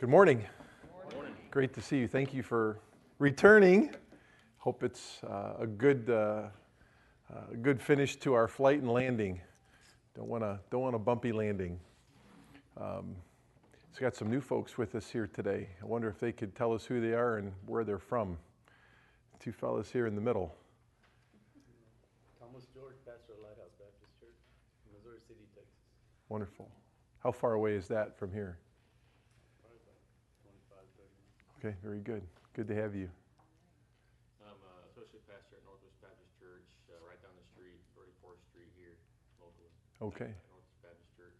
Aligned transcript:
Good 0.00 0.08
morning. 0.08 0.46
Great 1.50 1.74
to 1.74 1.82
see 1.82 1.98
you. 1.98 2.08
Thank 2.08 2.32
you 2.32 2.42
for 2.42 2.78
returning. 3.18 3.94
Hope 4.56 4.82
it's 4.82 5.22
uh, 5.24 5.56
a 5.58 5.66
good, 5.66 6.08
uh, 6.08 6.44
uh, 7.30 7.40
good 7.60 7.82
finish 7.82 8.16
to 8.20 8.32
our 8.32 8.48
flight 8.48 8.80
and 8.80 8.90
landing. 8.90 9.42
Don't 10.16 10.28
want 10.28 10.42
to 10.42 10.58
don't 10.70 10.80
want 10.80 10.96
a 10.96 10.98
bumpy 10.98 11.32
landing. 11.32 11.78
Um, 12.80 13.14
it's 13.90 13.98
got 13.98 14.16
some 14.16 14.30
new 14.30 14.40
folks 14.40 14.78
with 14.78 14.94
us 14.94 15.10
here 15.10 15.26
today. 15.26 15.68
I 15.82 15.84
wonder 15.84 16.08
if 16.08 16.18
they 16.18 16.32
could 16.32 16.56
tell 16.56 16.72
us 16.72 16.86
who 16.86 17.02
they 17.02 17.12
are 17.12 17.36
and 17.36 17.52
where 17.66 17.84
they're 17.84 17.98
from. 17.98 18.38
Two 19.38 19.52
fellas 19.52 19.90
here 19.90 20.06
in 20.06 20.14
the 20.14 20.22
middle. 20.22 20.54
Thomas 22.40 22.64
George, 22.72 22.96
pastor 23.04 23.34
of 23.34 23.40
Lighthouse 23.42 23.76
Baptist 23.78 24.18
Church, 24.18 24.40
Missouri 24.96 25.18
City, 25.28 25.44
Texas. 25.54 25.74
Wonderful. 26.30 26.70
How 27.22 27.32
far 27.32 27.52
away 27.52 27.74
is 27.74 27.86
that 27.88 28.18
from 28.18 28.32
here? 28.32 28.56
Probably 29.60 29.76
about 29.84 30.00
25, 30.40 30.82
30 30.96 31.12
minutes. 31.20 31.44
Okay, 31.62 31.76
very 31.84 32.00
good. 32.00 32.22
Good 32.56 32.66
to 32.68 32.74
have 32.74 32.94
you. 32.94 33.10
I'm 34.40 34.56
uh, 34.64 34.80
associate 34.88 35.20
pastor 35.28 35.60
at 35.60 35.64
Northwest 35.68 36.00
Baptist 36.00 36.32
Church, 36.40 36.64
uh, 36.88 36.96
right 37.04 37.20
down 37.20 37.36
the 37.36 37.44
street, 37.52 37.76
34th 37.92 38.40
Street 38.48 38.72
here, 38.80 38.96
locally. 39.36 39.68
Okay, 40.00 40.32
Northwest 40.48 40.80
Baptist 40.80 41.12
Church. 41.20 41.36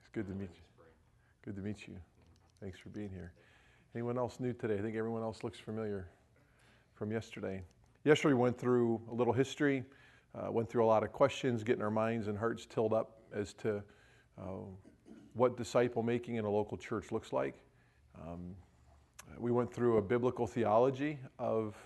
it's 0.00 0.10
good 0.10 0.26
to 0.26 0.34
meet 0.34 0.50
you. 0.50 0.66
Spring. 0.74 0.90
Good 1.46 1.54
to 1.54 1.62
meet 1.62 1.86
you. 1.86 1.94
Thanks 2.58 2.80
for 2.80 2.88
being 2.88 3.08
here. 3.08 3.34
Anyone 3.94 4.18
else 4.18 4.40
new 4.40 4.52
today? 4.52 4.74
I 4.74 4.82
think 4.82 4.96
everyone 4.96 5.22
else 5.22 5.44
looks 5.44 5.60
familiar 5.60 6.08
from 6.98 7.12
yesterday. 7.12 7.62
Yesterday, 8.02 8.34
we 8.34 8.40
went 8.40 8.58
through 8.58 9.00
a 9.12 9.14
little 9.14 9.32
history, 9.32 9.84
uh, 10.34 10.50
went 10.50 10.68
through 10.68 10.84
a 10.84 10.90
lot 10.90 11.04
of 11.04 11.12
questions, 11.12 11.62
getting 11.62 11.82
our 11.82 11.90
minds 11.90 12.26
and 12.26 12.36
hearts 12.36 12.66
tilled 12.66 12.92
up 12.92 13.22
as 13.32 13.52
to 13.62 13.80
uh, 14.42 14.66
what 15.34 15.56
disciple 15.56 16.02
making 16.02 16.34
in 16.34 16.44
a 16.44 16.50
local 16.50 16.76
church 16.76 17.12
looks 17.12 17.32
like. 17.32 17.62
Um, 18.20 18.56
we 19.38 19.50
went 19.50 19.72
through 19.72 19.98
a 19.98 20.02
biblical 20.02 20.46
theology 20.46 21.18
of 21.38 21.76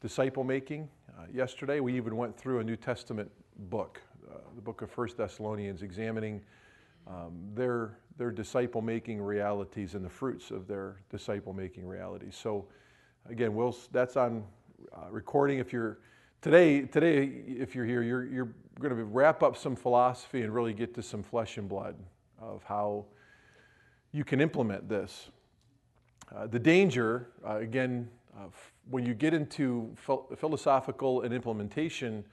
disciple 0.00 0.44
making 0.44 0.88
uh, 1.08 1.24
yesterday. 1.32 1.80
We 1.80 1.96
even 1.96 2.16
went 2.16 2.36
through 2.36 2.60
a 2.60 2.64
New 2.64 2.76
Testament 2.76 3.30
book, 3.68 4.00
uh, 4.30 4.38
the 4.54 4.62
book 4.62 4.82
of 4.82 4.90
First 4.90 5.16
Thessalonians, 5.16 5.82
examining 5.82 6.40
um, 7.06 7.32
their, 7.54 7.98
their 8.16 8.30
disciple 8.30 8.80
making 8.80 9.20
realities 9.20 9.94
and 9.94 10.04
the 10.04 10.10
fruits 10.10 10.50
of 10.50 10.66
their 10.66 10.96
disciple 11.10 11.52
making 11.52 11.86
realities. 11.86 12.36
So, 12.40 12.66
again, 13.28 13.54
we'll, 13.54 13.76
that's 13.92 14.16
on 14.16 14.44
uh, 14.92 15.10
recording. 15.10 15.58
If 15.58 15.72
you're 15.72 15.98
today, 16.40 16.82
today, 16.82 17.24
if 17.46 17.74
you're 17.74 17.84
here, 17.86 18.02
you're, 18.02 18.24
you're 18.26 18.52
going 18.78 18.96
to 18.96 19.04
wrap 19.04 19.42
up 19.42 19.56
some 19.56 19.76
philosophy 19.76 20.42
and 20.42 20.54
really 20.54 20.72
get 20.72 20.94
to 20.94 21.02
some 21.02 21.22
flesh 21.22 21.58
and 21.58 21.68
blood 21.68 21.96
of 22.38 22.62
how 22.64 23.04
you 24.12 24.24
can 24.24 24.40
implement 24.40 24.88
this. 24.88 25.30
Uh, 26.34 26.46
the 26.46 26.58
danger, 26.58 27.28
uh, 27.46 27.56
again, 27.56 28.08
uh, 28.36 28.44
when 28.88 29.04
you 29.04 29.14
get 29.14 29.34
into 29.34 29.92
phil- 29.96 30.28
philosophical 30.36 31.22
and 31.22 31.34
implementation 31.34 32.24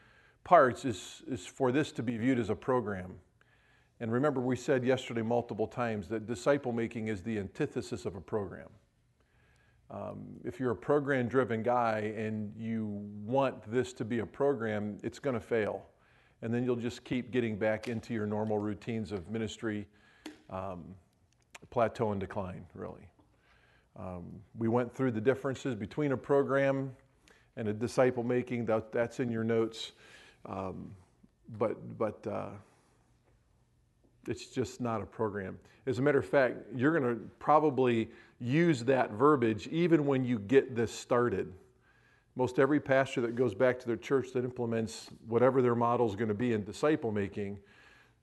parts, 0.44 0.86
is, 0.86 1.24
is 1.28 1.46
for 1.46 1.72
this 1.72 1.92
to 1.92 2.04
be 2.04 2.18
viewed 2.18 2.40
as 2.40 2.50
a 2.50 2.56
program. 2.56 3.16
And 4.00 4.12
remember, 4.12 4.40
we 4.40 4.56
said 4.56 4.84
yesterday 4.84 5.24
multiple 5.24 5.66
times 5.66 6.08
that 6.10 6.28
disciple 6.28 6.72
making 6.72 7.08
is 7.08 7.24
the 7.24 7.40
antithesis 7.40 8.06
of 8.06 8.16
a 8.16 8.22
program. 8.22 8.70
Um, 9.90 10.36
if 10.44 10.60
you're 10.60 10.72
a 10.72 10.76
program 10.76 11.28
driven 11.28 11.64
guy 11.64 12.14
and 12.16 12.54
you 12.56 12.86
want 13.26 13.72
this 13.72 13.94
to 13.94 14.06
be 14.06 14.20
a 14.20 14.26
program, 14.26 14.98
it's 15.02 15.18
going 15.18 15.34
to 15.34 15.40
fail. 15.40 15.86
And 16.44 16.54
then 16.54 16.64
you'll 16.64 16.76
just 16.76 17.04
keep 17.04 17.32
getting 17.32 17.56
back 17.56 17.88
into 17.88 18.14
your 18.14 18.28
normal 18.28 18.60
routines 18.60 19.12
of 19.12 19.30
ministry, 19.32 19.88
um, 20.52 20.84
plateau 21.72 22.12
and 22.12 22.20
decline, 22.20 22.66
really. 22.76 23.08
Um, 23.98 24.26
we 24.58 24.68
went 24.68 24.94
through 24.94 25.12
the 25.12 25.22
differences 25.22 25.76
between 25.76 26.12
a 26.12 26.18
program 26.18 26.92
and 27.56 27.68
a 27.68 27.74
disciple 27.74 28.24
making. 28.24 28.66
That, 28.66 28.92
that's 28.92 29.20
in 29.20 29.32
your 29.32 29.44
notes. 29.44 29.94
Um, 30.46 30.92
but 31.58 31.98
but 31.98 32.26
uh, 32.28 32.50
it's 34.28 34.48
just 34.48 34.82
not 34.82 35.02
a 35.02 35.06
program. 35.06 35.58
As 35.86 36.00
a 36.00 36.02
matter 36.02 36.20
of 36.20 36.26
fact, 36.26 36.58
you're 36.76 36.98
going 36.98 37.16
to 37.16 37.22
probably 37.40 38.10
use 38.40 38.84
that 38.84 39.12
verbiage 39.12 39.68
even 39.68 40.06
when 40.06 40.24
you 40.24 40.38
get 40.38 40.76
this 40.76 40.92
started. 40.92 41.54
Most 42.36 42.60
every 42.60 42.80
pastor 42.80 43.22
that 43.22 43.36
goes 43.36 43.56
back 43.56 43.80
to 43.80 43.88
their 43.88 43.98
church 43.98 44.32
that 44.34 44.44
implements 44.44 45.08
whatever 45.28 45.62
their 45.62 45.76
model 45.76 46.08
is 46.08 46.16
going 46.16 46.28
to 46.28 46.36
be 46.36 46.54
in 46.54 46.64
disciple 46.64 47.12
making, 47.12 47.58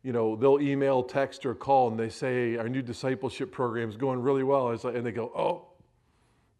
you 0.05 0.13
know, 0.13 0.37
they'll 0.37 0.61
email, 0.61 1.03
text, 1.03 1.47
or 1.47 1.55
call, 1.55 1.89
and 1.89 1.99
they 1.99 2.11
say 2.11 2.57
our 2.57 2.69
new 2.69 2.83
discipleship 2.83 3.51
program 3.51 3.89
is 3.89 3.97
going 3.97 4.21
really 4.21 4.43
well. 4.43 4.71
Like, 4.71 4.95
and 4.95 5.05
they 5.05 5.11
go, 5.11 5.33
oh, 5.35 5.67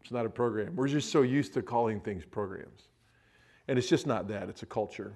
it's 0.01 0.11
not 0.11 0.25
a 0.25 0.29
program. 0.29 0.75
We're 0.75 0.87
just 0.87 1.11
so 1.11 1.21
used 1.21 1.53
to 1.53 1.61
calling 1.61 1.99
things 2.01 2.25
programs, 2.25 2.89
and 3.67 3.77
it's 3.77 3.87
just 3.87 4.07
not 4.07 4.27
that. 4.29 4.49
It's 4.49 4.63
a 4.63 4.65
culture. 4.65 5.13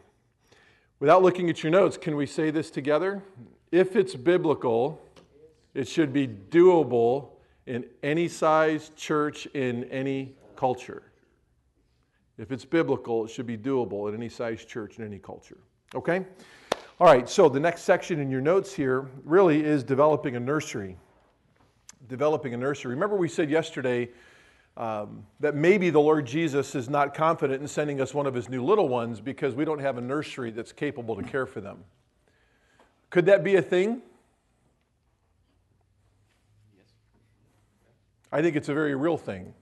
Without 0.99 1.23
looking 1.23 1.49
at 1.49 1.63
your 1.63 1.71
notes, 1.71 1.97
can 1.97 2.15
we 2.15 2.27
say 2.27 2.51
this 2.51 2.69
together? 2.69 3.23
If 3.71 3.95
it's 3.95 4.15
biblical, 4.15 5.01
it 5.73 5.87
should 5.87 6.13
be 6.13 6.27
doable 6.27 7.29
in 7.65 7.85
any 8.03 8.27
size 8.27 8.91
church 8.95 9.47
in 9.47 9.85
any 9.85 10.35
culture. 10.55 11.03
If 12.37 12.51
it's 12.51 12.65
biblical, 12.65 13.25
it 13.25 13.31
should 13.31 13.47
be 13.47 13.57
doable 13.57 14.07
in 14.09 14.15
any 14.15 14.29
size 14.29 14.65
church 14.65 14.99
in 14.99 15.05
any 15.05 15.19
culture. 15.19 15.57
Okay? 15.95 16.25
All 17.01 17.07
right, 17.07 17.29
so 17.29 17.47
the 17.47 17.61
next 17.61 17.83
section 17.83 18.19
in 18.19 18.29
your 18.29 18.41
notes 18.41 18.73
here 18.73 19.07
really 19.23 19.63
is 19.63 19.85
developing 19.85 20.35
a 20.35 20.39
nursery. 20.39 20.97
Developing 22.09 22.53
a 22.53 22.57
nursery. 22.57 22.93
Remember, 22.93 23.15
we 23.15 23.29
said 23.29 23.49
yesterday 23.49 24.09
um, 24.75 25.25
that 25.39 25.55
maybe 25.55 25.91
the 25.91 26.01
Lord 26.01 26.25
Jesus 26.25 26.75
is 26.75 26.89
not 26.89 27.13
confident 27.13 27.61
in 27.61 27.69
sending 27.69 28.01
us 28.01 28.13
one 28.13 28.27
of 28.27 28.33
his 28.33 28.49
new 28.49 28.65
little 28.65 28.89
ones 28.89 29.21
because 29.21 29.55
we 29.55 29.63
don't 29.63 29.79
have 29.79 29.97
a 29.97 30.01
nursery 30.01 30.51
that's 30.51 30.73
capable 30.73 31.15
to 31.15 31.23
care 31.23 31.45
for 31.45 31.61
them. 31.61 31.85
Could 33.11 33.27
that 33.27 33.45
be 33.45 33.55
a 33.55 33.61
thing? 33.61 34.01
I 38.29 38.41
think 38.41 38.57
it's 38.57 38.67
a 38.67 38.73
very 38.73 38.95
real 38.95 39.17
thing. 39.17 39.53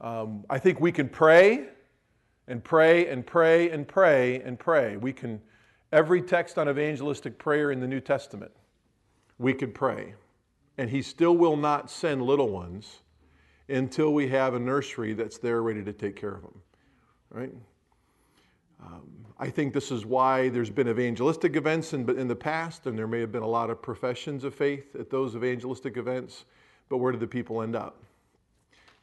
Um, 0.00 0.44
I 0.50 0.58
think 0.58 0.80
we 0.80 0.90
can 0.90 1.08
pray 1.08 1.68
and 2.48 2.64
pray 2.64 3.06
and 3.06 3.24
pray 3.24 3.70
and 3.70 3.86
pray 3.86 4.42
and 4.42 4.58
pray. 4.58 4.96
We 4.96 5.12
can, 5.12 5.40
every 5.92 6.22
text 6.22 6.58
on 6.58 6.68
evangelistic 6.68 7.38
prayer 7.38 7.70
in 7.70 7.80
the 7.80 7.86
New 7.86 8.00
Testament, 8.00 8.52
we 9.38 9.54
could 9.54 9.74
pray. 9.74 10.14
And 10.78 10.90
He 10.90 11.02
still 11.02 11.36
will 11.36 11.56
not 11.56 11.90
send 11.90 12.22
little 12.22 12.48
ones 12.48 13.00
until 13.68 14.12
we 14.12 14.28
have 14.28 14.54
a 14.54 14.58
nursery 14.58 15.14
that's 15.14 15.38
there 15.38 15.62
ready 15.62 15.82
to 15.82 15.92
take 15.92 16.16
care 16.16 16.34
of 16.34 16.42
them. 16.42 16.62
Right? 17.30 17.52
Um, 18.84 19.26
I 19.38 19.50
think 19.50 19.74
this 19.74 19.90
is 19.90 20.06
why 20.06 20.48
there's 20.48 20.70
been 20.70 20.88
evangelistic 20.88 21.56
events 21.56 21.92
in, 21.92 22.08
in 22.18 22.28
the 22.28 22.36
past, 22.36 22.86
and 22.86 22.96
there 22.96 23.06
may 23.06 23.20
have 23.20 23.32
been 23.32 23.42
a 23.42 23.48
lot 23.48 23.70
of 23.70 23.82
professions 23.82 24.44
of 24.44 24.54
faith 24.54 24.94
at 24.96 25.10
those 25.10 25.34
evangelistic 25.34 25.96
events, 25.96 26.44
but 26.88 26.98
where 26.98 27.12
did 27.12 27.20
the 27.20 27.26
people 27.26 27.62
end 27.62 27.74
up? 27.74 28.02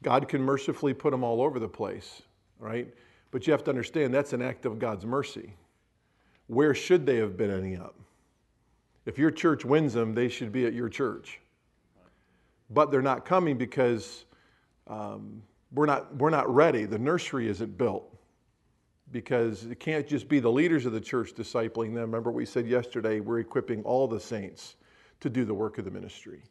God 0.01 0.27
can 0.27 0.41
mercifully 0.41 0.94
put 0.94 1.11
them 1.11 1.23
all 1.23 1.41
over 1.41 1.59
the 1.59 1.67
place, 1.67 2.21
right? 2.59 2.94
But 3.31 3.47
you 3.47 3.53
have 3.53 3.63
to 3.65 3.71
understand 3.71 4.13
that's 4.13 4.33
an 4.33 4.41
act 4.41 4.65
of 4.65 4.79
God's 4.79 5.05
mercy. 5.05 5.53
Where 6.48 6.74
should 6.74 7.06
they 7.06 7.18
have 7.18 7.38
been 7.38 7.52
ending 7.52 7.80
up? 7.80 7.96
If 9.06 9.18
your 9.18 9.31
church 9.31 9.66
wins 9.66 9.94
them, 9.94 10.14
they 10.14 10.30
should 10.30 10.52
be 10.52 10.66
at 10.66 10.74
your 10.74 10.90
church. 10.90 11.40
But 12.70 12.92
they're 12.92 13.02
not 13.02 13.26
coming 13.26 13.58
because 13.58 14.26
um, 14.88 15.42
we're, 15.74 15.86
not, 15.86 16.16
we're 16.16 16.30
not 16.30 16.54
ready. 16.54 16.86
The 16.86 17.00
nursery 17.00 17.48
isn't 17.50 17.78
built 17.78 18.14
because 19.12 19.66
it 19.66 19.80
can't 19.80 20.08
just 20.08 20.28
be 20.28 20.40
the 20.40 20.52
leaders 20.52 20.86
of 20.86 20.92
the 20.94 21.02
church 21.02 21.34
discipling 21.36 21.94
them. 21.94 22.04
Remember, 22.04 22.31
we 22.31 22.46
said 22.46 22.68
yesterday 22.68 23.20
we're 23.20 23.40
equipping 23.40 23.84
all 23.84 24.08
the 24.08 24.20
saints 24.20 24.75
to 25.20 25.30
do 25.30 25.46
the 25.46 25.54
work 25.54 25.78
of 25.78 25.86
the 25.86 25.92
ministry, 25.92 26.42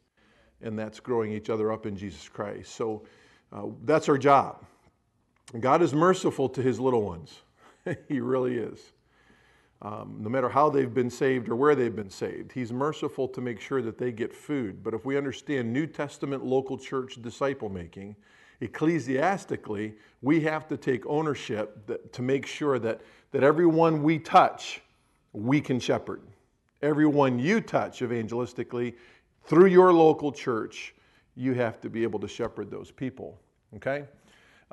and 0.61 0.79
that's 0.79 0.99
growing 0.99 1.31
each 1.31 1.49
other 1.49 1.71
up 1.71 1.85
in 1.85 1.95
Jesus 1.95 2.27
Christ. 2.29 2.73
So 2.73 3.03
uh, 3.51 3.63
that's 3.83 4.09
our 4.09 4.17
job. 4.17 4.63
God 5.59 5.81
is 5.81 5.93
merciful 5.93 6.49
to 6.49 6.61
his 6.61 6.79
little 6.79 7.03
ones, 7.03 7.41
he 8.07 8.19
really 8.19 8.57
is. 8.57 8.79
Um, 9.83 10.15
no 10.17 10.29
matter 10.29 10.47
how 10.47 10.69
they've 10.69 10.93
been 10.93 11.09
saved 11.09 11.49
or 11.49 11.57
where 11.57 11.75
they've 11.75 11.95
been 11.95 12.09
saved, 12.09 12.53
he's 12.53 12.71
merciful 12.71 13.27
to 13.27 13.41
make 13.41 13.59
sure 13.59 13.81
that 13.81 13.97
they 13.97 14.13
get 14.13 14.33
food. 14.33 14.81
But 14.81 14.93
if 14.93 15.05
we 15.05 15.17
understand 15.17 15.73
New 15.73 15.87
Testament 15.87 16.45
local 16.45 16.77
church 16.77 17.21
disciple 17.21 17.67
making, 17.67 18.15
ecclesiastically, 18.61 19.95
we 20.21 20.39
have 20.41 20.69
to 20.69 20.77
take 20.77 21.05
ownership 21.05 21.85
that, 21.87 22.13
to 22.13 22.21
make 22.21 22.45
sure 22.45 22.79
that, 22.79 23.01
that 23.31 23.43
everyone 23.43 24.01
we 24.03 24.19
touch, 24.19 24.81
we 25.33 25.59
can 25.59 25.81
shepherd. 25.81 26.21
Everyone 26.81 27.37
you 27.37 27.59
touch 27.59 27.99
evangelistically 27.99 28.93
through 29.43 29.67
your 29.67 29.91
local 29.91 30.31
church, 30.31 30.95
you 31.35 31.53
have 31.55 31.81
to 31.81 31.89
be 31.89 32.03
able 32.03 32.19
to 32.19 32.27
shepherd 32.27 32.71
those 32.71 32.89
people. 32.89 33.37
Okay? 33.75 34.05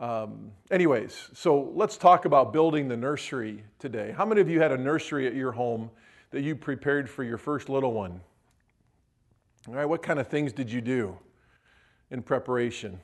Um, 0.01 0.51
anyways, 0.71 1.29
so 1.35 1.71
let's 1.75 1.97
talk 1.97 2.25
about 2.25 2.53
building 2.53 2.89
the 2.89 2.97
nursery 2.97 3.63
today. 3.79 4.13
How 4.17 4.25
many 4.25 4.41
of 4.41 4.49
you 4.49 4.61
had 4.61 4.73
a 4.73 4.79
nursery 4.79 5.27
at 5.27 5.35
your 5.35 5.53
home 5.53 5.91
that 6.31 6.41
you 6.41 6.57
prepared 6.57 7.09
for 7.09 7.23
your 7.23 7.39
first 7.39 7.69
little 7.69 7.93
one? 7.93 8.21
All 9.69 9.75
right, 9.75 9.85
what 9.85 10.03
kind 10.03 10.19
of 10.19 10.27
things 10.27 10.53
did 10.53 10.73
you 10.73 10.81
do? 10.81 11.19
in 12.11 12.23
preparation? 12.23 12.99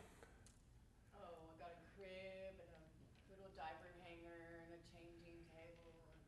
Oh, 1.14 1.22
I 1.22 1.54
got 1.58 1.70
a 1.70 1.78
crib 1.94 2.54
and 2.58 2.66
a 2.66 3.30
little 3.30 3.50
diaper 3.56 3.94
hanger 4.02 4.66
and 4.66 4.74
a 4.74 4.80
changing 4.90 5.38
table 5.54 5.94
and 6.10 6.18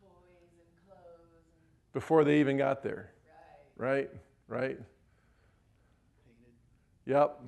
toys 0.00 0.52
and 0.60 0.68
clothes 0.84 1.32
and 1.32 1.92
Before 1.92 2.24
they 2.24 2.40
even 2.40 2.56
got 2.56 2.82
there, 2.82 3.12
right. 3.78 4.10
right? 4.48 4.76
Right? 4.76 4.78
Yep. 7.06 7.40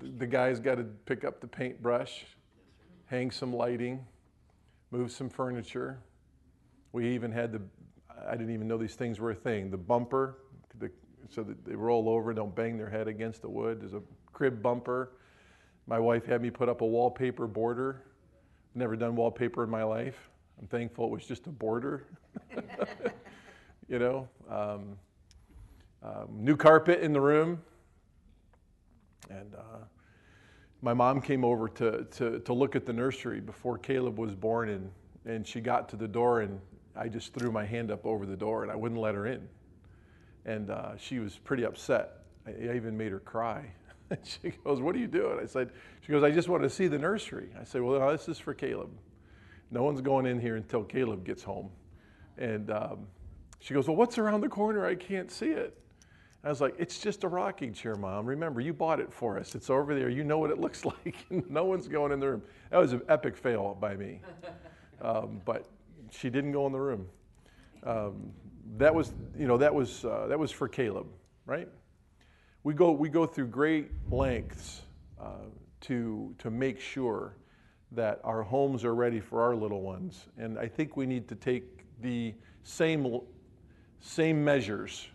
The- 0.00 0.26
guy's 0.26 0.60
got 0.60 0.76
to 0.76 0.84
pick 0.84 1.24
up 1.24 1.40
the 1.40 1.46
paintbrush, 1.46 2.24
hang 3.06 3.30
some 3.30 3.52
lighting, 3.52 4.04
move 4.90 5.12
some 5.12 5.28
furniture. 5.28 5.98
We 6.92 7.08
even 7.08 7.30
had 7.30 7.52
the, 7.52 7.62
I 8.26 8.32
didn't 8.32 8.54
even 8.54 8.66
know 8.66 8.78
these 8.78 8.94
things 8.94 9.20
were 9.20 9.30
a 9.30 9.34
thing, 9.34 9.70
the 9.70 9.76
bumper, 9.76 10.38
the, 10.78 10.90
so 11.28 11.42
that 11.42 11.64
they 11.64 11.74
roll 11.74 12.08
over, 12.08 12.32
don't 12.32 12.54
bang 12.54 12.76
their 12.76 12.90
head 12.90 13.08
against 13.08 13.42
the 13.42 13.48
wood. 13.48 13.80
There's 13.80 13.94
a 13.94 14.02
crib 14.32 14.62
bumper. 14.62 15.12
My 15.86 15.98
wife 15.98 16.24
had 16.24 16.42
me 16.42 16.50
put 16.50 16.68
up 16.68 16.80
a 16.80 16.86
wallpaper 16.86 17.46
border. 17.46 18.02
Never 18.74 18.96
done 18.96 19.16
wallpaper 19.16 19.64
in 19.64 19.70
my 19.70 19.82
life. 19.82 20.30
I'm 20.60 20.66
thankful 20.66 21.06
it 21.06 21.10
was 21.10 21.26
just 21.26 21.46
a 21.46 21.50
border. 21.50 22.06
you 23.88 23.98
know, 23.98 24.28
um, 24.48 24.96
um, 26.02 26.28
new 26.32 26.56
carpet 26.56 27.00
in 27.00 27.12
the 27.12 27.20
room. 27.20 27.60
And 29.28 29.54
uh, 29.54 29.84
my 30.82 30.94
mom 30.94 31.20
came 31.20 31.44
over 31.44 31.68
to, 31.68 32.04
to, 32.04 32.38
to 32.40 32.52
look 32.52 32.74
at 32.74 32.86
the 32.86 32.92
nursery 32.92 33.40
before 33.40 33.78
Caleb 33.78 34.18
was 34.18 34.34
born, 34.34 34.70
and, 34.70 34.90
and 35.26 35.46
she 35.46 35.60
got 35.60 35.88
to 35.90 35.96
the 35.96 36.08
door, 36.08 36.40
and 36.40 36.60
I 36.96 37.08
just 37.08 37.34
threw 37.34 37.52
my 37.52 37.64
hand 37.64 37.90
up 37.90 38.06
over 38.06 38.24
the 38.24 38.36
door, 38.36 38.62
and 38.62 38.72
I 38.72 38.76
wouldn't 38.76 39.00
let 39.00 39.14
her 39.14 39.26
in. 39.26 39.46
And 40.46 40.70
uh, 40.70 40.96
she 40.96 41.18
was 41.18 41.36
pretty 41.36 41.64
upset. 41.64 42.24
I, 42.46 42.50
I 42.50 42.76
even 42.76 42.96
made 42.96 43.12
her 43.12 43.20
cry. 43.20 43.66
she 44.22 44.50
goes, 44.64 44.80
What 44.80 44.94
are 44.94 44.98
you 44.98 45.06
doing? 45.06 45.38
I 45.40 45.46
said, 45.46 45.70
She 46.00 46.12
goes, 46.12 46.22
I 46.22 46.30
just 46.30 46.48
want 46.48 46.62
to 46.62 46.70
see 46.70 46.86
the 46.86 46.98
nursery. 46.98 47.50
I 47.60 47.64
said, 47.64 47.82
Well, 47.82 48.00
no, 48.00 48.10
this 48.12 48.28
is 48.28 48.38
for 48.38 48.54
Caleb. 48.54 48.90
No 49.70 49.82
one's 49.82 50.00
going 50.00 50.26
in 50.26 50.40
here 50.40 50.56
until 50.56 50.82
Caleb 50.82 51.24
gets 51.24 51.42
home. 51.42 51.70
And 52.38 52.70
um, 52.70 53.06
she 53.60 53.74
goes, 53.74 53.86
Well, 53.86 53.96
what's 53.96 54.18
around 54.18 54.40
the 54.40 54.48
corner? 54.48 54.86
I 54.86 54.94
can't 54.94 55.30
see 55.30 55.50
it. 55.50 55.76
I 56.42 56.48
was 56.48 56.60
like, 56.60 56.74
It's 56.78 56.98
just 56.98 57.24
a 57.24 57.28
rocking 57.28 57.72
chair, 57.72 57.96
Mom. 57.96 58.26
Remember, 58.26 58.60
you 58.60 58.72
bought 58.72 59.00
it 59.00 59.12
for 59.12 59.38
us. 59.38 59.54
It's 59.54 59.70
over 59.70 59.94
there. 59.94 60.08
You 60.08 60.24
know 60.24 60.38
what 60.38 60.50
it 60.50 60.58
looks 60.58 60.84
like. 60.84 61.16
no 61.50 61.64
one's 61.64 61.88
going 61.88 62.12
in 62.12 62.20
the 62.20 62.28
room. 62.28 62.42
That 62.70 62.78
was 62.78 62.92
an 62.92 63.02
epic 63.08 63.36
fail 63.36 63.76
by 63.80 63.96
me. 63.96 64.20
Um, 65.02 65.40
but 65.46 65.64
she 66.10 66.28
didn't 66.28 66.52
go 66.52 66.66
in 66.66 66.72
the 66.72 66.78
room. 66.78 67.06
Um, 67.84 68.32
that 68.76 68.94
was, 68.94 69.14
you 69.34 69.46
know, 69.46 69.56
that 69.56 69.74
was, 69.74 70.04
uh, 70.04 70.26
that 70.28 70.38
was 70.38 70.50
for 70.50 70.68
Caleb, 70.68 71.06
right? 71.46 71.68
We 72.64 72.74
go, 72.74 72.92
we 72.92 73.08
go 73.08 73.24
through 73.24 73.46
great 73.46 73.90
lengths 74.10 74.82
uh, 75.18 75.46
to, 75.82 76.34
to 76.38 76.50
make 76.50 76.78
sure 76.78 77.36
that 77.92 78.20
our 78.24 78.42
homes 78.42 78.84
are 78.84 78.94
ready 78.94 79.20
for 79.20 79.42
our 79.42 79.56
little 79.56 79.80
ones. 79.80 80.26
And 80.36 80.58
I 80.58 80.68
think 80.68 80.96
we 80.96 81.06
need 81.06 81.28
to 81.28 81.34
take 81.34 81.86
the 82.02 82.34
same, 82.62 83.20
same 84.00 84.44
measures 84.44 85.08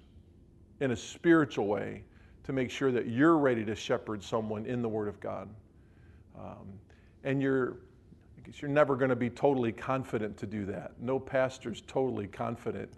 in 0.80 0.92
a 0.92 0.96
spiritual 0.96 1.68
way 1.68 2.04
to 2.44 2.54
make 2.54 2.70
sure 2.70 2.92
that 2.92 3.08
you're 3.08 3.38
ready 3.38 3.66
to 3.66 3.76
shepherd 3.76 4.24
someone 4.24 4.66
in 4.66 4.82
the 4.82 4.90
Word 4.90 5.08
of 5.08 5.20
God. 5.20 5.50
Um, 6.38 6.68
and 7.24 7.42
you're, 7.42 7.78
I 8.38 8.46
guess 8.46 8.62
you're 8.62 8.70
never 8.70 8.96
going 8.96 9.10
to 9.10 9.16
be 9.16 9.30
totally 9.30 9.72
confident 9.72 10.38
to 10.38 10.46
do 10.46 10.66
that. 10.66 10.92
No 11.00 11.20
pastor's 11.20 11.82
totally 11.82 12.28
confident 12.28 12.94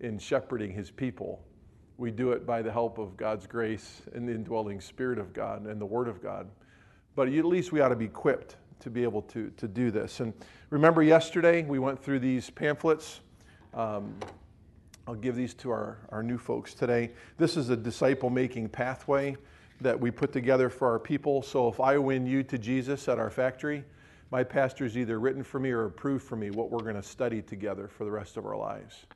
in 0.00 0.18
shepherding 0.18 0.72
his 0.72 0.90
people. 0.90 1.42
We 1.98 2.10
do 2.10 2.32
it 2.32 2.46
by 2.46 2.62
the 2.62 2.72
help 2.72 2.98
of 2.98 3.16
God's 3.16 3.46
grace 3.46 4.02
and 4.14 4.28
the 4.28 4.32
indwelling 4.32 4.80
Spirit 4.80 5.18
of 5.18 5.32
God 5.32 5.66
and 5.66 5.80
the 5.80 5.86
Word 5.86 6.08
of 6.08 6.22
God. 6.22 6.48
But 7.14 7.28
at 7.28 7.44
least 7.44 7.72
we 7.72 7.80
ought 7.80 7.88
to 7.88 7.96
be 7.96 8.04
equipped 8.04 8.56
to 8.80 8.90
be 8.90 9.02
able 9.02 9.22
to, 9.22 9.50
to 9.56 9.66
do 9.66 9.90
this. 9.90 10.20
And 10.20 10.32
remember, 10.70 11.02
yesterday 11.02 11.64
we 11.64 11.80
went 11.80 12.02
through 12.02 12.20
these 12.20 12.48
pamphlets. 12.48 13.20
Um, 13.74 14.14
I'll 15.08 15.14
give 15.14 15.36
these 15.36 15.54
to 15.54 15.70
our, 15.70 15.96
our 16.10 16.22
new 16.22 16.36
folks 16.36 16.74
today. 16.74 17.12
This 17.38 17.56
is 17.56 17.70
a 17.70 17.76
disciple 17.76 18.28
making 18.28 18.68
pathway 18.68 19.38
that 19.80 19.98
we 19.98 20.10
put 20.10 20.34
together 20.34 20.68
for 20.68 20.86
our 20.86 20.98
people. 20.98 21.40
So 21.40 21.66
if 21.66 21.80
I 21.80 21.96
win 21.96 22.26
you 22.26 22.42
to 22.42 22.58
Jesus 22.58 23.08
at 23.08 23.18
our 23.18 23.30
factory, 23.30 23.84
my 24.30 24.44
pastor's 24.44 24.98
either 24.98 25.18
written 25.18 25.42
for 25.42 25.60
me 25.60 25.70
or 25.70 25.86
approved 25.86 26.26
for 26.26 26.36
me 26.36 26.50
what 26.50 26.70
we're 26.70 26.82
going 26.82 26.94
to 26.94 27.02
study 27.02 27.40
together 27.40 27.88
for 27.88 28.04
the 28.04 28.10
rest 28.10 28.36
of 28.36 28.44
our 28.44 28.58
lives. 28.58 29.06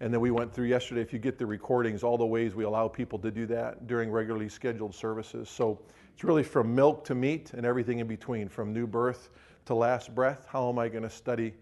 And 0.00 0.12
then 0.12 0.20
we 0.20 0.30
went 0.30 0.52
through 0.52 0.66
yesterday, 0.66 1.00
if 1.00 1.10
you 1.10 1.18
get 1.18 1.38
the 1.38 1.46
recordings, 1.46 2.02
all 2.02 2.18
the 2.18 2.26
ways 2.26 2.54
we 2.54 2.64
allow 2.64 2.86
people 2.86 3.18
to 3.20 3.30
do 3.30 3.46
that 3.46 3.86
during 3.86 4.10
regularly 4.10 4.50
scheduled 4.50 4.94
services. 4.94 5.48
So 5.48 5.80
it's 6.12 6.22
really 6.22 6.42
from 6.42 6.74
milk 6.74 7.02
to 7.06 7.14
meat 7.14 7.54
and 7.54 7.64
everything 7.64 8.00
in 8.00 8.06
between, 8.06 8.46
from 8.46 8.74
new 8.74 8.86
birth 8.86 9.30
to 9.64 9.74
last 9.74 10.14
breath. 10.14 10.44
How 10.50 10.68
am 10.68 10.78
I 10.78 10.90
going 10.90 11.04
to 11.04 11.08
study 11.08 11.54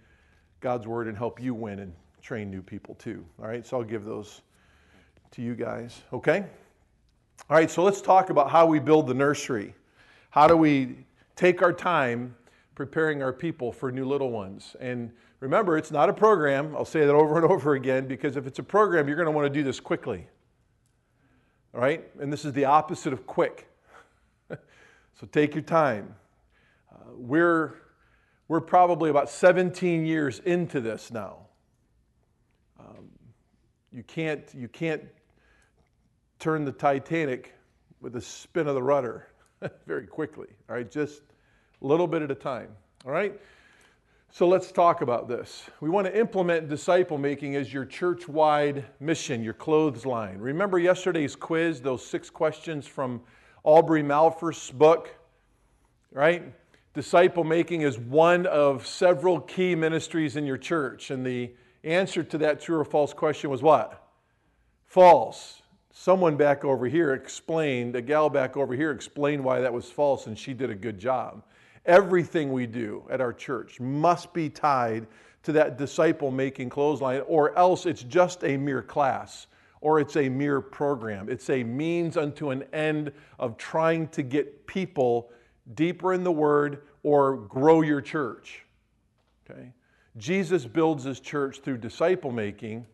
God's 0.58 0.88
word 0.88 1.06
and 1.06 1.16
help 1.16 1.40
you 1.40 1.54
win 1.54 1.78
and 1.78 1.92
train 2.22 2.50
new 2.50 2.62
people 2.62 2.94
too? 2.94 3.24
All 3.40 3.48
right, 3.48 3.66
so 3.66 3.78
I'll 3.78 3.84
give 3.84 4.04
those 4.04 4.42
to 5.32 5.42
you 5.42 5.54
guys, 5.54 6.02
okay? 6.12 6.44
All 7.50 7.56
right, 7.56 7.70
so 7.70 7.82
let's 7.82 8.00
talk 8.00 8.30
about 8.30 8.50
how 8.50 8.66
we 8.66 8.78
build 8.78 9.08
the 9.08 9.14
nursery. 9.14 9.74
How 10.30 10.46
do 10.46 10.56
we 10.56 11.04
take 11.36 11.60
our 11.60 11.72
time 11.72 12.34
preparing 12.74 13.22
our 13.22 13.32
people 13.32 13.72
for 13.72 13.90
new 13.90 14.04
little 14.04 14.30
ones? 14.30 14.76
And 14.80 15.10
remember, 15.40 15.76
it's 15.76 15.90
not 15.90 16.08
a 16.08 16.12
program. 16.12 16.74
I'll 16.76 16.84
say 16.84 17.04
that 17.04 17.14
over 17.14 17.36
and 17.36 17.44
over 17.50 17.74
again 17.74 18.06
because 18.06 18.36
if 18.36 18.46
it's 18.46 18.60
a 18.60 18.62
program, 18.62 19.08
you're 19.08 19.16
going 19.16 19.26
to 19.26 19.32
want 19.32 19.46
to 19.46 19.52
do 19.52 19.64
this 19.64 19.80
quickly. 19.80 20.26
All 21.74 21.80
right? 21.80 22.04
And 22.20 22.32
this 22.32 22.44
is 22.44 22.52
the 22.52 22.66
opposite 22.66 23.12
of 23.12 23.26
quick. 23.26 23.69
so 24.50 25.26
take 25.32 25.54
your 25.54 25.62
time. 25.62 26.14
Uh, 26.92 26.98
we're, 27.16 27.74
we're 28.48 28.60
probably 28.60 29.10
about 29.10 29.28
17 29.28 30.06
years 30.06 30.38
into 30.40 30.80
this 30.80 31.10
now. 31.10 31.46
Um, 32.84 33.08
you, 33.93 34.02
can't, 34.02 34.43
you 34.55 34.69
can't 34.69 35.02
turn 36.38 36.64
the 36.64 36.73
Titanic 36.73 37.55
with 38.00 38.14
the 38.14 38.20
spin 38.20 38.67
of 38.67 38.75
the 38.75 38.82
rudder 38.82 39.29
very 39.87 40.06
quickly. 40.06 40.49
All 40.69 40.76
right, 40.76 40.90
just 40.90 41.23
a 41.81 41.87
little 41.87 42.06
bit 42.06 42.23
at 42.23 42.31
a 42.31 42.34
time. 42.34 42.69
All 43.05 43.12
right? 43.12 43.38
So 44.34 44.49
let's 44.49 44.73
talk 44.73 45.02
about 45.02 45.29
this. 45.29 45.69
We 45.81 45.90
want 45.90 46.06
to 46.06 46.19
implement 46.19 46.70
disciple 46.70 47.19
making 47.19 47.55
as 47.55 47.70
your 47.70 47.84
church 47.84 48.29
wide 48.29 48.87
mission, 48.99 49.44
your 49.44 49.52
clothesline. 49.52 50.38
Remember 50.38 50.79
yesterday's 50.79 51.37
quiz, 51.37 51.82
those 51.82 52.05
six 52.05 52.31
questions 52.31 52.86
from 52.86 53.20
Aubrey 53.62 54.03
Malphurs's 54.03 54.70
book, 54.70 55.15
right? 56.12 56.44
Disciple 56.94 57.44
making 57.44 57.82
is 57.82 57.98
one 57.98 58.46
of 58.46 58.86
several 58.86 59.39
key 59.39 59.74
ministries 59.74 60.36
in 60.36 60.46
your 60.46 60.58
church. 60.58 61.10
And 61.10 61.27
the 61.27 61.53
answer 61.84 62.22
to 62.22 62.39
that 62.39 62.60
true 62.60 62.79
or 62.79 62.84
false 62.84 63.12
question 63.12 63.51
was 63.51 63.62
what? 63.62 64.06
False. 64.86 65.62
Someone 65.93 66.36
back 66.36 66.65
over 66.65 66.86
here 66.86 67.12
explained, 67.12 67.96
a 67.96 68.03
gal 68.03 68.31
back 68.31 68.56
over 68.56 68.74
here 68.74 68.91
explained 68.91 69.44
why 69.44 69.60
that 69.60 69.72
was 69.72 69.91
false, 69.91 70.27
and 70.27 70.39
she 70.39 70.55
did 70.55 70.70
a 70.70 70.74
good 70.74 70.98
job. 70.98 71.44
Everything 71.84 72.53
we 72.53 72.67
do 72.67 73.05
at 73.10 73.20
our 73.20 73.32
church 73.32 73.79
must 73.81 74.32
be 74.32 74.48
tied 74.48 75.06
to 75.43 75.53
that 75.53 75.77
disciple 75.77 76.31
making 76.31 76.70
clothesline, 76.70 77.22
or 77.27 77.56
else 77.58 77.84
it's 77.84 78.03
just 78.05 78.44
a 78.44 78.56
mere 78.56 78.82
class 78.82 79.48
or 79.82 79.98
it's 79.98 80.17
a 80.17 80.29
mere 80.29 80.60
program. 80.60 81.29
It's 81.29 81.51
a 81.51 81.62
means 81.62 82.17
unto 82.17 82.51
an 82.51 82.65
end 82.72 83.12
of 83.39 83.58
trying 83.58 84.08
to 84.08 84.22
get 84.22 84.67
people 84.67 85.31
deeper 85.74 86.15
in 86.15 86.24
the 86.24 86.32
Word 86.32 86.82
or 87.03 87.36
grow 87.36 87.82
your 87.82 88.01
church. 88.01 88.65
Okay? 89.44 89.72
Jesus 90.16 90.66
builds 90.66 91.04
his 91.04 91.20
church 91.20 91.60
through 91.60 91.78
disciple 91.78 92.31
making 92.31 92.86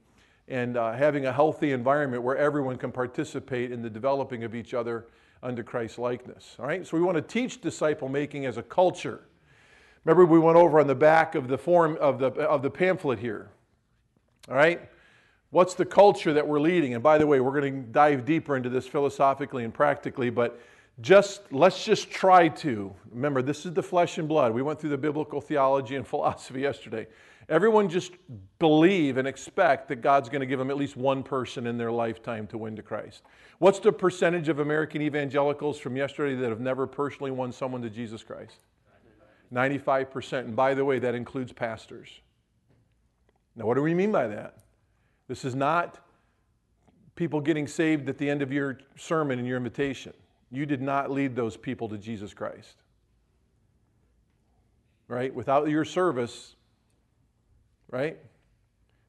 and 0.47 0.77
uh, 0.77 0.93
having 0.93 1.27
a 1.27 1.33
healthy 1.33 1.73
environment 1.73 2.23
where 2.23 2.37
everyone 2.37 2.77
can 2.77 2.93
participate 2.93 3.73
in 3.73 3.83
the 3.83 3.91
developing 3.91 4.45
of 4.45 4.55
each 4.55 4.73
other 4.73 5.07
under 5.43 5.63
Christ's 5.63 5.99
likeness. 5.99 6.57
All 6.59 6.67
right, 6.67 6.87
so 6.87 6.97
we 6.97 7.03
want 7.03 7.17
to 7.17 7.23
teach 7.23 7.61
disciple 7.61 8.09
making 8.09 8.47
as 8.47 8.57
a 8.57 8.63
culture. 8.63 9.23
Remember, 10.05 10.25
we 10.25 10.39
went 10.39 10.57
over 10.57 10.81
on 10.81 10.87
the 10.87 10.95
back 10.95 11.35
of 11.35 11.49
the 11.49 11.59
form 11.59 11.99
of 12.01 12.19
the, 12.19 12.29
of 12.29 12.63
the 12.63 12.71
pamphlet 12.71 13.19
here. 13.19 13.51
All 14.49 14.55
right, 14.55 14.89
what's 15.51 15.75
the 15.75 15.85
culture 15.85 16.33
that 16.33 16.47
we're 16.47 16.61
leading? 16.61 16.95
And 16.95 17.03
by 17.03 17.19
the 17.19 17.27
way, 17.27 17.41
we're 17.41 17.61
going 17.61 17.85
to 17.85 17.91
dive 17.91 18.25
deeper 18.25 18.57
into 18.57 18.71
this 18.71 18.87
philosophically 18.87 19.65
and 19.65 19.75
practically, 19.75 20.31
but 20.31 20.59
just 21.01 21.53
let's 21.53 21.85
just 21.85 22.11
try 22.11 22.49
to 22.49 22.93
remember 23.13 23.41
this 23.41 23.65
is 23.65 23.73
the 23.73 23.83
flesh 23.83 24.19
and 24.19 24.29
blood. 24.29 24.53
We 24.53 24.63
went 24.63 24.81
through 24.81 24.91
the 24.91 24.99
biblical 24.99 25.41
theology 25.41 25.97
and 25.97 26.07
philosophy 26.07 26.61
yesterday. 26.61 27.07
Everyone 27.49 27.89
just 27.89 28.13
believe 28.59 29.17
and 29.17 29.27
expect 29.27 29.89
that 29.89 30.03
God's 30.03 30.29
going 30.29 30.41
to 30.41 30.47
give 30.47 30.59
them 30.59 30.71
at 30.71 30.77
least 30.77 30.97
one 30.97 31.23
person 31.23 31.67
in 31.67 31.79
their 31.79 31.91
lifetime 31.91 32.47
to 32.49 32.59
win 32.59 32.77
to 32.77 32.83
Christ. 32.83 33.23
What's 33.59 33.79
the 33.79 33.91
percentage 33.91 34.51
of 34.51 34.59
American 34.59 35.01
evangelicals 35.01 35.79
from 35.79 35.97
yesterday 35.97 36.35
that 36.35 36.51
have 36.51 36.61
never 36.61 36.87
personally 36.87 37.31
won 37.31 37.51
someone 37.53 37.81
to 37.83 37.91
Jesus 37.91 38.23
Christ? 38.23 38.57
95%. 39.51 40.41
And 40.41 40.57
by 40.57 40.75
the 40.75 40.85
way, 40.85 40.99
that 40.99 41.15
includes 41.15 41.53
pastors. 41.53 42.21
Now, 43.57 43.65
what 43.65 43.75
do 43.75 43.83
we 43.83 43.95
mean 43.95 44.13
by 44.13 44.27
that? 44.27 44.59
This 45.27 45.45
is 45.47 45.55
not 45.55 45.99
people 47.17 47.41
getting 47.41 47.67
saved 47.67 48.11
at 48.11 48.19
the 48.19 48.29
end 48.29 48.43
of 48.43 48.53
your 48.53 48.79
sermon 48.97 49.39
and 49.39 49.49
your 49.49 49.57
invitation. 49.57 50.13
You 50.51 50.67
did 50.67 50.81
not 50.81 51.11
lead 51.11 51.37
those 51.37 51.57
people 51.57 51.89
to 51.91 51.99
Jesus 51.99 52.33
Christ. 52.35 52.77
Right? 55.07 55.35
Without 55.35 55.69
your 55.69 55.85
service, 55.85 56.57
right? 57.91 58.19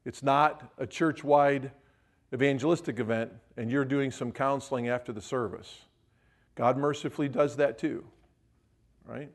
It's 0.06 0.24
not 0.24 0.72
a 0.78 0.88
church 0.88 1.24
wide 1.24 1.72
evangelistic 2.34 3.00
event 3.00 3.32
and 3.58 3.70
you're 3.72 3.86
doing 3.86 4.12
some 4.12 4.32
counseling 4.32 4.88
after 4.88 5.12
the 5.12 5.22
service. 5.22 5.82
God 6.56 6.78
mercifully 6.78 7.30
does 7.30 7.56
that 7.58 7.78
too, 7.78 8.06
right? 9.06 9.30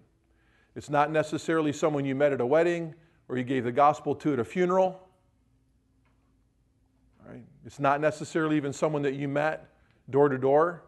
It's 0.77 0.91
not 0.91 1.11
necessarily 1.11 1.73
someone 1.73 2.05
you 2.05 2.15
met 2.15 2.33
at 2.33 2.41
a 2.41 2.47
wedding 2.47 2.95
or 3.29 3.39
you 3.39 3.45
gave 3.45 3.65
the 3.65 3.73
gospel 3.73 4.15
to 4.17 4.33
at 4.35 4.39
a 4.39 4.45
funeral. 4.45 5.01
Right? 7.27 7.45
It's 7.65 7.81
not 7.81 8.01
necessarily 8.01 8.57
even 8.57 8.73
someone 8.73 9.03
that 9.03 9.15
you 9.15 9.29
met 9.29 9.69
door 10.11 10.29
to 10.29 10.37
door. 10.37 10.83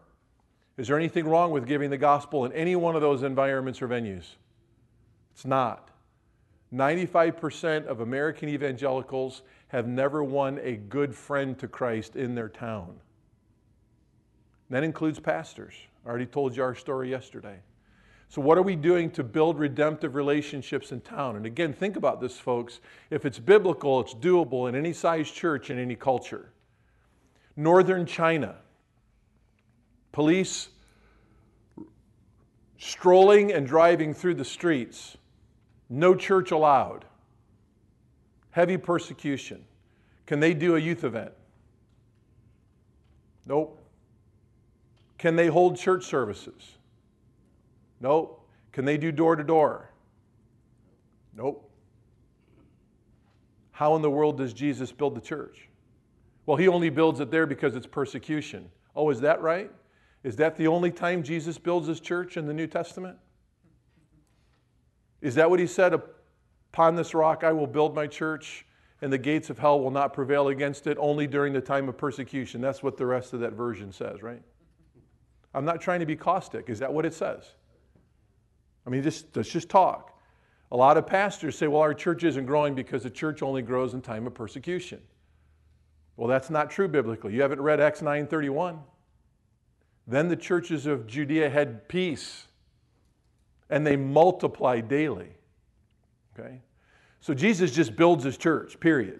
Is 0.77 0.87
there 0.87 0.97
anything 0.97 1.27
wrong 1.27 1.51
with 1.51 1.65
giving 1.65 1.89
the 1.89 1.97
gospel 1.97 2.45
in 2.45 2.53
any 2.53 2.75
one 2.75 2.95
of 2.95 3.01
those 3.01 3.23
environments 3.23 3.81
or 3.81 3.87
venues? 3.87 4.35
It's 5.33 5.45
not. 5.45 5.89
95% 6.73 7.85
of 7.85 8.01
American 8.01 8.49
evangelicals 8.49 9.41
have 9.69 9.87
never 9.87 10.23
won 10.23 10.59
a 10.61 10.75
good 10.75 11.15
friend 11.15 11.57
to 11.59 11.67
Christ 11.67 12.15
in 12.15 12.35
their 12.35 12.49
town. 12.49 12.99
That 14.69 14.83
includes 14.83 15.19
pastors. 15.19 15.73
I 16.05 16.09
already 16.09 16.25
told 16.25 16.55
you 16.55 16.63
our 16.63 16.75
story 16.75 17.09
yesterday. 17.09 17.59
So, 18.29 18.41
what 18.41 18.57
are 18.57 18.63
we 18.63 18.75
doing 18.75 19.09
to 19.11 19.23
build 19.23 19.57
redemptive 19.57 20.15
relationships 20.15 20.91
in 20.91 20.99
town? 20.99 21.37
And 21.37 21.45
again, 21.45 21.71
think 21.71 21.95
about 21.95 22.19
this, 22.19 22.37
folks. 22.37 22.81
If 23.09 23.25
it's 23.25 23.39
biblical, 23.39 24.01
it's 24.01 24.13
doable 24.13 24.67
in 24.67 24.75
any 24.75 24.91
size 24.91 25.31
church 25.31 25.69
in 25.69 25.79
any 25.79 25.95
culture. 25.95 26.49
Northern 27.55 28.05
China, 28.05 28.55
police 30.11 30.69
strolling 32.77 33.51
and 33.51 33.67
driving 33.67 34.13
through 34.13 34.35
the 34.35 34.45
streets, 34.45 35.17
no 35.89 36.15
church 36.15 36.51
allowed, 36.51 37.05
heavy 38.51 38.77
persecution. 38.77 39.63
Can 40.25 40.39
they 40.39 40.53
do 40.53 40.75
a 40.75 40.79
youth 40.79 41.03
event? 41.03 41.31
Nope. 43.45 43.79
Can 45.17 45.35
they 45.35 45.47
hold 45.47 45.77
church 45.77 46.05
services? 46.05 46.77
Nope. 47.99 48.45
Can 48.71 48.85
they 48.85 48.97
do 48.97 49.11
door 49.11 49.35
to 49.35 49.43
door? 49.43 49.89
Nope. 51.35 51.69
How 53.71 53.95
in 53.95 54.01
the 54.01 54.09
world 54.09 54.37
does 54.37 54.53
Jesus 54.53 54.91
build 54.91 55.15
the 55.15 55.21
church? 55.21 55.69
Well, 56.45 56.57
he 56.57 56.67
only 56.67 56.89
builds 56.89 57.19
it 57.19 57.31
there 57.31 57.45
because 57.45 57.75
it's 57.75 57.87
persecution. 57.87 58.69
Oh, 58.95 59.09
is 59.09 59.19
that 59.21 59.41
right? 59.41 59.71
Is 60.27 60.35
that 60.35 60.57
the 60.57 60.67
only 60.67 60.91
time 60.91 61.23
Jesus 61.23 61.57
builds 61.57 61.87
his 61.87 62.01
church 62.01 62.35
in 62.35 62.47
the 62.47 62.53
New 62.53 62.67
Testament? 62.67 63.17
Is 65.21 65.35
that 65.35 65.49
what 65.49 65.57
he 65.57 65.65
said? 65.65 65.93
Upon 65.93 66.97
this 66.97 67.13
rock 67.13 67.45
I 67.45 67.53
will 67.53 67.65
build 67.65 67.95
my 67.95 68.07
church, 68.07 68.65
and 69.01 69.11
the 69.11 69.17
gates 69.17 69.49
of 69.49 69.57
hell 69.57 69.79
will 69.79 69.89
not 69.89 70.11
prevail 70.11 70.49
against 70.49 70.85
it 70.85 70.97
only 70.99 71.27
during 71.27 71.53
the 71.53 71.61
time 71.61 71.87
of 71.87 71.97
persecution. 71.97 72.59
That's 72.59 72.83
what 72.83 72.97
the 72.97 73.05
rest 73.05 73.31
of 73.31 73.39
that 73.39 73.53
version 73.53 73.89
says, 73.93 74.21
right? 74.21 74.41
I'm 75.53 75.63
not 75.63 75.79
trying 75.79 76.01
to 76.01 76.05
be 76.05 76.17
caustic. 76.17 76.69
Is 76.69 76.79
that 76.79 76.91
what 76.91 77.05
it 77.05 77.13
says? 77.13 77.45
I 78.85 78.89
mean, 78.89 79.03
just, 79.03 79.33
let's 79.33 79.49
just 79.49 79.69
talk. 79.69 80.19
A 80.73 80.75
lot 80.75 80.97
of 80.97 81.07
pastors 81.07 81.57
say, 81.57 81.67
well, 81.67 81.79
our 81.79 81.93
church 81.93 82.25
isn't 82.25 82.45
growing 82.45 82.75
because 82.75 83.03
the 83.03 83.09
church 83.09 83.41
only 83.41 83.61
grows 83.61 83.93
in 83.93 84.01
time 84.01 84.27
of 84.27 84.33
persecution. 84.33 84.99
Well, 86.17 86.27
that's 86.27 86.49
not 86.49 86.69
true 86.69 86.89
biblically. 86.89 87.33
You 87.33 87.41
haven't 87.43 87.61
read 87.61 87.79
Acts 87.79 88.01
9:31. 88.01 88.79
Then 90.07 90.29
the 90.29 90.37
churches 90.37 90.85
of 90.85 91.05
Judea 91.05 91.49
had 91.49 91.87
peace 91.89 92.47
and 93.69 93.85
they 93.85 93.97
multiplied 93.97 94.87
daily. 94.87 95.29
Okay? 96.37 96.61
So 97.19 97.33
Jesus 97.33 97.71
just 97.71 97.95
builds 97.95 98.23
his 98.23 98.37
church, 98.37 98.79
period. 98.79 99.19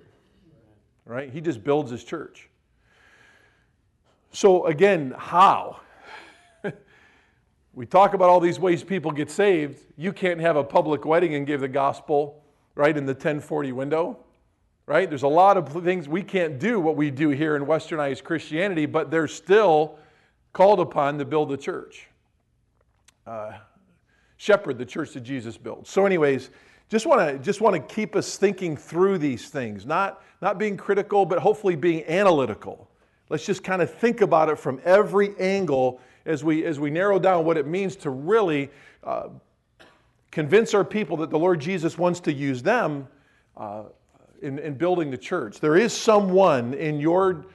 Right? 1.06 1.32
He 1.32 1.42
just 1.42 1.64
builds 1.64 1.92
his 1.92 2.04
church. 2.04 2.50
So 4.32 4.66
again, 4.66 5.14
how? 5.18 5.82
we 7.74 7.86
talk 7.86 8.14
about 8.14 8.30
all 8.30 8.40
these 8.40 8.60
ways 8.60 8.84
people 8.84 9.12
get 9.12 9.30
saved. 9.30 9.82
You 9.98 10.14
can't 10.14 10.40
have 10.40 10.56
a 10.56 10.64
public 10.64 11.06
wedding 11.06 11.36
and 11.36 11.46
give 11.46 11.60
the 11.60 11.68
gospel, 11.68 12.44
right, 12.76 12.96
in 12.96 13.06
the 13.06 13.14
1040 13.14 13.72
window. 13.74 14.20
Right? 14.86 15.10
There's 15.10 15.24
a 15.24 15.28
lot 15.28 15.58
of 15.58 15.84
things 15.84 16.08
we 16.08 16.24
can't 16.24 16.60
do 16.60 16.80
what 16.80 16.96
we 16.96 17.12
do 17.12 17.30
here 17.30 17.58
in 17.58 17.66
westernized 17.66 18.24
Christianity, 18.24 18.86
but 18.86 19.12
they're 19.12 19.28
still 19.28 20.00
called 20.54 20.80
upon 20.80 21.18
to 21.20 21.26
build 21.26 21.50
the 21.50 21.58
church. 21.58 22.08
Uh, 23.26 23.54
shepherd 24.38 24.78
the 24.78 24.86
church 24.86 25.14
that 25.14 25.22
Jesus 25.22 25.58
built. 25.58 25.88
So, 25.88 26.06
anyways, 26.06 26.50
just 26.90 27.06
want 27.06 27.20
to 27.20 27.38
just 27.40 27.60
want 27.60 27.76
to 27.76 27.94
keep 27.94 28.16
us 28.16 28.38
thinking 28.38 28.78
through 28.78 29.18
these 29.18 29.50
things, 29.50 29.86
not 29.86 30.24
not 30.42 30.58
being 30.58 30.78
critical, 30.78 31.26
but 31.26 31.40
hopefully 31.40 31.76
being 31.76 32.06
analytical. 32.06 32.90
Let's 33.30 33.46
just 33.46 33.64
kind 33.64 33.82
of 33.82 33.94
think 33.94 34.22
about 34.22 34.50
it 34.50 34.58
from 34.58 34.80
every 34.86 35.38
angle 35.38 36.00
as 36.26 36.44
we 36.44 36.64
as 36.64 36.80
we 36.80 36.90
narrow 36.90 37.20
down 37.20 37.44
what 37.44 37.58
it 37.58 37.68
means 37.68 37.96
to 37.98 38.10
really 38.10 38.70
uh, 39.04 39.30
convince 40.32 40.74
our 40.74 40.86
people 40.86 41.18
that 41.18 41.30
the 41.30 41.40
Lord 41.40 41.60
Jesus 41.60 41.98
wants 41.98 42.20
to 42.22 42.32
use 42.32 42.64
them 42.64 43.08
uh, 43.58 43.84
in, 44.42 44.60
in 44.60 44.76
building 44.76 45.12
the 45.12 45.18
church. 45.18 45.60
There 45.60 45.76
is 45.76 45.92
someone 45.92 46.74
in 46.74 47.00
your 47.00 47.46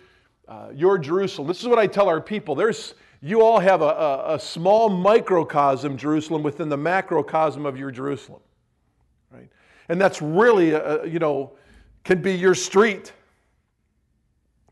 uh, 0.49 0.69
your 0.75 0.99
Jerusalem. 0.99 1.49
This 1.49 1.61
is 1.61 1.69
what 1.69 1.79
I 1.79 1.87
tell 1.87 2.09
our 2.09 2.21
people. 2.21 2.55
There's 2.55 2.95
you 3.23 3.41
all 3.43 3.61
have 3.61 3.83
a, 3.83 3.87
a, 3.87 4.35
a, 4.35 4.39
small 4.41 4.89
microcosm, 4.89 5.97
Jerusalem, 5.97 6.43
within 6.43 6.69
the 6.69 6.77
macrocosm 6.77 7.65
of 7.65 7.79
your 7.79 7.93
Jerusalem. 7.93 8.41
Right? 9.31 9.49
And 9.89 10.01
that's 10.01 10.21
really, 10.21 10.73
a, 10.73 11.07
you 11.07 11.21
know, 11.21 11.53
can 12.03 12.21
be 12.21 12.35
your 12.35 12.57
street. 12.57 13.13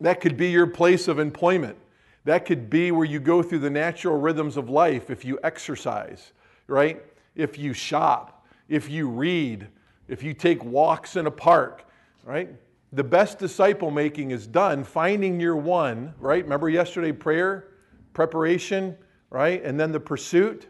That 0.01 0.21
could 0.21 0.37
be 0.37 0.51
your 0.51 0.67
place 0.67 1.07
of 1.07 1.21
employment. 1.21 1.77
That 2.25 2.45
could 2.45 2.69
be 2.69 2.91
where 2.91 3.05
you 3.05 3.21
go 3.21 3.41
through 3.41 3.61
the 3.61 3.71
natural 3.71 4.19
rhythms 4.19 4.57
of 4.57 4.69
life 4.69 5.11
if 5.11 5.25
you 5.25 5.39
exercise, 5.45 6.33
right? 6.67 7.01
If 7.37 7.57
you 7.57 7.73
shop, 7.73 8.47
if 8.69 8.91
you 8.91 9.09
read, 9.09 9.69
if 10.09 10.25
you 10.25 10.35
take 10.35 10.65
walks 10.65 11.15
in 11.15 11.27
a 11.27 11.31
park, 11.31 11.85
right? 12.25 12.49
The 12.93 13.05
best 13.05 13.39
disciple 13.39 13.91
making 13.91 14.33
is 14.33 14.47
done 14.47 14.85
finding 14.85 15.39
your 15.39 15.57
one, 15.57 16.15
right? 16.19 16.43
Remember 16.43 16.69
yesterday 16.69 17.13
prayer? 17.13 17.71
preparation, 18.13 18.97
right? 19.31 19.63
And 19.65 19.79
then 19.79 19.93
the 19.93 20.01
pursuit, 20.01 20.69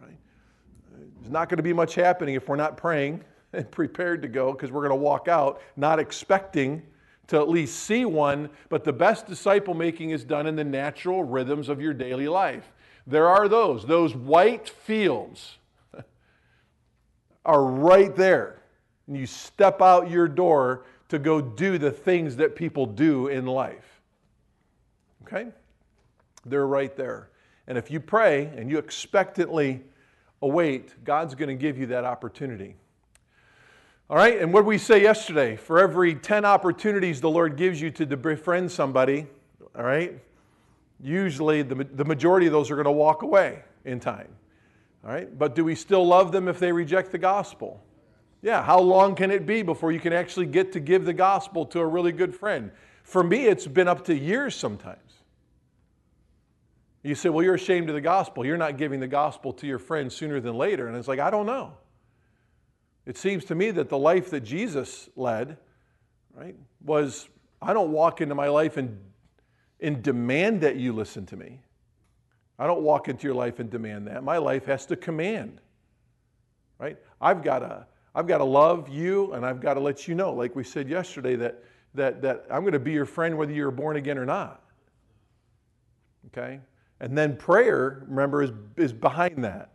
right? 0.00 0.16
There's 1.20 1.30
not 1.30 1.48
going 1.48 1.56
to 1.56 1.62
be 1.62 1.72
much 1.72 1.94
happening 1.94 2.34
if 2.34 2.48
we're 2.48 2.56
not 2.56 2.76
praying 2.76 3.24
and 3.52 3.70
prepared 3.70 4.22
to 4.22 4.28
go 4.28 4.52
because 4.52 4.70
we're 4.70 4.86
going 4.86 4.90
to 4.90 4.96
walk 4.96 5.28
out 5.28 5.60
not 5.76 5.98
expecting 5.98 6.82
to 7.26 7.36
at 7.38 7.48
least 7.48 7.80
see 7.80 8.04
one, 8.04 8.50
but 8.68 8.84
the 8.84 8.92
best 8.92 9.26
disciple 9.26 9.72
making 9.72 10.10
is 10.10 10.24
done 10.24 10.46
in 10.46 10.56
the 10.56 10.64
natural 10.64 11.24
rhythms 11.24 11.70
of 11.70 11.80
your 11.80 11.94
daily 11.94 12.28
life. 12.28 12.70
There 13.06 13.28
are 13.28 13.48
those, 13.48 13.86
those 13.86 14.14
white 14.14 14.68
fields 14.68 15.56
are 17.46 17.64
right 17.64 18.14
there. 18.14 18.60
And 19.06 19.16
you 19.16 19.24
step 19.24 19.80
out 19.80 20.10
your 20.10 20.28
door 20.28 20.84
to 21.08 21.18
go 21.18 21.40
do 21.40 21.78
the 21.78 21.90
things 21.90 22.36
that 22.36 22.56
people 22.56 22.86
do 22.86 23.28
in 23.28 23.46
life. 23.46 24.00
Okay? 25.22 25.48
They're 26.44 26.66
right 26.66 26.94
there. 26.96 27.30
And 27.66 27.78
if 27.78 27.90
you 27.90 28.00
pray 28.00 28.46
and 28.56 28.70
you 28.70 28.78
expectantly 28.78 29.82
await, 30.42 31.04
God's 31.04 31.34
going 31.34 31.48
to 31.48 31.54
give 31.54 31.78
you 31.78 31.86
that 31.86 32.04
opportunity. 32.04 32.76
All 34.10 34.16
right, 34.18 34.38
and 34.38 34.52
what 34.52 34.60
did 34.60 34.66
we 34.66 34.76
say 34.76 35.00
yesterday? 35.02 35.56
For 35.56 35.80
every 35.80 36.14
10 36.14 36.44
opportunities 36.44 37.22
the 37.22 37.30
Lord 37.30 37.56
gives 37.56 37.80
you 37.80 37.90
to 37.92 38.16
befriend 38.16 38.70
somebody, 38.70 39.26
all 39.74 39.82
right, 39.82 40.20
usually 41.02 41.62
the, 41.62 41.74
the 41.84 42.04
majority 42.04 42.46
of 42.46 42.52
those 42.52 42.70
are 42.70 42.74
going 42.74 42.84
to 42.84 42.92
walk 42.92 43.22
away 43.22 43.62
in 43.86 44.00
time. 44.00 44.28
All 45.04 45.10
right, 45.10 45.38
but 45.38 45.54
do 45.54 45.64
we 45.64 45.74
still 45.74 46.06
love 46.06 46.32
them 46.32 46.48
if 46.48 46.58
they 46.58 46.70
reject 46.70 47.12
the 47.12 47.18
gospel? 47.18 47.82
Yeah, 48.44 48.62
how 48.62 48.78
long 48.78 49.14
can 49.14 49.30
it 49.30 49.46
be 49.46 49.62
before 49.62 49.90
you 49.90 49.98
can 49.98 50.12
actually 50.12 50.44
get 50.44 50.72
to 50.72 50.80
give 50.80 51.06
the 51.06 51.14
gospel 51.14 51.64
to 51.64 51.80
a 51.80 51.86
really 51.86 52.12
good 52.12 52.34
friend? 52.34 52.72
For 53.02 53.24
me, 53.24 53.46
it's 53.46 53.66
been 53.66 53.88
up 53.88 54.04
to 54.04 54.14
years 54.14 54.54
sometimes. 54.54 54.98
You 57.02 57.14
say, 57.14 57.30
well, 57.30 57.42
you're 57.42 57.54
ashamed 57.54 57.88
of 57.88 57.94
the 57.94 58.02
gospel. 58.02 58.44
You're 58.44 58.58
not 58.58 58.76
giving 58.76 59.00
the 59.00 59.08
gospel 59.08 59.54
to 59.54 59.66
your 59.66 59.78
friends 59.78 60.14
sooner 60.14 60.40
than 60.40 60.56
later. 60.56 60.88
And 60.88 60.96
it's 60.98 61.08
like, 61.08 61.20
I 61.20 61.30
don't 61.30 61.46
know. 61.46 61.72
It 63.06 63.16
seems 63.16 63.46
to 63.46 63.54
me 63.54 63.70
that 63.70 63.88
the 63.88 63.96
life 63.96 64.28
that 64.28 64.40
Jesus 64.40 65.08
led, 65.16 65.56
right, 66.34 66.54
was 66.84 67.30
I 67.62 67.72
don't 67.72 67.92
walk 67.92 68.20
into 68.20 68.34
my 68.34 68.48
life 68.48 68.76
and, 68.76 68.98
and 69.80 70.02
demand 70.02 70.60
that 70.60 70.76
you 70.76 70.92
listen 70.92 71.24
to 71.26 71.36
me. 71.38 71.62
I 72.58 72.66
don't 72.66 72.82
walk 72.82 73.08
into 73.08 73.26
your 73.26 73.36
life 73.36 73.58
and 73.58 73.70
demand 73.70 74.06
that. 74.08 74.22
My 74.22 74.36
life 74.36 74.66
has 74.66 74.84
to 74.86 74.96
command. 74.96 75.62
Right? 76.78 76.98
I've 77.22 77.42
got 77.42 77.60
to 77.60 77.86
I've 78.14 78.26
got 78.26 78.38
to 78.38 78.44
love 78.44 78.88
you 78.88 79.32
and 79.32 79.44
I've 79.44 79.60
got 79.60 79.74
to 79.74 79.80
let 79.80 80.06
you 80.06 80.14
know, 80.14 80.32
like 80.32 80.54
we 80.54 80.64
said 80.64 80.88
yesterday, 80.88 81.36
that, 81.36 81.64
that, 81.94 82.22
that 82.22 82.46
I'm 82.50 82.60
going 82.62 82.72
to 82.72 82.78
be 82.78 82.92
your 82.92 83.06
friend 83.06 83.36
whether 83.36 83.52
you're 83.52 83.70
born 83.70 83.96
again 83.96 84.18
or 84.18 84.26
not. 84.26 84.62
Okay? 86.28 86.60
And 87.00 87.16
then 87.18 87.36
prayer, 87.36 88.04
remember, 88.08 88.42
is, 88.42 88.52
is 88.76 88.92
behind 88.92 89.44
that. 89.44 89.70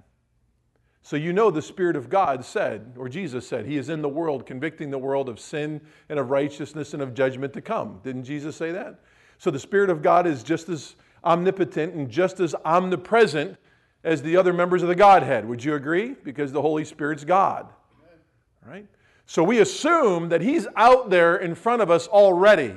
So 1.01 1.15
you 1.15 1.33
know 1.33 1.49
the 1.49 1.61
Spirit 1.61 1.95
of 1.95 2.09
God 2.09 2.43
said, 2.43 2.93
or 2.97 3.09
Jesus 3.09 3.47
said, 3.47 3.65
He 3.65 3.77
is 3.77 3.89
in 3.89 4.01
the 4.01 4.09
world, 4.09 4.45
convicting 4.45 4.91
the 4.91 4.97
world 4.97 5.29
of 5.29 5.39
sin 5.39 5.81
and 6.09 6.19
of 6.19 6.29
righteousness 6.29 6.93
and 6.93 7.01
of 7.01 7.13
judgment 7.13 7.53
to 7.53 7.61
come. 7.61 7.99
Didn't 8.03 8.25
Jesus 8.25 8.55
say 8.55 8.71
that? 8.71 8.99
So 9.37 9.49
the 9.49 9.59
Spirit 9.59 9.89
of 9.89 10.01
God 10.01 10.27
is 10.27 10.43
just 10.43 10.69
as 10.69 10.95
omnipotent 11.23 11.93
and 11.93 12.09
just 12.09 12.39
as 12.39 12.53
omnipresent 12.65 13.57
as 14.03 14.21
the 14.21 14.37
other 14.37 14.53
members 14.53 14.81
of 14.81 14.87
the 14.87 14.95
Godhead. 14.95 15.47
Would 15.47 15.63
you 15.63 15.75
agree? 15.75 16.15
Because 16.23 16.51
the 16.51 16.61
Holy 16.61 16.85
Spirit's 16.85 17.23
God. 17.23 17.67
Right? 18.65 18.87
So 19.25 19.43
we 19.43 19.59
assume 19.59 20.29
that 20.29 20.41
He's 20.41 20.67
out 20.75 21.09
there 21.09 21.35
in 21.35 21.55
front 21.55 21.81
of 21.81 21.91
us 21.91 22.07
already 22.07 22.75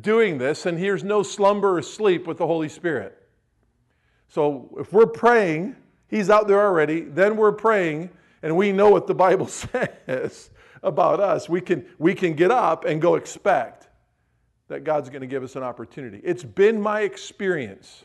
doing 0.00 0.38
this, 0.38 0.64
and 0.66 0.78
here's 0.78 1.04
no 1.04 1.22
slumber 1.22 1.76
or 1.76 1.82
sleep 1.82 2.26
with 2.26 2.38
the 2.38 2.46
Holy 2.46 2.68
Spirit. 2.68 3.18
So 4.28 4.74
if 4.78 4.92
we're 4.92 5.06
praying, 5.06 5.76
He's 6.08 6.30
out 6.30 6.48
there 6.48 6.60
already, 6.60 7.02
then 7.02 7.36
we're 7.36 7.52
praying, 7.52 8.10
and 8.42 8.56
we 8.56 8.72
know 8.72 8.90
what 8.90 9.06
the 9.06 9.14
Bible 9.14 9.46
says 10.06 10.50
about 10.82 11.20
us. 11.20 11.48
We 11.48 11.60
can, 11.60 11.86
we 11.98 12.14
can 12.14 12.34
get 12.34 12.50
up 12.50 12.84
and 12.84 13.00
go 13.00 13.14
expect 13.14 13.88
that 14.68 14.84
God's 14.84 15.10
going 15.10 15.20
to 15.20 15.26
give 15.26 15.42
us 15.42 15.56
an 15.56 15.62
opportunity. 15.62 16.20
It's 16.24 16.42
been 16.42 16.80
my 16.80 17.02
experience, 17.02 18.04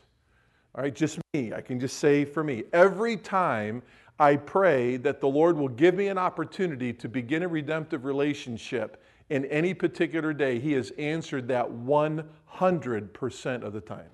all 0.76 0.84
right, 0.84 0.94
just 0.94 1.20
me, 1.34 1.54
I 1.54 1.62
can 1.62 1.80
just 1.80 1.98
say 1.98 2.26
for 2.26 2.44
me, 2.44 2.64
every 2.74 3.16
time 3.16 3.82
I 4.20 4.36
pray 4.36 4.98
that 4.98 5.22
the 5.22 5.28
Lord 5.28 5.58
will 5.58 5.68
give 5.68 5.96
me 5.96 6.08
an 6.08 6.18
opportunity 6.18 6.92
to 6.94 7.08
begin 7.08 7.44
a 7.44 7.48
redemptive 7.48 8.04
relationship 8.06 9.04
in 9.30 9.46
any 9.46 9.74
particular 9.74 10.34
day, 10.34 10.60
He 10.60 10.74
has 10.74 10.92
answered 10.92 11.50
that 11.50 11.70
100% 11.70 13.64
of 13.64 13.74
the 13.74 13.82
time. 13.82 14.10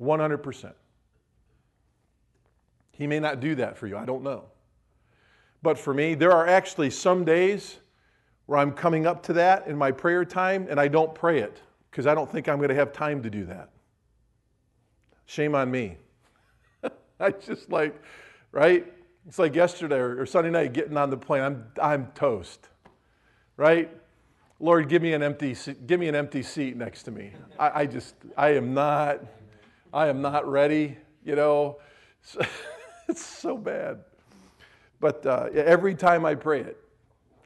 100%. 0.00 0.72
He 2.92 3.06
may 3.06 3.20
not 3.20 3.40
do 3.40 3.54
that 3.56 3.76
for 3.76 3.86
you, 3.86 3.96
I 3.96 4.04
don't 4.04 4.22
know. 4.22 4.44
But 5.62 5.78
for 5.78 5.92
me, 5.92 6.14
there 6.14 6.32
are 6.32 6.46
actually 6.46 6.90
some 6.90 7.24
days 7.24 7.78
where 8.46 8.58
I'm 8.58 8.72
coming 8.72 9.06
up 9.06 9.22
to 9.24 9.32
that 9.34 9.66
in 9.66 9.76
my 9.76 9.90
prayer 9.90 10.24
time 10.24 10.66
and 10.70 10.80
I 10.80 10.88
don't 10.88 11.14
pray 11.14 11.40
it 11.40 11.60
because 11.90 12.06
I 12.06 12.14
don't 12.14 12.30
think 12.30 12.48
I'm 12.48 12.58
going 12.58 12.68
to 12.68 12.74
have 12.74 12.92
time 12.92 13.22
to 13.22 13.30
do 13.30 13.44
that. 13.46 13.70
Shame 15.26 15.54
on 15.54 15.70
me. 15.70 15.98
I 17.20 17.30
just 17.32 17.70
like, 17.70 18.00
right? 18.52 18.86
It's 19.26 19.38
like 19.38 19.54
yesterday 19.54 19.96
or, 19.98 20.24
Sunday 20.24 20.50
night 20.50 20.72
getting 20.72 20.96
on 20.96 21.10
the 21.10 21.16
plane. 21.16 21.42
I'm, 21.42 21.64
I'm 21.82 22.06
toast, 22.14 22.68
right? 23.56 23.90
Lord, 24.60 24.88
give 24.88 25.02
me 25.02 25.12
an 25.12 25.22
empty, 25.22 25.56
give 25.86 26.00
me 26.00 26.08
an 26.08 26.14
empty 26.14 26.42
seat 26.42 26.76
next 26.76 27.02
to 27.04 27.10
me. 27.10 27.32
I, 27.58 27.82
I 27.82 27.86
just, 27.86 28.14
I 28.36 28.50
am 28.50 28.72
not, 28.72 29.20
I 29.92 30.08
am 30.08 30.22
not 30.22 30.48
ready. 30.48 30.96
You 31.24 31.36
know, 31.36 31.78
it's 33.08 33.24
so 33.26 33.56
bad. 33.56 34.04
But 35.00 35.24
uh, 35.26 35.48
every 35.54 35.94
time 35.94 36.24
I 36.24 36.34
pray 36.34 36.60
it, 36.60 36.78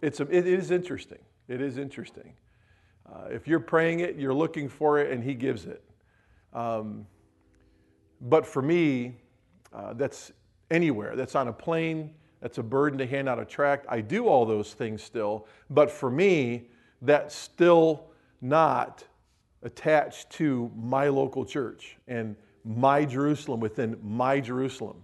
it's 0.01 0.21
it 0.21 0.47
is 0.47 0.71
interesting. 0.71 1.19
It 1.49 1.61
is 1.61 1.79
interesting. 1.79 2.33
Uh, 3.07 3.27
if 3.31 3.47
you're 3.47 3.61
praying 3.61 4.01
it, 4.01 4.17
you're 4.17 4.35
looking 4.35 4.69
for 4.69 4.99
it, 4.99 5.11
and 5.11 5.23
He 5.23 5.35
gives 5.35 5.67
it. 5.67 5.83
Um, 6.55 7.07
but 8.21 8.47
for 8.47 8.63
me, 8.63 9.17
uh, 9.75 9.95
that's 9.95 10.33
anywhere. 10.71 11.17
That's 11.17 11.35
on 11.35 11.49
a 11.49 11.53
plane. 11.53 12.15
That's 12.41 12.59
a 12.59 12.63
burden 12.63 12.99
to 12.99 13.07
hand 13.07 13.29
out 13.29 13.39
a 13.39 13.45
tract. 13.45 13.87
I 13.89 14.01
do 14.01 14.27
all 14.27 14.45
those 14.45 14.75
things 14.75 15.03
still. 15.03 15.47
But 15.71 15.91
for 15.91 16.11
me, 16.11 16.69
that's 17.01 17.35
still 17.35 18.07
not 18.41 19.05
attached 19.63 20.31
to 20.31 20.71
my 20.77 21.09
local 21.09 21.45
church 21.45 21.97
and 22.09 22.35
my 22.65 23.05
Jerusalem 23.05 23.61
within 23.61 23.97
my 24.03 24.41
Jerusalem. 24.41 25.03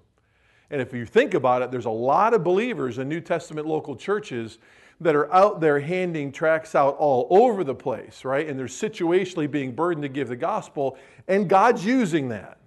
And 0.71 0.81
if 0.83 0.93
you 0.93 1.07
think 1.07 1.35
about 1.35 1.63
it, 1.63 1.71
there's 1.71 1.87
a 1.87 1.91
lot 1.91 2.35
of 2.35 2.45
believers 2.45 2.99
in 2.99 3.09
New 3.09 3.21
Testament 3.21 3.67
local 3.67 3.97
churches 3.97 4.59
that 5.01 5.15
are 5.15 5.33
out 5.33 5.61
there 5.61 5.79
handing 5.79 6.33
tracts 6.33 6.75
out 6.75 6.97
all 6.97 7.27
over 7.31 7.63
the 7.63 7.75
place, 7.75 8.25
right? 8.25 8.49
And 8.49 8.59
they're 8.59 8.67
situationally 8.67 9.51
being 9.51 9.73
burdened 9.73 10.03
to 10.03 10.09
give 10.09 10.29
the 10.29 10.37
gospel, 10.37 10.99
and 11.29 11.49
God's 11.49 11.85
using 11.85 12.29
that. 12.31 12.59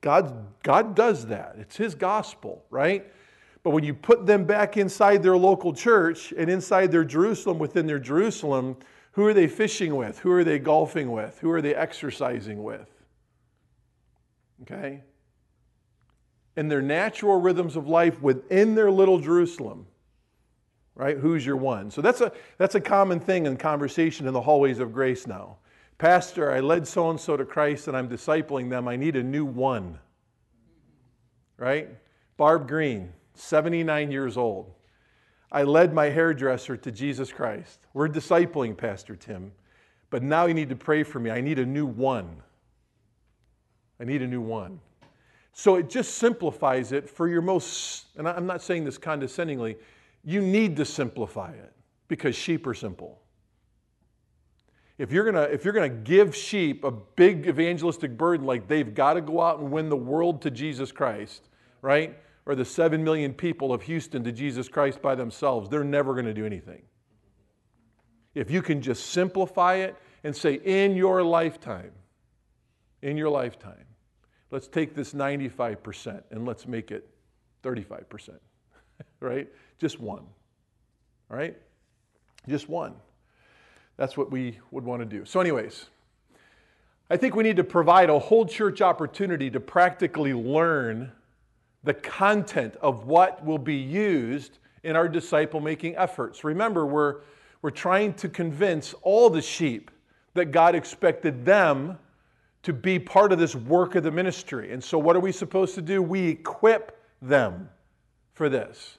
God, 0.00 0.46
God 0.62 0.94
does 0.94 1.26
that. 1.26 1.56
It's 1.58 1.76
His 1.76 1.94
gospel, 1.94 2.64
right? 2.70 3.04
But 3.62 3.70
when 3.70 3.84
you 3.84 3.94
put 3.94 4.26
them 4.26 4.44
back 4.44 4.76
inside 4.76 5.22
their 5.22 5.36
local 5.36 5.72
church 5.72 6.32
and 6.36 6.48
inside 6.48 6.92
their 6.92 7.04
Jerusalem, 7.04 7.58
within 7.58 7.86
their 7.86 7.98
Jerusalem, 7.98 8.76
who 9.12 9.26
are 9.26 9.34
they 9.34 9.48
fishing 9.48 9.96
with? 9.96 10.20
Who 10.20 10.30
are 10.30 10.44
they 10.44 10.58
golfing 10.58 11.10
with? 11.10 11.38
Who 11.40 11.50
are 11.50 11.60
they 11.60 11.74
exercising 11.74 12.62
with? 12.62 12.88
Okay? 14.62 15.02
In 16.56 16.68
their 16.68 16.82
natural 16.82 17.40
rhythms 17.40 17.76
of 17.76 17.88
life 17.88 18.22
within 18.22 18.74
their 18.74 18.90
little 18.90 19.18
Jerusalem, 19.18 19.86
right? 20.94 21.16
Who's 21.16 21.44
your 21.44 21.56
one? 21.56 21.90
So 21.90 22.00
that's 22.00 22.20
a, 22.20 22.32
that's 22.58 22.74
a 22.74 22.80
common 22.80 23.20
thing 23.20 23.46
in 23.46 23.56
conversation 23.56 24.26
in 24.26 24.34
the 24.34 24.40
hallways 24.40 24.78
of 24.78 24.92
grace 24.92 25.26
now. 25.26 25.58
Pastor, 25.98 26.52
I 26.52 26.60
led 26.60 26.86
so 26.86 27.10
and 27.10 27.18
so 27.18 27.36
to 27.36 27.44
Christ 27.44 27.88
and 27.88 27.96
I'm 27.96 28.08
discipling 28.08 28.70
them. 28.70 28.86
I 28.86 28.96
need 28.96 29.16
a 29.16 29.22
new 29.22 29.44
one. 29.44 29.98
Right? 31.56 31.88
Barb 32.36 32.68
Green, 32.68 33.12
79 33.34 34.12
years 34.12 34.36
old. 34.36 34.72
I 35.50 35.64
led 35.64 35.92
my 35.92 36.06
hairdresser 36.06 36.76
to 36.76 36.92
Jesus 36.92 37.32
Christ. 37.32 37.80
We're 37.94 38.08
discipling 38.08 38.76
Pastor 38.76 39.16
Tim, 39.16 39.50
but 40.10 40.22
now 40.22 40.46
you 40.46 40.54
need 40.54 40.68
to 40.68 40.76
pray 40.76 41.02
for 41.02 41.18
me. 41.18 41.30
I 41.30 41.40
need 41.40 41.58
a 41.58 41.66
new 41.66 41.86
one. 41.86 42.42
I 43.98 44.04
need 44.04 44.22
a 44.22 44.26
new 44.26 44.42
one. 44.42 44.78
So 45.52 45.74
it 45.74 45.90
just 45.90 46.14
simplifies 46.18 46.92
it 46.92 47.10
for 47.10 47.26
your 47.28 47.42
most, 47.42 48.06
and 48.16 48.28
I'm 48.28 48.46
not 48.46 48.62
saying 48.62 48.84
this 48.84 48.98
condescendingly, 48.98 49.76
you 50.22 50.40
need 50.40 50.76
to 50.76 50.84
simplify 50.84 51.50
it 51.50 51.72
because 52.06 52.36
sheep 52.36 52.66
are 52.66 52.74
simple. 52.74 53.20
If 54.98 55.12
you're 55.12 55.24
gonna, 55.24 55.42
if 55.42 55.64
you're 55.64 55.74
gonna 55.74 55.88
give 55.88 56.34
sheep 56.34 56.82
a 56.82 56.90
big 56.90 57.46
evangelistic 57.46 58.18
burden, 58.18 58.44
like 58.46 58.66
they've 58.66 58.92
got 58.92 59.14
to 59.14 59.20
go 59.20 59.40
out 59.40 59.60
and 59.60 59.70
win 59.70 59.88
the 59.88 59.96
world 59.96 60.42
to 60.42 60.50
Jesus 60.50 60.90
Christ, 60.90 61.48
right? 61.82 62.18
Or 62.46 62.56
the 62.56 62.64
seven 62.64 63.04
million 63.04 63.32
people 63.32 63.72
of 63.72 63.82
Houston 63.82 64.24
to 64.24 64.32
Jesus 64.32 64.68
Christ 64.68 65.00
by 65.00 65.14
themselves, 65.14 65.68
they're 65.68 65.84
never 65.84 66.14
gonna 66.14 66.34
do 66.34 66.44
anything. 66.44 66.82
If 68.34 68.50
you 68.50 68.60
can 68.60 68.82
just 68.82 69.06
simplify 69.06 69.76
it 69.76 69.96
and 70.24 70.34
say, 70.34 70.54
in 70.54 70.96
your 70.96 71.22
lifetime, 71.22 71.92
in 73.02 73.16
your 73.16 73.30
lifetime, 73.30 73.84
let's 74.50 74.66
take 74.66 74.94
this 74.94 75.12
95% 75.12 76.22
and 76.30 76.44
let's 76.44 76.66
make 76.66 76.90
it 76.90 77.08
35%, 77.62 78.30
right? 79.20 79.48
Just 79.78 80.00
one. 80.00 80.24
All 81.30 81.36
right? 81.36 81.56
Just 82.48 82.68
one. 82.68 82.94
That's 83.98 84.16
what 84.16 84.30
we 84.30 84.58
would 84.70 84.84
want 84.84 85.02
to 85.02 85.06
do. 85.06 85.26
So, 85.26 85.40
anyways, 85.40 85.86
I 87.10 87.16
think 87.16 87.34
we 87.34 87.42
need 87.42 87.56
to 87.56 87.64
provide 87.64 88.08
a 88.08 88.18
whole 88.18 88.46
church 88.46 88.80
opportunity 88.80 89.50
to 89.50 89.60
practically 89.60 90.32
learn 90.32 91.12
the 91.82 91.94
content 91.94 92.76
of 92.80 93.06
what 93.06 93.44
will 93.44 93.58
be 93.58 93.74
used 93.74 94.58
in 94.84 94.94
our 94.94 95.08
disciple 95.08 95.60
making 95.60 95.96
efforts. 95.96 96.44
Remember, 96.44 96.86
we're, 96.86 97.16
we're 97.60 97.70
trying 97.70 98.14
to 98.14 98.28
convince 98.28 98.94
all 99.02 99.30
the 99.30 99.42
sheep 99.42 99.90
that 100.34 100.46
God 100.46 100.76
expected 100.76 101.44
them 101.44 101.98
to 102.62 102.72
be 102.72 102.98
part 102.98 103.32
of 103.32 103.38
this 103.38 103.56
work 103.56 103.96
of 103.96 104.04
the 104.04 104.10
ministry. 104.10 104.72
And 104.72 104.82
so, 104.82 104.96
what 104.96 105.16
are 105.16 105.20
we 105.20 105.32
supposed 105.32 105.74
to 105.74 105.82
do? 105.82 106.00
We 106.02 106.28
equip 106.28 107.02
them 107.20 107.68
for 108.34 108.48
this. 108.48 108.97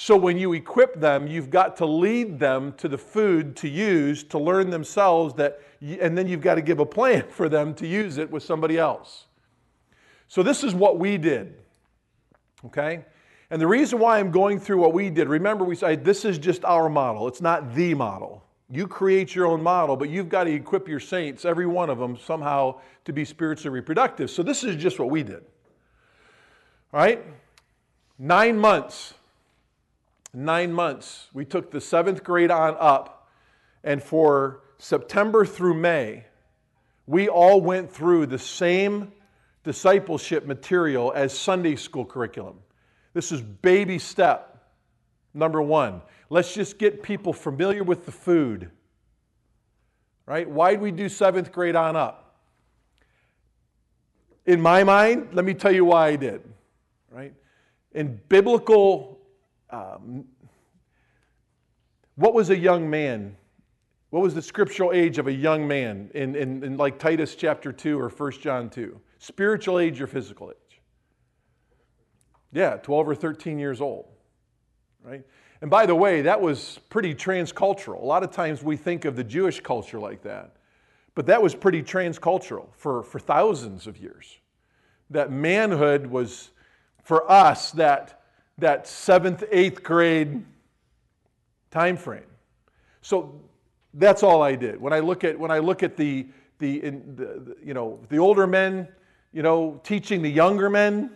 So 0.00 0.16
when 0.16 0.38
you 0.38 0.52
equip 0.52 1.00
them, 1.00 1.26
you've 1.26 1.50
got 1.50 1.76
to 1.78 1.84
lead 1.84 2.38
them 2.38 2.72
to 2.74 2.86
the 2.86 2.96
food 2.96 3.56
to 3.56 3.68
use 3.68 4.22
to 4.24 4.38
learn 4.38 4.70
themselves 4.70 5.34
that, 5.34 5.60
and 5.80 6.16
then 6.16 6.28
you've 6.28 6.40
got 6.40 6.54
to 6.54 6.62
give 6.62 6.78
a 6.78 6.86
plan 6.86 7.24
for 7.30 7.48
them 7.48 7.74
to 7.74 7.86
use 7.86 8.16
it 8.16 8.30
with 8.30 8.44
somebody 8.44 8.78
else. 8.78 9.26
So 10.28 10.44
this 10.44 10.62
is 10.62 10.72
what 10.72 11.00
we 11.00 11.18
did. 11.18 11.56
Okay? 12.66 13.04
And 13.50 13.60
the 13.60 13.66
reason 13.66 13.98
why 13.98 14.20
I'm 14.20 14.30
going 14.30 14.60
through 14.60 14.78
what 14.78 14.92
we 14.92 15.10
did, 15.10 15.28
remember 15.28 15.64
we 15.64 15.74
said 15.74 16.04
this 16.04 16.24
is 16.24 16.38
just 16.38 16.64
our 16.64 16.88
model. 16.88 17.26
It's 17.26 17.40
not 17.40 17.74
the 17.74 17.92
model. 17.94 18.44
You 18.70 18.86
create 18.86 19.34
your 19.34 19.46
own 19.46 19.64
model, 19.64 19.96
but 19.96 20.10
you've 20.10 20.28
got 20.28 20.44
to 20.44 20.52
equip 20.52 20.86
your 20.86 21.00
saints, 21.00 21.44
every 21.44 21.66
one 21.66 21.90
of 21.90 21.98
them, 21.98 22.16
somehow 22.16 22.78
to 23.04 23.12
be 23.12 23.24
spiritually 23.24 23.74
reproductive. 23.74 24.30
So 24.30 24.44
this 24.44 24.62
is 24.62 24.76
just 24.76 25.00
what 25.00 25.10
we 25.10 25.24
did. 25.24 25.42
All 26.92 27.00
right? 27.00 27.24
Nine 28.16 28.56
months 28.56 29.14
nine 30.32 30.72
months. 30.72 31.28
We 31.32 31.44
took 31.44 31.70
the 31.70 31.80
seventh 31.80 32.22
grade 32.24 32.50
on 32.50 32.76
up, 32.78 33.28
and 33.84 34.02
for 34.02 34.62
September 34.78 35.44
through 35.44 35.74
May, 35.74 36.24
we 37.06 37.28
all 37.28 37.60
went 37.60 37.90
through 37.90 38.26
the 38.26 38.38
same 38.38 39.12
discipleship 39.64 40.46
material 40.46 41.12
as 41.14 41.36
Sunday 41.36 41.76
school 41.76 42.04
curriculum. 42.04 42.58
This 43.14 43.32
is 43.32 43.40
baby 43.40 43.98
step 43.98 44.68
number 45.34 45.62
one. 45.62 46.02
Let's 46.30 46.54
just 46.54 46.78
get 46.78 47.02
people 47.02 47.32
familiar 47.32 47.82
with 47.82 48.04
the 48.04 48.12
food. 48.12 48.70
Right? 50.26 50.48
Why'd 50.48 50.80
we 50.80 50.90
do 50.90 51.08
seventh 51.08 51.52
grade 51.52 51.74
on 51.74 51.96
up? 51.96 52.36
In 54.44 54.60
my 54.60 54.84
mind, 54.84 55.28
let 55.32 55.44
me 55.44 55.54
tell 55.54 55.72
you 55.72 55.84
why 55.84 56.08
I 56.08 56.16
did, 56.16 56.42
right? 57.10 57.34
In 57.92 58.18
biblical, 58.28 59.17
um, 59.70 60.24
what 62.16 62.34
was 62.34 62.50
a 62.50 62.58
young 62.58 62.88
man? 62.90 63.36
What 64.10 64.22
was 64.22 64.34
the 64.34 64.42
scriptural 64.42 64.92
age 64.92 65.18
of 65.18 65.26
a 65.26 65.32
young 65.32 65.68
man 65.68 66.10
in, 66.14 66.34
in, 66.34 66.64
in 66.64 66.76
like 66.76 66.98
Titus 66.98 67.34
chapter 67.34 67.72
2 67.72 67.98
or 67.98 68.08
1 68.08 68.32
John 68.40 68.70
2? 68.70 69.00
Spiritual 69.18 69.78
age 69.78 70.00
or 70.00 70.06
physical 70.06 70.50
age? 70.50 70.80
Yeah, 72.52 72.76
12 72.76 73.08
or 73.08 73.14
13 73.14 73.58
years 73.58 73.80
old, 73.80 74.06
right? 75.02 75.22
And 75.60 75.70
by 75.70 75.86
the 75.86 75.94
way, 75.94 76.22
that 76.22 76.40
was 76.40 76.80
pretty 76.88 77.14
transcultural. 77.14 78.00
A 78.00 78.06
lot 78.06 78.22
of 78.22 78.30
times 78.30 78.62
we 78.62 78.76
think 78.76 79.04
of 79.04 79.16
the 79.16 79.24
Jewish 79.24 79.60
culture 79.60 79.98
like 79.98 80.22
that, 80.22 80.56
but 81.14 81.26
that 81.26 81.42
was 81.42 81.54
pretty 81.54 81.82
transcultural 81.82 82.68
for, 82.72 83.02
for 83.02 83.18
thousands 83.18 83.86
of 83.86 83.98
years. 83.98 84.38
That 85.10 85.32
manhood 85.32 86.06
was, 86.06 86.50
for 87.02 87.30
us, 87.30 87.72
that, 87.72 88.17
that 88.58 88.86
seventh, 88.86 89.44
eighth 89.50 89.82
grade 89.82 90.44
time 91.70 91.96
frame. 91.96 92.22
So 93.00 93.40
that's 93.94 94.22
all 94.22 94.42
I 94.42 94.54
did. 94.54 94.80
When 94.80 94.92
I 94.92 94.98
look 95.00 95.24
at, 95.24 95.38
when 95.38 95.50
I 95.50 95.58
look 95.58 95.82
at 95.82 95.96
the, 95.96 96.26
the, 96.58 96.82
in, 96.82 97.14
the, 97.16 97.24
the 97.24 97.56
you 97.64 97.74
know, 97.74 98.00
the 98.08 98.18
older 98.18 98.46
men, 98.46 98.88
you 99.32 99.42
know, 99.42 99.80
teaching 99.84 100.22
the 100.22 100.30
younger 100.30 100.68
men, 100.68 101.10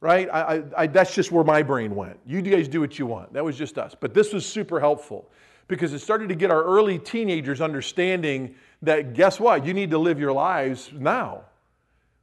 right? 0.00 0.28
I, 0.32 0.40
I, 0.40 0.62
I, 0.76 0.86
that's 0.86 1.14
just 1.14 1.32
where 1.32 1.44
my 1.44 1.62
brain 1.62 1.94
went. 1.94 2.18
You 2.26 2.42
guys 2.42 2.68
do 2.68 2.80
what 2.80 2.98
you 2.98 3.06
want. 3.06 3.32
That 3.32 3.44
was 3.44 3.56
just 3.56 3.78
us. 3.78 3.94
But 3.98 4.12
this 4.12 4.32
was 4.32 4.44
super 4.44 4.80
helpful 4.80 5.30
because 5.68 5.92
it 5.92 6.00
started 6.00 6.28
to 6.28 6.34
get 6.34 6.50
our 6.50 6.62
early 6.62 6.98
teenagers 6.98 7.60
understanding 7.60 8.54
that 8.82 9.14
guess 9.14 9.40
what? 9.40 9.64
You 9.64 9.72
need 9.72 9.90
to 9.92 9.98
live 9.98 10.18
your 10.20 10.32
lives 10.32 10.90
now, 10.92 11.44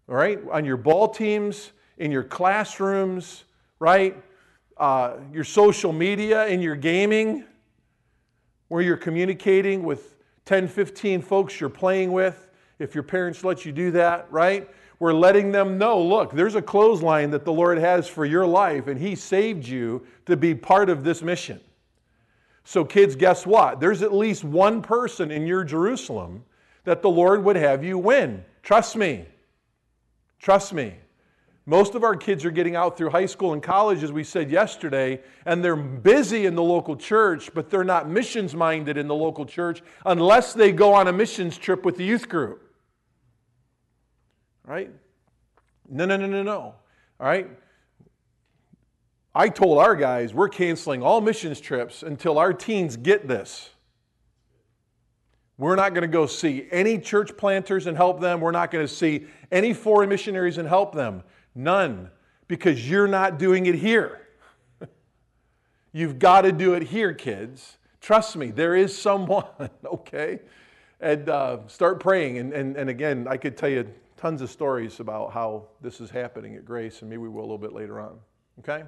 all 0.08 0.16
right? 0.16 0.40
On 0.52 0.64
your 0.64 0.78
ball 0.78 1.08
teams, 1.08 1.72
in 1.98 2.12
your 2.12 2.24
classrooms, 2.24 3.46
right? 3.82 4.16
Uh, 4.78 5.18
your 5.34 5.44
social 5.44 5.92
media, 5.92 6.46
and 6.46 6.62
your 6.62 6.76
gaming, 6.76 7.44
where 8.68 8.84
you're 8.84 8.96
communicating 8.96 9.82
with 9.82 10.18
10, 10.46 10.68
15 10.68 11.22
folks 11.24 11.60
you're 11.60 11.68
playing 11.68 12.12
with, 12.12 12.48
if 12.78 12.94
your 12.94 13.04
parents 13.04 13.44
let 13.44 13.66
you 13.66 13.72
do 13.72 13.90
that, 13.90 14.32
right? 14.32 14.70
We're 15.00 15.14
letting 15.14 15.52
them 15.52 15.80
know 15.80 16.00
look, 16.00 16.32
there's 16.32 16.54
a 16.54 16.62
clothesline 16.62 17.32
that 17.32 17.44
the 17.44 17.52
Lord 17.52 17.80
has 17.80 18.08
for 18.08 18.24
your 18.24 18.46
life, 18.46 18.86
and 18.86 19.00
He 19.00 19.16
saved 19.16 19.68
you 19.68 20.06
to 20.28 20.38
be 20.38 20.54
part 20.54 20.92
of 20.92 21.04
this 21.04 21.24
mission. 21.24 21.60
So, 22.64 22.86
kids, 22.86 23.16
guess 23.16 23.48
what? 23.48 23.80
There's 23.80 24.04
at 24.04 24.14
least 24.14 24.44
one 24.44 24.84
person 24.84 25.32
in 25.32 25.48
your 25.48 25.64
Jerusalem 25.64 26.44
that 26.84 27.02
the 27.02 27.10
Lord 27.10 27.44
would 27.44 27.56
have 27.56 27.84
you 27.84 27.98
win. 27.98 28.46
Trust 28.62 28.96
me. 28.96 29.26
Trust 30.40 30.72
me. 30.72 30.94
Most 31.66 31.94
of 31.94 32.04
our 32.04 32.16
kids 32.16 32.44
are 32.44 32.52
getting 32.52 32.76
out 32.76 32.98
through 32.98 33.12
high 33.12 33.28
school 33.28 33.54
and 33.54 33.62
college, 33.62 34.04
as 34.04 34.12
we 34.12 34.24
said 34.24 34.50
yesterday, 34.50 35.22
and 35.46 35.64
they're 35.64 35.76
busy 35.76 36.46
in 36.48 36.56
the 36.56 36.64
local 36.64 36.96
church, 36.96 37.54
but 37.54 37.70
they're 37.70 37.84
not 37.84 38.10
missions 38.10 38.56
minded 38.56 38.98
in 38.98 39.08
the 39.08 39.16
local 39.16 39.46
church 39.46 39.84
unless 40.06 40.54
they 40.54 40.72
go 40.72 40.94
on 40.94 41.08
a 41.08 41.14
missions 41.14 41.58
trip 41.58 41.86
with 41.86 41.98
the 41.98 42.04
youth 42.04 42.28
group. 42.28 42.64
Right? 44.66 44.92
No, 45.88 46.06
no, 46.06 46.18
no, 46.18 46.26
no, 46.26 46.42
no. 46.42 46.60
All 46.60 46.76
right? 47.20 47.48
I 49.36 49.50
told 49.50 49.78
our 49.78 49.96
guys 49.96 50.34
we're 50.34 50.50
canceling 50.50 51.04
all 51.04 51.22
missions 51.22 51.62
trips 51.62 52.02
until 52.02 52.40
our 52.40 52.54
teens 52.54 52.98
get 52.98 53.28
this. 53.28 53.70
We're 55.58 55.76
not 55.76 55.94
going 55.94 56.02
to 56.02 56.08
go 56.08 56.26
see 56.26 56.68
any 56.72 56.98
church 56.98 57.38
planters 57.38 57.86
and 57.86 57.96
help 57.96 58.20
them. 58.20 58.42
We're 58.42 58.52
not 58.52 58.72
going 58.72 58.86
to 58.86 58.94
see 58.94 59.28
any 59.52 59.74
foreign 59.74 60.10
missionaries 60.10 60.58
and 60.58 60.68
help 60.68 60.96
them. 60.96 61.24
None, 61.54 62.10
because 62.48 62.90
you're 62.90 63.08
not 63.08 63.38
doing 63.38 63.66
it 63.66 63.76
here. 63.76 64.28
You've 65.92 66.20
got 66.20 66.42
to 66.42 66.52
do 66.52 66.74
it 66.74 66.84
here, 66.84 67.14
kids. 67.14 67.78
Trust 68.00 68.36
me, 68.36 68.52
there 68.52 68.76
is 68.76 68.98
someone, 68.98 69.46
okay? 69.86 70.40
And 71.00 71.30
uh, 71.30 71.60
start 71.68 72.00
praying. 72.00 72.38
And, 72.38 72.54
and, 72.54 72.76
and 72.78 72.90
again, 72.90 73.28
I 73.30 73.38
could 73.38 73.58
tell 73.58 73.70
you 73.70 73.88
tons 74.18 74.42
of 74.42 74.50
stories 74.50 75.00
about 75.00 75.34
how 75.34 75.66
this 75.82 76.00
is 76.00 76.10
happening 76.10 76.56
at 76.56 76.64
Grace, 76.64 77.02
and 77.02 77.10
maybe 77.10 77.22
we 77.22 77.30
will 77.30 77.42
a 77.42 77.42
little 77.42 77.58
bit 77.58 77.74
later 77.74 78.00
on, 78.00 78.20
okay? 78.60 78.84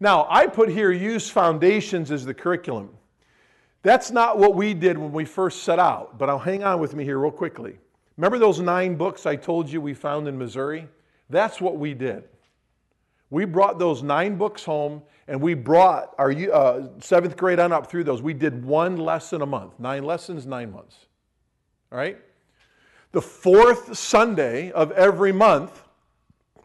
Now, 0.00 0.26
I 0.28 0.46
put 0.46 0.68
here 0.68 0.90
use 0.90 1.28
foundations 1.30 2.10
as 2.10 2.24
the 2.24 2.34
curriculum. 2.34 2.90
That's 3.82 4.10
not 4.10 4.38
what 4.38 4.54
we 4.54 4.72
did 4.72 4.96
when 4.96 5.12
we 5.12 5.26
first 5.26 5.62
set 5.62 5.78
out, 5.78 6.18
but 6.18 6.30
I'll 6.30 6.38
hang 6.38 6.64
on 6.64 6.80
with 6.80 6.94
me 6.94 7.04
here 7.04 7.18
real 7.18 7.30
quickly. 7.30 7.78
Remember 8.16 8.38
those 8.38 8.58
nine 8.58 8.96
books 8.96 9.26
I 9.26 9.36
told 9.36 9.68
you 9.68 9.80
we 9.80 9.92
found 9.92 10.26
in 10.26 10.38
Missouri? 10.38 10.88
That's 11.30 11.60
what 11.60 11.78
we 11.78 11.94
did. 11.94 12.24
We 13.30 13.44
brought 13.44 13.78
those 13.78 14.02
nine 14.02 14.36
books 14.36 14.64
home 14.64 15.02
and 15.26 15.40
we 15.40 15.54
brought 15.54 16.14
our 16.18 16.30
uh, 16.30 16.88
seventh 17.00 17.36
grade 17.36 17.58
on 17.58 17.72
up 17.72 17.90
through 17.90 18.04
those. 18.04 18.22
We 18.22 18.34
did 18.34 18.64
one 18.64 18.96
lesson 18.96 19.42
a 19.42 19.46
month, 19.46 19.80
nine 19.80 20.04
lessons, 20.04 20.46
nine 20.46 20.70
months. 20.70 21.06
All 21.90 21.98
right? 21.98 22.18
The 23.12 23.22
fourth 23.22 23.96
Sunday 23.96 24.70
of 24.72 24.92
every 24.92 25.32
month 25.32 25.82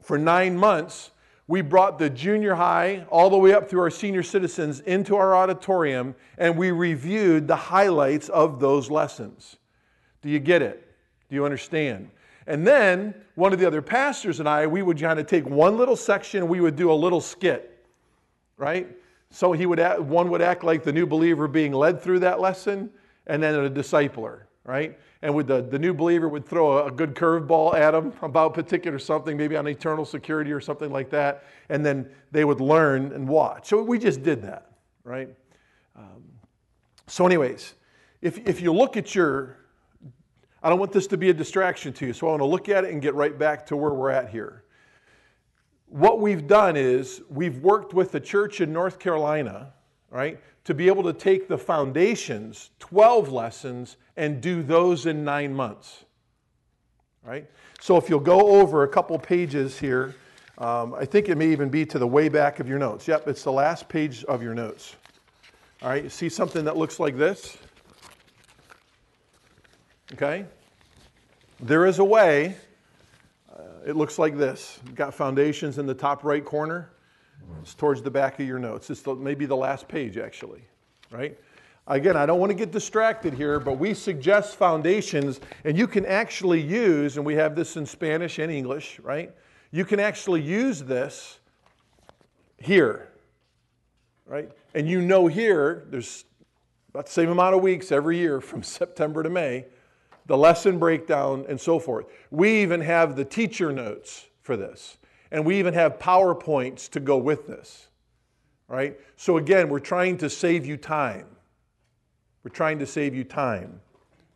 for 0.01 0.17
nine 0.17 0.57
months, 0.57 1.11
we 1.47 1.61
brought 1.61 1.97
the 1.97 2.09
junior 2.09 2.55
high 2.55 3.05
all 3.09 3.29
the 3.29 3.37
way 3.37 3.53
up 3.53 3.69
through 3.69 3.81
our 3.81 3.89
senior 3.89 4.23
citizens 4.23 4.81
into 4.81 5.15
our 5.15 5.35
auditorium 5.35 6.15
and 6.37 6.57
we 6.57 6.71
reviewed 6.71 7.47
the 7.47 7.55
highlights 7.55 8.29
of 8.29 8.59
those 8.59 8.91
lessons. 8.91 9.57
Do 10.21 10.29
you 10.29 10.39
get 10.39 10.61
it? 10.61 10.85
Do 11.29 11.35
you 11.35 11.45
understand? 11.45 12.09
And 12.47 12.65
then 12.65 13.13
one 13.35 13.53
of 13.53 13.59
the 13.59 13.67
other 13.67 13.81
pastors 13.81 14.39
and 14.39 14.49
I, 14.49 14.67
we 14.67 14.81
would 14.81 14.99
kind 14.99 15.19
of 15.19 15.27
take 15.27 15.45
one 15.47 15.77
little 15.77 15.95
section 15.95 16.47
we 16.47 16.61
would 16.61 16.75
do 16.75 16.91
a 16.91 16.93
little 16.93 17.21
skit, 17.21 17.85
right? 18.57 18.87
So 19.29 19.51
he 19.51 19.65
would 19.65 19.79
act, 19.79 20.01
one 20.01 20.29
would 20.29 20.41
act 20.41 20.63
like 20.63 20.83
the 20.83 20.93
new 20.93 21.05
believer 21.05 21.47
being 21.47 21.71
led 21.71 22.01
through 22.01 22.19
that 22.19 22.39
lesson, 22.39 22.89
and 23.27 23.43
then 23.43 23.53
a 23.53 23.69
discipler, 23.69 24.41
right? 24.63 24.97
and 25.21 25.35
with 25.35 25.47
the, 25.47 25.61
the 25.61 25.77
new 25.77 25.93
believer 25.93 26.29
would 26.29 26.45
throw 26.45 26.77
a, 26.77 26.85
a 26.87 26.91
good 26.91 27.13
curveball 27.13 27.73
at 27.73 27.93
him 27.93 28.13
about 28.21 28.53
particular 28.53 28.97
something, 28.97 29.35
maybe 29.35 29.55
on 29.57 29.67
eternal 29.67 30.05
security 30.05 30.51
or 30.51 30.61
something 30.61 30.91
like 30.91 31.09
that, 31.09 31.43
and 31.67 31.85
then 31.85 32.09
they 32.31 32.45
would 32.45 32.61
learn 32.61 33.11
and 33.11 33.27
watch. 33.27 33.67
So 33.67 33.83
we 33.83 33.99
just 33.99 34.23
did 34.23 34.41
that, 34.43 34.71
right? 35.03 35.29
Um, 35.95 36.23
so, 37.07 37.25
anyways, 37.25 37.73
if, 38.21 38.37
if 38.47 38.61
you 38.61 38.73
look 38.73 38.95
at 38.95 39.13
your, 39.13 39.57
I 40.61 40.69
don't 40.69 40.79
want 40.79 40.91
this 40.91 41.07
to 41.07 41.17
be 41.17 41.29
a 41.29 41.33
distraction 41.33 41.93
to 41.93 42.07
you, 42.07 42.13
so 42.13 42.27
I 42.27 42.31
want 42.31 42.41
to 42.41 42.45
look 42.45 42.69
at 42.69 42.83
it 42.83 42.91
and 42.91 43.01
get 43.01 43.15
right 43.15 43.37
back 43.37 43.65
to 43.67 43.77
where 43.77 43.91
we're 43.91 44.09
at 44.09 44.29
here. 44.29 44.63
What 45.87 46.19
we've 46.19 46.47
done 46.47 46.75
is 46.75 47.21
we've 47.29 47.57
worked 47.59 47.93
with 47.93 48.11
the 48.11 48.19
church 48.19 48.61
in 48.61 48.71
North 48.71 48.99
Carolina, 48.99 49.73
right, 50.11 50.39
to 50.65 50.73
be 50.73 50.87
able 50.87 51.03
to 51.03 51.13
take 51.13 51.47
the 51.47 51.57
foundations, 51.57 52.71
12 52.79 53.31
lessons, 53.31 53.97
and 54.17 54.41
do 54.41 54.61
those 54.61 55.05
in 55.05 55.23
nine 55.23 55.53
months. 55.53 56.05
Right? 57.23 57.49
So 57.79 57.97
if 57.97 58.09
you'll 58.09 58.19
go 58.19 58.61
over 58.61 58.83
a 58.83 58.87
couple 58.87 59.17
pages 59.17 59.79
here, 59.79 60.15
um, 60.57 60.93
I 60.93 61.05
think 61.05 61.29
it 61.29 61.37
may 61.37 61.47
even 61.47 61.69
be 61.69 61.85
to 61.85 61.97
the 61.97 62.07
way 62.07 62.27
back 62.27 62.59
of 62.59 62.67
your 62.67 62.79
notes. 62.79 63.07
Yep, 63.07 63.29
it's 63.29 63.43
the 63.43 63.51
last 63.51 63.87
page 63.87 64.25
of 64.25 64.43
your 64.43 64.53
notes. 64.53 64.97
All 65.81 65.89
right, 65.89 66.11
see 66.11 66.27
something 66.27 66.65
that 66.65 66.75
looks 66.75 66.99
like 66.99 67.17
this? 67.17 67.57
Okay? 70.13 70.45
There 71.59 71.85
is 71.85 71.99
a 71.99 72.03
way. 72.03 72.55
Uh, 73.51 73.61
it 73.85 73.95
looks 73.95 74.17
like 74.17 74.37
this. 74.37 74.79
You've 74.85 74.95
got 74.95 75.13
foundations 75.13 75.77
in 75.77 75.85
the 75.85 75.93
top 75.93 76.23
right 76.23 76.43
corner. 76.43 76.91
It's 77.61 77.73
towards 77.73 78.01
the 78.01 78.11
back 78.11 78.39
of 78.39 78.47
your 78.47 78.59
notes. 78.59 78.89
It's 78.89 79.01
the, 79.01 79.15
maybe 79.15 79.45
the 79.45 79.55
last 79.55 79.87
page, 79.87 80.17
actually, 80.17 80.61
right? 81.11 81.37
Again, 81.87 82.15
I 82.15 82.25
don't 82.25 82.39
want 82.39 82.51
to 82.51 82.55
get 82.55 82.71
distracted 82.71 83.33
here, 83.33 83.59
but 83.59 83.79
we 83.79 83.93
suggest 83.93 84.55
foundations, 84.55 85.39
and 85.63 85.77
you 85.77 85.87
can 85.87 86.05
actually 86.05 86.61
use, 86.61 87.17
and 87.17 87.25
we 87.25 87.33
have 87.35 87.55
this 87.55 87.77
in 87.77 87.85
Spanish 87.85 88.37
and 88.37 88.51
English, 88.51 88.99
right? 88.99 89.31
You 89.71 89.85
can 89.85 89.99
actually 89.99 90.41
use 90.41 90.83
this 90.83 91.39
here, 92.57 93.09
right? 94.27 94.51
And 94.75 94.87
you 94.87 95.01
know 95.01 95.27
here, 95.27 95.87
there's 95.89 96.25
about 96.89 97.07
the 97.07 97.11
same 97.11 97.29
amount 97.29 97.55
of 97.55 97.61
weeks 97.61 97.91
every 97.91 98.17
year 98.17 98.39
from 98.39 98.61
September 98.63 99.23
to 99.23 99.29
May, 99.29 99.65
the 100.29 100.37
lesson 100.37 100.77
breakdown 100.77 101.43
and 101.49 101.59
so 101.59 101.79
forth. 101.79 102.05
We 102.29 102.61
even 102.61 102.81
have 102.81 103.15
the 103.15 103.25
teacher 103.25 103.73
notes 103.73 104.27
for 104.41 104.55
this. 104.55 104.97
And 105.31 105.43
we 105.43 105.57
even 105.57 105.73
have 105.73 105.97
PowerPoints 105.97 106.87
to 106.91 106.99
go 106.99 107.17
with 107.17 107.47
this, 107.47 107.87
right? 108.67 108.95
So 109.17 109.37
again, 109.37 109.69
we're 109.69 109.79
trying 109.79 110.19
to 110.19 110.29
save 110.29 110.67
you 110.67 110.77
time. 110.77 111.25
We're 112.43 112.51
trying 112.51 112.77
to 112.77 112.85
save 112.85 113.15
you 113.15 113.23
time, 113.23 113.81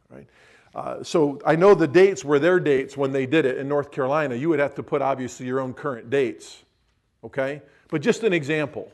right? 0.10 0.25
Uh, 0.73 1.03
so 1.03 1.39
I 1.45 1.56
know 1.56 1.75
the 1.75 1.88
dates 1.88 2.25
were 2.25 2.39
their 2.39 2.60
dates 2.60 2.97
when 2.97 3.12
they 3.12 3.27
did 3.27 3.45
it 3.45 3.60
in 3.60 3.67
North 3.67 3.91
Carolina. 3.91 4.34
You 4.34 4.49
would 4.49 4.60
have 4.60 4.73
to 4.75 4.84
put 4.84 5.03
obviously 5.03 5.45
your 5.45 5.60
own 5.60 5.75
current 5.75 6.10
dates, 6.10 6.63
okay? 7.23 7.62
But 7.89 8.01
just 8.01 8.23
an 8.23 8.34
example, 8.34 8.91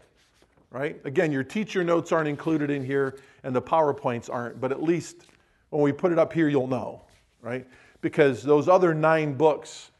right? 0.69 0.99
Again, 1.05 1.31
your 1.31 1.45
teacher 1.45 1.81
notes 1.81 2.11
aren't 2.11 2.27
included 2.27 2.69
in 2.69 2.83
here 2.83 3.19
and 3.43 3.55
the 3.55 3.61
PowerPoints 3.61 4.29
aren't, 4.29 4.59
but 4.59 4.73
at 4.73 4.83
least 4.83 5.23
when 5.69 5.81
we 5.81 5.91
put 5.91 6.11
it 6.11 6.19
up 6.19 6.33
here, 6.33 6.49
you'll 6.49 6.67
know, 6.67 7.01
right? 7.41 7.65
Because 8.01 8.43
those 8.43 8.67
other 8.67 8.93
nine 8.93 9.33
books 9.33 9.91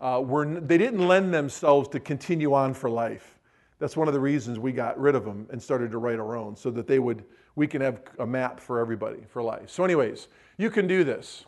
uh, 0.00 0.22
were 0.24 0.46
they 0.60 0.78
didn't 0.78 1.06
lend 1.06 1.34
themselves 1.34 1.88
to 1.88 2.00
continue 2.00 2.54
on 2.54 2.74
for 2.74 2.88
life. 2.88 3.38
That's 3.78 3.96
one 3.96 4.08
of 4.08 4.14
the 4.14 4.20
reasons 4.20 4.58
we 4.58 4.72
got 4.72 4.98
rid 4.98 5.14
of 5.14 5.24
them 5.24 5.46
and 5.50 5.62
started 5.62 5.90
to 5.92 5.98
write 5.98 6.18
our 6.18 6.36
own, 6.36 6.56
so 6.56 6.70
that 6.70 6.86
they 6.86 6.98
would, 6.98 7.24
we 7.54 7.66
can 7.66 7.80
have 7.80 8.02
a 8.18 8.26
map 8.26 8.60
for 8.60 8.80
everybody 8.80 9.20
for 9.28 9.42
life. 9.42 9.70
So, 9.70 9.84
anyways, 9.84 10.28
you 10.56 10.70
can 10.70 10.86
do 10.86 11.04
this. 11.04 11.44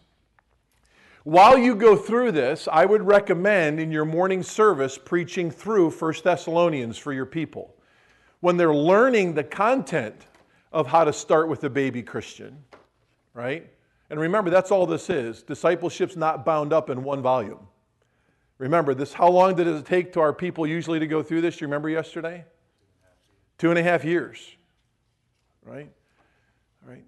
While 1.25 1.59
you 1.59 1.75
go 1.75 1.97
through 1.97 2.33
this, 2.33 2.67
I 2.71 2.87
would 2.87 3.03
recommend 3.03 3.79
in 3.79 3.93
your 3.93 4.05
morning 4.05 4.43
service 4.43 4.97
preaching 4.97 5.51
through 5.51 5.91
1 5.91 6.15
Thessalonians 6.25 6.97
for 6.97 7.13
your 7.13 7.27
people. 7.27 7.75
When 8.41 8.57
they're 8.57 8.75
learning 8.75 9.35
the 9.35 9.45
content 9.45 10.27
of 10.73 10.87
how 10.87 11.05
to 11.05 11.13
start 11.13 11.49
with 11.49 11.63
a 11.65 11.69
baby 11.69 12.03
Christian, 12.03 12.65
right? 13.35 13.69
And 14.11 14.19
remember, 14.19 14.51
that's 14.51 14.71
all 14.71 14.87
this 14.87 15.09
is. 15.09 15.43
Discipleship's 15.43 16.17
not 16.17 16.45
bound 16.45 16.73
up 16.73 16.91
in 16.91 17.05
one 17.05 17.23
volume. 17.23 17.67
Remember, 18.59 18.93
this 18.93 19.13
how 19.13 19.29
long 19.29 19.55
did 19.55 19.67
it 19.67 19.87
take 19.87 20.13
to 20.15 20.21
our 20.21 20.33
people 20.33 20.67
usually 20.67 20.99
to 20.99 21.07
go 21.07 21.23
through 21.23 21.41
this? 21.41 21.61
You 21.61 21.67
remember 21.67 21.89
yesterday? 21.89 22.45
Two 23.57 23.71
and 23.71 23.79
a 23.79 23.83
half 23.83 24.05
years. 24.05 24.57
Right? 25.65 25.91
Right. 26.87 27.05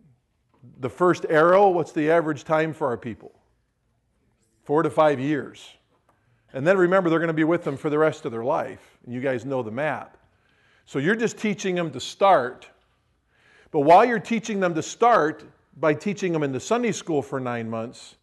The 0.81 0.89
first 0.89 1.27
arrow, 1.29 1.69
what's 1.71 1.93
the 1.93 2.11
average 2.11 2.45
time 2.45 2.73
for 2.73 2.87
our 2.87 2.97
people? 2.97 3.33
Four 4.65 4.83
to 4.83 4.91
five 4.91 5.19
years. 5.19 5.69
And 6.53 6.67
then 6.67 6.79
remember, 6.79 7.11
they're 7.11 7.19
going 7.19 7.29
to 7.29 7.35
be 7.35 7.45
with 7.45 7.65
them 7.65 7.77
for 7.77 7.91
the 7.91 7.99
rest 7.99 8.25
of 8.25 8.33
their 8.33 8.45
life. 8.45 8.99
And 9.05 9.13
you 9.13 9.21
guys 9.21 9.45
know 9.45 9.63
the 9.63 9.71
map. 9.71 10.17
So 10.87 10.99
you're 10.99 11.17
just 11.17 11.39
teaching 11.39 11.75
them 11.75 11.91
to 11.91 12.01
start. 12.01 12.69
But 13.71 13.81
while 13.81 14.05
you're 14.05 14.19
teaching 14.19 14.61
them 14.61 14.75
to 14.75 14.83
start, 14.83 15.45
by 15.77 15.95
teaching 15.95 16.33
them 16.33 16.43
in 16.43 16.53
the 16.53 16.61
Sunday 16.61 16.93
school 16.93 17.23
for 17.23 17.41
nine 17.41 17.69
months, 17.69 18.17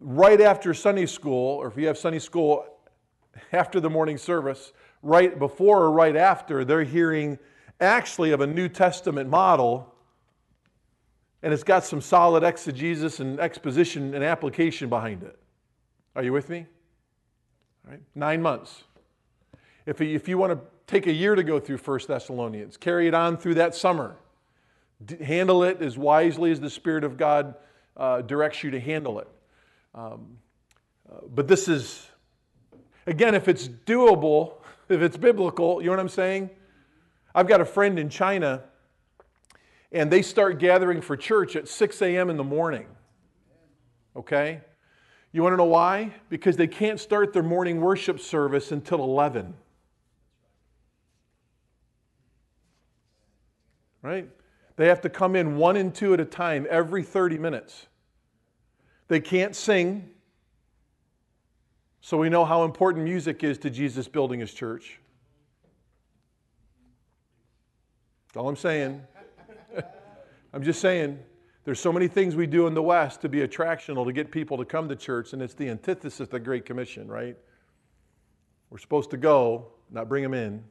right 0.00 0.40
after 0.40 0.74
Sunday 0.74 1.06
school, 1.06 1.56
or 1.56 1.68
if 1.68 1.76
you 1.76 1.86
have 1.86 1.98
Sunday 1.98 2.18
school 2.18 2.66
after 3.52 3.80
the 3.80 3.90
morning 3.90 4.18
service, 4.18 4.72
right 5.02 5.38
before 5.38 5.82
or 5.82 5.92
right 5.92 6.16
after, 6.16 6.64
they're 6.64 6.84
hearing 6.84 7.38
actually 7.80 8.30
of 8.30 8.40
a 8.40 8.46
New 8.46 8.68
Testament 8.68 9.28
model, 9.28 9.92
and 11.42 11.52
it's 11.52 11.64
got 11.64 11.84
some 11.84 12.00
solid 12.00 12.42
exegesis 12.42 13.20
and 13.20 13.38
exposition 13.40 14.14
and 14.14 14.24
application 14.24 14.88
behind 14.88 15.22
it. 15.22 15.38
Are 16.16 16.22
you 16.22 16.32
with 16.32 16.48
me? 16.48 16.66
All 17.84 17.90
right, 17.90 18.00
nine 18.14 18.40
months. 18.40 18.84
If, 19.86 20.00
if 20.00 20.28
you 20.28 20.38
want 20.38 20.52
to 20.52 20.58
take 20.86 21.06
a 21.06 21.12
year 21.12 21.34
to 21.34 21.42
go 21.42 21.60
through 21.60 21.78
1 21.78 22.00
Thessalonians, 22.08 22.76
carry 22.76 23.08
it 23.08 23.14
on 23.14 23.36
through 23.36 23.54
that 23.54 23.74
summer. 23.74 24.16
Handle 25.20 25.64
it 25.64 25.82
as 25.82 25.98
wisely 25.98 26.50
as 26.50 26.60
the 26.60 26.70
Spirit 26.70 27.04
of 27.04 27.16
God 27.16 27.54
uh, 27.96 28.22
directs 28.22 28.62
you 28.62 28.70
to 28.70 28.80
handle 28.80 29.18
it. 29.18 29.28
Um, 29.94 30.38
uh, 31.10 31.20
but 31.34 31.46
this 31.48 31.68
is, 31.68 32.06
again, 33.06 33.34
if 33.34 33.48
it's 33.48 33.68
doable, 33.68 34.54
if 34.88 35.02
it's 35.02 35.16
biblical, 35.16 35.80
you 35.80 35.86
know 35.86 35.92
what 35.92 36.00
I'm 36.00 36.08
saying? 36.08 36.50
I've 37.34 37.48
got 37.48 37.60
a 37.60 37.64
friend 37.64 37.98
in 37.98 38.08
China, 38.08 38.62
and 39.90 40.10
they 40.10 40.22
start 40.22 40.58
gathering 40.58 41.00
for 41.00 41.16
church 41.16 41.56
at 41.56 41.68
6 41.68 42.02
a.m. 42.02 42.30
in 42.30 42.36
the 42.36 42.44
morning. 42.44 42.86
Okay? 44.16 44.60
You 45.32 45.42
want 45.42 45.52
to 45.52 45.56
know 45.56 45.64
why? 45.64 46.14
Because 46.28 46.56
they 46.56 46.68
can't 46.68 47.00
start 47.00 47.32
their 47.32 47.42
morning 47.42 47.80
worship 47.80 48.20
service 48.20 48.70
until 48.70 49.02
11. 49.02 49.54
Right? 54.00 54.28
They 54.76 54.88
have 54.88 55.00
to 55.02 55.08
come 55.08 55.36
in 55.36 55.56
one 55.56 55.76
and 55.76 55.94
two 55.94 56.14
at 56.14 56.20
a 56.20 56.24
time 56.24 56.66
every 56.68 57.02
30 57.02 57.38
minutes. 57.38 57.86
They 59.08 59.20
can't 59.20 59.54
sing. 59.54 60.10
So 62.00 62.18
we 62.18 62.28
know 62.28 62.44
how 62.44 62.64
important 62.64 63.04
music 63.04 63.44
is 63.44 63.58
to 63.58 63.70
Jesus 63.70 64.08
building 64.08 64.40
his 64.40 64.52
church. 64.52 65.00
That's 68.26 68.36
all 68.36 68.48
I'm 68.48 68.56
saying. 68.56 69.00
I'm 70.52 70.62
just 70.64 70.80
saying, 70.80 71.18
there's 71.64 71.80
so 71.80 71.92
many 71.92 72.08
things 72.08 72.36
we 72.36 72.46
do 72.46 72.66
in 72.66 72.74
the 72.74 72.82
West 72.82 73.22
to 73.22 73.28
be 73.28 73.46
attractional 73.46 74.04
to 74.04 74.12
get 74.12 74.30
people 74.30 74.58
to 74.58 74.64
come 74.64 74.88
to 74.88 74.96
church, 74.96 75.32
and 75.32 75.40
it's 75.40 75.54
the 75.54 75.68
antithesis 75.68 76.20
of 76.20 76.30
the 76.30 76.40
Great 76.40 76.66
Commission, 76.66 77.08
right? 77.08 77.36
We're 78.70 78.78
supposed 78.78 79.10
to 79.12 79.16
go, 79.16 79.68
not 79.90 80.08
bring 80.08 80.22
them 80.22 80.34
in. 80.34 80.64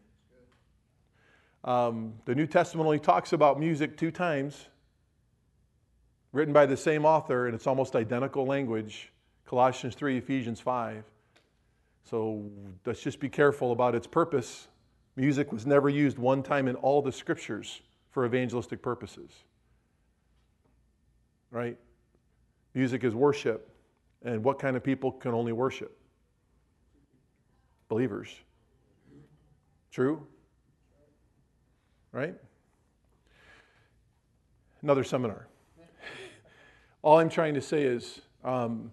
Um, 1.63 2.13
the 2.25 2.35
New 2.35 2.45
Testament 2.45 2.85
only 2.85 2.99
talks 2.99 3.33
about 3.33 3.59
music 3.59 3.97
two 3.97 4.11
times, 4.11 4.67
written 6.33 6.53
by 6.53 6.65
the 6.65 6.75
same 6.75 7.05
author, 7.05 7.45
and 7.45 7.55
it's 7.55 7.67
almost 7.67 7.95
identical 7.95 8.45
language 8.45 9.11
Colossians 9.45 9.95
3, 9.95 10.17
Ephesians 10.17 10.59
5. 10.59 11.03
So 12.09 12.49
let's 12.85 13.01
just 13.01 13.19
be 13.19 13.29
careful 13.29 13.71
about 13.71 13.95
its 13.95 14.07
purpose. 14.07 14.67
Music 15.15 15.51
was 15.51 15.65
never 15.65 15.89
used 15.89 16.17
one 16.17 16.43
time 16.43 16.67
in 16.67 16.75
all 16.75 17.01
the 17.01 17.11
scriptures 17.11 17.81
for 18.09 18.25
evangelistic 18.25 18.81
purposes. 18.81 19.31
Right? 21.51 21.77
Music 22.73 23.03
is 23.03 23.13
worship. 23.13 23.69
And 24.23 24.43
what 24.43 24.57
kind 24.57 24.75
of 24.75 24.83
people 24.83 25.11
can 25.11 25.33
only 25.33 25.51
worship? 25.51 25.97
Believers. 27.89 28.33
True? 29.91 30.25
Right? 32.13 32.35
Another 34.81 35.03
seminar. 35.03 35.47
All 37.01 37.19
I'm 37.19 37.29
trying 37.29 37.55
to 37.55 37.61
say 37.61 37.83
is 37.83 38.21
um, 38.45 38.91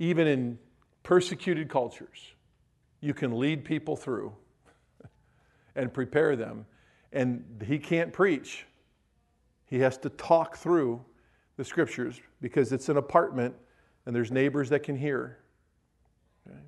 even 0.00 0.26
in 0.26 0.58
persecuted 1.04 1.68
cultures, 1.68 2.32
you 3.00 3.14
can 3.14 3.38
lead 3.38 3.64
people 3.64 3.96
through 3.96 4.32
and 5.76 5.92
prepare 5.92 6.34
them. 6.34 6.66
And 7.12 7.62
he 7.66 7.78
can't 7.78 8.12
preach, 8.12 8.66
he 9.66 9.78
has 9.80 9.98
to 9.98 10.10
talk 10.10 10.56
through 10.56 11.04
the 11.56 11.64
scriptures 11.64 12.20
because 12.40 12.72
it's 12.72 12.88
an 12.88 12.96
apartment 12.96 13.54
and 14.06 14.16
there's 14.16 14.32
neighbors 14.32 14.70
that 14.70 14.82
can 14.82 14.96
hear. 14.96 15.38
Okay? 16.48 16.58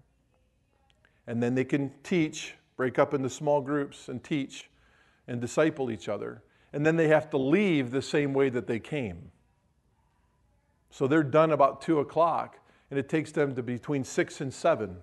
And 1.27 1.42
then 1.42 1.55
they 1.55 1.64
can 1.64 1.90
teach, 2.03 2.55
break 2.83 2.99
up 2.99 3.14
into 3.14 3.31
small 3.31 3.61
groups 3.61 4.09
and 4.09 4.25
teach 4.25 4.68
and 5.29 5.40
disciple 5.40 5.88
each 5.88 6.09
other. 6.09 6.42
And 6.73 6.85
then 6.85 6.97
they 6.97 7.07
have 7.07 7.31
to 7.31 7.37
leave 7.37 7.92
the 7.92 8.03
same 8.03 8.35
way 8.35 8.49
that 8.49 8.66
they 8.66 8.81
came. 8.81 9.31
So 10.90 11.07
they're 11.07 11.23
done 11.23 11.53
about 11.53 11.81
2 11.81 12.01
o'clock, 12.01 12.59
and 12.90 12.99
it 12.99 13.09
takes 13.09 13.31
them 13.31 13.55
to 13.55 13.62
between 13.62 14.03
6 14.03 14.40
and 14.40 14.53
7 14.53 14.97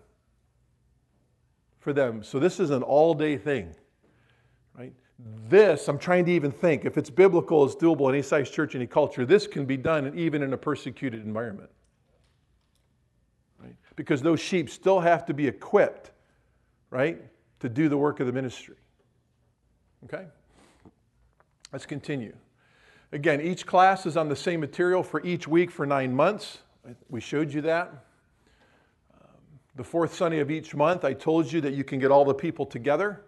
for 1.79 1.93
them. 1.93 2.21
So 2.21 2.37
this 2.37 2.59
is 2.59 2.69
an 2.69 2.83
all 2.83 3.13
day 3.13 3.37
thing, 3.37 3.73
right? 4.77 4.91
This, 5.47 5.87
I'm 5.87 5.99
trying 5.99 6.25
to 6.25 6.33
even 6.33 6.51
think, 6.51 6.83
if 6.83 6.97
it's 6.97 7.09
biblical, 7.09 7.63
it's 7.63 7.75
doable 7.77 8.09
in 8.09 8.15
any 8.15 8.23
size 8.23 8.49
church, 8.49 8.75
any 8.75 8.87
culture, 8.87 9.25
this 9.25 9.47
can 9.47 9.63
be 9.63 9.77
done 9.77 10.11
even 10.17 10.43
in 10.43 10.51
a 10.51 10.57
persecuted 10.57 11.25
environment. 11.25 11.69
Right? 13.57 13.75
Because 13.95 14.21
those 14.21 14.41
sheep 14.41 14.69
still 14.69 14.99
have 14.99 15.25
to 15.27 15.33
be 15.33 15.47
equipped, 15.47 16.11
right, 16.89 17.21
to 17.59 17.69
do 17.69 17.89
the 17.89 17.97
work 17.97 18.19
of 18.19 18.27
the 18.27 18.33
ministry. 18.33 18.75
Okay? 20.05 20.25
Let's 21.71 21.85
continue. 21.85 22.35
Again, 23.11 23.41
each 23.41 23.65
class 23.65 24.05
is 24.05 24.17
on 24.17 24.29
the 24.29 24.35
same 24.35 24.59
material 24.59 25.03
for 25.03 25.25
each 25.25 25.47
week 25.47 25.71
for 25.71 25.85
nine 25.85 26.15
months. 26.15 26.59
We 27.09 27.21
showed 27.21 27.53
you 27.53 27.61
that. 27.61 28.05
Um, 29.13 29.41
the 29.75 29.83
fourth 29.83 30.13
Sunday 30.13 30.39
of 30.39 30.51
each 30.51 30.75
month, 30.75 31.03
I 31.03 31.13
told 31.13 31.51
you 31.51 31.61
that 31.61 31.73
you 31.73 31.83
can 31.83 31.99
get 31.99 32.11
all 32.11 32.25
the 32.25 32.33
people 32.33 32.65
together. 32.65 33.21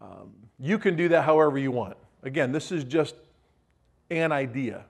Um, 0.00 0.32
you 0.58 0.78
can 0.78 0.96
do 0.96 1.08
that 1.08 1.22
however 1.22 1.58
you 1.58 1.70
want. 1.70 1.96
Again, 2.22 2.52
this 2.52 2.72
is 2.72 2.84
just 2.84 3.14
an 4.10 4.32
idea, 4.32 4.84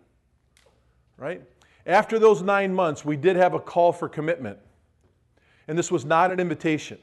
right? 1.17 1.43
After 1.87 2.19
those 2.19 2.43
nine 2.43 2.75
months, 2.75 3.05
we 3.05 3.17
did 3.17 3.37
have 3.37 3.55
a 3.55 3.61
call 3.61 3.93
for 3.93 4.09
commitment. 4.09 4.59
And 5.69 5.79
this 5.79 5.91
was 5.91 6.05
not 6.05 6.33
an 6.33 6.41
invitation. 6.41 6.99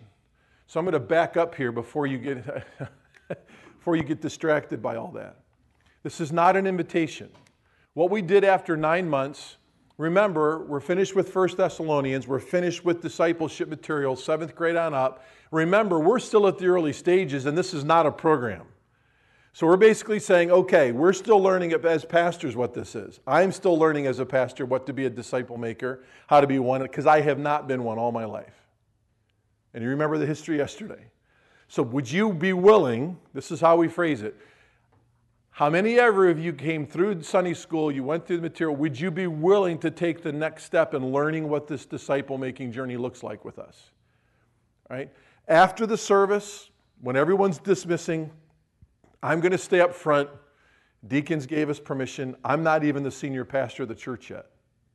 So 0.68 0.82
I'm 0.82 0.86
going 0.86 0.94
to 0.94 1.00
back 1.00 1.38
up 1.38 1.56
here 1.56 1.72
before 1.72 2.08
you 2.08 2.18
get, 2.18 2.44
before 3.78 3.96
you 3.96 4.04
get 4.04 4.22
distracted 4.22 4.82
by 4.82 4.98
all 4.98 5.12
that. 5.14 5.38
This 6.04 6.20
is 6.20 6.34
not 6.34 6.58
an 6.58 6.68
invitation. 6.68 7.30
What 7.94 8.12
we 8.12 8.22
did 8.22 8.44
after 8.44 8.76
nine 8.76 9.10
months, 9.10 9.56
remember, 9.98 10.66
we're 10.66 10.82
finished 10.82 11.16
with 11.16 11.34
1 11.34 11.56
Thessalonians, 11.56 12.28
we're 12.28 12.40
finished 12.40 12.84
with 12.84 13.02
discipleship 13.02 13.70
material, 13.70 14.18
seventh 14.18 14.56
grade 14.56 14.76
on 14.76 14.94
up. 14.94 15.24
Remember, 15.52 16.00
we're 16.00 16.20
still 16.20 16.48
at 16.48 16.58
the 16.58 16.68
early 16.68 16.92
stages, 16.94 17.46
and 17.46 17.58
this 17.58 17.74
is 17.74 17.86
not 17.86 18.06
a 18.06 18.12
program. 18.12 18.66
So 19.54 19.66
we're 19.66 19.78
basically 19.78 20.20
saying, 20.20 20.52
okay, 20.52 20.92
we're 20.92 21.14
still 21.14 21.42
learning 21.42 21.72
as 21.74 22.04
pastors 22.04 22.58
what 22.58 22.74
this 22.74 22.94
is. 22.94 23.22
I'm 23.26 23.54
still 23.54 23.80
learning 23.80 24.06
as 24.06 24.20
a 24.20 24.26
pastor 24.26 24.66
what 24.66 24.86
to 24.86 24.94
be 24.94 25.06
a 25.06 25.10
disciple 25.10 25.58
maker, 25.58 26.04
how 26.28 26.42
to 26.42 26.46
be 26.46 26.60
one, 26.60 26.82
because 26.82 27.08
I 27.08 27.22
have 27.22 27.40
not 27.40 27.70
been 27.70 27.84
one 27.84 27.98
all 27.98 28.12
my 28.12 28.26
life. 28.26 28.67
And 29.78 29.84
you 29.84 29.92
remember 29.92 30.18
the 30.18 30.26
history 30.26 30.58
yesterday. 30.58 31.06
So 31.68 31.84
would 31.84 32.12
you 32.12 32.34
be 32.34 32.52
willing, 32.52 33.16
this 33.36 33.52
is 33.52 33.62
how 33.62 33.78
we 33.78 33.88
phrase 33.88 34.24
it, 34.24 34.36
How 35.52 35.70
many 35.70 36.00
ever 36.00 36.28
of 36.30 36.40
you 36.40 36.52
came 36.52 36.88
through 36.88 37.22
Sunday 37.22 37.54
school, 37.54 37.92
you 37.92 38.04
went 38.04 38.26
through 38.26 38.38
the 38.38 38.42
material, 38.42 38.76
would 38.76 39.00
you 39.00 39.12
be 39.12 39.28
willing 39.28 39.78
to 39.82 39.92
take 39.92 40.24
the 40.24 40.32
next 40.32 40.64
step 40.64 40.96
in 40.96 41.12
learning 41.12 41.48
what 41.48 41.68
this 41.68 41.86
disciple 41.86 42.40
making 42.40 42.72
journey 42.72 42.98
looks 42.98 43.22
like 43.22 43.46
with 43.46 43.60
us? 43.60 43.92
Right? 44.90 45.14
After 45.48 45.86
the 45.86 45.96
service, 45.96 46.72
when 47.02 47.16
everyone's 47.16 47.60
dismissing, 47.60 48.32
I'm 49.22 49.42
going 49.42 49.52
to 49.52 49.60
stay 49.60 49.80
up 49.80 49.94
front. 49.94 50.28
Deacons 51.08 51.46
gave 51.46 51.70
us 51.70 51.80
permission. 51.80 52.36
I'm 52.44 52.64
not 52.64 52.84
even 52.84 53.04
the 53.04 53.12
senior 53.12 53.46
pastor 53.46 53.84
of 53.84 53.90
the 53.90 53.96
church 53.96 54.32
yet, 54.32 54.48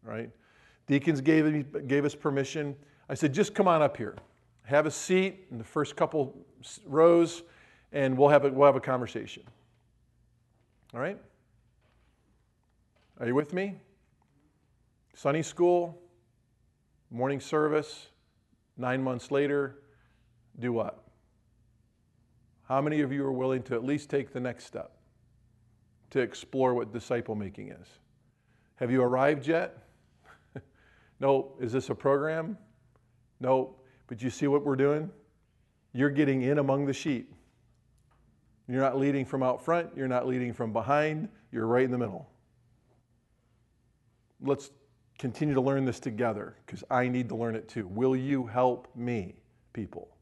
right? 0.03 0.29
Deacons 0.88 1.21
gave, 1.21 1.87
gave 1.87 2.05
us 2.05 2.16
permission. 2.16 2.75
I 3.09 3.14
said, 3.14 3.33
just 3.33 3.55
come 3.55 3.68
on 3.68 3.81
up 3.81 3.97
here. 3.97 4.16
Have 4.73 4.87
a 4.87 4.91
seat 4.91 5.49
in 5.51 5.59
the 5.59 5.65
first 5.65 5.97
couple 5.97 6.35
rows, 6.87 7.43
and 7.93 8.17
we'll 8.17 8.31
have 8.31 8.47
a, 8.47 8.51
we'll 8.51 8.65
have 8.65 8.75
a 8.75 8.81
conversation. 8.81 9.43
All 10.95 11.01
right? 11.01 11.19
Are 13.21 13.27
you 13.27 13.35
with 13.35 13.53
me? 13.53 13.75
Sunday 15.15 15.43
school, 15.43 16.01
morning 17.11 17.39
service, 17.39 18.07
nine 18.79 19.03
months 19.03 19.31
later, 19.31 19.77
do 20.59 20.73
what? 20.73 21.05
How 22.67 22.81
many 22.81 23.03
of 23.03 23.13
you 23.13 23.27
are 23.27 23.33
willing 23.33 23.63
to 23.65 23.75
at 23.75 23.85
least 23.85 24.09
take 24.09 24.33
the 24.33 24.41
next 24.41 24.65
step 24.65 24.93
to 26.13 26.21
explore 26.21 26.73
what 26.73 26.95
disciple 26.95 27.35
making 27.35 27.73
is? 27.73 27.89
Have 28.77 28.91
you 28.91 29.03
arrived 29.03 29.47
yet? 29.47 29.87
no. 31.21 31.53
Is 31.61 31.73
this 31.73 31.91
a 31.91 31.95
program? 31.95 32.57
No. 33.39 33.77
But 34.12 34.20
you 34.20 34.29
see 34.29 34.46
what 34.46 34.62
we're 34.62 34.77
doing? 34.77 35.11
You're 35.94 36.11
getting 36.11 36.42
in 36.42 36.59
among 36.59 36.85
the 36.85 36.92
sheep. 36.92 37.33
You're 38.68 38.83
not 38.83 38.98
leading 38.98 39.25
from 39.25 39.42
out 39.42 39.64
front, 39.64 39.88
you're 39.96 40.07
not 40.07 40.27
leading 40.27 40.53
from 40.53 40.70
behind, 40.70 41.31
you're 41.51 41.66
right 41.66 41.83
in 41.83 41.90
the 41.90 41.96
middle. 41.96 42.29
Let's 44.42 44.70
continue 45.18 45.55
to 45.55 45.62
learn 45.62 45.87
this 45.87 45.98
together 45.98 46.57
because 46.66 46.85
I 46.90 47.09
need 47.09 47.31
to 47.31 47.37
learn 47.37 47.57
it 47.57 47.70
too. 47.70 47.87
Will 47.87 48.14
you 48.14 48.44
help 48.44 48.94
me, 48.94 49.37
people, 49.72 50.14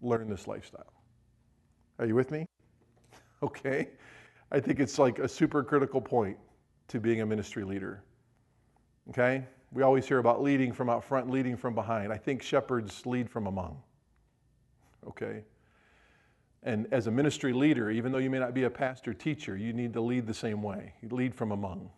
learn 0.00 0.30
this 0.30 0.46
lifestyle? 0.46 0.94
Are 1.98 2.06
you 2.06 2.14
with 2.14 2.30
me? 2.30 2.46
Okay. 3.42 3.88
I 4.50 4.60
think 4.60 4.80
it's 4.80 4.98
like 4.98 5.18
a 5.18 5.28
super 5.28 5.62
critical 5.62 6.00
point 6.00 6.38
to 6.88 7.00
being 7.00 7.20
a 7.20 7.26
ministry 7.26 7.64
leader. 7.64 8.02
Okay? 9.10 9.44
We 9.72 9.82
always 9.82 10.06
hear 10.06 10.18
about 10.18 10.42
leading 10.42 10.72
from 10.72 10.90
out 10.90 11.02
front, 11.02 11.30
leading 11.30 11.56
from 11.56 11.74
behind. 11.74 12.12
I 12.12 12.18
think 12.18 12.42
shepherds 12.42 13.06
lead 13.06 13.30
from 13.30 13.46
among. 13.46 13.82
Okay? 15.08 15.44
And 16.62 16.86
as 16.92 17.06
a 17.06 17.10
ministry 17.10 17.52
leader, 17.52 17.90
even 17.90 18.12
though 18.12 18.18
you 18.18 18.30
may 18.30 18.38
not 18.38 18.54
be 18.54 18.64
a 18.64 18.70
pastor 18.70 19.14
teacher, 19.14 19.56
you 19.56 19.72
need 19.72 19.92
to 19.94 20.00
lead 20.00 20.26
the 20.26 20.34
same 20.34 20.62
way. 20.62 20.92
You 21.02 21.08
lead 21.08 21.34
from 21.34 21.50
among, 21.50 21.90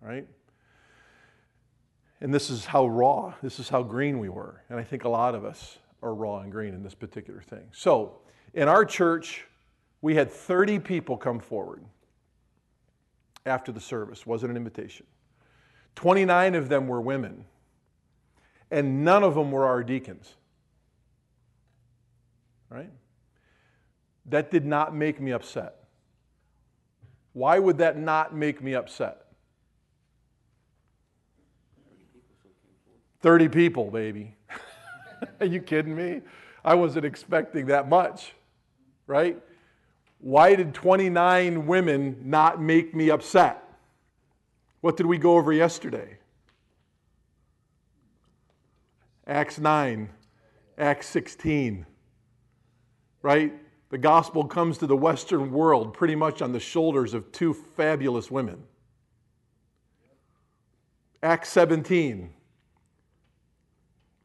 right? 0.00 0.26
And 2.20 2.34
this 2.34 2.50
is 2.50 2.64
how 2.64 2.88
raw, 2.88 3.34
this 3.42 3.60
is 3.60 3.68
how 3.68 3.82
green 3.82 4.18
we 4.18 4.28
were. 4.28 4.62
And 4.68 4.80
I 4.80 4.82
think 4.82 5.04
a 5.04 5.08
lot 5.08 5.34
of 5.34 5.44
us 5.44 5.78
are 6.02 6.14
raw 6.14 6.40
and 6.40 6.50
green 6.50 6.74
in 6.74 6.82
this 6.82 6.94
particular 6.94 7.40
thing. 7.40 7.68
So, 7.72 8.18
in 8.54 8.66
our 8.66 8.84
church, 8.84 9.46
we 10.00 10.14
had 10.14 10.30
30 10.30 10.80
people 10.80 11.16
come 11.16 11.38
forward 11.38 11.84
after 13.46 13.70
the 13.70 13.80
service, 13.80 14.26
wasn't 14.26 14.50
an 14.50 14.56
invitation. 14.56 15.06
29 15.98 16.54
of 16.54 16.68
them 16.68 16.86
were 16.86 17.00
women, 17.00 17.44
and 18.70 19.04
none 19.04 19.24
of 19.24 19.34
them 19.34 19.50
were 19.50 19.66
our 19.66 19.82
deacons. 19.82 20.32
Right? 22.70 22.92
That 24.26 24.52
did 24.52 24.64
not 24.64 24.94
make 24.94 25.20
me 25.20 25.32
upset. 25.32 25.74
Why 27.32 27.58
would 27.58 27.78
that 27.78 27.98
not 27.98 28.32
make 28.32 28.62
me 28.62 28.74
upset? 28.74 29.22
30 33.22 33.48
people, 33.48 33.90
baby. 33.90 34.36
Are 35.40 35.46
you 35.46 35.60
kidding 35.60 35.96
me? 35.96 36.20
I 36.64 36.76
wasn't 36.76 37.06
expecting 37.06 37.66
that 37.66 37.88
much, 37.88 38.34
right? 39.08 39.36
Why 40.20 40.54
did 40.54 40.74
29 40.74 41.66
women 41.66 42.22
not 42.24 42.62
make 42.62 42.94
me 42.94 43.10
upset? 43.10 43.67
What 44.80 44.96
did 44.96 45.06
we 45.06 45.18
go 45.18 45.36
over 45.36 45.52
yesterday? 45.52 46.18
Acts 49.26 49.58
9, 49.58 50.08
Acts 50.78 51.06
16, 51.08 51.84
right? 53.22 53.52
The 53.90 53.98
gospel 53.98 54.44
comes 54.44 54.78
to 54.78 54.86
the 54.86 54.96
Western 54.96 55.50
world 55.50 55.94
pretty 55.94 56.14
much 56.14 56.40
on 56.42 56.52
the 56.52 56.60
shoulders 56.60 57.12
of 57.14 57.30
two 57.32 57.52
fabulous 57.52 58.30
women. 58.30 58.62
Acts 61.22 61.48
17, 61.50 62.30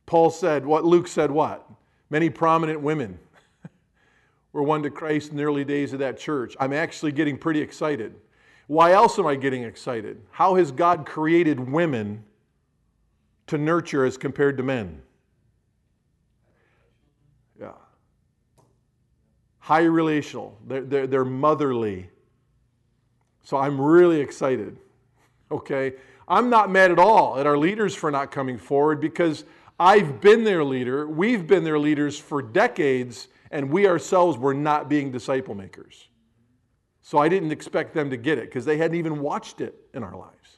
Paul 0.06 0.30
said, 0.30 0.66
what 0.66 0.86
Luke 0.86 1.08
said, 1.08 1.32
what? 1.32 1.68
Many 2.10 2.30
prominent 2.30 2.82
women 2.82 3.18
were 4.54 4.62
won 4.62 4.84
to 4.84 4.92
Christ 4.92 5.32
in 5.32 5.38
the 5.38 5.44
early 5.44 5.66
days 5.66 5.94
of 5.94 6.00
that 6.00 6.20
church. 6.20 6.56
I'm 6.60 6.74
actually 6.74 7.12
getting 7.12 7.38
pretty 7.38 7.62
excited. 7.62 8.16
Why 8.74 8.92
else 8.92 9.20
am 9.20 9.28
I 9.28 9.36
getting 9.36 9.64
excited? 9.64 10.22
How 10.32 10.56
has 10.56 10.72
God 10.72 11.06
created 11.06 11.60
women 11.60 12.24
to 13.48 13.58
nurture 13.58 14.06
as 14.06 14.18
compared 14.18 14.58
to 14.58 14.64
men? 14.64 15.02
Yeah 17.60 17.72
high 19.64 19.86
relational, 19.86 20.58
they're, 20.68 20.82
they're, 20.82 21.08
they're 21.08 21.24
motherly. 21.24 22.10
So 23.44 23.56
I'm 23.56 23.80
really 23.80 24.20
excited. 24.20 24.76
Okay? 25.50 25.94
I'm 26.28 26.50
not 26.50 26.70
mad 26.70 26.92
at 26.92 27.00
all 27.00 27.40
at 27.40 27.48
our 27.48 27.58
leaders 27.58 27.96
for 27.96 28.12
not 28.12 28.30
coming 28.30 28.58
forward 28.58 29.00
because 29.00 29.46
I've 29.80 30.20
been 30.20 30.44
their 30.44 30.66
leader, 30.66 31.08
we've 31.08 31.48
been 31.48 31.64
their 31.64 31.80
leaders 31.80 32.20
for 32.20 32.42
decades, 32.42 33.30
and 33.52 33.72
we 33.72 33.88
ourselves 33.88 34.38
were 34.38 34.54
not 34.54 34.90
being 34.90 35.12
disciple 35.14 35.56
makers. 35.56 36.10
So 37.04 37.18
I 37.18 37.30
didn't 37.30 37.52
expect 37.52 37.94
them 37.94 38.10
to 38.10 38.18
get 38.18 38.38
it 38.38 38.46
because 38.46 38.66
they 38.66 38.78
hadn't 38.78 38.98
even 38.98 39.20
watched 39.20 39.62
it 39.62 39.76
in 39.94 40.04
our 40.04 40.16
lives. 40.16 40.58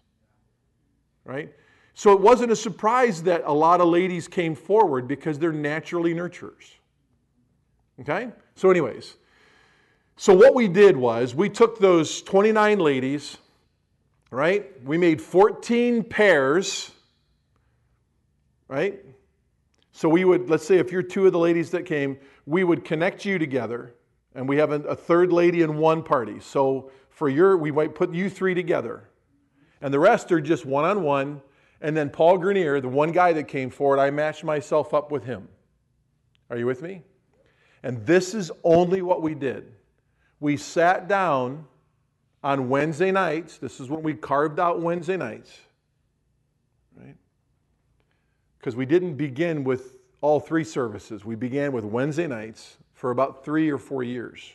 Right? 1.25 1.51
So 1.95 2.13
it 2.13 2.21
wasn't 2.21 2.51
a 2.51 2.55
surprise 2.55 3.23
that 3.23 3.41
a 3.45 3.51
lot 3.51 3.81
of 3.81 3.87
ladies 3.87 4.27
came 4.27 4.53
forward 4.53 5.07
because 5.07 5.39
they're 5.39 5.51
naturally 5.51 6.13
nurturers. 6.13 6.71
Okay? 8.01 8.29
So, 8.55 8.69
anyways, 8.69 9.15
so 10.17 10.33
what 10.33 10.53
we 10.53 10.67
did 10.67 10.95
was 10.95 11.33
we 11.33 11.49
took 11.49 11.79
those 11.79 12.21
29 12.21 12.79
ladies, 12.79 13.37
right? 14.29 14.71
We 14.83 14.97
made 14.97 15.21
14 15.21 16.03
pairs, 16.03 16.91
right? 18.67 18.99
So 19.93 20.09
we 20.09 20.25
would, 20.25 20.49
let's 20.49 20.67
say 20.67 20.77
if 20.77 20.91
you're 20.91 21.01
two 21.01 21.25
of 21.25 21.31
the 21.31 21.39
ladies 21.39 21.71
that 21.71 21.85
came, 21.85 22.17
we 22.45 22.63
would 22.65 22.83
connect 22.83 23.23
you 23.23 23.39
together, 23.39 23.94
and 24.35 24.47
we 24.49 24.57
have 24.57 24.71
a, 24.71 24.95
third 24.95 25.31
lady 25.31 25.61
in 25.61 25.77
one 25.77 26.03
party. 26.03 26.39
So 26.41 26.91
for 27.09 27.29
your, 27.29 27.57
we 27.57 27.71
might 27.71 27.95
put 27.95 28.13
you 28.13 28.29
three 28.29 28.53
together, 28.53 29.09
and 29.81 29.93
the 29.93 29.99
rest 29.99 30.31
are 30.31 30.41
just 30.41 30.65
one 30.65 30.83
on 30.83 31.01
one. 31.03 31.41
And 31.81 31.95
then 31.95 32.09
Paul 32.09 32.37
Grenier, 32.37 32.81
the 32.81 32.89
one 32.89 33.11
guy 33.11 33.33
that 33.33 33.47
came 33.47 33.69
forward, 33.69 33.99
I 33.99 34.09
matched 34.09 34.43
myself 34.43 34.93
up 34.93 35.11
with 35.11 35.23
him. 35.23 35.47
Are 36.49 36.57
you 36.57 36.65
with 36.65 36.81
me? 36.81 37.01
And 37.83 38.05
this 38.05 38.33
is 38.33 38.51
only 38.63 39.01
what 39.01 39.21
we 39.21 39.35
did. 39.35 39.71
We 40.39 40.57
sat 40.57 41.07
down 41.07 41.65
on 42.43 42.69
Wednesday 42.69 43.11
nights. 43.11 43.57
This 43.57 43.79
is 43.79 43.89
when 43.89 44.03
we 44.03 44.13
carved 44.13 44.59
out 44.59 44.81
Wednesday 44.81 45.17
nights, 45.17 45.57
right? 46.97 47.15
Because 48.57 48.75
we 48.75 48.85
didn't 48.85 49.15
begin 49.15 49.63
with 49.63 49.97
all 50.21 50.39
three 50.39 50.63
services. 50.63 51.23
We 51.23 51.35
began 51.35 51.71
with 51.71 51.85
Wednesday 51.85 52.27
nights 52.27 52.77
for 52.95 53.11
about 53.11 53.45
three 53.45 53.69
or 53.69 53.77
four 53.77 54.01
years, 54.03 54.51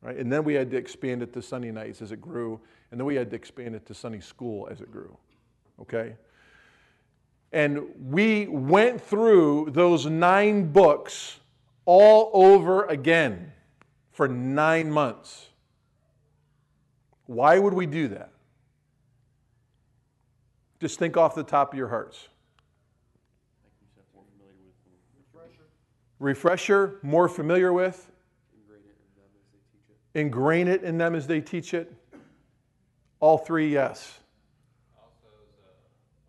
right? 0.00 0.16
And 0.16 0.32
then 0.32 0.44
we 0.44 0.54
had 0.54 0.70
to 0.70 0.76
expand 0.76 1.22
it 1.22 1.32
to 1.34 1.42
Sunday 1.42 1.70
nights 1.70 2.00
as 2.00 2.12
it 2.12 2.20
grew, 2.20 2.60
and 2.90 2.98
then 2.98 3.04
we 3.04 3.16
had 3.16 3.28
to 3.30 3.36
expand 3.36 3.74
it 3.74 3.84
to 3.86 3.94
Sunday 3.94 4.20
school 4.20 4.68
as 4.70 4.80
it 4.80 4.90
grew, 4.90 5.14
okay? 5.80 6.14
And 7.52 7.80
we 8.08 8.46
went 8.46 9.00
through 9.00 9.70
those 9.72 10.06
nine 10.06 10.70
books 10.72 11.40
all 11.84 12.30
over 12.32 12.84
again 12.86 13.52
for 14.12 14.28
nine 14.28 14.90
months. 14.90 15.48
Why 17.26 17.58
would 17.58 17.74
we 17.74 17.86
do 17.86 18.08
that? 18.08 18.30
Just 20.80 20.98
think 20.98 21.16
off 21.16 21.34
the 21.34 21.42
top 21.42 21.72
of 21.72 21.78
your 21.78 21.88
hearts. 21.88 22.28
Refresher, 26.18 26.98
more 27.02 27.28
familiar 27.28 27.72
with. 27.72 28.10
Ingrain 30.14 30.66
it 30.66 30.82
in 30.82 30.98
them 30.98 31.14
as 31.14 31.26
they 31.26 31.40
teach 31.40 31.74
it. 31.74 31.92
All 33.20 33.38
three, 33.38 33.72
yes. 33.72 34.18
Also, 34.96 35.28
a, 35.28 35.70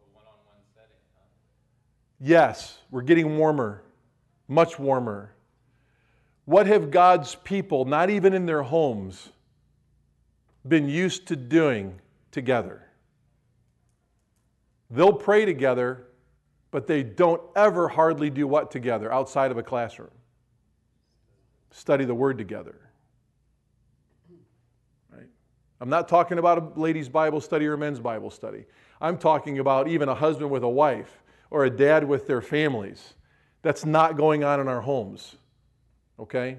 a 0.02 0.16
one-on-one 0.16 0.58
setting, 0.76 0.90
huh? 1.16 1.24
Yes, 2.20 2.80
we're 2.92 3.02
getting 3.02 3.38
warmer, 3.38 3.84
much 4.48 4.78
warmer. 4.78 5.34
What 6.46 6.68
have 6.68 6.92
God's 6.92 7.36
people, 7.36 7.86
not 7.86 8.10
even 8.10 8.34
in 8.34 8.46
their 8.46 8.64
homes, 8.64 9.30
been 10.68 10.90
used 10.90 11.28
to 11.30 11.36
doing 11.36 12.00
together? 12.32 12.84
They'll 14.92 15.14
pray 15.14 15.46
together, 15.46 16.06
but 16.72 16.88
they 16.88 17.04
don't 17.04 17.42
ever 17.56 17.88
hardly 17.88 18.30
do 18.30 18.48
what 18.48 18.72
together 18.72 19.12
outside 19.12 19.52
of 19.52 19.58
a 19.58 19.64
classroom? 19.64 20.12
Study 21.72 22.06
the 22.06 22.16
Word 22.16 22.38
together. 22.38 22.76
Right? 25.12 25.28
I'm 25.82 25.90
not 25.90 26.08
talking 26.08 26.40
about 26.40 26.58
a 26.58 26.80
ladies' 26.80 27.10
Bible 27.10 27.42
study 27.42 27.66
or 27.66 27.74
a 27.74 27.78
men's 27.78 28.00
Bible 28.00 28.30
study. 28.30 28.66
I'm 29.02 29.18
talking 29.18 29.60
about 29.60 29.88
even 29.88 30.10
a 30.10 30.16
husband 30.16 30.52
with 30.52 30.64
a 30.64 30.70
wife 30.70 31.24
or 31.52 31.66
a 31.66 31.70
dad 31.70 32.04
with 32.08 32.28
their 32.28 32.42
families. 32.42 33.14
That's 33.62 33.86
not 33.86 34.18
going 34.18 34.44
on 34.44 34.60
in 34.60 34.68
our 34.68 34.82
homes. 34.82 35.36
Okay? 36.20 36.58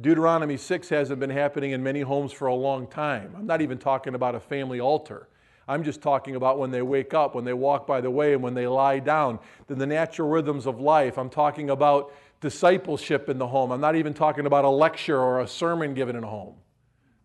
Deuteronomy 0.00 0.56
6 0.56 0.88
hasn't 0.90 1.18
been 1.18 1.30
happening 1.30 1.72
in 1.72 1.82
many 1.82 2.02
homes 2.02 2.32
for 2.32 2.46
a 2.46 2.54
long 2.54 2.86
time. 2.86 3.34
I'm 3.36 3.46
not 3.46 3.60
even 3.60 3.78
talking 3.78 4.14
about 4.14 4.34
a 4.34 4.40
family 4.40 4.80
altar. 4.80 5.28
I'm 5.68 5.84
just 5.84 6.02
talking 6.02 6.36
about 6.36 6.58
when 6.58 6.70
they 6.70 6.82
wake 6.82 7.14
up, 7.14 7.34
when 7.34 7.44
they 7.44 7.52
walk 7.52 7.86
by 7.86 8.00
the 8.00 8.10
way, 8.10 8.34
and 8.34 8.42
when 8.42 8.54
they 8.54 8.66
lie 8.66 8.98
down, 8.98 9.38
then 9.68 9.78
the 9.78 9.86
natural 9.86 10.28
rhythms 10.28 10.66
of 10.66 10.80
life. 10.80 11.18
I'm 11.18 11.30
talking 11.30 11.70
about 11.70 12.12
discipleship 12.40 13.28
in 13.28 13.38
the 13.38 13.46
home. 13.46 13.70
I'm 13.70 13.80
not 13.80 13.94
even 13.96 14.12
talking 14.12 14.46
about 14.46 14.64
a 14.64 14.68
lecture 14.68 15.18
or 15.18 15.40
a 15.40 15.46
sermon 15.46 15.94
given 15.94 16.16
in 16.16 16.24
a 16.24 16.28
home. 16.28 16.56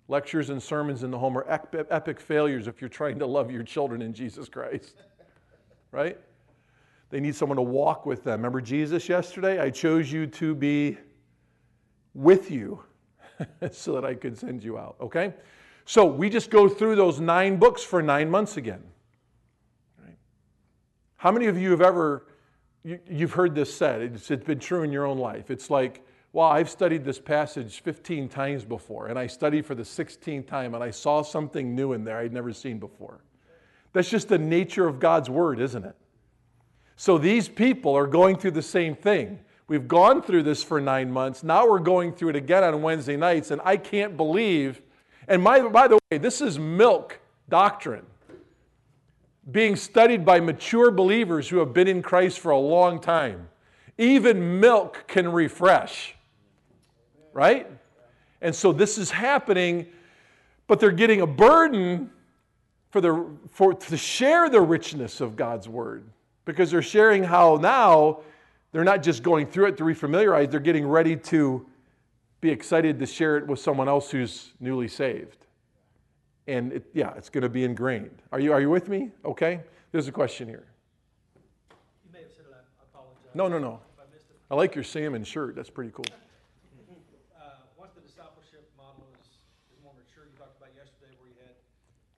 Lectures 0.08 0.50
and 0.50 0.62
sermons 0.62 1.04
in 1.04 1.12
the 1.12 1.18
home 1.18 1.38
are 1.38 1.46
epic 1.50 2.20
failures 2.20 2.68
if 2.68 2.80
you're 2.80 2.90
trying 2.90 3.20
to 3.20 3.26
love 3.26 3.52
your 3.52 3.64
children 3.64 4.02
in 4.02 4.14
Jesus 4.14 4.48
Christ. 4.50 4.96
Right? 5.90 6.18
They 7.10 7.22
need 7.22 7.34
someone 7.34 7.56
to 7.56 7.62
walk 7.62 8.06
with 8.06 8.26
them. 8.26 8.40
Remember 8.40 8.60
Jesus 8.60 9.08
yesterday? 9.08 9.60
I 9.60 9.70
chose 9.70 10.12
you 10.12 10.28
to 10.28 10.54
be 10.54 10.98
with 12.14 12.52
you 12.52 12.84
so 13.72 13.94
that 13.94 14.04
I 14.04 14.14
could 14.14 14.38
send 14.38 14.64
you 14.64 14.78
out. 14.78 14.98
Okay? 15.00 15.34
So 15.88 16.04
we 16.04 16.30
just 16.30 16.50
go 16.50 16.68
through 16.68 16.98
those 16.98 17.22
nine 17.22 17.56
books 17.56 17.82
for 17.82 18.02
nine 18.02 18.30
months 18.30 18.58
again. 18.58 18.84
How 21.16 21.32
many 21.32 21.46
of 21.46 21.58
you 21.58 21.72
have 21.72 21.80
ever, 21.80 22.28
you, 22.84 23.00
have 23.20 23.32
heard 23.32 23.56
this 23.56 23.74
said, 23.74 24.02
it's, 24.02 24.30
it's 24.30 24.44
been 24.44 24.60
true 24.60 24.84
in 24.84 24.92
your 24.92 25.06
own 25.06 25.18
life. 25.18 25.50
It's 25.50 25.70
like, 25.70 26.06
well, 26.34 26.48
I've 26.48 26.70
studied 26.70 27.06
this 27.06 27.20
passage 27.20 27.82
15 27.84 28.28
times 28.28 28.66
before, 28.66 29.08
and 29.08 29.18
I 29.18 29.28
studied 29.28 29.66
for 29.66 29.76
the 29.76 29.84
16th 29.84 30.46
time, 30.46 30.76
and 30.76 30.84
I 30.84 30.92
saw 30.92 31.22
something 31.22 31.74
new 31.74 31.94
in 31.94 32.04
there 32.04 32.18
I'd 32.18 32.34
never 32.34 32.52
seen 32.52 32.80
before. 32.80 33.24
That's 33.94 34.10
just 34.10 34.28
the 34.28 34.38
nature 34.38 34.88
of 34.88 35.00
God's 35.00 35.30
Word, 35.30 35.62
isn't 35.62 35.86
it? 35.86 35.96
So 36.98 37.18
these 37.18 37.48
people 37.48 37.96
are 37.96 38.08
going 38.08 38.38
through 38.38 38.52
the 38.52 38.62
same 38.62 38.94
thing. 38.94 39.40
We've 39.70 39.88
gone 39.88 40.22
through 40.22 40.44
this 40.44 40.62
for 40.62 40.82
nine 40.82 41.10
months. 41.12 41.44
Now 41.44 41.66
we're 41.66 41.80
going 41.80 42.12
through 42.12 42.30
it 42.30 42.36
again 42.36 42.66
on 42.66 42.82
Wednesday 42.82 43.16
nights, 43.16 43.52
and 43.52 43.62
I 43.64 43.78
can't 43.78 44.18
believe 44.18 44.82
and 45.28 45.44
by, 45.44 45.62
by 45.62 45.88
the 45.88 46.00
way, 46.12 46.18
this 46.18 46.42
is 46.42 46.58
milk 46.58 47.20
doctrine 47.50 48.06
being 49.52 49.76
studied 49.76 50.26
by 50.26 50.40
mature 50.40 50.92
believers 50.92 51.48
who 51.48 51.58
have 51.60 51.74
been 51.74 51.88
in 51.88 52.02
Christ 52.02 52.40
for 52.40 52.52
a 52.52 52.58
long 52.58 53.00
time. 53.00 53.48
Even 53.98 54.60
milk 54.60 55.06
can 55.08 55.32
refresh, 55.32 56.16
right? 57.34 57.68
And 58.42 58.54
so 58.54 58.72
this 58.72 58.98
is 58.98 59.10
happening, 59.10 59.88
but 60.68 60.80
they're 60.80 60.92
getting 60.92 61.22
a 61.22 61.28
burden 61.28 62.12
for, 62.90 63.02
the, 63.02 63.26
for 63.52 63.74
to 63.74 63.98
share 63.98 64.50
the 64.50 64.62
richness 64.62 65.22
of 65.22 65.36
God's 65.36 65.68
word 65.68 66.04
because 66.46 66.72
they're 66.72 66.82
sharing 66.82 67.24
how 67.24 67.56
now 67.56 68.20
they're 68.72 68.84
not 68.84 69.02
just 69.02 69.24
going 69.24 69.48
through 69.48 69.68
it 69.68 69.78
to 69.78 69.84
refamiliarize, 69.84 70.52
they're 70.52 70.60
getting 70.60 70.88
ready 70.88 71.16
to 71.16 71.66
be 72.40 72.50
excited 72.50 73.00
to 73.00 73.06
share 73.06 73.38
it 73.38 73.48
with 73.48 73.60
someone 73.60 73.88
else 73.88 74.12
who's 74.12 74.54
newly 74.60 74.88
saved. 74.88 75.46
And 76.48 76.72
it, 76.72 76.86
yeah, 76.94 77.14
it's 77.18 77.30
going 77.30 77.42
to 77.42 77.50
be 77.50 77.64
ingrained. 77.64 78.22
Are 78.32 78.40
you, 78.40 78.54
are 78.54 78.62
you 78.62 78.70
with 78.70 78.88
me? 78.88 79.12
Okay? 79.26 79.62
There's 79.92 80.08
a 80.08 80.12
question 80.12 80.48
here. 80.48 80.66
You 82.06 82.14
may 82.14 82.20
have 82.20 82.32
said 82.32 82.46
it, 82.48 82.56
I 82.56 82.84
apologize. 82.94 83.34
No, 83.34 83.48
no, 83.48 83.58
no. 83.60 83.80
I 83.98 84.04
missed 84.14 84.30
it. 84.30 84.38
I 84.50 84.56
like 84.56 84.76
your 84.76 84.84
salmon 84.84 85.24
shirt. 85.24 85.56
That's 85.56 85.70
pretty 85.70 85.92
cool. 85.92 86.06
Uh, 87.36 87.42
once 87.76 87.92
the 87.96 88.02
discipleship 88.02 88.70
model 88.78 89.04
is, 89.20 89.28
is 89.28 89.84
more 89.84 89.92
mature, 89.98 90.24
you 90.24 90.38
talked 90.38 90.56
about 90.56 90.70
yesterday 90.78 91.12
where 91.20 91.28
you 91.28 91.36
had, 91.42 91.58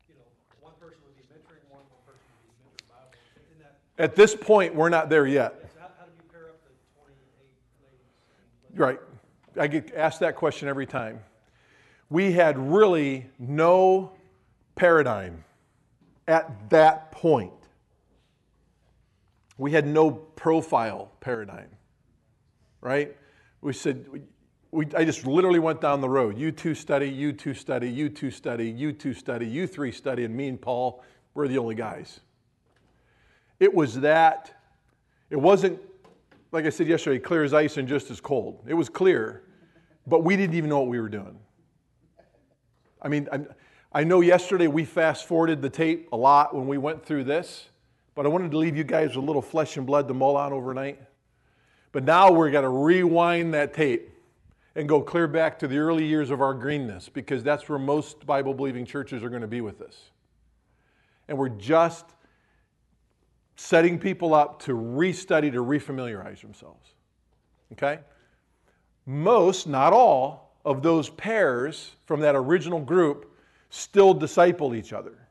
you 0.09 0.15
know, 0.19 0.27
one 0.61 0.73
person 0.77 0.99
would 1.07 1.17
be 1.17 1.25
mentoring, 1.33 1.63
one, 1.71 1.81
one 1.89 2.03
person 2.05 2.21
would 2.29 2.43
be 2.43 2.53
mentored 2.61 2.85
by, 2.85 3.01
one. 3.01 3.49
in 3.49 3.57
that, 3.63 3.79
At 3.97 4.15
this 4.15 4.35
point, 4.35 4.75
we're 4.75 4.93
not 4.93 5.09
there 5.09 5.25
yet. 5.25 5.57
so 5.73 5.79
how, 5.81 5.89
how 5.97 6.05
do 6.05 6.13
you 6.13 6.29
pair 6.29 6.53
up 6.53 6.61
the 6.61 6.73
twenty-eight 6.93 7.49
ladies? 7.81 8.77
Right. 8.77 8.99
I 9.59 9.67
get 9.67 9.93
asked 9.93 10.21
that 10.21 10.35
question 10.35 10.67
every 10.67 10.85
time. 10.85 11.19
We 12.09 12.31
had 12.31 12.57
really 12.57 13.27
no 13.37 14.13
paradigm 14.75 15.43
at 16.27 16.69
that 16.69 17.11
point. 17.11 17.51
We 19.57 19.71
had 19.71 19.85
no 19.85 20.11
profile 20.11 21.11
paradigm, 21.19 21.67
right? 22.81 23.15
We 23.61 23.73
said, 23.73 24.05
we, 24.71 24.85
I 24.95 25.03
just 25.03 25.25
literally 25.25 25.59
went 25.59 25.81
down 25.81 25.99
the 25.99 26.09
road. 26.09 26.37
You 26.37 26.51
two 26.51 26.73
study, 26.73 27.09
you 27.09 27.33
two 27.33 27.53
study, 27.53 27.89
you 27.89 28.07
two 28.09 28.31
study, 28.31 28.69
you 28.69 28.93
two 28.93 29.13
study, 29.13 29.45
you 29.45 29.67
three 29.67 29.91
study, 29.91 30.23
and 30.23 30.33
me 30.33 30.47
and 30.47 30.61
Paul, 30.61 31.03
we're 31.33 31.47
the 31.47 31.57
only 31.57 31.75
guys. 31.75 32.21
It 33.59 33.73
was 33.73 33.99
that, 33.99 34.61
it 35.29 35.35
wasn't, 35.35 35.79
like 36.51 36.65
I 36.65 36.69
said 36.69 36.87
yesterday, 36.87 37.19
clear 37.19 37.43
as 37.43 37.53
ice 37.53 37.77
and 37.77 37.87
just 37.87 38.09
as 38.09 38.21
cold. 38.21 38.63
It 38.65 38.73
was 38.73 38.87
clear, 38.87 39.43
but 40.09 40.23
we 40.23 40.35
didn't 40.35 40.55
even 40.55 40.69
know 40.69 40.79
what 40.79 40.89
we 40.89 40.99
were 40.99 41.09
doing. 41.09 41.39
I 43.01 43.07
mean, 43.07 43.29
I'm, 43.31 43.47
I 43.91 44.03
know 44.03 44.21
yesterday 44.21 44.67
we 44.67 44.85
fast 44.85 45.25
forwarded 45.25 45.61
the 45.61 45.69
tape 45.69 46.09
a 46.11 46.17
lot 46.17 46.53
when 46.55 46.67
we 46.67 46.77
went 46.77 47.05
through 47.05 47.23
this, 47.23 47.69
but 48.13 48.25
I 48.25 48.29
wanted 48.29 48.51
to 48.51 48.57
leave 48.57 48.75
you 48.75 48.83
guys 48.83 49.15
a 49.15 49.19
little 49.19 49.41
flesh 49.41 49.77
and 49.77 49.85
blood 49.85 50.07
to 50.09 50.13
mull 50.13 50.35
on 50.35 50.53
overnight. 50.53 50.99
But 51.91 52.03
now 52.03 52.31
we're 52.31 52.51
going 52.51 52.63
to 52.63 52.69
rewind 52.69 53.53
that 53.53 53.73
tape 53.73 54.11
and 54.75 54.87
go 54.87 55.01
clear 55.01 55.27
back 55.27 55.57
to 55.59 55.67
the 55.67 55.77
early 55.77 56.05
years 56.05 56.29
of 56.29 56.41
our 56.41 56.53
greenness 56.53 57.09
because 57.09 57.43
that's 57.43 57.67
where 57.67 57.79
most 57.79 58.25
Bible 58.25 58.53
believing 58.53 58.85
churches 58.85 59.23
are 59.23 59.29
going 59.29 59.41
to 59.41 59.47
be 59.47 59.61
with 59.61 59.79
this. 59.79 60.11
And 61.27 61.37
we're 61.37 61.49
just 61.49 62.05
setting 63.55 63.99
people 63.99 64.33
up 64.33 64.61
to 64.63 64.73
restudy, 64.73 65.51
to 65.51 65.63
refamiliarize 65.63 66.41
themselves. 66.41 66.89
Okay? 67.73 67.99
Most, 69.09 69.65
not 69.65 69.91
all, 69.91 70.53
of 70.63 70.83
those 70.83 71.09
pairs 71.09 71.95
from 72.05 72.19
that 72.19 72.35
original 72.35 72.79
group 72.79 73.35
still 73.71 74.13
disciple 74.13 74.75
each 74.75 74.93
other. 74.93 75.27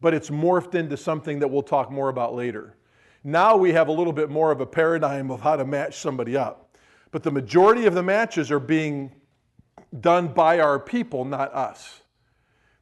But 0.00 0.14
it's 0.14 0.30
morphed 0.30 0.76
into 0.76 0.96
something 0.96 1.40
that 1.40 1.48
we'll 1.48 1.64
talk 1.64 1.90
more 1.90 2.08
about 2.08 2.36
later. 2.36 2.76
Now 3.24 3.56
we 3.56 3.72
have 3.72 3.88
a 3.88 3.92
little 3.92 4.12
bit 4.12 4.30
more 4.30 4.52
of 4.52 4.60
a 4.60 4.66
paradigm 4.66 5.32
of 5.32 5.40
how 5.40 5.56
to 5.56 5.64
match 5.64 5.96
somebody 5.96 6.36
up. 6.36 6.76
But 7.10 7.24
the 7.24 7.32
majority 7.32 7.86
of 7.86 7.94
the 7.94 8.02
matches 8.04 8.52
are 8.52 8.60
being 8.60 9.10
done 9.98 10.28
by 10.28 10.60
our 10.60 10.78
people, 10.78 11.24
not 11.24 11.52
us. 11.52 12.00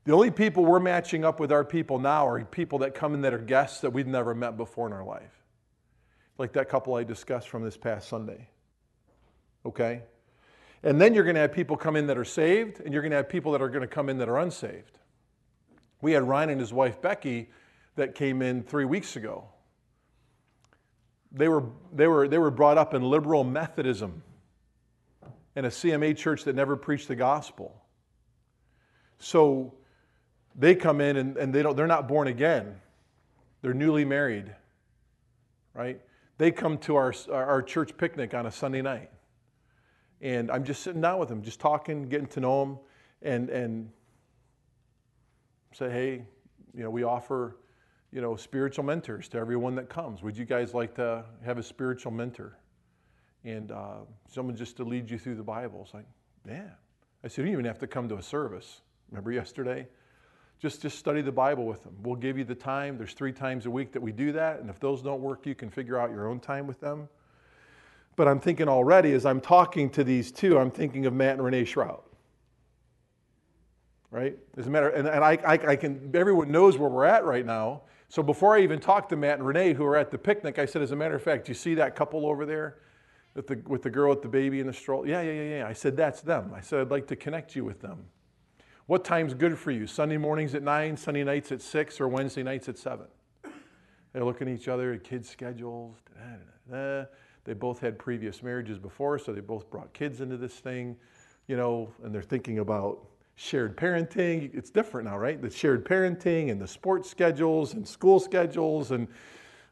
The 0.04 0.12
only 0.12 0.30
people 0.30 0.66
we're 0.66 0.78
matching 0.78 1.24
up 1.24 1.40
with 1.40 1.50
our 1.50 1.64
people 1.64 1.98
now 1.98 2.28
are 2.28 2.44
people 2.44 2.80
that 2.80 2.94
come 2.94 3.14
in 3.14 3.22
that 3.22 3.32
are 3.32 3.38
guests 3.38 3.80
that 3.80 3.94
we've 3.94 4.06
never 4.06 4.34
met 4.34 4.58
before 4.58 4.86
in 4.86 4.92
our 4.92 5.04
life. 5.04 5.42
Like 6.36 6.52
that 6.52 6.68
couple 6.68 6.96
I 6.96 7.04
discussed 7.04 7.48
from 7.48 7.64
this 7.64 7.78
past 7.78 8.10
Sunday. 8.10 8.50
Okay? 9.64 10.02
And 10.82 11.00
then 11.00 11.14
you're 11.14 11.24
going 11.24 11.34
to 11.34 11.40
have 11.40 11.52
people 11.52 11.76
come 11.76 11.96
in 11.96 12.06
that 12.08 12.18
are 12.18 12.24
saved, 12.24 12.80
and 12.80 12.92
you're 12.92 13.02
going 13.02 13.10
to 13.10 13.16
have 13.16 13.28
people 13.28 13.52
that 13.52 13.62
are 13.62 13.70
going 13.70 13.80
to 13.80 13.86
come 13.86 14.08
in 14.08 14.18
that 14.18 14.28
are 14.28 14.38
unsaved. 14.38 14.98
We 16.02 16.12
had 16.12 16.22
Ryan 16.22 16.50
and 16.50 16.60
his 16.60 16.72
wife 16.72 17.00
Becky 17.00 17.50
that 17.96 18.14
came 18.14 18.42
in 18.42 18.62
three 18.62 18.84
weeks 18.84 19.16
ago. 19.16 19.48
They 21.32 21.48
were, 21.48 21.64
they 21.92 22.06
were, 22.06 22.28
they 22.28 22.38
were 22.38 22.50
brought 22.50 22.76
up 22.76 22.92
in 22.92 23.02
liberal 23.02 23.44
Methodism 23.44 24.22
in 25.56 25.64
a 25.64 25.68
CMA 25.68 26.16
church 26.16 26.44
that 26.44 26.54
never 26.54 26.76
preached 26.76 27.08
the 27.08 27.16
gospel. 27.16 27.80
So 29.18 29.74
they 30.54 30.74
come 30.74 31.00
in 31.00 31.16
and, 31.16 31.36
and 31.36 31.54
they 31.54 31.62
don't, 31.62 31.76
they're 31.76 31.86
not 31.86 32.08
born 32.08 32.28
again. 32.28 32.80
They're 33.62 33.74
newly 33.74 34.04
married, 34.04 34.54
right? 35.72 36.00
They 36.36 36.50
come 36.50 36.78
to 36.78 36.96
our, 36.96 37.14
our 37.32 37.62
church 37.62 37.96
picnic 37.96 38.34
on 38.34 38.46
a 38.46 38.50
Sunday 38.50 38.82
night. 38.82 39.10
And 40.24 40.50
I'm 40.50 40.64
just 40.64 40.82
sitting 40.82 41.02
down 41.02 41.18
with 41.18 41.28
them, 41.28 41.42
just 41.42 41.60
talking, 41.60 42.08
getting 42.08 42.28
to 42.28 42.40
know 42.40 42.64
them, 42.64 42.78
and, 43.20 43.50
and 43.50 43.90
say, 45.74 45.90
hey, 45.90 46.24
you 46.74 46.82
know, 46.82 46.88
we 46.88 47.02
offer, 47.02 47.58
you 48.10 48.22
know, 48.22 48.34
spiritual 48.34 48.84
mentors 48.84 49.28
to 49.28 49.38
everyone 49.38 49.74
that 49.74 49.90
comes. 49.90 50.22
Would 50.22 50.38
you 50.38 50.46
guys 50.46 50.72
like 50.72 50.94
to 50.94 51.26
have 51.44 51.58
a 51.58 51.62
spiritual 51.62 52.10
mentor? 52.10 52.58
And 53.44 53.70
uh, 53.70 53.98
someone 54.30 54.56
just 54.56 54.78
to 54.78 54.84
lead 54.84 55.10
you 55.10 55.18
through 55.18 55.34
the 55.34 55.42
Bible. 55.42 55.82
It's 55.84 55.92
like, 55.92 56.06
yeah. 56.48 56.70
I 57.22 57.28
said, 57.28 57.42
you 57.42 57.44
don't 57.44 57.52
even 57.52 57.64
have 57.66 57.80
to 57.80 57.86
come 57.86 58.08
to 58.08 58.16
a 58.16 58.22
service. 58.22 58.80
Remember 59.10 59.30
yesterday? 59.30 59.86
Just, 60.58 60.80
just 60.80 60.98
study 60.98 61.20
the 61.20 61.32
Bible 61.32 61.66
with 61.66 61.82
them. 61.82 61.96
We'll 62.02 62.16
give 62.16 62.38
you 62.38 62.44
the 62.44 62.54
time. 62.54 62.96
There's 62.96 63.12
three 63.12 63.32
times 63.32 63.66
a 63.66 63.70
week 63.70 63.92
that 63.92 64.00
we 64.00 64.10
do 64.10 64.32
that. 64.32 64.60
And 64.60 64.70
if 64.70 64.80
those 64.80 65.02
don't 65.02 65.20
work, 65.20 65.44
you 65.44 65.54
can 65.54 65.68
figure 65.68 65.98
out 65.98 66.10
your 66.12 66.28
own 66.28 66.40
time 66.40 66.66
with 66.66 66.80
them. 66.80 67.10
But 68.16 68.28
I'm 68.28 68.40
thinking 68.40 68.68
already 68.68 69.12
as 69.12 69.26
I'm 69.26 69.40
talking 69.40 69.90
to 69.90 70.04
these 70.04 70.30
two, 70.30 70.58
I'm 70.58 70.70
thinking 70.70 71.06
of 71.06 71.12
Matt 71.12 71.34
and 71.34 71.44
Renee 71.44 71.64
Shrout. 71.64 72.02
Right? 74.10 74.38
As 74.56 74.68
a 74.68 74.70
matter, 74.70 74.90
and, 74.90 75.08
and 75.08 75.24
I, 75.24 75.38
I, 75.44 75.52
I 75.52 75.76
can, 75.76 76.10
everyone 76.14 76.52
knows 76.52 76.78
where 76.78 76.88
we're 76.88 77.04
at 77.04 77.24
right 77.24 77.44
now. 77.44 77.82
So 78.08 78.22
before 78.22 78.56
I 78.56 78.60
even 78.60 78.78
talked 78.78 79.08
to 79.08 79.16
Matt 79.16 79.38
and 79.38 79.46
Renee, 79.46 79.72
who 79.72 79.82
were 79.82 79.96
at 79.96 80.12
the 80.12 80.18
picnic, 80.18 80.60
I 80.60 80.66
said, 80.66 80.82
as 80.82 80.92
a 80.92 80.96
matter 80.96 81.16
of 81.16 81.22
fact, 81.22 81.48
you 81.48 81.54
see 81.54 81.74
that 81.74 81.96
couple 81.96 82.26
over 82.26 82.46
there 82.46 82.78
with 83.34 83.48
the, 83.48 83.60
with 83.66 83.82
the 83.82 83.90
girl 83.90 84.10
with 84.10 84.22
the 84.22 84.28
baby 84.28 84.60
in 84.60 84.68
the 84.68 84.72
stroller? 84.72 85.08
Yeah, 85.08 85.20
yeah, 85.22 85.32
yeah, 85.32 85.58
yeah. 85.58 85.66
I 85.66 85.72
said, 85.72 85.96
that's 85.96 86.20
them. 86.20 86.52
I 86.54 86.60
said, 86.60 86.80
I'd 86.80 86.90
like 86.92 87.08
to 87.08 87.16
connect 87.16 87.56
you 87.56 87.64
with 87.64 87.80
them. 87.80 88.04
What 88.86 89.04
time's 89.04 89.34
good 89.34 89.58
for 89.58 89.72
you? 89.72 89.88
Sunday 89.88 90.18
mornings 90.18 90.54
at 90.54 90.62
9, 90.62 90.96
Sunday 90.96 91.24
nights 91.24 91.50
at 91.50 91.60
6, 91.60 92.00
or 92.00 92.06
Wednesday 92.06 92.44
nights 92.44 92.68
at 92.68 92.78
7? 92.78 93.06
They're 94.12 94.24
looking 94.24 94.46
at 94.46 94.54
each 94.54 94.68
other 94.68 94.92
at 94.92 95.02
kids' 95.02 95.28
schedules. 95.28 95.96
Da, 96.06 96.76
da, 96.76 97.02
da, 97.02 97.04
they 97.44 97.52
both 97.52 97.78
had 97.78 97.98
previous 97.98 98.42
marriages 98.42 98.78
before, 98.78 99.18
so 99.18 99.32
they 99.32 99.40
both 99.40 99.70
brought 99.70 99.92
kids 99.92 100.20
into 100.20 100.36
this 100.36 100.54
thing, 100.54 100.96
you 101.46 101.56
know, 101.56 101.92
and 102.02 102.14
they're 102.14 102.22
thinking 102.22 102.58
about 102.58 103.06
shared 103.36 103.76
parenting. 103.76 104.54
It's 104.54 104.70
different 104.70 105.08
now, 105.08 105.18
right? 105.18 105.40
The 105.40 105.50
shared 105.50 105.84
parenting 105.84 106.50
and 106.50 106.60
the 106.60 106.68
sports 106.68 107.10
schedules 107.10 107.74
and 107.74 107.86
school 107.86 108.18
schedules. 108.18 108.92
And 108.92 109.08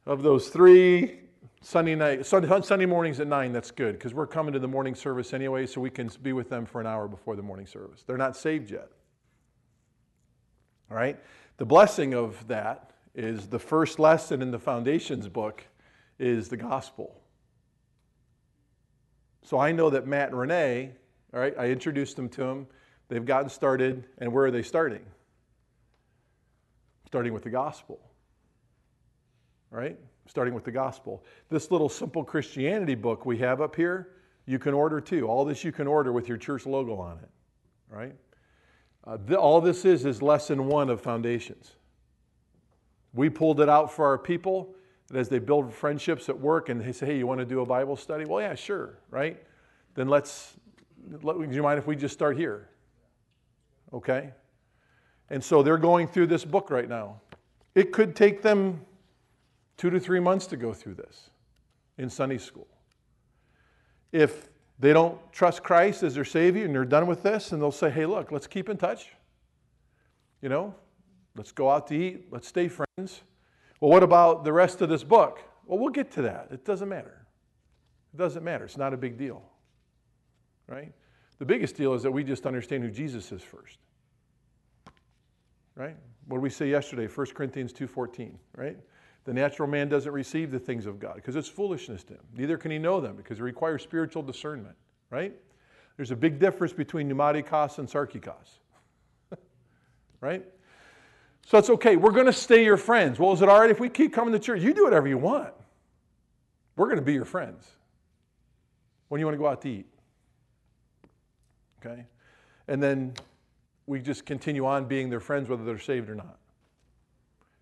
of 0.05 0.23
those 0.23 0.49
three, 0.49 1.20
Sunday 1.62 1.95
night, 1.95 2.27
Sunday, 2.27 2.49
Sunday 2.62 2.87
mornings 2.87 3.20
at 3.20 3.29
nine, 3.29 3.53
that's 3.53 3.70
good 3.70 3.93
because 3.93 4.12
we're 4.12 4.27
coming 4.27 4.53
to 4.53 4.59
the 4.59 4.68
morning 4.68 4.95
service 4.95 5.33
anyway, 5.33 5.66
so 5.66 5.81
we 5.81 5.91
can 5.91 6.11
be 6.23 6.33
with 6.33 6.51
them 6.51 6.66
for 6.66 6.81
an 6.81 6.87
hour 6.87 7.07
before 7.09 7.37
the 7.37 7.43
morning 7.43 7.66
service. 7.66 8.03
They're 8.07 8.16
not 8.16 8.37
saved 8.37 8.70
yet. 8.70 8.89
All 10.91 10.97
right? 10.97 11.18
The 11.57 11.64
blessing 11.64 12.14
of 12.14 12.47
that 12.49 12.91
is 13.14 13.47
the 13.47 13.59
first 13.59 13.99
lesson 13.99 14.43
in 14.43 14.51
the 14.51 14.59
foundations 14.59 15.29
book 15.29 15.64
is 16.18 16.49
the 16.49 16.57
gospel. 16.57 17.22
So 19.43 19.59
I 19.59 19.72
know 19.72 19.90
that 19.90 20.07
Matt 20.07 20.30
and 20.30 20.38
Renee, 20.38 20.93
all 21.34 21.40
right, 21.40 21.55
I 21.59 21.66
introduced 21.66 22.16
them 22.16 22.28
to 22.30 22.43
them. 22.43 22.66
They've 23.09 23.24
gotten 23.24 23.49
started, 23.49 24.05
and 24.18 24.32
where 24.32 24.47
are 24.47 24.51
they 24.51 24.62
starting? 24.62 25.05
Starting 27.07 27.34
with 27.34 27.43
the 27.43 27.51
gospel. 27.51 28.01
Right? 29.70 29.99
Starting 30.26 30.55
with 30.55 30.64
the 30.64 30.70
gospel. 30.70 31.24
This 31.51 31.70
little 31.70 31.88
simple 31.88 32.24
Christianity 32.24 32.95
book 32.95 33.26
we 33.26 33.38
have 33.38 33.61
up 33.61 33.74
here, 33.74 34.09
you 34.47 34.59
can 34.59 34.74
order 34.74 35.01
too. 35.01 35.26
All 35.26 35.45
this 35.45 35.64
you 35.64 35.72
can 35.72 35.86
order 35.86 36.12
with 36.12 36.28
your 36.28 36.38
church 36.38 36.66
logo 36.66 36.97
on 36.97 37.18
it. 37.18 37.28
Right? 37.88 38.14
Uh, 39.05 39.18
th- 39.18 39.38
all 39.38 39.61
this 39.61 39.84
is 39.84 40.05
is 40.05 40.22
lesson 40.22 40.66
one 40.66 40.88
of 40.88 41.01
foundations. 41.01 41.72
We 43.12 43.28
pulled 43.28 43.61
it 43.61 43.68
out 43.68 43.93
for 43.93 44.07
our 44.07 44.18
people 44.18 44.74
as 45.15 45.29
they 45.29 45.39
build 45.39 45.73
friendships 45.73 46.29
at 46.29 46.39
work 46.39 46.69
and 46.69 46.81
they 46.81 46.93
say, 46.93 47.07
hey, 47.07 47.19
you 47.19 47.27
want 47.27 47.41
to 47.41 47.47
do 47.47 47.61
a 47.61 47.67
Bible 47.67 47.97
study? 47.97 48.25
Well, 48.25 48.41
yeah, 48.41 48.55
sure, 48.55 48.99
right? 49.11 49.43
Then 49.95 50.09
let's, 50.09 50.55
let, 51.23 51.39
do 51.39 51.55
you 51.55 51.63
mind 51.63 51.79
if 51.79 51.87
we 51.87 51.97
just 51.97 52.15
start 52.15 52.37
here? 52.37 52.69
Okay? 53.93 54.31
And 55.31 55.43
so 55.43 55.63
they're 55.63 55.79
going 55.79 56.09
through 56.09 56.27
this 56.27 56.45
book 56.45 56.71
right 56.71 56.89
now. 56.89 57.21
It 57.75 57.93
could 57.93 58.17
take 58.17 58.43
them 58.43 58.85
two 59.77 59.91
to 59.91 60.01
three 60.01 60.21
months 60.21 60.47
to 60.49 60.57
go 60.57 60.73
through 60.73 60.95
this 60.95 61.31
in 61.99 62.09
Sunday 62.09 62.39
school. 62.39 62.69
If 64.13 64.49
they 64.79 64.93
don't 64.93 65.19
trust 65.33 65.63
Christ 65.63 66.03
as 66.03 66.15
their 66.15 66.25
Savior 66.25 66.65
and 66.65 66.75
they're 66.75 66.85
done 66.85 67.07
with 67.07 67.23
this, 67.23 67.53
and 67.53 67.63
they'll 67.63 67.71
say, 67.71 67.91
hey, 67.91 68.07
look, 68.07 68.33
let's 68.33 68.47
keep 68.47 68.69
in 68.69 68.77
touch. 68.77 69.11
You 70.41 70.49
know, 70.49 70.75
let's 71.37 71.53
go 71.53 71.71
out 71.71 71.87
to 71.89 71.97
eat, 71.97 72.27
let's 72.31 72.49
stay 72.49 72.69
friends. 72.69 73.23
Well, 73.83 73.91
what 73.91 74.05
about 74.05 74.45
the 74.45 74.53
rest 74.53 74.80
of 74.80 74.89
this 74.89 75.03
book? 75.03 75.43
Well, 75.66 75.76
we'll 75.76 75.91
get 75.91 76.12
to 76.12 76.22
that. 76.22 76.51
It 76.53 76.64
doesn't 76.64 76.89
matter. 76.89 77.26
It 78.14 78.16
doesn't 78.16 78.45
matter. 78.45 78.64
It's 78.64 78.76
not 78.76 78.95
a 78.95 78.97
big 78.97 79.18
deal. 79.18 79.43
Right? 80.68 80.93
The 81.41 81.45
biggest 81.45 81.74
deal 81.74 81.93
is 81.95 82.05
that 82.05 82.12
we 82.12 82.22
just 82.22 82.47
understand 82.47 82.85
who 82.85 82.93
Jesus 82.93 83.33
is 83.33 83.43
first. 83.43 83.78
Right? 85.74 85.97
What 86.28 86.37
did 86.37 86.43
we 86.43 86.51
say 86.51 86.70
yesterday? 86.70 87.09
1 87.09 87.35
Corinthians 87.35 87.72
2:14, 87.72 88.39
right? 88.55 88.78
The 89.24 89.33
natural 89.33 89.68
man 89.68 89.89
doesn't 89.89 90.12
receive 90.12 90.53
the 90.53 90.61
things 90.61 90.87
of 90.87 91.01
God 91.01 91.16
because 91.16 91.35
it's 91.35 91.49
foolishness 91.49 92.05
to 92.05 92.14
him. 92.14 92.24
Neither 92.37 92.57
can 92.59 92.70
he 92.70 92.78
know 92.78 93.01
them 93.01 93.16
because 93.16 93.41
it 93.41 93.43
requires 93.43 93.83
spiritual 93.83 94.22
discernment, 94.22 94.76
right? 95.11 95.35
There's 95.97 96.12
a 96.12 96.16
big 96.16 96.39
difference 96.39 96.72
between 96.72 97.11
pneumatikos 97.11 97.80
and 97.80 97.89
sarkikos. 97.89 98.61
right? 100.20 100.47
So 101.47 101.59
it's 101.59 101.70
okay. 101.70 101.97
We're 101.97 102.12
going 102.12 102.26
to 102.26 102.32
stay 102.32 102.64
your 102.64 102.76
friends. 102.76 103.18
Well, 103.18 103.32
is 103.32 103.43
it 103.43 103.49
all 103.49 103.61
right 103.61 103.70
if 103.70 103.80
we 103.80 103.88
keep 103.88 104.12
coming 104.12 104.32
to 104.32 104.38
church? 104.38 104.62
You 104.62 104.72
do 104.72 104.84
whatever 104.84 105.09
you 105.09 105.18
want. 105.18 105.53
We're 106.76 106.86
going 106.86 106.99
to 106.99 107.05
be 107.05 107.12
your 107.12 107.24
friends. 107.24 107.68
When 109.09 109.18
you 109.18 109.26
want 109.26 109.34
to 109.34 109.38
go 109.38 109.49
out 109.49 109.61
to 109.62 109.68
eat? 109.68 109.86
Okay? 111.84 112.07
And 112.68 112.82
then 112.82 113.14
we 113.86 114.01
just 114.01 114.24
continue 114.24 114.64
on 114.64 114.86
being 114.86 115.11
their 115.11 115.20
friends 115.20 115.49
whether 115.49 115.64
they're 115.64 115.78
saved 115.78 116.09
or 116.09 116.14
not. 116.14 116.38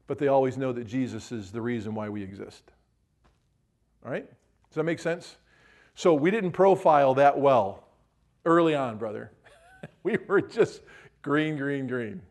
But 0.07 0.19
they 0.19 0.29
always 0.29 0.57
know 0.57 0.73
that 0.73 0.85
Jesus 0.85 1.33
is 1.33 1.51
the 1.51 1.61
reason 1.61 1.95
why 1.95 2.09
we 2.09 2.23
exist. 2.23 2.71
All 4.05 4.13
right? 4.13 4.29
Does 4.29 4.75
that 4.75 4.85
make 4.85 5.01
sense? 5.01 5.37
So 5.95 6.15
we 6.15 6.31
didn't 6.31 6.53
profile 6.53 7.15
that 7.15 7.39
well 7.39 7.85
early 8.45 8.75
on, 8.75 8.99
brother. 8.99 9.33
we 10.03 10.19
were 10.29 10.41
just 10.41 10.83
green, 11.23 11.57
green, 11.57 11.87
green. 11.87 12.23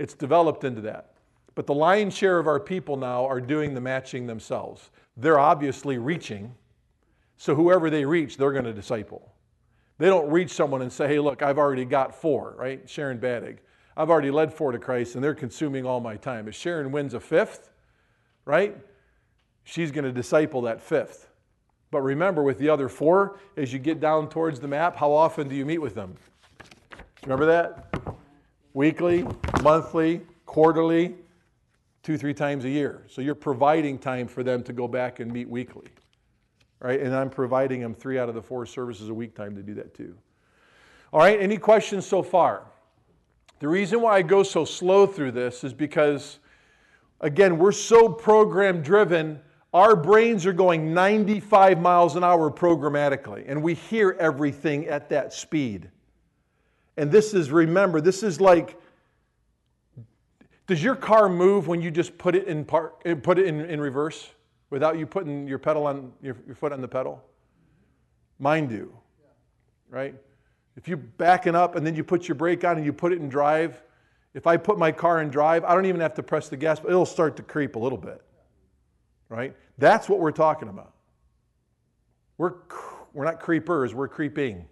It's 0.00 0.14
developed 0.14 0.64
into 0.64 0.80
that. 0.80 1.12
But 1.54 1.66
the 1.66 1.74
lion's 1.74 2.16
share 2.16 2.38
of 2.38 2.46
our 2.46 2.58
people 2.58 2.96
now 2.96 3.26
are 3.26 3.38
doing 3.38 3.74
the 3.74 3.82
matching 3.82 4.26
themselves. 4.26 4.90
They're 5.14 5.38
obviously 5.38 5.98
reaching. 5.98 6.54
So 7.36 7.54
whoever 7.54 7.90
they 7.90 8.06
reach, 8.06 8.38
they're 8.38 8.52
going 8.52 8.64
to 8.64 8.72
disciple. 8.72 9.34
They 9.98 10.06
don't 10.06 10.30
reach 10.30 10.52
someone 10.52 10.80
and 10.80 10.90
say, 10.90 11.06
hey, 11.06 11.18
look, 11.18 11.42
I've 11.42 11.58
already 11.58 11.84
got 11.84 12.14
four, 12.14 12.54
right? 12.56 12.88
Sharon 12.88 13.18
Badig. 13.18 13.58
I've 13.94 14.08
already 14.08 14.30
led 14.30 14.54
four 14.54 14.72
to 14.72 14.78
Christ 14.78 15.16
and 15.16 15.22
they're 15.22 15.34
consuming 15.34 15.84
all 15.84 16.00
my 16.00 16.16
time. 16.16 16.48
If 16.48 16.54
Sharon 16.54 16.92
wins 16.92 17.12
a 17.12 17.20
fifth, 17.20 17.68
right? 18.46 18.74
She's 19.64 19.90
going 19.90 20.06
to 20.06 20.12
disciple 20.12 20.62
that 20.62 20.80
fifth. 20.80 21.28
But 21.90 22.00
remember, 22.00 22.42
with 22.42 22.58
the 22.58 22.70
other 22.70 22.88
four, 22.88 23.38
as 23.58 23.70
you 23.70 23.78
get 23.78 24.00
down 24.00 24.30
towards 24.30 24.60
the 24.60 24.68
map, 24.68 24.96
how 24.96 25.12
often 25.12 25.46
do 25.46 25.54
you 25.54 25.66
meet 25.66 25.78
with 25.78 25.94
them? 25.94 26.14
Remember 27.22 27.44
that? 27.44 28.16
Weekly, 28.74 29.26
monthly, 29.62 30.22
quarterly, 30.46 31.14
two, 32.02 32.16
three 32.16 32.34
times 32.34 32.64
a 32.64 32.70
year. 32.70 33.04
So 33.08 33.20
you're 33.20 33.34
providing 33.34 33.98
time 33.98 34.28
for 34.28 34.42
them 34.42 34.62
to 34.64 34.72
go 34.72 34.88
back 34.88 35.20
and 35.20 35.32
meet 35.32 35.48
weekly 35.48 35.90
right? 36.80 37.00
And 37.00 37.14
I'm 37.14 37.30
providing 37.30 37.80
them 37.80 37.94
three 37.94 38.18
out 38.18 38.28
of 38.28 38.34
the 38.34 38.42
four 38.42 38.66
services 38.66 39.08
a 39.08 39.14
week 39.14 39.34
time 39.34 39.54
to 39.54 39.62
do 39.62 39.74
that 39.74 39.94
too. 39.94 40.16
All 41.12 41.20
right, 41.20 41.40
any 41.40 41.56
questions 41.56 42.06
so 42.06 42.22
far? 42.22 42.64
The 43.58 43.68
reason 43.68 44.00
why 44.00 44.16
I 44.16 44.22
go 44.22 44.42
so 44.42 44.64
slow 44.64 45.06
through 45.06 45.32
this 45.32 45.64
is 45.64 45.74
because, 45.74 46.38
again, 47.20 47.58
we're 47.58 47.72
so 47.72 48.08
program 48.08 48.80
driven, 48.80 49.40
our 49.74 49.94
brains 49.94 50.46
are 50.46 50.52
going 50.52 50.94
95 50.94 51.78
miles 51.78 52.16
an 52.16 52.24
hour 52.24 52.50
programmatically, 52.50 53.44
and 53.46 53.62
we 53.62 53.74
hear 53.74 54.16
everything 54.18 54.86
at 54.86 55.10
that 55.10 55.32
speed. 55.32 55.90
And 56.96 57.10
this 57.10 57.34
is, 57.34 57.50
remember, 57.50 58.00
this 58.00 58.22
is 58.22 58.40
like, 58.40 58.78
does 60.66 60.82
your 60.82 60.96
car 60.96 61.28
move 61.28 61.66
when 61.66 61.80
you 61.80 61.90
just 61.90 62.16
put 62.18 62.34
it 62.34 62.46
in, 62.46 62.64
park, 62.64 63.00
eh, 63.04 63.14
put 63.14 63.38
it 63.38 63.46
in, 63.46 63.60
in 63.60 63.80
reverse? 63.80 64.30
without 64.70 64.98
you 64.98 65.04
putting 65.04 65.46
your 65.46 65.58
pedal 65.58 65.86
on 65.86 66.12
your, 66.22 66.36
your 66.46 66.54
foot 66.54 66.72
on 66.72 66.80
the 66.80 66.88
pedal? 66.88 67.22
Mine 68.38 68.68
do, 68.68 68.92
right? 69.90 70.14
If 70.76 70.88
you're 70.88 70.96
backing 70.96 71.54
up 71.54 71.76
and 71.76 71.86
then 71.86 71.94
you 71.94 72.02
put 72.02 72.26
your 72.28 72.36
brake 72.36 72.64
on 72.64 72.76
and 72.76 72.86
you 72.86 72.92
put 72.92 73.12
it 73.12 73.18
in 73.18 73.28
drive, 73.28 73.82
if 74.32 74.46
I 74.46 74.56
put 74.56 74.78
my 74.78 74.92
car 74.92 75.20
in 75.20 75.28
drive, 75.28 75.64
I 75.64 75.74
don't 75.74 75.86
even 75.86 76.00
have 76.00 76.14
to 76.14 76.22
press 76.22 76.48
the 76.48 76.56
gas, 76.56 76.80
but 76.80 76.90
it'll 76.90 77.04
start 77.04 77.36
to 77.36 77.42
creep 77.42 77.74
a 77.74 77.78
little 77.78 77.98
bit, 77.98 78.22
right? 79.28 79.54
That's 79.76 80.08
what 80.08 80.20
we're 80.20 80.30
talking 80.30 80.68
about. 80.68 80.94
We're, 82.38 82.54
we're 83.12 83.24
not 83.24 83.40
creepers, 83.40 83.92
we're 83.92 84.08
creeping. 84.08 84.64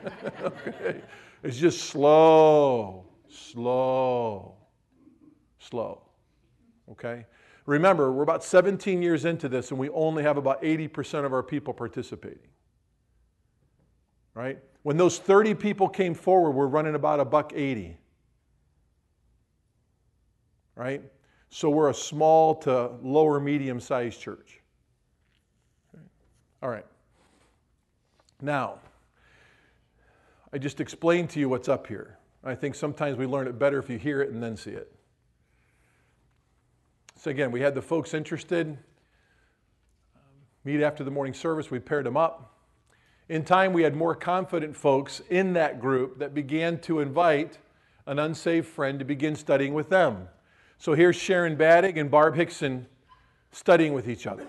okay? 0.42 1.02
It's 1.42 1.56
just 1.56 1.84
slow, 1.84 3.06
slow, 3.28 4.56
slow, 5.58 6.02
okay? 6.90 7.24
Remember, 7.66 8.12
we're 8.12 8.22
about 8.22 8.44
17 8.44 9.00
years 9.00 9.24
into 9.24 9.48
this 9.48 9.70
and 9.70 9.78
we 9.78 9.88
only 9.90 10.22
have 10.22 10.36
about 10.36 10.62
80% 10.62 11.24
of 11.24 11.32
our 11.32 11.42
people 11.42 11.72
participating. 11.72 12.48
Right? 14.34 14.58
When 14.82 14.96
those 14.96 15.18
30 15.18 15.54
people 15.54 15.88
came 15.88 16.14
forward, 16.14 16.52
we're 16.52 16.66
running 16.66 16.94
about 16.94 17.20
a 17.20 17.24
buck 17.24 17.52
80. 17.54 17.96
Right? 20.74 21.02
So 21.50 21.68
we're 21.68 21.90
a 21.90 21.94
small 21.94 22.54
to 22.56 22.92
lower 23.02 23.40
medium 23.40 23.80
sized 23.80 24.20
church. 24.20 24.60
All 26.62 26.68
right. 26.68 26.86
Now, 28.40 28.78
I 30.52 30.58
just 30.58 30.80
explained 30.80 31.30
to 31.30 31.40
you 31.40 31.48
what's 31.48 31.68
up 31.68 31.86
here. 31.86 32.18
I 32.42 32.54
think 32.54 32.74
sometimes 32.74 33.16
we 33.16 33.26
learn 33.26 33.46
it 33.46 33.58
better 33.58 33.78
if 33.78 33.88
you 33.88 33.98
hear 33.98 34.20
it 34.22 34.30
and 34.30 34.42
then 34.42 34.56
see 34.56 34.70
it. 34.70 34.92
So 37.16 37.30
again, 37.30 37.52
we 37.52 37.60
had 37.60 37.74
the 37.74 37.82
folks 37.82 38.14
interested. 38.14 38.78
Meet 40.64 40.82
after 40.82 41.04
the 41.04 41.10
morning 41.10 41.34
service. 41.34 41.70
We 41.70 41.78
paired 41.78 42.06
them 42.06 42.16
up. 42.16 42.56
In 43.28 43.44
time, 43.44 43.72
we 43.72 43.82
had 43.82 43.94
more 43.94 44.16
confident 44.16 44.74
folks 44.74 45.22
in 45.30 45.52
that 45.52 45.80
group 45.80 46.18
that 46.18 46.34
began 46.34 46.80
to 46.80 46.98
invite 46.98 47.58
an 48.06 48.18
unsaved 48.18 48.66
friend 48.66 48.98
to 48.98 49.04
begin 49.04 49.36
studying 49.36 49.72
with 49.72 49.88
them. 49.88 50.28
So 50.78 50.94
here's 50.94 51.14
Sharon 51.14 51.56
Baddick 51.56 51.96
and 51.96 52.10
Barb 52.10 52.34
Hickson 52.34 52.86
studying 53.52 53.92
with 53.92 54.08
each 54.08 54.26
other. 54.26 54.48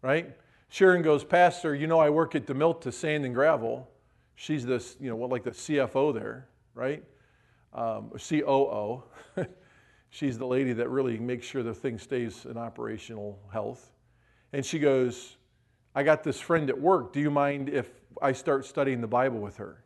Right? 0.00 0.34
Sharon 0.70 1.02
goes, 1.02 1.22
Pastor, 1.22 1.74
you 1.74 1.86
know 1.86 1.98
I 1.98 2.08
work 2.08 2.34
at 2.34 2.46
DeMilta 2.46 2.92
Sand 2.92 3.26
and 3.26 3.34
Gravel. 3.34 3.89
She's 4.40 4.64
this, 4.64 4.96
you 4.98 5.10
know, 5.10 5.16
what 5.16 5.28
like 5.28 5.44
the 5.44 5.50
CFO 5.50 6.14
there, 6.14 6.48
right? 6.72 7.04
Um, 7.74 8.10
COO. 8.18 9.02
She's 10.08 10.38
the 10.38 10.46
lady 10.46 10.72
that 10.72 10.88
really 10.88 11.18
makes 11.18 11.46
sure 11.46 11.62
the 11.62 11.74
thing 11.74 11.98
stays 11.98 12.46
in 12.46 12.56
operational 12.56 13.38
health. 13.52 13.92
And 14.54 14.64
she 14.64 14.78
goes, 14.78 15.36
I 15.94 16.04
got 16.04 16.24
this 16.24 16.40
friend 16.40 16.70
at 16.70 16.80
work. 16.80 17.12
Do 17.12 17.20
you 17.20 17.30
mind 17.30 17.68
if 17.68 17.90
I 18.22 18.32
start 18.32 18.64
studying 18.64 19.02
the 19.02 19.06
Bible 19.06 19.40
with 19.40 19.58
her? 19.58 19.84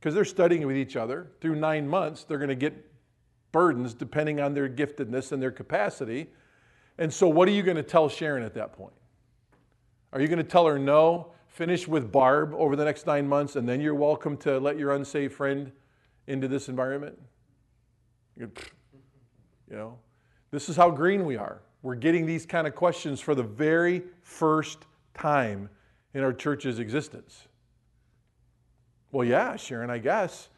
Because 0.00 0.12
they're 0.12 0.24
studying 0.24 0.66
with 0.66 0.76
each 0.76 0.96
other. 0.96 1.28
Through 1.40 1.54
nine 1.54 1.86
months, 1.86 2.24
they're 2.24 2.38
going 2.38 2.48
to 2.48 2.56
get 2.56 2.74
burdens 3.52 3.94
depending 3.94 4.40
on 4.40 4.52
their 4.52 4.68
giftedness 4.68 5.30
and 5.30 5.40
their 5.40 5.52
capacity. 5.52 6.26
And 6.98 7.14
so, 7.14 7.28
what 7.28 7.46
are 7.46 7.52
you 7.52 7.62
going 7.62 7.76
to 7.76 7.84
tell 7.84 8.08
Sharon 8.08 8.42
at 8.42 8.54
that 8.54 8.72
point? 8.72 8.94
Are 10.12 10.20
you 10.20 10.26
going 10.26 10.38
to 10.38 10.42
tell 10.42 10.66
her 10.66 10.76
no, 10.76 11.30
finish 11.54 11.86
with 11.86 12.10
Barb 12.10 12.52
over 12.56 12.74
the 12.74 12.84
next 12.84 13.06
nine 13.06 13.28
months, 13.28 13.54
and 13.54 13.68
then 13.68 13.80
you're 13.80 13.94
welcome 13.94 14.36
to 14.38 14.58
let 14.58 14.76
your 14.76 14.90
unsaved 14.90 15.32
friend 15.32 15.70
into 16.26 16.48
this 16.48 16.68
environment? 16.68 17.16
You 18.36 18.50
know, 19.70 19.98
this 20.50 20.68
is 20.68 20.74
how 20.74 20.90
green 20.90 21.24
we 21.24 21.36
are. 21.36 21.62
We're 21.82 21.94
getting 21.94 22.26
these 22.26 22.44
kind 22.44 22.66
of 22.66 22.74
questions 22.74 23.20
for 23.20 23.36
the 23.36 23.44
very 23.44 24.02
first 24.22 24.86
time 25.14 25.70
in 26.12 26.24
our 26.24 26.32
church's 26.32 26.80
existence. 26.80 27.46
Well, 29.12 29.24
yeah, 29.24 29.54
Sharon, 29.54 29.90
I 29.90 29.98
guess. 29.98 30.48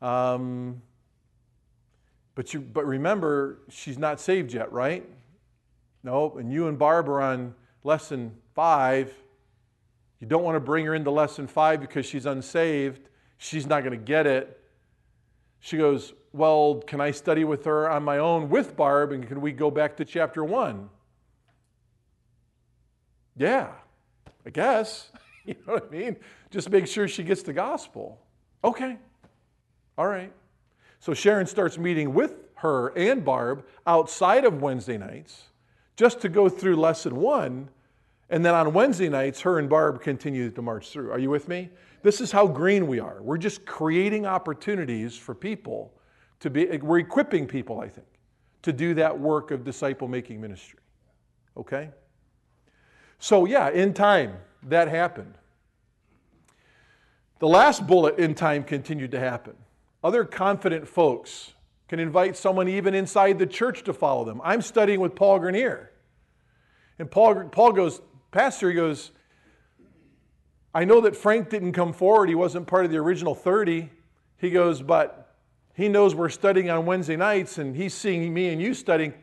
Um, 0.00 0.80
but, 2.34 2.54
you, 2.54 2.60
but 2.60 2.86
remember, 2.86 3.58
she's 3.68 3.98
not 3.98 4.20
saved 4.20 4.54
yet, 4.54 4.72
right? 4.72 5.06
No, 6.02 6.34
and 6.38 6.50
you 6.50 6.68
and 6.68 6.78
Barb 6.78 7.10
are 7.10 7.20
on 7.20 7.54
lesson 7.84 8.32
five. 8.54 9.12
You 10.20 10.26
don't 10.26 10.42
want 10.42 10.56
to 10.56 10.60
bring 10.60 10.84
her 10.86 10.94
into 10.94 11.10
lesson 11.10 11.46
five 11.46 11.80
because 11.80 12.04
she's 12.04 12.26
unsaved. 12.26 13.08
She's 13.38 13.66
not 13.66 13.80
going 13.80 13.98
to 13.98 14.04
get 14.04 14.26
it. 14.26 14.60
She 15.60 15.78
goes, 15.78 16.12
Well, 16.32 16.82
can 16.86 17.00
I 17.00 17.10
study 17.10 17.44
with 17.44 17.64
her 17.64 17.90
on 17.90 18.02
my 18.02 18.18
own 18.18 18.50
with 18.50 18.76
Barb? 18.76 19.12
And 19.12 19.26
can 19.26 19.40
we 19.40 19.52
go 19.52 19.70
back 19.70 19.96
to 19.96 20.04
chapter 20.04 20.44
one? 20.44 20.90
Yeah, 23.36 23.68
I 24.44 24.50
guess. 24.50 25.10
you 25.46 25.54
know 25.66 25.74
what 25.74 25.88
I 25.88 25.96
mean? 25.96 26.16
Just 26.50 26.70
make 26.70 26.86
sure 26.86 27.08
she 27.08 27.22
gets 27.22 27.42
the 27.42 27.54
gospel. 27.54 28.20
Okay, 28.62 28.98
all 29.96 30.06
right. 30.06 30.32
So 30.98 31.14
Sharon 31.14 31.46
starts 31.46 31.78
meeting 31.78 32.12
with 32.12 32.34
her 32.56 32.88
and 32.96 33.24
Barb 33.24 33.64
outside 33.86 34.44
of 34.44 34.60
Wednesday 34.60 34.98
nights 34.98 35.44
just 35.96 36.20
to 36.20 36.28
go 36.28 36.48
through 36.48 36.76
lesson 36.76 37.16
one. 37.16 37.70
And 38.30 38.44
then 38.44 38.54
on 38.54 38.72
Wednesday 38.72 39.08
nights, 39.08 39.40
her 39.40 39.58
and 39.58 39.68
Barb 39.68 40.00
continue 40.00 40.50
to 40.50 40.62
march 40.62 40.90
through. 40.90 41.10
Are 41.10 41.18
you 41.18 41.30
with 41.30 41.48
me? 41.48 41.68
This 42.02 42.20
is 42.20 42.30
how 42.30 42.46
green 42.46 42.86
we 42.86 43.00
are. 43.00 43.20
We're 43.20 43.38
just 43.38 43.66
creating 43.66 44.24
opportunities 44.24 45.16
for 45.16 45.34
people 45.34 45.92
to 46.38 46.48
be, 46.48 46.66
we're 46.78 47.00
equipping 47.00 47.46
people, 47.46 47.80
I 47.80 47.88
think, 47.88 48.06
to 48.62 48.72
do 48.72 48.94
that 48.94 49.18
work 49.18 49.50
of 49.50 49.64
disciple 49.64 50.06
making 50.08 50.40
ministry. 50.40 50.78
Okay? 51.56 51.90
So, 53.18 53.44
yeah, 53.44 53.68
in 53.68 53.92
time, 53.92 54.36
that 54.62 54.88
happened. 54.88 55.34
The 57.40 57.48
last 57.48 57.86
bullet 57.86 58.18
in 58.18 58.34
time 58.34 58.62
continued 58.62 59.10
to 59.10 59.18
happen. 59.18 59.54
Other 60.04 60.24
confident 60.24 60.86
folks 60.86 61.52
can 61.88 61.98
invite 61.98 62.36
someone 62.36 62.68
even 62.68 62.94
inside 62.94 63.38
the 63.38 63.46
church 63.46 63.82
to 63.84 63.92
follow 63.92 64.24
them. 64.24 64.40
I'm 64.44 64.62
studying 64.62 65.00
with 65.00 65.14
Paul 65.16 65.40
Grenier. 65.40 65.90
And 66.98 67.10
Paul, 67.10 67.44
Paul 67.50 67.72
goes, 67.72 68.00
Pastor, 68.30 68.68
he 68.68 68.74
goes, 68.74 69.10
I 70.72 70.84
know 70.84 71.00
that 71.00 71.16
Frank 71.16 71.50
didn't 71.50 71.72
come 71.72 71.92
forward. 71.92 72.28
He 72.28 72.34
wasn't 72.34 72.66
part 72.66 72.84
of 72.84 72.90
the 72.90 72.98
original 72.98 73.34
30. 73.34 73.90
He 74.36 74.50
goes, 74.50 74.82
but 74.82 75.36
he 75.74 75.88
knows 75.88 76.14
we're 76.14 76.28
studying 76.28 76.70
on 76.70 76.86
Wednesday 76.86 77.16
nights 77.16 77.58
and 77.58 77.74
he's 77.74 77.94
seeing 77.94 78.32
me 78.32 78.50
and 78.50 78.62
you 78.62 78.74
studying 78.74 79.14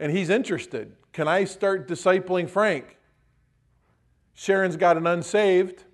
and 0.00 0.10
he's 0.10 0.30
interested. 0.30 0.96
Can 1.12 1.28
I 1.28 1.44
start 1.44 1.86
discipling 1.86 2.48
Frank? 2.48 2.96
Sharon's 4.34 4.76
got 4.76 4.96
an 4.96 5.06
unsaved. 5.06 5.84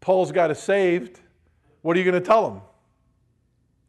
Paul's 0.00 0.32
got 0.32 0.50
a 0.50 0.54
saved. 0.54 1.20
What 1.82 1.96
are 1.96 2.00
you 2.00 2.10
going 2.10 2.20
to 2.20 2.26
tell 2.26 2.50
him? 2.50 2.60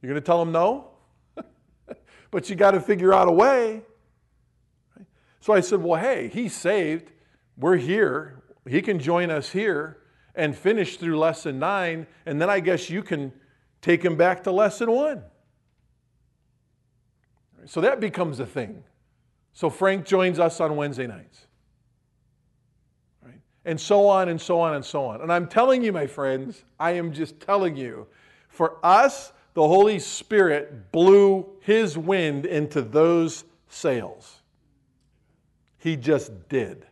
You're 0.01 0.11
going 0.11 0.21
to 0.21 0.25
tell 0.25 0.41
him 0.41 0.51
no? 0.51 0.89
but 2.31 2.49
you 2.49 2.55
got 2.55 2.71
to 2.71 2.81
figure 2.81 3.13
out 3.13 3.27
a 3.27 3.31
way. 3.31 3.81
So 5.39 5.53
I 5.53 5.61
said, 5.61 5.81
well, 5.81 5.99
hey, 5.99 6.27
he's 6.27 6.53
saved. 6.53 7.11
We're 7.57 7.77
here. 7.77 8.43
He 8.67 8.81
can 8.81 8.99
join 8.99 9.29
us 9.29 9.51
here 9.51 9.97
and 10.35 10.55
finish 10.55 10.97
through 10.97 11.17
lesson 11.17 11.59
nine, 11.59 12.07
and 12.25 12.41
then 12.41 12.49
I 12.49 12.59
guess 12.59 12.89
you 12.89 13.01
can 13.01 13.31
take 13.81 14.03
him 14.03 14.17
back 14.17 14.43
to 14.43 14.51
lesson 14.51 14.91
one. 14.91 15.23
So 17.65 17.81
that 17.81 17.99
becomes 17.99 18.39
a 18.39 18.45
thing. 18.45 18.83
So 19.53 19.69
Frank 19.69 20.05
joins 20.05 20.39
us 20.39 20.59
on 20.59 20.75
Wednesday 20.75 21.07
nights. 21.07 21.47
And 23.67 23.81
so 23.81 24.07
on 24.07 24.29
and 24.29 24.39
so 24.39 24.59
on 24.59 24.75
and 24.75 24.85
so 24.85 25.05
on. 25.05 25.21
And 25.21 25.33
I'm 25.33 25.47
telling 25.47 25.83
you, 25.83 25.91
my 25.91 26.05
friends, 26.05 26.63
I 26.79 26.91
am 26.91 27.11
just 27.11 27.39
telling 27.39 27.75
you, 27.75 28.05
for 28.47 28.77
us, 28.85 29.33
the 29.55 29.67
Holy 29.67 29.97
Spirit 29.97 30.91
blew 30.91 31.47
his 31.61 31.97
wind 31.97 32.45
into 32.45 32.83
those 32.83 33.43
sails. 33.67 34.43
He 35.79 35.95
just 35.95 36.47
did. 36.47 36.85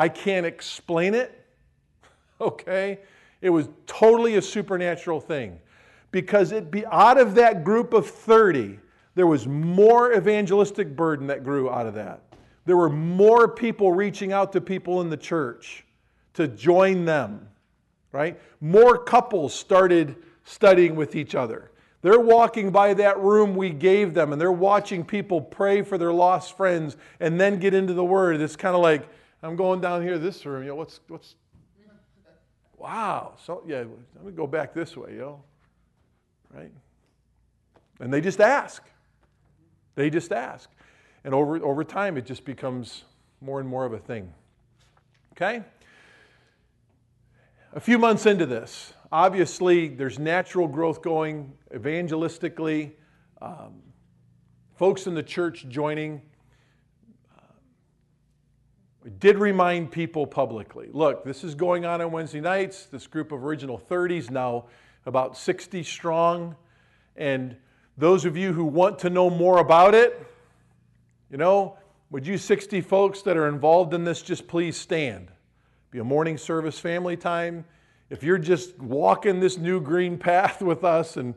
I 0.00 0.08
can't 0.08 0.46
explain 0.46 1.12
it, 1.12 1.44
okay? 2.40 3.00
It 3.42 3.50
was 3.50 3.68
totally 3.86 4.36
a 4.36 4.42
supernatural 4.42 5.20
thing. 5.20 5.58
Because 6.10 6.52
it 6.52 6.70
be 6.70 6.86
out 6.86 7.20
of 7.20 7.34
that 7.34 7.64
group 7.64 7.92
of 7.92 8.08
30, 8.08 8.78
there 9.14 9.26
was 9.26 9.46
more 9.46 10.14
evangelistic 10.14 10.96
burden 10.96 11.26
that 11.26 11.44
grew 11.44 11.68
out 11.68 11.84
of 11.84 11.92
that. 11.96 12.22
There 12.64 12.78
were 12.78 12.88
more 12.88 13.46
people 13.46 13.92
reaching 13.92 14.32
out 14.32 14.54
to 14.54 14.62
people 14.62 15.02
in 15.02 15.10
the 15.10 15.18
church 15.18 15.84
to 16.32 16.48
join 16.48 17.04
them, 17.04 17.46
right? 18.10 18.40
More 18.58 18.96
couples 18.96 19.52
started 19.52 20.16
studying 20.44 20.96
with 20.96 21.14
each 21.14 21.34
other. 21.34 21.72
They're 22.00 22.18
walking 22.18 22.70
by 22.70 22.94
that 22.94 23.18
room 23.18 23.54
we 23.54 23.68
gave 23.68 24.14
them 24.14 24.32
and 24.32 24.40
they're 24.40 24.50
watching 24.50 25.04
people 25.04 25.42
pray 25.42 25.82
for 25.82 25.98
their 25.98 26.12
lost 26.12 26.56
friends 26.56 26.96
and 27.20 27.38
then 27.38 27.58
get 27.58 27.74
into 27.74 27.92
the 27.92 28.04
word. 28.04 28.40
It's 28.40 28.56
kind 28.56 28.74
of 28.74 28.80
like, 28.80 29.06
I'm 29.42 29.56
going 29.56 29.80
down 29.80 30.02
here 30.02 30.18
this 30.18 30.44
room, 30.44 30.62
you 30.62 30.68
know, 30.68 30.74
what's 30.74 31.00
what's 31.08 31.34
wow. 32.76 33.34
So 33.44 33.62
yeah, 33.66 33.84
let 34.16 34.24
me 34.24 34.32
go 34.32 34.46
back 34.46 34.74
this 34.74 34.96
way, 34.96 35.12
you 35.12 35.18
know. 35.18 35.42
Right? 36.52 36.72
And 38.00 38.12
they 38.12 38.20
just 38.20 38.40
ask. 38.40 38.82
They 39.94 40.10
just 40.10 40.32
ask. 40.32 40.68
And 41.24 41.34
over 41.34 41.56
over 41.64 41.84
time 41.84 42.16
it 42.16 42.26
just 42.26 42.44
becomes 42.44 43.04
more 43.40 43.60
and 43.60 43.68
more 43.68 43.84
of 43.84 43.92
a 43.92 43.98
thing. 43.98 44.32
Okay? 45.32 45.62
A 47.72 47.80
few 47.80 47.98
months 47.98 48.26
into 48.26 48.46
this, 48.46 48.92
obviously 49.12 49.88
there's 49.88 50.18
natural 50.18 50.66
growth 50.66 51.02
going 51.02 51.52
evangelistically, 51.72 52.92
um, 53.40 53.80
folks 54.74 55.06
in 55.06 55.14
the 55.14 55.22
church 55.22 55.66
joining. 55.68 56.20
We 59.02 59.10
did 59.10 59.38
remind 59.38 59.90
people 59.90 60.26
publicly 60.26 60.90
look, 60.92 61.24
this 61.24 61.42
is 61.42 61.54
going 61.54 61.86
on 61.86 62.02
on 62.02 62.12
Wednesday 62.12 62.40
nights. 62.40 62.84
This 62.86 63.06
group 63.06 63.32
of 63.32 63.42
original 63.42 63.78
30s, 63.78 64.30
now 64.30 64.66
about 65.06 65.36
60 65.36 65.82
strong. 65.82 66.54
And 67.16 67.56
those 67.96 68.24
of 68.24 68.36
you 68.36 68.52
who 68.52 68.64
want 68.64 68.98
to 69.00 69.10
know 69.10 69.30
more 69.30 69.58
about 69.58 69.94
it, 69.94 70.26
you 71.30 71.38
know, 71.38 71.78
would 72.10 72.26
you 72.26 72.36
60 72.36 72.80
folks 72.82 73.22
that 73.22 73.36
are 73.36 73.48
involved 73.48 73.94
in 73.94 74.04
this 74.04 74.20
just 74.20 74.46
please 74.46 74.76
stand? 74.76 75.30
Be 75.90 76.00
a 76.00 76.04
morning 76.04 76.36
service 76.36 76.78
family 76.78 77.16
time. 77.16 77.64
If 78.10 78.22
you're 78.22 78.38
just 78.38 78.78
walking 78.78 79.40
this 79.40 79.56
new 79.56 79.80
green 79.80 80.18
path 80.18 80.60
with 80.62 80.84
us 80.84 81.16
and 81.16 81.34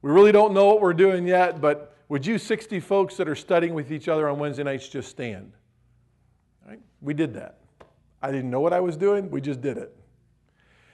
we 0.00 0.10
really 0.10 0.32
don't 0.32 0.54
know 0.54 0.66
what 0.66 0.80
we're 0.80 0.94
doing 0.94 1.26
yet, 1.26 1.60
but 1.60 1.94
would 2.08 2.24
you 2.24 2.38
60 2.38 2.80
folks 2.80 3.16
that 3.16 3.28
are 3.28 3.34
studying 3.34 3.74
with 3.74 3.92
each 3.92 4.08
other 4.08 4.28
on 4.28 4.38
Wednesday 4.38 4.62
nights 4.62 4.88
just 4.88 5.10
stand? 5.10 5.52
We 7.02 7.12
did 7.12 7.34
that. 7.34 7.58
I 8.22 8.30
didn't 8.30 8.50
know 8.50 8.60
what 8.60 8.72
I 8.72 8.80
was 8.80 8.96
doing, 8.96 9.30
we 9.30 9.40
just 9.40 9.60
did 9.60 9.76
it. 9.76 9.94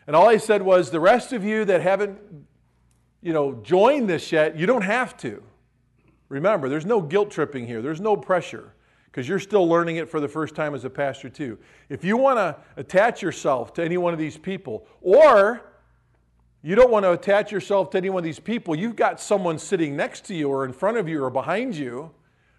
And 0.06 0.16
all 0.16 0.26
I 0.26 0.38
said 0.38 0.62
was, 0.62 0.90
the 0.90 1.00
rest 1.00 1.34
of 1.34 1.44
you 1.44 1.66
that 1.66 1.82
haven't, 1.82 2.18
you 3.20 3.34
know, 3.34 3.60
joined 3.62 4.08
this 4.08 4.32
yet, 4.32 4.56
you 4.56 4.64
don't 4.64 4.82
have 4.82 5.16
to. 5.18 5.42
Remember, 6.30 6.68
there's 6.70 6.86
no 6.86 7.02
guilt 7.02 7.30
tripping 7.30 7.66
here. 7.66 7.82
There's 7.82 8.00
no 8.00 8.16
pressure. 8.16 8.72
because 9.10 9.28
you're 9.28 9.40
still 9.40 9.68
learning 9.68 9.96
it 9.96 10.08
for 10.08 10.20
the 10.20 10.28
first 10.28 10.54
time 10.54 10.76
as 10.76 10.84
a 10.84 10.90
pastor, 10.90 11.28
too. 11.28 11.58
If 11.88 12.04
you 12.04 12.16
want 12.16 12.38
to 12.38 12.56
attach 12.76 13.22
yourself 13.22 13.72
to 13.74 13.84
any 13.84 13.96
one 13.96 14.12
of 14.12 14.18
these 14.18 14.36
people, 14.36 14.86
or 15.00 15.62
you 16.62 16.74
don't 16.74 16.90
want 16.90 17.04
to 17.04 17.12
attach 17.12 17.50
yourself 17.50 17.90
to 17.90 17.98
any 17.98 18.10
one 18.10 18.20
of 18.20 18.24
these 18.24 18.38
people, 18.38 18.76
you've 18.76 18.96
got 18.96 19.20
someone 19.20 19.58
sitting 19.58 19.96
next 19.96 20.24
to 20.26 20.34
you, 20.34 20.48
or 20.48 20.64
in 20.64 20.72
front 20.72 20.98
of 20.98 21.08
you, 21.08 21.24
or 21.24 21.30
behind 21.30 21.74
you, 21.74 22.12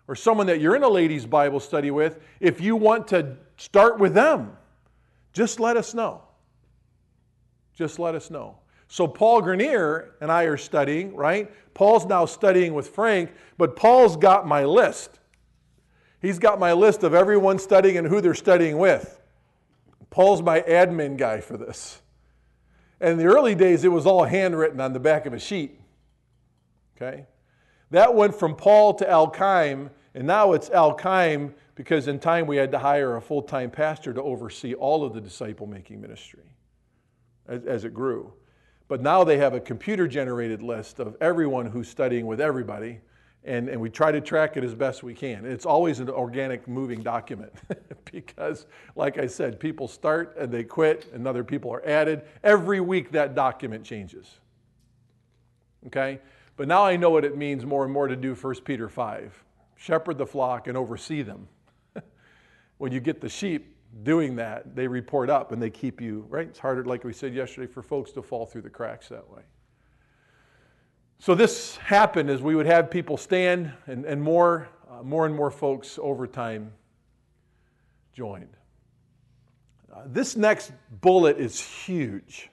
or 0.09 0.15
someone 0.15 0.47
that 0.47 0.59
you're 0.59 0.75
in 0.75 0.81
a 0.81 0.89
ladies' 0.89 1.27
Bible 1.27 1.59
study 1.59 1.91
with. 1.91 2.19
If 2.39 2.59
you 2.59 2.75
want 2.75 3.07
to 3.09 3.37
start 3.57 3.99
with 3.99 4.15
them, 4.15 4.57
just 5.33 5.59
let 5.59 5.77
us 5.77 5.93
know. 5.93 6.23
Just 7.75 7.99
let 7.99 8.15
us 8.15 8.31
know. 8.31 8.57
So, 8.87 9.07
Paul 9.07 9.41
Grenier 9.43 10.15
and 10.19 10.31
I 10.31 10.45
are 10.45 10.57
studying, 10.57 11.15
right? 11.15 11.51
Paul's 11.75 12.07
now 12.07 12.25
studying 12.25 12.73
with 12.73 12.89
Frank, 12.89 13.31
but 13.59 13.75
Paul's 13.75 14.17
got 14.17 14.47
my 14.47 14.65
list. 14.65 15.19
He's 16.23 16.39
got 16.39 16.59
my 16.59 16.73
list 16.73 17.03
of 17.03 17.13
everyone 17.13 17.59
studying 17.59 17.95
and 17.95 18.07
who 18.07 18.19
they're 18.19 18.33
studying 18.33 18.79
with. 18.79 19.21
Paul's 20.09 20.41
my 20.41 20.61
admin 20.61 21.17
guy 21.17 21.39
for 21.39 21.55
this. 21.55 22.01
And 22.99 23.11
in 23.11 23.17
the 23.19 23.25
early 23.25 23.53
days, 23.53 23.83
it 23.83 23.89
was 23.89 24.07
all 24.07 24.23
handwritten 24.23 24.81
on 24.81 24.93
the 24.93 24.99
back 24.99 25.27
of 25.27 25.33
a 25.33 25.39
sheet. 25.39 25.79
Okay? 26.97 27.27
That 27.91 28.15
went 28.15 28.33
from 28.33 28.55
Paul 28.55 28.95
to 28.95 29.07
Al 29.07 29.31
Qaim, 29.31 29.91
and 30.15 30.25
now 30.25 30.53
it's 30.53 30.69
Al 30.69 30.97
Qaim 30.97 31.53
because 31.75 32.07
in 32.07 32.19
time 32.19 32.47
we 32.47 32.57
had 32.57 32.71
to 32.71 32.79
hire 32.79 33.15
a 33.15 33.21
full 33.21 33.41
time 33.41 33.71
pastor 33.71 34.13
to 34.13 34.21
oversee 34.21 34.73
all 34.73 35.05
of 35.05 35.13
the 35.13 35.21
disciple 35.21 35.67
making 35.67 36.01
ministry 36.01 36.43
as, 37.47 37.63
as 37.65 37.85
it 37.85 37.93
grew. 37.93 38.33
But 38.87 39.01
now 39.01 39.23
they 39.23 39.37
have 39.37 39.53
a 39.53 39.59
computer 39.59 40.07
generated 40.07 40.61
list 40.61 40.99
of 40.99 41.15
everyone 41.21 41.67
who's 41.67 41.87
studying 41.87 42.25
with 42.25 42.41
everybody, 42.41 42.99
and, 43.43 43.69
and 43.69 43.79
we 43.79 43.89
try 43.89 44.11
to 44.11 44.19
track 44.19 44.57
it 44.57 44.63
as 44.63 44.73
best 44.73 45.03
we 45.03 45.13
can. 45.13 45.45
It's 45.45 45.65
always 45.65 45.99
an 45.99 46.09
organic 46.09 46.67
moving 46.67 47.03
document 47.03 47.53
because, 48.11 48.65
like 48.95 49.19
I 49.19 49.27
said, 49.27 49.59
people 49.59 49.87
start 49.87 50.35
and 50.39 50.51
they 50.51 50.63
quit, 50.63 51.05
and 51.13 51.27
other 51.27 51.43
people 51.43 51.71
are 51.71 51.85
added. 51.85 52.23
Every 52.43 52.81
week 52.81 53.11
that 53.11 53.35
document 53.35 53.85
changes. 53.85 54.39
Okay? 55.87 56.19
But 56.57 56.67
now 56.67 56.83
I 56.83 56.97
know 56.97 57.11
what 57.11 57.23
it 57.23 57.37
means 57.37 57.65
more 57.65 57.83
and 57.83 57.93
more 57.93 58.07
to 58.07 58.15
do 58.15 58.33
1 58.33 58.55
Peter 58.65 58.89
5 58.89 59.45
shepherd 59.79 60.17
the 60.17 60.25
flock 60.25 60.67
and 60.67 60.77
oversee 60.77 61.21
them. 61.21 61.47
when 62.77 62.91
you 62.91 62.99
get 62.99 63.21
the 63.21 63.29
sheep, 63.29 63.75
doing 64.03 64.35
that, 64.35 64.75
they 64.75 64.87
report 64.87 65.29
up 65.29 65.51
and 65.51 65.61
they 65.61 65.69
keep 65.69 65.99
you, 65.99 66.25
right? 66.29 66.47
It's 66.47 66.59
harder, 66.59 66.85
like 66.85 67.03
we 67.03 67.13
said 67.13 67.33
yesterday, 67.33 67.71
for 67.71 67.81
folks 67.81 68.11
to 68.11 68.21
fall 68.21 68.45
through 68.45 68.61
the 68.61 68.69
cracks 68.69 69.09
that 69.09 69.27
way. 69.29 69.41
So 71.17 71.35
this 71.35 71.75
happened 71.77 72.29
as 72.29 72.41
we 72.41 72.55
would 72.55 72.65
have 72.65 72.91
people 72.91 73.17
stand 73.17 73.73
and, 73.87 74.05
and 74.05 74.21
more, 74.21 74.69
uh, 74.89 75.03
more 75.03 75.25
and 75.25 75.35
more 75.35 75.51
folks 75.51 75.99
over 76.01 76.27
time 76.27 76.71
joined. 78.13 78.55
Uh, 79.93 80.03
this 80.05 80.35
next 80.35 80.71
bullet 81.01 81.37
is 81.37 81.59
huge. 81.59 82.48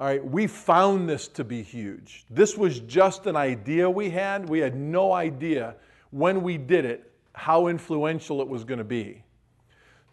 All 0.00 0.06
right, 0.06 0.24
we 0.24 0.46
found 0.46 1.10
this 1.10 1.28
to 1.28 1.44
be 1.44 1.62
huge. 1.62 2.24
This 2.30 2.56
was 2.56 2.80
just 2.80 3.26
an 3.26 3.36
idea 3.36 3.88
we 3.90 4.08
had. 4.08 4.48
We 4.48 4.58
had 4.58 4.74
no 4.74 5.12
idea 5.12 5.74
when 6.10 6.42
we 6.42 6.56
did 6.56 6.86
it 6.86 7.12
how 7.34 7.66
influential 7.66 8.40
it 8.40 8.48
was 8.48 8.64
going 8.64 8.78
to 8.78 8.84
be. 8.84 9.22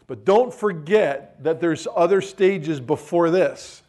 But 0.06 0.26
don't 0.26 0.54
forget 0.54 1.42
that 1.42 1.62
there's 1.62 1.88
other 1.96 2.20
stages 2.20 2.82
before 2.82 3.30
this. 3.30 3.82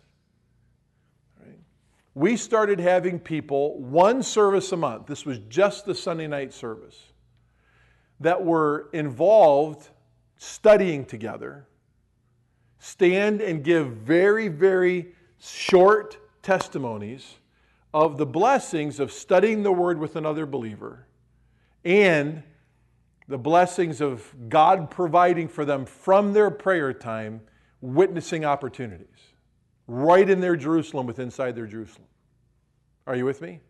We 2.15 2.37
started 2.37 2.79
having 2.79 3.19
people 3.19 3.81
one 3.81 4.23
service 4.23 4.71
a 4.71 4.77
month. 4.77 5.09
This 5.09 5.27
was 5.27 5.41
just 5.49 5.85
the 5.85 5.97
Sunday 5.97 6.29
night 6.29 6.53
service 6.53 6.97
that 8.21 8.45
were 8.45 8.89
involved 8.93 9.89
studying 10.37 11.05
together, 11.05 11.67
stand 12.79 13.41
and 13.41 13.65
give 13.65 13.89
very, 13.89 14.47
very 14.47 15.15
short 15.39 16.19
testimonies 16.43 17.37
of 17.95 18.19
the 18.19 18.27
blessings 18.27 19.01
of 19.01 19.11
studying 19.13 19.63
the 19.63 19.73
Word 19.73 19.99
with 19.99 20.17
another 20.17 20.47
believer 20.47 21.07
and 21.85 22.43
the 23.29 23.39
blessings 23.39 24.01
of 24.01 24.35
God 24.49 24.91
providing 24.91 25.49
for 25.49 25.65
them 25.65 25.85
from 25.85 26.33
their 26.33 26.51
prayer 26.51 26.93
time, 26.93 27.41
witnessing 27.81 28.45
opportunities 28.45 29.07
right 29.87 30.29
in 30.29 30.41
their 30.41 30.55
Jerusalem, 30.55 31.07
with 31.07 31.19
inside 31.19 31.57
their 31.57 31.67
Jerusalem. 31.67 32.07
Are 33.07 33.17
you 33.17 33.25
with 33.25 33.41
me? 33.41 33.61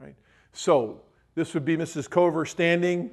Right. 0.00 0.14
So 0.52 1.02
this 1.34 1.54
would 1.54 1.64
be 1.64 1.76
Mrs. 1.76 2.08
Cover 2.08 2.46
standing. 2.46 3.10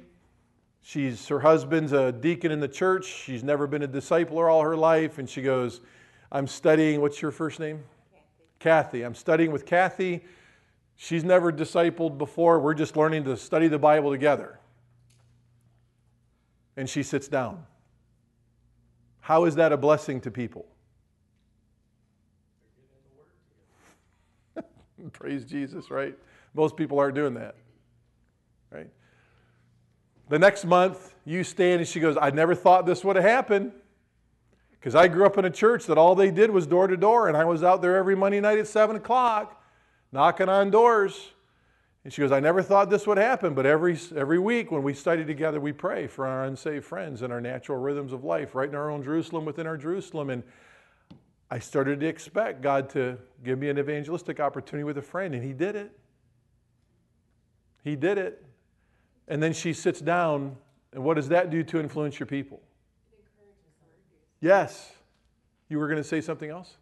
She's 0.82 1.26
her 1.28 1.40
husband's 1.40 1.92
a 1.92 2.12
deacon 2.12 2.52
in 2.52 2.60
the 2.60 2.68
church. 2.68 3.06
She's 3.06 3.42
never 3.42 3.66
been 3.66 3.82
a 3.82 3.88
discipler 3.88 4.50
all 4.50 4.62
her 4.62 4.76
life, 4.76 5.18
and 5.18 5.28
she 5.28 5.42
goes, 5.42 5.80
"I'm 6.32 6.48
studying. 6.48 7.00
What's 7.00 7.22
your 7.22 7.30
first 7.30 7.60
name? 7.60 7.84
Kathy. 8.10 8.24
Kathy. 8.58 9.02
I'm 9.04 9.14
studying 9.14 9.52
with 9.52 9.64
Kathy. 9.64 10.24
She's 10.96 11.22
never 11.22 11.52
discipled 11.52 12.18
before. 12.18 12.58
We're 12.58 12.74
just 12.74 12.96
learning 12.96 13.24
to 13.24 13.36
study 13.36 13.68
the 13.68 13.78
Bible 13.78 14.10
together." 14.10 14.58
and 16.76 16.88
she 16.88 17.02
sits 17.02 17.28
down. 17.28 17.64
How 19.20 19.44
is 19.44 19.56
that 19.56 19.72
a 19.72 19.76
blessing 19.76 20.20
to 20.22 20.30
people? 20.30 20.66
Praise 25.12 25.44
Jesus, 25.44 25.90
right? 25.90 26.16
Most 26.54 26.76
people 26.76 26.98
aren't 26.98 27.14
doing 27.14 27.34
that, 27.34 27.56
right? 28.70 28.88
The 30.28 30.38
next 30.38 30.64
month, 30.64 31.14
you 31.24 31.44
stand 31.44 31.80
and 31.80 31.88
she 31.88 32.00
goes, 32.00 32.16
I 32.20 32.30
never 32.30 32.54
thought 32.54 32.86
this 32.86 33.04
would 33.04 33.16
have 33.16 33.24
happened 33.24 33.72
because 34.82 34.96
I 34.96 35.06
grew 35.06 35.24
up 35.24 35.38
in 35.38 35.44
a 35.44 35.50
church 35.50 35.86
that 35.86 35.96
all 35.96 36.16
they 36.16 36.32
did 36.32 36.50
was 36.50 36.66
door 36.66 36.88
to 36.88 36.96
door, 36.96 37.28
and 37.28 37.36
I 37.36 37.44
was 37.44 37.62
out 37.62 37.82
there 37.82 37.94
every 37.94 38.16
Monday 38.16 38.40
night 38.40 38.58
at 38.58 38.66
7 38.66 38.96
o'clock 38.96 39.62
knocking 40.10 40.48
on 40.48 40.72
doors. 40.72 41.30
And 42.02 42.12
she 42.12 42.20
goes, 42.20 42.32
I 42.32 42.40
never 42.40 42.62
thought 42.62 42.90
this 42.90 43.06
would 43.06 43.16
happen, 43.16 43.54
but 43.54 43.64
every, 43.64 43.96
every 44.16 44.40
week 44.40 44.72
when 44.72 44.82
we 44.82 44.92
study 44.92 45.24
together, 45.24 45.60
we 45.60 45.70
pray 45.70 46.08
for 46.08 46.26
our 46.26 46.46
unsaved 46.46 46.84
friends 46.84 47.22
and 47.22 47.32
our 47.32 47.40
natural 47.40 47.78
rhythms 47.78 48.12
of 48.12 48.24
life, 48.24 48.56
right 48.56 48.68
in 48.68 48.74
our 48.74 48.90
own 48.90 49.04
Jerusalem, 49.04 49.44
within 49.44 49.68
our 49.68 49.76
Jerusalem. 49.76 50.30
And 50.30 50.42
I 51.48 51.60
started 51.60 52.00
to 52.00 52.06
expect 52.06 52.60
God 52.60 52.90
to 52.90 53.18
give 53.44 53.60
me 53.60 53.68
an 53.68 53.78
evangelistic 53.78 54.40
opportunity 54.40 54.82
with 54.82 54.98
a 54.98 55.02
friend, 55.02 55.32
and 55.32 55.44
He 55.44 55.52
did 55.52 55.76
it. 55.76 55.96
He 57.84 57.94
did 57.94 58.18
it. 58.18 58.44
And 59.28 59.40
then 59.40 59.52
she 59.52 59.72
sits 59.74 60.00
down, 60.00 60.56
and 60.92 61.04
what 61.04 61.14
does 61.14 61.28
that 61.28 61.50
do 61.50 61.62
to 61.62 61.78
influence 61.78 62.18
your 62.18 62.26
people? 62.26 62.60
Yes. 64.42 64.92
You 65.68 65.78
were 65.78 65.86
going 65.86 66.02
to 66.02 66.04
say 66.04 66.20
something 66.20 66.50
else? 66.50 66.76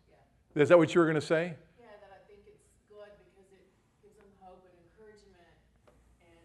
Yeah. 0.57 0.63
Is 0.63 0.71
that 0.71 0.79
what 0.79 0.95
you 0.95 1.01
were 1.01 1.07
going 1.07 1.21
to 1.21 1.21
say? 1.21 1.55
Yeah, 1.79 1.87
that 2.01 2.11
I 2.11 2.27
think 2.27 2.41
it's 2.47 2.65
good 2.89 3.05
because 3.21 3.53
it 3.53 3.63
gives 4.03 4.17
them 4.17 4.27
hope 4.41 4.65
and 4.65 4.73
encouragement 4.89 5.55
and 6.25 6.41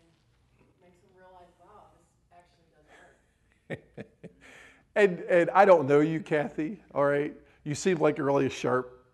makes 0.84 1.00
them 1.00 1.16
realize, 1.18 1.48
wow, 1.64 1.88
this 1.96 2.36
actually 2.36 2.68
does 3.70 3.80
work. 3.96 4.08
and, 4.96 5.22
and 5.22 5.50
I 5.52 5.64
don't 5.64 5.88
know 5.88 6.02
you, 6.02 6.20
Kathy, 6.20 6.82
all 6.94 7.06
right? 7.06 7.34
You 7.64 7.76
seem 7.76 7.98
like 7.98 8.18
you're 8.18 8.28
really 8.28 8.48
a 8.48 8.50
sharp 8.50 9.06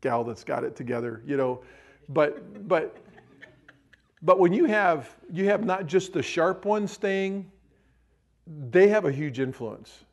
gal 0.00 0.24
that's 0.24 0.44
got 0.44 0.64
it 0.64 0.74
together, 0.74 1.22
you 1.26 1.36
know. 1.36 1.60
But, 2.08 2.66
but, 2.66 2.96
but 4.22 4.38
when 4.38 4.54
you 4.54 4.64
have, 4.64 5.14
you 5.30 5.44
have 5.50 5.66
not 5.66 5.86
just 5.86 6.14
the 6.14 6.22
sharp 6.22 6.64
ones 6.64 6.92
staying, 6.92 7.52
they 8.70 8.88
have 8.88 9.04
a 9.04 9.12
huge 9.12 9.38
influence. 9.38 10.04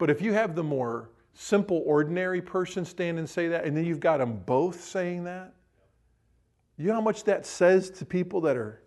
But 0.00 0.08
if 0.08 0.22
you 0.22 0.32
have 0.32 0.54
the 0.54 0.64
more 0.64 1.10
simple, 1.34 1.82
ordinary 1.84 2.40
person 2.40 2.86
stand 2.86 3.18
and 3.18 3.28
say 3.28 3.48
that, 3.48 3.66
and 3.66 3.76
then 3.76 3.84
you've 3.84 4.00
got 4.00 4.16
them 4.16 4.40
both 4.46 4.82
saying 4.82 5.24
that, 5.24 5.52
you 6.78 6.86
know 6.86 6.94
how 6.94 7.02
much 7.02 7.24
that 7.24 7.44
says 7.44 7.90
to 7.90 8.06
people 8.06 8.40
that 8.40 8.56
are 8.56 8.82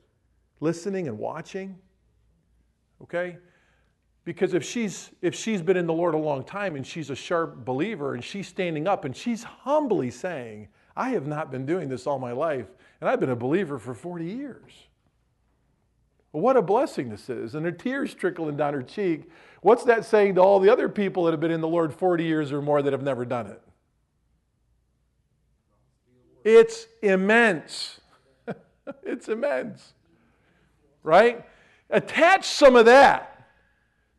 listening 0.59 1.07
and 1.07 1.19
watching? 1.19 1.77
Okay? 3.03 3.37
Because 4.25 4.55
if 4.55 4.65
she's, 4.65 5.11
if 5.21 5.35
she's 5.35 5.61
been 5.61 5.77
in 5.77 5.85
the 5.85 5.93
Lord 5.93 6.15
a 6.15 6.17
long 6.17 6.43
time 6.43 6.75
and 6.75 6.85
she's 6.85 7.11
a 7.11 7.15
sharp 7.15 7.63
believer 7.63 8.15
and 8.15 8.23
she's 8.23 8.47
standing 8.47 8.87
up 8.87 9.05
and 9.05 9.15
she's 9.15 9.43
humbly 9.43 10.09
saying, 10.09 10.67
I 10.95 11.09
have 11.09 11.27
not 11.27 11.51
been 11.51 11.67
doing 11.67 11.89
this 11.89 12.07
all 12.07 12.17
my 12.17 12.31
life 12.31 12.71
and 13.01 13.07
I've 13.07 13.19
been 13.19 13.29
a 13.29 13.35
believer 13.35 13.77
for 13.77 13.93
40 13.93 14.25
years. 14.25 14.71
What 16.33 16.57
a 16.57 16.63
blessing 16.63 17.09
this 17.09 17.29
is. 17.29 17.53
And 17.53 17.63
her 17.63 17.71
tears 17.71 18.15
trickling 18.15 18.57
down 18.57 18.73
her 18.73 18.81
cheek. 18.81 19.29
What's 19.61 19.83
that 19.83 20.03
saying 20.03 20.35
to 20.35 20.41
all 20.41 20.59
the 20.59 20.69
other 20.69 20.89
people 20.89 21.25
that 21.25 21.31
have 21.31 21.39
been 21.39 21.51
in 21.51 21.61
the 21.61 21.67
Lord 21.67 21.93
40 21.93 22.23
years 22.23 22.51
or 22.51 22.59
more 22.59 22.81
that 22.81 22.91
have 22.91 23.03
never 23.03 23.23
done 23.23 23.45
it? 23.47 23.61
It's 26.43 26.87
immense. 27.03 28.01
it's 29.03 29.29
immense. 29.29 29.93
Right? 31.03 31.45
Attach 31.91 32.45
some 32.45 32.75
of 32.75 32.87
that 32.87 33.47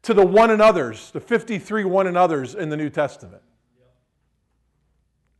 to 0.03 0.15
the 0.15 0.25
one 0.25 0.53
another's, 0.53 1.11
the 1.11 1.21
53 1.21 1.85
one 1.85 2.07
another's 2.07 2.55
in 2.55 2.69
the 2.69 2.77
New 2.77 2.91
Testament. 2.91 3.43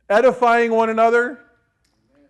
Edifying 0.09 0.73
one 0.73 0.89
another. 0.89 1.39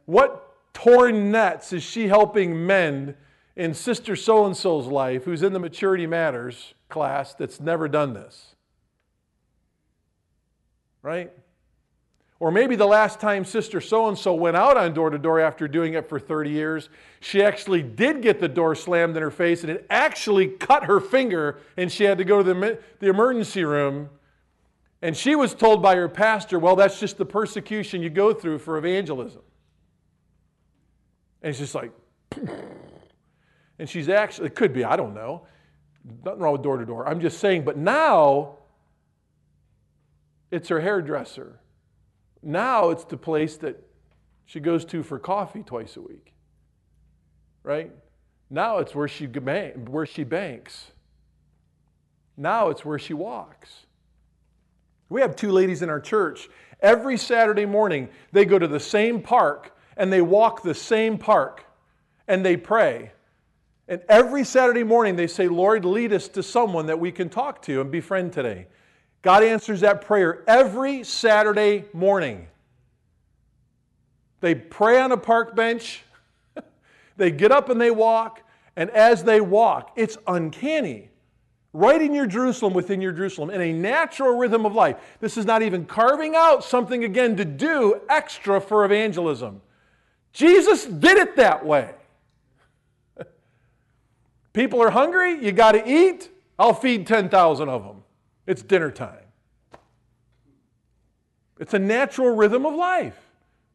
What 0.06 0.74
torn 0.76 1.32
nets 1.32 1.74
is 1.74 1.82
she 1.82 2.08
helping 2.08 2.68
mend 2.68 3.16
in 3.56 3.74
Sister 3.74 4.16
So 4.16 4.46
and 4.46 4.56
so's 4.56 4.88
life 4.88 5.24
who's 5.24 5.44
in 5.44 5.54
the 5.54 5.60
Maturity 5.60 6.08
Matters 6.08 6.74
class 6.90 7.34
that's 7.34 7.60
never 7.60 7.88
done 7.88 8.14
this? 8.14 8.56
Right? 11.02 11.32
Or 12.40 12.52
maybe 12.52 12.76
the 12.76 12.86
last 12.86 13.22
time 13.22 13.46
Sister 13.46 13.80
So 13.80 14.08
and 14.08 14.18
so 14.18 14.34
went 14.34 14.58
out 14.58 14.76
on 14.76 14.94
door 14.94 15.10
to 15.10 15.18
door 15.18 15.40
after 15.40 15.68
doing 15.68 15.94
it 15.94 16.10
for 16.10 16.20
30 16.20 16.50
years, 16.50 16.90
she 17.22 17.42
actually 17.42 17.82
did 17.82 18.22
get 18.22 18.42
the 18.42 18.50
door 18.50 18.76
slammed 18.76 19.16
in 19.16 19.24
her 19.24 19.32
face 19.32 19.64
and 19.64 19.72
it 19.72 19.86
actually 19.90 20.48
cut 20.48 20.84
her 20.86 21.00
finger 21.00 21.60
and 21.78 21.92
she 21.92 22.04
had 22.04 22.18
to 22.18 22.26
go 22.26 22.44
to 22.44 22.54
the, 22.54 22.80
the 23.00 23.08
emergency 23.08 23.64
room. 23.64 24.10
And 25.02 25.16
she 25.16 25.36
was 25.36 25.54
told 25.54 25.82
by 25.82 25.96
her 25.96 26.10
pastor, 26.10 26.60
well, 26.60 26.76
that's 26.76 27.00
just 27.00 27.18
the 27.18 27.26
persecution 27.26 28.02
you 28.02 28.10
go 28.10 28.34
through 28.34 28.60
for 28.60 28.78
evangelism. 28.78 29.42
And 31.42 31.52
it's 31.52 31.60
just 31.60 31.76
like, 31.76 31.92
and 33.80 33.90
she's 33.90 34.10
actually, 34.10 34.48
it 34.48 34.56
could 34.56 34.74
be, 34.74 34.84
I 34.84 34.96
don't 34.96 35.14
know. 35.14 35.48
Nothing 36.24 36.40
wrong 36.40 36.54
with 36.54 36.64
door 36.64 36.78
to 36.78 36.86
door. 36.86 37.08
I'm 37.08 37.20
just 37.20 37.40
saying, 37.40 37.64
but 37.64 37.78
now 37.78 38.58
it's 40.52 40.70
her 40.70 40.80
hairdresser. 40.80 41.60
Now 42.42 42.92
it's 42.92 43.04
the 43.04 43.18
place 43.18 43.58
that 43.58 43.82
she 44.46 44.60
goes 44.60 44.86
to 44.86 45.04
for 45.04 45.18
coffee 45.18 45.64
twice 45.64 45.98
a 45.98 46.02
week. 46.02 46.34
Right? 47.64 47.92
Now 48.50 48.78
it's 48.78 48.94
where 48.94 49.08
she, 49.08 49.26
where 49.26 50.06
she 50.06 50.24
banks. 50.24 50.92
Now 52.38 52.70
it's 52.70 52.86
where 52.86 53.00
she 53.00 53.14
walks. 53.14 53.86
We 55.10 55.22
have 55.22 55.36
two 55.36 55.52
ladies 55.52 55.82
in 55.82 55.90
our 55.90 56.00
church. 56.00 56.50
Every 56.80 57.18
Saturday 57.18 57.66
morning, 57.66 58.10
they 58.32 58.46
go 58.46 58.60
to 58.60 58.68
the 58.68 58.80
same 58.80 59.22
park 59.22 59.76
and 59.98 60.14
they 60.14 60.22
walk 60.22 60.62
the 60.62 60.76
same 60.76 61.18
park 61.18 61.66
and 62.28 62.46
they 62.46 62.58
pray. 62.58 63.12
And 63.88 64.02
every 64.10 64.44
Saturday 64.44 64.84
morning, 64.84 65.16
they 65.16 65.28
say, 65.28 65.48
Lord, 65.48 65.86
lead 65.86 66.12
us 66.12 66.28
to 66.30 66.44
someone 66.44 66.88
that 66.88 67.00
we 67.00 67.12
can 67.12 67.30
talk 67.30 67.62
to 67.64 67.82
and 67.82 67.92
befriend 67.92 68.34
today. 68.34 68.68
God 69.22 69.44
answers 69.44 69.82
that 69.82 70.02
prayer 70.02 70.44
every 70.48 71.04
Saturday 71.04 71.86
morning. 71.94 72.48
They 74.42 74.56
pray 74.56 75.00
on 75.00 75.12
a 75.12 75.18
park 75.18 75.56
bench, 75.56 76.04
they 77.18 77.32
get 77.32 77.52
up 77.52 77.70
and 77.70 77.80
they 77.80 77.92
walk, 77.92 78.42
and 78.76 78.90
as 78.90 79.24
they 79.24 79.42
walk, 79.42 79.92
it's 79.96 80.18
uncanny. 80.28 81.10
Right 81.74 82.02
in 82.02 82.14
your 82.14 82.26
Jerusalem, 82.26 82.74
within 82.74 83.02
your 83.02 83.12
Jerusalem, 83.12 83.50
in 83.50 83.60
a 83.60 83.74
natural 83.74 84.38
rhythm 84.38 84.66
of 84.66 84.74
life. 84.74 84.96
This 85.20 85.36
is 85.38 85.46
not 85.46 85.62
even 85.62 85.86
carving 85.86 86.34
out 86.36 86.64
something 86.64 87.04
again 87.04 87.36
to 87.36 87.44
do 87.46 88.02
extra 88.10 88.62
for 88.62 88.86
evangelism. 88.86 89.62
Jesus 90.32 90.86
did 90.86 91.18
it 91.18 91.36
that 91.36 91.66
way. 91.66 91.92
People 94.56 94.82
are 94.82 94.90
hungry, 94.90 95.38
you 95.46 95.52
got 95.52 95.74
to 95.74 95.86
eat. 95.86 96.32
I'll 96.58 96.74
feed 96.74 97.06
10,000 97.06 97.68
of 97.68 97.84
them. 97.84 98.04
It's 98.48 98.62
dinner 98.62 98.90
time. 98.90 99.20
It's 101.60 101.74
a 101.74 101.80
natural 101.80 102.34
rhythm 102.34 102.66
of 102.66 102.74
life, 102.74 103.20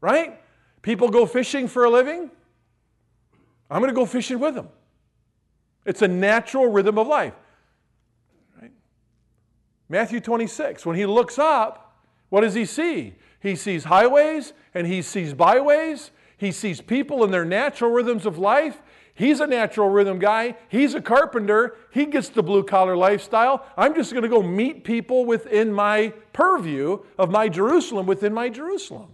right? 0.01 0.41
People 0.81 1.11
go 1.11 1.26
fishing 1.26 1.68
for 1.68 1.85
a 1.85 1.91
living. 1.91 2.31
I'm 3.70 3.81
going 3.83 3.91
to 3.91 3.95
go 3.95 4.07
fishing 4.07 4.39
with 4.39 4.55
them. 4.55 4.68
It's 5.85 6.01
a 6.01 6.09
natural 6.09 6.68
rhythm 6.68 6.99
of 6.99 7.07
life. 7.07 7.35
Right? 8.59 8.72
Matthew 9.91 10.20
26, 10.20 10.87
when 10.87 10.97
he 10.97 11.05
looks 11.05 11.39
up, 11.39 11.95
what 12.31 12.41
does 12.41 12.55
he 12.55 12.64
see? 12.64 13.16
He 13.41 13.55
sees 13.55 13.85
highways 13.85 14.55
and 14.72 14.87
he 14.87 15.03
sees 15.03 15.35
byways. 15.35 16.11
He 16.39 16.53
sees 16.53 16.81
people 16.81 17.22
in 17.22 17.31
their 17.31 17.45
natural 17.45 17.91
rhythms 17.91 18.24
of 18.24 18.39
life 18.39 18.81
He's 19.21 19.41
a 19.41 19.47
natural 19.47 19.91
rhythm 19.91 20.18
guy. 20.18 20.57
He's 20.71 20.95
a 20.95 21.01
carpenter. 21.03 21.77
He 21.91 22.07
gets 22.07 22.31
the 22.31 22.43
blue 22.43 22.64
collar 22.64 22.97
lifestyle. 22.97 23.66
I'm 23.77 23.95
just 23.95 24.12
going 24.12 24.23
to 24.23 24.31
go 24.31 24.43
meet 24.43 24.83
people 24.83 25.27
within 25.27 25.75
my 25.75 26.14
purview 26.33 27.01
of 27.18 27.31
my 27.31 27.51
Jerusalem, 27.51 28.07
within 28.07 28.33
my 28.33 28.49
Jerusalem. 28.49 29.11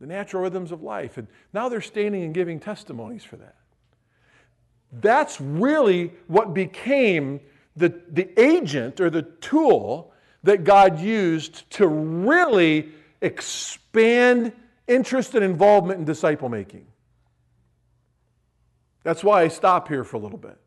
The 0.00 0.08
natural 0.08 0.42
rhythms 0.42 0.72
of 0.72 0.82
life. 0.82 1.16
And 1.16 1.28
now 1.52 1.68
they're 1.68 1.80
standing 1.80 2.24
and 2.24 2.34
giving 2.34 2.58
testimonies 2.58 3.22
for 3.22 3.36
that. 3.36 3.54
That's 4.90 5.40
really 5.40 6.10
what 6.26 6.54
became 6.54 7.38
the, 7.76 8.02
the 8.10 8.28
agent 8.36 9.00
or 9.00 9.10
the 9.10 9.22
tool 9.22 10.12
that 10.42 10.64
God 10.64 10.98
used 10.98 11.70
to 11.70 11.86
really 11.86 12.88
expand 13.20 14.50
interest 14.88 15.36
and 15.36 15.44
involvement 15.44 16.00
in 16.00 16.04
disciple 16.04 16.48
making. 16.48 16.86
That's 19.04 19.22
why 19.22 19.42
I 19.42 19.48
stop 19.48 19.86
here 19.86 20.02
for 20.02 20.16
a 20.16 20.20
little 20.20 20.38
bit. 20.38 20.58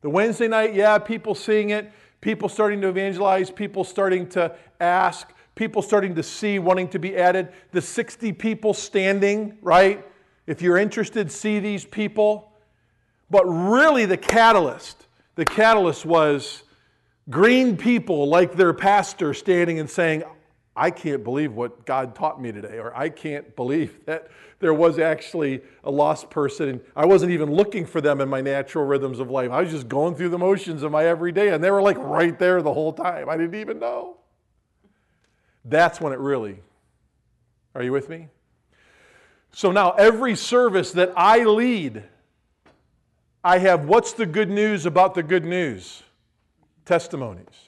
The 0.00 0.10
Wednesday 0.10 0.48
night, 0.48 0.74
yeah, 0.74 0.98
people 0.98 1.34
seeing 1.34 1.70
it, 1.70 1.92
people 2.20 2.48
starting 2.48 2.80
to 2.80 2.88
evangelize, 2.88 3.50
people 3.50 3.84
starting 3.84 4.28
to 4.30 4.54
ask, 4.80 5.32
people 5.54 5.82
starting 5.82 6.14
to 6.14 6.22
see, 6.22 6.58
wanting 6.58 6.88
to 6.88 6.98
be 6.98 7.16
added. 7.16 7.52
The 7.72 7.82
60 7.82 8.32
people 8.32 8.74
standing, 8.74 9.58
right? 9.60 10.04
If 10.46 10.62
you're 10.62 10.78
interested, 10.78 11.30
see 11.30 11.58
these 11.58 11.84
people. 11.84 12.52
But 13.30 13.44
really, 13.44 14.06
the 14.06 14.16
catalyst, 14.16 15.06
the 15.34 15.44
catalyst 15.44 16.06
was 16.06 16.62
green 17.28 17.76
people 17.76 18.28
like 18.28 18.54
their 18.54 18.72
pastor 18.72 19.34
standing 19.34 19.78
and 19.78 19.90
saying, 19.90 20.22
I 20.78 20.92
can't 20.92 21.24
believe 21.24 21.54
what 21.54 21.84
God 21.84 22.14
taught 22.14 22.40
me 22.40 22.52
today, 22.52 22.78
or 22.78 22.96
I 22.96 23.08
can't 23.08 23.56
believe 23.56 23.98
that 24.06 24.28
there 24.60 24.72
was 24.72 24.98
actually 24.98 25.60
a 25.82 25.90
lost 25.90 26.30
person. 26.30 26.68
And 26.68 26.80
I 26.94 27.04
wasn't 27.04 27.32
even 27.32 27.50
looking 27.50 27.84
for 27.84 28.00
them 28.00 28.20
in 28.20 28.28
my 28.28 28.40
natural 28.40 28.86
rhythms 28.86 29.18
of 29.18 29.28
life. 29.28 29.50
I 29.50 29.62
was 29.62 29.72
just 29.72 29.88
going 29.88 30.14
through 30.14 30.28
the 30.28 30.38
motions 30.38 30.84
of 30.84 30.92
my 30.92 31.04
everyday, 31.04 31.48
and 31.50 31.62
they 31.62 31.70
were 31.70 31.82
like 31.82 31.98
right 31.98 32.38
there 32.38 32.62
the 32.62 32.72
whole 32.72 32.92
time. 32.92 33.28
I 33.28 33.36
didn't 33.36 33.56
even 33.56 33.80
know. 33.80 34.18
That's 35.64 36.00
when 36.00 36.12
it 36.12 36.18
really. 36.20 36.60
Are 37.74 37.82
you 37.82 37.92
with 37.92 38.08
me? 38.08 38.28
So 39.50 39.72
now, 39.72 39.92
every 39.92 40.36
service 40.36 40.92
that 40.92 41.12
I 41.16 41.44
lead, 41.44 42.04
I 43.42 43.58
have 43.58 43.86
what's 43.86 44.12
the 44.12 44.26
good 44.26 44.50
news 44.50 44.86
about 44.86 45.14
the 45.14 45.22
good 45.22 45.44
news? 45.44 46.02
Testimonies. 46.84 47.67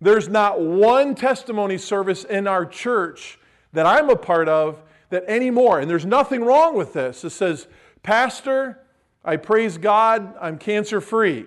There's 0.00 0.28
not 0.28 0.60
one 0.60 1.14
testimony 1.14 1.76
service 1.76 2.24
in 2.24 2.46
our 2.46 2.64
church 2.64 3.38
that 3.72 3.86
I'm 3.86 4.08
a 4.08 4.16
part 4.16 4.48
of 4.48 4.82
that 5.10 5.24
anymore, 5.26 5.80
and 5.80 5.90
there's 5.90 6.06
nothing 6.06 6.42
wrong 6.42 6.76
with 6.76 6.92
this. 6.92 7.24
It 7.24 7.30
says, 7.30 7.66
Pastor, 8.02 8.80
I 9.24 9.36
praise 9.36 9.76
God, 9.76 10.34
I'm 10.40 10.56
cancer 10.56 11.00
free. 11.00 11.46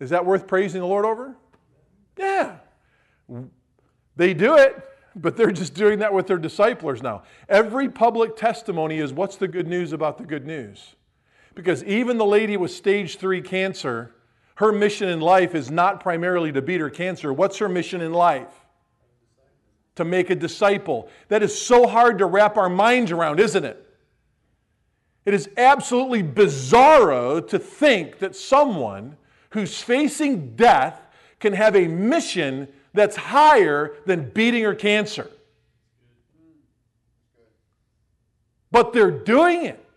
Is 0.00 0.10
that 0.10 0.24
worth 0.24 0.46
praising 0.46 0.80
the 0.80 0.86
Lord 0.86 1.04
over? 1.04 1.36
Yeah. 2.16 2.56
They 4.16 4.32
do 4.32 4.56
it, 4.56 4.82
but 5.14 5.36
they're 5.36 5.52
just 5.52 5.74
doing 5.74 5.98
that 5.98 6.14
with 6.14 6.26
their 6.26 6.38
disciples 6.38 7.02
now. 7.02 7.24
Every 7.48 7.88
public 7.88 8.36
testimony 8.36 8.98
is 8.98 9.12
what's 9.12 9.36
the 9.36 9.48
good 9.48 9.66
news 9.66 9.92
about 9.92 10.18
the 10.18 10.24
good 10.24 10.46
news? 10.46 10.94
Because 11.54 11.82
even 11.84 12.16
the 12.16 12.24
lady 12.24 12.56
with 12.56 12.70
stage 12.70 13.18
three 13.18 13.42
cancer 13.42 14.14
her 14.58 14.72
mission 14.72 15.08
in 15.08 15.20
life 15.20 15.54
is 15.54 15.70
not 15.70 16.00
primarily 16.00 16.50
to 16.50 16.60
beat 16.60 16.80
her 16.80 16.90
cancer. 16.90 17.32
What's 17.32 17.58
her 17.58 17.68
mission 17.68 18.00
in 18.00 18.12
life? 18.12 18.52
To 19.94 20.04
make 20.04 20.30
a 20.30 20.34
disciple. 20.34 21.08
That 21.28 21.44
is 21.44 21.56
so 21.56 21.86
hard 21.86 22.18
to 22.18 22.26
wrap 22.26 22.56
our 22.56 22.68
minds 22.68 23.12
around, 23.12 23.38
isn't 23.38 23.64
it? 23.64 23.88
It 25.24 25.32
is 25.32 25.48
absolutely 25.56 26.24
bizarro 26.24 27.46
to 27.46 27.58
think 27.60 28.18
that 28.18 28.34
someone 28.34 29.16
who's 29.50 29.80
facing 29.80 30.56
death 30.56 31.00
can 31.38 31.52
have 31.52 31.76
a 31.76 31.86
mission 31.86 32.66
that's 32.92 33.14
higher 33.14 33.94
than 34.06 34.28
beating 34.30 34.64
her 34.64 34.74
cancer. 34.74 35.30
But 38.72 38.92
they're 38.92 39.12
doing 39.12 39.66
it. 39.66 39.87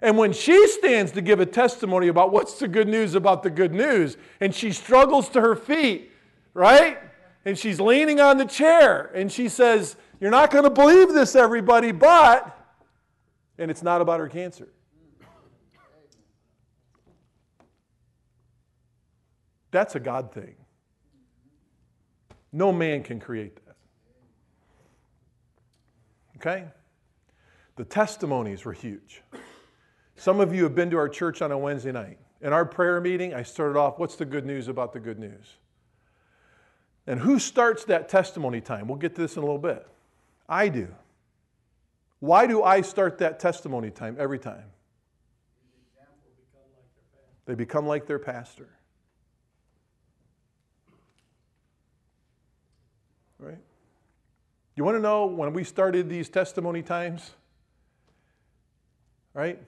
And 0.00 0.16
when 0.16 0.32
she 0.32 0.68
stands 0.68 1.12
to 1.12 1.20
give 1.20 1.40
a 1.40 1.46
testimony 1.46 2.08
about 2.08 2.32
what's 2.32 2.58
the 2.58 2.68
good 2.68 2.88
news 2.88 3.14
about 3.14 3.42
the 3.42 3.50
good 3.50 3.74
news, 3.74 4.16
and 4.40 4.54
she 4.54 4.70
struggles 4.70 5.28
to 5.30 5.40
her 5.40 5.56
feet, 5.56 6.12
right? 6.54 6.98
And 7.44 7.58
she's 7.58 7.80
leaning 7.80 8.20
on 8.20 8.38
the 8.38 8.44
chair, 8.44 9.10
and 9.14 9.30
she 9.30 9.48
says, 9.48 9.96
You're 10.20 10.30
not 10.30 10.50
going 10.50 10.64
to 10.64 10.70
believe 10.70 11.12
this, 11.12 11.34
everybody, 11.34 11.90
but, 11.90 12.56
and 13.58 13.70
it's 13.70 13.82
not 13.82 14.00
about 14.00 14.20
her 14.20 14.28
cancer. 14.28 14.68
That's 19.70 19.96
a 19.96 20.00
God 20.00 20.32
thing. 20.32 20.54
No 22.52 22.72
man 22.72 23.02
can 23.02 23.20
create 23.20 23.56
that. 23.66 23.76
Okay? 26.36 26.66
The 27.76 27.84
testimonies 27.84 28.64
were 28.64 28.72
huge. 28.72 29.22
Some 30.18 30.40
of 30.40 30.52
you 30.52 30.64
have 30.64 30.74
been 30.74 30.90
to 30.90 30.98
our 30.98 31.08
church 31.08 31.42
on 31.42 31.52
a 31.52 31.58
Wednesday 31.58 31.92
night. 31.92 32.18
In 32.40 32.52
our 32.52 32.64
prayer 32.64 33.00
meeting, 33.00 33.34
I 33.34 33.44
started 33.44 33.78
off, 33.78 34.00
What's 34.00 34.16
the 34.16 34.24
good 34.24 34.44
news 34.44 34.66
about 34.66 34.92
the 34.92 34.98
good 34.98 35.18
news? 35.18 35.56
And 37.06 37.20
who 37.20 37.38
starts 37.38 37.84
that 37.84 38.08
testimony 38.08 38.60
time? 38.60 38.88
We'll 38.88 38.98
get 38.98 39.14
to 39.14 39.20
this 39.20 39.36
in 39.36 39.42
a 39.42 39.46
little 39.46 39.60
bit. 39.60 39.86
I 40.48 40.68
do. 40.68 40.88
Why 42.18 42.48
do 42.48 42.64
I 42.64 42.80
start 42.80 43.18
that 43.18 43.38
testimony 43.38 43.90
time 43.90 44.16
every 44.18 44.40
time? 44.40 44.64
They 47.46 47.54
become 47.54 47.86
like 47.86 48.06
their 48.06 48.18
pastor. 48.18 48.68
Right? 53.38 53.58
You 54.74 54.82
want 54.82 54.96
to 54.96 55.00
know 55.00 55.26
when 55.26 55.52
we 55.52 55.62
started 55.62 56.08
these 56.08 56.28
testimony 56.28 56.82
times? 56.82 57.30
Right? 59.32 59.60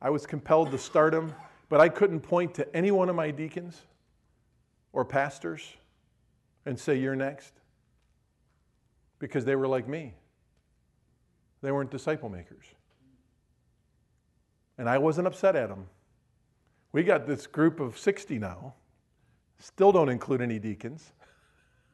I 0.00 0.10
was 0.10 0.26
compelled 0.26 0.70
to 0.72 0.78
start 0.78 1.12
them, 1.12 1.34
but 1.68 1.80
I 1.80 1.88
couldn't 1.88 2.20
point 2.20 2.54
to 2.54 2.76
any 2.76 2.90
one 2.90 3.08
of 3.08 3.16
my 3.16 3.30
deacons 3.30 3.82
or 4.92 5.04
pastors 5.04 5.62
and 6.64 6.78
say, 6.78 6.96
You're 6.96 7.16
next. 7.16 7.52
Because 9.18 9.44
they 9.44 9.56
were 9.56 9.66
like 9.66 9.88
me. 9.88 10.14
They 11.62 11.72
weren't 11.72 11.90
disciple 11.90 12.28
makers. 12.28 12.66
And 14.78 14.88
I 14.88 14.98
wasn't 14.98 15.26
upset 15.26 15.56
at 15.56 15.70
them. 15.70 15.86
We 16.92 17.02
got 17.02 17.26
this 17.26 17.46
group 17.46 17.80
of 17.80 17.98
60 17.98 18.38
now, 18.38 18.74
still 19.58 19.92
don't 19.92 20.08
include 20.08 20.42
any 20.42 20.58
deacons 20.58 21.12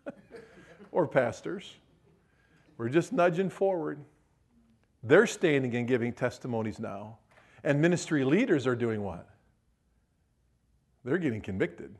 or 0.92 1.06
pastors. 1.06 1.76
We're 2.76 2.88
just 2.88 3.12
nudging 3.12 3.50
forward. 3.50 4.00
They're 5.02 5.26
standing 5.26 5.74
and 5.76 5.86
giving 5.86 6.12
testimonies 6.12 6.78
now. 6.78 7.18
And 7.64 7.80
ministry 7.80 8.24
leaders 8.24 8.66
are 8.66 8.74
doing 8.74 9.02
what? 9.02 9.28
They're 11.04 11.18
getting 11.18 11.40
convicted. 11.40 11.94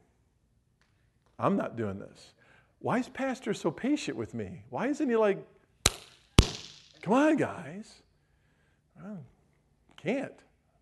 I'm 1.38 1.56
not 1.56 1.76
doing 1.76 1.98
this. 1.98 2.34
Why 2.80 2.98
is 2.98 3.08
Pastor 3.08 3.54
so 3.54 3.70
patient 3.70 4.16
with 4.16 4.34
me? 4.34 4.62
Why 4.70 4.88
isn't 4.88 5.08
he 5.08 5.16
like, 5.16 5.46
come 7.00 7.14
on, 7.14 7.36
guys? 7.36 8.02
I 9.00 9.16
can't. 9.96 10.32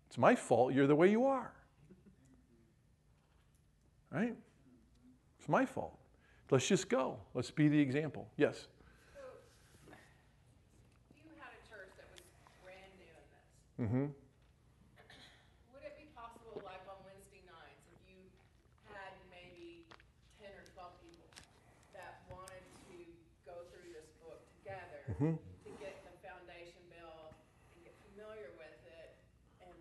It's 0.07 0.17
my 0.17 0.35
fault 0.35 0.73
you're 0.73 0.87
the 0.87 0.95
way 0.95 1.09
you 1.09 1.25
are. 1.25 1.51
Right? 4.11 4.35
It's 5.39 5.47
my 5.47 5.65
fault. 5.65 5.97
Let's 6.51 6.67
just 6.67 6.89
go. 6.89 7.17
Let's 7.33 7.49
be 7.49 7.69
the 7.69 7.79
example. 7.79 8.27
Yes? 8.35 8.67
So, 9.15 9.23
you 11.15 11.31
had 11.39 11.55
a 11.55 11.61
church 11.71 11.95
that 11.95 12.11
was 12.11 12.19
brand 12.59 12.91
new 12.99 13.07
in 13.07 13.25
this. 13.31 13.47
Mm-hmm. 13.79 14.11
Would 15.71 15.83
it 15.87 15.95
be 15.95 16.11
possible, 16.11 16.59
like 16.67 16.83
on 16.91 16.99
Wednesday 17.07 17.39
nights, 17.47 17.87
if 17.87 18.03
you 18.11 18.19
had 18.91 19.15
maybe 19.31 19.87
ten 20.43 20.51
or 20.59 20.67
twelve 20.75 20.99
people 20.99 21.31
that 21.95 22.27
wanted 22.27 22.67
to 22.91 22.99
go 23.47 23.63
through 23.71 23.95
this 23.95 24.11
book 24.19 24.43
Mhm. 25.21 25.37
to 25.37 25.69
get 25.77 26.01
the 26.01 26.17
foundation 26.25 26.81
built 26.89 27.37
and 27.69 27.85
get 27.85 27.93
familiar 28.09 28.49
with 28.57 28.81
it, 28.89 29.21
and 29.61 29.77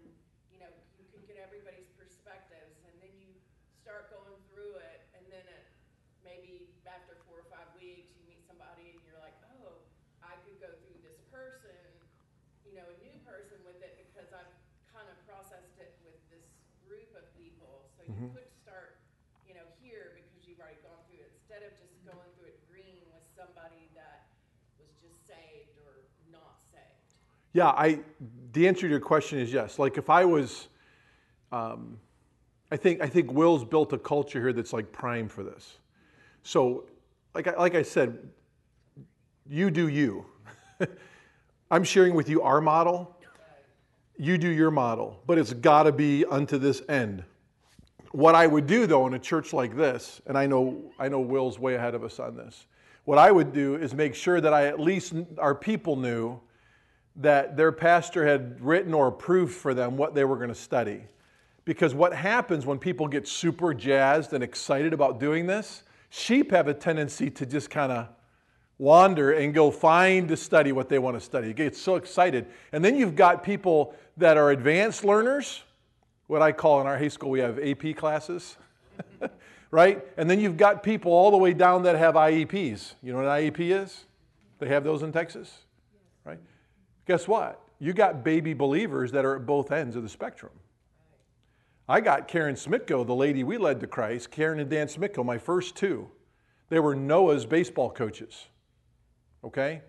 you 0.53 0.61
know 0.61 0.69
you 1.01 1.09
can 1.09 1.25
get 1.25 1.41
everybody's 1.41 1.89
perspectives, 1.97 2.77
and 2.85 2.93
then 3.01 3.09
you 3.17 3.33
start 3.81 4.13
going 4.13 4.37
through 4.53 4.77
it, 4.77 5.09
and 5.17 5.25
then 5.33 5.41
it 5.49 5.65
maybe 6.21 6.69
after 6.85 7.17
four 7.25 7.41
or 7.41 7.49
five 7.49 7.73
weeks 7.73 8.13
you 8.13 8.21
meet 8.29 8.45
somebody 8.45 8.93
and 8.93 9.01
you're 9.09 9.17
like, 9.25 9.33
oh, 9.57 9.81
I 10.21 10.37
could 10.45 10.61
go 10.61 10.69
through 10.85 11.01
this 11.01 11.17
person, 11.33 11.81
you 12.69 12.77
know, 12.77 12.85
a 12.85 12.97
new 13.01 13.17
person 13.25 13.57
with 13.65 13.81
it 13.81 13.97
because 13.97 14.29
I've 14.37 14.53
kind 14.93 15.09
of 15.09 15.17
processed 15.25 15.81
it 15.81 15.97
with 16.05 16.21
this 16.29 16.45
group 16.85 17.09
of 17.17 17.25
people. 17.33 17.89
So 17.97 18.05
you 18.05 18.29
Mhm. 18.29 18.37
could 18.37 18.53
start, 18.61 19.01
you 19.49 19.57
know, 19.57 19.65
here 19.81 20.13
because 20.13 20.45
you've 20.45 20.61
already 20.61 20.85
gone 20.85 21.01
through 21.09 21.25
it 21.25 21.33
instead 21.41 21.65
of 21.65 21.73
just 21.81 21.97
going 22.05 22.29
through 22.37 22.53
it 22.53 22.61
green 22.69 23.09
with 23.09 23.25
somebody 23.33 23.89
that 23.97 24.29
was 24.77 24.93
just 25.01 25.25
saved 25.27 25.79
or 25.89 26.05
not 26.29 26.61
saved. 26.69 27.17
Yeah, 27.53 27.69
I, 27.69 28.01
the 28.53 28.69
answer 28.69 28.83
to 28.83 28.89
your 28.89 29.01
question 29.01 29.39
is 29.39 29.53
yes. 29.53 29.79
Like 29.79 29.99
if 29.99 30.09
I 30.09 30.25
was, 30.25 30.69
um, 31.51 31.99
I 32.71 32.77
think 32.77 33.01
I 33.01 33.09
think 33.09 33.33
Will's 33.33 33.65
built 33.65 33.93
a 33.93 33.99
culture 33.99 34.41
here 34.41 34.53
that's 34.53 34.73
like 34.73 34.93
prime 34.93 35.29
for 35.29 35.43
this. 35.43 35.79
So, 36.43 36.85
like 37.35 37.49
I, 37.49 37.57
like 37.57 37.75
I 37.75 37.83
said, 37.83 38.19
you 39.49 39.71
do 39.71 39.89
you. 39.89 40.25
I'm 41.71 41.85
sharing 41.85 42.15
with 42.15 42.29
you 42.29 42.43
our 42.43 42.61
model. 42.61 43.17
You 44.17 44.39
do 44.39 44.49
your 44.49 44.71
model, 44.71 45.21
but 45.27 45.39
it's 45.39 45.53
got 45.53 45.85
to 45.85 45.93
be 45.93 46.25
unto 46.27 46.59
this 46.59 46.83
end. 46.89 47.25
What 48.13 48.35
I 48.35 48.47
would 48.47 48.67
do 48.67 48.87
though 48.87 49.07
in 49.07 49.15
a 49.15 49.19
church 49.19 49.53
like 49.53 49.77
this, 49.77 50.21
and 50.27 50.39
I 50.39 50.47
know 50.47 50.93
I 50.99 51.09
know 51.09 51.21
Will's 51.21 51.59
way 51.59 51.75
ahead 51.75 51.95
of 51.95 52.05
us 52.05 52.21
on 52.21 52.37
this. 52.37 52.67
What 53.05 53.19
I 53.19 53.33
would 53.33 53.53
do 53.53 53.75
is 53.75 53.93
make 53.93 54.15
sure 54.15 54.41
that 54.41 54.53
I 54.53 54.67
at 54.67 54.79
least 54.79 55.15
our 55.39 55.55
people 55.55 55.97
knew 55.97 56.41
that 57.17 57.57
their 57.57 57.73
pastor 57.73 58.27
had 58.27 58.61
written 58.61 58.95
or 58.95 59.09
approved 59.09 59.55
for 59.55 59.75
them 59.75 59.97
what 59.97 60.15
they 60.15 60.25
were 60.25 60.37
going 60.37 60.49
to 60.49 60.55
study. 60.55 61.05
Because 61.65 61.95
what 61.95 62.15
happens 62.15 62.67
when 62.67 62.79
people 62.79 63.09
get 63.09 63.29
super 63.29 63.75
jazzed 63.75 64.33
and 64.33 64.43
excited 64.43 64.93
about 64.93 65.21
doing 65.21 65.47
this, 65.47 65.83
sheep 66.09 66.51
have 66.51 66.69
a 66.69 66.75
tendency 66.75 67.31
to 67.31 67.47
just 67.47 67.71
kind 67.71 67.93
of 67.93 68.09
wander 68.79 69.33
and 69.33 69.53
go 69.53 69.71
find 69.71 70.29
to 70.29 70.37
study 70.37 70.73
what 70.73 70.89
they 70.89 70.99
want 70.99 71.15
to 71.15 71.21
study. 71.21 71.53
Get 71.53 71.77
so 71.77 71.97
excited. 71.97 72.47
And 72.73 72.83
then 72.83 72.97
you've 72.97 73.15
got 73.15 73.45
people 73.45 73.95
that 74.17 74.39
are 74.39 74.51
advanced 74.51 75.05
learners, 75.05 75.63
what 76.29 76.41
I 76.41 76.53
call 76.53 76.81
in 76.81 76.87
our 76.87 76.97
high 76.97 77.09
school, 77.09 77.31
we 77.31 77.41
have 77.41 77.59
AP 77.59 77.95
classes, 77.97 78.57
right? 79.71 80.03
And 80.17 80.31
then 80.31 80.41
you've 80.41 80.57
got 80.57 80.83
people 80.83 81.13
all 81.13 81.31
the 81.31 81.37
way 81.37 81.53
down 81.53 81.83
that 81.83 81.97
have 81.97 82.15
IEPs. 82.15 82.95
You 83.03 83.13
know 83.13 83.19
what 83.19 83.27
an 83.27 83.51
IEP 83.51 83.83
is? 83.83 84.05
They 84.59 84.69
have 84.69 84.83
those 84.83 85.03
in 85.03 85.13
Texas? 85.13 85.59
Guess 87.11 87.27
what? 87.27 87.61
You 87.81 87.93
got 87.93 88.23
baby 88.23 88.55
believers 88.55 89.11
that 89.11 89.25
are 89.25 89.35
at 89.35 89.45
both 89.45 89.73
ends 89.73 89.97
of 89.97 90.05
the 90.05 90.09
spectrum. 90.09 90.53
I 91.89 92.01
got 92.01 92.29
Karen 92.29 92.55
Smitko, 92.55 93.05
the 93.05 93.17
lady 93.17 93.43
we 93.43 93.59
led 93.59 93.81
to 93.81 93.89
Christ, 93.89 94.31
Karen 94.31 94.61
and 94.61 94.71
Dan 94.71 94.87
Smitko, 94.87 95.25
my 95.25 95.37
first 95.37 95.75
two. 95.75 96.07
They 96.69 96.79
were 96.79 96.95
Noah's 96.95 97.47
baseball 97.47 97.91
coaches. 97.91 98.47
Okay? 99.43 99.83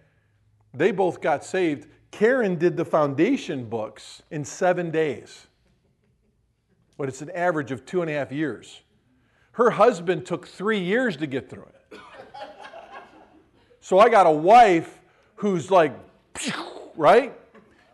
They 0.74 0.91
both 0.91 1.22
got 1.22 1.45
saved. 1.45 1.86
Karen 2.09 2.55
did 2.55 2.76
the 2.76 2.86
foundation 2.86 3.65
books 3.65 4.24
in 4.32 4.43
seven 4.43 4.89
days, 4.89 5.45
but 6.97 7.07
it's 7.07 7.22
an 7.22 7.30
average 7.36 7.72
of 7.72 7.86
two 7.86 8.01
and 8.01 8.09
a 8.09 8.15
half 8.15 8.32
years. 8.32 8.82
Her 9.51 9.69
husband 9.69 10.26
took 10.26 10.47
three 10.47 10.80
years 10.80 11.17
to 11.17 11.28
get 11.28 11.51
through 11.51 11.67
it. 11.91 11.99
So 13.80 13.99
I 13.99 14.09
got 14.09 14.26
a 14.26 14.32
wife 14.32 14.99
who's 15.36 15.69
like, 15.69 15.93
right? 17.02 17.34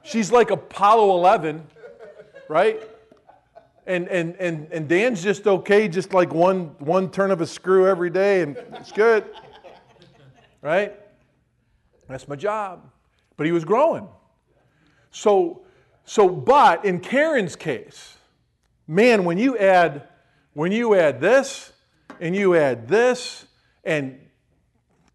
She's 0.03 0.33
like 0.33 0.51
Apollo 0.51 1.15
11, 1.15 1.65
right? 2.49 2.83
And, 3.85 4.09
and, 4.09 4.35
and, 4.35 4.67
and 4.69 4.89
Dan's 4.89 5.23
just 5.23 5.47
okay, 5.47 5.87
just 5.87 6.13
like 6.13 6.33
one, 6.33 6.75
one 6.79 7.09
turn 7.09 7.31
of 7.31 7.39
a 7.39 7.47
screw 7.47 7.87
every 7.87 8.09
day, 8.09 8.41
and 8.41 8.57
it's 8.73 8.91
good, 8.91 9.23
right? 10.61 10.93
That's 12.09 12.27
my 12.27 12.35
job. 12.35 12.91
But 13.37 13.45
he 13.45 13.53
was 13.53 13.63
growing. 13.63 14.09
So, 15.11 15.61
so, 16.03 16.27
but 16.27 16.83
in 16.83 16.99
Karen's 16.99 17.55
case, 17.55 18.17
man, 18.87 19.23
when 19.23 19.37
you 19.37 19.57
add, 19.57 20.09
when 20.53 20.73
you 20.73 20.95
add 20.95 21.21
this, 21.21 21.71
and 22.19 22.35
you 22.35 22.55
add 22.55 22.89
this, 22.89 23.45
and 23.85 24.19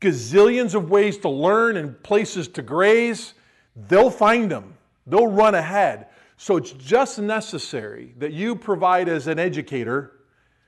gazillions 0.01 0.74
of 0.74 0.88
ways 0.88 1.18
to 1.18 1.28
learn 1.28 1.76
and 1.76 2.03
places 2.03 2.49
to 2.49 2.62
graze, 2.62 3.34
they'll 3.77 4.11
find 4.11 4.51
them. 4.51 4.75
They'll 5.07 5.27
run 5.27 5.55
ahead. 5.55 6.07
So 6.37 6.57
it's 6.57 6.73
just 6.73 7.18
necessary 7.18 8.14
that 8.18 8.33
you 8.33 8.57
provide 8.57 9.09
as 9.09 9.27
an 9.27 9.39
educator, 9.39 10.12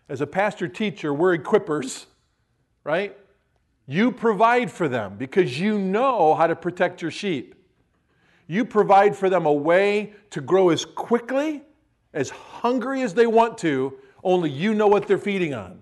as 0.09 0.21
a 0.21 0.27
pastor 0.27 0.69
teacher, 0.69 1.13
we're 1.13 1.37
equippers, 1.37 2.07
right? 2.85 3.17
You 3.87 4.13
provide 4.13 4.71
for 4.71 4.89
them 4.89 5.17
because 5.17 5.59
you 5.59 5.79
know 5.79 6.35
how 6.35 6.47
to 6.47 6.57
protect 6.57 7.03
your 7.03 7.11
sheep. 7.11 7.55
You 8.47 8.65
provide 8.65 9.17
for 9.17 9.29
them 9.29 9.47
a 9.47 9.53
way 9.53 10.13
to 10.31 10.41
grow 10.41 10.69
as 10.71 10.85
quickly, 10.85 11.63
as 12.13 12.31
hungry 12.31 13.03
as 13.03 13.15
they 13.15 13.27
want 13.27 13.59
to, 13.59 13.99
only 14.23 14.51
you 14.51 14.75
know 14.75 14.87
what 14.87 15.07
they're 15.07 15.19
feeding 15.19 15.55
on. 15.55 15.81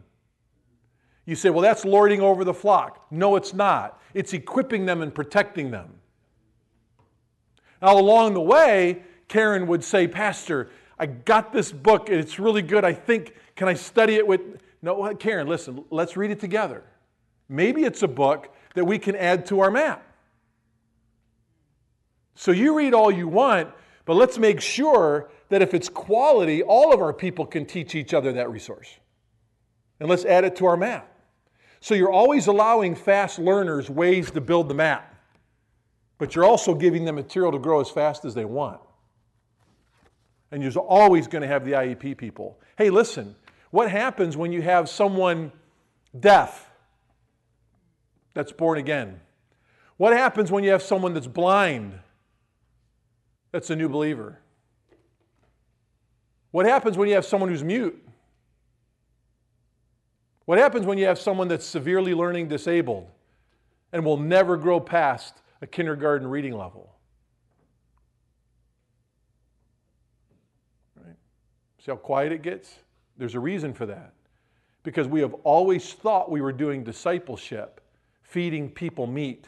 You 1.26 1.36
say, 1.36 1.50
well, 1.50 1.62
that's 1.62 1.84
lording 1.84 2.20
over 2.20 2.44
the 2.44 2.54
flock. 2.54 3.06
No, 3.10 3.36
it's 3.36 3.54
not. 3.54 4.00
It's 4.14 4.32
equipping 4.32 4.86
them 4.86 5.02
and 5.02 5.14
protecting 5.14 5.70
them. 5.70 5.94
Now, 7.82 7.98
along 7.98 8.34
the 8.34 8.40
way, 8.40 9.02
Karen 9.26 9.66
would 9.66 9.82
say, 9.82 10.06
Pastor, 10.06 10.70
I 10.98 11.06
got 11.06 11.52
this 11.52 11.72
book 11.72 12.08
it's 12.08 12.38
really 12.38 12.62
good. 12.62 12.84
I 12.84 12.92
think, 12.92 13.34
can 13.56 13.66
I 13.66 13.74
study 13.74 14.14
it 14.14 14.26
with. 14.26 14.40
No, 14.82 15.02
uh, 15.02 15.14
Karen, 15.14 15.48
listen, 15.48 15.84
let's 15.90 16.16
read 16.16 16.30
it 16.30 16.40
together. 16.40 16.84
Maybe 17.48 17.84
it's 17.84 18.02
a 18.02 18.08
book 18.08 18.54
that 18.74 18.84
we 18.84 18.98
can 18.98 19.16
add 19.16 19.46
to 19.46 19.60
our 19.60 19.70
map. 19.70 20.06
So 22.34 22.52
you 22.52 22.76
read 22.76 22.94
all 22.94 23.10
you 23.10 23.28
want, 23.28 23.70
but 24.04 24.14
let's 24.14 24.38
make 24.38 24.60
sure 24.60 25.30
that 25.50 25.60
if 25.60 25.74
it's 25.74 25.88
quality, 25.88 26.62
all 26.62 26.92
of 26.92 27.00
our 27.00 27.12
people 27.12 27.46
can 27.46 27.66
teach 27.66 27.94
each 27.94 28.14
other 28.14 28.32
that 28.32 28.50
resource. 28.50 28.88
And 30.00 30.08
let's 30.08 30.24
add 30.24 30.44
it 30.44 30.56
to 30.56 30.66
our 30.66 30.76
map. 30.76 31.08
So 31.80 31.94
you're 31.94 32.10
always 32.10 32.46
allowing 32.46 32.94
fast 32.94 33.38
learners 33.38 33.90
ways 33.90 34.30
to 34.32 34.40
build 34.40 34.68
the 34.68 34.74
map. 34.74 35.11
But 36.22 36.36
you're 36.36 36.44
also 36.44 36.72
giving 36.72 37.04
them 37.04 37.16
material 37.16 37.50
to 37.50 37.58
grow 37.58 37.80
as 37.80 37.90
fast 37.90 38.24
as 38.24 38.32
they 38.32 38.44
want. 38.44 38.80
And 40.52 40.62
you're 40.62 40.72
always 40.78 41.26
going 41.26 41.42
to 41.42 41.48
have 41.48 41.64
the 41.64 41.72
IEP 41.72 42.16
people. 42.16 42.60
Hey, 42.78 42.90
listen, 42.90 43.34
what 43.72 43.90
happens 43.90 44.36
when 44.36 44.52
you 44.52 44.62
have 44.62 44.88
someone 44.88 45.50
deaf 46.20 46.70
that's 48.34 48.52
born 48.52 48.78
again? 48.78 49.18
What 49.96 50.12
happens 50.12 50.52
when 50.52 50.62
you 50.62 50.70
have 50.70 50.80
someone 50.80 51.12
that's 51.12 51.26
blind 51.26 51.98
that's 53.50 53.70
a 53.70 53.74
new 53.74 53.88
believer? 53.88 54.38
What 56.52 56.66
happens 56.66 56.96
when 56.96 57.08
you 57.08 57.16
have 57.16 57.26
someone 57.26 57.50
who's 57.50 57.64
mute? 57.64 58.00
What 60.44 60.58
happens 60.58 60.86
when 60.86 60.98
you 60.98 61.06
have 61.06 61.18
someone 61.18 61.48
that's 61.48 61.66
severely 61.66 62.14
learning 62.14 62.46
disabled 62.46 63.08
and 63.92 64.04
will 64.04 64.18
never 64.18 64.56
grow 64.56 64.78
past 64.78 65.41
a 65.62 65.66
kindergarten 65.66 66.26
reading 66.26 66.52
level? 66.52 66.92
Right? 70.96 71.16
See 71.78 71.90
how 71.90 71.96
quiet 71.96 72.32
it 72.32 72.42
gets? 72.42 72.74
There's 73.16 73.36
a 73.36 73.40
reason 73.40 73.72
for 73.72 73.86
that. 73.86 74.12
Because 74.82 75.06
we 75.06 75.20
have 75.20 75.32
always 75.44 75.92
thought 75.92 76.30
we 76.30 76.40
were 76.40 76.52
doing 76.52 76.82
discipleship, 76.82 77.80
feeding 78.22 78.68
people 78.68 79.06
meat, 79.06 79.46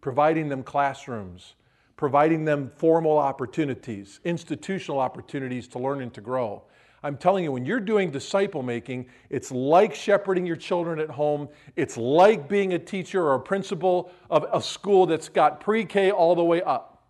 providing 0.00 0.48
them 0.48 0.62
classrooms, 0.62 1.56
providing 1.96 2.44
them 2.44 2.70
formal 2.76 3.18
opportunities, 3.18 4.20
institutional 4.24 5.00
opportunities 5.00 5.66
to 5.66 5.80
learn 5.80 6.00
and 6.00 6.14
to 6.14 6.20
grow. 6.20 6.62
I'm 7.02 7.16
telling 7.16 7.44
you, 7.44 7.52
when 7.52 7.64
you're 7.64 7.80
doing 7.80 8.10
disciple 8.10 8.62
making, 8.62 9.06
it's 9.30 9.50
like 9.50 9.94
shepherding 9.94 10.44
your 10.44 10.56
children 10.56 10.98
at 10.98 11.08
home. 11.08 11.48
It's 11.74 11.96
like 11.96 12.48
being 12.48 12.74
a 12.74 12.78
teacher 12.78 13.22
or 13.22 13.34
a 13.34 13.40
principal 13.40 14.12
of 14.28 14.46
a 14.52 14.60
school 14.60 15.06
that's 15.06 15.28
got 15.28 15.60
pre 15.60 15.84
K 15.84 16.10
all 16.10 16.34
the 16.34 16.44
way 16.44 16.60
up. 16.62 17.08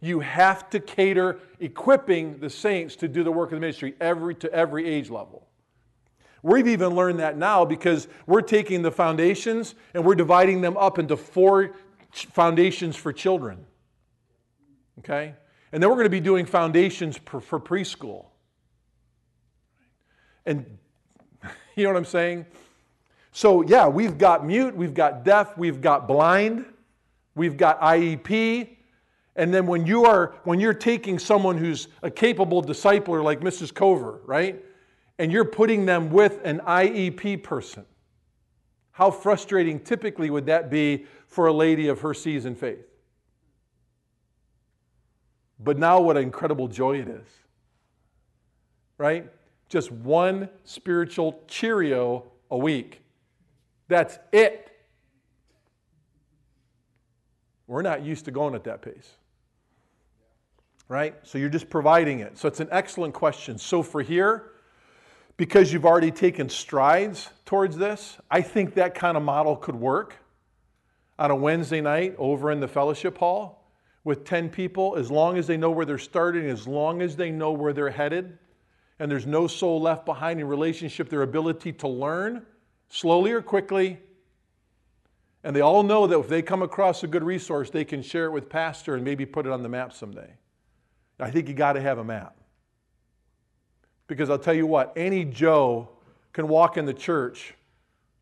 You 0.00 0.20
have 0.20 0.68
to 0.70 0.80
cater 0.80 1.38
equipping 1.60 2.38
the 2.38 2.50
saints 2.50 2.96
to 2.96 3.08
do 3.08 3.22
the 3.22 3.32
work 3.32 3.50
of 3.50 3.56
the 3.56 3.60
ministry 3.60 3.94
every, 4.00 4.34
to 4.36 4.52
every 4.52 4.86
age 4.86 5.08
level. 5.08 5.46
We've 6.42 6.68
even 6.68 6.94
learned 6.94 7.20
that 7.20 7.36
now 7.36 7.64
because 7.64 8.08
we're 8.26 8.42
taking 8.42 8.82
the 8.82 8.92
foundations 8.92 9.74
and 9.94 10.04
we're 10.04 10.14
dividing 10.14 10.60
them 10.60 10.76
up 10.76 10.98
into 10.98 11.16
four 11.16 11.74
foundations 12.12 12.94
for 12.94 13.12
children. 13.12 13.66
Okay? 14.98 15.34
And 15.72 15.82
then 15.82 15.90
we're 15.90 15.96
going 15.96 16.06
to 16.06 16.10
be 16.10 16.20
doing 16.20 16.46
foundations 16.46 17.18
for, 17.24 17.40
for 17.40 17.58
preschool. 17.58 18.26
And 20.46 20.64
you 21.76 21.84
know 21.84 21.90
what 21.90 21.98
I'm 21.98 22.04
saying? 22.04 22.46
So, 23.32 23.62
yeah, 23.62 23.86
we've 23.86 24.16
got 24.16 24.46
mute, 24.46 24.74
we've 24.74 24.94
got 24.94 25.24
deaf, 25.24 25.58
we've 25.58 25.82
got 25.82 26.08
blind, 26.08 26.64
we've 27.34 27.56
got 27.56 27.80
IEP. 27.82 28.76
And 29.36 29.52
then 29.52 29.66
when 29.66 29.84
you 29.84 30.06
are 30.06 30.36
when 30.44 30.58
you're 30.58 30.72
taking 30.72 31.18
someone 31.18 31.58
who's 31.58 31.88
a 32.02 32.10
capable 32.10 32.62
discipler 32.62 33.22
like 33.22 33.40
Mrs. 33.40 33.74
Cover, 33.74 34.20
right? 34.24 34.64
And 35.18 35.30
you're 35.30 35.44
putting 35.44 35.84
them 35.84 36.10
with 36.10 36.40
an 36.44 36.60
IEP 36.60 37.42
person. 37.42 37.84
How 38.92 39.10
frustrating 39.10 39.80
typically 39.80 40.30
would 40.30 40.46
that 40.46 40.70
be 40.70 41.04
for 41.26 41.48
a 41.48 41.52
lady 41.52 41.88
of 41.88 42.00
her 42.00 42.14
seasoned 42.14 42.56
faith? 42.56 42.86
But 45.58 45.78
now, 45.78 46.00
what 46.00 46.16
an 46.16 46.22
incredible 46.22 46.68
joy 46.68 47.00
it 47.00 47.08
is. 47.08 47.26
Right? 48.96 49.30
Just 49.68 49.90
one 49.90 50.48
spiritual 50.64 51.42
Cheerio 51.48 52.24
a 52.50 52.58
week. 52.58 53.02
That's 53.88 54.18
it. 54.32 54.70
We're 57.66 57.82
not 57.82 58.04
used 58.04 58.26
to 58.26 58.30
going 58.30 58.54
at 58.54 58.64
that 58.64 58.82
pace. 58.82 59.12
Right? 60.88 61.16
So 61.24 61.38
you're 61.38 61.48
just 61.48 61.68
providing 61.68 62.20
it. 62.20 62.38
So 62.38 62.46
it's 62.46 62.60
an 62.60 62.68
excellent 62.70 63.12
question. 63.12 63.58
So 63.58 63.82
for 63.82 64.02
here, 64.02 64.52
because 65.36 65.72
you've 65.72 65.84
already 65.84 66.12
taken 66.12 66.48
strides 66.48 67.28
towards 67.44 67.76
this, 67.76 68.18
I 68.30 68.40
think 68.40 68.74
that 68.74 68.94
kind 68.94 69.16
of 69.16 69.22
model 69.22 69.56
could 69.56 69.74
work 69.74 70.16
on 71.18 71.30
a 71.30 71.36
Wednesday 71.36 71.80
night 71.80 72.14
over 72.18 72.52
in 72.52 72.60
the 72.60 72.68
fellowship 72.68 73.18
hall 73.18 73.68
with 74.04 74.24
10 74.24 74.48
people, 74.50 74.94
as 74.96 75.10
long 75.10 75.36
as 75.36 75.48
they 75.48 75.56
know 75.56 75.70
where 75.70 75.84
they're 75.84 75.98
starting, 75.98 76.48
as 76.48 76.68
long 76.68 77.02
as 77.02 77.16
they 77.16 77.30
know 77.30 77.50
where 77.50 77.72
they're 77.72 77.90
headed, 77.90 78.38
and 78.98 79.10
there's 79.10 79.26
no 79.26 79.46
soul 79.46 79.80
left 79.80 80.06
behind 80.06 80.40
in 80.40 80.46
relationship, 80.48 81.08
their 81.08 81.22
ability 81.22 81.72
to 81.72 81.88
learn 81.88 82.44
slowly 82.88 83.32
or 83.32 83.42
quickly. 83.42 83.98
And 85.44 85.54
they 85.54 85.60
all 85.60 85.82
know 85.82 86.06
that 86.06 86.18
if 86.18 86.28
they 86.28 86.42
come 86.42 86.62
across 86.62 87.02
a 87.02 87.06
good 87.06 87.22
resource, 87.22 87.70
they 87.70 87.84
can 87.84 88.02
share 88.02 88.26
it 88.26 88.30
with 88.30 88.48
Pastor 88.48 88.94
and 88.94 89.04
maybe 89.04 89.26
put 89.26 89.46
it 89.46 89.52
on 89.52 89.62
the 89.62 89.68
map 89.68 89.92
someday. 89.92 90.30
I 91.20 91.30
think 91.30 91.48
you 91.48 91.54
got 91.54 91.74
to 91.74 91.80
have 91.80 91.98
a 91.98 92.04
map. 92.04 92.36
Because 94.06 94.30
I'll 94.30 94.38
tell 94.38 94.54
you 94.54 94.66
what, 94.66 94.92
any 94.96 95.24
Joe 95.24 95.88
can 96.32 96.48
walk 96.48 96.76
in 96.76 96.84
the 96.84 96.94
church, 96.94 97.54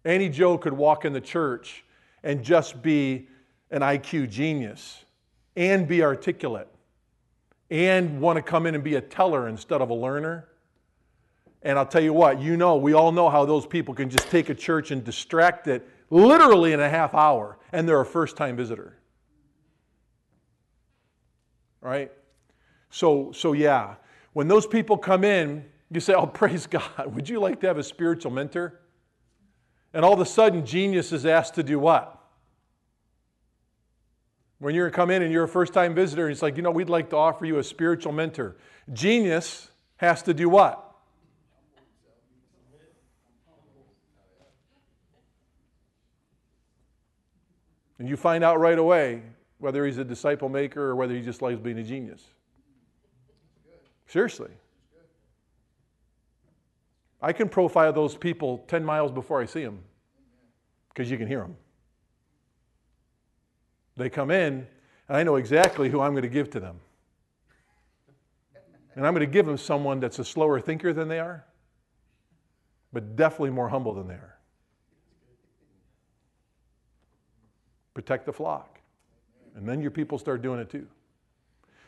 any 0.05 0.29
Joe 0.29 0.59
could 0.59 0.73
walk 0.73 1.05
in 1.05 1.13
the 1.13 1.21
church 1.21 1.85
and 2.23 2.43
just 2.43 2.83
be 2.83 3.29
an 3.71 3.83
IQ 3.83 4.31
genius 4.31 5.05
and 5.57 5.87
be 5.87 6.03
articulate 6.03 6.69
and 7.71 8.21
want 8.21 8.37
to 8.37 8.43
come 8.43 8.67
in 8.67 8.75
and 8.75 8.85
be 8.85 8.95
a 8.95 9.01
teller 9.01 9.49
instead 9.49 9.81
of 9.81 9.91
a 9.91 9.95
learner. 9.95 10.49
And 11.65 11.79
I'll 11.79 11.87
tell 11.87 12.03
you 12.03 12.13
what, 12.13 12.41
you 12.41 12.59
know, 12.59 12.77
we 12.77 12.93
all 12.93 13.11
know 13.11 13.31
how 13.31 13.47
those 13.47 13.67
people 13.67 13.95
can 13.95 14.11
just 14.11 14.31
take 14.31 14.51
a 14.51 14.55
church 14.55 14.91
and 14.91 15.03
distract 15.03 15.67
it 15.67 15.89
literally 16.11 16.75
in 16.75 16.81
a 16.81 16.89
half 16.89 17.15
hour, 17.15 17.59
and 17.73 17.89
they're 17.89 18.01
a 18.01 18.07
first 18.07 18.37
time 18.37 18.55
visitor. 18.55 18.99
Right? 21.81 22.13
So, 22.91 23.33
so 23.33 23.55
yeah, 23.55 23.95
when 24.35 24.47
those 24.47 24.67
people 24.67 24.99
come 24.99 25.25
in, 25.25 25.65
you 25.91 26.01
say, 26.01 26.13
Oh, 26.13 26.27
praise 26.43 26.67
God, 26.67 27.15
would 27.15 27.29
you 27.29 27.41
like 27.41 27.61
to 27.61 27.67
have 27.67 27.79
a 27.79 27.83
spiritual 27.83 28.31
mentor? 28.31 28.81
And 29.95 30.05
all 30.05 30.13
of 30.13 30.21
a 30.21 30.27
sudden, 30.27 30.67
genius 30.67 31.13
is 31.13 31.25
asked 31.25 31.55
to 31.55 31.63
do 31.63 31.79
what? 31.79 32.21
When 34.59 34.75
you 34.75 34.89
come 34.91 35.11
in 35.11 35.23
and 35.23 35.33
you're 35.33 35.45
a 35.45 35.49
first 35.49 35.73
time 35.73 35.95
visitor, 35.95 36.29
it's 36.29 36.43
like, 36.43 36.57
you 36.57 36.63
know, 36.63 36.71
we'd 36.71 36.91
like 36.91 37.11
to 37.11 37.17
offer 37.17 37.47
you 37.47 37.59
a 37.59 37.65
spiritual 37.65 38.13
mentor. 38.13 38.57
Genius 38.93 39.71
has 39.97 40.23
to 40.23 40.35
do 40.35 40.49
what? 40.49 40.94
And 47.99 48.09
you 48.09 48.17
find 48.17 48.43
out 48.43 48.59
right 48.59 48.79
away 48.79 49.23
whether 49.59 49.87
he's 49.87 49.99
a 49.99 50.05
disciple 50.05 50.49
maker 50.49 50.83
or 50.83 50.97
whether 50.97 51.15
he 51.15 51.23
just 51.23 51.43
likes 51.43 51.59
being 51.61 51.79
a 51.79 51.83
genius. 51.83 52.23
Seriously. 54.07 54.51
I 57.23 57.33
can 57.33 57.49
profile 57.49 57.93
those 57.93 58.17
people 58.17 58.65
10 58.69 58.85
miles 58.85 59.11
before 59.11 59.41
I 59.41 59.47
see 59.47 59.65
them 59.65 59.79
because 60.91 61.11
you 61.11 61.17
can 61.17 61.27
hear 61.27 61.41
them. 61.41 61.57
They 63.97 64.11
come 64.11 64.31
in, 64.31 64.67
and 65.09 65.17
I 65.17 65.23
know 65.23 65.37
exactly 65.37 65.89
who 65.89 66.01
I'm 66.01 66.13
going 66.13 66.23
to 66.23 66.29
give 66.29 66.51
to 66.51 66.61
them. 66.61 66.81
And 68.95 69.07
I'm 69.07 69.15
going 69.15 69.27
to 69.27 69.33
give 69.33 69.47
them 69.47 69.57
someone 69.57 70.01
that's 70.01 70.19
a 70.19 70.25
slower 70.25 70.61
thinker 70.61 70.93
than 70.93 71.09
they 71.09 71.19
are, 71.19 71.45
but 72.93 73.17
definitely 73.17 73.51
more 73.51 73.69
humble 73.69 73.95
than 73.95 74.07
they 74.07 74.15
are. 74.15 74.34
Protect 77.95 78.27
the 78.27 78.33
flock. 78.33 78.81
And 79.57 79.69
then 79.69 79.81
your 79.81 79.91
people 79.91 80.19
start 80.19 80.43
doing 80.43 80.61
it 80.61 80.69
too. 80.69 80.87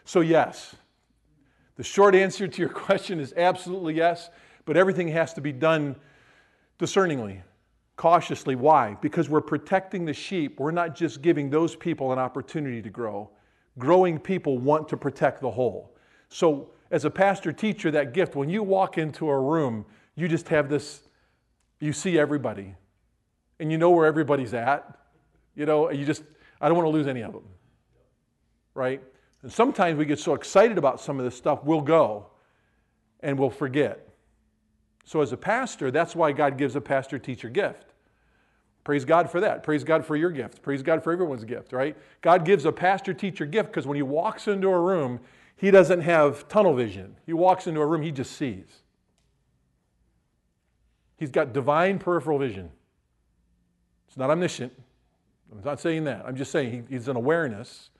So, 0.04 0.20
yes, 0.20 0.76
the 1.76 1.82
short 1.82 2.14
answer 2.14 2.46
to 2.46 2.58
your 2.60 2.68
question 2.86 3.20
is 3.20 3.34
absolutely 3.36 3.94
yes, 3.94 4.30
but 4.64 4.76
everything 4.76 5.08
has 5.08 5.34
to 5.34 5.40
be 5.40 5.52
done 5.52 5.96
discerningly 6.78 7.42
cautiously. 7.96 8.54
Why? 8.54 8.96
Because 9.00 9.28
we're 9.28 9.40
protecting 9.40 10.04
the 10.04 10.12
sheep. 10.12 10.60
We're 10.60 10.70
not 10.70 10.94
just 10.94 11.22
giving 11.22 11.50
those 11.50 11.74
people 11.74 12.12
an 12.12 12.18
opportunity 12.18 12.82
to 12.82 12.90
grow. 12.90 13.30
Growing 13.78 14.18
people 14.18 14.58
want 14.58 14.88
to 14.88 14.96
protect 14.96 15.40
the 15.40 15.50
whole. 15.50 15.96
So, 16.28 16.70
as 16.90 17.04
a 17.04 17.10
pastor 17.10 17.52
teacher, 17.52 17.90
that 17.90 18.14
gift, 18.14 18.36
when 18.36 18.48
you 18.48 18.62
walk 18.62 18.96
into 18.96 19.28
a 19.28 19.38
room, 19.38 19.84
you 20.14 20.28
just 20.28 20.48
have 20.48 20.68
this, 20.68 21.00
you 21.80 21.92
see 21.92 22.16
everybody, 22.16 22.74
and 23.58 23.72
you 23.72 23.78
know 23.78 23.90
where 23.90 24.06
everybody's 24.06 24.54
at. 24.54 24.96
You 25.56 25.66
know, 25.66 25.90
you 25.90 26.04
just, 26.04 26.22
I 26.60 26.68
don't 26.68 26.76
want 26.76 26.86
to 26.86 26.90
lose 26.90 27.06
any 27.06 27.22
of 27.22 27.32
them. 27.32 27.44
Right? 28.74 29.02
And 29.42 29.52
sometimes 29.52 29.98
we 29.98 30.04
get 30.04 30.18
so 30.20 30.34
excited 30.34 30.78
about 30.78 31.00
some 31.00 31.18
of 31.18 31.24
this 31.24 31.36
stuff, 31.36 31.64
we'll 31.64 31.80
go 31.80 32.28
and 33.20 33.38
we'll 33.38 33.50
forget. 33.50 34.06
So, 35.04 35.20
as 35.20 35.32
a 35.32 35.36
pastor, 35.36 35.90
that's 35.90 36.14
why 36.14 36.32
God 36.32 36.58
gives 36.58 36.76
a 36.76 36.80
pastor 36.80 37.18
teacher 37.18 37.48
gift. 37.48 37.86
Praise 38.82 39.04
God 39.04 39.30
for 39.30 39.40
that. 39.40 39.62
Praise 39.62 39.82
God 39.82 40.04
for 40.04 40.14
your 40.14 40.30
gift. 40.30 40.62
Praise 40.62 40.82
God 40.82 41.02
for 41.02 41.12
everyone's 41.12 41.44
gift, 41.44 41.72
right? 41.72 41.96
God 42.20 42.44
gives 42.44 42.64
a 42.64 42.72
pastor 42.72 43.12
teacher 43.14 43.44
gift 43.44 43.70
because 43.70 43.86
when 43.86 43.96
he 43.96 44.02
walks 44.02 44.46
into 44.46 44.68
a 44.68 44.78
room, 44.78 45.18
he 45.56 45.70
doesn't 45.70 46.02
have 46.02 46.46
tunnel 46.48 46.74
vision. 46.74 47.16
He 47.24 47.32
walks 47.32 47.66
into 47.66 47.80
a 47.80 47.86
room, 47.86 48.02
he 48.02 48.12
just 48.12 48.36
sees. 48.36 48.82
He's 51.16 51.30
got 51.30 51.52
divine 51.52 51.98
peripheral 51.98 52.38
vision. 52.38 52.70
It's 54.06 54.16
not 54.16 54.30
omniscient, 54.30 54.72
I'm 55.52 55.62
not 55.64 55.80
saying 55.80 56.04
that. 56.04 56.24
I'm 56.26 56.36
just 56.36 56.50
saying 56.50 56.86
he, 56.88 56.94
he's 56.94 57.08
an 57.08 57.16
awareness 57.16 57.90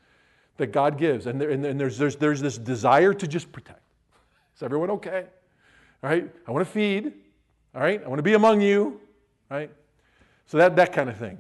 that 0.56 0.68
God 0.68 0.98
gives. 0.98 1.26
And, 1.26 1.40
there, 1.40 1.50
and, 1.50 1.64
and 1.64 1.78
there's, 1.78 1.98
there's, 1.98 2.16
there's 2.16 2.40
this 2.40 2.58
desire 2.58 3.12
to 3.14 3.26
just 3.26 3.52
protect. 3.52 3.82
Is 4.56 4.62
everyone 4.62 4.90
okay? 4.92 5.24
All 6.02 6.10
right? 6.10 6.30
I 6.46 6.50
want 6.50 6.66
to 6.66 6.72
feed. 6.72 7.12
All 7.74 7.80
right? 7.80 8.02
I 8.02 8.08
want 8.08 8.18
to 8.18 8.22
be 8.22 8.34
among 8.34 8.60
you. 8.60 9.00
Right? 9.50 9.70
So 10.46 10.58
that, 10.58 10.76
that 10.76 10.92
kind 10.92 11.08
of 11.10 11.16
thing. 11.16 11.38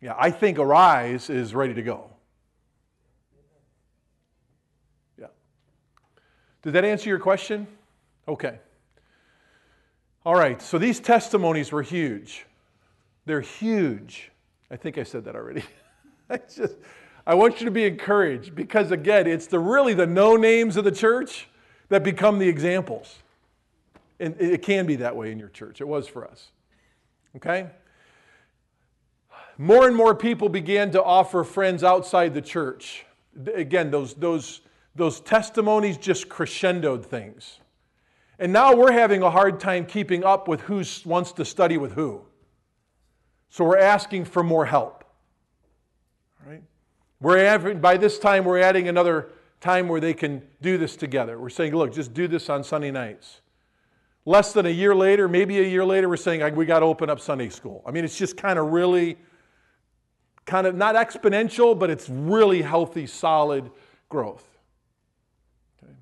Yeah, 0.00 0.14
I 0.18 0.30
think 0.30 0.58
Arise 0.58 1.28
is 1.28 1.54
ready 1.54 1.74
to 1.74 1.82
go. 1.82 2.10
Yeah. 5.18 5.26
Did 6.62 6.72
that 6.72 6.84
answer 6.84 7.10
your 7.10 7.18
question? 7.18 7.66
Okay. 8.26 8.58
All 10.24 10.34
right, 10.34 10.60
so 10.60 10.78
these 10.78 11.00
testimonies 11.00 11.72
were 11.72 11.82
huge. 11.82 12.46
They're 13.26 13.40
huge. 13.40 14.29
I 14.70 14.76
think 14.76 14.98
I 14.98 15.02
said 15.02 15.24
that 15.24 15.34
already. 15.34 15.64
I 16.30 16.38
just 16.38 16.76
I 17.26 17.34
want 17.34 17.60
you 17.60 17.66
to 17.66 17.70
be 17.70 17.84
encouraged 17.84 18.54
because 18.54 18.90
again, 18.90 19.26
it's 19.26 19.46
the 19.46 19.58
really 19.58 19.94
the 19.94 20.06
no 20.06 20.36
names 20.36 20.76
of 20.76 20.84
the 20.84 20.92
church 20.92 21.48
that 21.88 22.02
become 22.02 22.38
the 22.38 22.48
examples. 22.48 23.18
And 24.18 24.36
it 24.38 24.62
can 24.62 24.86
be 24.86 24.96
that 24.96 25.16
way 25.16 25.32
in 25.32 25.38
your 25.38 25.48
church. 25.48 25.80
It 25.80 25.88
was 25.88 26.06
for 26.06 26.26
us. 26.26 26.50
Okay? 27.36 27.68
More 29.58 29.86
and 29.86 29.96
more 29.96 30.14
people 30.14 30.48
began 30.48 30.90
to 30.92 31.02
offer 31.02 31.44
friends 31.44 31.84
outside 31.84 32.34
the 32.34 32.42
church. 32.42 33.04
Again, 33.54 33.90
those, 33.90 34.14
those, 34.14 34.60
those 34.94 35.20
testimonies 35.20 35.96
just 35.98 36.28
crescendoed 36.28 37.04
things. 37.04 37.60
And 38.38 38.52
now 38.52 38.74
we're 38.74 38.92
having 38.92 39.22
a 39.22 39.30
hard 39.30 39.60
time 39.60 39.84
keeping 39.84 40.24
up 40.24 40.48
with 40.48 40.62
who 40.62 40.82
wants 41.04 41.32
to 41.32 41.44
study 41.44 41.76
with 41.76 41.92
who. 41.92 42.22
So 43.50 43.64
we're 43.64 43.78
asking 43.78 44.24
for 44.24 44.42
more 44.42 44.64
help. 44.64 45.04
Right? 46.46 46.62
We're 47.20 47.44
having, 47.44 47.80
by 47.80 47.96
this 47.96 48.18
time, 48.18 48.44
we're 48.44 48.60
adding 48.60 48.88
another 48.88 49.30
time 49.60 49.88
where 49.88 50.00
they 50.00 50.14
can 50.14 50.42
do 50.62 50.78
this 50.78 50.96
together. 50.96 51.38
We're 51.38 51.50
saying, 51.50 51.74
look, 51.74 51.92
just 51.92 52.14
do 52.14 52.28
this 52.28 52.48
on 52.48 52.64
Sunday 52.64 52.90
nights. 52.90 53.40
Less 54.24 54.52
than 54.52 54.66
a 54.66 54.70
year 54.70 54.94
later, 54.94 55.28
maybe 55.28 55.58
a 55.58 55.66
year 55.66 55.84
later, 55.84 56.08
we're 56.08 56.16
saying, 56.16 56.54
we 56.54 56.64
got 56.64 56.80
to 56.80 56.86
open 56.86 57.10
up 57.10 57.20
Sunday 57.20 57.48
school. 57.48 57.82
I 57.84 57.90
mean, 57.90 58.04
it's 58.04 58.16
just 58.16 58.36
kind 58.36 58.58
of 58.58 58.68
really, 58.68 59.18
kind 60.44 60.66
of 60.66 60.76
not 60.76 60.94
exponential, 60.94 61.76
but 61.76 61.90
it's 61.90 62.08
really 62.08 62.62
healthy, 62.62 63.06
solid 63.06 63.70
growth. 64.08 64.46
Okay. 65.82 65.92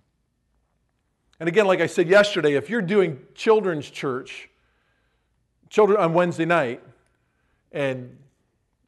And 1.41 1.49
again, 1.49 1.67
like 1.67 1.81
I 1.81 1.87
said 1.87 2.09
yesterday, 2.09 2.55
if 2.55 2.69
you're 2.69 2.83
doing 2.83 3.21
children's 3.35 3.89
church, 3.89 4.51
children 5.71 5.99
on 5.99 6.13
Wednesday 6.13 6.45
night, 6.45 6.83
and 7.73 8.17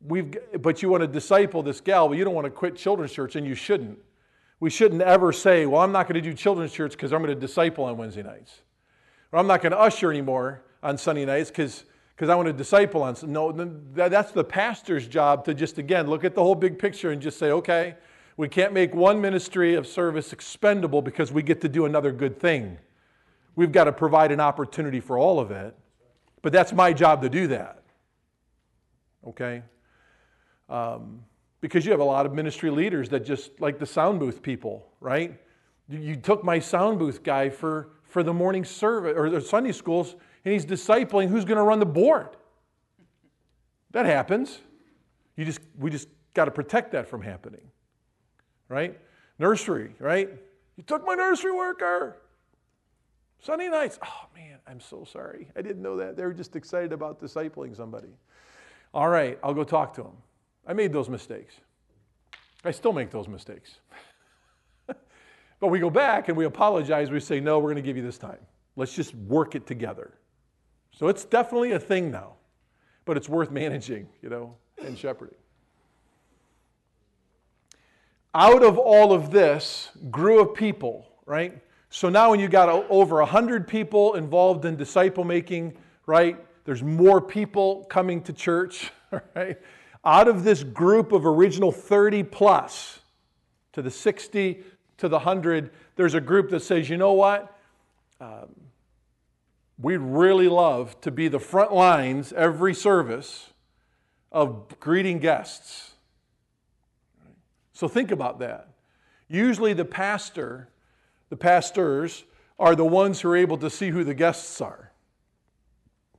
we've 0.04 0.36
but 0.60 0.82
you 0.82 0.88
want 0.88 1.02
to 1.02 1.06
disciple 1.06 1.62
this 1.62 1.80
gal 1.80 2.08
but 2.08 2.16
you 2.16 2.24
don't 2.24 2.34
want 2.34 2.46
to 2.46 2.50
quit 2.50 2.76
children's 2.76 3.12
church 3.12 3.36
and 3.36 3.46
you 3.46 3.54
shouldn't. 3.54 3.98
We 4.58 4.70
shouldn't 4.70 5.02
ever 5.02 5.32
say 5.32 5.66
well 5.66 5.82
i'm 5.82 5.92
not 5.92 6.08
going 6.08 6.22
to 6.22 6.28
do 6.28 6.34
children's 6.34 6.72
church 6.72 6.92
because 6.92 7.12
i'm 7.12 7.22
going 7.22 7.34
to 7.34 7.40
disciple 7.40 7.84
on 7.84 7.96
wednesday 7.96 8.22
nights. 8.22 8.62
Or 9.32 9.38
i'm 9.38 9.46
not 9.46 9.62
going 9.62 9.72
to 9.72 9.78
usher 9.78 10.10
anymore 10.10 10.62
on 10.82 10.96
sunday 10.96 11.24
nights 11.24 11.50
because 11.50 11.84
because 12.16 12.28
i 12.28 12.34
want 12.34 12.46
to 12.46 12.52
disciple 12.52 13.02
on 13.02 13.16
no 13.26 13.52
that's 13.92 14.32
the 14.32 14.44
pastor's 14.44 15.06
job 15.06 15.44
to 15.44 15.54
just 15.54 15.78
again 15.78 16.06
look 16.08 16.24
at 16.24 16.34
the 16.34 16.42
whole 16.42 16.54
big 16.54 16.78
picture 16.78 17.10
and 17.10 17.20
just 17.20 17.38
say 17.38 17.50
okay 17.50 17.96
we 18.36 18.48
can't 18.48 18.72
make 18.72 18.94
one 18.94 19.20
ministry 19.20 19.74
of 19.74 19.86
service 19.86 20.32
expendable 20.32 21.02
because 21.02 21.30
we 21.30 21.42
get 21.42 21.60
to 21.60 21.68
do 21.68 21.84
another 21.84 22.10
good 22.10 22.40
thing. 22.40 22.78
We've 23.54 23.70
got 23.70 23.84
to 23.84 23.92
provide 23.92 24.32
an 24.32 24.40
opportunity 24.40 24.98
for 25.00 25.18
all 25.18 25.38
of 25.38 25.50
it. 25.50 25.76
But 26.40 26.50
that's 26.50 26.72
my 26.72 26.94
job 26.94 27.20
to 27.20 27.28
do 27.28 27.48
that 27.48 27.79
okay 29.26 29.62
um, 30.70 31.24
because 31.60 31.84
you 31.84 31.90
have 31.90 32.00
a 32.00 32.04
lot 32.04 32.24
of 32.24 32.32
ministry 32.32 32.70
leaders 32.70 33.08
that 33.10 33.24
just 33.24 33.60
like 33.60 33.78
the 33.78 33.86
sound 33.86 34.20
booth 34.20 34.40
people, 34.40 34.86
right? 35.00 35.38
You 35.88 36.16
took 36.16 36.44
my 36.44 36.58
sound 36.60 36.98
booth 36.98 37.22
guy 37.22 37.50
for, 37.50 37.90
for 38.04 38.22
the 38.22 38.32
morning 38.32 38.64
service 38.64 39.14
or 39.16 39.28
the 39.28 39.40
Sunday 39.40 39.72
schools, 39.72 40.14
and 40.44 40.54
he's 40.54 40.64
discipling 40.64 41.28
who's 41.28 41.44
going 41.44 41.58
to 41.58 41.64
run 41.64 41.80
the 41.80 41.86
board. 41.86 42.36
That 43.90 44.06
happens. 44.06 44.60
You 45.36 45.44
just, 45.44 45.60
we 45.78 45.90
just 45.90 46.08
got 46.32 46.44
to 46.44 46.50
protect 46.50 46.92
that 46.92 47.08
from 47.08 47.20
happening, 47.20 47.68
right? 48.68 48.98
Nursery, 49.38 49.94
right? 49.98 50.30
You 50.76 50.84
took 50.84 51.04
my 51.04 51.14
nursery 51.14 51.52
worker. 51.52 52.16
Sunday 53.42 53.68
nights. 53.68 53.98
Oh 54.04 54.26
man, 54.34 54.58
I'm 54.66 54.80
so 54.80 55.04
sorry. 55.04 55.48
I 55.56 55.62
didn't 55.62 55.82
know 55.82 55.96
that. 55.96 56.16
They 56.16 56.24
were 56.24 56.34
just 56.34 56.56
excited 56.56 56.92
about 56.92 57.20
discipling 57.20 57.74
somebody. 57.74 58.14
All 58.92 59.08
right, 59.08 59.38
I'll 59.42 59.54
go 59.54 59.64
talk 59.64 59.94
to 59.94 60.02
him. 60.02 60.12
I 60.66 60.72
made 60.72 60.92
those 60.92 61.08
mistakes. 61.08 61.54
I 62.64 62.70
still 62.70 62.92
make 62.92 63.10
those 63.10 63.28
mistakes. 63.28 63.76
but 64.86 65.68
we 65.68 65.78
go 65.78 65.90
back 65.90 66.28
and 66.28 66.36
we 66.36 66.44
apologize. 66.44 67.10
We 67.10 67.20
say, 67.20 67.40
no, 67.40 67.58
we're 67.58 67.72
going 67.72 67.76
to 67.76 67.82
give 67.82 67.96
you 67.96 68.02
this 68.02 68.18
time. 68.18 68.38
Let's 68.76 68.94
just 68.94 69.14
work 69.14 69.54
it 69.54 69.66
together. 69.66 70.14
So 70.92 71.08
it's 71.08 71.24
definitely 71.24 71.72
a 71.72 71.78
thing 71.78 72.10
now, 72.10 72.34
but 73.04 73.16
it's 73.16 73.28
worth 73.28 73.50
managing, 73.50 74.08
you 74.22 74.28
know, 74.28 74.56
and 74.84 74.98
shepherding. 74.98 75.36
Out 78.34 78.62
of 78.62 78.78
all 78.78 79.12
of 79.12 79.30
this 79.30 79.90
grew 80.10 80.40
a 80.40 80.46
people, 80.46 81.06
right? 81.26 81.60
So 81.88 82.08
now 82.08 82.30
when 82.30 82.38
you 82.38 82.48
got 82.48 82.68
over 82.88 83.16
100 83.16 83.66
people 83.66 84.14
involved 84.14 84.64
in 84.64 84.76
disciple 84.76 85.24
making, 85.24 85.76
right? 86.06 86.38
There's 86.70 86.84
more 86.84 87.20
people 87.20 87.84
coming 87.86 88.22
to 88.22 88.32
church, 88.32 88.92
right? 89.34 89.58
Out 90.04 90.28
of 90.28 90.44
this 90.44 90.62
group 90.62 91.10
of 91.10 91.26
original 91.26 91.72
30 91.72 92.22
plus 92.22 93.00
to 93.72 93.82
the 93.82 93.90
60 93.90 94.62
to 94.98 95.08
the 95.08 95.16
100, 95.16 95.72
there's 95.96 96.14
a 96.14 96.20
group 96.20 96.48
that 96.50 96.60
says, 96.60 96.88
you 96.88 96.96
know 96.96 97.14
what? 97.14 97.58
Um, 98.20 98.54
we'd 99.82 99.96
really 99.96 100.46
love 100.46 101.00
to 101.00 101.10
be 101.10 101.26
the 101.26 101.40
front 101.40 101.72
lines 101.72 102.32
every 102.34 102.72
service 102.72 103.48
of 104.30 104.78
greeting 104.78 105.18
guests. 105.18 105.94
So 107.72 107.88
think 107.88 108.12
about 108.12 108.38
that. 108.38 108.68
Usually, 109.26 109.72
the 109.72 109.84
pastor, 109.84 110.68
the 111.30 111.36
pastors, 111.36 112.22
are 112.60 112.76
the 112.76 112.86
ones 112.86 113.22
who 113.22 113.30
are 113.30 113.36
able 113.36 113.58
to 113.58 113.68
see 113.68 113.88
who 113.88 114.04
the 114.04 114.14
guests 114.14 114.60
are. 114.60 114.89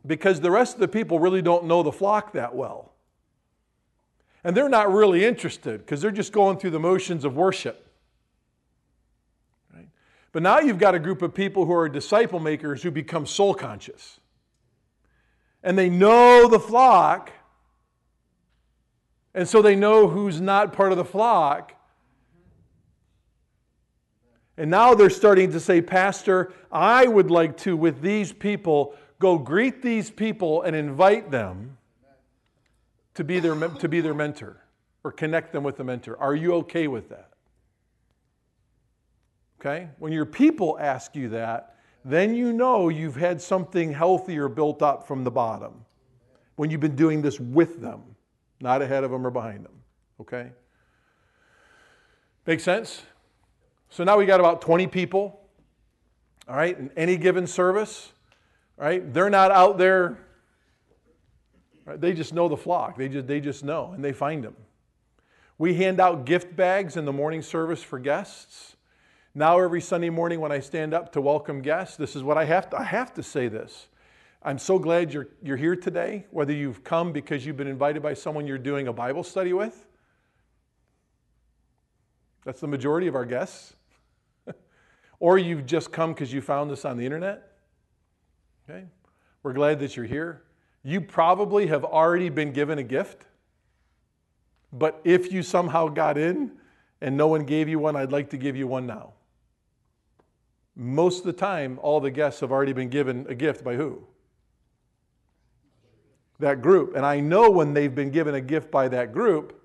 Because 0.06 0.42
the 0.42 0.52
rest 0.52 0.76
of 0.76 0.80
the 0.80 0.88
people 0.88 1.20
really 1.20 1.42
don't 1.42 1.66
know 1.66 1.84
the 1.84 1.92
flock 1.92 2.34
that 2.34 2.56
well. 2.56 2.92
And 4.44 4.58
they're 4.58 4.70
not 4.70 4.92
really 4.92 5.24
interested 5.24 5.80
because 5.80 6.02
they're 6.02 6.12
just 6.12 6.34
going 6.34 6.58
through 6.58 6.72
the 6.72 6.80
motions 6.80 7.24
of 7.24 7.36
worship. 7.36 7.88
Right? 9.74 9.88
But 10.32 10.42
now 10.42 10.60
you've 10.60 10.80
got 10.80 10.96
a 10.96 11.00
group 11.00 11.22
of 11.22 11.34
people 11.34 11.66
who 11.66 11.74
are 11.74 11.88
disciple 11.88 12.40
makers 12.40 12.82
who 12.82 12.90
become 12.90 13.28
soul 13.28 13.54
conscious. 13.54 14.20
And 15.64 15.78
they 15.78 15.90
know 15.90 16.48
the 16.48 16.60
flock. 16.60 17.32
And 19.36 19.48
so 19.48 19.62
they 19.62 19.76
know 19.76 20.08
who's 20.08 20.42
not 20.42 20.74
part 20.74 20.92
of 20.92 20.98
the 20.98 21.06
flock. 21.06 21.76
And 24.58 24.70
now 24.70 24.94
they're 24.94 25.10
starting 25.10 25.52
to 25.52 25.60
say, 25.60 25.82
Pastor, 25.82 26.52
I 26.72 27.06
would 27.08 27.32
like 27.32 27.58
to, 27.58 27.78
with 27.78 28.02
these 28.02 28.34
people, 28.34 28.96
go 29.22 29.38
greet 29.38 29.82
these 29.82 30.12
people 30.12 30.64
and 30.64 30.76
invite 30.76 31.32
them 31.32 31.78
to 33.14 33.24
be 33.24 33.40
their, 33.40 33.56
to 33.56 33.88
be 33.88 34.02
their 34.02 34.14
mentor 34.14 34.62
or 35.04 35.12
connect 35.12 35.54
them 35.54 35.64
with 35.64 35.78
the 35.78 35.84
mentor. 35.84 36.18
Are 36.18 36.36
you 36.36 36.56
okay 36.56 36.88
with 36.88 37.10
that? 37.10 37.30
Okay? 39.60 39.90
When 40.00 40.12
your 40.12 40.26
people 40.26 40.78
ask 40.80 41.16
you 41.16 41.30
that, 41.30 41.76
then 42.04 42.36
you 42.36 42.52
know 42.52 42.90
you've 42.90 43.16
had 43.16 43.42
something 43.42 43.94
healthier 43.94 44.50
built 44.50 44.82
up 44.82 45.08
from 45.08 45.24
the 45.24 45.32
bottom. 45.32 45.86
When 46.56 46.72
you've 46.72 46.82
been 46.82 46.96
doing 46.96 47.22
this 47.22 47.40
with 47.40 47.80
them, 47.80 48.02
not 48.60 48.82
ahead 48.82 49.04
of 49.04 49.12
them 49.12 49.26
or 49.26 49.30
behind 49.32 49.64
them. 49.64 49.74
Okay? 50.20 50.52
Make 52.48 52.60
sense? 52.60 53.04
So 53.90 54.04
now 54.04 54.18
we 54.18 54.26
got 54.26 54.40
about 54.40 54.62
20 54.62 54.88
people, 54.88 55.40
all 56.48 56.56
right, 56.56 56.78
in 56.78 56.90
any 56.96 57.18
given 57.18 57.46
service, 57.46 58.14
right? 58.82 59.14
They're 59.14 59.30
not 59.30 59.52
out 59.52 59.78
there 59.78 60.18
Right? 61.86 62.00
They 62.00 62.14
just 62.14 62.34
know 62.34 62.48
the 62.48 62.58
flock. 62.58 62.98
They 62.98 63.10
just, 63.10 63.28
they 63.28 63.40
just 63.40 63.64
know, 63.64 63.92
and 63.94 64.04
they 64.04 64.14
find 64.14 64.44
them. 64.44 64.56
We 65.58 65.76
hand 65.76 66.00
out 66.00 66.26
gift 66.26 66.56
bags 66.56 66.98
in 66.98 67.06
the 67.06 67.14
morning 67.14 67.42
service 67.42 67.84
for 67.84 68.00
guests. 68.00 68.76
Now, 69.34 69.60
every 69.60 69.82
Sunday 69.82 70.10
morning 70.10 70.40
when 70.40 70.52
I 70.52 70.60
stand 70.60 70.94
up 70.94 71.12
to 71.14 71.22
welcome 71.22 71.62
guests, 71.62 71.98
this 71.98 72.16
is 72.16 72.24
what 72.24 72.38
I 72.38 72.46
have 72.46 72.70
to, 72.72 72.80
I 72.80 72.84
have 72.84 73.14
to 73.16 73.24
say 73.24 73.48
this. 73.48 73.88
I'm 74.44 74.58
so 74.58 74.80
glad 74.80 75.14
you're, 75.14 75.28
you're 75.44 75.58
here 75.58 75.76
today, 75.76 76.26
whether 76.32 76.52
you've 76.52 76.84
come 76.84 77.12
because 77.12 77.46
you've 77.46 77.58
been 77.58 77.68
invited 77.68 78.02
by 78.02 78.16
someone 78.16 78.48
you're 78.48 78.58
doing 78.58 78.88
a 78.88 78.94
Bible 78.94 79.24
study 79.24 79.54
with. 79.54 79.86
That's 82.44 82.60
the 82.60 82.68
majority 82.68 83.08
of 83.08 83.16
our 83.16 83.26
guests. 83.26 83.76
or 85.20 85.38
you've 85.38 85.68
just 85.68 85.92
come 85.92 86.14
because 86.14 86.34
you 86.34 86.42
found 86.42 86.72
us 86.72 86.86
on 86.86 86.98
the 86.98 87.06
internet. 87.06 87.51
Okay? 88.72 88.86
We're 89.44 89.54
glad 89.54 89.80
that 89.80 89.96
you're 89.96 90.06
here. 90.06 90.44
You 90.84 91.02
probably 91.02 91.68
have 91.68 91.84
already 91.84 92.30
been 92.30 92.54
given 92.54 92.80
a 92.80 92.84
gift. 92.84 93.26
But 94.74 95.02
if 95.04 95.32
you 95.34 95.44
somehow 95.44 95.90
got 95.90 96.18
in 96.18 96.52
and 97.02 97.18
no 97.18 97.28
one 97.28 97.44
gave 97.44 97.68
you 97.68 97.80
one, 97.80 97.96
I'd 97.96 98.12
like 98.12 98.30
to 98.30 98.38
give 98.38 98.56
you 98.56 98.68
one 98.68 98.88
now. 98.88 99.14
Most 100.76 101.20
of 101.20 101.26
the 101.26 101.34
time, 101.34 101.80
all 101.82 102.00
the 102.00 102.12
guests 102.12 102.40
have 102.40 102.52
already 102.52 102.74
been 102.74 102.90
given 102.90 103.26
a 103.28 103.36
gift 103.36 103.64
by 103.64 103.76
who? 103.76 104.04
That 106.40 106.62
group. 106.62 106.96
And 106.96 107.06
I 107.06 107.20
know 107.20 107.50
when 107.50 107.74
they've 107.74 107.94
been 107.94 108.10
given 108.10 108.36
a 108.36 108.42
gift 108.42 108.72
by 108.72 108.88
that 108.88 109.12
group, 109.12 109.62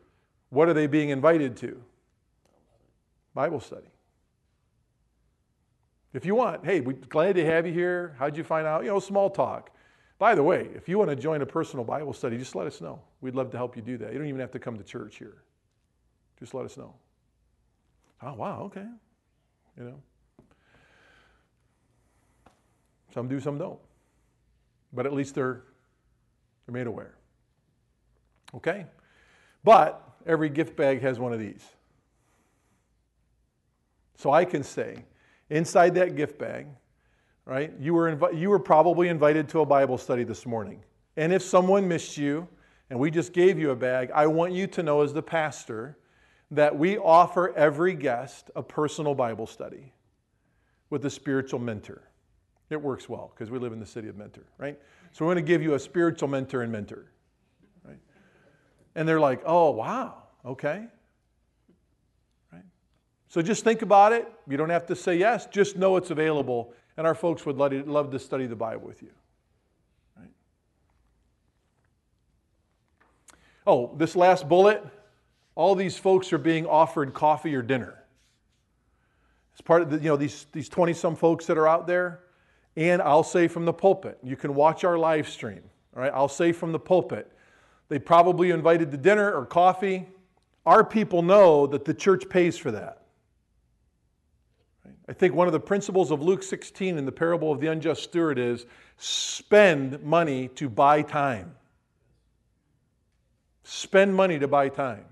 what 0.51 0.69
are 0.69 0.75
they 0.75 0.87
being 0.87 1.11
invited 1.11 1.57
to? 1.59 1.81
Bible 3.35 3.61
study. 3.61 3.87
If 6.17 6.25
you 6.25 6.35
want, 6.35 6.65
hey, 6.65 6.81
we're 6.81 6.95
glad 6.95 7.35
to 7.35 7.45
have 7.45 7.67
you 7.67 7.75
here. 7.75 8.17
How'd 8.19 8.39
you 8.39 8.43
find 8.43 8.67
out? 8.67 8.85
You 8.85 8.89
know, 8.89 9.01
small 9.01 9.29
talk. 9.29 9.69
By 10.19 10.35
the 10.35 10.43
way, 10.43 10.71
if 10.75 10.89
you 10.89 10.97
want 10.97 11.11
to 11.11 11.17
join 11.17 11.43
a 11.43 11.47
personal 11.47 11.85
Bible 11.85 12.15
study, 12.15 12.39
just 12.39 12.55
let 12.55 12.67
us 12.67 12.81
know. 12.81 13.03
We'd 13.21 13.35
love 13.35 13.51
to 13.51 13.59
help 13.59 13.77
you 13.77 13.83
do 13.83 13.99
that. 13.99 14.15
You 14.15 14.19
don't 14.19 14.27
even 14.27 14.41
have 14.41 14.51
to 14.53 14.59
come 14.59 14.79
to 14.79 14.83
church 14.83 15.17
here. 15.17 15.43
Just 16.39 16.55
let 16.55 16.65
us 16.65 16.79
know. 16.79 16.95
Oh, 18.23 18.33
wow, 18.33 18.63
okay. 18.63 18.87
You 19.77 19.85
know. 19.85 20.03
Some 23.13 23.29
do, 23.29 23.39
some 23.39 23.59
don't. 23.59 23.79
But 24.95 25.05
at 25.05 25.13
least 25.13 25.35
they're, 25.35 25.65
they're 26.65 26.73
made 26.73 26.87
aware. 26.87 27.15
Okay? 28.55 28.87
But 29.65 30.03
every 30.25 30.49
gift 30.49 30.77
bag 30.77 31.03
has 31.03 31.19
one 31.19 31.35
of 31.35 31.41
these. 31.41 31.63
So 34.17 34.33
I 34.33 34.47
can 34.47 34.63
say, 34.63 35.05
inside 35.51 35.95
that 35.95 36.17
gift 36.17 36.39
bag, 36.39 36.67
right, 37.45 37.73
you 37.81 37.95
were, 37.95 38.15
invi- 38.15 38.39
you 38.39 38.51
were 38.51 38.59
probably 38.59 39.09
invited 39.09 39.49
to 39.51 39.61
a 39.61 39.67
Bible 39.67 39.99
study 39.99 40.25
this 40.25 40.47
morning. 40.47 40.83
And 41.17 41.33
if 41.33 41.43
someone 41.43 41.87
missed 41.87 42.17
you 42.17 42.49
and 42.91 42.99
we 42.99 43.11
just 43.11 43.33
gave 43.33 43.59
you 43.59 43.71
a 43.71 43.77
bag, 43.77 44.11
I 44.15 44.27
want 44.27 44.53
you 44.53 44.67
to 44.69 44.83
know 44.83 45.03
as 45.03 45.13
the 45.13 45.23
pastor 45.23 45.99
that 46.51 46.77
we 46.77 46.99
offer 46.99 47.55
every 47.57 47.95
guest 47.95 48.51
a 48.55 48.63
personal 48.63 49.15
Bible 49.15 49.47
study 49.47 49.93
with 50.91 51.05
a 51.05 51.11
spiritual 51.11 51.59
mentor. 51.59 52.03
It 52.71 52.81
works 52.81 53.09
well 53.09 53.33
because 53.35 53.51
we 53.51 53.59
live 53.59 53.73
in 53.73 53.81
the 53.81 53.87
city 53.87 54.09
of 54.09 54.17
Mentor, 54.17 54.45
right? 54.59 54.79
So 55.13 55.25
we're 55.25 55.35
going 55.35 55.45
to 55.45 55.49
give 55.49 55.63
you 55.63 55.75
a 55.75 55.79
spiritual 55.79 56.29
mentor 56.29 56.63
and 56.63 56.73
mentor, 56.73 57.07
right? 57.85 57.99
And 58.95 59.09
they're 59.09 59.21
like, 59.21 59.43
oh, 59.47 59.71
wow, 59.71 60.25
okay. 60.45 60.87
So 63.29 63.43
just 63.43 63.65
think 63.65 63.83
about 63.83 64.13
it. 64.13 64.31
You 64.49 64.57
don't 64.57 64.71
have 64.71 64.87
to 64.87 64.97
say 64.97 65.17
yes, 65.17 65.47
just 65.47 65.77
know 65.77 65.97
it's 65.97 66.11
available. 66.11 66.73
And 66.97 67.07
our 67.07 67.15
folks 67.15 67.45
would 67.45 67.57
love 67.57 68.11
to 68.11 68.19
study 68.19 68.47
the 68.47 68.57
Bible 68.57 68.87
with 68.87 69.03
you. 69.03 69.11
Right? 70.17 70.31
Oh, 73.67 73.95
this 73.97 74.17
last 74.17 74.49
bullet 74.49 74.83
all 75.57 75.75
these 75.75 75.97
folks 75.97 76.33
are 76.33 76.39
being 76.39 76.67
offered 76.67 77.15
coffee 77.15 77.55
or 77.57 77.63
dinner. 77.63 78.05
It's 79.53 79.63
part 79.63 79.83
of 79.83 79.91
the, 79.91 79.97
you 79.97 80.11
know, 80.11 80.17
these, 80.17 80.47
these 80.53 80.69
20 80.69 80.93
some 80.93 81.17
folks 81.17 81.47
that 81.47 81.59
are 81.59 81.67
out 81.67 81.87
there. 81.87 82.21
And 82.77 83.01
I'll 83.01 83.25
say 83.25 83.49
from 83.49 83.65
the 83.65 83.73
pulpit, 83.73 84.19
you 84.23 84.37
can 84.37 84.55
watch 84.55 84.85
our 84.85 84.99
live 84.99 85.27
stream. 85.27 85.63
All 85.97 86.03
right, 86.03 86.13
I'll 86.15 86.29
say 86.29 86.53
from 86.53 86.73
the 86.73 86.79
pulpit, 86.79 87.33
they 87.89 87.99
probably 87.99 88.51
invited 88.51 88.91
to 88.91 88.99
dinner 88.99 89.33
or 89.33 89.47
coffee. 89.47 90.07
Our 90.67 90.85
people 90.85 91.23
know 91.23 91.67
that 91.69 91.87
the 91.87 91.95
church 91.95 92.29
pays 92.29 92.59
for 92.59 92.71
that. 92.73 93.06
I 95.09 95.13
think 95.13 95.35
one 95.35 95.47
of 95.47 95.53
the 95.53 95.61
principles 95.61 96.11
of 96.11 96.23
Luke 96.23 96.43
16 96.43 96.99
in 96.99 97.05
the 97.05 97.13
parable 97.13 97.53
of 97.53 97.61
the 97.61 97.69
unjust 97.69 98.03
steward 98.03 98.39
is 98.39 98.67
spend 98.97 100.03
money 100.03 100.49
to 100.49 100.69
buy 100.69 101.03
time. 101.03 101.55
Spend 103.63 104.15
money 104.15 104.39
to 104.39 104.49
buy 104.49 104.69
time. 104.69 105.05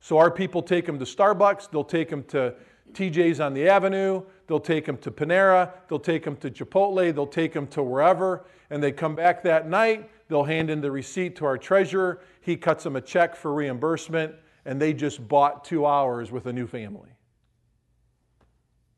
So 0.00 0.18
our 0.18 0.30
people 0.30 0.62
take 0.62 0.84
them 0.84 0.98
to 0.98 1.04
Starbucks, 1.04 1.70
they'll 1.70 1.82
take 1.82 2.10
them 2.10 2.24
to 2.24 2.54
TJ's 2.92 3.40
on 3.40 3.54
the 3.54 3.68
Avenue, 3.68 4.22
they'll 4.46 4.60
take 4.60 4.84
them 4.84 4.98
to 4.98 5.10
Panera, 5.10 5.72
they'll 5.88 5.98
take 5.98 6.24
them 6.24 6.36
to 6.36 6.50
Chipotle, 6.50 7.14
they'll 7.14 7.26
take 7.26 7.52
them 7.52 7.66
to 7.68 7.82
wherever, 7.82 8.44
and 8.70 8.82
they 8.82 8.92
come 8.92 9.14
back 9.14 9.42
that 9.44 9.68
night, 9.68 10.10
they'll 10.28 10.44
hand 10.44 10.70
in 10.70 10.80
the 10.80 10.90
receipt 10.90 11.36
to 11.36 11.46
our 11.46 11.56
treasurer, 11.56 12.20
he 12.40 12.56
cuts 12.56 12.84
them 12.84 12.96
a 12.96 13.00
check 13.00 13.34
for 13.34 13.54
reimbursement, 13.54 14.34
and 14.66 14.80
they 14.80 14.92
just 14.92 15.26
bought 15.26 15.64
two 15.64 15.86
hours 15.86 16.30
with 16.30 16.46
a 16.46 16.52
new 16.52 16.66
family. 16.66 17.10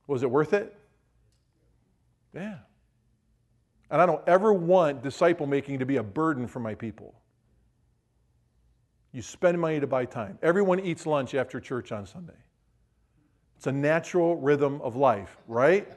Was 0.07 0.23
it 0.23 0.31
worth 0.31 0.53
it? 0.53 0.77
Yeah. 2.35 2.59
And 3.91 4.01
I 4.03 4.07
don't 4.07 4.27
ever 4.27 4.53
want 4.53 5.03
disciple 5.03 5.47
making 5.47 5.78
to 5.78 5.87
be 5.87 5.97
a 5.97 6.03
burden 6.03 6.47
for 6.47 6.61
my 6.61 6.74
people. 6.74 7.15
You 9.12 9.23
spend 9.23 9.59
money 9.61 9.81
to 9.81 9.87
buy 9.87 10.05
time. 10.05 10.39
Everyone 10.43 10.81
eats 10.81 11.07
lunch 11.07 11.35
after 11.35 11.61
church 11.61 11.93
on 11.93 12.05
Sunday. 12.05 12.35
It's 13.57 13.66
a 13.66 13.73
natural 13.73 14.37
rhythm 14.37 14.81
of 14.83 14.97
life, 14.97 15.37
right? 15.49 15.89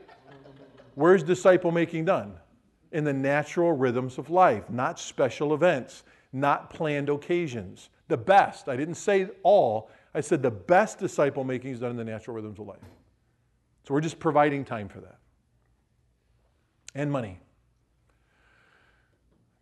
Where's 0.96 1.24
disciple 1.24 1.72
making 1.72 2.06
done? 2.06 2.34
In 2.92 3.04
the 3.04 3.14
natural 3.14 3.74
rhythms 3.74 4.18
of 4.18 4.30
life, 4.30 4.70
not 4.70 5.00
special 5.00 5.54
events, 5.54 6.04
not 6.32 6.70
planned 6.70 7.10
occasions. 7.10 7.90
The 8.08 8.18
best, 8.18 8.70
I 8.70 8.76
didn't 8.76 8.96
say 8.96 9.28
all, 9.44 9.90
I 10.14 10.22
said 10.22 10.42
the 10.42 10.52
best 10.52 10.98
disciple 10.98 11.44
making 11.44 11.72
is 11.72 11.82
done 11.82 11.92
in 11.92 11.98
the 11.98 12.06
natural 12.06 12.36
rhythms 12.36 12.60
of 12.60 12.68
life. 12.68 12.80
So 13.90 13.96
we're 13.96 14.02
just 14.02 14.20
providing 14.20 14.66
time 14.66 14.88
for 14.88 15.00
that. 15.00 15.18
And 16.94 17.12
money. 17.12 17.40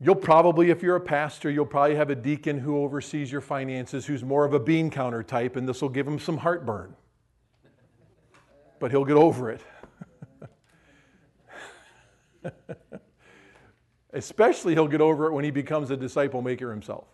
You'll 0.01 0.15
probably, 0.15 0.69
if 0.69 0.83
you're 0.83 0.97
a 0.97 1.01
pastor, 1.01 1.49
you'll 1.49 1.65
probably 1.65 1.95
have 1.95 2.09
a 2.09 2.15
deacon 2.15 2.59
who 2.59 2.83
oversees 2.83 3.31
your 3.31 3.39
finances 3.39 4.05
who's 4.05 4.25
more 4.25 4.43
of 4.43 4.53
a 4.53 4.59
bean 4.59 4.89
counter 4.89 5.23
type, 5.23 5.55
and 5.55 5.65
this 5.65 5.81
will 5.81 5.87
give 5.87 6.05
him 6.05 6.19
some 6.19 6.35
heartburn. 6.35 6.93
But 8.79 8.91
he'll 8.91 9.05
get 9.05 9.15
over 9.15 9.49
it. 9.49 9.61
Especially, 14.11 14.73
he'll 14.73 14.89
get 14.89 14.99
over 14.99 15.27
it 15.27 15.31
when 15.31 15.45
he 15.45 15.51
becomes 15.51 15.89
a 15.89 15.95
disciple 15.95 16.41
maker 16.41 16.69
himself. 16.69 17.07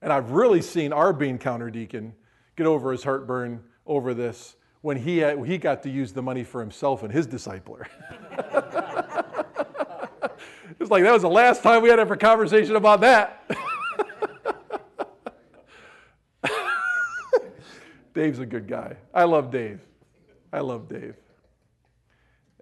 And 0.00 0.10
I've 0.10 0.30
really 0.30 0.62
seen 0.62 0.94
our 0.94 1.12
bean 1.12 1.36
counter 1.36 1.68
deacon 1.68 2.14
get 2.56 2.64
over 2.64 2.90
his 2.90 3.04
heartburn 3.04 3.62
over 3.84 4.14
this 4.14 4.56
when 4.82 4.96
he, 4.96 5.18
had, 5.18 5.44
he 5.44 5.58
got 5.58 5.82
to 5.82 5.90
use 5.90 6.12
the 6.12 6.22
money 6.22 6.44
for 6.44 6.60
himself 6.60 7.02
and 7.02 7.12
his 7.12 7.26
discipler. 7.26 7.86
It's 10.80 10.90
like 10.90 11.04
that 11.04 11.12
was 11.12 11.22
the 11.22 11.28
last 11.28 11.62
time 11.62 11.82
we 11.82 11.90
had 11.90 11.98
a 11.98 12.16
conversation 12.16 12.74
about 12.74 13.02
that. 13.02 13.50
Dave's 18.14 18.38
a 18.38 18.46
good 18.46 18.66
guy. 18.66 18.96
I 19.12 19.24
love 19.24 19.50
Dave. 19.50 19.80
I 20.52 20.60
love 20.60 20.88
Dave. 20.88 21.16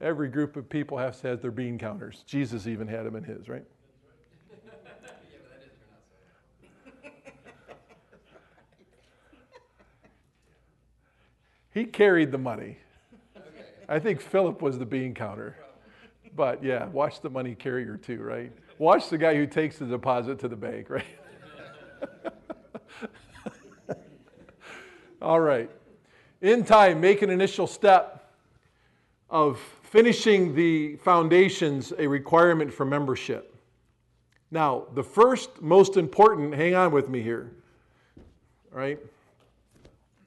Every 0.00 0.28
group 0.28 0.56
of 0.56 0.68
people 0.68 0.98
has 0.98 1.20
have 1.20 1.40
their 1.40 1.52
bean 1.52 1.78
counters. 1.78 2.24
Jesus 2.26 2.66
even 2.66 2.88
had 2.88 3.06
them 3.06 3.14
in 3.14 3.22
his, 3.22 3.48
right? 3.48 3.64
He 11.72 11.84
carried 11.84 12.32
the 12.32 12.38
money. 12.38 12.78
I 13.88 13.98
think 13.98 14.20
Philip 14.20 14.60
was 14.60 14.78
the 14.78 14.86
bean 14.86 15.14
counter. 15.14 15.56
But 16.36 16.62
yeah, 16.62 16.86
watch 16.88 17.20
the 17.20 17.30
money 17.30 17.54
carrier 17.54 17.96
too, 17.96 18.22
right? 18.22 18.52
Watch 18.78 19.08
the 19.08 19.18
guy 19.18 19.34
who 19.34 19.46
takes 19.46 19.78
the 19.78 19.86
deposit 19.86 20.38
to 20.40 20.48
the 20.48 20.56
bank, 20.56 20.90
right? 20.90 21.04
All 25.22 25.40
right. 25.40 25.70
In 26.40 26.64
time, 26.64 27.00
make 27.00 27.22
an 27.22 27.30
initial 27.30 27.66
step 27.66 28.30
of 29.30 29.58
finishing 29.82 30.54
the 30.54 30.96
foundations 30.96 31.92
a 31.98 32.06
requirement 32.06 32.72
for 32.72 32.84
membership. 32.84 33.56
Now, 34.50 34.84
the 34.94 35.02
first 35.02 35.60
most 35.60 35.96
important, 35.96 36.54
hang 36.54 36.74
on 36.74 36.92
with 36.92 37.08
me 37.08 37.20
here. 37.20 37.50
Right? 38.70 38.98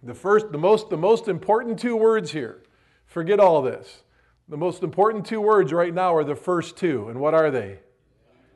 The 0.03 0.14
first, 0.14 0.52
the 0.52 0.57
most, 0.57 0.90
the 0.90 0.98
most 0.98 1.28
important 1.28 1.80
two 1.80 1.95
words 1.95 2.32
here. 2.32 2.64
Forget 3.06 3.40
all 3.40 3.61
this. 3.61 4.03
The 4.49 4.57
most 4.57 4.84
important 4.84 5.26
two 5.26 5.41
words 5.41 5.72
right 5.72 5.94
now 5.94 6.15
are 6.15 6.23
the 6.23 6.36
first 6.36 6.78
two. 6.78 7.10
And 7.10 7.19
what 7.19 7.34
are 7.34 7.52
they? 7.52 7.80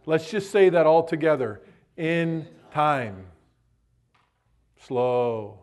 Let's 0.06 0.30
just 0.30 0.52
say 0.52 0.70
that 0.70 0.88
all 0.88 1.04
together. 1.04 1.62
In 1.98 2.48
time. 2.72 3.28
Slow. 4.80 5.60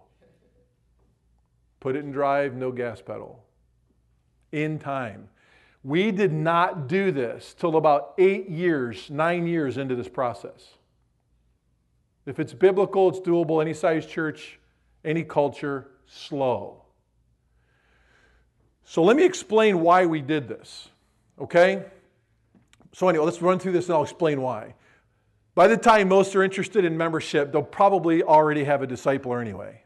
Put 1.81 1.97
it 1.97 2.05
in 2.05 2.13
drive, 2.13 2.55
no 2.55 2.71
gas 2.71 3.03
pedal. 3.03 3.45
In 4.53 4.79
time. 4.79 5.29
We 5.85 6.13
did 6.13 6.33
not 6.33 6.87
do 6.87 7.11
this 7.11 7.55
till 7.59 7.77
about 7.77 8.15
eight 8.19 8.49
years, 8.49 9.11
nine 9.11 9.49
years 9.49 9.79
into 9.79 9.97
this 9.97 10.09
process. 10.09 10.75
If 12.25 12.39
it's 12.39 12.55
biblical, 12.55 13.09
it's 13.09 13.19
doable, 13.19 13.61
any 13.61 13.75
size 13.75 14.07
church, 14.07 14.61
any 15.05 15.25
culture, 15.25 15.89
slow. 16.07 16.83
So 18.85 19.03
let 19.03 19.17
me 19.17 19.25
explain 19.25 19.81
why 19.81 20.07
we 20.07 20.21
did 20.21 20.49
this, 20.49 20.89
okay? 21.41 21.85
So, 22.93 23.09
anyway, 23.09 23.25
let's 23.25 23.41
run 23.41 23.59
through 23.59 23.73
this 23.73 23.87
and 23.87 23.95
I'll 23.95 24.03
explain 24.03 24.43
why. 24.43 24.75
By 25.55 25.67
the 25.67 25.77
time 25.77 26.09
most 26.09 26.35
are 26.37 26.43
interested 26.43 26.85
in 26.85 26.97
membership, 26.97 27.53
they'll 27.53 27.63
probably 27.63 28.23
already 28.23 28.65
have 28.65 28.83
a 28.83 28.87
discipler 28.87 29.41
anyway. 29.41 29.83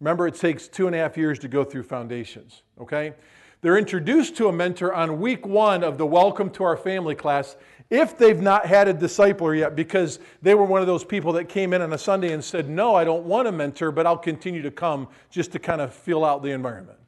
Remember, 0.00 0.26
it 0.26 0.34
takes 0.34 0.68
two 0.68 0.86
and 0.86 0.94
a 0.94 0.98
half 0.98 1.16
years 1.16 1.38
to 1.40 1.48
go 1.48 1.64
through 1.64 1.82
foundations, 1.82 2.62
okay? 2.80 3.14
They're 3.60 3.76
introduced 3.76 4.36
to 4.36 4.48
a 4.48 4.52
mentor 4.52 4.94
on 4.94 5.20
week 5.20 5.44
one 5.46 5.82
of 5.82 5.98
the 5.98 6.06
Welcome 6.06 6.50
to 6.50 6.64
Our 6.64 6.76
Family 6.76 7.14
class 7.14 7.56
if 7.90 8.18
they've 8.18 8.40
not 8.40 8.66
had 8.66 8.86
a 8.86 8.94
discipler 8.94 9.58
yet, 9.58 9.74
because 9.74 10.18
they 10.42 10.54
were 10.54 10.64
one 10.64 10.80
of 10.80 10.86
those 10.86 11.04
people 11.04 11.32
that 11.34 11.48
came 11.48 11.72
in 11.72 11.80
on 11.80 11.92
a 11.92 11.98
Sunday 11.98 12.32
and 12.32 12.44
said, 12.44 12.68
No, 12.68 12.94
I 12.94 13.04
don't 13.04 13.24
want 13.24 13.48
a 13.48 13.52
mentor, 13.52 13.90
but 13.90 14.06
I'll 14.06 14.18
continue 14.18 14.62
to 14.62 14.70
come 14.70 15.08
just 15.30 15.52
to 15.52 15.58
kind 15.58 15.80
of 15.80 15.94
feel 15.94 16.24
out 16.24 16.42
the 16.42 16.50
environment. 16.50 16.98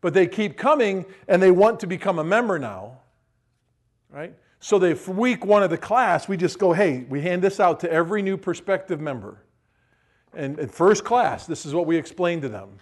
But 0.00 0.12
they 0.12 0.26
keep 0.26 0.56
coming 0.56 1.06
and 1.28 1.40
they 1.40 1.52
want 1.52 1.80
to 1.80 1.86
become 1.86 2.18
a 2.18 2.24
member 2.24 2.58
now, 2.58 2.98
right? 4.10 4.34
So 4.58 4.78
they, 4.78 4.94
for 4.94 5.12
week 5.12 5.44
one 5.44 5.62
of 5.62 5.70
the 5.70 5.78
class, 5.78 6.26
we 6.26 6.36
just 6.36 6.58
go, 6.58 6.72
Hey, 6.72 7.06
we 7.08 7.20
hand 7.20 7.42
this 7.42 7.60
out 7.60 7.80
to 7.80 7.90
every 7.90 8.22
new 8.22 8.36
prospective 8.36 9.00
member. 9.00 9.42
And 10.32 10.58
in 10.58 10.68
first 10.68 11.04
class, 11.04 11.46
this 11.46 11.64
is 11.64 11.74
what 11.74 11.86
we 11.86 11.96
explain 11.96 12.40
to 12.40 12.48
them. 12.48 12.78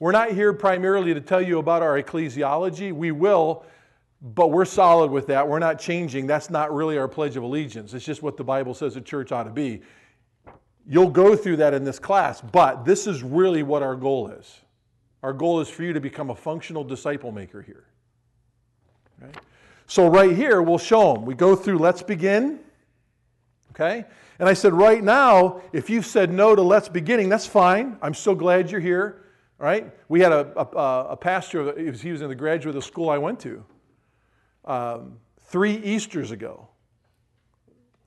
We're 0.00 0.12
not 0.12 0.30
here 0.30 0.52
primarily 0.52 1.12
to 1.12 1.20
tell 1.20 1.42
you 1.42 1.58
about 1.58 1.82
our 1.82 2.00
ecclesiology. 2.00 2.92
We 2.92 3.10
will, 3.10 3.64
but 4.20 4.48
we're 4.48 4.64
solid 4.64 5.10
with 5.10 5.28
that. 5.28 5.46
We're 5.46 5.58
not 5.58 5.78
changing. 5.78 6.26
That's 6.26 6.50
not 6.50 6.74
really 6.74 6.98
our 6.98 7.08
Pledge 7.08 7.36
of 7.36 7.42
Allegiance. 7.42 7.94
It's 7.94 8.04
just 8.04 8.22
what 8.22 8.36
the 8.36 8.44
Bible 8.44 8.74
says 8.74 8.96
a 8.96 9.00
church 9.00 9.30
ought 9.30 9.44
to 9.44 9.50
be. 9.50 9.82
You'll 10.86 11.10
go 11.10 11.36
through 11.36 11.56
that 11.58 11.74
in 11.74 11.84
this 11.84 11.98
class, 11.98 12.40
but 12.40 12.84
this 12.84 13.06
is 13.06 13.22
really 13.22 13.62
what 13.62 13.82
our 13.82 13.94
goal 13.94 14.28
is. 14.28 14.60
Our 15.22 15.32
goal 15.32 15.60
is 15.60 15.68
for 15.68 15.82
you 15.82 15.92
to 15.92 16.00
become 16.00 16.30
a 16.30 16.34
functional 16.34 16.84
disciple 16.84 17.30
maker 17.30 17.60
here. 17.62 17.84
Right? 19.20 19.36
So, 19.86 20.08
right 20.08 20.34
here, 20.34 20.62
we'll 20.62 20.78
show 20.78 21.14
them. 21.14 21.24
We 21.24 21.34
go 21.34 21.56
through 21.56 21.78
Let's 21.78 22.02
Begin. 22.02 22.60
Okay? 23.72 24.04
And 24.38 24.48
I 24.48 24.52
said, 24.52 24.72
right 24.72 25.02
now, 25.02 25.60
if 25.72 25.90
you've 25.90 26.06
said 26.06 26.30
no 26.30 26.54
to 26.54 26.62
Let's 26.62 26.88
Beginning, 26.88 27.28
that's 27.28 27.46
fine. 27.46 27.98
I'm 28.00 28.14
so 28.14 28.34
glad 28.34 28.70
you're 28.70 28.80
here. 28.80 29.24
Right? 29.58 29.92
We 30.08 30.20
had 30.20 30.30
a, 30.30 30.52
a, 30.56 31.06
a 31.10 31.16
pastor, 31.16 31.76
he 31.92 32.12
was 32.12 32.22
in 32.22 32.28
the 32.28 32.34
graduate 32.34 32.76
of 32.76 32.82
the 32.82 32.86
school 32.86 33.10
I 33.10 33.18
went 33.18 33.40
to, 33.40 33.64
um, 34.68 35.18
three 35.40 35.76
Easters 35.76 36.30
ago. 36.30 36.68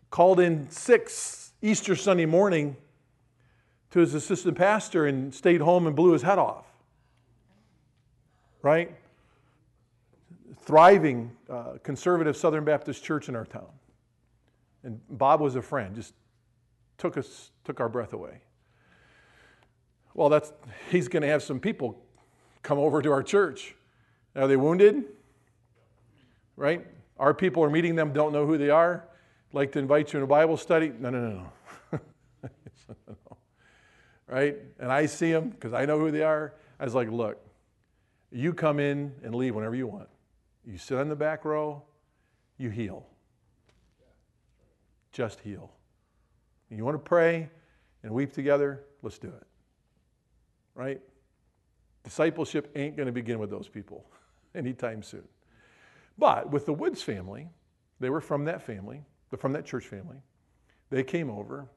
Called 0.10 0.40
in 0.40 0.70
six 0.70 1.54
Easter 1.62 1.96
Sunday 1.96 2.26
morning 2.26 2.76
to 3.92 4.00
his 4.00 4.14
assistant 4.14 4.58
pastor 4.58 5.06
and 5.06 5.34
stayed 5.34 5.62
home 5.62 5.88
and 5.88 5.96
blew 5.96 6.12
his 6.12 6.22
head 6.22 6.38
off. 6.38 6.66
Right? 8.62 8.96
Thriving 10.62 11.32
uh, 11.50 11.74
conservative 11.84 12.38
Southern 12.38 12.64
Baptist 12.64 13.04
church 13.04 13.28
in 13.30 13.36
our 13.36 13.46
town. 13.46 13.70
And 14.84 15.00
Bob 15.10 15.42
was 15.42 15.56
a 15.56 15.62
friend, 15.62 15.96
just 15.96 16.14
took 16.98 17.18
us, 17.18 17.52
took 17.64 17.80
our 17.80 17.90
breath 17.90 18.14
away. 18.14 18.42
Well, 20.14 20.30
that's 20.30 20.52
he's 20.90 21.08
going 21.08 21.22
to 21.22 21.30
have 21.30 21.42
some 21.42 21.60
people 21.60 22.04
come 22.64 22.78
over 22.78 23.02
to 23.02 23.12
our 23.12 23.24
church. 23.24 23.76
Are 24.36 24.48
they 24.48 24.58
wounded? 24.58 25.06
Right? 26.62 26.86
Our 27.18 27.34
people 27.34 27.64
are 27.64 27.72
meeting 27.72 27.96
them, 27.96 28.14
don't 28.14 28.32
know 28.32 28.46
who 28.46 28.56
they 28.56 28.70
are. 28.70 29.04
Like 29.52 29.72
to 29.72 29.80
invite 29.80 30.14
you 30.14 30.20
in 30.20 30.24
a 30.24 30.28
Bible 30.28 30.58
study? 30.58 30.94
No, 31.00 31.10
no, 31.10 31.20
no, 31.20 31.52
no. 31.92 32.00
right? 34.28 34.58
And 34.80 34.92
I 34.92 35.08
see 35.08 35.32
them 35.32 35.50
because 35.50 35.74
I 35.74 35.86
know 35.86 35.98
who 35.98 36.12
they 36.12 36.22
are. 36.22 36.54
I 36.80 36.84
was 36.84 36.94
like, 36.94 37.10
look, 37.10 37.44
you 38.32 38.54
come 38.54 38.80
in 38.80 39.12
and 39.24 39.34
leave 39.34 39.56
whenever 39.56 39.74
you 39.74 39.88
want. 39.88 40.08
You 40.64 40.78
sit 40.78 41.00
on 41.00 41.10
the 41.10 41.16
back 41.16 41.46
row, 41.46 41.82
you 42.60 42.70
heal. 42.70 43.08
Just 45.12 45.40
heal. 45.40 45.72
You 46.70 46.86
want 46.86 46.94
to 46.94 47.00
pray 47.00 47.50
and 48.04 48.14
weep 48.14 48.34
together? 48.34 48.84
Let's 49.02 49.18
do 49.18 49.30
it. 49.30 49.48
Right? 50.76 51.02
Discipleship 52.04 52.72
ain't 52.76 52.96
going 52.96 53.08
to 53.08 53.12
begin 53.12 53.40
with 53.40 53.50
those 53.50 53.68
people 53.68 54.06
anytime 54.56 55.02
soon. 55.02 55.28
But 56.22 56.52
with 56.52 56.68
the 56.68 56.74
Woods 56.74 57.02
family, 57.02 57.50
they 58.00 58.12
were 58.12 58.22
from 58.22 58.46
that 58.46 58.62
family, 58.62 59.02
from 59.40 59.54
that 59.54 59.66
church 59.66 59.88
family. 59.88 60.18
They 60.92 61.04
came 61.04 61.32
over. 61.32 61.68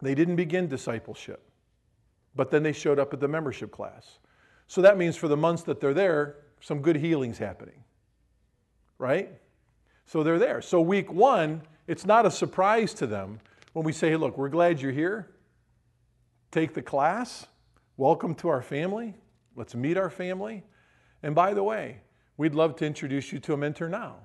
They 0.00 0.14
didn't 0.14 0.36
begin 0.36 0.68
discipleship, 0.68 1.46
but 2.34 2.50
then 2.50 2.62
they 2.62 2.72
showed 2.72 2.98
up 2.98 3.12
at 3.12 3.20
the 3.20 3.28
membership 3.28 3.70
class. 3.70 4.20
So 4.68 4.80
that 4.80 4.96
means 4.96 5.16
for 5.16 5.28
the 5.28 5.36
months 5.36 5.64
that 5.64 5.82
they're 5.82 5.92
there, 5.92 6.36
some 6.60 6.80
good 6.80 6.96
healing's 6.96 7.36
happening. 7.36 7.84
Right? 8.96 9.38
So 10.06 10.22
they're 10.22 10.38
there. 10.38 10.62
So 10.62 10.80
week 10.80 11.12
one, 11.12 11.60
it's 11.86 12.06
not 12.06 12.24
a 12.24 12.30
surprise 12.30 12.94
to 12.94 13.06
them 13.06 13.38
when 13.74 13.84
we 13.84 13.92
say, 13.92 14.08
hey, 14.08 14.16
look, 14.16 14.38
we're 14.38 14.48
glad 14.48 14.80
you're 14.80 14.92
here. 14.92 15.28
Take 16.50 16.72
the 16.72 16.80
class. 16.80 17.48
Welcome 17.98 18.34
to 18.36 18.48
our 18.48 18.62
family. 18.62 19.14
Let's 19.54 19.74
meet 19.74 19.98
our 19.98 20.08
family. 20.08 20.64
And 21.22 21.34
by 21.34 21.52
the 21.52 21.62
way, 21.62 21.98
we'd 22.36 22.54
love 22.54 22.76
to 22.76 22.86
introduce 22.86 23.32
you 23.32 23.38
to 23.40 23.54
a 23.54 23.56
mentor 23.56 23.88
now. 23.88 24.16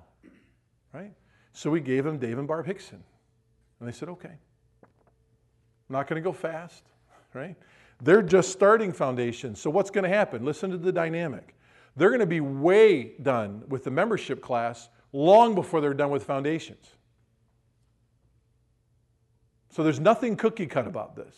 Right? 0.92 1.12
So 1.52 1.70
we 1.70 1.80
gave 1.80 2.04
them 2.04 2.18
Dave 2.18 2.38
and 2.38 2.48
Barb 2.48 2.66
Hickson. 2.66 3.02
And 3.78 3.88
they 3.88 3.92
said, 3.92 4.08
okay. 4.08 4.32
I'm 4.82 5.92
not 5.92 6.06
going 6.06 6.22
to 6.22 6.24
go 6.24 6.32
fast. 6.32 6.84
Right? 7.34 7.56
They're 8.02 8.22
just 8.22 8.50
starting 8.50 8.92
foundation. 8.92 9.54
So 9.54 9.70
what's 9.70 9.90
going 9.90 10.04
to 10.04 10.10
happen? 10.10 10.44
Listen 10.44 10.70
to 10.70 10.78
the 10.78 10.92
dynamic. 10.92 11.54
They're 11.96 12.10
going 12.10 12.20
to 12.20 12.26
be 12.26 12.40
way 12.40 13.12
done 13.22 13.62
with 13.68 13.84
the 13.84 13.90
membership 13.90 14.40
class 14.40 14.88
long 15.12 15.54
before 15.54 15.80
they're 15.80 15.94
done 15.94 16.10
with 16.10 16.24
foundations. 16.24 16.94
So 19.70 19.82
there's 19.82 20.00
nothing 20.00 20.36
cookie 20.36 20.66
cut 20.66 20.86
about 20.86 21.14
this. 21.14 21.34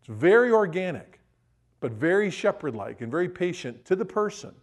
It's 0.00 0.08
very 0.08 0.50
organic, 0.50 1.20
but 1.80 1.92
very 1.92 2.30
shepherd 2.30 2.74
like 2.74 3.00
and 3.00 3.10
very 3.10 3.28
patient 3.28 3.84
to 3.86 3.96
the 3.96 4.04
person. 4.04 4.54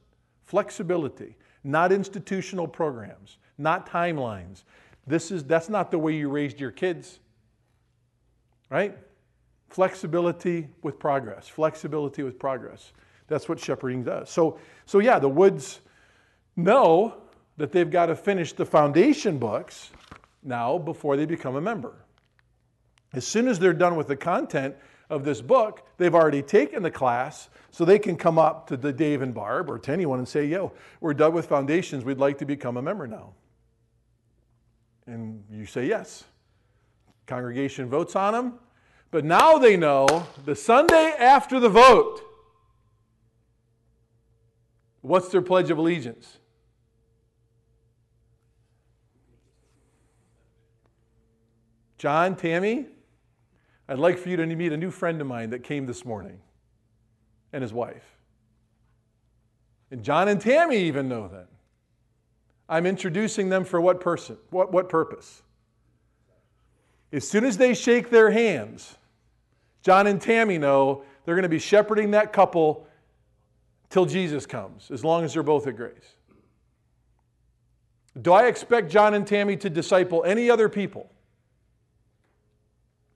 Flexibility, 0.47 1.35
not 1.65 1.91
institutional 1.91 2.69
programs, 2.69 3.37
not 3.57 3.87
timelines. 3.87 4.63
This 5.05 5.29
is, 5.29 5.43
that's 5.43 5.67
not 5.67 5.91
the 5.91 5.99
way 5.99 6.15
you 6.15 6.29
raised 6.29 6.57
your 6.57 6.71
kids, 6.71 7.19
right? 8.69 8.97
Flexibility 9.69 10.69
with 10.83 10.99
progress. 10.99 11.49
Flexibility 11.49 12.23
with 12.23 12.39
progress. 12.39 12.93
That's 13.27 13.49
what 13.49 13.59
shepherding 13.59 14.05
does. 14.05 14.29
So, 14.29 14.57
so 14.85 14.99
yeah, 14.99 15.19
the 15.19 15.27
Woods 15.27 15.81
know 16.55 17.15
that 17.57 17.73
they've 17.73 17.91
got 17.91 18.05
to 18.05 18.15
finish 18.15 18.53
the 18.53 18.65
foundation 18.65 19.37
books 19.39 19.89
now 20.43 20.77
before 20.77 21.17
they 21.17 21.25
become 21.25 21.57
a 21.57 21.61
member. 21.61 21.93
As 23.11 23.27
soon 23.27 23.49
as 23.49 23.59
they're 23.59 23.73
done 23.73 23.97
with 23.97 24.07
the 24.07 24.15
content 24.15 24.75
of 25.09 25.23
this 25.23 25.41
book, 25.41 25.87
they've 25.97 26.13
already 26.13 26.41
taken 26.41 26.83
the 26.83 26.91
class, 26.91 27.49
so 27.71 27.85
they 27.85 27.99
can 27.99 28.17
come 28.17 28.37
up 28.37 28.67
to 28.67 28.77
the 28.77 28.91
Dave 28.91 29.21
and 29.21 29.33
Barb 29.33 29.69
or 29.69 29.79
to 29.79 29.91
anyone 29.91 30.19
and 30.19 30.27
say, 30.27 30.45
Yo, 30.45 30.73
we're 30.99 31.13
done 31.13 31.33
with 31.33 31.45
foundations. 31.45 32.03
We'd 32.03 32.17
like 32.17 32.37
to 32.39 32.45
become 32.45 32.77
a 32.77 32.81
member 32.81 33.07
now. 33.07 33.33
And 35.05 35.43
you 35.49 35.65
say 35.65 35.85
yes. 35.85 36.25
Congregation 37.25 37.89
votes 37.89 38.15
on 38.15 38.33
them. 38.33 38.59
But 39.09 39.23
now 39.23 39.57
they 39.57 39.77
know 39.77 40.27
the 40.43 40.55
Sunday 40.55 41.13
after 41.17 41.59
the 41.59 41.69
vote, 41.69 42.21
what's 45.01 45.29
their 45.29 45.41
Pledge 45.41 45.69
of 45.69 45.77
Allegiance? 45.77 46.39
John, 51.97 52.35
Tammy, 52.35 52.87
I'd 53.89 53.99
like 53.99 54.17
for 54.17 54.29
you 54.29 54.37
to 54.37 54.45
meet 54.45 54.71
a 54.73 54.77
new 54.77 54.91
friend 54.91 55.21
of 55.21 55.27
mine 55.27 55.51
that 55.51 55.63
came 55.63 55.85
this 55.85 56.03
morning 56.03 56.39
and 57.53 57.61
his 57.61 57.71
wife. 57.71 58.17
And 59.91 60.03
John 60.03 60.27
and 60.27 60.41
Tammy 60.41 60.77
even 60.77 61.07
know 61.07 61.27
that. 61.29 61.47
I'm 62.67 62.85
introducing 62.85 63.49
them 63.49 63.63
for 63.63 63.79
what 63.79 64.01
person? 64.01 64.37
What, 64.49 64.73
what 64.73 64.89
purpose? 64.89 65.41
As 67.13 67.27
soon 67.27 67.45
as 67.45 67.57
they 67.57 67.73
shake 67.73 68.09
their 68.09 68.31
hands, 68.31 68.97
John 69.81 70.07
and 70.07 70.21
Tammy 70.21 70.57
know 70.57 71.03
they're 71.23 71.35
going 71.35 71.43
to 71.43 71.49
be 71.49 71.59
shepherding 71.59 72.11
that 72.11 72.33
couple 72.33 72.85
till 73.89 74.05
Jesus 74.05 74.45
comes, 74.45 74.91
as 74.91 75.05
long 75.05 75.23
as 75.23 75.33
they're 75.33 75.43
both 75.43 75.65
at 75.65 75.77
grace. 75.77 76.15
Do 78.21 78.33
I 78.33 78.47
expect 78.47 78.91
John 78.91 79.13
and 79.13 79.25
Tammy 79.25 79.55
to 79.57 79.69
disciple 79.69 80.25
any 80.25 80.49
other 80.49 80.67
people? 80.67 81.09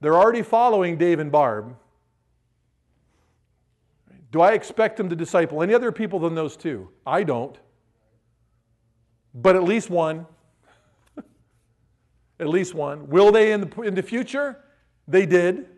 They're 0.02 0.16
already 0.16 0.42
following 0.42 0.96
Dave 0.96 1.20
and 1.20 1.30
Barb. 1.30 1.76
Do 4.32 4.40
I 4.40 4.50
expect 4.50 4.96
them 4.96 5.08
to 5.10 5.14
disciple 5.14 5.62
any 5.62 5.74
other 5.74 5.92
people 5.92 6.18
than 6.18 6.34
those 6.34 6.56
two? 6.56 6.88
I 7.06 7.22
don't. 7.22 7.56
But 9.32 9.54
at 9.54 9.62
least 9.62 9.90
one. 9.90 10.26
at 12.40 12.48
least 12.48 12.74
one. 12.74 13.10
Will 13.10 13.30
they 13.30 13.52
in 13.52 13.60
the, 13.60 13.82
in 13.82 13.94
the 13.94 14.02
future? 14.02 14.58
They 15.06 15.24
did. 15.24 15.68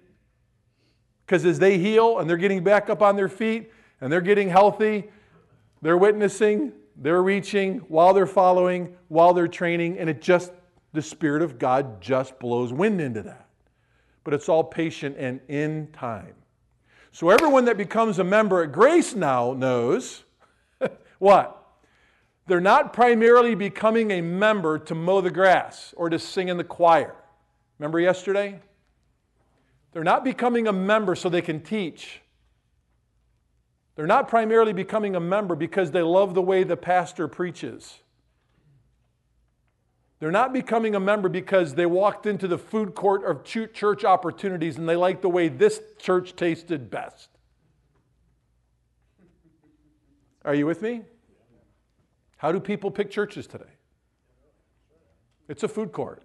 Because 1.26 1.44
as 1.44 1.58
they 1.58 1.76
heal 1.76 2.18
and 2.18 2.28
they're 2.28 2.38
getting 2.38 2.64
back 2.64 2.88
up 2.88 3.02
on 3.02 3.16
their 3.16 3.28
feet 3.28 3.70
and 4.00 4.10
they're 4.10 4.22
getting 4.22 4.48
healthy, 4.48 5.10
they're 5.82 5.98
witnessing, 5.98 6.72
they're 6.96 7.22
reaching 7.22 7.80
while 7.88 8.14
they're 8.14 8.26
following, 8.26 8.96
while 9.08 9.34
they're 9.34 9.48
training, 9.48 9.98
and 9.98 10.08
it 10.08 10.22
just 10.22 10.50
the 10.94 11.02
Spirit 11.02 11.42
of 11.42 11.58
God 11.58 12.00
just 12.00 12.38
blows 12.38 12.72
wind 12.72 13.02
into 13.02 13.20
that. 13.20 13.43
But 14.24 14.34
it's 14.34 14.48
all 14.48 14.64
patient 14.64 15.16
and 15.18 15.40
in 15.48 15.88
time. 15.92 16.34
So 17.12 17.30
everyone 17.30 17.66
that 17.66 17.76
becomes 17.76 18.18
a 18.18 18.24
member 18.24 18.62
at 18.62 18.72
Grace 18.72 19.14
now 19.14 19.52
knows 19.52 20.24
what? 21.18 21.60
They're 22.46 22.60
not 22.60 22.92
primarily 22.92 23.54
becoming 23.54 24.10
a 24.10 24.20
member 24.20 24.78
to 24.80 24.94
mow 24.94 25.20
the 25.20 25.30
grass 25.30 25.94
or 25.96 26.10
to 26.10 26.18
sing 26.18 26.48
in 26.48 26.56
the 26.56 26.64
choir. 26.64 27.14
Remember 27.78 28.00
yesterday? 28.00 28.60
They're 29.92 30.04
not 30.04 30.24
becoming 30.24 30.66
a 30.66 30.72
member 30.72 31.14
so 31.14 31.28
they 31.28 31.40
can 31.40 31.60
teach. 31.60 32.20
They're 33.94 34.06
not 34.06 34.28
primarily 34.28 34.72
becoming 34.72 35.14
a 35.14 35.20
member 35.20 35.54
because 35.54 35.92
they 35.92 36.02
love 36.02 36.34
the 36.34 36.42
way 36.42 36.64
the 36.64 36.76
pastor 36.76 37.28
preaches. 37.28 38.00
They're 40.24 40.32
not 40.32 40.54
becoming 40.54 40.94
a 40.94 41.00
member 41.00 41.28
because 41.28 41.74
they 41.74 41.84
walked 41.84 42.24
into 42.24 42.48
the 42.48 42.56
food 42.56 42.94
court 42.94 43.26
of 43.26 43.44
church 43.44 44.06
opportunities 44.06 44.78
and 44.78 44.88
they 44.88 44.96
like 44.96 45.20
the 45.20 45.28
way 45.28 45.48
this 45.48 45.82
church 45.98 46.34
tasted 46.34 46.90
best. 46.90 47.28
Are 50.42 50.54
you 50.54 50.64
with 50.64 50.80
me? 50.80 51.02
How 52.38 52.52
do 52.52 52.58
people 52.58 52.90
pick 52.90 53.10
churches 53.10 53.46
today? 53.46 53.68
It's 55.46 55.62
a 55.62 55.68
food 55.68 55.92
court, 55.92 56.22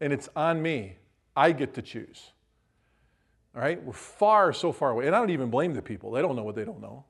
and 0.00 0.12
it's 0.12 0.28
on 0.36 0.62
me. 0.62 0.98
I 1.34 1.50
get 1.50 1.74
to 1.74 1.82
choose. 1.82 2.30
All 3.56 3.62
right? 3.62 3.82
We're 3.82 3.92
far, 3.94 4.52
so 4.52 4.70
far 4.70 4.90
away. 4.90 5.08
And 5.08 5.16
I 5.16 5.18
don't 5.18 5.30
even 5.30 5.50
blame 5.50 5.74
the 5.74 5.82
people. 5.82 6.12
They 6.12 6.22
don't 6.22 6.36
know 6.36 6.44
what 6.44 6.54
they 6.54 6.64
don't 6.64 6.80
know. 6.80 7.04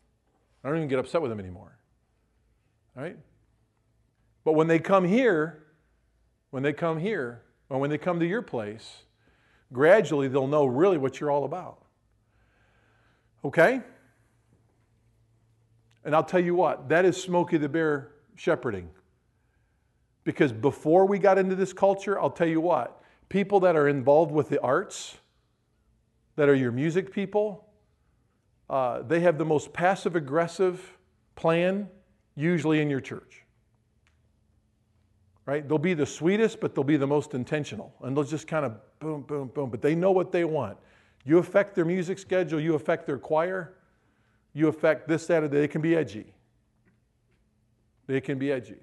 I 0.64 0.68
don't 0.68 0.78
even 0.78 0.88
get 0.88 1.00
upset 1.00 1.20
with 1.20 1.30
them 1.30 1.38
anymore. 1.38 1.76
All 2.96 3.02
right? 3.02 3.18
But 4.42 4.54
when 4.54 4.68
they 4.68 4.78
come 4.78 5.04
here, 5.04 5.66
when 6.50 6.62
they 6.62 6.72
come 6.72 6.98
here, 6.98 7.42
or 7.68 7.78
when 7.78 7.90
they 7.90 7.98
come 7.98 8.18
to 8.20 8.26
your 8.26 8.42
place, 8.42 9.02
gradually 9.72 10.28
they'll 10.28 10.46
know 10.46 10.66
really 10.66 10.98
what 10.98 11.20
you're 11.20 11.30
all 11.30 11.44
about. 11.44 11.78
Okay? 13.44 13.80
And 16.04 16.14
I'll 16.14 16.24
tell 16.24 16.40
you 16.40 16.54
what, 16.54 16.88
that 16.88 17.04
is 17.04 17.20
Smokey 17.20 17.58
the 17.58 17.68
Bear 17.68 18.12
shepherding. 18.34 18.90
Because 20.24 20.52
before 20.52 21.06
we 21.06 21.18
got 21.18 21.38
into 21.38 21.54
this 21.54 21.72
culture, 21.72 22.20
I'll 22.20 22.30
tell 22.30 22.48
you 22.48 22.60
what, 22.60 23.02
people 23.28 23.60
that 23.60 23.76
are 23.76 23.88
involved 23.88 24.32
with 24.32 24.48
the 24.48 24.60
arts, 24.60 25.16
that 26.36 26.48
are 26.48 26.54
your 26.54 26.72
music 26.72 27.12
people, 27.12 27.66
uh, 28.68 29.02
they 29.02 29.20
have 29.20 29.38
the 29.38 29.44
most 29.44 29.72
passive 29.72 30.16
aggressive 30.16 30.96
plan 31.36 31.88
usually 32.34 32.80
in 32.80 32.88
your 32.88 33.00
church. 33.00 33.39
Right? 35.50 35.68
They'll 35.68 35.78
be 35.78 35.94
the 35.94 36.06
sweetest, 36.06 36.60
but 36.60 36.76
they'll 36.76 36.84
be 36.84 36.96
the 36.96 37.08
most 37.08 37.34
intentional. 37.34 37.92
And 38.04 38.16
they'll 38.16 38.22
just 38.22 38.46
kind 38.46 38.64
of 38.64 38.76
boom, 39.00 39.22
boom, 39.22 39.48
boom. 39.48 39.68
But 39.68 39.82
they 39.82 39.96
know 39.96 40.12
what 40.12 40.30
they 40.30 40.44
want. 40.44 40.78
You 41.24 41.38
affect 41.38 41.74
their 41.74 41.84
music 41.84 42.20
schedule, 42.20 42.60
you 42.60 42.76
affect 42.76 43.04
their 43.04 43.18
choir, 43.18 43.74
you 44.52 44.68
affect 44.68 45.08
this, 45.08 45.26
that, 45.26 45.42
or. 45.42 45.48
They 45.48 45.66
can 45.66 45.80
be 45.80 45.96
edgy. 45.96 46.32
They 48.06 48.20
can 48.20 48.38
be 48.38 48.52
edgy. 48.52 48.76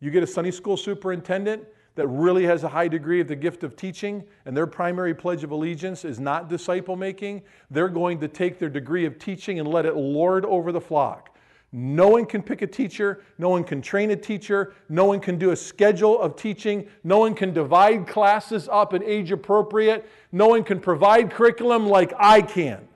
You 0.00 0.10
get 0.10 0.22
a 0.22 0.26
Sunday 0.26 0.50
school 0.50 0.76
superintendent 0.76 1.64
that 1.94 2.06
really 2.08 2.44
has 2.44 2.62
a 2.62 2.68
high 2.68 2.88
degree 2.88 3.22
of 3.22 3.28
the 3.28 3.34
gift 3.34 3.64
of 3.64 3.74
teaching, 3.74 4.22
and 4.44 4.54
their 4.54 4.66
primary 4.66 5.14
pledge 5.14 5.44
of 5.44 5.50
allegiance 5.50 6.04
is 6.04 6.20
not 6.20 6.50
disciple 6.50 6.94
making, 6.94 7.40
they're 7.70 7.88
going 7.88 8.20
to 8.20 8.28
take 8.28 8.58
their 8.58 8.68
degree 8.68 9.06
of 9.06 9.18
teaching 9.18 9.60
and 9.60 9.66
let 9.66 9.86
it 9.86 9.96
lord 9.96 10.44
over 10.44 10.72
the 10.72 10.80
flock. 10.80 11.31
No 11.74 12.08
one 12.08 12.26
can 12.26 12.42
pick 12.42 12.60
a 12.60 12.66
teacher. 12.66 13.22
No 13.38 13.48
one 13.48 13.64
can 13.64 13.80
train 13.80 14.10
a 14.10 14.16
teacher. 14.16 14.74
No 14.90 15.06
one 15.06 15.20
can 15.20 15.38
do 15.38 15.52
a 15.52 15.56
schedule 15.56 16.20
of 16.20 16.36
teaching. 16.36 16.86
No 17.02 17.18
one 17.18 17.34
can 17.34 17.54
divide 17.54 18.06
classes 18.06 18.68
up 18.70 18.92
in 18.92 19.02
age 19.02 19.32
appropriate. 19.32 20.06
No 20.32 20.48
one 20.48 20.64
can 20.64 20.80
provide 20.80 21.30
curriculum 21.30 21.86
like 21.88 22.12
I 22.18 22.42
can. 22.42 22.86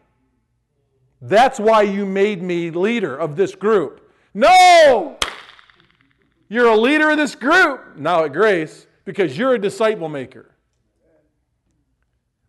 That's 1.23 1.59
why 1.59 1.83
you 1.83 2.05
made 2.05 2.43
me 2.43 2.71
leader 2.71 3.17
of 3.17 3.35
this 3.37 3.55
group. 3.55 4.13
No! 4.35 5.17
You're 6.49 6.69
a 6.69 6.77
leader 6.77 7.11
of 7.11 7.17
this 7.17 7.35
group 7.35 7.97
now 7.97 8.25
at 8.25 8.35
Grace 8.35 8.87
because 9.07 9.39
you're 9.39 9.55
a 9.55 9.59
disciple 9.59 10.11
maker. 10.11 10.55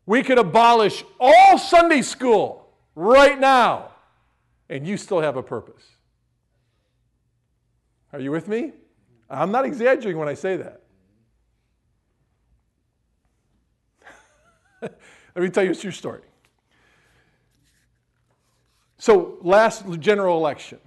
We 0.06 0.24
could 0.24 0.38
abolish 0.38 1.06
all 1.20 1.58
Sunday 1.58 2.02
school 2.02 2.70
right 2.96 3.40
now, 3.40 3.92
and 4.70 4.86
you 4.86 4.98
still 4.98 5.22
have 5.22 5.38
a 5.38 5.44
purpose. 5.44 5.97
Are 8.14 8.20
you 8.20 8.32
with 8.32 8.48
me? 8.48 8.74
I'm 9.30 9.52
not 9.52 9.66
exaggerating 9.66 10.18
when 10.18 10.30
I 10.30 10.34
say 10.34 10.58
that. 10.58 10.82
Let 14.82 15.44
me 15.44 15.50
tell 15.50 15.64
you 15.64 15.72
a 15.72 15.76
true 15.76 15.92
story. 15.92 16.22
So, 18.98 19.38
last 19.42 19.86
general 20.00 20.38
election, 20.38 20.80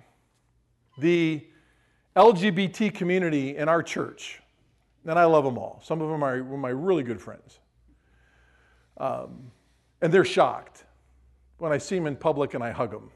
the 0.99 1.47
LGBT 2.17 2.93
community 2.95 3.57
in 3.57 3.69
our 3.69 3.83
church, 3.83 4.41
and 5.07 5.19
I 5.19 5.25
love 5.25 5.45
them 5.45 5.59
all. 5.59 5.81
Some 5.85 6.01
of 6.01 6.11
them 6.11 6.25
are 6.25 6.43
my 6.43 6.71
really 6.71 7.03
good 7.03 7.21
friends. 7.21 7.61
Um, 8.97 9.51
and 10.03 10.13
they're 10.13 10.25
shocked 10.25 10.85
when 11.59 11.73
I 11.73 11.79
see 11.79 11.97
them 11.97 12.07
in 12.07 12.17
public 12.17 12.55
and 12.55 12.65
I 12.65 12.71
hug 12.71 12.91
them. 12.91 13.11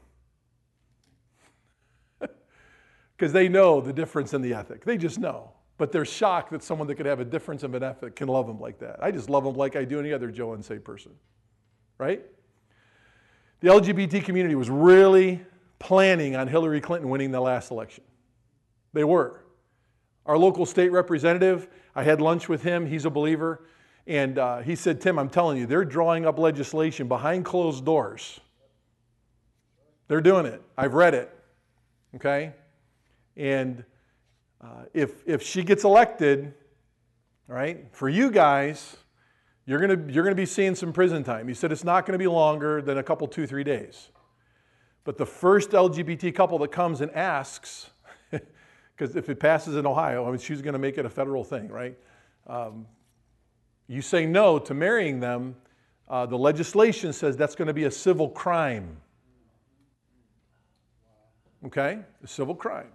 Because 3.17 3.31
they 3.31 3.47
know 3.47 3.79
the 3.79 3.93
difference 3.93 4.33
in 4.33 4.41
the 4.41 4.53
ethic. 4.53 4.83
They 4.83 4.97
just 4.97 5.19
know. 5.19 5.51
But 5.77 5.91
they're 5.91 6.05
shocked 6.05 6.51
that 6.51 6.63
someone 6.63 6.87
that 6.87 6.95
could 6.95 7.05
have 7.05 7.19
a 7.19 7.25
difference 7.25 7.63
of 7.63 7.73
an 7.75 7.83
ethic 7.83 8.15
can 8.15 8.27
love 8.27 8.47
them 8.47 8.59
like 8.59 8.79
that. 8.79 9.03
I 9.03 9.11
just 9.11 9.29
love 9.29 9.43
them 9.43 9.55
like 9.55 9.75
I 9.75 9.83
do 9.83 9.99
any 9.99 10.13
other 10.13 10.31
Joe 10.31 10.53
and 10.53 10.63
say 10.63 10.79
person. 10.79 11.11
Right? 11.97 12.25
The 13.61 13.69
LGBT 13.69 14.23
community 14.23 14.55
was 14.55 14.69
really 14.69 15.41
planning 15.79 16.35
on 16.35 16.47
Hillary 16.47 16.81
Clinton 16.81 17.09
winning 17.09 17.31
the 17.31 17.41
last 17.41 17.71
election. 17.71 18.03
They 18.93 19.03
were. 19.03 19.41
Our 20.25 20.37
local 20.37 20.65
state 20.65 20.91
representative, 20.91 21.67
I 21.93 22.03
had 22.03 22.21
lunch 22.21 22.49
with 22.49 22.63
him, 22.63 22.85
he's 22.85 23.05
a 23.05 23.09
believer, 23.09 23.67
and 24.07 24.37
uh, 24.37 24.59
he 24.59 24.75
said, 24.75 25.01
Tim, 25.01 25.19
I'm 25.19 25.29
telling 25.29 25.57
you, 25.57 25.65
they're 25.65 25.85
drawing 25.85 26.25
up 26.25 26.39
legislation 26.39 27.07
behind 27.07 27.45
closed 27.45 27.85
doors. 27.85 28.39
They're 30.07 30.21
doing 30.21 30.45
it. 30.45 30.61
I've 30.77 30.93
read 30.93 31.13
it. 31.13 31.31
Okay? 32.15 32.53
And 33.37 33.83
uh, 34.61 34.85
if, 34.93 35.27
if 35.27 35.41
she 35.41 35.63
gets 35.63 35.83
elected, 35.83 36.53
right, 37.47 37.85
for 37.91 38.09
you 38.09 38.31
guys, 38.31 38.97
you're 39.65 39.79
going 39.79 40.09
you're 40.09 40.23
to 40.25 40.35
be 40.35 40.45
seeing 40.45 40.75
some 40.75 40.93
prison 40.93 41.23
time. 41.23 41.47
He 41.47 41.53
said 41.53 41.71
it's 41.71 41.83
not 41.83 42.05
going 42.05 42.13
to 42.13 42.19
be 42.19 42.27
longer 42.27 42.81
than 42.81 42.97
a 42.97 43.03
couple, 43.03 43.27
two, 43.27 43.47
three 43.47 43.63
days. 43.63 44.09
But 45.03 45.17
the 45.17 45.25
first 45.25 45.71
LGBT 45.71 46.33
couple 46.33 46.57
that 46.59 46.71
comes 46.71 47.01
and 47.01 47.11
asks, 47.11 47.89
because 48.31 49.15
if 49.15 49.29
it 49.29 49.39
passes 49.39 49.75
in 49.75 49.85
Ohio, 49.85 50.25
I 50.25 50.29
mean, 50.29 50.39
she's 50.39 50.61
going 50.61 50.73
to 50.73 50.79
make 50.79 50.97
it 50.97 51.05
a 51.05 51.09
federal 51.09 51.43
thing, 51.43 51.67
right? 51.69 51.97
Um, 52.47 52.87
you 53.87 54.01
say 54.01 54.25
no 54.25 54.57
to 54.59 54.73
marrying 54.73 55.19
them, 55.19 55.55
uh, 56.07 56.25
the 56.25 56.37
legislation 56.37 57.13
says 57.13 57.35
that's 57.35 57.55
going 57.55 57.67
to 57.67 57.73
be 57.73 57.85
a 57.85 57.91
civil 57.91 58.29
crime. 58.29 58.97
Okay? 61.65 61.99
A 62.23 62.27
civil 62.27 62.55
crime. 62.55 62.91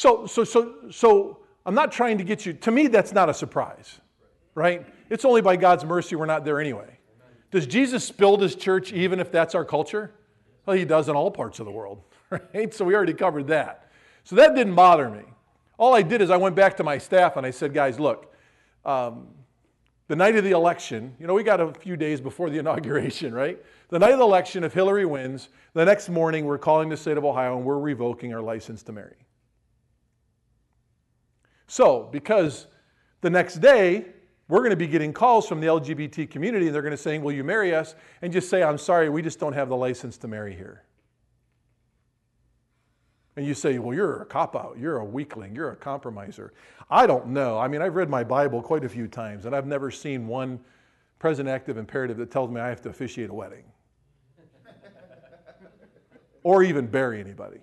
So, 0.00 0.24
so, 0.24 0.44
so, 0.44 0.76
so 0.90 1.40
I'm 1.66 1.74
not 1.74 1.92
trying 1.92 2.16
to 2.16 2.24
get 2.24 2.46
you, 2.46 2.54
to 2.54 2.70
me, 2.70 2.86
that's 2.86 3.12
not 3.12 3.28
a 3.28 3.34
surprise, 3.34 4.00
right? 4.54 4.86
It's 5.10 5.26
only 5.26 5.42
by 5.42 5.56
God's 5.56 5.84
mercy 5.84 6.16
we're 6.16 6.24
not 6.24 6.42
there 6.42 6.58
anyway. 6.58 6.96
Does 7.50 7.66
Jesus 7.66 8.10
build 8.10 8.40
his 8.40 8.54
church 8.54 8.94
even 8.94 9.20
if 9.20 9.30
that's 9.30 9.54
our 9.54 9.62
culture? 9.62 10.14
Well, 10.64 10.74
he 10.74 10.86
does 10.86 11.10
in 11.10 11.16
all 11.16 11.30
parts 11.30 11.60
of 11.60 11.66
the 11.66 11.70
world, 11.70 12.00
right? 12.30 12.72
So 12.72 12.86
we 12.86 12.94
already 12.94 13.12
covered 13.12 13.48
that. 13.48 13.90
So 14.24 14.36
that 14.36 14.54
didn't 14.54 14.74
bother 14.74 15.10
me. 15.10 15.20
All 15.76 15.94
I 15.94 16.00
did 16.00 16.22
is 16.22 16.30
I 16.30 16.38
went 16.38 16.56
back 16.56 16.78
to 16.78 16.82
my 16.82 16.96
staff 16.96 17.36
and 17.36 17.44
I 17.44 17.50
said, 17.50 17.74
guys, 17.74 18.00
look, 18.00 18.34
um, 18.86 19.26
the 20.08 20.16
night 20.16 20.34
of 20.34 20.44
the 20.44 20.52
election, 20.52 21.14
you 21.20 21.26
know, 21.26 21.34
we 21.34 21.42
got 21.42 21.60
a 21.60 21.74
few 21.74 21.98
days 21.98 22.22
before 22.22 22.48
the 22.48 22.58
inauguration, 22.64 23.34
right? 23.34 23.62
The 23.90 23.98
night 23.98 24.12
of 24.12 24.18
the 24.18 24.24
election, 24.24 24.64
if 24.64 24.72
Hillary 24.72 25.04
wins, 25.04 25.50
the 25.74 25.84
next 25.84 26.08
morning 26.08 26.46
we're 26.46 26.56
calling 26.56 26.88
the 26.88 26.96
state 26.96 27.18
of 27.18 27.26
Ohio 27.26 27.58
and 27.58 27.66
we're 27.66 27.78
revoking 27.78 28.32
our 28.32 28.40
license 28.40 28.82
to 28.84 28.92
marry. 28.92 29.16
So, 31.70 32.08
because 32.10 32.66
the 33.20 33.30
next 33.30 33.60
day 33.60 34.06
we're 34.48 34.58
going 34.58 34.70
to 34.70 34.76
be 34.76 34.88
getting 34.88 35.12
calls 35.12 35.46
from 35.46 35.60
the 35.60 35.68
LGBT 35.68 36.28
community 36.28 36.66
and 36.66 36.74
they're 36.74 36.82
going 36.82 36.90
to 36.90 36.96
say, 36.96 37.20
Will 37.20 37.30
you 37.30 37.44
marry 37.44 37.72
us? 37.72 37.94
And 38.22 38.32
just 38.32 38.50
say, 38.50 38.64
I'm 38.64 38.76
sorry, 38.76 39.08
we 39.08 39.22
just 39.22 39.38
don't 39.38 39.52
have 39.52 39.68
the 39.68 39.76
license 39.76 40.18
to 40.18 40.28
marry 40.28 40.52
here. 40.52 40.82
And 43.36 43.46
you 43.46 43.54
say, 43.54 43.78
well, 43.78 43.94
you're 43.94 44.22
a 44.22 44.26
cop 44.26 44.56
out, 44.56 44.78
you're 44.80 44.96
a 44.96 45.04
weakling, 45.04 45.54
you're 45.54 45.70
a 45.70 45.76
compromiser. 45.76 46.52
I 46.90 47.06
don't 47.06 47.28
know. 47.28 47.56
I 47.56 47.68
mean, 47.68 47.82
I've 47.82 47.94
read 47.94 48.10
my 48.10 48.24
Bible 48.24 48.60
quite 48.60 48.82
a 48.82 48.88
few 48.88 49.06
times, 49.06 49.44
and 49.44 49.54
I've 49.54 49.68
never 49.68 49.92
seen 49.92 50.26
one 50.26 50.58
present 51.20 51.48
active 51.48 51.78
imperative 51.78 52.16
that 52.16 52.32
tells 52.32 52.50
me 52.50 52.60
I 52.60 52.68
have 52.68 52.82
to 52.82 52.88
officiate 52.88 53.30
a 53.30 53.34
wedding 53.34 53.62
or 56.42 56.64
even 56.64 56.88
bury 56.88 57.20
anybody. 57.20 57.60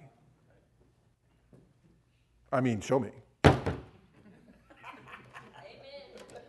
I 2.54 2.62
mean, 2.62 2.80
show 2.80 3.00
me. 3.00 3.12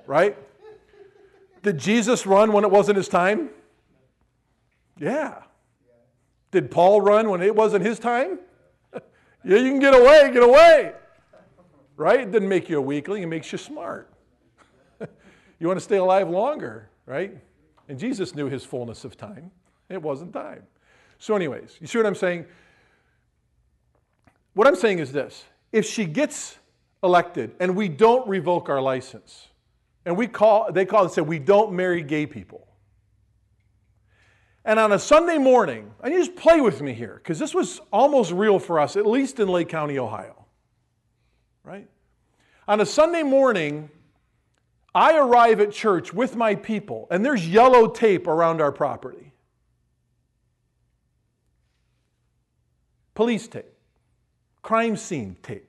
Right? 0.08 0.36
Did 1.62 1.78
Jesus 1.78 2.26
run 2.26 2.52
when 2.52 2.64
it 2.64 2.70
wasn't 2.70 2.96
his 2.96 3.08
time? 3.08 3.50
Yeah. 4.98 5.42
Did 6.50 6.70
Paul 6.70 7.02
run 7.02 7.28
when 7.28 7.42
it 7.42 7.54
wasn't 7.54 7.84
his 7.84 7.98
time? 7.98 8.38
yeah, 8.92 9.00
you 9.44 9.70
can 9.70 9.78
get 9.78 9.94
away, 9.94 10.30
get 10.32 10.42
away. 10.42 10.94
Right? 11.96 12.20
It 12.20 12.32
didn't 12.32 12.48
make 12.48 12.70
you 12.70 12.78
a 12.78 12.80
weakling, 12.80 13.22
it 13.22 13.26
makes 13.26 13.52
you 13.52 13.58
smart. 13.58 14.10
you 15.58 15.66
want 15.66 15.78
to 15.78 15.84
stay 15.84 15.98
alive 15.98 16.30
longer, 16.30 16.88
right? 17.04 17.36
And 17.88 17.98
Jesus 17.98 18.34
knew 18.34 18.46
his 18.46 18.64
fullness 18.64 19.04
of 19.04 19.16
time. 19.16 19.50
It 19.90 20.00
wasn't 20.00 20.32
time. 20.32 20.62
So, 21.18 21.36
anyways, 21.36 21.76
you 21.80 21.86
see 21.86 21.98
what 21.98 22.06
I'm 22.06 22.14
saying? 22.14 22.46
What 24.54 24.66
I'm 24.66 24.76
saying 24.76 25.00
is 25.00 25.12
this 25.12 25.44
if 25.70 25.84
she 25.84 26.06
gets 26.06 26.56
elected 27.02 27.54
and 27.60 27.76
we 27.76 27.88
don't 27.88 28.26
revoke 28.26 28.70
our 28.70 28.80
license, 28.80 29.47
and 30.08 30.16
we 30.16 30.26
call, 30.26 30.72
they 30.72 30.86
call 30.86 31.02
and 31.04 31.12
say, 31.12 31.20
we 31.20 31.38
don't 31.38 31.70
marry 31.70 32.02
gay 32.02 32.24
people. 32.24 32.66
And 34.64 34.80
on 34.80 34.92
a 34.92 34.98
Sunday 34.98 35.36
morning, 35.36 35.92
and 36.02 36.14
you 36.14 36.18
just 36.18 36.34
play 36.34 36.62
with 36.62 36.80
me 36.80 36.94
here, 36.94 37.20
because 37.22 37.38
this 37.38 37.54
was 37.54 37.82
almost 37.92 38.32
real 38.32 38.58
for 38.58 38.80
us, 38.80 38.96
at 38.96 39.04
least 39.04 39.38
in 39.38 39.48
Lake 39.48 39.68
County, 39.68 39.98
Ohio. 39.98 40.46
Right? 41.62 41.86
On 42.66 42.80
a 42.80 42.86
Sunday 42.86 43.22
morning, 43.22 43.90
I 44.94 45.18
arrive 45.18 45.60
at 45.60 45.72
church 45.72 46.14
with 46.14 46.36
my 46.36 46.54
people, 46.54 47.06
and 47.10 47.22
there's 47.22 47.46
yellow 47.46 47.86
tape 47.86 48.26
around 48.26 48.62
our 48.62 48.72
property. 48.72 49.34
Police 53.14 53.46
tape, 53.46 53.74
crime 54.62 54.96
scene 54.96 55.36
tape. 55.42 55.68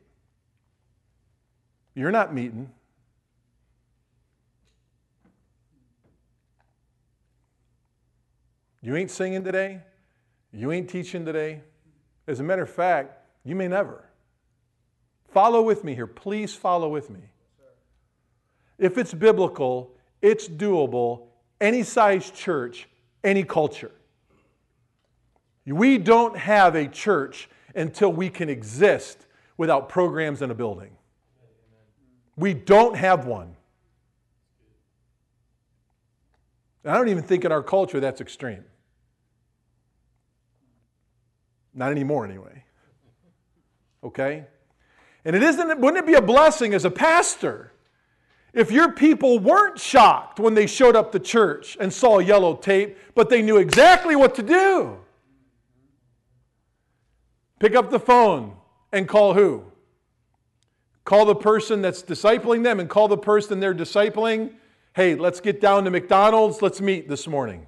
You're 1.94 2.11
not 2.11 2.34
meeting. 2.34 2.72
You 8.81 8.95
ain't 8.95 9.11
singing 9.11 9.43
today. 9.43 9.81
You 10.51 10.72
ain't 10.72 10.89
teaching 10.89 11.26
today. 11.26 11.61
As 12.27 12.39
a 12.39 12.43
matter 12.43 12.64
of 12.64 12.69
fact, 12.69 13.26
you 13.43 13.56
may 13.56 13.68
never. 13.68 14.06
Follow 15.31 15.61
with 15.61 15.84
me 15.84 15.93
here. 15.95 16.07
Please 16.07 16.53
follow 16.56 16.89
with 16.89 17.10
me. 17.10 17.19
If 18.77 18.97
it's 18.97 19.14
biblical, 19.14 19.91
it's 20.22 20.47
doable, 20.47 21.27
any 21.60 21.84
size 21.84 22.31
church, 22.31 22.88
any 23.23 23.43
culture. 23.43 23.91
We 25.65 25.97
don't 25.97 26.35
have 26.38 26.76
a 26.76 26.88
church 26.88 27.49
until 27.76 28.11
we 28.11 28.30
can 28.30 28.49
exist 28.49 29.27
without 29.57 29.89
programs 29.89 30.41
in 30.41 30.49
a 30.49 30.56
building. 30.56 30.91
We 32.35 32.53
don't 32.53 32.95
have 32.95 33.26
one. 33.26 33.56
I 36.85 36.93
don't 36.93 37.10
even 37.10 37.23
think 37.23 37.43
in 37.43 37.51
our 37.51 37.61
culture 37.61 37.99
that's 37.99 38.22
extreme. 38.22 38.64
Not 41.80 41.91
anymore, 41.91 42.26
anyway. 42.26 42.65
Okay? 44.03 44.43
And 45.23 45.34
it 45.34 45.41
isn't, 45.41 45.80
wouldn't 45.80 46.03
it 46.03 46.06
be 46.06 46.15
a 46.15 46.22
blessing 46.22 46.73
as 46.73 46.84
a 46.84 46.91
pastor 46.91 47.72
if 48.53 48.69
your 48.69 48.91
people 48.91 49.39
weren't 49.39 49.80
shocked 49.80 50.41
when 50.41 50.56
they 50.56 50.68
showed 50.68 50.97
up 50.97 51.14
to 51.14 51.19
church 51.19 51.77
and 51.80 51.93
saw 51.93 52.19
yellow 52.19 52.57
tape, 52.57 52.97
but 53.15 53.30
they 53.30 53.41
knew 53.41 53.56
exactly 53.56 54.18
what 54.18 54.35
to 54.35 54.43
do? 54.43 54.97
Pick 57.60 57.76
up 57.76 57.91
the 57.91 57.99
phone 57.99 58.57
and 58.91 59.07
call 59.07 59.34
who? 59.34 59.64
Call 61.06 61.26
the 61.26 61.35
person 61.35 61.81
that's 61.81 62.03
discipling 62.03 62.61
them 62.61 62.81
and 62.81 62.89
call 62.89 63.07
the 63.07 63.18
person 63.18 63.61
they're 63.61 63.73
discipling. 63.73 64.51
Hey, 64.93 65.15
let's 65.15 65.39
get 65.39 65.61
down 65.61 65.85
to 65.85 65.91
McDonald's. 65.91 66.61
Let's 66.61 66.81
meet 66.81 67.07
this 67.07 67.26
morning. 67.26 67.68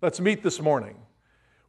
Let's 0.00 0.20
meet 0.20 0.42
this 0.42 0.58
morning. 0.58 0.96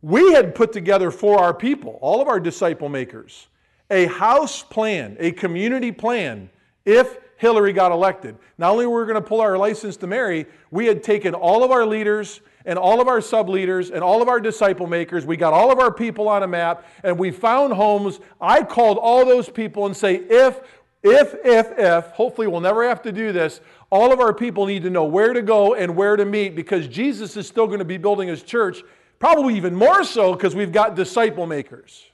We 0.02 0.34
had 0.34 0.56
put 0.56 0.72
together 0.72 1.12
for 1.12 1.40
our 1.40 1.54
people, 1.54 1.98
all 2.02 2.22
of 2.22 2.28
our 2.28 2.40
disciple 2.40 2.90
makers, 2.90 3.48
a 3.90 4.06
house 4.06 4.64
plan, 4.64 5.18
a 5.20 5.32
community 5.32 5.92
plan 5.92 6.50
if 6.86 7.18
Hillary 7.38 7.74
got 7.74 7.92
elected. 7.92 8.38
Not 8.58 8.72
only 8.72 8.86
were 8.86 9.02
we 9.02 9.12
going 9.12 9.22
to 9.22 9.28
pull 9.28 9.42
our 9.42 9.58
license 9.58 9.98
to 9.98 10.08
marry, 10.08 10.46
we 10.72 10.86
had 10.86 11.04
taken 11.04 11.34
all 11.34 11.64
of 11.64 11.72
our 11.72 11.86
leaders 11.86 12.42
and 12.66 12.78
all 12.78 13.02
of 13.02 13.08
our 13.08 13.22
sub 13.22 13.50
leaders 13.50 13.92
and 13.92 14.04
all 14.04 14.22
of 14.22 14.28
our 14.28 14.40
disciple 14.40 14.88
makers. 14.88 15.26
We 15.26 15.38
got 15.38 15.54
all 15.54 15.72
of 15.72 15.80
our 15.80 15.92
people 15.92 16.28
on 16.28 16.44
a 16.44 16.48
map 16.48 16.86
and 17.04 17.18
we 17.18 17.32
found 17.32 17.74
homes. 17.74 18.20
I 18.40 18.64
called 18.64 18.98
all 18.98 19.26
those 19.26 19.50
people 19.50 19.86
and 19.86 19.96
say, 19.96 20.16
if, 20.16 20.60
if, 21.02 21.36
if, 21.46 21.78
if, 21.78 22.06
hopefully 22.08 22.48
we'll 22.48 22.60
never 22.60 22.88
have 22.88 23.02
to 23.04 23.12
do 23.12 23.32
this, 23.32 23.62
all 23.90 24.12
of 24.12 24.20
our 24.20 24.34
people 24.34 24.66
need 24.66 24.84
to 24.84 24.90
know 24.90 25.06
where 25.06 25.32
to 25.32 25.42
go 25.42 25.76
and 25.76 25.96
where 25.96 26.18
to 26.18 26.26
meet 26.26 26.56
because 26.56 26.88
Jesus 26.88 27.38
is 27.38 27.48
still 27.48 27.68
going 27.68 27.80
to 27.80 27.86
be 27.86 27.98
building 27.98 28.28
his 28.28 28.44
church, 28.44 28.84
probably 29.20 29.56
even 29.56 29.76
more 29.76 30.04
so 30.04 30.34
because 30.34 30.56
we've 30.56 30.72
got 30.72 30.96
disciple 30.96 31.46
makers. 31.46 32.06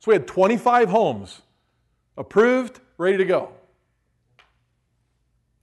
So 0.00 0.10
we 0.10 0.14
had 0.14 0.26
25 0.26 0.88
homes 0.88 1.42
approved, 2.16 2.80
ready 2.96 3.18
to 3.18 3.26
go. 3.26 3.52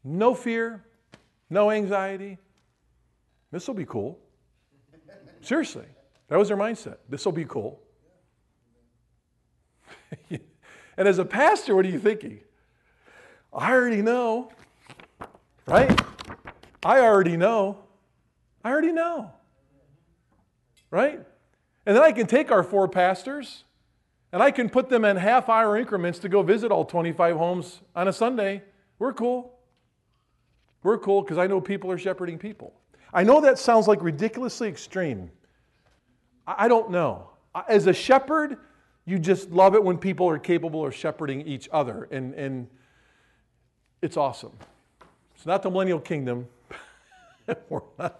No 0.03 0.35
fear, 0.35 0.85
no 1.49 1.71
anxiety. 1.71 2.37
This 3.51 3.67
will 3.67 3.73
be 3.73 3.85
cool. 3.85 4.19
Seriously, 5.41 5.85
that 6.27 6.37
was 6.37 6.49
their 6.49 6.57
mindset. 6.57 6.97
This 7.09 7.25
will 7.25 7.31
be 7.31 7.45
cool. 7.45 7.79
and 10.29 11.07
as 11.07 11.17
a 11.17 11.25
pastor, 11.25 11.75
what 11.75 11.85
are 11.85 11.89
you 11.89 11.99
thinking? 11.99 12.41
I 13.51 13.71
already 13.71 14.01
know, 14.03 14.51
right? 15.65 15.99
I 16.83 16.99
already 16.99 17.37
know. 17.37 17.79
I 18.63 18.71
already 18.71 18.91
know, 18.91 19.31
right? 20.91 21.19
And 21.85 21.95
then 21.95 22.03
I 22.03 22.11
can 22.11 22.27
take 22.27 22.51
our 22.51 22.63
four 22.63 22.87
pastors 22.87 23.63
and 24.33 24.43
I 24.43 24.51
can 24.51 24.69
put 24.69 24.89
them 24.89 25.05
in 25.05 25.15
half 25.15 25.47
hour 25.47 25.77
increments 25.77 26.19
to 26.19 26.29
go 26.29 26.43
visit 26.43 26.71
all 26.71 26.83
25 26.83 27.37
homes 27.37 27.81
on 27.95 28.07
a 28.07 28.13
Sunday. 28.13 28.61
We're 28.99 29.13
cool. 29.13 29.53
We're 30.83 30.97
cool 30.97 31.21
because 31.21 31.37
I 31.37 31.47
know 31.47 31.61
people 31.61 31.91
are 31.91 31.97
shepherding 31.97 32.37
people. 32.37 32.73
I 33.13 33.23
know 33.23 33.39
that 33.41 33.57
sounds 33.57 33.87
like 33.87 34.01
ridiculously 34.03 34.67
extreme. 34.67 35.31
I 36.45 36.67
don't 36.67 36.91
know. 36.91 37.29
As 37.67 37.87
a 37.87 37.93
shepherd, 37.93 38.57
you 39.05 39.17
just 39.17 39.49
love 39.51 39.75
it 39.75 39.83
when 39.83 39.97
people 39.97 40.27
are 40.29 40.37
capable 40.37 40.85
of 40.85 40.93
shepherding 40.93 41.41
each 41.47 41.69
other, 41.71 42.07
and, 42.11 42.33
and 42.35 42.67
it's 44.01 44.17
awesome. 44.17 44.51
It's 45.35 45.45
not 45.45 45.63
the 45.63 45.71
millennial 45.71 45.99
kingdom. 45.99 46.47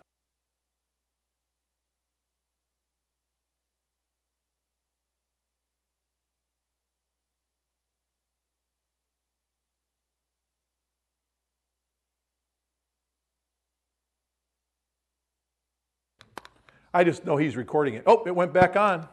I 16.94 17.04
just 17.04 17.26
know 17.26 17.36
he's 17.38 17.56
recording 17.56 17.96
it. 17.96 18.04
Oh, 18.06 18.24
it 18.26 18.34
went 18.34 18.54
back 18.54 18.76
on. 18.76 19.08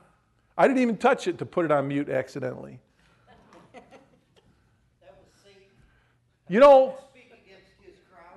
I 0.57 0.69
didn't 0.69 0.81
even 0.81 0.97
touch 0.97 1.27
it 1.27 1.39
to 1.39 1.47
put 1.47 1.65
it 1.65 1.73
on 1.73 1.89
mute 1.89 2.09
accidentally. 2.09 2.81
You 6.47 6.61
know, 6.61 6.95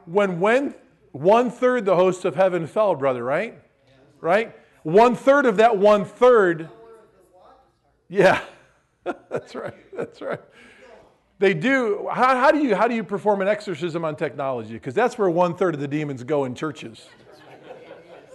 when, 0.06 0.40
when 0.40 0.74
one 1.22 1.49
third 1.49 1.85
the 1.85 1.95
hosts 1.95 2.26
of 2.26 2.35
heaven 2.35 2.68
fell, 2.68 2.95
brother, 2.95 3.23
right? 3.23 3.60
Right? 4.22 4.56
One 4.84 5.15
third 5.15 5.45
of 5.45 5.57
that 5.57 5.77
one 5.77 6.06
third. 6.06 6.69
Yeah, 8.10 8.41
that's 9.03 9.56
right. 9.56 9.73
That's 9.95 10.22
right. 10.22 10.39
They 11.39 11.53
do. 11.53 12.07
How, 12.11 12.35
how, 12.35 12.52
do 12.52 12.60
you 12.60 12.76
how 12.76 12.88
do 12.88 12.95
you 12.95 13.03
perform 13.03 13.41
an 13.41 13.48
exorcism 13.48 14.03
on 14.03 14.15
technology? 14.15 14.73
Because 14.73 14.94
that's 14.94 15.18
where 15.18 15.30
one 15.30 15.56
third 15.56 15.76
of 15.76 15.81
the 15.81 15.88
demons 15.88 16.23
go 16.23 16.45
in 16.45 16.56
churches. 16.56 17.07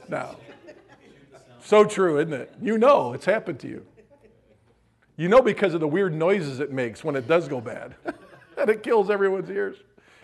Now, 0.08 0.36
so 1.62 1.84
true, 1.84 2.18
isn't 2.18 2.32
it? 2.32 2.52
You 2.60 2.78
know 2.78 3.12
it's 3.12 3.24
happened 3.24 3.60
to 3.60 3.68
you. 3.68 3.86
You 5.16 5.28
know 5.28 5.42
because 5.42 5.74
of 5.74 5.80
the 5.80 5.88
weird 5.88 6.14
noises 6.14 6.60
it 6.60 6.72
makes 6.72 7.04
when 7.04 7.16
it 7.16 7.26
does 7.26 7.48
go 7.48 7.60
bad. 7.60 7.94
and 8.56 8.70
it 8.70 8.82
kills 8.82 9.10
everyone's 9.10 9.50
ears. 9.50 9.76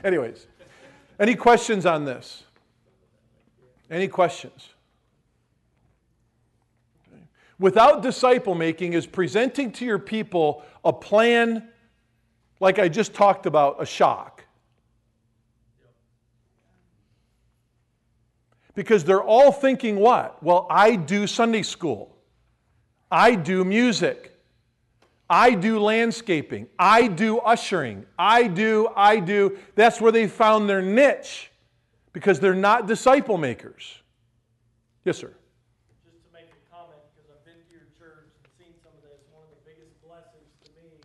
Anyways, 0.05 0.47
any 1.19 1.35
questions 1.35 1.87
on 1.87 2.05
this? 2.05 2.45
Any 3.91 4.09
questions? 4.09 4.69
Without 7.59 8.03
disciple 8.03 8.55
making 8.55 8.93
is 8.93 9.07
presenting 9.07 9.73
to 9.73 9.85
your 9.85 9.99
people 9.99 10.63
a 10.85 10.93
plan 10.93 11.69
like 12.61 12.79
I 12.79 12.89
just 12.89 13.15
talked 13.15 13.47
about, 13.47 13.81
a 13.81 13.87
shock. 13.87 14.45
Because 18.75 19.05
they're 19.05 19.23
all 19.23 19.51
thinking 19.51 19.97
what? 19.97 20.43
Well, 20.43 20.67
I 20.71 20.97
do 20.97 21.27
Sunday 21.27 21.63
school. 21.63 22.17
I 23.11 23.35
do 23.35 23.65
music. 23.65 24.39
I 25.29 25.55
do 25.55 25.79
landscaping. 25.79 26.69
I 26.79 27.09
do 27.09 27.39
ushering. 27.39 28.07
I 28.19 28.47
do, 28.47 28.89
I 28.95 29.19
do. 29.19 29.59
That's 29.75 30.01
where 30.01 30.13
they 30.13 30.29
found 30.29 30.69
their 30.69 30.83
niche 30.83 31.51
because 32.13 32.41
they're 32.41 32.57
not 32.57 32.87
disciple 32.87 33.39
makers. 33.39 34.03
Yes, 35.05 35.19
sir. 35.19 35.33
just 36.05 36.21
to 36.25 36.31
make 36.35 36.51
a 36.51 36.61
comment, 36.69 37.01
because 37.15 37.31
I've 37.31 37.45
been 37.45 37.61
to 37.61 37.71
your 37.73 37.89
church 37.97 38.29
and 38.35 38.45
seen 38.59 38.73
some 38.83 38.93
of 38.97 39.03
this, 39.05 39.21
one 39.33 39.45
of 39.47 39.53
the 39.55 39.63
biggest 39.65 39.95
blessings 40.05 40.51
to 40.65 40.69
me, 40.77 41.01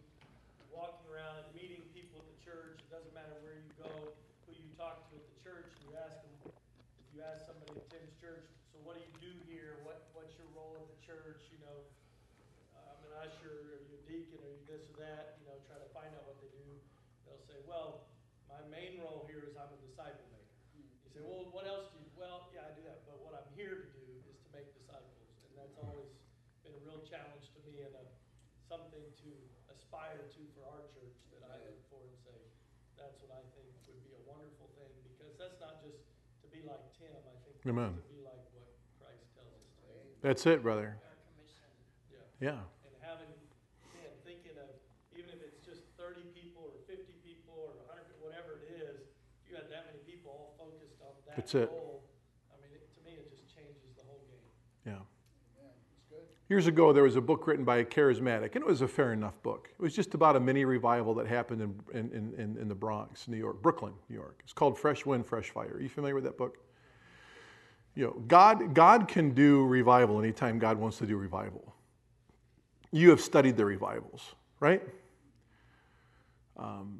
walking 0.73 1.07
around 1.07 1.39
and 1.39 1.47
meeting 1.55 1.83
people 1.93 2.19
at 2.19 2.27
the 2.27 2.39
church, 2.43 2.83
it 2.83 2.89
doesn't 2.91 3.13
matter 3.15 3.35
where 3.45 3.55
you 3.55 3.71
go, 3.79 3.91
who 4.47 4.51
you 4.55 4.67
talk 4.75 5.07
to 5.11 5.15
at 5.15 5.25
the 5.27 5.39
church, 5.43 5.69
and 5.79 5.81
you 5.87 5.93
ask 5.99 6.19
them, 6.19 6.35
if 6.51 7.07
you 7.13 7.21
ask 7.23 7.45
somebody 7.47 7.71
who 7.75 7.79
attends 7.85 8.11
church, 8.19 8.47
so 8.73 8.81
what 8.83 8.97
do 8.97 9.01
you 9.05 9.13
do 9.21 9.31
here, 9.47 9.79
what, 9.85 10.09
what's 10.17 10.33
your 10.35 10.49
role 10.57 10.75
at 10.79 10.87
the 10.89 10.99
church, 11.05 11.47
you 11.53 11.59
know? 11.63 11.79
I'm 12.75 12.99
an 13.07 13.13
usher, 13.23 13.77
are 13.77 13.83
you 13.85 13.95
a 13.95 14.03
deacon, 14.09 14.41
are 14.43 14.51
you 14.51 14.63
this 14.67 14.83
or 14.89 14.97
that, 15.03 15.37
you 15.39 15.45
know, 15.45 15.55
try 15.69 15.77
to 15.77 15.89
find 15.93 16.09
out 16.17 16.25
what 16.25 16.41
they 16.41 16.49
do. 16.49 16.67
They'll 17.23 17.45
say, 17.45 17.61
well, 17.69 18.09
my 18.49 18.59
main 18.73 18.97
role 18.97 19.29
here 19.29 19.45
is 19.45 19.53
I'm 19.53 19.69
a 19.69 19.79
disciple 19.85 20.25
maker. 20.33 20.57
You 20.73 21.09
say, 21.13 21.21
well, 21.21 21.45
what 21.53 21.69
else 21.69 21.93
do 21.93 22.01
you, 22.01 22.09
well, 22.17 22.49
yeah, 22.49 22.65
I 22.65 22.73
do 22.73 22.81
that, 22.89 23.05
but 23.05 23.21
what 23.21 23.37
I'm 23.37 23.49
here 23.53 23.85
to 23.85 23.89
do 23.93 24.05
is 24.25 24.37
to 24.41 24.49
make 24.49 24.65
disciples. 24.73 25.29
And 25.45 25.53
that's 25.53 25.77
always 25.77 26.09
been 26.65 26.73
a 26.73 26.81
real 26.81 27.05
challenge 27.05 27.53
to 27.53 27.59
me 27.69 27.85
and 27.85 27.93
a, 27.93 28.03
something 28.65 29.03
to 29.03 29.29
aspire 29.93 30.25
to 30.25 30.41
for 30.57 30.65
our 30.73 30.89
church 30.89 31.13
that 31.29 31.45
I 31.45 31.61
look 31.69 31.77
for 31.93 32.01
and 32.01 32.17
say, 32.25 32.33
that's 32.97 33.21
what 33.21 33.29
I 33.29 33.45
think 33.53 33.69
would 33.85 34.01
be 34.01 34.17
a 34.17 34.23
wonderful 34.25 34.65
thing, 34.73 34.89
because 35.05 35.37
that's 35.37 35.61
not 35.61 35.85
just 35.85 36.01
to 36.41 36.49
be 36.49 36.65
like 36.65 36.81
Tim, 36.97 37.13
I 37.13 37.37
think 37.45 37.61
it's 37.61 37.69
Amen. 37.69 37.93
to 37.93 38.09
be 38.09 38.25
like 38.25 38.41
what 38.57 38.73
Christ 38.97 39.21
tells 39.37 39.53
us 39.53 39.69
to 39.69 39.85
be. 39.93 40.17
That's 40.25 40.49
it, 40.49 40.65
brother. 40.65 40.97
Yeah. 42.09 42.57
Yeah. 42.57 42.89
And 42.89 42.95
having, 43.05 43.29
man, 43.93 44.09
thinking 44.25 44.57
of, 44.57 44.73
even 45.13 45.29
if 45.29 45.45
it's 45.45 45.61
just 45.61 45.85
thirty 45.93 46.25
people 46.33 46.73
or 46.73 46.81
fifty 46.89 47.13
people 47.21 47.53
or 47.53 47.77
hundred, 47.85 48.17
whatever 48.17 48.65
it 48.65 48.81
is, 48.81 49.13
if 49.45 49.45
you 49.45 49.53
had 49.53 49.69
that 49.69 49.93
many 49.93 50.01
people 50.09 50.33
all 50.33 50.57
focused 50.57 50.97
on 51.05 51.13
that 51.29 51.37
That's 51.37 51.53
it. 51.53 51.69
goal, 51.69 52.01
I 52.49 52.57
mean, 52.65 52.73
it, 52.73 52.89
to 52.97 52.99
me, 53.05 53.13
it 53.13 53.29
just 53.29 53.45
changes 53.45 53.93
the 53.93 54.01
whole 54.09 54.25
game. 54.25 54.49
Yeah. 54.89 55.05
Years 56.53 56.67
ago, 56.67 56.93
there 56.93 57.01
was 57.01 57.15
a 57.15 57.21
book 57.21 57.47
written 57.47 57.65
by 57.65 57.77
a 57.77 57.83
charismatic, 57.83 58.53
and 58.53 58.57
it 58.57 58.67
was 58.67 58.83
a 58.83 58.87
fair 58.87 59.11
enough 59.11 59.41
book. 59.41 59.69
It 59.71 59.81
was 59.81 59.95
just 59.95 60.13
about 60.13 60.35
a 60.35 60.39
mini 60.39 60.65
revival 60.65 61.15
that 61.15 61.25
happened 61.25 61.63
in, 61.63 61.73
in, 61.99 62.31
in, 62.37 62.57
in 62.61 62.67
the 62.67 62.75
Bronx, 62.75 63.27
New 63.27 63.37
York, 63.37 63.59
Brooklyn, 63.63 63.93
New 64.07 64.13
York. 64.13 64.39
It's 64.43 64.53
called 64.53 64.77
Fresh 64.77 65.03
Wind, 65.03 65.25
Fresh 65.25 65.49
Fire. 65.49 65.73
Are 65.73 65.81
you 65.81 65.89
familiar 65.89 66.13
with 66.13 66.25
that 66.25 66.37
book? 66.37 66.59
You 67.95 68.05
know, 68.05 68.21
God, 68.27 68.75
God 68.75 69.07
can 69.07 69.31
do 69.31 69.65
revival 69.65 70.19
anytime 70.19 70.59
God 70.59 70.77
wants 70.77 70.99
to 70.99 71.07
do 71.07 71.17
revival. 71.17 71.73
You 72.91 73.09
have 73.09 73.19
studied 73.19 73.57
the 73.57 73.65
revivals, 73.65 74.35
right? 74.59 74.83
Um, 76.55 76.99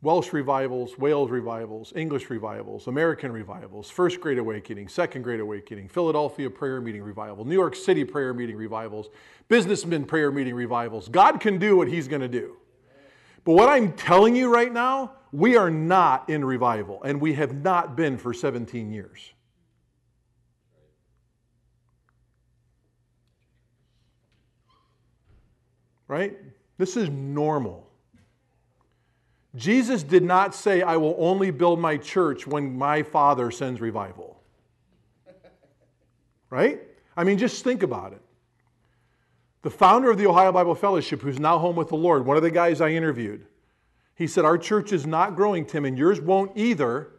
Welsh 0.00 0.32
revivals, 0.32 0.96
Wales 0.96 1.28
revivals, 1.28 1.92
English 1.96 2.30
revivals, 2.30 2.86
American 2.86 3.32
revivals, 3.32 3.90
First 3.90 4.20
Great 4.20 4.38
Awakening, 4.38 4.86
Second 4.88 5.22
Great 5.22 5.40
Awakening, 5.40 5.88
Philadelphia 5.88 6.48
Prayer 6.48 6.80
Meeting 6.80 7.02
Revival, 7.02 7.44
New 7.44 7.56
York 7.56 7.74
City 7.74 8.04
Prayer 8.04 8.32
Meeting 8.32 8.56
Revivals, 8.56 9.08
Businessmen 9.48 10.04
Prayer 10.04 10.30
Meeting 10.30 10.54
Revivals. 10.54 11.08
God 11.08 11.40
can 11.40 11.58
do 11.58 11.76
what 11.76 11.88
He's 11.88 12.06
going 12.06 12.20
to 12.20 12.28
do. 12.28 12.56
But 13.44 13.54
what 13.54 13.68
I'm 13.68 13.92
telling 13.94 14.36
you 14.36 14.52
right 14.52 14.72
now, 14.72 15.14
we 15.32 15.56
are 15.56 15.70
not 15.70 16.30
in 16.30 16.44
revival, 16.44 17.02
and 17.02 17.20
we 17.20 17.34
have 17.34 17.54
not 17.54 17.96
been 17.96 18.18
for 18.18 18.32
17 18.32 18.92
years. 18.92 19.32
Right? 26.06 26.38
This 26.78 26.96
is 26.96 27.08
normal. 27.08 27.87
Jesus 29.54 30.02
did 30.02 30.22
not 30.22 30.54
say, 30.54 30.82
I 30.82 30.96
will 30.96 31.16
only 31.18 31.50
build 31.50 31.80
my 31.80 31.96
church 31.96 32.46
when 32.46 32.76
my 32.76 33.02
Father 33.02 33.50
sends 33.50 33.80
revival. 33.80 34.40
Right? 36.50 36.80
I 37.16 37.24
mean, 37.24 37.38
just 37.38 37.64
think 37.64 37.82
about 37.82 38.12
it. 38.12 38.22
The 39.62 39.70
founder 39.70 40.10
of 40.10 40.18
the 40.18 40.26
Ohio 40.26 40.52
Bible 40.52 40.74
Fellowship, 40.74 41.20
who's 41.20 41.40
now 41.40 41.58
home 41.58 41.76
with 41.76 41.88
the 41.88 41.96
Lord, 41.96 42.24
one 42.24 42.36
of 42.36 42.42
the 42.42 42.50
guys 42.50 42.80
I 42.80 42.90
interviewed, 42.90 43.44
he 44.14 44.26
said, 44.26 44.44
Our 44.44 44.58
church 44.58 44.92
is 44.92 45.06
not 45.06 45.36
growing, 45.36 45.64
Tim, 45.64 45.84
and 45.84 45.98
yours 45.98 46.20
won't 46.20 46.52
either, 46.56 47.10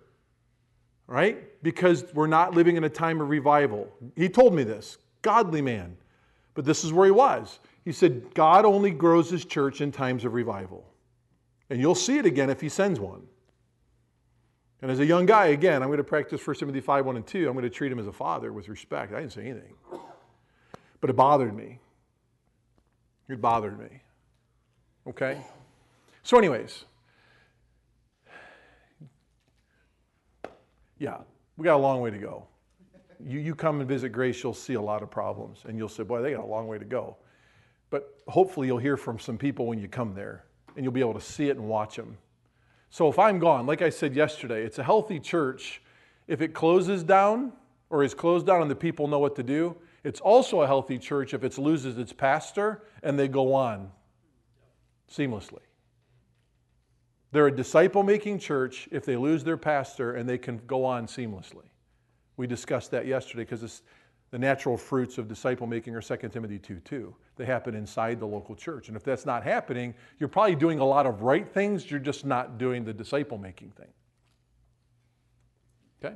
right? 1.08 1.38
Because 1.64 2.06
we're 2.14 2.28
not 2.28 2.54
living 2.54 2.78
in 2.78 2.84
a 2.84 2.90
time 2.90 3.22
of 3.22 3.30
revival. 3.30 3.92
He 4.16 4.30
told 4.30 4.54
me 4.54 4.64
this, 4.64 4.98
godly 5.22 5.62
man. 5.62 5.98
But 6.54 6.66
this 6.66 6.84
is 6.84 6.92
where 6.92 7.06
he 7.06 7.12
was. 7.12 7.60
He 7.86 7.92
said, 7.92 8.34
God 8.34 8.66
only 8.66 8.92
grows 8.92 9.30
his 9.30 9.46
church 9.46 9.82
in 9.82 9.92
times 9.92 10.26
of 10.26 10.34
revival. 10.34 10.89
And 11.70 11.80
you'll 11.80 11.96
see 11.96 12.18
it 12.18 12.26
again 12.26 12.50
if 12.50 12.62
he 12.62 12.70
sends 12.70 13.00
one. 13.00 13.24
And 14.82 14.90
as 14.90 15.00
a 15.00 15.06
young 15.06 15.26
guy, 15.26 15.48
again, 15.48 15.84
I'm 15.84 15.90
going 15.90 15.98
to 15.98 16.04
practice 16.04 16.46
1 16.46 16.56
Timothy 16.56 16.80
5 16.80 17.06
1 17.06 17.16
and 17.18 17.28
2. 17.28 17.48
I'm 17.48 17.54
going 17.54 17.64
to 17.64 17.70
treat 17.70 17.92
him 17.92 18.00
as 18.00 18.08
a 18.08 18.14
father 18.14 18.54
with 18.54 18.70
respect. 18.70 19.14
I 19.14 19.20
didn't 19.20 19.34
say 19.34 19.42
anything. 19.42 19.74
But 21.02 21.10
it 21.10 21.16
bothered 21.16 21.56
me. 21.56 21.80
It 23.28 23.42
bothered 23.42 23.78
me. 23.78 24.02
Okay? 25.08 25.42
So, 26.24 26.38
anyways, 26.38 26.86
yeah, 30.98 31.18
we 31.58 31.64
got 31.64 31.76
a 31.76 31.78
long 31.78 32.02
way 32.02 32.12
to 32.12 32.18
go. 32.18 32.46
You, 33.20 33.40
you 33.40 33.56
come 33.56 33.80
and 33.80 33.88
visit 33.88 34.10
Grace, 34.10 34.42
you'll 34.44 34.54
see 34.54 34.76
a 34.76 34.82
lot 34.82 35.04
of 35.04 35.12
problems, 35.12 35.60
and 35.68 35.78
you'll 35.78 35.90
say, 35.90 36.04
boy, 36.04 36.22
they 36.22 36.32
got 36.32 36.44
a 36.44 36.48
long 36.48 36.68
way 36.68 36.78
to 36.78 36.86
go. 36.86 37.18
But 37.90 38.16
hopefully, 38.28 38.68
you'll 38.68 38.78
hear 38.78 38.98
from 38.98 39.20
some 39.20 39.38
people 39.38 39.66
when 39.66 39.80
you 39.80 39.88
come 39.88 40.14
there, 40.14 40.46
and 40.76 40.84
you'll 40.84 40.94
be 40.94 41.00
able 41.00 41.14
to 41.14 41.22
see 41.22 41.50
it 41.50 41.58
and 41.58 41.68
watch 41.68 41.96
them. 41.96 42.18
So, 42.90 43.08
if 43.08 43.20
I'm 43.20 43.40
gone, 43.40 43.66
like 43.66 43.82
I 43.82 43.90
said 43.90 44.16
yesterday, 44.16 44.64
it's 44.64 44.80
a 44.80 44.84
healthy 44.84 45.20
church. 45.20 45.82
If 46.28 46.42
it 46.42 46.54
closes 46.54 47.04
down 47.04 47.54
or 47.90 48.04
is 48.04 48.14
closed 48.14 48.48
down 48.48 48.62
and 48.62 48.72
the 48.72 48.76
people 48.76 49.08
know 49.08 49.20
what 49.20 49.36
to 49.36 49.44
do, 49.44 49.76
it's 50.04 50.20
also 50.20 50.62
a 50.62 50.68
healthy 50.68 50.98
church 50.98 51.34
if 51.34 51.44
it 51.44 51.58
loses 51.58 51.98
its 51.98 52.14
pastor 52.14 52.84
and 53.04 53.20
they 53.20 53.28
go 53.28 53.54
on 53.54 53.92
seamlessly. 55.12 55.60
They're 57.32 57.48
a 57.48 57.56
disciple 57.56 58.04
making 58.04 58.40
church 58.40 58.88
if 58.92 59.06
they 59.06 59.16
lose 59.16 59.44
their 59.44 59.58
pastor 59.58 60.16
and 60.16 60.28
they 60.28 60.38
can 60.38 60.62
go 60.66 60.86
on 60.86 61.06
seamlessly. 61.06 61.66
We 62.38 62.48
discussed 62.48 62.92
that 62.92 63.06
yesterday 63.06 63.44
because 63.44 63.64
it's 63.64 63.82
the 64.32 64.40
natural 64.40 64.78
fruits 64.78 65.18
of 65.18 65.28
disciple 65.28 65.66
making 65.66 65.96
are 65.96 66.02
2 66.02 66.30
Timothy 66.30 66.60
2 66.60 66.76
2. 66.80 67.16
They 67.36 67.46
happen 67.46 67.74
inside 67.76 68.20
the 68.20 68.28
local 68.28 68.56
church. 68.56 68.88
And 68.88 68.98
if 68.98 69.04
that's 69.04 69.26
not 69.26 69.44
happening, 69.44 69.94
you're 70.20 70.30
probably 70.30 70.56
doing 70.56 70.80
a 70.80 70.86
lot 70.86 71.06
of 71.06 71.22
right 71.22 71.48
things, 71.48 71.90
you're 71.90 72.00
just 72.00 72.26
not 72.26 72.58
doing 72.58 72.84
the 72.84 72.94
disciple 72.94 73.38
making 73.38 73.72
thing. 73.72 73.88
Okay? 76.04 76.16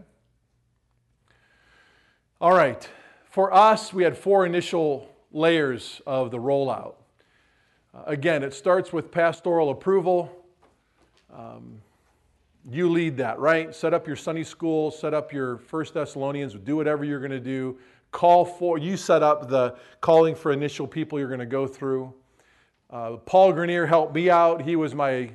All 2.39 2.53
right. 2.53 2.87
For 3.29 3.53
us, 3.53 3.93
we 3.93 4.03
had 4.03 4.17
four 4.17 4.45
initial 4.45 5.09
layers 5.31 6.01
of 6.05 6.29
the 6.29 6.37
rollout. 6.37 6.95
Uh, 7.93 8.03
again, 8.05 8.43
it 8.43 8.53
starts 8.53 8.93
with 8.93 9.11
pastoral 9.11 9.71
approval. 9.71 10.31
Um, 11.33 11.81
you 12.69 12.89
lead 12.89 13.17
that, 13.17 13.39
right? 13.39 13.75
Set 13.75 13.93
up 13.93 14.07
your 14.07 14.15
Sunday 14.15 14.43
school, 14.43 14.91
set 14.91 15.13
up 15.13 15.33
your 15.33 15.57
First 15.57 15.93
Thessalonians, 15.93 16.53
do 16.53 16.75
whatever 16.75 17.03
you're 17.03 17.19
going 17.19 17.31
to 17.31 17.39
do. 17.39 17.77
Call 18.13 18.45
for, 18.45 18.77
you 18.77 18.95
set 18.95 19.23
up 19.23 19.49
the 19.49 19.75
calling 19.99 20.35
for 20.35 20.53
initial 20.53 20.87
people 20.87 21.17
you're 21.17 21.27
going 21.27 21.39
to 21.39 21.45
go 21.47 21.65
through. 21.65 22.13
Uh, 22.89 23.17
Paul 23.17 23.51
Grenier 23.51 23.87
helped 23.87 24.13
me 24.13 24.29
out. 24.29 24.61
He 24.61 24.75
was 24.75 24.93
my 24.93 25.31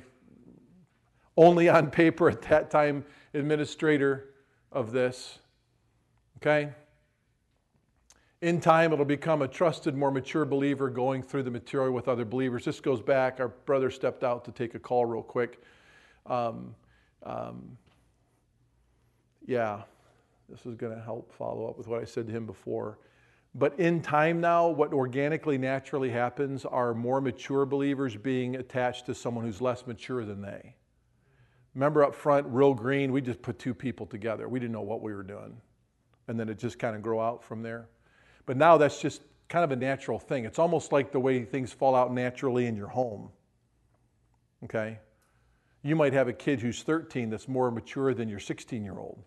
only 1.35 1.67
on 1.67 1.91
paper 1.91 2.29
at 2.29 2.41
that 2.43 2.71
time 2.71 3.03
administrator 3.33 4.29
of 4.71 4.93
this. 4.93 5.39
Okay? 6.37 6.69
In 8.41 8.61
time, 8.61 8.93
it'll 8.93 9.03
become 9.03 9.41
a 9.41 9.47
trusted, 9.47 9.93
more 9.93 10.09
mature 10.09 10.45
believer 10.45 10.89
going 10.89 11.21
through 11.21 11.43
the 11.43 11.51
material 11.51 11.91
with 11.91 12.07
other 12.07 12.23
believers. 12.23 12.63
This 12.63 12.79
goes 12.79 13.01
back. 13.01 13.41
Our 13.41 13.49
brother 13.49 13.91
stepped 13.91 14.23
out 14.23 14.45
to 14.45 14.53
take 14.53 14.73
a 14.73 14.79
call 14.79 15.05
real 15.05 15.21
quick. 15.21 15.61
Um, 16.25 16.73
um, 17.23 17.77
yeah, 19.45 19.81
this 20.49 20.65
is 20.65 20.75
going 20.75 20.95
to 20.95 21.01
help 21.01 21.31
follow 21.33 21.67
up 21.67 21.77
with 21.77 21.87
what 21.87 22.01
I 22.01 22.05
said 22.05 22.27
to 22.27 22.33
him 22.33 22.45
before. 22.45 22.99
But 23.55 23.79
in 23.79 24.01
time 24.01 24.41
now, 24.41 24.67
what 24.67 24.93
organically, 24.93 25.57
naturally 25.57 26.09
happens 26.09 26.65
are 26.65 26.93
more 26.93 27.19
mature 27.19 27.65
believers 27.65 28.15
being 28.15 28.55
attached 28.55 29.07
to 29.07 29.15
someone 29.15 29.45
who's 29.45 29.61
less 29.61 29.87
mature 29.87 30.23
than 30.23 30.41
they. 30.41 30.75
Remember 31.73 32.03
up 32.03 32.15
front, 32.15 32.45
real 32.47 32.73
green, 32.73 33.11
we 33.11 33.21
just 33.21 33.41
put 33.41 33.57
two 33.57 33.73
people 33.73 34.05
together. 34.05 34.47
We 34.47 34.59
didn't 34.59 34.73
know 34.73 34.81
what 34.81 35.01
we 35.01 35.13
were 35.13 35.23
doing. 35.23 35.57
And 36.27 36.39
then 36.39 36.49
it 36.49 36.59
just 36.59 36.77
kind 36.77 36.95
of 36.95 37.01
grow 37.01 37.19
out 37.19 37.43
from 37.43 37.63
there. 37.63 37.89
But 38.45 38.57
now 38.57 38.77
that's 38.77 39.01
just 39.01 39.21
kind 39.47 39.63
of 39.63 39.71
a 39.71 39.75
natural 39.75 40.19
thing. 40.19 40.45
It's 40.45 40.59
almost 40.59 40.91
like 40.91 41.11
the 41.11 41.19
way 41.19 41.43
things 41.43 41.73
fall 41.73 41.95
out 41.95 42.13
naturally 42.13 42.67
in 42.67 42.75
your 42.75 42.87
home. 42.87 43.29
Okay? 44.63 44.99
You 45.81 45.95
might 45.95 46.13
have 46.13 46.27
a 46.27 46.33
kid 46.33 46.59
who's 46.59 46.83
13 46.83 47.29
that's 47.29 47.47
more 47.47 47.71
mature 47.71 48.13
than 48.13 48.29
your 48.29 48.39
16 48.39 48.83
year 48.83 48.97
old, 48.97 49.23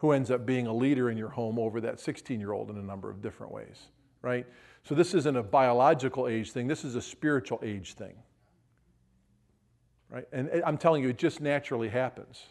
who 0.00 0.12
ends 0.12 0.30
up 0.30 0.46
being 0.46 0.66
a 0.66 0.72
leader 0.72 1.10
in 1.10 1.18
your 1.18 1.28
home 1.28 1.58
over 1.58 1.78
that 1.78 2.00
16 2.00 2.40
year 2.40 2.52
old 2.52 2.70
in 2.70 2.78
a 2.78 2.82
number 2.82 3.10
of 3.10 3.20
different 3.20 3.52
ways. 3.52 3.88
right? 4.22 4.46
So 4.82 4.94
this 4.94 5.12
isn't 5.12 5.36
a 5.36 5.42
biological 5.42 6.26
age 6.26 6.52
thing, 6.52 6.66
this 6.66 6.84
is 6.84 6.94
a 6.94 7.02
spiritual 7.02 7.60
age 7.62 7.92
thing. 7.94 8.14
Right? 10.08 10.24
And 10.32 10.50
I'm 10.64 10.78
telling 10.78 11.02
you, 11.02 11.10
it 11.10 11.18
just 11.18 11.42
naturally 11.42 11.90
happens. 11.90 12.42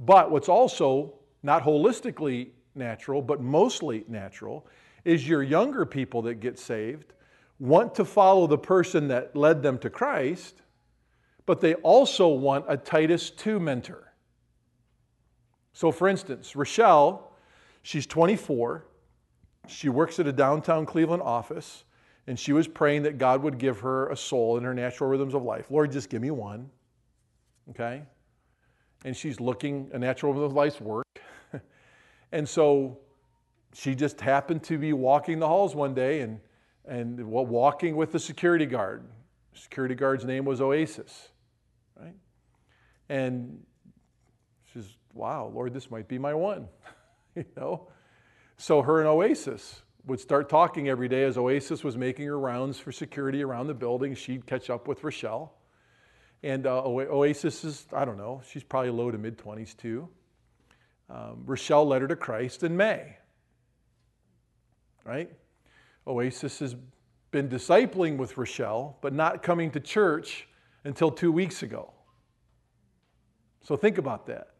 But 0.00 0.32
what's 0.32 0.48
also 0.48 1.14
not 1.44 1.62
holistically 1.62 2.48
natural, 2.74 3.22
but 3.22 3.40
mostly 3.40 4.04
natural, 4.08 4.66
is 5.04 5.28
your 5.28 5.44
younger 5.44 5.86
people 5.86 6.22
that 6.22 6.40
get 6.40 6.58
saved 6.58 7.12
want 7.60 7.94
to 7.94 8.04
follow 8.04 8.48
the 8.48 8.58
person 8.58 9.06
that 9.08 9.36
led 9.36 9.62
them 9.62 9.78
to 9.78 9.88
Christ, 9.88 10.60
but 11.46 11.60
they 11.60 11.74
also 11.76 12.28
want 12.28 12.64
a 12.68 12.76
Titus 12.76 13.30
2 13.30 13.60
mentor. 13.60 14.12
So, 15.74 15.90
for 15.90 16.08
instance, 16.08 16.54
Rochelle, 16.54 17.32
she's 17.82 18.06
24. 18.06 18.86
She 19.66 19.88
works 19.88 20.20
at 20.20 20.26
a 20.28 20.32
downtown 20.32 20.86
Cleveland 20.86 21.22
office, 21.22 21.84
and 22.28 22.38
she 22.38 22.52
was 22.52 22.68
praying 22.68 23.02
that 23.02 23.18
God 23.18 23.42
would 23.42 23.58
give 23.58 23.80
her 23.80 24.08
a 24.08 24.16
soul 24.16 24.56
in 24.56 24.62
her 24.62 24.72
natural 24.72 25.10
rhythms 25.10 25.34
of 25.34 25.42
life. 25.42 25.70
Lord, 25.70 25.90
just 25.90 26.08
give 26.08 26.22
me 26.22 26.30
one. 26.30 26.70
Okay? 27.70 28.02
And 29.04 29.16
she's 29.16 29.40
looking, 29.40 29.90
a 29.92 29.98
natural 29.98 30.32
rhythm 30.32 30.46
of 30.46 30.52
life's 30.52 30.80
work. 30.80 31.06
and 32.32 32.48
so 32.48 32.98
she 33.74 33.96
just 33.96 34.20
happened 34.20 34.62
to 34.64 34.78
be 34.78 34.92
walking 34.92 35.40
the 35.40 35.48
halls 35.48 35.74
one 35.74 35.92
day 35.92 36.20
and, 36.20 36.38
and 36.86 37.18
walking 37.26 37.96
with 37.96 38.12
the 38.12 38.20
security 38.20 38.66
guard. 38.66 39.02
Security 39.54 39.96
guard's 39.96 40.24
name 40.24 40.44
was 40.44 40.60
Oasis, 40.60 41.30
right? 42.00 42.14
And 43.08 43.64
wow, 45.14 45.50
Lord, 45.54 45.72
this 45.72 45.90
might 45.90 46.08
be 46.08 46.18
my 46.18 46.34
one, 46.34 46.68
you 47.34 47.44
know? 47.56 47.88
So 48.56 48.82
her 48.82 49.00
and 49.00 49.08
Oasis 49.08 49.82
would 50.06 50.20
start 50.20 50.48
talking 50.48 50.88
every 50.88 51.08
day 51.08 51.24
as 51.24 51.38
Oasis 51.38 51.82
was 51.82 51.96
making 51.96 52.26
her 52.26 52.38
rounds 52.38 52.78
for 52.78 52.92
security 52.92 53.42
around 53.42 53.68
the 53.68 53.74
building. 53.74 54.14
She'd 54.14 54.46
catch 54.46 54.68
up 54.70 54.86
with 54.86 55.02
Rochelle. 55.02 55.54
And 56.42 56.66
uh, 56.66 56.82
Oasis 56.84 57.64
is, 57.64 57.86
I 57.92 58.04
don't 58.04 58.18
know, 58.18 58.42
she's 58.50 58.62
probably 58.62 58.90
low 58.90 59.10
to 59.10 59.16
mid 59.16 59.38
20s 59.38 59.76
too. 59.76 60.08
Um, 61.08 61.42
Rochelle 61.46 61.86
led 61.86 62.02
her 62.02 62.08
to 62.08 62.16
Christ 62.16 62.62
in 62.62 62.76
May. 62.76 63.16
Right? 65.04 65.30
Oasis 66.06 66.58
has 66.58 66.76
been 67.30 67.48
discipling 67.48 68.16
with 68.16 68.36
Rochelle, 68.36 68.98
but 69.00 69.12
not 69.12 69.42
coming 69.42 69.70
to 69.72 69.80
church 69.80 70.46
until 70.84 71.10
two 71.10 71.32
weeks 71.32 71.62
ago. 71.62 71.90
So 73.62 73.76
think 73.76 73.96
about 73.96 74.26
that. 74.26 74.53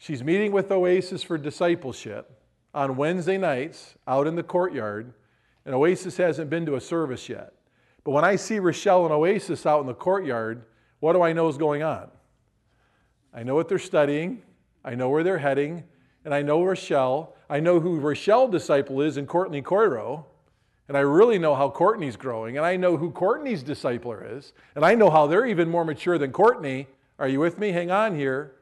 She's 0.00 0.24
meeting 0.24 0.50
with 0.50 0.72
Oasis 0.72 1.22
for 1.22 1.36
discipleship 1.36 2.40
on 2.72 2.96
Wednesday 2.96 3.36
nights 3.36 3.96
out 4.08 4.26
in 4.26 4.34
the 4.34 4.42
courtyard, 4.42 5.12
and 5.66 5.74
Oasis 5.74 6.16
hasn't 6.16 6.48
been 6.48 6.64
to 6.64 6.76
a 6.76 6.80
service 6.80 7.28
yet. 7.28 7.52
But 8.02 8.12
when 8.12 8.24
I 8.24 8.36
see 8.36 8.60
Rochelle 8.60 9.04
and 9.04 9.12
Oasis 9.12 9.66
out 9.66 9.82
in 9.82 9.86
the 9.86 9.92
courtyard, 9.92 10.64
what 11.00 11.12
do 11.12 11.20
I 11.20 11.34
know 11.34 11.48
is 11.48 11.58
going 11.58 11.82
on? 11.82 12.08
I 13.34 13.42
know 13.42 13.54
what 13.54 13.68
they're 13.68 13.78
studying, 13.78 14.40
I 14.82 14.94
know 14.94 15.10
where 15.10 15.22
they're 15.22 15.36
heading, 15.36 15.84
and 16.24 16.32
I 16.34 16.40
know 16.40 16.64
Rochelle. 16.64 17.36
I 17.50 17.60
know 17.60 17.78
who 17.78 18.00
Rochelle 18.00 18.48
disciple 18.48 19.02
is 19.02 19.18
in 19.18 19.26
Courtney 19.26 19.60
Coiro, 19.60 20.24
and 20.88 20.96
I 20.96 21.00
really 21.00 21.38
know 21.38 21.54
how 21.54 21.68
Courtney's 21.68 22.16
growing, 22.16 22.56
and 22.56 22.64
I 22.64 22.76
know 22.76 22.96
who 22.96 23.10
Courtney's 23.10 23.62
discipler 23.62 24.38
is, 24.38 24.54
and 24.74 24.82
I 24.82 24.94
know 24.94 25.10
how 25.10 25.26
they're 25.26 25.44
even 25.44 25.68
more 25.68 25.84
mature 25.84 26.16
than 26.16 26.32
Courtney. 26.32 26.86
Are 27.18 27.28
you 27.28 27.38
with 27.38 27.58
me? 27.58 27.72
Hang 27.72 27.90
on 27.90 28.14
here. 28.14 28.54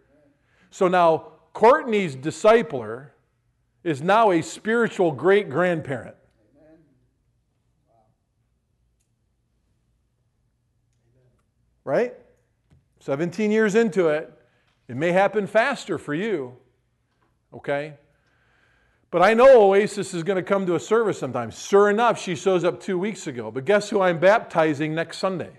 So 0.70 0.89
now, 0.89 1.32
Courtney's 1.53 2.15
discipler 2.15 3.11
is 3.82 4.03
now 4.03 4.31
a 4.31 4.43
spiritual 4.43 5.12
great 5.12 5.49
grandparent. 5.49 6.15
Right? 11.85 12.15
17 13.01 13.51
years 13.51 13.74
into 13.74 14.09
it, 14.09 14.31
it 14.89 14.97
may 14.97 15.12
happen 15.12 15.47
faster 15.47 15.97
for 15.97 16.12
you. 16.12 16.57
Okay? 17.53 17.95
But 19.11 19.23
I 19.23 19.32
know 19.32 19.70
Oasis 19.70 20.12
is 20.12 20.23
going 20.23 20.36
to 20.36 20.43
come 20.43 20.66
to 20.66 20.74
a 20.74 20.81
service 20.81 21.19
sometime. 21.19 21.51
Sure 21.51 21.89
enough, 21.89 22.20
she 22.20 22.35
shows 22.35 22.62
up 22.62 22.81
two 22.81 22.99
weeks 22.99 23.27
ago. 23.27 23.51
But 23.51 23.65
guess 23.65 23.89
who 23.89 24.03
I'm 24.03 24.19
baptizing 24.19 24.95
next 24.95 25.19
Sunday? 25.19 25.53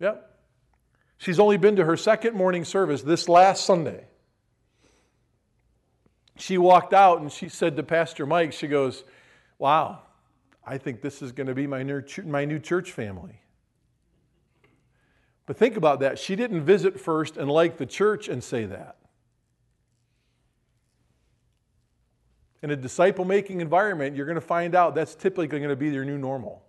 Yep. 0.00 0.30
She's 1.18 1.38
only 1.38 1.56
been 1.56 1.76
to 1.76 1.84
her 1.84 1.96
second 1.96 2.34
morning 2.34 2.64
service 2.64 3.02
this 3.02 3.28
last 3.28 3.64
Sunday. 3.64 4.04
She 6.38 6.58
walked 6.58 6.92
out 6.92 7.20
and 7.20 7.32
she 7.32 7.48
said 7.48 7.76
to 7.76 7.82
Pastor 7.82 8.26
Mike, 8.26 8.52
she 8.52 8.66
goes, 8.66 9.04
Wow, 9.58 10.02
I 10.66 10.76
think 10.76 11.00
this 11.00 11.22
is 11.22 11.32
going 11.32 11.46
to 11.46 11.54
be 11.54 11.66
my 11.66 11.82
new, 11.82 12.02
my 12.24 12.44
new 12.44 12.58
church 12.58 12.92
family. 12.92 13.40
But 15.46 15.56
think 15.56 15.76
about 15.76 16.00
that. 16.00 16.18
She 16.18 16.36
didn't 16.36 16.64
visit 16.64 17.00
first 17.00 17.36
and 17.36 17.50
like 17.50 17.78
the 17.78 17.86
church 17.86 18.28
and 18.28 18.42
say 18.42 18.66
that. 18.66 18.96
In 22.62 22.70
a 22.70 22.76
disciple 22.76 23.24
making 23.24 23.60
environment, 23.60 24.16
you're 24.16 24.26
going 24.26 24.34
to 24.34 24.40
find 24.40 24.74
out 24.74 24.94
that's 24.94 25.14
typically 25.14 25.46
going 25.46 25.68
to 25.68 25.76
be 25.76 25.88
your 25.88 26.04
new 26.04 26.18
normal. 26.18 26.65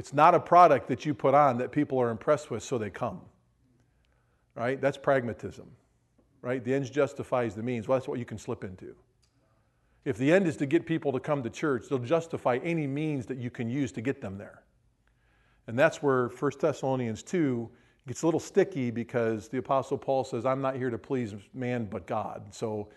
It's 0.00 0.14
not 0.14 0.34
a 0.34 0.40
product 0.40 0.88
that 0.88 1.04
you 1.04 1.12
put 1.12 1.34
on 1.34 1.58
that 1.58 1.72
people 1.72 2.00
are 2.00 2.08
impressed 2.08 2.50
with 2.50 2.62
so 2.62 2.78
they 2.78 2.88
come. 2.88 3.20
Right? 4.54 4.80
That's 4.80 4.96
pragmatism. 4.96 5.70
Right? 6.40 6.64
The 6.64 6.72
ends 6.72 6.88
justifies 6.88 7.54
the 7.54 7.62
means. 7.62 7.86
Well, 7.86 7.98
that's 7.98 8.08
what 8.08 8.18
you 8.18 8.24
can 8.24 8.38
slip 8.38 8.64
into. 8.64 8.96
If 10.06 10.16
the 10.16 10.32
end 10.32 10.46
is 10.46 10.56
to 10.56 10.64
get 10.64 10.86
people 10.86 11.12
to 11.12 11.20
come 11.20 11.42
to 11.42 11.50
church, 11.50 11.84
they'll 11.90 11.98
justify 11.98 12.58
any 12.64 12.86
means 12.86 13.26
that 13.26 13.36
you 13.36 13.50
can 13.50 13.68
use 13.68 13.92
to 13.92 14.00
get 14.00 14.22
them 14.22 14.38
there. 14.38 14.62
And 15.66 15.78
that's 15.78 16.02
where 16.02 16.28
1 16.28 16.52
Thessalonians 16.58 17.22
2 17.22 17.68
gets 18.08 18.22
a 18.22 18.26
little 18.26 18.40
sticky 18.40 18.90
because 18.90 19.48
the 19.50 19.58
Apostle 19.58 19.98
Paul 19.98 20.24
says, 20.24 20.46
I'm 20.46 20.62
not 20.62 20.76
here 20.76 20.88
to 20.88 20.96
please 20.96 21.34
man 21.52 21.84
but 21.84 22.06
God. 22.06 22.54
So 22.54 22.88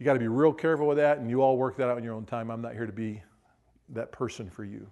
you 0.00 0.04
got 0.04 0.14
to 0.14 0.18
be 0.18 0.26
real 0.26 0.52
careful 0.52 0.88
with 0.88 0.98
that, 0.98 1.18
and 1.18 1.30
you 1.30 1.40
all 1.40 1.56
work 1.56 1.76
that 1.76 1.88
out 1.88 1.98
in 1.98 2.02
your 2.02 2.14
own 2.14 2.24
time. 2.24 2.50
I'm 2.50 2.62
not 2.62 2.72
here 2.72 2.86
to 2.86 2.92
be 2.92 3.22
that 3.90 4.10
person 4.10 4.50
for 4.50 4.64
you. 4.64 4.88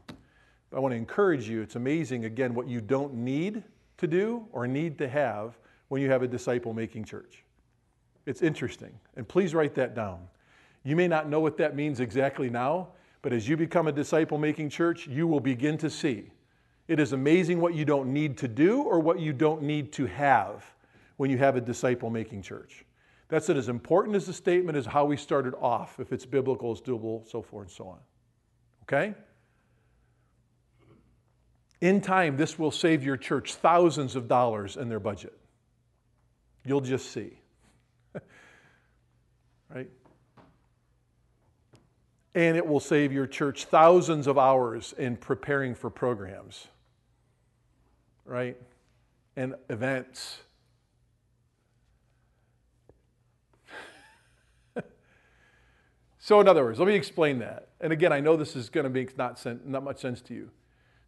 I 0.75 0.81
want 0.81 0.93
to 0.93 0.97
encourage 0.97 1.49
you. 1.49 1.63
It's 1.63 1.77
amazing, 1.77 2.25
again, 2.25 2.55
what 2.55 2.69
you 2.69 2.81
don't 2.81 3.15
need 3.15 3.63
to 3.97 4.07
do 4.07 4.47
or 4.53 4.67
need 4.67 4.99
to 4.99 5.09
have 5.09 5.59
when 5.89 6.03
you 6.03 6.11
have 6.11 6.23
a 6.23 6.29
disciple 6.29 6.73
making 6.73 7.05
church. 7.05 7.45
It's 8.27 8.43
interesting. 8.43 8.93
And 9.17 9.27
please 9.27 9.55
write 9.55 9.75
that 9.77 9.95
down. 9.95 10.21
You 10.85 10.97
may 10.97 11.09
not 11.09 11.29
know 11.29 11.41
what 11.41 11.57
that 11.59 11.75
means 11.75 12.01
exactly 12.01 12.51
now, 12.51 12.89
but 13.23 13.33
as 13.33 13.49
you 13.49 13.57
become 13.57 13.89
a 13.89 13.93
disciple 13.93 14.39
making 14.39 14.71
church, 14.71 15.07
you 15.07 15.27
will 15.27 15.41
begin 15.41 15.79
to 15.79 15.91
see. 15.91 16.31
It 16.87 17.01
is 17.01 17.13
amazing 17.13 17.61
what 17.61 17.75
you 17.75 17.85
don't 17.85 18.13
need 18.13 18.37
to 18.39 18.49
do 18.49 18.83
or 18.83 19.01
what 19.01 19.21
you 19.21 19.33
don't 19.33 19.63
need 19.63 19.93
to 19.95 20.07
have 20.07 20.65
when 21.17 21.31
you 21.31 21.39
have 21.39 21.57
a 21.57 21.61
disciple 21.61 22.11
making 22.11 22.43
church. 22.43 22.85
That's 23.29 23.51
as 23.51 23.69
important 23.69 24.17
as 24.17 24.27
the 24.27 24.33
statement 24.33 24.79
as 24.79 24.87
how 24.87 25.05
we 25.05 25.17
started 25.17 25.55
off, 25.61 26.01
if 26.01 26.13
it's 26.13 26.25
biblical, 26.25 26.73
it's 26.73 26.81
doable, 26.81 27.29
so 27.29 27.43
forth 27.43 27.67
and 27.67 27.77
so 27.77 27.89
on. 27.89 27.99
Okay? 28.85 29.15
In 31.81 32.01
time, 32.01 32.37
this 32.37 32.59
will 32.59 32.73
save 32.73 33.05
your 33.05 33.17
church 33.17 33.55
thousands 33.55 34.17
of 34.17 34.27
dollars 34.27 34.77
in 34.77 34.89
their 34.89 34.99
budget. 34.99 35.39
You'll 36.65 36.81
just 36.81 37.13
see. 37.13 37.39
right? 39.71 39.89
And 42.35 42.57
it 42.57 42.67
will 42.67 42.81
save 42.81 43.13
your 43.13 43.29
church 43.29 43.67
thousands 43.67 44.27
of 44.27 44.39
hours 44.39 44.93
in 44.99 45.17
preparing 45.17 45.75
for 45.75 45.89
programs, 45.89 46.67
right? 48.25 48.57
And 49.37 49.55
events. 49.71 50.41
so, 56.19 56.41
in 56.41 56.49
other 56.49 56.65
words, 56.65 56.81
let 56.81 56.89
me 56.89 56.97
explain 56.97 57.39
that. 57.39 57.69
And 57.81 57.93
again, 57.93 58.13
I 58.13 58.19
know 58.19 58.37
this 58.37 58.57
is 58.57 58.69
going 58.69 58.85
to 58.85 58.91
make 58.91 59.17
not, 59.17 59.39
sen- 59.39 59.61
not 59.65 59.85
much 59.85 60.01
sense 60.01 60.21
to 60.23 60.35
you. 60.35 60.51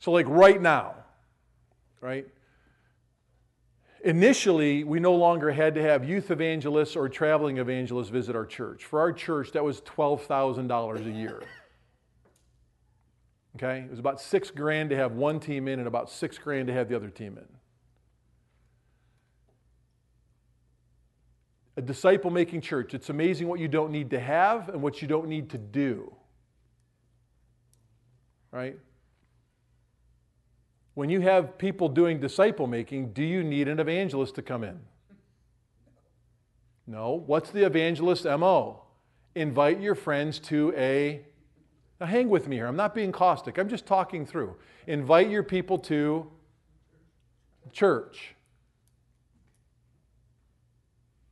So, 0.00 0.10
like 0.10 0.26
right 0.28 0.60
now, 0.60 0.94
right? 2.00 2.26
Initially, 4.02 4.82
we 4.82 4.98
no 4.98 5.14
longer 5.14 5.52
had 5.52 5.74
to 5.74 5.82
have 5.82 6.08
youth 6.08 6.30
evangelists 6.30 6.96
or 6.96 7.08
traveling 7.10 7.58
evangelists 7.58 8.08
visit 8.08 8.34
our 8.34 8.46
church. 8.46 8.86
For 8.86 8.98
our 8.98 9.12
church, 9.12 9.52
that 9.52 9.62
was 9.62 9.82
$12,000 9.82 11.06
a 11.06 11.10
year. 11.10 11.42
Okay? 13.56 13.80
It 13.80 13.90
was 13.90 13.98
about 13.98 14.18
six 14.20 14.50
grand 14.50 14.88
to 14.88 14.96
have 14.96 15.12
one 15.12 15.38
team 15.38 15.68
in 15.68 15.78
and 15.78 15.86
about 15.86 16.08
six 16.08 16.38
grand 16.38 16.68
to 16.68 16.72
have 16.72 16.88
the 16.88 16.96
other 16.96 17.10
team 17.10 17.36
in. 17.36 17.46
A 21.76 21.82
disciple 21.82 22.30
making 22.30 22.62
church, 22.62 22.94
it's 22.94 23.10
amazing 23.10 23.48
what 23.48 23.60
you 23.60 23.68
don't 23.68 23.92
need 23.92 24.10
to 24.10 24.20
have 24.20 24.70
and 24.70 24.80
what 24.80 25.02
you 25.02 25.08
don't 25.08 25.28
need 25.28 25.50
to 25.50 25.58
do. 25.58 26.14
Right? 28.50 28.78
When 31.00 31.08
you 31.08 31.22
have 31.22 31.56
people 31.56 31.88
doing 31.88 32.20
disciple 32.20 32.66
making, 32.66 33.14
do 33.14 33.22
you 33.22 33.42
need 33.42 33.68
an 33.68 33.80
evangelist 33.80 34.34
to 34.34 34.42
come 34.42 34.62
in? 34.62 34.78
No. 36.86 37.22
What's 37.24 37.48
the 37.48 37.64
evangelist 37.64 38.26
MO? 38.26 38.82
Invite 39.34 39.80
your 39.80 39.94
friends 39.94 40.38
to 40.40 40.74
a. 40.76 41.22
Now, 42.02 42.06
hang 42.06 42.28
with 42.28 42.48
me 42.48 42.56
here. 42.56 42.66
I'm 42.66 42.76
not 42.76 42.94
being 42.94 43.12
caustic. 43.12 43.56
I'm 43.56 43.70
just 43.70 43.86
talking 43.86 44.26
through. 44.26 44.56
Invite 44.86 45.30
your 45.30 45.42
people 45.42 45.78
to 45.78 46.30
church. 47.72 48.34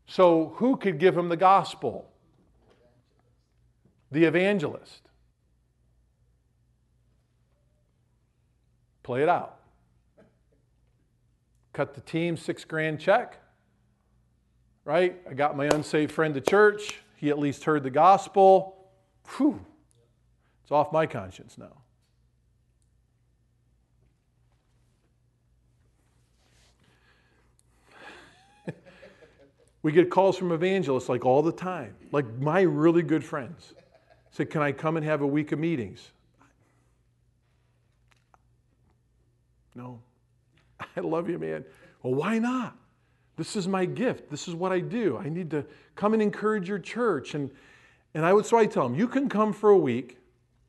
So, 0.07 0.55
who 0.57 0.79
could 0.79 0.99
give 0.99 1.15
him 1.15 1.29
the 1.29 1.37
gospel? 1.37 2.11
The 4.11 4.25
evangelist. 4.25 5.11
Play 9.03 9.23
it 9.23 9.29
out. 9.29 9.58
Cut 11.79 11.95
the 11.95 12.01
team 12.01 12.37
six 12.37 12.65
grand 12.65 12.99
check. 12.99 13.39
Right? 14.85 15.17
I 15.31 15.35
got 15.35 15.57
my 15.57 15.67
unsaved 15.67 16.11
friend 16.11 16.35
to 16.35 16.41
church. 16.41 16.99
He 17.15 17.31
at 17.31 17.39
least 17.39 17.63
heard 17.63 17.85
the 17.85 17.91
gospel. 17.91 18.91
Whew. 19.37 19.65
It's 20.65 20.73
off 20.73 20.91
my 20.91 21.07
conscience 21.07 21.57
now. 21.57 21.83
we 29.85 29.93
get 29.93 30.11
calls 30.11 30.37
from 30.37 30.51
evangelists 30.51 31.09
like 31.09 31.25
all 31.25 31.43
the 31.43 31.53
time, 31.53 31.95
like 32.11 32.27
my 32.41 32.63
really 32.63 33.03
good 33.03 33.23
friends. 33.23 33.73
Say, 34.33 34.47
Can 34.47 34.63
I 34.63 34.73
come 34.73 34.97
and 34.97 35.07
have 35.07 35.21
a 35.21 35.27
week 35.29 35.53
of 35.53 35.61
meetings? 35.61 36.11
No. 39.77 40.01
I 40.97 41.01
love 41.01 41.29
you, 41.29 41.39
man. 41.39 41.65
Well, 42.03 42.15
why 42.15 42.39
not? 42.39 42.77
This 43.37 43.55
is 43.55 43.69
my 43.69 43.85
gift. 43.85 44.31
This 44.31 44.49
is 44.49 44.55
what 44.55 44.73
I 44.73 44.81
do. 44.81 45.17
I 45.17 45.29
need 45.29 45.51
to 45.53 45.65
come 45.95 46.13
and 46.13 46.21
encourage 46.21 46.69
your 46.69 46.81
church. 46.81 47.35
And, 47.35 47.51
and 48.15 48.27
I 48.27 48.33
would, 48.33 48.45
so 48.45 48.59
I 48.59 48.67
tell 48.67 48.87
him, 48.87 48.95
you 48.95 49.07
can 49.07 49.29
come 49.29 49.53
for 49.53 49.71
a 49.71 49.79
week. 49.79 50.19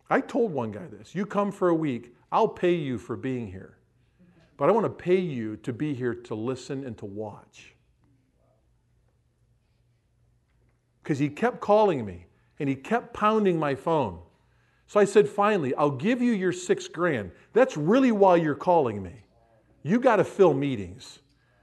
I 0.10 0.22
told 0.22 0.52
one 0.52 0.72
guy 0.72 0.88
this 0.88 1.14
you 1.14 1.26
come 1.26 1.52
for 1.52 1.70
a 1.70 1.76
week, 1.76 2.16
I'll 2.32 2.48
pay 2.48 2.74
you 2.74 2.98
for 2.98 3.16
being 3.16 3.48
here. 3.48 3.78
But 4.58 4.70
I 4.70 4.72
want 4.72 4.86
to 4.86 4.90
pay 4.90 5.20
you 5.20 5.56
to 5.58 5.72
be 5.72 5.94
here 5.94 6.14
to 6.14 6.36
listen 6.36 6.86
and 6.86 6.98
to 6.98 7.06
watch. 7.06 7.74
Because 11.02 11.18
he 11.18 11.30
kept 11.30 11.62
calling 11.62 12.06
me 12.06 12.26
and 12.60 12.68
he 12.68 12.76
kept 12.76 13.14
pounding 13.14 13.58
my 13.58 13.74
phone. 13.74 14.20
So 14.86 15.00
I 15.00 15.06
said, 15.06 15.30
finally, 15.30 15.74
I'll 15.76 15.90
give 15.90 16.22
you 16.22 16.34
your 16.34 16.52
six 16.52 16.88
grand. 16.88 17.32
That's 17.54 17.78
really 17.78 18.12
why 18.12 18.36
you're 18.36 18.54
calling 18.54 19.02
me. 19.02 19.24
You 19.84 20.00
got 20.00 20.18
to 20.18 20.24
fill 20.24 20.54
meetings. 20.54 21.20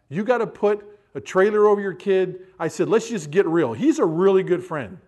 You 0.09 0.25
got 0.25 0.39
to 0.39 0.47
put 0.47 0.85
a 1.15 1.21
trailer 1.21 1.67
over 1.67 1.81
your 1.81 1.95
kid. 1.95 2.47
I 2.59 2.69
said, 2.69 2.89
let's 2.89 3.09
just 3.09 3.31
get 3.31 3.47
real. 3.47 3.73
He's 3.73 3.99
a 3.99 4.05
really 4.05 4.43
good 4.43 4.65
friend. 4.65 4.99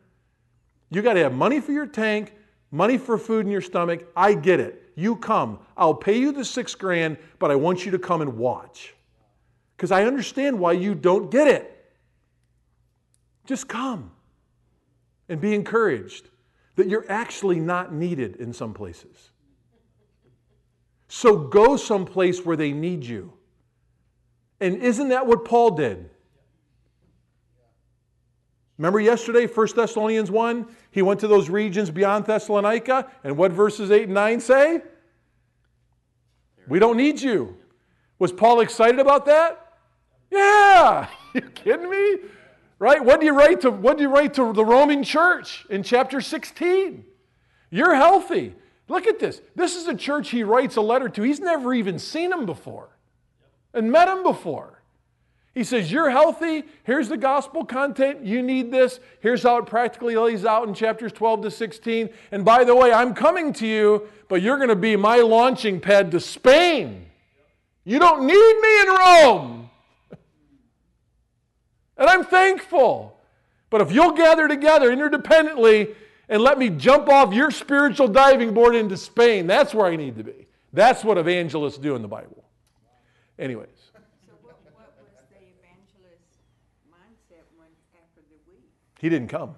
You 0.90 1.02
got 1.02 1.14
to 1.14 1.20
have 1.20 1.35
money 1.35 1.60
for 1.60 1.72
your 1.72 1.86
tank, 1.86 2.35
money 2.70 2.98
for 2.98 3.18
food 3.18 3.47
in 3.47 3.52
your 3.52 3.60
stomach. 3.60 4.06
I 4.16 4.35
get 4.35 4.60
it. 4.60 4.93
You 4.94 5.16
come. 5.16 5.60
I'll 5.76 5.94
pay 5.94 6.18
you 6.18 6.32
the 6.32 6.44
six 6.44 6.74
grand, 6.74 7.18
but 7.39 7.51
I 7.51 7.55
want 7.55 7.85
you 7.85 7.93
to 7.93 7.98
come 7.98 8.20
and 8.20 8.36
watch. 8.36 8.94
Because 9.76 9.93
I 9.93 10.05
understand 10.05 10.59
why 10.59 10.72
you 10.72 10.94
don't 10.94 11.30
get 11.30 11.47
it. 11.47 11.74
Just 13.47 13.68
come 13.68 14.10
and 15.28 15.40
be 15.40 15.55
encouraged 15.55 16.28
that 16.76 16.89
you're 16.89 17.06
actually 17.09 17.60
not 17.60 17.93
needed 17.93 18.36
in 18.36 18.52
some 18.52 18.74
places. 18.74 19.30
So 21.09 21.36
go 21.36 21.76
someplace 21.76 22.44
where 22.44 22.56
they 22.56 22.72
need 22.72 23.05
you. 23.05 23.32
And 24.60 24.76
isn't 24.82 25.09
that 25.09 25.26
what 25.26 25.44
Paul 25.44 25.72
did? 25.72 26.10
Remember 28.76 29.01
yesterday, 29.01 29.47
1 29.47 29.68
Thessalonians 29.74 30.30
1? 30.30 30.66
He 30.93 31.02
went 31.02 31.20
to 31.20 31.28
those 31.28 31.51
regions 31.51 31.90
beyond 31.90 32.26
Thessalonica, 32.26 33.10
and 33.24 33.36
what 33.36 33.51
verses 33.51 33.90
8 33.90 34.05
and 34.05 34.14
9 34.14 34.40
say? 34.40 34.82
We 36.68 36.78
don't 36.78 36.97
need 36.97 37.20
you. 37.20 37.56
Was 38.18 38.32
Paul 38.32 38.60
excited 38.60 39.01
about 39.01 39.26
that? 39.26 39.74
Yeah! 40.30 41.09
You 41.35 41.43
kidding 41.43 41.90
me? 41.90 42.16
Right? 42.78 43.05
What 43.05 43.20
do 43.20 43.26
you 43.26 43.35
write 43.36 43.60
to 43.60 43.70
what 43.70 43.98
do 43.98 44.02
you 44.02 44.09
write 44.09 44.32
to 44.35 44.52
the 44.55 44.64
Roman 44.64 45.05
church 45.05 45.66
in 45.68 45.82
chapter 45.82 46.22
16? 46.22 47.05
You're 47.70 47.94
healthy. 47.94 48.55
Look 48.89 49.06
at 49.06 49.19
this. 49.19 49.40
This 49.55 49.77
is 49.77 49.86
a 49.86 49.94
church 49.94 50.31
he 50.31 50.43
writes 50.43 50.77
a 50.77 50.81
letter 50.81 51.09
to. 51.10 51.23
He's 51.23 51.40
never 51.40 51.74
even 51.74 51.98
seen 51.98 52.31
them 52.31 52.47
before 52.47 52.89
and 53.74 53.93
met 53.93 54.06
them 54.06 54.23
before. 54.23 54.82
He 55.55 55.65
says, 55.65 55.93
You're 55.93 56.10
healthy. 56.10 56.65
Here's 56.85 57.09
the 57.09 57.16
gospel 57.16 57.65
content. 57.65 58.24
You 58.24 58.43
need 58.43 58.70
this. 58.70 59.01
Here's 59.20 59.43
how 59.43 59.59
it 59.59 59.66
practically 59.66 60.16
lays 60.16 60.44
out 60.44 60.66
in 60.66 60.73
chapters 60.73 61.12
12 61.12 61.43
to 61.43 61.51
16. 61.51 62.10
And 62.32 62.44
by 62.44 62.65
the 62.65 62.74
way, 62.74 62.93
I'm 62.93 63.12
coming 63.12 63.52
to 63.55 63.66
you, 63.66 64.09
but 64.28 64.40
you're 64.40 64.56
going 64.56 64.69
to 64.69 64.77
be 64.77 64.97
my 64.97 65.16
launching 65.16 65.81
pad 65.81 66.10
to 66.12 66.20
Spain. 66.20 67.06
You 67.85 67.98
don't 67.98 68.27
need 68.27 68.60
me 68.60 68.81
in 68.81 68.89
Rome. 68.89 69.70
And 72.01 72.09
I'm 72.09 72.24
thankful. 72.24 73.19
But 73.70 73.81
if 73.81 73.90
you'll 73.90 74.12
gather 74.12 74.47
together 74.47 74.89
interdependently 74.94 75.97
and 76.28 76.42
let 76.42 76.59
me 76.59 76.68
jump 76.70 77.09
off 77.09 77.32
your 77.32 77.50
spiritual 77.50 78.09
diving 78.09 78.52
board 78.52 78.74
into 78.74 78.96
Spain, 78.96 79.46
that's 79.46 79.72
where 79.74 79.86
I 79.86 79.96
need 79.96 80.16
to 80.16 80.24
be. 80.24 80.46
That's 80.72 81.02
what 81.02 81.16
evangelists 81.16 81.78
do 81.78 81.94
in 81.96 82.02
the 82.02 82.09
Bible. 82.09 82.44
Anyways, 83.38 83.68
So 84.26 84.32
what, 84.42 84.56
what 84.74 84.92
was 84.98 85.24
the 85.30 85.36
evangelist's 85.36 86.38
mindset 86.90 87.44
when, 87.56 87.68
after 87.94 88.20
the 88.28 88.36
week? 88.50 88.68
he 89.00 89.09
didn't 89.09 89.28
come. 89.28 89.55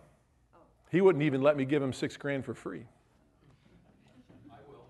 Oh. 0.54 0.58
He 0.90 1.00
wouldn't 1.00 1.24
even 1.24 1.42
let 1.42 1.56
me 1.56 1.64
give 1.64 1.82
him 1.82 1.92
six 1.92 2.16
grand 2.16 2.44
for 2.44 2.54
free. 2.54 2.84
I 4.50 4.56
will. 4.68 4.86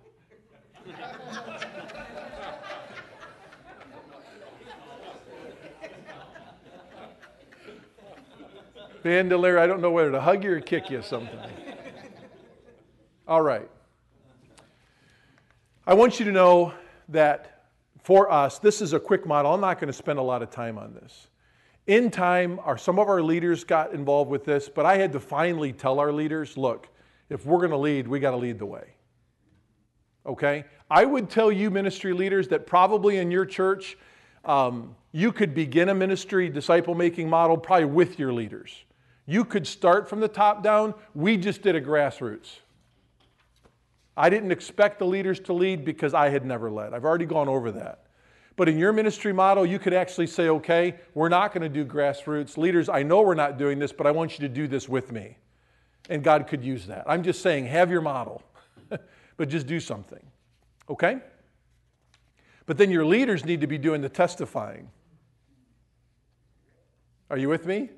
Bandelier, 9.02 9.58
I 9.58 9.66
don't 9.66 9.80
know 9.80 9.90
whether 9.90 10.10
to 10.10 10.20
hug 10.20 10.44
you 10.44 10.52
or 10.52 10.60
kick 10.60 10.90
you 10.90 11.02
sometime. 11.02 11.50
All 13.30 13.42
right. 13.42 13.70
I 15.86 15.94
want 15.94 16.18
you 16.18 16.24
to 16.24 16.32
know 16.32 16.74
that 17.10 17.62
for 18.02 18.28
us, 18.28 18.58
this 18.58 18.82
is 18.82 18.92
a 18.92 18.98
quick 18.98 19.24
model. 19.24 19.54
I'm 19.54 19.60
not 19.60 19.78
going 19.78 19.86
to 19.86 19.92
spend 19.92 20.18
a 20.18 20.22
lot 20.22 20.42
of 20.42 20.50
time 20.50 20.76
on 20.76 20.94
this. 20.94 21.28
In 21.86 22.10
time, 22.10 22.58
our, 22.64 22.76
some 22.76 22.98
of 22.98 23.08
our 23.08 23.22
leaders 23.22 23.62
got 23.62 23.94
involved 23.94 24.32
with 24.32 24.44
this, 24.44 24.68
but 24.68 24.84
I 24.84 24.96
had 24.96 25.12
to 25.12 25.20
finally 25.20 25.72
tell 25.72 26.00
our 26.00 26.12
leaders 26.12 26.56
look, 26.56 26.88
if 27.28 27.46
we're 27.46 27.58
going 27.58 27.70
to 27.70 27.76
lead, 27.76 28.08
we 28.08 28.18
got 28.18 28.32
to 28.32 28.36
lead 28.36 28.58
the 28.58 28.66
way. 28.66 28.94
Okay? 30.26 30.64
I 30.90 31.04
would 31.04 31.30
tell 31.30 31.52
you, 31.52 31.70
ministry 31.70 32.12
leaders, 32.12 32.48
that 32.48 32.66
probably 32.66 33.18
in 33.18 33.30
your 33.30 33.46
church, 33.46 33.96
um, 34.44 34.96
you 35.12 35.30
could 35.30 35.54
begin 35.54 35.90
a 35.90 35.94
ministry 35.94 36.48
disciple 36.48 36.96
making 36.96 37.30
model 37.30 37.56
probably 37.56 37.84
with 37.84 38.18
your 38.18 38.32
leaders. 38.32 38.74
You 39.24 39.44
could 39.44 39.68
start 39.68 40.08
from 40.08 40.18
the 40.18 40.26
top 40.26 40.64
down. 40.64 40.94
We 41.14 41.36
just 41.36 41.62
did 41.62 41.76
a 41.76 41.80
grassroots. 41.80 42.58
I 44.20 44.28
didn't 44.28 44.52
expect 44.52 44.98
the 44.98 45.06
leaders 45.06 45.40
to 45.40 45.54
lead 45.54 45.82
because 45.82 46.12
I 46.12 46.28
had 46.28 46.44
never 46.44 46.70
led. 46.70 46.92
I've 46.92 47.06
already 47.06 47.24
gone 47.24 47.48
over 47.48 47.72
that. 47.72 48.02
But 48.54 48.68
in 48.68 48.76
your 48.76 48.92
ministry 48.92 49.32
model, 49.32 49.64
you 49.64 49.78
could 49.78 49.94
actually 49.94 50.26
say, 50.26 50.50
okay, 50.50 50.96
we're 51.14 51.30
not 51.30 51.54
going 51.54 51.62
to 51.62 51.70
do 51.70 51.86
grassroots. 51.86 52.58
Leaders, 52.58 52.90
I 52.90 53.02
know 53.02 53.22
we're 53.22 53.34
not 53.34 53.56
doing 53.56 53.78
this, 53.78 53.92
but 53.92 54.06
I 54.06 54.10
want 54.10 54.38
you 54.38 54.46
to 54.46 54.52
do 54.52 54.68
this 54.68 54.90
with 54.90 55.10
me. 55.10 55.38
And 56.10 56.22
God 56.22 56.48
could 56.48 56.62
use 56.62 56.86
that. 56.88 57.04
I'm 57.06 57.22
just 57.22 57.40
saying, 57.40 57.64
have 57.68 57.90
your 57.90 58.02
model, 58.02 58.42
but 59.38 59.48
just 59.48 59.66
do 59.66 59.80
something. 59.80 60.22
Okay? 60.90 61.16
But 62.66 62.76
then 62.76 62.90
your 62.90 63.06
leaders 63.06 63.46
need 63.46 63.62
to 63.62 63.66
be 63.66 63.78
doing 63.78 64.02
the 64.02 64.10
testifying. 64.10 64.90
Are 67.30 67.38
you 67.38 67.48
with 67.48 67.64
me? 67.64 67.88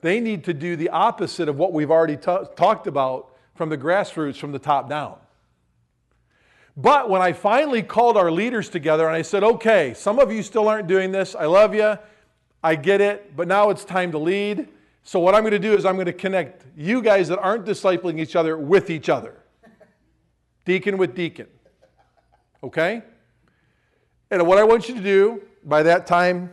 They 0.00 0.20
need 0.20 0.44
to 0.44 0.54
do 0.54 0.74
the 0.74 0.88
opposite 0.88 1.50
of 1.50 1.58
what 1.58 1.74
we've 1.74 1.90
already 1.90 2.16
ta- 2.16 2.44
talked 2.44 2.86
about 2.86 3.36
from 3.54 3.68
the 3.68 3.76
grassroots, 3.76 4.38
from 4.38 4.52
the 4.52 4.58
top 4.58 4.88
down. 4.88 5.18
But 6.76 7.08
when 7.08 7.22
I 7.22 7.32
finally 7.32 7.82
called 7.82 8.18
our 8.18 8.30
leaders 8.30 8.68
together 8.68 9.06
and 9.06 9.16
I 9.16 9.22
said, 9.22 9.42
okay, 9.42 9.94
some 9.94 10.18
of 10.18 10.30
you 10.30 10.42
still 10.42 10.68
aren't 10.68 10.86
doing 10.86 11.10
this. 11.10 11.34
I 11.34 11.46
love 11.46 11.74
you. 11.74 11.96
I 12.62 12.74
get 12.74 13.00
it. 13.00 13.34
But 13.34 13.48
now 13.48 13.70
it's 13.70 13.84
time 13.84 14.12
to 14.12 14.18
lead. 14.18 14.68
So 15.02 15.18
what 15.18 15.34
I'm 15.34 15.42
going 15.42 15.52
to 15.52 15.58
do 15.58 15.72
is 15.72 15.86
I'm 15.86 15.94
going 15.94 16.06
to 16.06 16.12
connect 16.12 16.64
you 16.76 17.00
guys 17.00 17.28
that 17.28 17.38
aren't 17.38 17.64
discipling 17.64 18.20
each 18.20 18.36
other 18.36 18.58
with 18.58 18.90
each 18.90 19.08
other. 19.08 19.36
Deacon 20.66 20.98
with 20.98 21.14
deacon. 21.14 21.46
Okay? 22.62 23.02
And 24.30 24.46
what 24.46 24.58
I 24.58 24.64
want 24.64 24.88
you 24.88 24.96
to 24.96 25.00
do 25.00 25.42
by 25.64 25.82
that 25.84 26.06
time, 26.06 26.50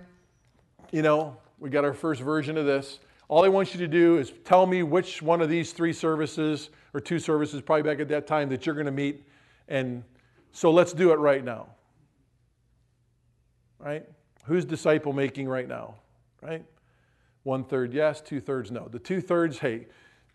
you 0.92 1.02
know, 1.02 1.36
we 1.60 1.70
got 1.70 1.84
our 1.84 1.94
first 1.94 2.22
version 2.22 2.58
of 2.58 2.66
this. 2.66 3.00
All 3.28 3.44
I 3.44 3.50
want 3.50 3.74
you 3.74 3.80
to 3.80 3.88
do 3.88 4.20
is 4.20 4.32
tell 4.46 4.68
me 4.68 4.84
which 4.84 5.22
one 5.22 5.42
of 5.42 5.50
these 5.50 5.74
three 5.74 5.94
services 5.94 6.70
or 6.94 7.00
two 7.00 7.20
services, 7.20 7.62
probably 7.62 7.82
back 7.82 8.00
at 8.00 8.08
that 8.10 8.28
time, 8.28 8.50
that 8.50 8.66
you're 8.66 8.76
going 8.76 8.86
to 8.86 8.92
meet. 8.92 9.26
And 9.68 10.04
so 10.54 10.72
let's 10.72 10.94
do 10.94 11.12
it 11.12 11.16
right 11.16 11.44
now. 11.44 11.68
Right? 13.80 14.08
Who's 14.46 14.64
disciple 14.64 15.12
making 15.12 15.50
right 15.50 15.68
now? 15.68 15.96
Right? 16.42 16.64
One 17.42 17.66
third 17.66 17.94
yes, 17.94 18.22
two 18.22 18.40
thirds 18.40 18.72
no. 18.72 18.88
The 18.88 19.00
two 19.00 19.20
thirds, 19.20 19.58
hey, 19.58 19.88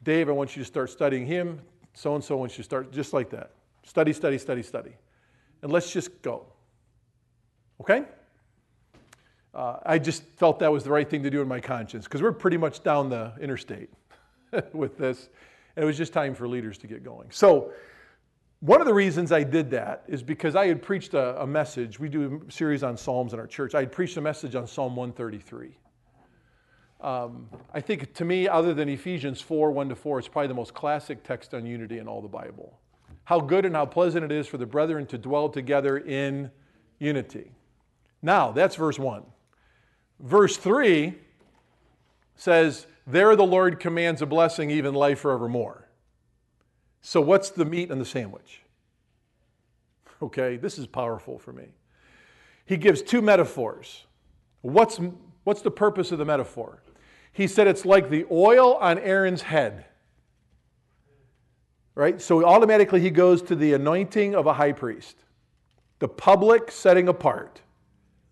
Dave, 0.03 0.29
I 0.29 0.33
want 0.33 0.57
you 0.57 0.63
to 0.63 0.67
start 0.67 0.91
studying 0.91 1.25
him. 1.25 1.61
So 1.95 2.15
and 2.15 2.23
so 2.23 2.37
wants 2.37 2.59
you 2.59 2.63
to 2.63 2.65
start 2.65 2.93
just 2.93 3.13
like 3.13 3.31
that. 3.31 3.53
Study, 3.85 4.13
study, 4.13 4.39
study, 4.39 4.63
study. 4.63 4.93
And 5.63 5.73
let's 5.73 5.91
just 5.91 6.21
go. 6.21 6.47
Okay? 7.81 8.05
Uh, 9.55 9.79
I 9.87 9.99
just 9.99 10.25
felt 10.37 10.59
that 10.59 10.71
was 10.71 10.85
the 10.85 10.91
right 10.91 11.09
thing 11.09 11.23
to 11.23 11.31
do 11.31 11.41
in 11.41 11.49
my 11.49 11.61
conscience 11.61 12.05
because 12.05 12.23
we're 12.23 12.33
pretty 12.33 12.57
much 12.57 12.83
down 12.83 13.09
the 13.09 13.33
interstate 13.41 13.91
with 14.73 14.99
this. 14.99 15.29
And 15.77 15.85
it 15.85 15.87
was 15.87 15.97
just 15.97 16.13
time 16.13 16.35
for 16.35 16.49
leaders 16.49 16.77
to 16.79 16.87
get 16.87 17.03
going. 17.03 17.29
So, 17.31 17.73
one 18.61 18.81
of 18.81 18.87
the 18.87 18.95
reasons 18.95 19.31
I 19.31 19.45
did 19.45 19.71
that 19.71 20.05
is 20.09 20.23
because 20.23 20.57
I 20.57 20.67
had 20.67 20.83
preached 20.83 21.15
a, 21.15 21.41
a 21.43 21.47
message. 21.47 22.01
We 22.01 22.09
do 22.09 22.43
a 22.47 22.53
series 22.53 22.83
on 22.83 22.97
Psalms 22.97 23.33
in 23.33 23.39
our 23.39 23.47
church. 23.47 23.75
I 23.75 23.81
had 23.81 23.93
preached 23.93 24.17
a 24.17 24.21
message 24.21 24.57
on 24.57 24.67
Psalm 24.67 24.97
133. 24.97 25.79
Um, 27.01 27.49
I 27.73 27.81
think 27.81 28.13
to 28.15 28.25
me, 28.25 28.49
other 28.49 28.75
than 28.75 28.89
Ephesians 28.89 29.41
4 29.41 29.71
1 29.71 29.91
to 29.91 29.95
4, 29.95 30.19
it's 30.19 30.29
probably 30.29 30.49
the 30.49 30.55
most 30.55 30.75
classic 30.75 31.23
text 31.23 31.55
on 31.55 31.65
unity 31.65 31.99
in 31.99 32.09
all 32.09 32.21
the 32.21 32.29
Bible. 32.29 32.81
How 33.25 33.41
good 33.41 33.65
and 33.65 33.77
how 33.77 33.87
pleasant 33.87 34.25
it 34.25 34.33
is 34.33 34.49
for 34.49 34.59
the 34.59 34.67
brethren 34.67 35.07
to 35.07 35.19
dwell 35.19 35.49
together 35.49 35.99
in 35.99 36.51
unity. 36.99 37.53
Now, 38.23 38.51
that's 38.51 38.75
verse 38.75 38.99
1. 38.99 39.23
Verse 40.19 40.57
3 40.57 41.15
says, 42.35 42.87
There 43.07 43.37
the 43.37 43.47
Lord 43.47 43.79
commands 43.79 44.21
a 44.21 44.27
blessing, 44.27 44.71
even 44.71 44.95
life 44.95 45.21
forevermore. 45.21 45.88
So, 47.01 47.21
what's 47.21 47.51
the 47.51 47.65
meat 47.65 47.91
in 47.91 47.99
the 47.99 48.05
sandwich? 48.05 48.63
Okay, 50.21 50.57
this 50.57 50.79
is 50.79 50.87
powerful 50.87 51.39
for 51.39 51.53
me. 51.53 51.67
He 52.65 52.77
gives 52.77 53.03
two 53.03 53.23
metaphors. 53.23 54.05
What's, 54.63 55.01
what's 55.45 55.63
the 55.63 55.71
purpose 55.71 56.13
of 56.13 56.19
the 56.19 56.25
metaphor? 56.25 56.83
He 57.33 57.47
said 57.47 57.67
it's 57.67 57.85
like 57.85 58.11
the 58.11 58.27
oil 58.31 58.75
on 58.75 58.99
Aaron's 58.99 59.43
head. 59.43 59.85
Right? 61.95 62.21
So 62.21 62.45
automatically 62.45 63.01
he 63.01 63.11
goes 63.11 63.43
to 63.43 63.57
the 63.57 63.73
anointing 63.75 64.35
of 64.35 64.47
a 64.47 64.53
high 64.53 64.73
priest, 64.73 65.17
the 65.99 66.09
public 66.09 66.71
setting 66.71 67.09
apart 67.09 67.63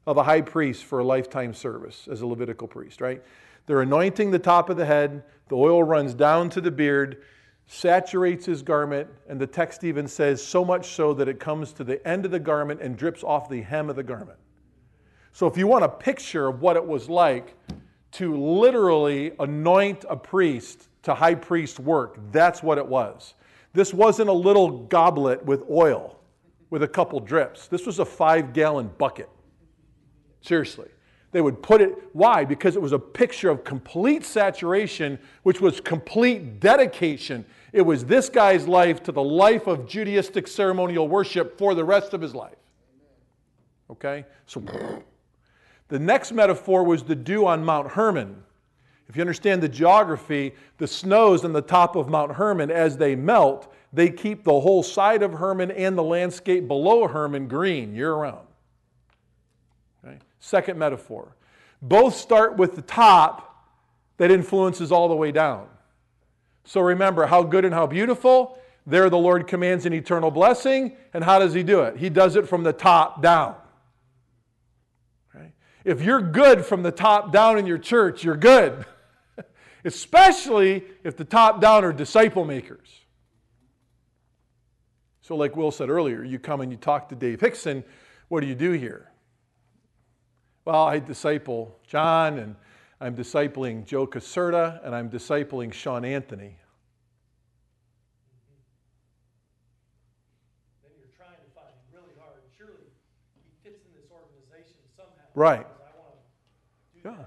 of 0.06 0.16
a 0.16 0.22
high 0.22 0.40
priest 0.40 0.84
for 0.84 1.00
a 1.00 1.04
lifetime 1.04 1.52
service 1.52 2.08
as 2.10 2.20
a 2.20 2.26
Levitical 2.26 2.68
priest, 2.68 3.00
right? 3.00 3.22
They're 3.66 3.82
anointing 3.82 4.30
the 4.30 4.38
top 4.38 4.70
of 4.70 4.76
the 4.76 4.86
head, 4.86 5.24
the 5.48 5.56
oil 5.56 5.82
runs 5.82 6.14
down 6.14 6.48
to 6.50 6.60
the 6.60 6.70
beard, 6.70 7.22
saturates 7.66 8.46
his 8.46 8.62
garment, 8.62 9.08
and 9.28 9.40
the 9.40 9.46
text 9.46 9.84
even 9.84 10.06
says 10.06 10.44
so 10.44 10.64
much 10.64 10.92
so 10.92 11.12
that 11.14 11.28
it 11.28 11.40
comes 11.40 11.72
to 11.74 11.84
the 11.84 12.06
end 12.06 12.24
of 12.24 12.30
the 12.30 12.38
garment 12.38 12.80
and 12.80 12.96
drips 12.96 13.24
off 13.24 13.48
the 13.48 13.60
hem 13.60 13.90
of 13.90 13.96
the 13.96 14.02
garment. 14.02 14.38
So 15.32 15.46
if 15.46 15.56
you 15.58 15.66
want 15.66 15.84
a 15.84 15.88
picture 15.88 16.46
of 16.46 16.60
what 16.60 16.76
it 16.76 16.86
was 16.86 17.08
like 17.08 17.54
to 18.12 18.36
literally 18.36 19.32
anoint 19.38 20.04
a 20.08 20.16
priest 20.16 20.88
to 21.02 21.14
high 21.14 21.34
priest 21.34 21.78
work, 21.80 22.18
that's 22.30 22.62
what 22.62 22.78
it 22.78 22.86
was. 22.86 23.34
This 23.72 23.92
wasn't 23.92 24.30
a 24.30 24.32
little 24.32 24.84
goblet 24.84 25.44
with 25.44 25.62
oil 25.68 26.18
with 26.70 26.82
a 26.82 26.88
couple 26.88 27.20
drips. 27.20 27.68
This 27.68 27.84
was 27.84 27.98
a 27.98 28.04
five 28.04 28.52
gallon 28.52 28.90
bucket. 28.96 29.28
Seriously. 30.40 30.88
They 31.36 31.42
would 31.42 31.62
put 31.62 31.82
it, 31.82 31.98
why? 32.14 32.46
Because 32.46 32.76
it 32.76 32.80
was 32.80 32.92
a 32.92 32.98
picture 32.98 33.50
of 33.50 33.62
complete 33.62 34.24
saturation, 34.24 35.18
which 35.42 35.60
was 35.60 35.82
complete 35.82 36.60
dedication. 36.60 37.44
It 37.74 37.82
was 37.82 38.06
this 38.06 38.30
guy's 38.30 38.66
life 38.66 39.02
to 39.02 39.12
the 39.12 39.22
life 39.22 39.66
of 39.66 39.80
Judaistic 39.80 40.48
ceremonial 40.48 41.08
worship 41.08 41.58
for 41.58 41.74
the 41.74 41.84
rest 41.84 42.14
of 42.14 42.22
his 42.22 42.34
life. 42.34 42.56
Okay? 43.90 44.24
So 44.46 44.60
the 45.88 45.98
next 45.98 46.32
metaphor 46.32 46.84
was 46.84 47.02
the 47.02 47.14
dew 47.14 47.46
on 47.46 47.62
Mount 47.62 47.88
Hermon. 47.88 48.42
If 49.06 49.14
you 49.14 49.20
understand 49.20 49.62
the 49.62 49.68
geography, 49.68 50.54
the 50.78 50.86
snows 50.86 51.44
on 51.44 51.52
the 51.52 51.60
top 51.60 51.96
of 51.96 52.08
Mount 52.08 52.32
Hermon, 52.32 52.70
as 52.70 52.96
they 52.96 53.14
melt, 53.14 53.70
they 53.92 54.08
keep 54.08 54.42
the 54.42 54.58
whole 54.58 54.82
side 54.82 55.22
of 55.22 55.34
Hermon 55.34 55.70
and 55.70 55.98
the 55.98 56.02
landscape 56.02 56.66
below 56.66 57.06
Hermon 57.06 57.46
green 57.46 57.94
year 57.94 58.14
round. 58.14 58.45
Second 60.38 60.78
metaphor. 60.78 61.36
Both 61.82 62.16
start 62.16 62.56
with 62.56 62.76
the 62.76 62.82
top 62.82 63.64
that 64.16 64.30
influences 64.30 64.90
all 64.92 65.08
the 65.08 65.16
way 65.16 65.32
down. 65.32 65.66
So 66.64 66.80
remember 66.80 67.26
how 67.26 67.42
good 67.42 67.64
and 67.64 67.74
how 67.74 67.86
beautiful. 67.86 68.58
There 68.86 69.10
the 69.10 69.18
Lord 69.18 69.46
commands 69.46 69.86
an 69.86 69.92
eternal 69.92 70.30
blessing. 70.30 70.96
And 71.12 71.22
how 71.22 71.38
does 71.38 71.54
He 71.54 71.62
do 71.62 71.82
it? 71.82 71.96
He 71.96 72.08
does 72.08 72.36
it 72.36 72.48
from 72.48 72.62
the 72.62 72.72
top 72.72 73.22
down. 73.22 73.56
If 75.86 76.02
you're 76.02 76.20
good 76.20 76.66
from 76.66 76.82
the 76.82 76.90
top 76.90 77.30
down 77.30 77.58
in 77.58 77.66
your 77.66 77.78
church, 77.78 78.24
you're 78.24 78.36
good. 78.36 78.84
Especially 79.84 80.82
if 81.04 81.16
the 81.16 81.24
top 81.24 81.60
down 81.60 81.84
are 81.84 81.92
disciple 81.92 82.44
makers. 82.44 82.88
So, 85.22 85.36
like 85.36 85.56
Will 85.56 85.70
said 85.70 85.88
earlier, 85.88 86.24
you 86.24 86.40
come 86.40 86.60
and 86.60 86.72
you 86.72 86.76
talk 86.76 87.10
to 87.10 87.14
Dave 87.14 87.40
Hickson. 87.40 87.84
What 88.26 88.40
do 88.40 88.48
you 88.48 88.56
do 88.56 88.72
here? 88.72 89.12
Well, 90.66 90.82
I 90.82 90.98
disciple 90.98 91.78
John, 91.86 92.40
and 92.40 92.56
I'm 93.00 93.14
discipling 93.14 93.86
Joe 93.86 94.04
Caserta, 94.04 94.84
and 94.84 94.96
I'm 94.96 95.08
discipling 95.08 95.72
Sean 95.72 96.04
Anthony. 96.04 96.56
Then 100.82 100.90
you're 100.98 101.06
trying 101.16 101.36
to 101.36 101.50
find 101.54 101.68
him 101.68 101.94
really 101.94 102.18
hard. 102.18 102.40
Surely 102.58 102.72
he 103.36 103.42
fits 103.62 103.84
in 103.86 103.92
this 103.94 104.10
organization 104.10 104.74
somehow. 104.96 105.12
Right. 105.36 105.64
because 105.64 105.84
I 105.86 106.00
want 106.02 106.18
to 106.94 107.00
do 107.00 107.10
Yeah. 107.10 107.26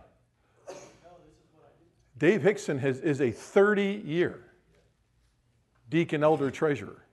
No, 0.68 1.16
this 1.24 1.32
is 1.32 1.48
what 1.54 1.64
I 1.64 1.72
do. 1.80 1.86
Dave 2.18 2.42
Hickson 2.42 2.78
has, 2.80 3.00
is 3.00 3.22
a 3.22 3.32
30 3.32 4.04
year 4.04 4.42
deacon 5.90 6.26
elder 6.26 6.52
treasurer. 6.52 7.06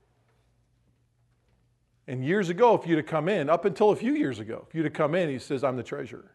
And 2.08 2.24
years 2.24 2.48
ago, 2.48 2.74
if 2.74 2.86
you'd 2.86 2.98
have 2.98 3.06
come 3.06 3.28
in, 3.28 3.50
up 3.50 3.64
until 3.64 3.90
a 3.90 3.96
few 3.96 4.14
years 4.14 4.38
ago, 4.38 4.64
if 4.68 4.74
you'd 4.74 4.84
have 4.84 4.94
come 4.94 5.14
in, 5.14 5.28
he 5.28 5.38
says, 5.38 5.64
I'm 5.64 5.76
the 5.76 5.82
treasurer. 5.82 6.32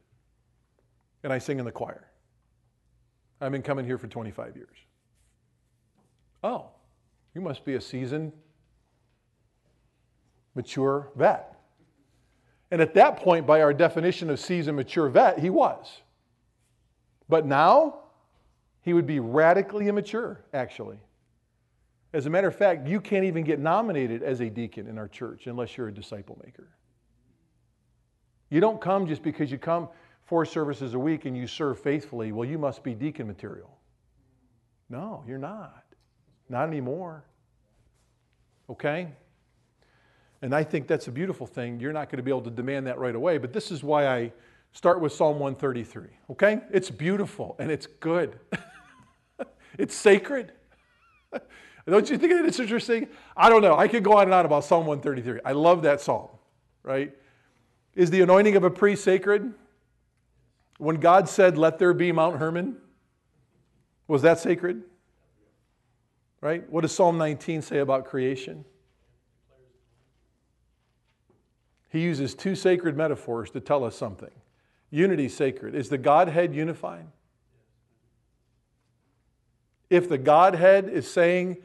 And 1.23 1.31
I 1.31 1.37
sing 1.37 1.59
in 1.59 1.65
the 1.65 1.71
choir. 1.71 2.07
I've 3.39 3.51
been 3.51 3.61
coming 3.61 3.85
here 3.85 3.97
for 3.97 4.07
25 4.07 4.55
years. 4.55 4.77
Oh, 6.43 6.69
you 7.33 7.41
must 7.41 7.63
be 7.63 7.75
a 7.75 7.81
seasoned, 7.81 8.33
mature 10.55 11.09
vet. 11.15 11.55
And 12.69 12.81
at 12.81 12.93
that 12.95 13.17
point, 13.17 13.45
by 13.45 13.61
our 13.61 13.73
definition 13.73 14.29
of 14.29 14.39
seasoned, 14.39 14.77
mature 14.77 15.09
vet, 15.09 15.39
he 15.39 15.49
was. 15.49 16.01
But 17.29 17.45
now, 17.45 17.99
he 18.81 18.93
would 18.93 19.07
be 19.07 19.19
radically 19.19 19.87
immature, 19.87 20.43
actually. 20.53 20.99
As 22.13 22.25
a 22.25 22.29
matter 22.29 22.47
of 22.47 22.55
fact, 22.55 22.87
you 22.87 22.99
can't 22.99 23.23
even 23.23 23.43
get 23.43 23.59
nominated 23.59 24.21
as 24.21 24.41
a 24.41 24.49
deacon 24.49 24.87
in 24.87 24.97
our 24.97 25.07
church 25.07 25.47
unless 25.47 25.77
you're 25.77 25.87
a 25.87 25.93
disciple 25.93 26.37
maker. 26.43 26.67
You 28.49 28.59
don't 28.59 28.81
come 28.81 29.07
just 29.07 29.23
because 29.23 29.49
you 29.49 29.57
come 29.57 29.87
four 30.25 30.45
services 30.45 30.93
a 30.93 30.99
week 30.99 31.25
and 31.25 31.37
you 31.37 31.47
serve 31.47 31.79
faithfully. 31.79 32.33
Well, 32.33 32.47
you 32.47 32.57
must 32.57 32.83
be 32.83 32.93
deacon 32.93 33.27
material. 33.27 33.77
No, 34.89 35.23
you're 35.25 35.37
not. 35.37 35.85
Not 36.49 36.67
anymore. 36.67 37.23
Okay? 38.69 39.07
And 40.41 40.53
I 40.53 40.63
think 40.63 40.87
that's 40.87 41.07
a 41.07 41.11
beautiful 41.11 41.47
thing. 41.47 41.79
You're 41.79 41.93
not 41.93 42.09
going 42.09 42.17
to 42.17 42.23
be 42.23 42.31
able 42.31 42.41
to 42.41 42.49
demand 42.49 42.87
that 42.87 42.99
right 42.99 43.15
away, 43.15 43.37
but 43.37 43.53
this 43.53 43.71
is 43.71 43.83
why 43.83 44.07
I 44.07 44.33
start 44.73 44.99
with 44.99 45.13
Psalm 45.13 45.39
133. 45.39 46.07
Okay? 46.31 46.61
It's 46.71 46.89
beautiful 46.89 47.55
and 47.57 47.71
it's 47.71 47.87
good. 47.87 48.37
it's 49.77 49.95
sacred. 49.95 50.51
Don't 51.87 52.09
you 52.09 52.17
think 52.17 52.31
that 52.33 52.45
it's 52.45 52.59
interesting? 52.59 53.07
I 53.35 53.49
don't 53.49 53.61
know. 53.61 53.77
I 53.77 53.87
could 53.87 54.03
go 54.03 54.13
on 54.13 54.23
and 54.23 54.33
on 54.33 54.45
about 54.45 54.63
Psalm 54.63 54.85
133. 54.85 55.41
I 55.43 55.53
love 55.53 55.81
that 55.83 55.99
psalm, 55.99 56.29
right? 56.83 57.13
Is 57.95 58.11
the 58.11 58.21
anointing 58.21 58.55
of 58.55 58.63
a 58.63 58.69
priest 58.69 59.03
sacred? 59.03 59.53
When 60.77 60.97
God 60.97 61.27
said, 61.27 61.57
Let 61.57 61.79
there 61.79 61.93
be 61.93 62.11
Mount 62.11 62.37
Hermon, 62.37 62.77
was 64.07 64.21
that 64.21 64.39
sacred? 64.39 64.83
Right? 66.39 66.67
What 66.69 66.81
does 66.81 66.91
Psalm 66.91 67.17
19 67.17 67.61
say 67.61 67.79
about 67.79 68.05
creation? 68.05 68.65
He 71.89 71.99
uses 71.99 72.33
two 72.33 72.55
sacred 72.55 72.95
metaphors 72.95 73.51
to 73.51 73.59
tell 73.59 73.83
us 73.83 73.95
something. 73.95 74.31
Unity 74.91 75.29
sacred. 75.29 75.75
Is 75.75 75.89
the 75.89 75.97
Godhead 75.97 76.55
unified? 76.55 77.05
If 79.89 80.07
the 80.07 80.17
Godhead 80.17 80.87
is 80.87 81.09
saying, 81.09 81.57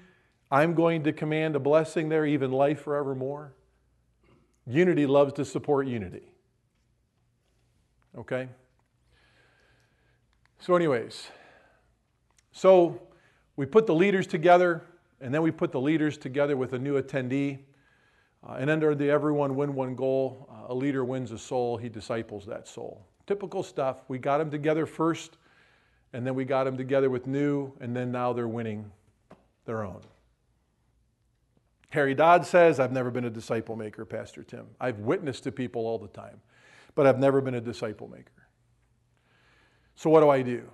I'm 0.51 0.75
going 0.75 1.03
to 1.05 1.13
command 1.13 1.57
a 1.57 1.59
blessing 1.59 2.09
there, 2.09 2.25
even 2.25 2.53
life 2.53 2.81
forevermore, 2.81 3.55
unity 4.67 5.07
loves 5.07 5.33
to 5.35 5.45
support 5.45 5.87
unity. 5.87 6.33
Okay? 8.17 8.49
So, 10.59 10.75
anyways, 10.77 11.29
so 12.53 13.01
we 13.57 13.67
put 13.67 13.87
the 13.87 13.95
leaders 13.95 14.27
together, 14.27 14.83
and 15.21 15.35
then 15.35 15.43
we 15.43 15.51
put 15.51 15.73
the 15.73 15.81
leaders 15.81 16.17
together 16.17 16.57
with 16.57 16.73
a 16.73 16.79
new 16.79 17.01
attendee. 17.01 17.59
Uh, 18.49 18.55
and 18.55 18.71
under 18.71 18.95
the 18.95 19.11
everyone 19.11 19.57
win 19.57 19.75
one 19.75 19.95
goal, 19.95 20.49
uh, 20.51 20.73
a 20.73 20.75
leader 20.75 21.05
wins 21.05 21.33
a 21.33 21.39
soul, 21.39 21.77
he 21.77 21.89
disciples 21.89 22.47
that 22.47 22.69
soul. 22.69 23.05
Typical 23.27 23.63
stuff. 23.63 23.99
We 24.09 24.19
got 24.19 24.39
them 24.39 24.51
together 24.51 24.87
first 24.87 25.37
And 26.13 26.27
then 26.27 26.35
we 26.35 26.45
got 26.45 26.65
them 26.65 26.77
together 26.79 27.11
with 27.11 27.27
new, 27.27 27.73
and 27.81 27.95
then 27.95 28.11
now 28.11 28.33
they're 28.33 28.49
winning 28.49 28.91
their 29.67 29.85
own. 29.85 30.01
Harry 31.97 32.15
Dodd 32.15 32.45
says, 32.45 32.79
I've 32.79 32.93
never 32.93 33.11
been 33.11 33.25
a 33.25 33.31
disciple 33.31 33.75
maker, 33.75 34.05
Pastor 34.05 34.43
Tim. 34.43 34.67
I've 34.79 34.99
witnessed 34.99 35.45
to 35.45 35.51
people 35.51 35.87
all 35.87 35.99
the 35.99 36.09
time, 36.09 36.43
but 36.95 37.07
I've 37.07 37.19
never 37.19 37.41
been 37.41 37.55
a 37.55 37.61
disciple 37.61 38.07
maker. 38.07 38.47
So 39.95 40.11
what 40.11 40.21
do 40.21 40.29
I 40.29 40.43
do? 40.43 40.69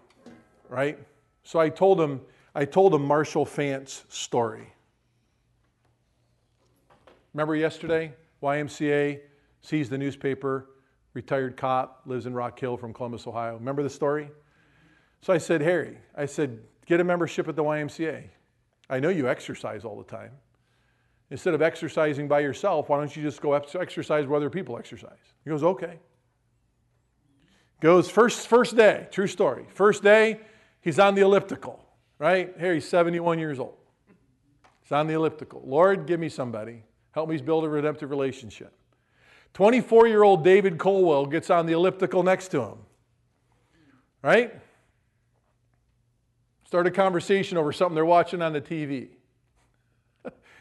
Right? 0.68 0.98
So 1.44 1.60
I 1.60 1.68
told 1.68 2.00
him, 2.00 2.20
I 2.56 2.64
told 2.64 2.92
him 2.92 3.06
Marshall 3.06 3.46
Fant's 3.46 4.04
story. 4.08 4.72
Remember 7.34 7.54
yesterday? 7.54 8.12
YMCA 8.42 9.20
sees 9.60 9.88
the 9.88 9.98
newspaper, 9.98 10.70
retired 11.14 11.56
cop, 11.56 12.02
lives 12.04 12.26
in 12.26 12.34
Rock 12.34 12.58
Hill 12.58 12.76
from 12.76 12.92
Columbus, 12.92 13.28
Ohio. 13.28 13.54
Remember 13.54 13.84
the 13.84 13.90
story? 13.90 14.28
So 15.20 15.32
I 15.32 15.38
said, 15.38 15.60
Harry, 15.60 15.98
I 16.16 16.26
said, 16.26 16.58
get 16.84 16.98
a 16.98 17.04
membership 17.04 17.46
at 17.46 17.54
the 17.54 17.62
YMCA. 17.62 18.24
I 18.90 18.98
know 18.98 19.08
you 19.08 19.28
exercise 19.28 19.84
all 19.84 19.96
the 19.96 20.10
time. 20.10 20.32
Instead 21.32 21.54
of 21.54 21.62
exercising 21.62 22.28
by 22.28 22.40
yourself, 22.40 22.90
why 22.90 22.98
don't 22.98 23.16
you 23.16 23.22
just 23.22 23.40
go 23.40 23.54
exercise 23.54 24.26
where 24.26 24.36
other 24.36 24.50
people 24.50 24.76
exercise? 24.76 25.16
He 25.42 25.48
goes, 25.48 25.62
okay. 25.62 25.98
Goes 27.80 28.10
first, 28.10 28.46
first 28.46 28.76
day, 28.76 29.08
true 29.10 29.26
story. 29.26 29.64
First 29.70 30.02
day, 30.02 30.40
he's 30.82 30.98
on 30.98 31.14
the 31.14 31.22
elliptical, 31.22 31.82
right? 32.18 32.52
Here 32.60 32.74
he's 32.74 32.86
71 32.86 33.38
years 33.38 33.58
old. 33.58 33.78
He's 34.82 34.92
on 34.92 35.06
the 35.06 35.14
elliptical. 35.14 35.62
Lord, 35.64 36.04
give 36.06 36.20
me 36.20 36.28
somebody. 36.28 36.82
Help 37.12 37.30
me 37.30 37.38
build 37.38 37.64
a 37.64 37.68
redemptive 37.70 38.10
relationship. 38.10 38.74
24 39.54 40.08
year 40.08 40.24
old 40.24 40.44
David 40.44 40.76
Colwell 40.76 41.24
gets 41.24 41.48
on 41.48 41.64
the 41.64 41.72
elliptical 41.72 42.22
next 42.22 42.48
to 42.48 42.60
him, 42.60 42.78
right? 44.20 44.52
Start 46.66 46.86
a 46.86 46.90
conversation 46.90 47.56
over 47.56 47.72
something 47.72 47.94
they're 47.94 48.04
watching 48.04 48.42
on 48.42 48.52
the 48.52 48.60
TV. 48.60 49.08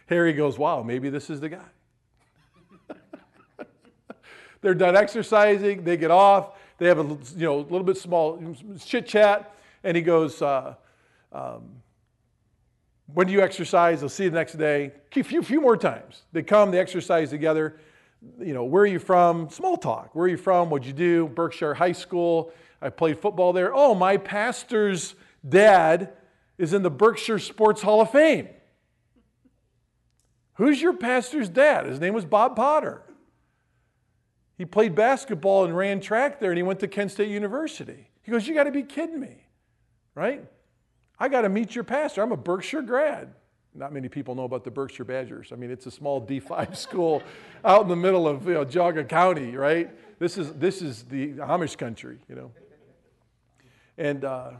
Harry 0.07 0.33
goes, 0.33 0.57
Wow, 0.57 0.83
maybe 0.83 1.09
this 1.09 1.29
is 1.29 1.39
the 1.39 1.49
guy. 1.49 1.65
they're 4.61 4.73
done 4.73 4.95
exercising, 4.95 5.83
they 5.83 5.97
get 5.97 6.11
off, 6.11 6.57
they 6.77 6.87
have 6.87 6.99
a 6.99 7.17
you 7.35 7.45
know, 7.45 7.57
little 7.57 7.83
bit 7.83 7.97
small 7.97 8.55
chit 8.83 9.05
chat, 9.07 9.55
and 9.83 9.95
he 9.95 10.03
goes, 10.03 10.41
uh, 10.41 10.75
um, 11.31 11.81
When 13.13 13.27
do 13.27 13.33
you 13.33 13.41
exercise? 13.41 13.99
They'll 13.99 14.09
see 14.09 14.25
you 14.25 14.29
the 14.29 14.37
next 14.37 14.53
day. 14.53 14.91
A 15.15 15.23
few, 15.23 15.43
few 15.43 15.61
more 15.61 15.77
times. 15.77 16.23
They 16.31 16.43
come, 16.43 16.71
they 16.71 16.79
exercise 16.79 17.29
together. 17.29 17.79
You 18.39 18.53
know, 18.53 18.65
where 18.65 18.83
are 18.83 18.87
you 18.87 18.99
from? 18.99 19.49
Small 19.49 19.77
talk. 19.77 20.13
Where 20.13 20.25
are 20.25 20.29
you 20.29 20.37
from? 20.37 20.69
What'd 20.69 20.85
you 20.85 20.93
do? 20.93 21.27
Berkshire 21.27 21.73
High 21.73 21.91
School. 21.91 22.51
I 22.81 22.89
played 22.89 23.19
football 23.19 23.53
there. 23.53 23.73
Oh, 23.73 23.93
my 23.93 24.17
pastor's 24.17 25.15
dad 25.47 26.13
is 26.57 26.73
in 26.73 26.83
the 26.83 26.91
Berkshire 26.91 27.39
Sports 27.39 27.81
Hall 27.81 28.01
of 28.01 28.11
Fame. 28.11 28.47
Who's 30.55 30.81
your 30.81 30.93
pastor's 30.93 31.49
dad? 31.49 31.85
His 31.85 31.99
name 31.99 32.13
was 32.13 32.25
Bob 32.25 32.55
Potter. 32.55 33.01
He 34.57 34.65
played 34.65 34.93
basketball 34.93 35.65
and 35.65 35.75
ran 35.75 35.99
track 36.01 36.39
there, 36.39 36.51
and 36.51 36.57
he 36.57 36.63
went 36.63 36.79
to 36.81 36.87
Kent 36.87 37.11
State 37.11 37.29
University. 37.29 38.09
He 38.21 38.31
goes, 38.31 38.47
You 38.47 38.53
got 38.53 38.65
to 38.65 38.71
be 38.71 38.83
kidding 38.83 39.19
me, 39.19 39.45
right? 40.13 40.43
I 41.17 41.29
got 41.29 41.41
to 41.41 41.49
meet 41.49 41.73
your 41.73 41.83
pastor. 41.83 42.21
I'm 42.21 42.31
a 42.31 42.37
Berkshire 42.37 42.81
grad. 42.81 43.33
Not 43.73 43.93
many 43.93 44.09
people 44.09 44.35
know 44.35 44.43
about 44.43 44.63
the 44.63 44.71
Berkshire 44.71 45.05
Badgers. 45.05 45.51
I 45.51 45.55
mean, 45.55 45.71
it's 45.71 45.85
a 45.85 45.91
small 45.91 46.21
D5 46.21 46.75
school 46.77 47.23
out 47.63 47.83
in 47.83 47.87
the 47.87 47.95
middle 47.95 48.27
of 48.27 48.45
you 48.45 48.53
know, 48.53 48.65
Geauga 48.65 49.07
County, 49.07 49.55
right? 49.55 49.89
This 50.19 50.37
is, 50.37 50.53
this 50.53 50.81
is 50.81 51.03
the 51.03 51.33
Amish 51.33 51.77
country, 51.77 52.19
you 52.27 52.35
know. 52.35 52.51
And 53.97 54.25
uh, 54.25 54.51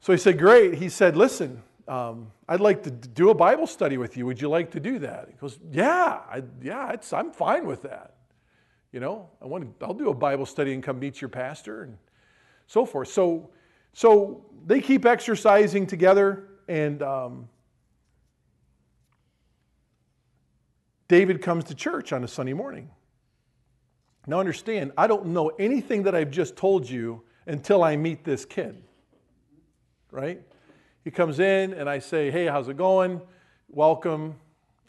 so 0.00 0.12
he 0.12 0.18
said, 0.18 0.38
Great. 0.38 0.74
He 0.74 0.88
said, 0.88 1.16
Listen, 1.16 1.62
um, 1.90 2.30
I'd 2.48 2.60
like 2.60 2.84
to 2.84 2.90
do 2.90 3.30
a 3.30 3.34
Bible 3.34 3.66
study 3.66 3.98
with 3.98 4.16
you. 4.16 4.24
Would 4.26 4.40
you 4.40 4.48
like 4.48 4.70
to 4.70 4.80
do 4.80 5.00
that? 5.00 5.26
He 5.28 5.34
goes, 5.34 5.58
Yeah, 5.72 6.20
I, 6.30 6.44
yeah, 6.62 6.94
I'm 7.12 7.32
fine 7.32 7.66
with 7.66 7.82
that. 7.82 8.14
You 8.92 9.00
know, 9.00 9.28
I 9.42 9.46
want 9.46 9.80
to, 9.80 9.86
I'll 9.86 9.92
do 9.92 10.08
a 10.08 10.14
Bible 10.14 10.46
study 10.46 10.72
and 10.72 10.84
come 10.84 11.00
meet 11.00 11.20
your 11.20 11.28
pastor 11.28 11.82
and 11.82 11.98
so 12.68 12.86
forth. 12.86 13.08
So, 13.08 13.50
so 13.92 14.46
they 14.66 14.80
keep 14.80 15.04
exercising 15.04 15.84
together, 15.84 16.50
and 16.68 17.02
um, 17.02 17.48
David 21.08 21.42
comes 21.42 21.64
to 21.64 21.74
church 21.74 22.12
on 22.12 22.22
a 22.22 22.28
Sunday 22.28 22.52
morning. 22.52 22.88
Now, 24.28 24.38
understand, 24.38 24.92
I 24.96 25.08
don't 25.08 25.26
know 25.26 25.48
anything 25.58 26.04
that 26.04 26.14
I've 26.14 26.30
just 26.30 26.54
told 26.54 26.88
you 26.88 27.22
until 27.46 27.82
I 27.82 27.96
meet 27.96 28.22
this 28.22 28.44
kid, 28.44 28.80
right? 30.12 30.40
He 31.04 31.10
comes 31.10 31.38
in, 31.38 31.72
and 31.72 31.88
I 31.88 31.98
say, 31.98 32.30
Hey, 32.30 32.46
how's 32.46 32.68
it 32.68 32.76
going? 32.76 33.20
Welcome. 33.68 34.36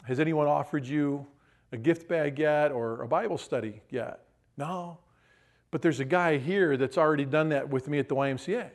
Has 0.04 0.20
anyone 0.20 0.46
offered 0.46 0.86
you 0.86 1.26
a 1.70 1.76
gift 1.76 2.08
bag 2.08 2.38
yet 2.38 2.72
or 2.72 3.02
a 3.02 3.08
Bible 3.08 3.38
study 3.38 3.80
yet? 3.90 4.20
No. 4.56 4.98
But 5.70 5.80
there's 5.80 6.00
a 6.00 6.04
guy 6.04 6.38
here 6.38 6.76
that's 6.76 6.98
already 6.98 7.24
done 7.24 7.48
that 7.50 7.70
with 7.70 7.88
me 7.88 7.98
at 7.98 8.08
the 8.08 8.14
YMCA. 8.14 8.68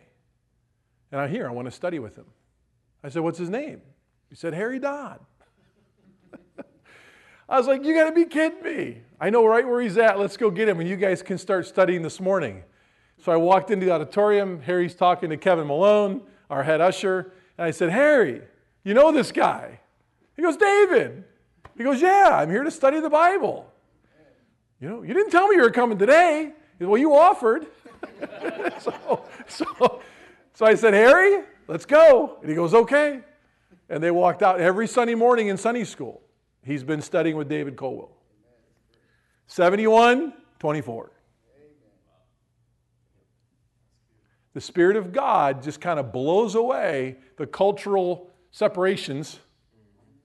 And 1.12 1.22
I'm 1.22 1.30
here, 1.30 1.48
I 1.48 1.52
want 1.52 1.68
to 1.68 1.72
study 1.72 2.00
with 2.00 2.16
him. 2.16 2.26
I 3.04 3.10
said, 3.10 3.22
What's 3.22 3.38
his 3.38 3.50
name? 3.50 3.82
He 4.30 4.36
said, 4.36 4.54
Harry 4.54 4.80
Dodd. 4.80 5.20
I 7.50 7.58
was 7.58 7.68
like, 7.68 7.86
You 7.86 7.94
got 7.94 8.10
to 8.10 8.16
be 8.16 8.26
kidding 8.26 8.64
me. 8.64 9.02
I 9.20 9.30
know 9.30 9.46
right 9.46 9.66
where 9.66 9.82
he's 9.82 9.98
at. 9.98 10.20
Let's 10.20 10.38
go 10.38 10.50
get 10.50 10.68
him, 10.68 10.80
and 10.80 10.90
you 10.90 10.96
guys 10.96 11.22
can 11.22 11.38
start 11.38 11.68
studying 11.68 12.02
this 12.02 12.20
morning. 12.20 12.64
So 13.24 13.32
I 13.32 13.36
walked 13.36 13.72
into 13.72 13.86
the 13.86 13.92
auditorium. 13.92 14.62
Harry's 14.62 14.94
talking 14.96 15.30
to 15.30 15.38
Kevin 15.38 15.68
Malone, 15.68 16.22
our 16.49 16.64
head 16.64 16.82
usher. 16.82 17.32
And 17.57 17.65
I 17.65 17.72
said, 17.72 17.90
Harry, 17.90 18.41
you 18.84 18.94
know 18.94 19.11
this 19.11 19.32
guy? 19.32 19.80
He 20.36 20.41
goes, 20.41 20.57
David. 20.57 21.24
He 21.78 21.84
goes, 21.84 22.02
Yeah, 22.02 22.30
I'm 22.34 22.49
here 22.49 22.64
to 22.64 22.72
study 22.72 22.99
the 22.99 23.10
Bible. 23.10 23.72
You 24.80 24.90
know, 24.90 25.02
you 25.02 25.14
didn't 25.14 25.32
tell 25.32 25.48
me 25.48 25.56
you 25.56 25.61
were 25.61 25.72
coming 25.72 25.98
today. 25.98 26.52
He 26.78 26.84
said, 26.84 26.88
Well, 26.88 26.99
you 26.99 27.15
offered. 27.15 27.68
so, 28.80 29.24
so, 29.48 30.02
so 30.53 30.65
I 30.65 30.76
said, 30.76 30.94
Harry, 30.94 31.44
let's 31.68 31.86
go. 31.86 32.38
And 32.41 32.49
he 32.49 32.56
goes, 32.56 32.74
Okay. 32.74 33.22
And 33.90 34.03
they 34.03 34.11
walked 34.11 34.44
out 34.44 34.60
every 34.60 34.88
Sunday 34.88 35.15
morning 35.15 35.48
in 35.48 35.57
Sunday 35.57 35.86
school. 35.86 36.22
He's 36.64 36.84
been 36.84 37.02
studying 37.02 37.38
with 37.38 37.48
David 37.48 37.78
Colwell. 37.78 38.11
71, 39.48 40.34
24. 40.60 41.11
The 44.58 44.62
Spirit 44.62 44.98
of 44.98 45.14
God 45.14 45.62
just 45.62 45.80
kind 45.80 46.00
of 46.00 46.12
blows 46.12 46.56
away 46.56 47.18
the 47.36 47.46
cultural 47.46 48.32
separations 48.50 49.40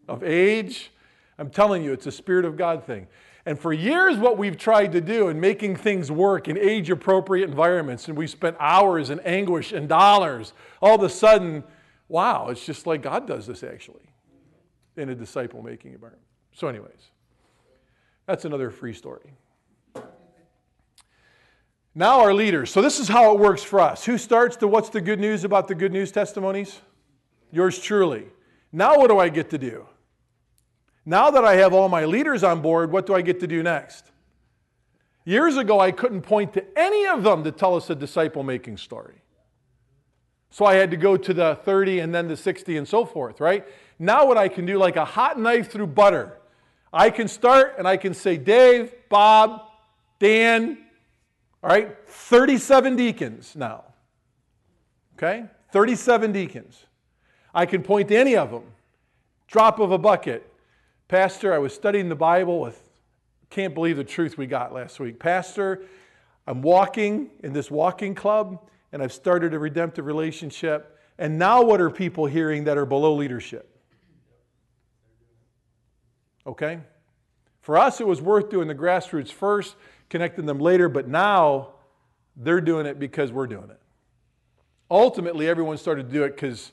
of 0.09 0.25
age. 0.25 0.91
I'm 1.39 1.51
telling 1.51 1.85
you, 1.85 1.93
it's 1.93 2.07
a 2.07 2.11
Spirit 2.11 2.47
of 2.47 2.57
God 2.57 2.83
thing. 2.83 3.09
And 3.45 3.59
for 3.59 3.75
years, 3.75 4.17
what 4.17 4.39
we've 4.39 4.57
tried 4.57 4.93
to 4.93 5.03
do 5.03 5.29
in 5.29 5.39
making 5.39 5.77
things 5.77 6.11
work 6.11 6.49
in 6.49 6.57
age 6.57 6.89
appropriate 6.89 7.47
environments, 7.47 8.09
and 8.09 8.17
we 8.17 8.27
spent 8.27 8.57
hours 8.59 9.11
and 9.11 9.21
anguish 9.27 9.71
and 9.71 9.87
dollars, 9.87 10.55
all 10.81 10.95
of 10.95 11.03
a 11.03 11.11
sudden, 11.11 11.63
wow, 12.09 12.49
it's 12.49 12.65
just 12.65 12.87
like 12.87 13.03
God 13.03 13.27
does 13.27 13.47
this 13.47 13.63
actually 13.63 14.09
in 14.97 15.11
a 15.11 15.15
disciple 15.15 15.61
making 15.63 15.93
environment. 15.93 16.25
So, 16.55 16.69
anyways, 16.69 17.11
that's 18.25 18.47
another 18.47 18.71
free 18.71 18.95
story. 18.95 19.35
Now, 21.95 22.21
our 22.21 22.33
leaders. 22.33 22.71
So, 22.71 22.81
this 22.81 22.99
is 22.99 23.09
how 23.09 23.33
it 23.33 23.39
works 23.39 23.63
for 23.63 23.81
us. 23.81 24.05
Who 24.05 24.17
starts 24.17 24.57
the 24.57 24.67
what's 24.67 24.89
the 24.89 25.01
good 25.01 25.21
news 25.21 25.45
about 25.45 25.69
the 25.69 25.75
good 25.75 25.93
news 25.93 26.11
testimonies? 26.11 26.81
Yours 27.51 27.79
truly. 27.79 28.27
Now, 28.73 28.97
what 28.97 29.09
do 29.09 29.19
I 29.19 29.29
get 29.29 29.51
to 29.51 29.59
do? 29.59 29.87
Now 31.05 31.31
that 31.31 31.45
I 31.45 31.57
have 31.57 31.75
all 31.75 31.89
my 31.89 32.05
leaders 32.05 32.45
on 32.45 32.63
board, 32.63 32.93
what 32.93 33.07
do 33.07 33.15
I 33.15 33.23
get 33.23 33.41
to 33.41 33.47
do 33.47 33.63
next? 33.63 34.11
Years 35.25 35.57
ago, 35.57 35.79
I 35.81 35.93
couldn't 35.93 36.23
point 36.23 36.53
to 36.55 36.65
any 36.77 37.07
of 37.07 37.23
them 37.23 37.45
to 37.45 37.53
tell 37.53 37.77
us 37.77 37.91
a 37.91 37.95
disciple 37.95 38.43
making 38.43 38.77
story. 38.77 39.17
So 40.51 40.65
I 40.65 40.75
had 40.75 40.91
to 40.91 40.97
go 40.97 41.17
to 41.17 41.35
the 41.35 41.59
30 41.65 42.01
and 42.01 42.15
then 42.15 42.29
the 42.29 42.37
60 42.37 42.77
and 42.77 42.87
so 42.87 43.05
forth, 43.05 43.41
right? 43.41 43.67
Now, 43.99 44.27
what 44.27 44.37
I 44.37 44.49
can 44.49 44.67
do, 44.67 44.79
like 44.79 44.97
a 44.97 45.05
hot 45.05 45.39
knife 45.39 45.71
through 45.71 45.89
butter, 45.89 46.39
I 46.93 47.11
can 47.11 47.27
start 47.29 47.77
and 47.79 47.89
I 47.89 47.97
can 47.97 48.15
say, 48.15 48.37
Dave, 48.37 48.93
Bob, 49.09 49.63
Dan, 50.19 50.79
all 51.63 51.71
right, 51.71 51.97
37 52.09 52.97
deacons 52.97 53.55
now. 53.55 53.85
Okay? 55.17 55.45
37 55.71 56.33
deacons. 56.33 56.87
I 57.55 57.67
can 57.67 57.83
point 57.83 58.09
to 58.09 58.17
any 58.17 58.37
of 58.37 58.51
them. 58.51 58.65
Drop 59.47 59.79
of 59.79 59.93
a 59.93 59.99
bucket. 59.99 60.51
Pastor, 61.09 61.53
I 61.53 61.59
was 61.59 61.75
studying 61.75 62.09
the 62.09 62.17
Bible 62.17 62.61
with, 62.61 62.81
can't 63.51 63.75
believe 63.75 63.97
the 63.97 64.05
truth 64.05 64.39
we 64.39 64.47
got 64.47 64.73
last 64.73 64.99
week. 64.99 65.19
Pastor, 65.19 65.83
I'm 66.47 66.63
walking 66.63 67.31
in 67.43 67.53
this 67.53 67.71
walking 67.71 68.15
club 68.15 68.59
and 68.93 69.03
I've 69.03 69.13
started 69.13 69.55
a 69.55 69.59
redemptive 69.59 70.07
relationship. 70.07 70.99
And 71.19 71.39
now 71.39 71.63
what 71.63 71.81
are 71.81 71.91
people 71.91 72.27
hearing 72.27 72.65
that 72.65 72.77
are 72.79 72.87
below 72.87 73.15
leadership? 73.15 73.69
Okay? 76.47 76.81
For 77.61 77.79
us, 77.79 78.01
it 78.01 78.07
was 78.07 78.21
worth 78.21 78.51
doing 78.51 78.67
the 78.67 78.75
grassroots 78.75 79.31
first, 79.31 79.77
connecting 80.13 80.45
them 80.45 80.59
later, 80.59 80.91
but 80.91 81.09
now 81.09 81.71
they're 82.37 82.61
doing 82.61 82.85
it 82.85 82.99
because 82.99 83.33
we're 83.33 83.47
doing 83.47 83.71
it. 83.71 83.81
Ultimately, 84.91 85.49
everyone 85.49 85.79
started 85.79 86.09
to 86.09 86.13
do 86.13 86.23
it 86.25 86.37
because 86.37 86.71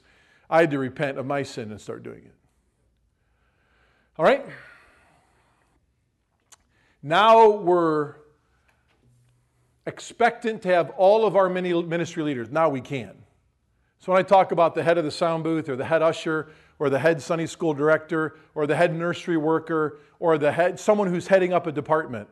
I 0.49 0.59
had 0.59 0.71
to 0.71 0.77
repent 0.77 1.17
of 1.17 1.25
my 1.25 1.43
sin 1.43 1.71
and 1.71 1.79
start 1.79 2.03
doing 2.03 2.25
it. 2.25 2.35
All 4.17 4.25
right? 4.25 4.45
Now 7.01 7.51
we're 7.51 8.15
expectant 9.85 10.61
to 10.63 10.67
have 10.67 10.89
all 10.97 11.25
of 11.25 11.37
our 11.37 11.47
mini- 11.47 11.81
ministry 11.81 12.23
leaders. 12.23 12.49
Now 12.51 12.67
we 12.67 12.81
can. 12.81 13.15
So 13.99 14.11
when 14.11 14.19
I 14.19 14.23
talk 14.23 14.51
about 14.51 14.75
the 14.75 14.83
head 14.83 14.97
of 14.97 15.05
the 15.05 15.11
sound 15.11 15.45
booth 15.45 15.69
or 15.69 15.77
the 15.77 15.85
head 15.85 16.01
usher 16.01 16.49
or 16.77 16.89
the 16.89 16.99
head 16.99 17.21
Sunday 17.21 17.45
school 17.45 17.73
director 17.73 18.35
or 18.53 18.67
the 18.67 18.75
head 18.75 18.93
nursery 18.93 19.37
worker 19.37 19.99
or 20.19 20.37
the 20.37 20.51
head 20.51 20.77
someone 20.77 21.07
who's 21.07 21.27
heading 21.27 21.53
up 21.53 21.67
a 21.67 21.71
department, 21.71 22.27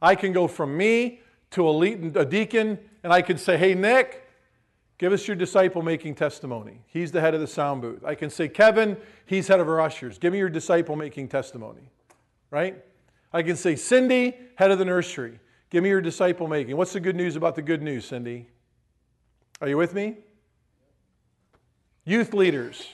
I 0.00 0.14
can 0.14 0.32
go 0.32 0.46
from 0.46 0.76
me 0.76 1.20
to 1.52 1.68
a, 1.68 2.20
a 2.20 2.24
deacon 2.24 2.78
and 3.02 3.12
I 3.12 3.22
can 3.22 3.38
say, 3.38 3.56
"Hey 3.56 3.74
Nick, 3.74 4.28
give 4.98 5.12
us 5.12 5.26
your 5.26 5.36
disciple 5.36 5.82
making 5.82 6.14
testimony." 6.14 6.80
He's 6.86 7.12
the 7.12 7.20
head 7.20 7.34
of 7.34 7.40
the 7.40 7.46
sound 7.46 7.82
booth. 7.82 8.04
I 8.04 8.14
can 8.14 8.30
say, 8.30 8.48
"Kevin, 8.48 8.96
he's 9.24 9.48
head 9.48 9.60
of 9.60 9.68
our 9.68 9.80
ushers. 9.80 10.18
Give 10.18 10.32
me 10.32 10.38
your 10.38 10.50
disciple 10.50 10.96
making 10.96 11.28
testimony." 11.28 11.90
Right? 12.50 12.82
I 13.32 13.42
can 13.42 13.56
say, 13.56 13.76
"Cindy, 13.76 14.34
head 14.56 14.70
of 14.70 14.78
the 14.78 14.84
nursery. 14.84 15.40
Give 15.70 15.82
me 15.82 15.90
your 15.90 16.00
disciple 16.00 16.48
making." 16.48 16.76
What's 16.76 16.92
the 16.92 17.00
good 17.00 17.16
news 17.16 17.36
about 17.36 17.54
the 17.54 17.62
good 17.62 17.82
news, 17.82 18.04
Cindy? 18.04 18.48
Are 19.60 19.68
you 19.68 19.76
with 19.76 19.94
me? 19.94 20.18
Youth 22.04 22.34
leaders. 22.34 22.86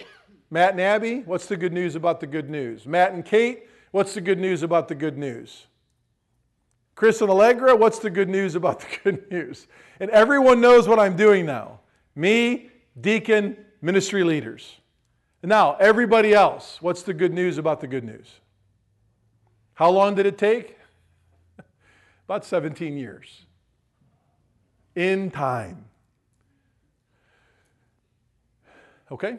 Matt 0.51 0.73
and 0.73 0.81
Abby, 0.81 1.21
what's 1.21 1.47
the 1.47 1.57
good 1.57 1.73
news 1.73 1.95
about 1.95 2.21
the 2.21 2.27
good 2.27 2.51
news? 2.51 2.87
Matt 2.87 3.13
and 3.13 3.25
Kate, 3.25 3.67
what's 3.91 4.15
the 4.15 4.21
good 4.21 4.39
news 4.39 4.63
about 4.63 4.89
the 4.89 4.95
good 4.95 5.17
news? 5.17 5.67
Chris 6.95 7.21
and 7.21 7.31
Allegra, 7.31 7.75
what's 7.75 7.99
the 7.99 8.11
good 8.11 8.29
news 8.29 8.55
about 8.55 8.81
the 8.81 8.87
good 9.03 9.31
news? 9.31 9.67
And 10.01 10.11
everyone 10.11 10.61
knows 10.61 10.87
what 10.87 10.99
I'm 10.99 11.17
doing 11.17 11.47
now. 11.47 11.81
Me, 12.15 12.71
deacon, 13.01 13.57
ministry 13.81 14.25
leaders. 14.25 14.77
Now, 15.43 15.75
everybody 15.77 16.35
else, 16.35 16.81
what's 16.81 17.03
the 17.03 17.15
good 17.15 17.33
news 17.33 17.59
about 17.59 17.81
the 17.81 17.87
good 17.87 18.05
news? 18.05 18.31
How 19.75 19.91
long 19.91 20.15
did 20.15 20.27
it 20.27 20.39
take? 20.39 20.79
About 22.27 22.45
17 22.45 22.97
years. 22.97 23.47
In 24.95 25.31
time. 25.31 25.87
Okay? 29.11 29.39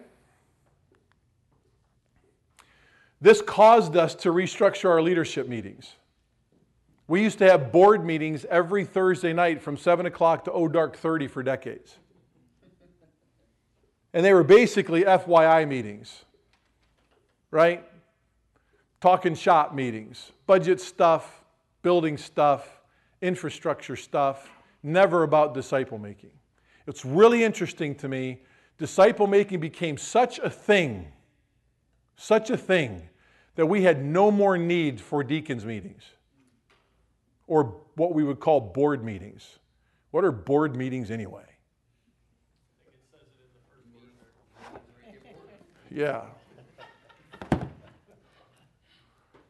This 3.21 3.41
caused 3.41 3.95
us 3.95 4.15
to 4.15 4.29
restructure 4.29 4.89
our 4.89 5.01
leadership 5.01 5.47
meetings. 5.47 5.93
We 7.07 7.21
used 7.21 7.37
to 7.39 7.49
have 7.49 7.71
board 7.71 8.05
meetings 8.05 8.45
every 8.49 8.85
Thursday 8.85 9.33
night 9.33 9.61
from 9.61 9.77
7 9.77 10.05
o'clock 10.05 10.45
to 10.45 10.51
oh 10.51 10.67
dark 10.67 10.95
30 10.95 11.27
for 11.27 11.43
decades. 11.43 11.97
And 14.13 14.23
they 14.23 14.33
were 14.33 14.43
basically 14.43 15.03
FYI 15.03 15.67
meetings, 15.67 16.23
right? 17.51 17.83
Talking 19.01 19.35
shop 19.35 19.73
meetings, 19.73 20.31
budget 20.45 20.79
stuff, 20.79 21.43
building 21.81 22.17
stuff, 22.17 22.79
infrastructure 23.21 23.95
stuff, 23.95 24.49
never 24.81 25.23
about 25.23 25.53
disciple 25.53 25.97
making. 25.97 26.31
It's 26.87 27.03
really 27.03 27.43
interesting 27.43 27.95
to 27.95 28.07
me. 28.07 28.41
Disciple 28.77 29.27
making 29.27 29.59
became 29.59 29.97
such 29.97 30.39
a 30.39 30.49
thing, 30.49 31.07
such 32.15 32.49
a 32.49 32.57
thing, 32.57 33.09
that 33.55 33.65
we 33.65 33.83
had 33.83 34.03
no 34.03 34.31
more 34.31 34.57
need 34.57 35.01
for 35.01 35.23
deacons' 35.23 35.65
meetings 35.65 36.03
or 37.47 37.81
what 37.95 38.13
we 38.13 38.23
would 38.23 38.39
call 38.39 38.59
board 38.59 39.03
meetings. 39.03 39.59
What 40.11 40.23
are 40.23 40.31
board 40.31 40.75
meetings 40.75 41.11
anyway? 41.11 41.45
Yeah. 45.89 46.23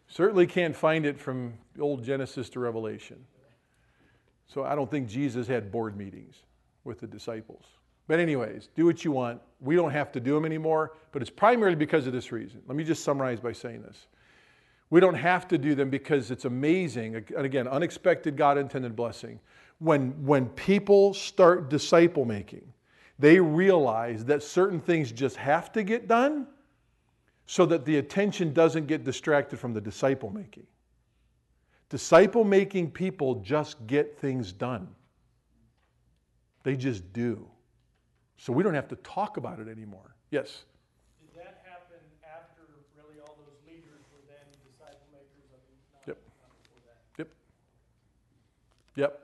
Certainly 0.07 0.47
can't 0.47 0.75
find 0.75 1.05
it 1.05 1.19
from 1.19 1.53
old 1.79 2.03
Genesis 2.03 2.49
to 2.49 2.59
Revelation. 2.59 3.17
So 4.45 4.63
I 4.63 4.75
don't 4.75 4.91
think 4.91 5.07
Jesus 5.07 5.47
had 5.47 5.71
board 5.71 5.97
meetings 5.97 6.35
with 6.83 6.99
the 6.99 7.07
disciples. 7.07 7.63
But, 8.07 8.19
anyways, 8.19 8.69
do 8.75 8.85
what 8.85 9.03
you 9.05 9.11
want. 9.11 9.41
We 9.61 9.75
don't 9.75 9.91
have 9.91 10.11
to 10.11 10.19
do 10.19 10.35
them 10.35 10.45
anymore, 10.45 10.97
but 11.11 11.21
it's 11.21 11.31
primarily 11.31 11.77
because 11.77 12.05
of 12.05 12.13
this 12.13 12.31
reason. 12.31 12.61
Let 12.67 12.75
me 12.75 12.83
just 12.83 13.03
summarize 13.03 13.39
by 13.39 13.53
saying 13.53 13.81
this. 13.81 14.07
We 14.93 14.99
don't 14.99 15.15
have 15.15 15.47
to 15.47 15.57
do 15.57 15.73
them 15.73 15.89
because 15.89 16.29
it's 16.29 16.45
amazing, 16.45 17.15
and 17.15 17.47
again, 17.47 17.67
unexpected 17.67 18.37
God 18.37 18.59
intended 18.59 18.95
blessing. 18.95 19.39
When, 19.79 20.11
when 20.23 20.49
people 20.49 21.15
start 21.15 21.67
disciple 21.67 22.25
making, 22.25 22.61
they 23.17 23.39
realize 23.39 24.23
that 24.25 24.43
certain 24.43 24.79
things 24.79 25.11
just 25.11 25.35
have 25.37 25.71
to 25.71 25.81
get 25.81 26.07
done 26.07 26.45
so 27.47 27.65
that 27.65 27.85
the 27.85 27.97
attention 27.97 28.53
doesn't 28.53 28.85
get 28.85 29.03
distracted 29.03 29.57
from 29.57 29.73
the 29.73 29.81
disciple 29.81 30.29
making. 30.29 30.67
Disciple 31.89 32.43
making 32.43 32.91
people 32.91 33.41
just 33.41 33.87
get 33.87 34.19
things 34.19 34.53
done, 34.53 34.87
they 36.61 36.75
just 36.75 37.11
do. 37.13 37.47
So 38.37 38.53
we 38.53 38.61
don't 38.61 38.75
have 38.75 38.89
to 38.89 38.95
talk 38.97 39.37
about 39.37 39.59
it 39.59 39.67
anymore. 39.67 40.15
Yes? 40.29 40.65
Did 41.19 41.41
that 41.41 41.63
happen 41.65 41.97
after 42.23 42.61
really 42.95 43.19
all 43.21 43.35
those 43.41 43.57
leaders 43.65 44.01
were 44.11 44.21
then 44.27 44.45
disciple 44.65 45.07
makers? 45.11 45.47
I 45.53 45.59
mean, 45.63 45.79
not, 45.93 46.07
Yep. 46.07 46.17
not 46.41 46.51
before 46.59 46.81
that? 46.87 46.99
Yep. 47.17 47.29
Yep. 48.95 49.19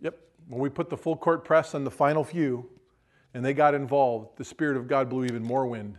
Yep. 0.00 0.18
When 0.48 0.60
we 0.60 0.68
put 0.68 0.90
the 0.90 0.96
full 0.96 1.16
court 1.16 1.44
press 1.44 1.74
on 1.74 1.84
the 1.84 1.90
final 1.90 2.24
few 2.24 2.68
and 3.34 3.44
they 3.44 3.54
got 3.54 3.74
involved, 3.74 4.36
the 4.36 4.44
Spirit 4.44 4.76
of 4.76 4.88
God 4.88 5.08
blew 5.08 5.24
even 5.24 5.42
more 5.42 5.66
wind. 5.66 5.98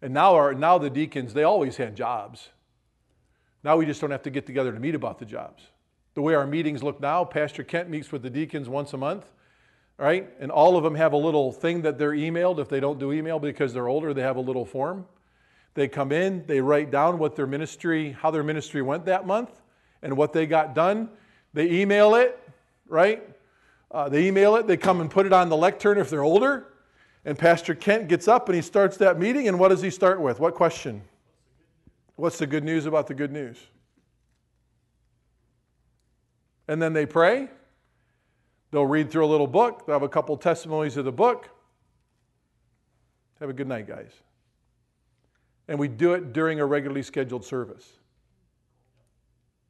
And 0.00 0.14
now, 0.14 0.34
our, 0.34 0.54
now 0.54 0.78
the 0.78 0.90
deacons, 0.90 1.34
they 1.34 1.42
always 1.42 1.76
had 1.76 1.96
jobs. 1.96 2.50
Now 3.64 3.76
we 3.76 3.86
just 3.86 4.00
don't 4.00 4.10
have 4.10 4.22
to 4.22 4.30
get 4.30 4.46
together 4.46 4.72
to 4.72 4.78
meet 4.78 4.94
about 4.94 5.18
the 5.18 5.24
jobs. 5.24 5.64
The 6.14 6.22
way 6.22 6.34
our 6.34 6.46
meetings 6.46 6.82
look 6.82 7.00
now, 7.00 7.24
Pastor 7.24 7.64
Kent 7.64 7.88
meets 7.88 8.12
with 8.12 8.22
the 8.22 8.30
deacons 8.30 8.68
once 8.68 8.92
a 8.92 8.96
month, 8.96 9.30
right? 9.96 10.28
And 10.40 10.50
all 10.50 10.76
of 10.76 10.84
them 10.84 10.94
have 10.94 11.12
a 11.12 11.16
little 11.16 11.52
thing 11.52 11.82
that 11.82 11.98
they're 11.98 12.12
emailed. 12.12 12.58
If 12.58 12.68
they 12.68 12.80
don't 12.80 12.98
do 12.98 13.12
email 13.12 13.38
because 13.38 13.74
they're 13.74 13.88
older, 13.88 14.14
they 14.14 14.22
have 14.22 14.36
a 14.36 14.40
little 14.40 14.64
form. 14.64 15.06
They 15.74 15.88
come 15.88 16.12
in, 16.12 16.44
they 16.46 16.60
write 16.60 16.90
down 16.90 17.18
what 17.18 17.36
their 17.36 17.46
ministry, 17.46 18.12
how 18.12 18.30
their 18.30 18.42
ministry 18.42 18.82
went 18.82 19.04
that 19.06 19.26
month, 19.26 19.50
and 20.02 20.16
what 20.16 20.32
they 20.32 20.46
got 20.46 20.74
done. 20.74 21.08
They 21.54 21.70
email 21.70 22.14
it, 22.14 22.38
right? 22.86 23.22
Uh, 23.90 24.08
they 24.08 24.26
email 24.26 24.56
it, 24.56 24.66
they 24.66 24.76
come 24.76 25.00
and 25.00 25.10
put 25.10 25.26
it 25.26 25.32
on 25.32 25.48
the 25.48 25.56
lectern 25.56 25.98
if 25.98 26.10
they're 26.10 26.22
older. 26.22 26.66
And 27.24 27.38
Pastor 27.38 27.74
Kent 27.74 28.08
gets 28.08 28.28
up 28.28 28.48
and 28.48 28.56
he 28.56 28.62
starts 28.62 28.96
that 28.98 29.18
meeting, 29.18 29.48
and 29.48 29.58
what 29.58 29.68
does 29.68 29.82
he 29.82 29.90
start 29.90 30.20
with? 30.20 30.40
What 30.40 30.54
question? 30.54 31.02
What's 32.16 32.38
the 32.38 32.46
good 32.46 32.64
news 32.64 32.86
about 32.86 33.06
the 33.06 33.14
good 33.14 33.32
news? 33.32 33.58
And 36.66 36.82
then 36.82 36.92
they 36.92 37.06
pray. 37.06 37.48
They'll 38.70 38.86
read 38.86 39.10
through 39.10 39.24
a 39.24 39.28
little 39.28 39.46
book. 39.46 39.86
They'll 39.86 39.94
have 39.94 40.02
a 40.02 40.08
couple 40.08 40.36
testimonies 40.36 40.96
of 40.96 41.04
the 41.04 41.12
book. 41.12 41.48
Have 43.40 43.48
a 43.48 43.54
good 43.54 43.68
night, 43.68 43.86
guys. 43.86 44.10
And 45.68 45.78
we 45.78 45.88
do 45.88 46.12
it 46.14 46.32
during 46.32 46.60
a 46.60 46.66
regularly 46.66 47.02
scheduled 47.02 47.44
service 47.44 47.98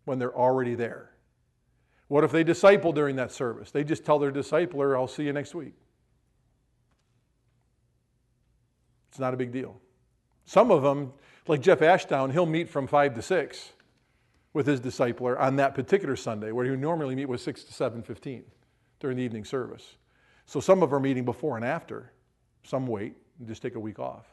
when 0.09 0.19
they're 0.19 0.37
already 0.37 0.75
there. 0.75 1.11
What 2.09 2.25
if 2.25 2.33
they 2.33 2.43
disciple 2.43 2.93
during 2.93 3.17
that 3.17 3.31
service? 3.31 3.71
They 3.71 3.85
just 3.85 4.05
tell 4.05 4.19
their 4.19 4.33
discipler, 4.33 4.97
I'll 4.97 5.07
see 5.07 5.25
you 5.25 5.33
next 5.33 5.55
week. 5.55 5.75
It's 9.11 9.19
not 9.19 9.35
a 9.35 9.37
big 9.37 9.53
deal. 9.53 9.79
Some 10.47 10.71
of 10.71 10.83
them, 10.83 11.13
like 11.47 11.61
Jeff 11.61 11.83
Ashdown, 11.83 12.31
he'll 12.31 12.47
meet 12.47 12.69
from 12.69 12.87
5 12.87 13.15
to 13.15 13.23
6 13.23 13.73
with 14.55 14.67
his 14.67 14.81
discipler 14.81 15.39
on 15.39 15.57
that 15.57 15.75
particular 15.75 16.17
Sunday, 16.17 16.51
where 16.51 16.65
he 16.65 16.71
would 16.71 16.81
normally 16.81 17.15
meet 17.15 17.29
with 17.29 17.43
6 17.43 17.65
to 17.65 17.73
7.15 17.73 18.43
during 19.01 19.19
the 19.19 19.23
evening 19.23 19.45
service. 19.45 19.97
So 20.47 20.61
some 20.61 20.83
of 20.83 20.89
them 20.89 20.97
are 20.97 21.01
meeting 21.01 21.27
before 21.27 21.57
and 21.57 21.65
after. 21.65 22.13
Some 22.65 22.87
wait 22.87 23.15
and 23.39 23.47
just 23.47 23.61
take 23.61 23.75
a 23.75 23.81
week 23.81 23.99
off. 23.99 24.25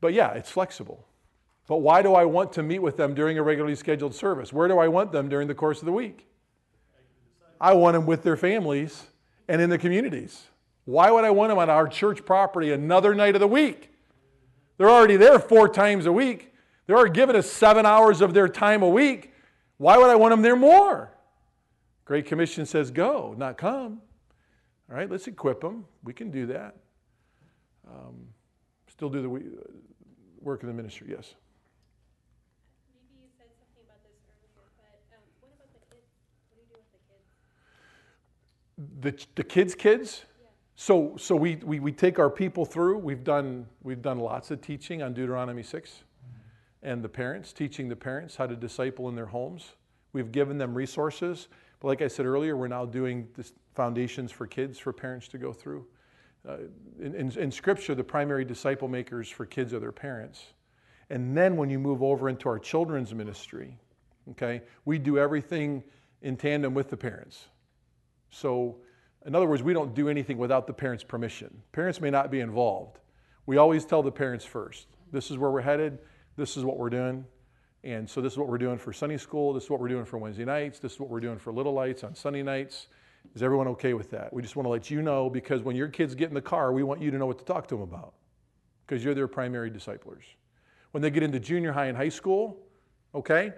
But 0.00 0.14
yeah, 0.14 0.32
it's 0.34 0.50
flexible. 0.50 1.04
But 1.68 1.76
why 1.76 2.02
do 2.02 2.14
I 2.14 2.24
want 2.24 2.52
to 2.54 2.62
meet 2.64 2.80
with 2.80 2.96
them 2.96 3.14
during 3.14 3.38
a 3.38 3.42
regularly 3.42 3.76
scheduled 3.76 4.14
service? 4.14 4.52
Where 4.52 4.66
do 4.66 4.78
I 4.78 4.88
want 4.88 5.12
them 5.12 5.28
during 5.28 5.46
the 5.46 5.54
course 5.54 5.78
of 5.78 5.86
the 5.86 5.92
week? 5.92 6.26
I 7.60 7.74
want 7.74 7.94
them 7.94 8.06
with 8.06 8.24
their 8.24 8.36
families 8.36 9.04
and 9.46 9.60
in 9.60 9.70
the 9.70 9.78
communities. 9.78 10.46
Why 10.86 11.10
would 11.10 11.24
I 11.24 11.30
want 11.30 11.50
them 11.50 11.58
on 11.58 11.68
our 11.68 11.86
church 11.86 12.24
property 12.24 12.72
another 12.72 13.14
night 13.14 13.34
of 13.36 13.40
the 13.40 13.46
week? 13.46 13.92
They're 14.78 14.88
already 14.88 15.16
there 15.16 15.38
four 15.38 15.68
times 15.68 16.06
a 16.06 16.12
week. 16.12 16.54
They're 16.86 16.96
already 16.96 17.12
giving 17.12 17.36
us 17.36 17.50
seven 17.50 17.84
hours 17.84 18.22
of 18.22 18.32
their 18.32 18.48
time 18.48 18.82
a 18.82 18.88
week. 18.88 19.34
Why 19.76 19.98
would 19.98 20.08
I 20.08 20.16
want 20.16 20.32
them 20.32 20.40
there 20.40 20.56
more? 20.56 21.12
Great 22.06 22.24
Commission 22.24 22.64
says 22.64 22.90
go, 22.90 23.34
not 23.36 23.58
come. 23.58 24.00
All 24.90 24.96
right, 24.96 25.10
let's 25.10 25.26
equip 25.26 25.60
them. 25.60 25.84
We 26.02 26.14
can 26.14 26.30
do 26.30 26.46
that. 26.46 26.76
Um, 27.86 28.28
still 28.88 29.10
do 29.10 29.20
the 29.20 29.28
work 30.40 30.62
of 30.62 30.68
the 30.68 30.72
ministry, 30.72 31.08
yes. 31.10 31.34
Maybe 32.88 33.20
you 33.20 33.28
said 33.36 33.52
something 33.60 33.84
about 33.84 34.00
this 34.00 34.16
earlier, 34.24 34.48
but 34.56 34.72
um, 35.12 35.20
what 35.44 35.52
about 35.52 35.68
the 39.00 39.26
the 39.34 39.44
kids' 39.44 39.74
kids? 39.74 40.24
So, 40.80 41.16
so 41.16 41.34
we, 41.34 41.56
we, 41.56 41.80
we 41.80 41.90
take 41.90 42.20
our 42.20 42.30
people 42.30 42.64
through. 42.64 42.98
We've 42.98 43.24
done, 43.24 43.66
we've 43.82 44.00
done 44.00 44.20
lots 44.20 44.52
of 44.52 44.60
teaching 44.60 45.02
on 45.02 45.12
Deuteronomy 45.12 45.64
6 45.64 46.04
and 46.84 47.02
the 47.02 47.08
parents, 47.08 47.52
teaching 47.52 47.88
the 47.88 47.96
parents 47.96 48.36
how 48.36 48.46
to 48.46 48.54
disciple 48.54 49.08
in 49.08 49.16
their 49.16 49.26
homes. 49.26 49.74
We've 50.12 50.30
given 50.30 50.56
them 50.56 50.72
resources. 50.72 51.48
But 51.80 51.88
like 51.88 52.00
I 52.00 52.06
said 52.06 52.26
earlier, 52.26 52.56
we're 52.56 52.68
now 52.68 52.84
doing 52.84 53.26
this 53.34 53.54
foundations 53.74 54.30
for 54.30 54.46
kids 54.46 54.78
for 54.78 54.92
parents 54.92 55.26
to 55.28 55.38
go 55.38 55.52
through. 55.52 55.84
Uh, 56.48 56.58
in, 57.00 57.12
in, 57.16 57.36
in 57.36 57.50
Scripture, 57.50 57.96
the 57.96 58.04
primary 58.04 58.44
disciple 58.44 58.86
makers 58.86 59.28
for 59.28 59.46
kids 59.46 59.74
are 59.74 59.80
their 59.80 59.90
parents. 59.90 60.44
And 61.10 61.36
then 61.36 61.56
when 61.56 61.70
you 61.70 61.80
move 61.80 62.04
over 62.04 62.28
into 62.28 62.48
our 62.48 62.60
children's 62.60 63.12
ministry, 63.12 63.76
okay, 64.30 64.62
we 64.84 65.00
do 65.00 65.18
everything 65.18 65.82
in 66.22 66.36
tandem 66.36 66.72
with 66.72 66.88
the 66.88 66.96
parents. 66.96 67.48
So, 68.30 68.76
in 69.26 69.34
other 69.34 69.46
words, 69.46 69.62
we 69.62 69.72
don't 69.72 69.94
do 69.94 70.08
anything 70.08 70.38
without 70.38 70.66
the 70.66 70.72
parents' 70.72 71.04
permission. 71.04 71.62
Parents 71.72 72.00
may 72.00 72.10
not 72.10 72.30
be 72.30 72.40
involved. 72.40 72.98
We 73.46 73.56
always 73.56 73.84
tell 73.84 74.02
the 74.02 74.12
parents 74.12 74.44
first 74.44 74.88
this 75.10 75.30
is 75.30 75.38
where 75.38 75.50
we're 75.50 75.62
headed, 75.62 75.98
this 76.36 76.56
is 76.56 76.64
what 76.64 76.78
we're 76.78 76.90
doing. 76.90 77.24
And 77.84 78.08
so, 78.08 78.20
this 78.20 78.32
is 78.32 78.38
what 78.38 78.48
we're 78.48 78.58
doing 78.58 78.78
for 78.78 78.92
Sunday 78.92 79.16
school, 79.16 79.52
this 79.52 79.64
is 79.64 79.70
what 79.70 79.80
we're 79.80 79.88
doing 79.88 80.04
for 80.04 80.18
Wednesday 80.18 80.44
nights, 80.44 80.78
this 80.78 80.94
is 80.94 81.00
what 81.00 81.08
we're 81.08 81.20
doing 81.20 81.38
for 81.38 81.52
Little 81.52 81.72
Lights 81.72 82.04
on 82.04 82.14
Sunday 82.14 82.42
nights. 82.42 82.88
Is 83.34 83.42
everyone 83.42 83.68
okay 83.68 83.94
with 83.94 84.10
that? 84.10 84.32
We 84.32 84.42
just 84.42 84.56
want 84.56 84.66
to 84.66 84.70
let 84.70 84.90
you 84.90 85.02
know 85.02 85.28
because 85.28 85.62
when 85.62 85.76
your 85.76 85.88
kids 85.88 86.14
get 86.14 86.28
in 86.28 86.34
the 86.34 86.40
car, 86.40 86.72
we 86.72 86.82
want 86.82 87.02
you 87.02 87.10
to 87.10 87.18
know 87.18 87.26
what 87.26 87.38
to 87.38 87.44
talk 87.44 87.68
to 87.68 87.74
them 87.74 87.82
about 87.82 88.14
because 88.86 89.04
you're 89.04 89.14
their 89.14 89.28
primary 89.28 89.70
disciplers. 89.70 90.24
When 90.92 91.02
they 91.02 91.10
get 91.10 91.22
into 91.22 91.38
junior 91.38 91.72
high 91.72 91.86
and 91.86 91.96
high 91.96 92.08
school, 92.08 92.58
okay, 93.14 93.52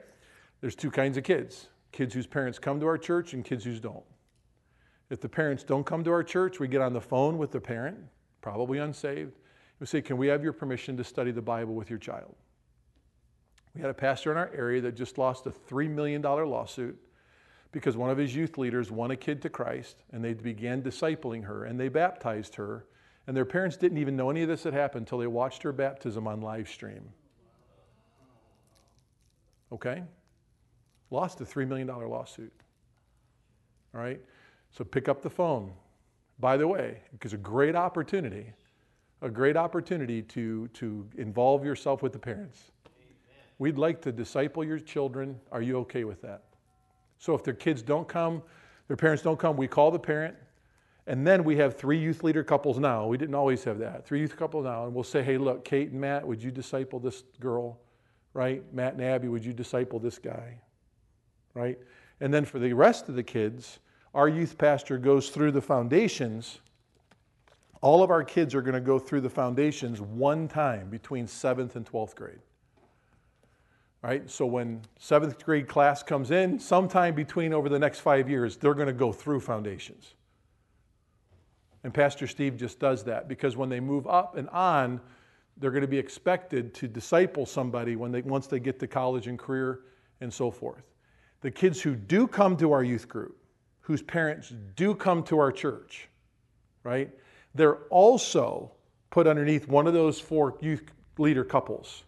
there's 0.60 0.74
two 0.74 0.90
kinds 0.90 1.16
of 1.16 1.24
kids 1.24 1.68
kids 1.92 2.14
whose 2.14 2.26
parents 2.26 2.58
come 2.58 2.78
to 2.78 2.86
our 2.86 2.98
church 2.98 3.34
and 3.34 3.44
kids 3.44 3.64
whose 3.64 3.80
don't. 3.80 4.04
If 5.10 5.20
the 5.20 5.28
parents 5.28 5.64
don't 5.64 5.84
come 5.84 6.04
to 6.04 6.12
our 6.12 6.22
church, 6.22 6.60
we 6.60 6.68
get 6.68 6.80
on 6.80 6.92
the 6.92 7.00
phone 7.00 7.36
with 7.36 7.50
the 7.50 7.60
parent, 7.60 7.98
probably 8.40 8.78
unsaved. 8.78 9.32
We 9.80 9.86
say, 9.86 10.00
Can 10.00 10.16
we 10.16 10.28
have 10.28 10.42
your 10.42 10.52
permission 10.52 10.96
to 10.96 11.04
study 11.04 11.32
the 11.32 11.42
Bible 11.42 11.74
with 11.74 11.90
your 11.90 11.98
child? 11.98 12.34
We 13.74 13.80
had 13.80 13.90
a 13.90 13.94
pastor 13.94 14.30
in 14.30 14.36
our 14.36 14.50
area 14.54 14.80
that 14.82 14.96
just 14.96 15.18
lost 15.18 15.46
a 15.46 15.50
$3 15.50 15.90
million 15.90 16.22
lawsuit 16.22 16.98
because 17.72 17.96
one 17.96 18.10
of 18.10 18.18
his 18.18 18.34
youth 18.34 18.58
leaders 18.58 18.90
won 18.90 19.12
a 19.12 19.16
kid 19.16 19.42
to 19.42 19.48
Christ 19.48 19.96
and 20.12 20.24
they 20.24 20.34
began 20.34 20.82
discipling 20.82 21.44
her 21.44 21.64
and 21.64 21.78
they 21.78 21.88
baptized 21.88 22.54
her. 22.56 22.86
And 23.26 23.36
their 23.36 23.44
parents 23.44 23.76
didn't 23.76 23.98
even 23.98 24.16
know 24.16 24.30
any 24.30 24.42
of 24.42 24.48
this 24.48 24.64
had 24.64 24.74
happened 24.74 25.02
until 25.02 25.18
they 25.18 25.28
watched 25.28 25.62
her 25.62 25.72
baptism 25.72 26.26
on 26.26 26.40
live 26.40 26.68
stream. 26.68 27.10
Okay? 29.72 30.02
Lost 31.10 31.40
a 31.40 31.44
$3 31.44 31.68
million 31.68 31.86
lawsuit. 31.86 32.52
All 33.94 34.00
right? 34.00 34.20
So 34.70 34.84
pick 34.84 35.08
up 35.08 35.22
the 35.22 35.30
phone. 35.30 35.72
By 36.38 36.56
the 36.56 36.66
way, 36.66 37.02
it's 37.20 37.32
a 37.32 37.36
great 37.36 37.74
opportunity, 37.74 38.52
a 39.20 39.28
great 39.28 39.56
opportunity 39.56 40.22
to, 40.22 40.68
to 40.68 41.06
involve 41.18 41.64
yourself 41.64 42.02
with 42.02 42.12
the 42.12 42.18
parents. 42.18 42.70
We'd 43.58 43.76
like 43.76 44.00
to 44.02 44.12
disciple 44.12 44.64
your 44.64 44.78
children. 44.78 45.38
Are 45.52 45.60
you 45.60 45.78
okay 45.80 46.04
with 46.04 46.22
that? 46.22 46.44
So 47.18 47.34
if 47.34 47.44
their 47.44 47.54
kids 47.54 47.82
don't 47.82 48.08
come, 48.08 48.42
their 48.88 48.96
parents 48.96 49.22
don't 49.22 49.38
come, 49.38 49.56
we 49.56 49.68
call 49.68 49.90
the 49.90 49.98
parent. 49.98 50.34
And 51.06 51.26
then 51.26 51.44
we 51.44 51.56
have 51.56 51.76
three 51.76 51.98
youth 51.98 52.22
leader 52.22 52.42
couples 52.42 52.78
now. 52.78 53.06
We 53.06 53.18
didn't 53.18 53.34
always 53.34 53.62
have 53.64 53.78
that. 53.80 54.06
Three 54.06 54.20
youth 54.20 54.36
couples 54.36 54.64
now. 54.64 54.84
And 54.86 54.94
we'll 54.94 55.04
say, 55.04 55.22
hey, 55.22 55.36
look, 55.36 55.64
Kate 55.64 55.90
and 55.90 56.00
Matt, 56.00 56.26
would 56.26 56.42
you 56.42 56.50
disciple 56.50 56.98
this 56.98 57.22
girl? 57.38 57.78
Right? 58.32 58.62
Matt 58.72 58.94
and 58.94 59.02
Abby, 59.02 59.28
would 59.28 59.44
you 59.44 59.52
disciple 59.52 59.98
this 59.98 60.18
guy? 60.18 60.58
Right? 61.52 61.78
And 62.20 62.32
then 62.32 62.44
for 62.44 62.58
the 62.58 62.72
rest 62.72 63.08
of 63.08 63.16
the 63.16 63.22
kids, 63.22 63.80
our 64.14 64.28
youth 64.28 64.58
pastor 64.58 64.98
goes 64.98 65.30
through 65.30 65.52
the 65.52 65.60
foundations. 65.60 66.60
All 67.80 68.02
of 68.02 68.10
our 68.10 68.24
kids 68.24 68.54
are 68.54 68.62
going 68.62 68.74
to 68.74 68.80
go 68.80 68.98
through 68.98 69.20
the 69.20 69.30
foundations 69.30 70.00
one 70.00 70.48
time 70.48 70.90
between 70.90 71.26
seventh 71.26 71.76
and 71.76 71.86
12th 71.86 72.14
grade. 72.14 72.40
Right? 74.02 74.28
So 74.30 74.46
when 74.46 74.82
seventh 74.98 75.44
grade 75.44 75.68
class 75.68 76.02
comes 76.02 76.30
in, 76.30 76.58
sometime 76.58 77.14
between 77.14 77.52
over 77.52 77.68
the 77.68 77.78
next 77.78 78.00
five 78.00 78.28
years, 78.28 78.56
they're 78.56 78.74
going 78.74 78.86
to 78.86 78.92
go 78.92 79.12
through 79.12 79.40
foundations. 79.40 80.14
And 81.84 81.94
Pastor 81.94 82.26
Steve 82.26 82.56
just 82.56 82.78
does 82.78 83.04
that 83.04 83.28
because 83.28 83.56
when 83.56 83.68
they 83.68 83.80
move 83.80 84.06
up 84.06 84.36
and 84.36 84.48
on, 84.50 85.00
they're 85.56 85.70
going 85.70 85.82
to 85.82 85.88
be 85.88 85.98
expected 85.98 86.74
to 86.74 86.88
disciple 86.88 87.46
somebody 87.46 87.96
when 87.96 88.10
they, 88.10 88.22
once 88.22 88.46
they 88.46 88.60
get 88.60 88.78
to 88.80 88.86
college 88.86 89.26
and 89.26 89.38
career 89.38 89.80
and 90.20 90.32
so 90.32 90.50
forth. 90.50 90.82
The 91.42 91.50
kids 91.50 91.80
who 91.80 91.94
do 91.94 92.26
come 92.26 92.56
to 92.58 92.72
our 92.72 92.82
youth 92.82 93.08
group, 93.08 93.39
whose 93.90 94.02
parents 94.02 94.52
do 94.76 94.94
come 94.94 95.20
to 95.20 95.36
our 95.40 95.50
church, 95.50 96.08
right? 96.84 97.10
They're 97.56 97.78
also 97.88 98.70
put 99.10 99.26
underneath 99.26 99.66
one 99.66 99.88
of 99.88 99.94
those 99.94 100.20
four 100.20 100.56
youth 100.60 100.84
leader 101.18 101.42
couples. 101.42 102.04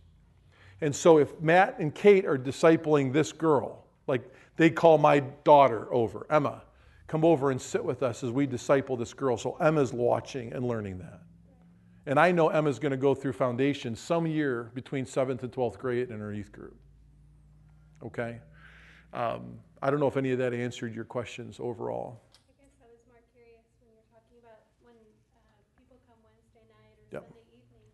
And 0.80 0.94
so 0.94 1.18
if 1.18 1.40
Matt 1.40 1.80
and 1.80 1.92
Kate 1.92 2.24
are 2.24 2.38
discipling 2.38 3.12
this 3.12 3.32
girl, 3.32 3.84
like 4.06 4.22
they 4.54 4.70
call 4.70 4.96
my 4.96 5.18
daughter 5.42 5.92
over, 5.92 6.24
Emma, 6.30 6.62
come 7.08 7.24
over 7.24 7.50
and 7.50 7.60
sit 7.60 7.84
with 7.84 8.04
us 8.04 8.22
as 8.22 8.30
we 8.30 8.46
disciple 8.46 8.96
this 8.96 9.12
girl. 9.12 9.36
So 9.36 9.56
Emma's 9.56 9.92
watching 9.92 10.52
and 10.52 10.64
learning 10.64 10.98
that. 10.98 11.22
And 12.06 12.16
I 12.16 12.30
know 12.30 12.48
Emma's 12.48 12.78
going 12.78 12.92
to 12.92 12.96
go 12.96 13.12
through 13.12 13.32
foundation 13.32 13.96
some 13.96 14.24
year 14.28 14.70
between 14.72 15.04
7th 15.04 15.42
and 15.42 15.50
12th 15.50 15.78
grade 15.78 16.10
in 16.10 16.20
her 16.20 16.32
youth 16.32 16.52
group. 16.52 16.76
Okay? 18.04 18.38
Um, 19.12 19.58
I 19.82 19.90
don't 19.90 20.00
know 20.00 20.08
if 20.08 20.16
any 20.16 20.32
of 20.32 20.38
that 20.38 20.54
answered 20.54 20.94
your 20.94 21.04
questions 21.04 21.60
overall. 21.60 22.20
I 22.48 22.52
guess 22.62 22.72
I 22.80 22.88
was 22.88 23.02
more 23.08 23.20
curious 23.36 23.60
when 23.80 23.92
you're 23.92 24.08
talking 24.08 24.40
about 24.40 24.64
when 24.80 24.96
uh, 25.36 25.40
people 25.76 26.00
come 26.08 26.16
Wednesday 26.24 26.64
night 26.72 26.96
or 26.96 27.04
Yep. 27.12 27.24
Sunday 27.28 27.44
evening, 27.52 27.88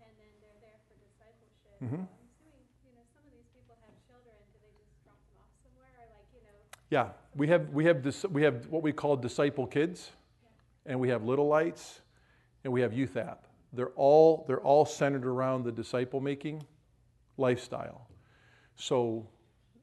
and 0.00 0.12
then 0.16 0.32
they're 0.40 0.60
there 0.64 0.80
for 0.88 0.96
discipleship. 0.96 1.76
Mhm. 1.84 2.08
I'm 2.08 2.24
assuming, 2.24 2.64
you 2.88 2.92
know, 2.96 3.04
some 3.12 3.20
of 3.28 3.32
these 3.36 3.48
people 3.52 3.76
have 3.84 3.92
children, 4.08 4.32
do 4.48 4.56
they 4.64 4.72
just 4.80 4.96
drop 5.04 5.20
them 5.28 5.36
off 5.44 5.52
somewhere, 5.60 5.92
or 6.00 6.06
like, 6.16 6.28
you 6.32 6.40
know? 6.40 6.56
Yeah, 6.88 7.12
we 7.36 7.46
have, 7.52 7.68
we 7.68 7.84
have, 7.84 8.00
dis- 8.00 8.28
we 8.32 8.40
have 8.48 8.64
what 8.72 8.80
we 8.82 8.92
call 8.96 9.16
disciple 9.20 9.66
kids, 9.68 10.12
and 10.88 10.96
we 10.96 11.12
have 11.12 11.20
little 11.22 11.48
lights, 11.52 12.00
and 12.64 12.72
we 12.72 12.80
have 12.80 12.96
youth 12.96 13.16
app. 13.20 13.44
They're 13.74 13.92
all, 13.96 14.44
they're 14.48 14.60
all 14.64 14.84
centered 14.86 15.26
around 15.26 15.64
the 15.64 15.72
disciple 15.72 16.20
making 16.20 16.64
lifestyle. 17.36 18.08
So 18.76 19.26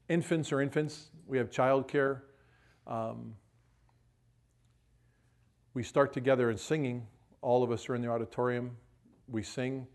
infants 0.09 0.51
are 0.51 0.59
infants, 0.59 1.11
we 1.27 1.37
have 1.37 1.49
childcare. 1.49 2.21
Um, 2.87 3.35
we 5.75 5.83
start 5.83 6.11
together 6.11 6.49
in 6.49 6.57
singing. 6.57 7.07
All 7.41 7.63
of 7.63 7.71
us 7.71 7.87
are 7.87 7.95
in 7.95 8.01
the 8.01 8.09
auditorium, 8.09 8.75
we 9.27 9.43
sing, 9.43 9.87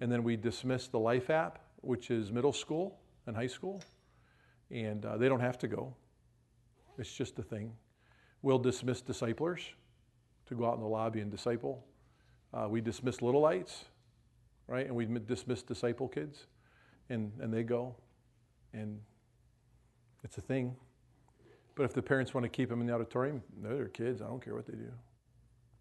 and 0.00 0.12
then 0.12 0.22
we 0.22 0.36
dismiss 0.36 0.86
the 0.86 0.98
Life 0.98 1.30
app, 1.30 1.58
which 1.80 2.10
is 2.10 2.30
middle 2.30 2.52
school 2.52 3.00
and 3.26 3.34
high 3.34 3.48
school, 3.48 3.82
and 4.70 5.04
uh, 5.04 5.16
they 5.16 5.28
don't 5.28 5.40
have 5.40 5.58
to 5.58 5.68
go. 5.68 5.96
It's 6.98 7.12
just 7.12 7.38
a 7.38 7.42
thing. 7.42 7.72
We'll 8.42 8.58
dismiss 8.58 9.00
disciplers 9.00 9.62
to 10.46 10.54
go 10.54 10.66
out 10.66 10.74
in 10.74 10.80
the 10.80 10.86
lobby 10.86 11.20
and 11.20 11.30
disciple. 11.30 11.84
Uh, 12.52 12.68
we 12.68 12.80
dismiss 12.80 13.22
little 13.22 13.40
lights, 13.40 13.86
right? 14.68 14.86
And 14.86 14.94
we 14.94 15.06
dismiss 15.06 15.62
disciple 15.62 16.06
kids, 16.06 16.46
and, 17.08 17.32
and 17.40 17.52
they 17.52 17.62
go. 17.62 17.96
And 18.74 19.00
it's 20.24 20.38
a 20.38 20.40
thing. 20.40 20.76
But 21.74 21.84
if 21.84 21.94
the 21.94 22.02
parents 22.02 22.34
want 22.34 22.44
to 22.44 22.48
keep 22.48 22.68
them 22.68 22.80
in 22.80 22.86
the 22.86 22.94
auditorium, 22.94 23.42
they're 23.62 23.76
their 23.76 23.88
kids. 23.88 24.20
I 24.20 24.26
don't 24.26 24.44
care 24.44 24.54
what 24.54 24.66
they 24.66 24.74
do. 24.74 24.92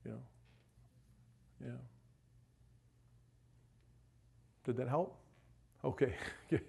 You 0.05 0.11
know? 0.11 0.19
Yeah. 1.65 1.71
Did 4.63 4.77
that 4.77 4.87
help? 4.87 5.17
Okay. 5.83 6.13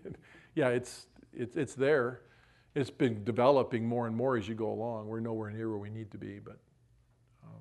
Yeah, 0.55 0.69
it's, 0.69 1.07
it's, 1.33 1.57
it's 1.57 1.75
there. 1.75 2.21
It's 2.75 2.91
been 2.91 3.25
developing 3.25 3.87
more 3.87 4.07
and 4.07 4.15
more 4.15 4.37
as 4.37 4.49
you 4.49 4.55
go 4.55 4.71
along. 4.71 5.07
We're 5.07 5.21
nowhere 5.21 5.51
near 5.51 5.69
where 5.69 5.79
we 5.79 5.91
need 5.91 6.11
to 6.11 6.19
be, 6.19 6.39
but 6.39 6.59
um, 7.43 7.61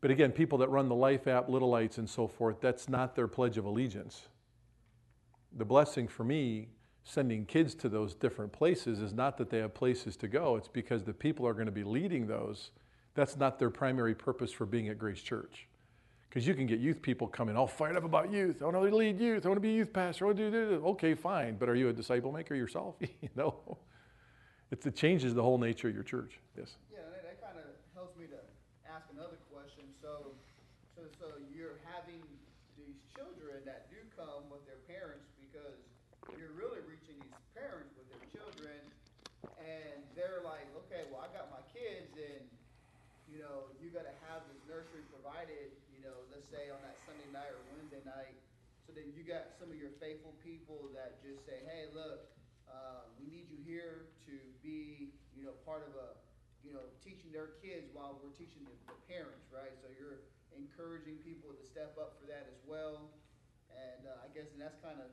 but 0.00 0.10
again, 0.10 0.32
people 0.32 0.58
that 0.58 0.68
run 0.68 0.88
the 0.88 0.94
Life 0.94 1.26
app, 1.26 1.48
Little 1.48 1.70
Lights, 1.70 1.98
and 1.98 2.08
so 2.08 2.26
forth, 2.26 2.60
that's 2.60 2.88
not 2.88 3.14
their 3.14 3.28
pledge 3.28 3.58
of 3.58 3.64
allegiance. 3.64 4.28
The 5.56 5.64
blessing 5.64 6.08
for 6.08 6.24
me, 6.24 6.68
sending 7.04 7.44
kids 7.44 7.74
to 7.76 7.88
those 7.88 8.14
different 8.14 8.52
places, 8.52 9.00
is 9.00 9.12
not 9.12 9.36
that 9.38 9.50
they 9.50 9.58
have 9.58 9.74
places 9.74 10.16
to 10.16 10.28
go. 10.28 10.56
It's 10.56 10.68
because 10.68 11.04
the 11.04 11.12
people 11.12 11.46
are 11.46 11.52
going 11.52 11.66
to 11.66 11.72
be 11.72 11.84
leading 11.84 12.26
those. 12.26 12.70
That's 13.14 13.36
not 13.36 13.58
their 13.58 13.70
primary 13.70 14.14
purpose 14.14 14.50
for 14.50 14.66
being 14.66 14.88
at 14.88 14.98
Grace 14.98 15.20
Church. 15.20 15.68
Because 16.28 16.48
you 16.48 16.54
can 16.54 16.66
get 16.66 16.80
youth 16.80 17.00
people 17.00 17.28
coming 17.28 17.56
all 17.56 17.68
fired 17.68 17.96
up 17.96 18.02
about 18.02 18.32
youth. 18.32 18.60
I 18.60 18.64
want 18.64 18.74
to 18.74 18.96
lead 18.96 19.20
youth. 19.20 19.46
I 19.46 19.48
want 19.48 19.58
to 19.58 19.62
be 19.62 19.70
a 19.70 19.76
youth 19.76 19.92
pastor. 19.92 20.24
I 20.24 20.34
want 20.34 20.38
to 20.38 20.50
do 20.50 20.68
this. 20.68 20.82
Okay, 20.82 21.14
fine. 21.14 21.54
But 21.54 21.68
are 21.68 21.76
you 21.76 21.90
a 21.90 21.92
disciple 21.92 22.32
maker 22.32 22.56
yourself? 22.56 22.96
you 23.00 23.30
know, 23.36 23.78
it's, 24.72 24.84
it 24.84 24.96
changes 24.96 25.34
the 25.34 25.42
whole 25.42 25.58
nature 25.58 25.86
of 25.86 25.94
your 25.94 26.02
church. 26.02 26.40
Yes. 26.58 26.74
Yeah, 26.90 27.06
that, 27.22 27.38
kind 27.38 27.54
of 27.54 27.70
helps 27.94 28.18
me 28.18 28.26
to 28.26 28.40
ask 28.90 29.06
another 29.14 29.38
question. 29.46 29.86
So, 30.02 30.34
so, 30.98 31.06
so 31.22 31.38
you're 31.54 31.78
having 31.86 32.18
these 32.74 32.98
children 33.14 33.62
that 33.62 33.86
do 33.86 34.02
come 34.18 34.50
with 34.50 34.66
their 34.66 34.82
parents 34.90 35.30
because 35.38 35.78
you're 36.34 36.50
really 36.58 36.82
parents 37.64 37.96
with 37.96 38.08
their 38.12 38.26
children, 38.28 38.76
and 39.56 39.96
they're 40.12 40.44
like, 40.44 40.68
okay, 40.84 41.08
well, 41.08 41.24
I 41.24 41.32
got 41.32 41.48
my 41.48 41.64
kids, 41.72 42.12
and 42.12 42.44
you 43.24 43.40
know, 43.40 43.72
you 43.80 43.88
gotta 43.88 44.12
have 44.28 44.44
this 44.52 44.60
nursery 44.68 45.00
provided, 45.08 45.72
you 45.88 46.04
know, 46.04 46.12
let's 46.28 46.44
say 46.52 46.68
on 46.68 46.76
that 46.84 47.00
Sunday 47.08 47.26
night 47.32 47.48
or 47.48 47.60
Wednesday 47.72 48.04
night, 48.04 48.36
so 48.84 48.92
then 48.92 49.08
you 49.16 49.24
got 49.24 49.56
some 49.56 49.72
of 49.72 49.80
your 49.80 49.96
faithful 49.96 50.36
people 50.44 50.92
that 50.92 51.24
just 51.24 51.40
say, 51.48 51.64
hey, 51.64 51.88
look, 51.96 52.28
uh, 52.68 53.08
we 53.16 53.32
need 53.32 53.48
you 53.48 53.56
here 53.64 54.12
to 54.28 54.36
be, 54.60 55.16
you 55.32 55.48
know, 55.48 55.56
part 55.64 55.88
of 55.88 55.96
a, 55.96 56.20
you 56.60 56.68
know, 56.76 56.84
teaching 57.00 57.32
their 57.32 57.56
kids 57.64 57.88
while 57.96 58.20
we're 58.20 58.36
teaching 58.36 58.60
the, 58.68 58.76
the 58.92 58.98
parents, 59.08 59.48
right? 59.48 59.72
So 59.80 59.88
you're 59.96 60.28
encouraging 60.52 61.16
people 61.24 61.56
to 61.56 61.64
step 61.64 61.96
up 61.96 62.20
for 62.20 62.28
that 62.28 62.44
as 62.44 62.60
well. 62.68 63.08
And, 63.72 64.04
uh, 64.04 64.20
I 64.20 64.28
guess, 64.36 64.52
and 64.52 64.60
that's 64.60 64.76
kind 64.84 65.00
of 65.00 65.08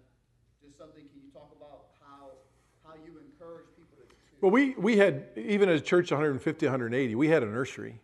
just 0.59 0.75
something, 0.75 1.07
can 1.07 1.23
you 1.23 1.31
talk 1.31 1.55
about 1.55 1.95
how, 2.83 2.93
you 3.05 3.13
encourage 3.19 3.65
people 3.75 3.97
to? 3.97 4.15
Well, 4.41 4.51
we, 4.51 4.75
we 4.75 4.97
had, 4.97 5.27
even 5.35 5.69
as 5.69 5.81
church 5.81 6.11
150, 6.11 6.65
180, 6.65 7.15
we 7.15 7.27
had 7.27 7.43
a 7.43 7.47
nursery. 7.47 7.99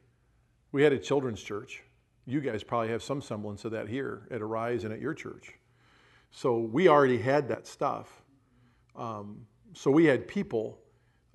We 0.72 0.84
had 0.84 0.94
a 0.94 1.00
children's 1.00 1.42
church. 1.42 1.84
You 2.26 2.42
guys 2.42 2.64
probably 2.64 2.90
have 2.90 3.02
some 3.02 3.22
semblance 3.22 3.66
of 3.66 3.72
that 3.72 3.88
here 3.88 4.28
at 4.32 4.42
Arise 4.42 4.84
and 4.84 4.94
at 4.94 5.00
your 5.00 5.14
church. 5.14 5.54
So 6.32 6.60
we 6.60 6.88
already 6.88 7.18
had 7.18 7.48
that 7.50 7.68
stuff. 7.68 8.22
Um, 8.96 9.46
so 9.74 9.92
we 9.92 10.06
had 10.06 10.28
people. 10.28 10.80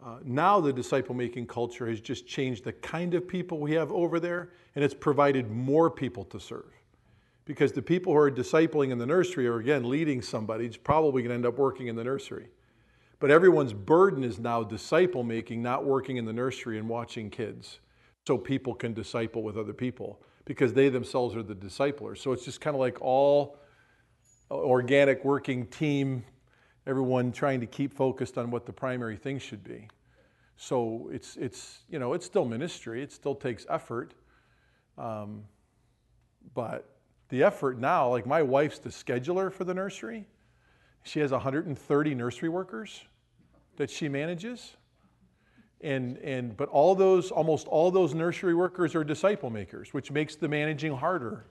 Uh, 0.04 0.18
now 0.24 0.60
the 0.60 0.72
disciple 0.72 1.14
making 1.14 1.46
culture 1.46 1.86
has 1.88 2.00
just 2.00 2.26
changed 2.26 2.64
the 2.64 2.72
kind 2.72 3.14
of 3.14 3.26
people 3.26 3.58
we 3.58 3.72
have 3.72 3.90
over 3.92 4.20
there, 4.20 4.50
and 4.74 4.84
it's 4.84 4.94
provided 4.94 5.50
more 5.50 5.90
people 5.90 6.24
to 6.24 6.40
serve. 6.40 6.72
Because 7.44 7.72
the 7.72 7.82
people 7.82 8.12
who 8.12 8.18
are 8.18 8.30
discipling 8.30 8.90
in 8.90 8.98
the 8.98 9.06
nursery 9.06 9.46
are, 9.46 9.58
again, 9.58 9.88
leading 9.88 10.22
somebody, 10.22 10.66
it's 10.66 10.76
probably 10.76 11.22
going 11.22 11.30
to 11.30 11.34
end 11.34 11.46
up 11.46 11.58
working 11.58 11.88
in 11.88 11.96
the 11.96 12.04
nursery. 12.04 12.48
But 13.22 13.30
everyone's 13.30 13.72
burden 13.72 14.24
is 14.24 14.40
now 14.40 14.64
disciple 14.64 15.22
making, 15.22 15.62
not 15.62 15.84
working 15.84 16.16
in 16.16 16.24
the 16.24 16.32
nursery 16.32 16.76
and 16.76 16.88
watching 16.88 17.30
kids 17.30 17.78
so 18.26 18.36
people 18.36 18.74
can 18.74 18.94
disciple 18.94 19.44
with 19.44 19.56
other 19.56 19.72
people 19.72 20.20
because 20.44 20.74
they 20.74 20.88
themselves 20.88 21.36
are 21.36 21.42
the 21.44 21.54
disciplers. 21.54 22.20
So 22.20 22.32
it's 22.32 22.44
just 22.44 22.60
kind 22.60 22.74
of 22.74 22.80
like 22.80 23.00
all 23.00 23.60
organic 24.50 25.24
working 25.24 25.66
team, 25.68 26.24
everyone 26.84 27.30
trying 27.30 27.60
to 27.60 27.66
keep 27.66 27.94
focused 27.94 28.38
on 28.38 28.50
what 28.50 28.66
the 28.66 28.72
primary 28.72 29.16
thing 29.16 29.38
should 29.38 29.62
be. 29.62 29.86
So 30.56 31.08
it's, 31.12 31.36
it's 31.36 31.84
you 31.88 32.00
know, 32.00 32.14
it's 32.14 32.26
still 32.26 32.44
ministry, 32.44 33.04
it 33.04 33.12
still 33.12 33.36
takes 33.36 33.64
effort. 33.70 34.14
Um, 34.98 35.44
but 36.54 36.96
the 37.28 37.44
effort 37.44 37.78
now, 37.78 38.08
like 38.08 38.26
my 38.26 38.42
wife's 38.42 38.80
the 38.80 38.90
scheduler 38.90 39.52
for 39.52 39.62
the 39.62 39.74
nursery. 39.74 40.26
She 41.04 41.20
has 41.20 41.30
130 41.30 42.14
nursery 42.16 42.48
workers 42.48 43.04
that 43.76 43.90
she 43.90 44.08
manages. 44.08 44.76
And, 45.80 46.16
and 46.18 46.56
but 46.56 46.68
all 46.68 46.94
those 46.94 47.30
almost 47.30 47.66
all 47.66 47.90
those 47.90 48.14
nursery 48.14 48.54
workers 48.54 48.94
are 48.94 49.02
disciple 49.02 49.50
makers, 49.50 49.92
which 49.92 50.10
makes 50.10 50.36
the 50.36 50.48
managing 50.48 50.96
harder. 50.96 51.44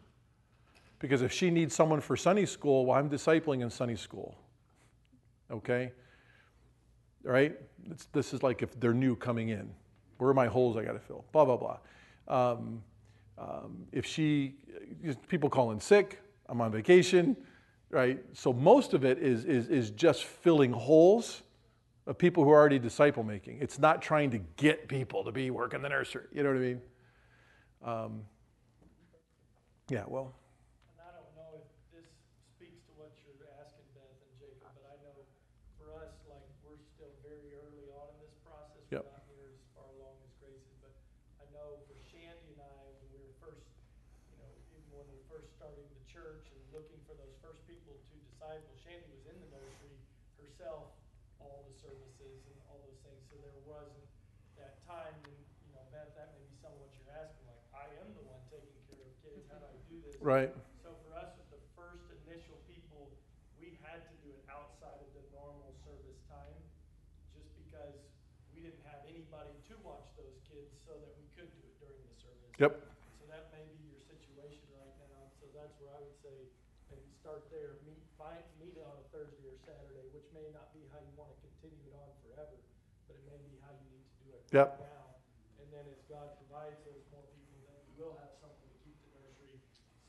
Because 0.99 1.21
if 1.21 1.31
she 1.31 1.49
needs 1.49 1.75
someone 1.75 1.99
for 1.99 2.15
Sunday 2.15 2.45
school, 2.45 2.85
well, 2.85 2.97
I'm 2.97 3.09
discipling 3.09 3.61
in 3.61 3.69
Sunday 3.69 3.95
school. 3.95 4.37
Okay? 5.51 5.91
Right? 7.23 7.59
It's, 7.89 8.05
this 8.13 8.33
is 8.33 8.43
like 8.43 8.61
if 8.61 8.79
they're 8.79 8.93
new 8.93 9.15
coming 9.15 9.49
in. 9.49 9.69
Where 10.17 10.29
are 10.29 10.35
my 10.35 10.47
holes 10.47 10.77
I 10.77 10.83
got 10.83 10.93
to 10.93 10.99
fill? 10.99 11.25
Blah, 11.31 11.45
blah, 11.45 11.57
blah. 11.57 11.77
Um, 12.27 12.83
um, 13.39 13.85
if 13.91 14.05
she, 14.05 14.53
people 15.27 15.49
call 15.49 15.71
in 15.71 15.79
sick, 15.79 16.21
I'm 16.47 16.61
on 16.61 16.71
vacation, 16.71 17.35
right? 17.89 18.23
So 18.33 18.53
most 18.53 18.93
of 18.93 19.03
it 19.03 19.17
is, 19.17 19.45
is, 19.45 19.67
is 19.67 19.89
just 19.89 20.25
filling 20.25 20.71
holes 20.71 21.41
of 22.07 22.17
people 22.17 22.43
who 22.43 22.49
are 22.49 22.57
already 22.59 22.79
disciple 22.79 23.23
making. 23.23 23.59
It's 23.61 23.77
not 23.77 24.01
trying 24.01 24.31
to 24.31 24.39
get 24.57 24.87
people 24.87 25.23
to 25.23 25.31
be 25.31 25.51
working 25.51 25.81
the 25.81 25.89
nursery. 25.89 26.25
You 26.33 26.43
know 26.43 26.49
what 26.49 26.57
I 26.57 26.61
mean? 26.61 26.81
Um, 27.85 28.21
yeah, 29.89 30.03
well, 30.07 30.33
And 30.89 30.97
I 31.03 31.11
don't 31.13 31.29
know 31.37 31.61
if 31.61 31.67
this 31.93 32.09
speaks 32.57 32.81
to 32.89 32.91
what 32.97 33.11
you're 33.21 33.45
asking 33.59 33.85
Beth 33.93 34.07
and 34.07 34.33
Jacob, 34.39 34.71
but 34.73 34.85
I 34.87 34.95
know 35.03 35.13
for 35.77 35.93
us, 35.99 36.13
like, 36.25 36.45
we're 36.65 36.81
still 36.95 37.11
very 37.21 37.53
early 37.53 37.91
on 37.93 38.07
in 38.17 38.17
this 38.25 38.33
process. 38.41 38.81
Yep. 38.89 39.05
We're 39.05 39.13
not 39.13 39.25
near 39.29 39.51
as 39.53 39.61
far 39.77 39.85
along 39.97 40.17
as 40.25 40.31
Grace 40.41 40.63
is, 40.63 40.77
but 40.81 40.93
I 41.37 41.45
know 41.53 41.81
for 41.85 41.97
Shandy 42.09 42.55
and 42.55 42.61
I, 42.65 42.81
when 42.97 43.13
we 43.13 43.19
were 43.29 43.37
first, 43.43 43.67
you 44.31 44.41
know, 44.41 44.49
even 44.73 44.89
when 44.89 45.05
we 45.05 45.21
were 45.21 45.27
first 45.29 45.53
starting 45.53 45.85
the 45.85 46.05
church 46.09 46.49
and 46.49 46.61
looking 46.73 46.97
for 47.05 47.13
those 47.13 47.35
first 47.45 47.61
people 47.69 47.93
to 47.93 48.15
disciple, 48.25 48.73
Shandy 48.81 49.05
was 49.11 49.25
in 49.29 49.37
the 49.37 49.49
nursery 49.53 49.97
herself, 50.39 50.97
all 51.41 51.65
the 51.67 51.75
services 51.75 52.45
and 52.47 52.57
all 52.69 52.79
those 52.85 53.01
things, 53.01 53.19
so 53.27 53.35
there 53.41 53.59
wasn't 53.65 54.05
that 54.55 54.77
time 54.85 55.17
when, 55.25 55.33
you 55.65 55.73
know, 55.73 55.81
Beth, 55.89 56.13
that 56.13 56.37
may 56.37 56.45
be 56.45 56.53
some 56.61 56.69
of 56.75 56.79
what 56.85 56.93
you're 56.93 57.09
asking, 57.17 57.49
like, 57.49 57.65
I 57.73 57.89
am 57.97 58.13
the 58.13 58.21
one 58.29 58.37
taking 58.51 58.77
care 58.85 59.01
of 59.01 59.09
kids, 59.25 59.47
how 59.49 59.57
do 59.57 59.65
I 59.65 59.79
do 59.89 59.97
this? 60.05 60.10
Right. 60.21 60.51
So 60.85 60.93
for 61.05 61.11
us, 61.17 61.29
with 61.37 61.49
the 61.51 61.61
first 61.77 62.05
initial 62.25 62.57
people, 62.69 63.09
we 63.59 63.77
had 63.85 64.05
to 64.05 64.13
do 64.25 64.29
it 64.33 64.43
outside 64.49 64.97
of 65.01 65.09
the 65.17 65.23
normal 65.33 65.73
service 65.85 66.17
time, 66.29 66.57
just 67.33 67.49
because 67.57 67.97
we 68.53 68.61
didn't 68.65 68.81
have 68.87 69.01
anybody 69.09 69.53
to 69.69 69.73
watch 69.85 70.05
those 70.17 70.37
kids 70.49 70.71
so 70.85 70.93
that 70.97 71.11
we 71.17 71.25
could 71.37 71.49
do 71.53 71.61
it 71.65 71.73
during 71.81 72.01
the 72.05 72.15
service. 72.21 72.51
Yep. 72.61 72.73
So 73.21 73.23
that 73.29 73.49
may 73.53 73.65
be 73.77 73.81
your 73.89 74.01
situation 74.05 74.65
right 74.77 74.95
now, 75.09 75.29
so 75.41 75.49
that's 75.53 75.73
where 75.81 75.93
I 75.93 75.99
would 76.01 76.17
say, 76.21 76.35
maybe 76.93 77.09
start 77.21 77.47
there, 77.53 77.79
meet, 77.87 78.01
find, 78.19 78.43
meet 78.61 78.75
on 78.81 78.93
a 79.01 79.05
Thursday 79.13 79.45
or 79.49 79.57
Saturday, 79.65 80.05
which 80.13 80.27
may 80.35 80.45
not 80.53 80.69
be 80.75 80.83
how 80.93 80.99
you 81.01 81.13
wanna 81.17 81.37
continue 81.41 81.81
it 81.89 81.95
on 81.97 82.09
forever, 82.25 82.57
but 83.07 83.15
it 83.17 83.25
may 83.29 83.39
be 83.47 83.55
how 83.63 83.71
you 83.73 83.85
need 83.93 84.05
to 84.05 84.15
do 84.25 84.29
it 84.37 84.43
Yep. 84.51 84.67
right 84.77 84.89
now. 84.91 85.05
And 85.63 85.67
then 85.71 85.85
as 85.87 86.01
God 86.11 86.35
provides 86.43 86.75
those 86.83 86.99
more 87.15 87.23
people, 87.31 87.55
then 87.63 87.79
we 87.87 87.93
will 88.03 88.17
have 88.19 88.35
something 88.43 88.67
to 88.67 88.77
keep 88.83 88.97
the 89.07 89.09
nursery 89.23 89.55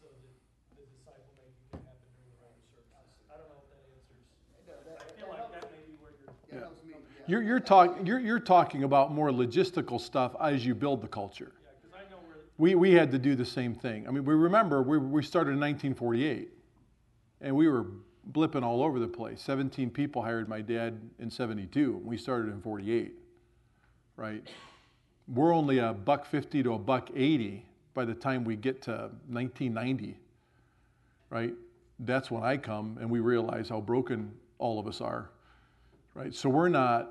so 0.03 0.11
that 0.11 0.35
the 0.75 0.83
disciple 0.91 1.31
making 1.39 1.63
can 1.71 1.87
happen 1.87 2.03
during 2.19 2.35
the 2.35 2.41
regular 2.43 2.67
services. 2.75 3.23
I 3.31 3.35
don't 3.39 3.47
know 3.55 3.63
if 3.63 3.69
that 3.71 3.85
answers, 3.87 4.27
No, 4.51 4.59
that- 4.67 4.99
I 4.99 5.07
that 5.07 5.15
feel 5.15 5.31
like 5.31 5.39
helps. 5.47 5.55
that 5.55 5.71
may 5.71 5.83
be 5.87 5.95
where 6.03 6.11
you're. 6.19 6.35
That 6.51 6.67
helps 6.67 6.83
me, 6.83 6.99
yeah. 6.99 7.22
You're, 7.33 7.43
you're, 7.43 7.61
talk, 7.61 7.97
you're, 8.05 8.19
you're 8.21 8.39
talking 8.39 8.85
about 8.85 9.11
more 9.11 9.31
logistical 9.31 9.99
stuff 9.99 10.37
as 10.39 10.67
you 10.67 10.75
build 10.75 11.01
the 11.01 11.09
culture. 11.09 11.53
Yeah, 11.65 11.71
cause 11.83 11.99
I 12.07 12.11
know 12.11 12.19
where, 12.19 12.37
We, 12.59 12.75
we 12.75 12.93
had 12.93 13.11
to 13.11 13.19
do 13.19 13.35
the 13.35 13.47
same 13.47 13.75
thing. 13.75 14.07
I 14.07 14.11
mean, 14.11 14.27
we 14.27 14.35
remember 14.35 14.83
we, 14.83 14.99
we 14.99 15.23
started 15.23 15.53
in 15.53 15.61
1948 15.61 16.51
and 17.41 17.57
we 17.57 17.69
were 17.69 17.87
blipping 18.33 18.63
all 18.63 18.83
over 18.83 18.99
the 18.99 19.09
place. 19.09 19.41
17 19.41 19.89
people 19.89 20.21
hired 20.21 20.47
my 20.47 20.61
dad 20.61 21.01
in 21.21 21.31
72. 21.31 21.95
and 21.97 22.05
We 22.05 22.19
started 22.19 22.53
in 22.53 22.61
48, 22.61 23.15
right? 24.17 24.47
We're 25.27 25.55
only 25.55 25.79
a 25.79 25.95
buck 25.95 26.27
50 26.27 26.63
to 26.65 26.75
a 26.75 26.79
buck 26.79 27.09
80 27.17 27.65
by 27.95 28.05
the 28.05 28.13
time 28.13 28.45
we 28.45 28.57
get 28.57 28.83
to 28.83 29.11
1990, 29.31 30.19
right? 31.31 31.55
That's 31.99 32.31
when 32.31 32.43
I 32.43 32.59
come 32.59 32.99
and 33.01 33.09
we 33.09 33.21
realize 33.21 33.71
how 33.71 33.81
broken 33.81 34.35
all 34.59 34.79
of 34.79 34.87
us 34.87 35.01
are, 35.01 35.31
right? 36.15 36.35
So 36.35 36.51
we're 36.51 36.69
not, 36.69 37.11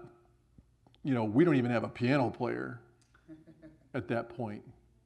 you 1.03 1.14
know, 1.14 1.23
we 1.23 1.44
don't 1.44 1.56
even 1.56 1.72
have 1.72 1.84
a 1.84 1.90
piano 1.90 2.30
player 2.30 2.80
at 3.94 4.07
that 4.07 4.30
point. 4.30 4.61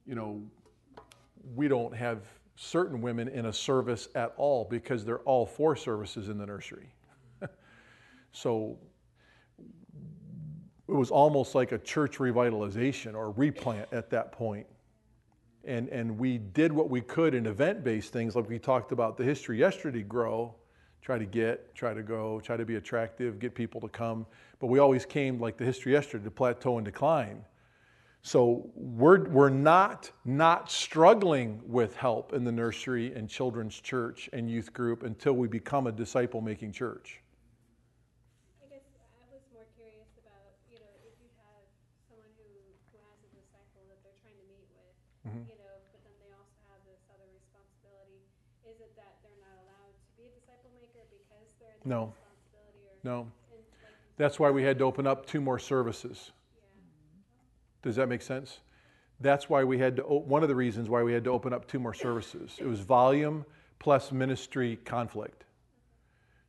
You 0.06 0.14
know, 0.14 0.42
we 1.54 1.68
don't 1.68 1.94
have 1.94 2.22
certain 2.56 3.00
women 3.00 3.28
in 3.28 3.46
a 3.46 3.52
service 3.52 4.08
at 4.14 4.32
all 4.36 4.66
because 4.68 5.04
they're 5.04 5.20
all 5.20 5.46
four 5.46 5.76
services 5.76 6.28
in 6.28 6.38
the 6.38 6.46
nursery. 6.46 6.90
so 8.32 8.78
it 10.88 10.94
was 10.94 11.10
almost 11.10 11.54
like 11.54 11.72
a 11.72 11.78
church 11.78 12.18
revitalization 12.18 13.14
or 13.14 13.30
replant 13.32 13.88
at 13.92 14.10
that 14.10 14.32
point. 14.32 14.66
And, 15.64 15.88
and 15.88 16.16
we 16.16 16.38
did 16.38 16.72
what 16.72 16.88
we 16.88 17.00
could 17.00 17.34
in 17.34 17.46
event 17.46 17.82
based 17.82 18.12
things, 18.12 18.36
like 18.36 18.48
we 18.48 18.58
talked 18.58 18.92
about 18.92 19.16
the 19.16 19.24
history 19.24 19.58
yesterday 19.58 20.02
grow, 20.02 20.54
try 21.06 21.18
to 21.18 21.24
get, 21.24 21.72
try 21.72 21.94
to 21.94 22.02
go, 22.02 22.40
try 22.40 22.56
to 22.56 22.64
be 22.64 22.74
attractive, 22.74 23.38
get 23.38 23.54
people 23.54 23.80
to 23.80 23.88
come. 23.88 24.26
But 24.58 24.66
we 24.66 24.80
always 24.80 25.06
came, 25.06 25.38
like 25.38 25.56
the 25.56 25.64
history 25.64 25.92
yesterday, 25.92 26.24
to 26.24 26.32
plateau 26.32 26.78
and 26.78 26.84
decline. 26.84 27.44
So 28.22 28.68
we're, 28.74 29.22
we're 29.30 29.54
not 29.54 30.10
not 30.24 30.68
struggling 30.68 31.62
with 31.64 31.94
help 31.94 32.32
in 32.32 32.42
the 32.42 32.50
nursery 32.50 33.14
and 33.14 33.30
children's 33.30 33.78
church 33.78 34.28
and 34.32 34.50
youth 34.50 34.72
group 34.72 35.04
until 35.04 35.34
we 35.34 35.46
become 35.46 35.86
a 35.86 35.92
disciple 35.92 36.40
making 36.40 36.72
church. 36.72 37.22
I 38.58 38.66
guess 38.66 38.82
I 38.98 39.30
was 39.30 39.46
more 39.54 39.70
curious 39.78 40.10
about, 40.18 40.58
you 40.66 40.82
know, 40.82 40.90
if 41.06 41.14
you 41.22 41.30
have 41.38 41.62
someone 42.10 42.34
who, 42.34 42.50
who 42.90 42.98
has 42.98 43.18
a 43.22 43.30
disciple 43.30 43.86
that 43.94 44.02
they're 44.02 44.18
trying 44.26 44.42
to 44.42 44.46
meet 44.50 44.66
with, 44.74 44.90
Mhm. 45.30 45.46
you 45.46 45.54
know, 45.62 45.70
but 45.94 46.02
then 46.02 46.18
they 46.18 46.34
also 46.34 46.58
have 46.74 46.82
this 46.82 46.98
other 47.14 47.30
responsibility, 47.30 48.26
is 48.66 48.74
it 48.82 48.90
that 48.98 49.22
they're 49.22 49.38
not 49.38 49.54
allowed 49.62 49.94
to 49.94 50.10
be 50.18 50.26
a 50.26 50.34
disciple 50.34 50.74
maker 50.74 51.06
because 51.14 51.46
they're 51.62 51.75
in 51.75 51.75
No. 51.86 52.12
No. 53.04 53.28
That's 54.16 54.38
why 54.38 54.50
we 54.50 54.64
had 54.64 54.78
to 54.78 54.84
open 54.84 55.06
up 55.06 55.24
two 55.24 55.40
more 55.40 55.58
services. 55.58 56.32
Does 57.82 57.96
that 57.96 58.08
make 58.08 58.22
sense? 58.22 58.60
That's 59.20 59.48
why 59.48 59.64
we 59.64 59.78
had 59.78 59.96
to, 59.96 60.02
one 60.02 60.42
of 60.42 60.48
the 60.48 60.54
reasons 60.54 60.90
why 60.90 61.02
we 61.02 61.12
had 61.12 61.24
to 61.24 61.30
open 61.30 61.52
up 61.52 61.66
two 61.66 61.78
more 61.78 61.94
services. 61.94 62.56
It 62.58 62.66
was 62.66 62.80
volume 62.80 63.46
plus 63.78 64.10
ministry 64.10 64.78
conflict. 64.84 65.44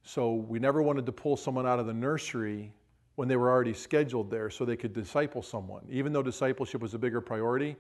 So 0.03 0.34
we 0.34 0.59
never 0.59 0.81
wanted 0.81 1.05
to 1.05 1.11
pull 1.11 1.38
someone 1.38 1.68
out 1.68 1.80
of 1.80 1.85
the 1.85 1.93
nursery 1.93 2.73
when 3.15 3.27
they 3.27 3.35
were 3.35 3.49
already 3.49 3.73
scheduled 3.73 4.31
there 4.31 4.49
so 4.49 4.65
they 4.65 4.76
could 4.76 4.93
disciple 4.93 5.41
someone, 5.41 5.85
even 5.89 6.14
though 6.14 6.23
discipleship 6.23 6.81
was 6.81 6.93
a 6.93 6.99
bigger 6.99 7.22
priority. 7.22 7.76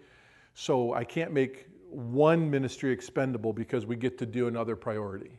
So 0.53 0.93
I 0.93 1.03
can't 1.03 1.31
make 1.31 1.67
one 1.89 2.49
ministry 2.49 2.91
expendable 2.91 3.53
because 3.53 3.85
we 3.85 3.95
get 3.95 4.17
to 4.19 4.25
do 4.25 4.47
another 4.47 4.75
priority. 4.75 5.31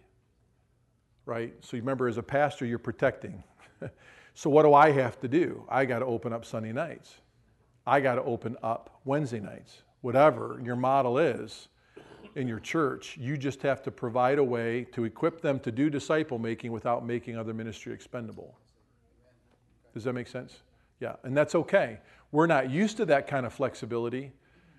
Right? 1.28 1.52
So 1.60 1.76
you 1.76 1.82
remember, 1.82 2.08
as 2.08 2.16
a 2.16 2.22
pastor, 2.22 2.64
you're 2.64 2.78
protecting. 2.78 3.44
so 4.34 4.48
what 4.48 4.62
do 4.62 4.72
I 4.72 4.92
have 4.92 5.20
to 5.20 5.28
do? 5.28 5.62
I 5.68 5.84
got 5.84 5.98
to 5.98 6.06
open 6.06 6.32
up 6.32 6.46
Sunday 6.46 6.72
nights. 6.72 7.16
I 7.86 8.00
got 8.00 8.14
to 8.14 8.22
open 8.22 8.56
up 8.62 8.98
Wednesday 9.04 9.38
nights. 9.38 9.82
Whatever 10.00 10.58
your 10.64 10.74
model 10.74 11.18
is 11.18 11.68
in 12.34 12.48
your 12.48 12.60
church, 12.60 13.18
you 13.20 13.36
just 13.36 13.60
have 13.60 13.82
to 13.82 13.90
provide 13.90 14.38
a 14.38 14.42
way 14.42 14.86
to 14.92 15.04
equip 15.04 15.42
them 15.42 15.60
to 15.60 15.70
do 15.70 15.90
disciple 15.90 16.38
making 16.38 16.72
without 16.72 17.04
making 17.04 17.36
other 17.36 17.52
ministry 17.52 17.92
expendable. 17.92 18.58
Does 19.92 20.04
that 20.04 20.14
make 20.14 20.28
sense? 20.28 20.62
Yeah, 20.98 21.16
and 21.24 21.36
that's 21.36 21.54
okay. 21.54 21.98
We're 22.32 22.46
not 22.46 22.70
used 22.70 22.96
to 22.96 23.04
that 23.04 23.26
kind 23.26 23.44
of 23.44 23.52
flexibility 23.52 24.32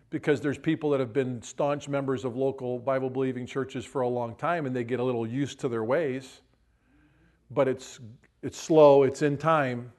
because 0.09 0.41
there's 0.41 0.57
people 0.57 0.89
that 0.89 0.99
have 0.99 1.13
been 1.13 1.41
staunch 1.41 1.87
members 1.87 2.25
of 2.25 2.35
local 2.35 2.79
Bible 2.79 3.09
believing 3.09 3.45
churches 3.45 3.85
for 3.85 4.01
a 4.01 4.07
long 4.07 4.35
time 4.35 4.65
and 4.65 4.75
they 4.75 4.83
get 4.83 4.99
a 4.99 5.03
little 5.03 5.27
used 5.27 5.59
to 5.59 5.69
their 5.69 5.83
ways. 5.83 6.41
But 7.51 7.67
it's 7.67 7.99
it's 8.41 8.57
slow, 8.57 9.03
it's 9.03 9.21
in 9.21 9.37
time. 9.37 9.91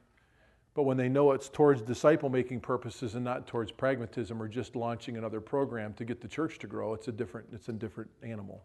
But 0.75 0.85
when 0.85 0.97
they 0.97 1.09
know 1.09 1.33
it's 1.33 1.49
towards 1.49 1.83
disciple 1.83 2.29
making 2.29 2.61
purposes 2.61 3.15
and 3.15 3.25
not 3.25 3.47
towards 3.47 3.73
pragmatism 3.73 4.41
or 4.41 4.49
just 4.49 4.77
launching 4.77 5.17
another 5.17 5.41
program 5.41 5.93
to 5.95 6.05
get 6.05 6.21
the 6.21 6.29
church 6.29 6.59
to 6.61 6.67
grow, 6.67 6.95
it's 6.95 7.09
a 7.09 7.13
different 7.13 7.49
it's 7.53 7.69
a 7.69 7.73
different 7.73 8.11
animal. 8.23 8.63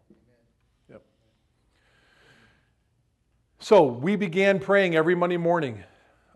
Yep. 0.90 1.02
So 3.58 3.84
we 3.84 4.16
began 4.16 4.58
praying 4.58 4.96
every 4.96 5.14
Monday 5.14 5.36
morning. 5.36 5.82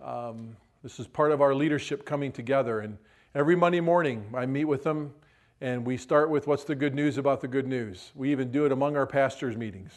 Um, 0.03 0.57
this 0.83 0.99
is 0.99 1.07
part 1.07 1.31
of 1.31 1.43
our 1.43 1.55
leadership 1.55 2.05
coming 2.05 2.33
together. 2.33 2.81
And 2.81 2.97
every 3.35 3.57
Monday 3.57 3.81
morning, 3.81 4.25
I 4.35 4.47
meet 4.47 4.65
with 4.65 4.83
them 4.83 5.15
and 5.61 5.85
we 5.85 5.97
start 5.97 6.31
with 6.31 6.47
what's 6.47 6.65
the 6.65 6.75
good 6.75 6.95
news 6.95 7.19
about 7.19 7.41
the 7.41 7.49
good 7.49 7.67
news. 7.67 8.13
We 8.15 8.31
even 8.33 8.51
do 8.51 8.65
it 8.65 8.73
among 8.73 8.97
our 8.97 9.07
pastors' 9.07 9.57
meetings. 9.57 9.93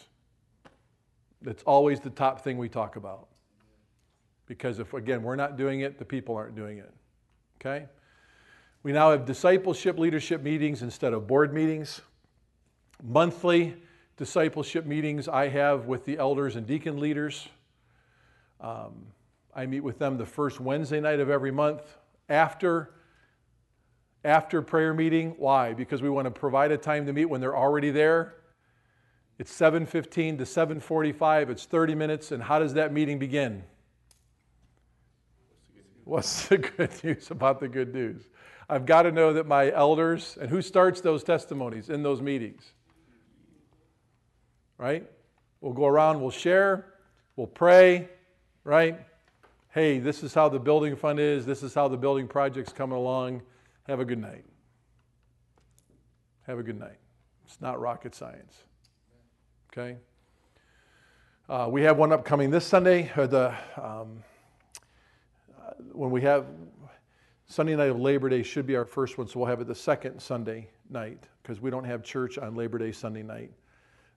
That's 1.40 1.62
always 1.62 2.00
the 2.00 2.10
top 2.10 2.42
thing 2.42 2.58
we 2.58 2.68
talk 2.68 2.96
about. 2.96 3.28
Because 4.46 4.78
if, 4.78 4.92
again, 4.92 5.22
we're 5.22 5.36
not 5.36 5.56
doing 5.56 5.80
it, 5.80 5.98
the 5.98 6.04
people 6.04 6.36
aren't 6.36 6.54
doing 6.54 6.78
it. 6.78 6.92
Okay? 7.60 7.86
We 8.82 8.92
now 8.92 9.10
have 9.10 9.24
discipleship 9.24 9.98
leadership 9.98 10.42
meetings 10.42 10.82
instead 10.82 11.14
of 11.14 11.26
board 11.26 11.54
meetings. 11.54 12.02
Monthly 13.02 13.74
discipleship 14.18 14.84
meetings 14.84 15.28
I 15.28 15.48
have 15.48 15.86
with 15.86 16.04
the 16.04 16.18
elders 16.18 16.56
and 16.56 16.66
deacon 16.66 17.00
leaders. 17.00 17.48
Um, 18.60 19.06
I 19.54 19.64
meet 19.64 19.80
with 19.80 19.98
them 19.98 20.18
the 20.18 20.26
first 20.26 20.60
Wednesday 20.60 21.00
night 21.00 21.20
of 21.20 21.30
every 21.30 21.50
month 21.50 21.82
after 22.28 22.90
after 24.24 24.62
prayer 24.62 24.94
meeting. 24.94 25.34
Why? 25.38 25.74
Because 25.74 26.02
we 26.02 26.10
want 26.10 26.26
to 26.26 26.30
provide 26.30 26.72
a 26.72 26.78
time 26.78 27.06
to 27.06 27.12
meet 27.12 27.26
when 27.26 27.40
they're 27.40 27.56
already 27.56 27.90
there. 27.90 28.34
It's 29.38 29.52
7:15 29.52 30.38
to 30.38 30.44
7:45. 30.44 31.50
It's 31.50 31.66
30 31.66 31.94
minutes 31.94 32.32
and 32.32 32.42
how 32.42 32.58
does 32.58 32.74
that 32.74 32.92
meeting 32.92 33.18
begin? 33.18 33.64
What's 36.04 36.48
the 36.48 36.58
good 36.58 36.92
news 37.02 37.30
about 37.30 37.60
the 37.60 37.68
good 37.68 37.92
news? 37.92 38.28
I've 38.68 38.86
got 38.86 39.02
to 39.02 39.12
know 39.12 39.32
that 39.34 39.46
my 39.46 39.70
elders 39.72 40.38
and 40.40 40.48
who 40.48 40.62
starts 40.62 41.00
those 41.00 41.22
testimonies 41.22 41.90
in 41.90 42.02
those 42.02 42.22
meetings? 42.22 42.72
Right? 44.78 45.08
We'll 45.60 45.72
go 45.72 45.86
around, 45.86 46.20
we'll 46.20 46.30
share, 46.30 46.94
we'll 47.36 47.46
pray, 47.46 48.08
right? 48.64 49.00
hey, 49.74 49.98
this 49.98 50.22
is 50.22 50.32
how 50.32 50.48
the 50.48 50.58
building 50.58 50.94
fund 50.94 51.18
is, 51.18 51.44
this 51.44 51.64
is 51.64 51.74
how 51.74 51.88
the 51.88 51.96
building 51.96 52.28
project's 52.28 52.72
coming 52.72 52.96
along. 52.96 53.42
Have 53.86 54.00
a 54.00 54.04
good 54.04 54.18
night. 54.18 54.44
Have 56.46 56.58
a 56.58 56.62
good 56.62 56.78
night. 56.78 56.96
It's 57.44 57.60
not 57.60 57.78
rocket 57.78 58.14
science. 58.14 58.64
Okay? 59.70 59.98
Uh, 61.50 61.68
we 61.70 61.82
have 61.82 61.98
one 61.98 62.10
upcoming 62.10 62.50
this 62.50 62.64
Sunday. 62.64 63.12
Or 63.14 63.26
the, 63.26 63.54
um, 63.76 64.22
uh, 65.60 65.72
when 65.92 66.10
we 66.10 66.22
have 66.22 66.46
Sunday 67.46 67.76
night 67.76 67.90
of 67.90 68.00
Labor 68.00 68.30
Day 68.30 68.42
should 68.42 68.66
be 68.66 68.74
our 68.74 68.86
first 68.86 69.18
one, 69.18 69.28
so 69.28 69.40
we'll 69.40 69.48
have 69.48 69.60
it 69.60 69.66
the 69.66 69.74
second 69.74 70.18
Sunday 70.18 70.70
night 70.88 71.24
because 71.42 71.60
we 71.60 71.70
don't 71.70 71.84
have 71.84 72.02
church 72.02 72.38
on 72.38 72.54
Labor 72.54 72.78
Day 72.78 72.90
Sunday 72.90 73.22
night. 73.22 73.50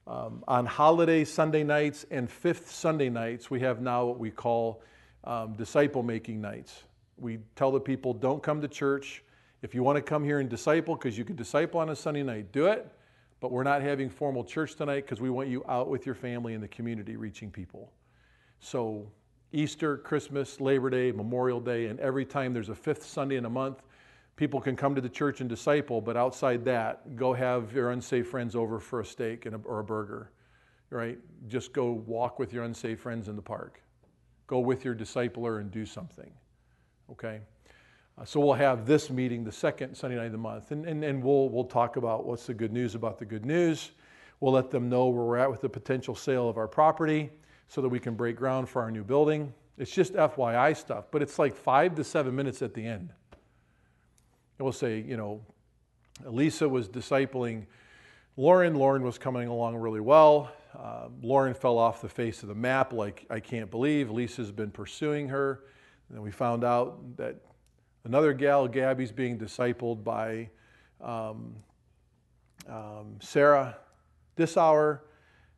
Um, 0.07 0.45
on 0.47 0.65
holiday 0.65 1.25
Sunday 1.25 1.63
nights 1.63 2.05
and 2.09 2.31
fifth 2.31 2.71
Sunday 2.71 3.09
nights, 3.09 3.51
we 3.51 3.59
have 3.59 3.81
now 3.81 4.05
what 4.05 4.17
we 4.17 4.31
call 4.31 4.81
um, 5.25 5.55
disciple 5.55 6.03
making 6.03 6.39
nights. 6.39 6.83
We 7.17 7.39
tell 7.57 7.73
the 7.73 7.81
people, 7.81 8.13
don't 8.13 8.41
come 8.41 8.61
to 8.61 8.69
church. 8.69 9.23
If 9.61 9.73
you 9.73 9.83
want 9.83 9.95
to 9.95 10.01
come 10.01 10.23
here 10.23 10.39
and 10.39 10.49
disciple, 10.49 10.95
because 10.95 11.17
you 11.17 11.25
can 11.25 11.35
disciple 11.35 11.79
on 11.79 11.89
a 11.89 11.95
Sunday 11.95 12.23
night, 12.23 12.51
do 12.51 12.67
it. 12.67 12.87
But 13.39 13.51
we're 13.51 13.63
not 13.63 13.81
having 13.81 14.09
formal 14.09 14.43
church 14.43 14.75
tonight 14.75 15.01
because 15.05 15.21
we 15.21 15.29
want 15.29 15.49
you 15.49 15.63
out 15.67 15.89
with 15.89 16.05
your 16.05 16.15
family 16.15 16.53
in 16.53 16.61
the 16.61 16.67
community 16.67 17.15
reaching 17.15 17.51
people. 17.51 17.91
So, 18.59 19.11
Easter, 19.51 19.97
Christmas, 19.97 20.59
Labor 20.59 20.89
Day, 20.89 21.11
Memorial 21.11 21.59
Day, 21.59 21.85
and 21.85 21.99
every 21.99 22.25
time 22.25 22.53
there's 22.53 22.69
a 22.69 22.75
fifth 22.75 23.05
Sunday 23.05 23.35
in 23.35 23.45
a 23.45 23.49
month, 23.49 23.83
people 24.35 24.59
can 24.59 24.75
come 24.75 24.95
to 24.95 25.01
the 25.01 25.09
church 25.09 25.39
and 25.39 25.49
disciple, 25.49 26.01
but 26.01 26.17
outside 26.17 26.65
that, 26.65 27.15
go 27.15 27.33
have 27.33 27.73
your 27.73 27.91
unsafe 27.91 28.27
friends 28.27 28.55
over 28.55 28.79
for 28.79 29.01
a 29.01 29.05
steak 29.05 29.45
and 29.45 29.55
a, 29.55 29.59
or 29.63 29.79
a 29.79 29.83
burger, 29.83 30.31
right? 30.89 31.17
Just 31.47 31.73
go 31.73 31.91
walk 31.91 32.39
with 32.39 32.53
your 32.53 32.63
unsafe 32.63 32.99
friends 32.99 33.27
in 33.27 33.35
the 33.35 33.41
park. 33.41 33.81
Go 34.47 34.59
with 34.59 34.83
your 34.83 34.95
discipler 34.95 35.59
and 35.61 35.71
do 35.71 35.85
something. 35.85 36.31
Okay? 37.11 37.41
Uh, 38.17 38.25
so 38.25 38.39
we'll 38.39 38.53
have 38.53 38.85
this 38.85 39.09
meeting 39.09 39.43
the 39.43 39.51
second 39.51 39.95
Sunday 39.95 40.15
night 40.15 40.25
of 40.25 40.31
the 40.31 40.37
month, 40.37 40.71
and, 40.71 40.85
and, 40.85 41.03
and 41.03 41.23
we'll, 41.23 41.49
we'll 41.49 41.63
talk 41.63 41.97
about 41.97 42.25
what's 42.25 42.47
the 42.47 42.53
good 42.53 42.73
news 42.73 42.95
about 42.95 43.19
the 43.19 43.25
good 43.25 43.45
news. 43.45 43.91
We'll 44.39 44.53
let 44.53 44.71
them 44.71 44.89
know 44.89 45.07
where 45.07 45.23
we're 45.23 45.37
at 45.37 45.49
with 45.49 45.61
the 45.61 45.69
potential 45.69 46.15
sale 46.15 46.49
of 46.49 46.57
our 46.57 46.67
property 46.67 47.29
so 47.67 47.81
that 47.81 47.89
we 47.89 47.99
can 47.99 48.15
break 48.15 48.35
ground 48.35 48.69
for 48.69 48.81
our 48.81 48.89
new 48.89 49.03
building. 49.03 49.53
It's 49.77 49.91
just 49.91 50.13
FYI 50.13 50.75
stuff, 50.75 51.05
but 51.11 51.21
it's 51.21 51.37
like 51.37 51.55
five 51.55 51.95
to 51.95 52.03
seven 52.03 52.35
minutes 52.35 52.61
at 52.61 52.73
the 52.73 52.85
end. 52.85 53.11
And 54.57 54.65
we'll 54.65 54.71
say, 54.71 54.99
you 54.99 55.17
know, 55.17 55.41
Lisa 56.25 56.67
was 56.67 56.89
discipling 56.89 57.65
Lauren. 58.37 58.75
Lauren 58.75 59.03
was 59.03 59.17
coming 59.17 59.47
along 59.47 59.75
really 59.75 59.99
well. 59.99 60.51
Uh, 60.77 61.09
Lauren 61.21 61.53
fell 61.53 61.77
off 61.77 62.01
the 62.01 62.09
face 62.09 62.41
of 62.41 62.49
the 62.49 62.55
map 62.55 62.93
like 62.93 63.25
I 63.29 63.39
can't 63.39 63.69
believe. 63.69 64.09
Lisa's 64.09 64.51
been 64.51 64.71
pursuing 64.71 65.27
her. 65.29 65.63
And 66.09 66.17
then 66.17 66.23
we 66.23 66.31
found 66.31 66.63
out 66.63 67.17
that 67.17 67.35
another 68.07 68.33
gal, 68.33 68.67
Gabby's 68.69 69.11
being 69.11 69.37
discipled 69.37 70.03
by 70.03 70.49
um, 71.01 71.55
um, 72.67 73.17
Sarah 73.19 73.77
this 74.37 74.55
hour. 74.55 75.03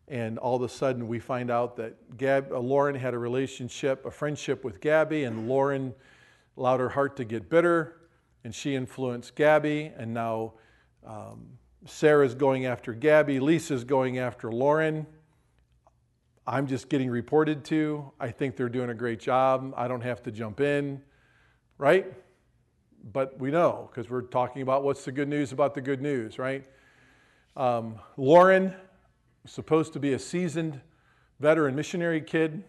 And 0.08 0.40
all 0.40 0.56
of 0.56 0.64
a 0.64 0.70
sudden, 0.70 1.08
we 1.08 1.20
find 1.20 1.52
out 1.52 1.76
that 1.78 2.18
Gab, 2.18 2.52
uh, 2.52 2.58
Lauren 2.58 2.96
had 2.96 3.14
a 3.14 3.20
relationship, 3.20 4.04
a 4.08 4.12
friendship 4.12 4.64
with 4.64 4.82
Gabby, 4.82 5.26
and 5.26 5.48
Lauren 5.48 5.94
allowed 6.58 6.80
her 6.80 6.90
heart 6.90 7.16
to 7.18 7.24
get 7.24 7.48
bitter, 7.48 8.02
and 8.44 8.54
she 8.54 8.74
influenced 8.74 9.36
Gabby. 9.36 9.92
And 9.96 10.12
now 10.12 10.54
um, 11.06 11.46
Sarah's 11.86 12.34
going 12.34 12.66
after 12.66 12.94
Gabby, 12.94 13.40
Lisa's 13.40 13.84
going 13.84 14.18
after 14.18 14.52
Lauren. 14.52 15.06
I'm 16.48 16.66
just 16.66 16.90
getting 16.90 17.12
reported 17.12 17.64
to. 17.66 18.12
I 18.20 18.32
think 18.32 18.58
they're 18.58 18.70
doing 18.70 18.90
a 18.90 18.96
great 18.96 19.20
job. 19.20 19.72
I 19.78 19.88
don't 19.88 20.02
have 20.02 20.24
to 20.24 20.32
jump 20.32 20.60
in, 20.60 21.04
right? 21.78 22.12
But 23.04 23.40
we 23.40 23.52
know 23.52 23.90
because 23.90 24.10
we're 24.10 24.22
talking 24.22 24.62
about 24.62 24.84
what's 24.84 25.06
the 25.06 25.12
good 25.12 25.28
news 25.28 25.52
about 25.52 25.74
the 25.74 25.82
good 25.82 26.02
news, 26.02 26.38
right? 26.38 26.66
Um, 27.56 28.00
Lauren, 28.18 28.74
supposed 29.46 29.94
to 29.94 30.00
be 30.00 30.14
a 30.14 30.20
seasoned 30.20 30.82
veteran 31.40 31.76
missionary 31.76 32.22
kid, 32.22 32.64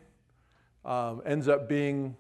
um, 0.85 1.21
ends 1.27 1.49
up 1.49 1.69
being 1.69 2.17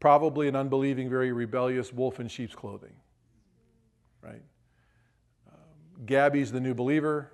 probably 0.00 0.48
an 0.48 0.56
unbelieving, 0.56 1.08
very 1.08 1.32
rebellious 1.32 1.92
wolf 1.92 2.20
in 2.20 2.28
sheep's 2.28 2.54
clothing, 2.54 2.92
right? 4.20 4.42
Gabby's 6.06 6.52
the 6.52 6.60
new 6.60 6.74
believer, 6.74 7.32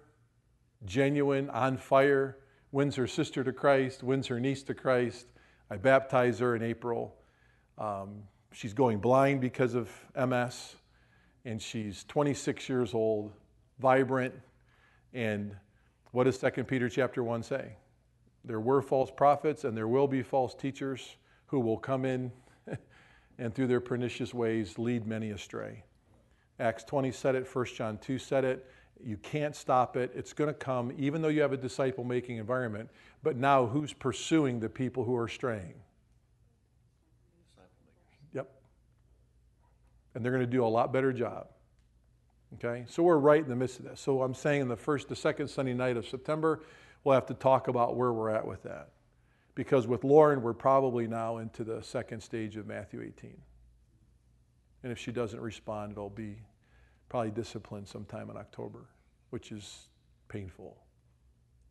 genuine, 0.84 1.50
on 1.50 1.76
fire, 1.76 2.38
wins 2.72 2.94
her 2.96 3.06
sister 3.06 3.42
to 3.42 3.52
Christ, 3.52 4.02
wins 4.02 4.26
her 4.28 4.38
niece 4.38 4.62
to 4.64 4.74
Christ. 4.74 5.26
I 5.70 5.76
baptize 5.76 6.38
her 6.38 6.54
in 6.54 6.62
April. 6.62 7.16
Um, 7.78 8.22
she's 8.52 8.74
going 8.74 8.98
blind 8.98 9.40
because 9.40 9.74
of 9.74 9.90
MS, 10.14 10.76
and 11.44 11.60
she's 11.60 12.04
26 12.04 12.68
years 12.68 12.94
old, 12.94 13.32
vibrant. 13.78 14.34
And 15.14 15.56
what 16.12 16.24
does 16.24 16.38
2 16.38 16.64
Peter 16.64 16.88
chapter 16.88 17.22
1 17.22 17.42
say? 17.42 17.76
There 18.44 18.60
were 18.60 18.82
false 18.82 19.10
prophets 19.10 19.64
and 19.64 19.76
there 19.76 19.88
will 19.88 20.08
be 20.08 20.22
false 20.22 20.54
teachers 20.54 21.16
who 21.46 21.60
will 21.60 21.76
come 21.76 22.04
in 22.04 22.32
and 23.38 23.54
through 23.54 23.66
their 23.66 23.80
pernicious 23.80 24.32
ways 24.32 24.78
lead 24.78 25.06
many 25.06 25.30
astray. 25.30 25.84
Acts 26.58 26.84
20 26.84 27.10
said 27.12 27.34
it, 27.34 27.48
1 27.50 27.64
John 27.74 27.98
2 27.98 28.18
said 28.18 28.44
it. 28.44 28.66
You 29.02 29.16
can't 29.16 29.56
stop 29.56 29.96
it. 29.96 30.12
It's 30.14 30.34
going 30.34 30.48
to 30.48 30.54
come, 30.54 30.92
even 30.98 31.22
though 31.22 31.28
you 31.28 31.40
have 31.40 31.54
a 31.54 31.56
disciple 31.56 32.04
making 32.04 32.36
environment. 32.36 32.90
But 33.22 33.36
now, 33.36 33.66
who's 33.66 33.94
pursuing 33.94 34.60
the 34.60 34.68
people 34.68 35.04
who 35.04 35.16
are 35.16 35.28
straying? 35.28 35.72
Yep. 38.34 38.50
And 40.14 40.24
they're 40.24 40.32
going 40.32 40.44
to 40.44 40.50
do 40.50 40.64
a 40.64 40.66
lot 40.66 40.92
better 40.92 41.12
job. 41.12 41.48
Okay, 42.54 42.84
so 42.88 43.02
we're 43.02 43.18
right 43.18 43.42
in 43.42 43.48
the 43.48 43.56
midst 43.56 43.78
of 43.78 43.84
this. 43.84 44.00
So 44.00 44.22
I'm 44.22 44.34
saying 44.34 44.62
in 44.62 44.68
the 44.68 44.76
first, 44.76 45.08
the 45.08 45.14
second 45.14 45.48
Sunday 45.48 45.72
night 45.72 45.96
of 45.96 46.06
September, 46.06 46.62
we'll 47.04 47.14
have 47.14 47.26
to 47.26 47.34
talk 47.34 47.68
about 47.68 47.96
where 47.96 48.12
we're 48.12 48.30
at 48.30 48.44
with 48.44 48.62
that. 48.64 48.90
Because 49.54 49.86
with 49.86 50.02
Lauren, 50.02 50.42
we're 50.42 50.52
probably 50.52 51.06
now 51.06 51.38
into 51.38 51.62
the 51.62 51.82
second 51.82 52.20
stage 52.20 52.56
of 52.56 52.66
Matthew 52.66 53.02
18. 53.02 53.36
And 54.82 54.90
if 54.90 54.98
she 54.98 55.12
doesn't 55.12 55.40
respond, 55.40 55.92
it'll 55.92 56.10
be 56.10 56.38
probably 57.08 57.30
discipline 57.30 57.86
sometime 57.86 58.30
in 58.30 58.36
October, 58.36 58.86
which 59.30 59.52
is 59.52 59.88
painful. 60.28 60.76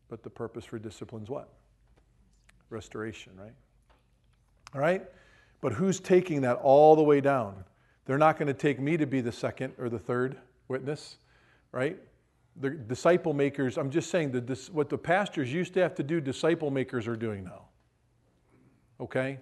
But 0.08 0.24
the 0.24 0.30
purpose 0.30 0.66
for 0.66 0.80
discipline 0.80 1.24
is 1.24 1.30
what? 1.30 1.50
Restoration, 2.69 3.34
right? 3.35 3.53
All 4.74 4.82
right? 4.82 5.03
But 5.61 5.74
who's 5.74 6.00
taking 6.00 6.42
that 6.42 6.58
all 6.58 6.95
the 6.95 7.03
way 7.03 7.22
down? 7.22 7.64
They're 8.10 8.18
not 8.18 8.40
going 8.40 8.48
to 8.48 8.56
take 8.56 8.80
me 8.80 8.98
to 8.98 9.06
be 9.06 9.22
the 9.22 9.32
second 9.32 9.74
or 9.78 9.88
the 9.88 10.00
third 10.00 10.36
witness, 10.68 11.18
right? 11.72 11.96
The 12.60 12.72
disciple 12.72 13.36
makers, 13.36 13.78
I'm 13.78 13.92
just 13.92 14.10
saying 14.10 14.32
that 14.32 14.70
what 14.72 14.90
the 14.90 14.98
pastors 14.98 15.54
used 15.54 15.76
to 15.76 15.82
have 15.82 15.94
to 15.94 16.02
do, 16.02 16.20
disciple 16.20 16.72
makers 16.72 17.08
are 17.08 17.16
doing 17.16 17.44
now. 17.44 17.66
Okay? 19.00 19.38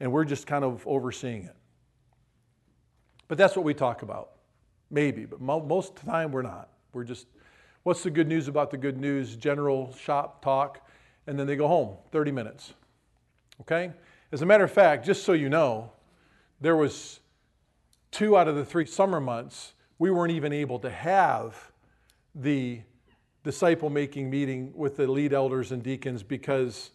And 0.00 0.10
we're 0.10 0.24
just 0.24 0.46
kind 0.46 0.64
of 0.64 0.86
overseeing 0.86 1.42
it. 1.42 1.54
But 3.28 3.36
that's 3.36 3.54
what 3.54 3.66
we 3.66 3.74
talk 3.74 4.00
about. 4.00 4.30
Maybe, 4.90 5.26
but 5.26 5.42
mo- 5.42 5.60
most 5.60 5.98
of 5.98 6.06
the 6.06 6.10
time 6.10 6.32
we're 6.32 6.40
not. 6.40 6.70
We're 6.94 7.04
just, 7.04 7.26
what's 7.82 8.02
the 8.02 8.10
good 8.10 8.26
news 8.26 8.48
about 8.48 8.70
the 8.70 8.78
good 8.78 8.96
news? 8.96 9.36
General 9.36 9.92
shop 9.92 10.42
talk, 10.42 10.88
and 11.26 11.38
then 11.38 11.46
they 11.46 11.56
go 11.56 11.68
home, 11.68 11.98
30 12.10 12.32
minutes. 12.32 12.72
Okay? 13.60 13.92
As 14.32 14.40
a 14.40 14.46
matter 14.46 14.64
of 14.64 14.72
fact, 14.72 15.04
just 15.04 15.24
so 15.24 15.34
you 15.34 15.50
know, 15.50 15.92
there 16.58 16.74
was 16.74 17.20
two 18.10 18.36
out 18.36 18.48
of 18.48 18.56
the 18.56 18.64
three 18.64 18.86
summer 18.86 19.20
months, 19.20 19.74
we 19.98 20.10
weren't 20.10 20.32
even 20.32 20.52
able 20.52 20.78
to 20.80 20.90
have 20.90 21.72
the 22.34 22.80
disciple 23.44 23.90
making 23.90 24.30
meeting 24.30 24.72
with 24.74 24.96
the 24.96 25.06
lead 25.06 25.32
elders 25.32 25.72
and 25.72 25.82
deacons 25.82 26.22
because 26.22 26.90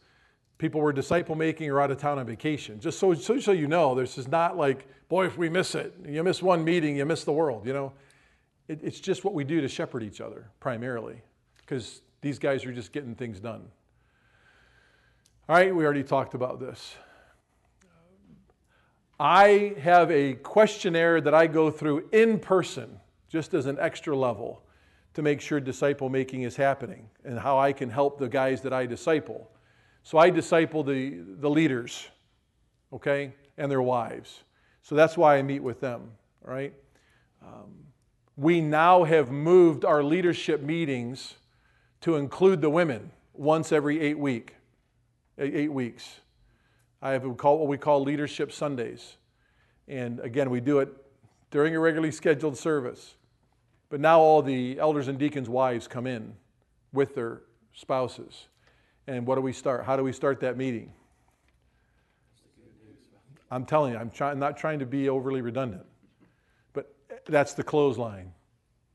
people 0.58 0.80
were 0.80 0.94
disciple 0.94 1.36
making 1.36 1.70
or 1.70 1.82
out 1.82 1.92
of 1.92 1.98
town 1.98 2.20
on 2.20 2.26
vacation. 2.26 2.80
Just 2.80 3.00
so, 3.00 3.14
so, 3.14 3.40
so 3.40 3.52
you 3.52 3.68
know, 3.68 3.96
this 3.96 4.18
is 4.18 4.28
not 4.28 4.56
like, 4.56 4.88
boy, 5.10 5.26
if 5.26 5.38
we 5.38 5.50
miss 5.50 5.76
it, 5.76 5.94
you 6.08 6.24
miss 6.24 6.42
one 6.42 6.64
meeting, 6.64 6.96
you 6.96 7.06
miss 7.06 7.24
the 7.24 7.34
world, 7.34 7.66
you 7.66 7.74
know. 7.74 7.94
It, 8.68 8.80
it's 8.82 9.00
just 9.00 9.26
what 9.26 9.34
we 9.34 9.44
do 9.44 9.60
to 9.62 9.68
shepherd 9.68 10.04
each 10.04 10.22
other 10.22 10.50
primarily 10.60 11.22
because 11.58 12.02
these 12.22 12.40
guys 12.40 12.66
are 12.66 12.72
just 12.72 12.94
getting 12.94 13.16
things 13.16 13.40
done. 13.40 13.64
All 15.50 15.58
right, 15.58 15.76
we 15.76 15.84
already 15.84 16.04
talked 16.04 16.34
about 16.34 16.60
this. 16.62 16.96
I 19.20 19.76
have 19.80 20.12
a 20.12 20.34
questionnaire 20.34 21.22
that 21.22 21.34
I 21.34 21.48
go 21.48 21.70
through 21.72 22.10
in 22.12 22.40
person, 22.40 23.00
just 23.30 23.54
as 23.54 23.66
an 23.66 23.78
extra 23.80 24.16
level, 24.16 24.64
to 25.14 25.22
make 25.22 25.42
sure 25.42 25.60
disciple 25.60 26.10
making 26.10 26.42
is 26.42 26.56
happening 26.56 27.10
and 27.24 27.40
how 27.40 27.60
I 27.60 27.74
can 27.74 27.90
help 27.90 28.18
the 28.18 28.28
guys 28.28 28.62
that 28.62 28.74
I 28.74 28.86
disciple. 28.86 29.50
So 30.04 30.18
I 30.18 30.30
disciple 30.30 30.84
the, 30.84 31.20
the 31.40 31.50
leaders, 31.50 32.08
okay, 32.92 33.34
and 33.58 33.72
their 33.72 33.82
wives. 33.82 34.44
So 34.82 34.96
that's 34.96 35.16
why 35.16 35.38
I 35.38 35.42
meet 35.44 35.62
with 35.62 35.80
them, 35.80 36.12
right? 36.42 36.74
Um, 37.42 37.72
we 38.36 38.60
now 38.62 39.04
have 39.04 39.32
moved 39.32 39.86
our 39.86 40.04
leadership 40.04 40.62
meetings 40.62 41.36
to 42.02 42.16
include 42.16 42.62
the 42.62 42.70
women 42.70 43.12
once 43.34 43.72
every 43.72 44.02
eight 44.02 44.18
week, 44.18 44.56
eight 45.38 45.72
weeks. 45.72 46.20
I 47.04 47.12
have 47.12 47.26
what 47.26 47.68
we 47.68 47.78
call 47.78 48.02
Leadership 48.02 48.54
Sundays. 48.54 49.18
And 49.90 50.22
again, 50.22 50.50
we 50.50 50.62
do 50.62 50.80
it 50.80 50.88
during 51.52 51.76
a 51.76 51.80
regularly 51.80 52.14
scheduled 52.14 52.58
service. 52.58 53.16
But 53.90 54.00
now 54.00 54.22
all 54.22 54.42
the 54.42 54.80
elders 54.80 55.10
and 55.10 55.20
deacons' 55.20 55.50
wives 55.50 55.86
come 55.86 56.08
in 56.08 56.34
with 56.94 57.14
their 57.14 57.42
spouses. 57.74 58.48
And 59.06 59.28
what 59.28 59.36
do 59.36 59.42
we 59.42 59.52
start? 59.52 59.84
How 59.84 59.98
do 59.98 60.04
we 60.04 60.14
start 60.14 60.40
that 60.40 60.56
meeting? 60.56 60.94
I'm 63.52 63.66
telling 63.66 63.92
you, 63.92 64.00
I'm 64.00 64.10
try- 64.10 64.34
not 64.34 64.56
trying 64.56 64.80
to 64.80 64.86
be 64.86 65.10
overly 65.10 65.42
redundant. 65.42 65.86
But 66.72 66.96
that's 67.26 67.54
the 67.54 67.64
clothesline. 67.64 68.32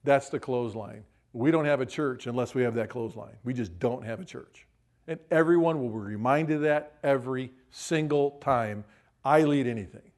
That's 0.03 0.31
the 0.31 0.41
clothesline. 0.41 1.05
We 1.35 1.51
don't 1.51 1.67
have 1.67 1.83
a 1.83 1.87
church 1.87 2.27
unless 2.27 2.55
we 2.55 2.62
have 2.62 2.75
that 2.77 2.89
clothesline. 2.89 3.37
We 3.45 3.53
just 3.53 3.78
don't 3.78 4.03
have 4.03 4.19
a 4.19 4.25
church. 4.25 4.67
And 5.07 5.20
everyone 5.31 5.78
will 5.78 5.91
be 5.91 5.99
reminded 5.99 6.57
of 6.57 6.62
that 6.62 6.95
every 7.03 7.53
single 7.71 8.33
time 8.41 8.85
I 9.25 9.43
lead 9.43 9.67
anything. 9.67 10.11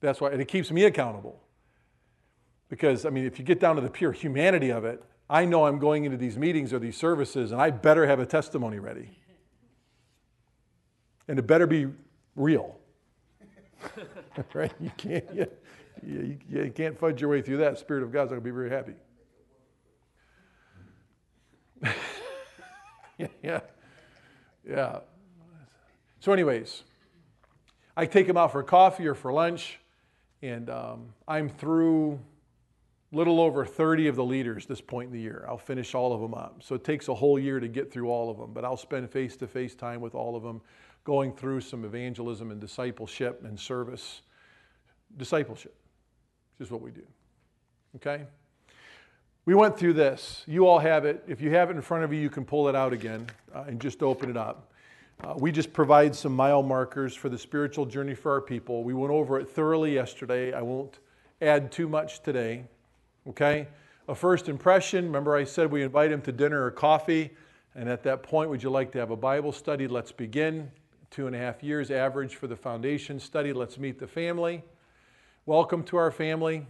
That's 0.00 0.20
why, 0.20 0.30
and 0.30 0.40
it 0.40 0.48
keeps 0.48 0.70
me 0.70 0.84
accountable. 0.84 1.42
Because, 2.68 3.04
I 3.04 3.10
mean, 3.10 3.24
if 3.24 3.38
you 3.38 3.44
get 3.44 3.60
down 3.60 3.76
to 3.76 3.82
the 3.82 3.90
pure 3.90 4.12
humanity 4.12 4.70
of 4.70 4.84
it, 4.84 5.02
I 5.28 5.44
know 5.44 5.66
I'm 5.66 5.78
going 5.78 6.04
into 6.04 6.16
these 6.16 6.36
meetings 6.36 6.72
or 6.72 6.78
these 6.78 6.96
services, 6.96 7.52
and 7.52 7.60
I 7.60 7.70
better 7.70 8.06
have 8.06 8.18
a 8.18 8.26
testimony 8.26 8.78
ready. 8.78 9.18
And 11.28 11.38
it 11.38 11.46
better 11.46 11.66
be 11.66 11.86
real. 12.34 12.78
right? 14.54 14.72
You 14.80 14.90
can't, 14.96 15.24
you, 16.04 16.38
you, 16.48 16.72
can't 16.74 16.98
fudge 16.98 17.20
your 17.20 17.30
way 17.30 17.42
through 17.42 17.58
that. 17.58 17.78
Spirit 17.78 18.02
of 18.02 18.12
God's 18.12 18.30
not 18.30 18.42
going 18.42 18.44
to 18.44 18.44
be 18.44 18.50
very 18.50 18.70
happy. 18.70 18.94
yeah, 23.42 23.60
yeah. 24.68 24.98
So, 26.22 26.32
anyways, 26.32 26.84
I 27.96 28.06
take 28.06 28.28
them 28.28 28.36
out 28.36 28.52
for 28.52 28.62
coffee 28.62 29.08
or 29.08 29.14
for 29.16 29.32
lunch, 29.32 29.80
and 30.40 30.70
um, 30.70 31.14
I'm 31.26 31.48
through 31.48 32.20
a 33.12 33.16
little 33.16 33.40
over 33.40 33.66
30 33.66 34.06
of 34.06 34.14
the 34.14 34.22
leaders 34.22 34.64
this 34.64 34.80
point 34.80 35.08
in 35.08 35.12
the 35.12 35.20
year. 35.20 35.44
I'll 35.48 35.58
finish 35.58 35.96
all 35.96 36.12
of 36.12 36.20
them 36.20 36.32
up. 36.32 36.62
So 36.62 36.76
it 36.76 36.84
takes 36.84 37.08
a 37.08 37.14
whole 37.14 37.40
year 37.40 37.58
to 37.58 37.66
get 37.66 37.92
through 37.92 38.08
all 38.08 38.30
of 38.30 38.38
them, 38.38 38.52
but 38.52 38.64
I'll 38.64 38.76
spend 38.76 39.10
face 39.10 39.36
to 39.38 39.48
face 39.48 39.74
time 39.74 40.00
with 40.00 40.14
all 40.14 40.36
of 40.36 40.44
them, 40.44 40.60
going 41.02 41.32
through 41.32 41.60
some 41.60 41.84
evangelism 41.84 42.52
and 42.52 42.60
discipleship 42.60 43.42
and 43.44 43.58
service. 43.58 44.22
Discipleship 45.16 45.74
which 46.56 46.68
is 46.68 46.70
what 46.70 46.82
we 46.82 46.92
do. 46.92 47.02
Okay? 47.96 48.26
We 49.44 49.56
went 49.56 49.76
through 49.76 49.94
this. 49.94 50.44
You 50.46 50.68
all 50.68 50.78
have 50.78 51.04
it. 51.04 51.24
If 51.26 51.40
you 51.40 51.50
have 51.50 51.70
it 51.70 51.74
in 51.74 51.82
front 51.82 52.04
of 52.04 52.12
you, 52.12 52.20
you 52.20 52.30
can 52.30 52.44
pull 52.44 52.68
it 52.68 52.76
out 52.76 52.92
again 52.92 53.26
uh, 53.52 53.64
and 53.66 53.80
just 53.80 54.04
open 54.04 54.30
it 54.30 54.36
up. 54.36 54.71
Uh, 55.22 55.34
we 55.38 55.52
just 55.52 55.72
provide 55.72 56.16
some 56.16 56.34
mile 56.34 56.64
markers 56.64 57.14
for 57.14 57.28
the 57.28 57.38
spiritual 57.38 57.86
journey 57.86 58.14
for 58.14 58.32
our 58.32 58.40
people. 58.40 58.82
We 58.82 58.92
went 58.92 59.12
over 59.12 59.38
it 59.38 59.48
thoroughly 59.48 59.94
yesterday. 59.94 60.52
I 60.52 60.62
won't 60.62 60.98
add 61.40 61.70
too 61.70 61.88
much 61.88 62.24
today. 62.24 62.64
Okay? 63.28 63.68
A 64.08 64.16
first 64.16 64.48
impression. 64.48 65.04
Remember, 65.04 65.36
I 65.36 65.44
said 65.44 65.70
we 65.70 65.84
invite 65.84 66.10
them 66.10 66.22
to 66.22 66.32
dinner 66.32 66.64
or 66.64 66.72
coffee. 66.72 67.30
And 67.76 67.88
at 67.88 68.02
that 68.02 68.24
point, 68.24 68.50
would 68.50 68.64
you 68.64 68.70
like 68.70 68.90
to 68.92 68.98
have 68.98 69.12
a 69.12 69.16
Bible 69.16 69.52
study? 69.52 69.86
Let's 69.86 70.10
begin. 70.10 70.72
Two 71.12 71.28
and 71.28 71.36
a 71.36 71.38
half 71.38 71.62
years 71.62 71.92
average 71.92 72.34
for 72.34 72.48
the 72.48 72.56
foundation 72.56 73.20
study. 73.20 73.52
Let's 73.52 73.78
meet 73.78 74.00
the 74.00 74.08
family. 74.08 74.64
Welcome 75.46 75.84
to 75.84 75.98
our 75.98 76.10
family. 76.10 76.66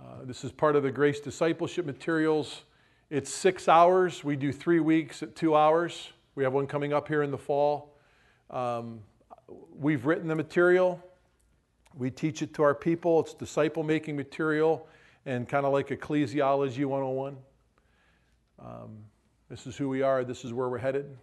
Uh, 0.00 0.24
this 0.24 0.44
is 0.44 0.52
part 0.52 0.76
of 0.76 0.82
the 0.82 0.90
Grace 0.90 1.20
Discipleship 1.20 1.84
materials. 1.84 2.62
It's 3.10 3.32
six 3.32 3.68
hours. 3.68 4.24
We 4.24 4.34
do 4.34 4.50
three 4.50 4.80
weeks 4.80 5.22
at 5.22 5.36
two 5.36 5.54
hours. 5.54 6.08
We 6.34 6.42
have 6.42 6.52
one 6.52 6.66
coming 6.66 6.92
up 6.92 7.06
here 7.06 7.22
in 7.22 7.30
the 7.30 7.38
fall. 7.38 7.96
Um, 8.50 9.00
we've 9.76 10.04
written 10.04 10.26
the 10.26 10.34
material. 10.34 11.00
We 11.96 12.10
teach 12.10 12.42
it 12.42 12.54
to 12.54 12.62
our 12.62 12.74
people. 12.74 13.20
It's 13.20 13.34
disciple 13.34 13.82
making 13.82 14.16
material 14.16 14.88
and 15.26 15.48
kind 15.48 15.64
of 15.64 15.72
like 15.72 15.88
ecclesiology 15.88 16.84
101. 16.84 17.36
Um, 18.58 18.98
this 19.48 19.66
is 19.66 19.76
who 19.76 19.88
we 19.88 20.02
are. 20.02 20.24
This 20.24 20.44
is 20.44 20.52
where 20.52 20.68
we're 20.68 20.78
headed. 20.78 21.16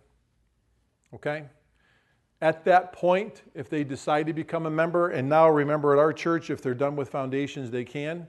Okay? 1.14 1.44
At 2.42 2.64
that 2.66 2.94
point, 2.94 3.44
if 3.54 3.70
they 3.70 3.84
decide 3.84 4.28
to 4.28 4.34
become 4.34 4.66
a 4.66 4.72
member, 4.72 5.10
and 5.10 5.28
now 5.28 5.50
remember 5.50 5.94
at 5.94 6.00
our 6.00 6.14
church, 6.14 6.50
if 6.50 6.62
they're 6.62 6.74
done 6.74 6.96
with 6.96 7.10
foundations, 7.10 7.70
they 7.70 7.84
can. 7.84 8.28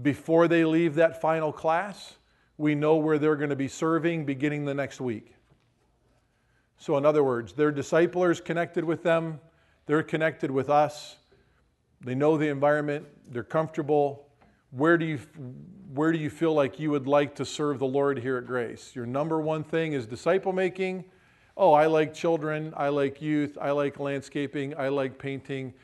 Before 0.00 0.46
they 0.46 0.64
leave 0.64 0.94
that 0.96 1.20
final 1.20 1.52
class, 1.52 2.16
we 2.56 2.74
know 2.74 2.96
where 2.96 3.18
they're 3.18 3.36
going 3.36 3.50
to 3.50 3.56
be 3.56 3.68
serving 3.68 4.26
beginning 4.26 4.64
the 4.64 4.74
next 4.74 5.00
week. 5.00 5.34
So, 6.82 6.96
in 6.96 7.06
other 7.06 7.22
words, 7.22 7.52
their 7.52 7.70
disciplers 7.70 8.40
connected 8.40 8.82
with 8.82 9.04
them, 9.04 9.38
they're 9.86 10.02
connected 10.02 10.50
with 10.50 10.68
us. 10.68 11.14
They 12.00 12.16
know 12.16 12.36
the 12.36 12.48
environment, 12.48 13.06
they're 13.30 13.44
comfortable. 13.44 14.26
Where 14.72 14.98
do 14.98 15.04
you, 15.04 15.20
where 15.94 16.10
do 16.10 16.18
you 16.18 16.28
feel 16.28 16.54
like 16.54 16.80
you 16.80 16.90
would 16.90 17.06
like 17.06 17.36
to 17.36 17.44
serve 17.44 17.78
the 17.78 17.86
Lord 17.86 18.18
here 18.18 18.36
at 18.36 18.46
Grace? 18.46 18.96
Your 18.96 19.06
number 19.06 19.40
one 19.40 19.62
thing 19.62 19.92
is 19.92 20.08
disciple 20.08 20.52
making. 20.52 21.04
Oh, 21.56 21.72
I 21.72 21.86
like 21.86 22.14
children, 22.14 22.74
I 22.76 22.88
like 22.88 23.22
youth, 23.22 23.56
I 23.60 23.70
like 23.70 24.00
landscaping, 24.00 24.76
I 24.76 24.88
like 24.88 25.20
painting, 25.20 25.74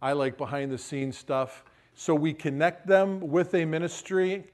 I 0.00 0.12
like 0.12 0.38
behind 0.38 0.70
the 0.70 0.78
scenes 0.78 1.18
stuff. 1.18 1.64
So 1.96 2.14
we 2.14 2.32
connect 2.32 2.86
them 2.86 3.18
with 3.18 3.52
a 3.54 3.64
ministry 3.64 4.44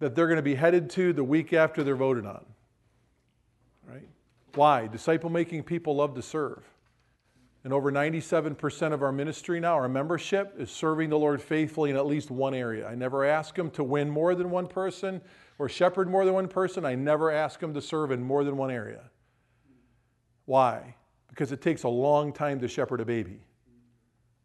that 0.00 0.16
they're 0.16 0.26
going 0.26 0.38
to 0.38 0.42
be 0.42 0.56
headed 0.56 0.90
to 0.90 1.12
the 1.12 1.22
week 1.22 1.52
after 1.52 1.84
they're 1.84 1.94
voted 1.94 2.26
on. 2.26 2.44
Right? 3.86 4.08
Why? 4.54 4.86
Disciple 4.86 5.30
making 5.30 5.62
people 5.64 5.96
love 5.96 6.14
to 6.14 6.22
serve. 6.22 6.64
And 7.62 7.72
over 7.72 7.92
97% 7.92 8.92
of 8.92 9.02
our 9.02 9.12
ministry 9.12 9.60
now, 9.60 9.74
our 9.74 9.88
membership, 9.88 10.54
is 10.58 10.70
serving 10.70 11.10
the 11.10 11.18
Lord 11.18 11.42
faithfully 11.42 11.90
in 11.90 11.96
at 11.96 12.06
least 12.06 12.30
one 12.30 12.54
area. 12.54 12.88
I 12.88 12.94
never 12.94 13.24
ask 13.24 13.54
them 13.54 13.70
to 13.72 13.84
win 13.84 14.08
more 14.08 14.34
than 14.34 14.50
one 14.50 14.66
person 14.66 15.20
or 15.58 15.68
shepherd 15.68 16.08
more 16.08 16.24
than 16.24 16.32
one 16.32 16.48
person. 16.48 16.86
I 16.86 16.94
never 16.94 17.30
ask 17.30 17.60
them 17.60 17.74
to 17.74 17.82
serve 17.82 18.12
in 18.12 18.22
more 18.22 18.44
than 18.44 18.56
one 18.56 18.70
area. 18.70 19.10
Why? 20.46 20.96
Because 21.28 21.52
it 21.52 21.60
takes 21.60 21.82
a 21.82 21.88
long 21.88 22.32
time 22.32 22.60
to 22.60 22.68
shepherd 22.68 23.02
a 23.02 23.04
baby. 23.04 23.40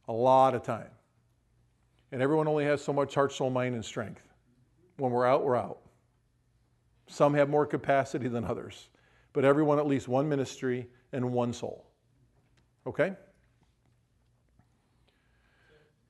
A 0.09 0.13
lot 0.13 0.53
of 0.53 0.61
time. 0.61 0.91
And 2.11 2.21
everyone 2.21 2.47
only 2.47 2.65
has 2.65 2.83
so 2.83 2.91
much 2.91 3.15
heart, 3.15 3.31
soul, 3.31 3.49
mind, 3.49 3.75
and 3.75 3.83
strength. 3.83 4.21
When 4.97 5.11
we're 5.11 5.25
out, 5.25 5.43
we're 5.43 5.55
out. 5.55 5.79
Some 7.07 7.33
have 7.33 7.49
more 7.49 7.65
capacity 7.65 8.27
than 8.27 8.43
others, 8.43 8.89
but 9.35 9.43
everyone 9.43 9.77
at 9.77 9.85
least 9.85 10.07
one 10.07 10.31
ministry 10.31 10.87
and 11.11 11.35
one 11.35 11.51
soul. 11.51 11.83
Okay? 12.87 13.11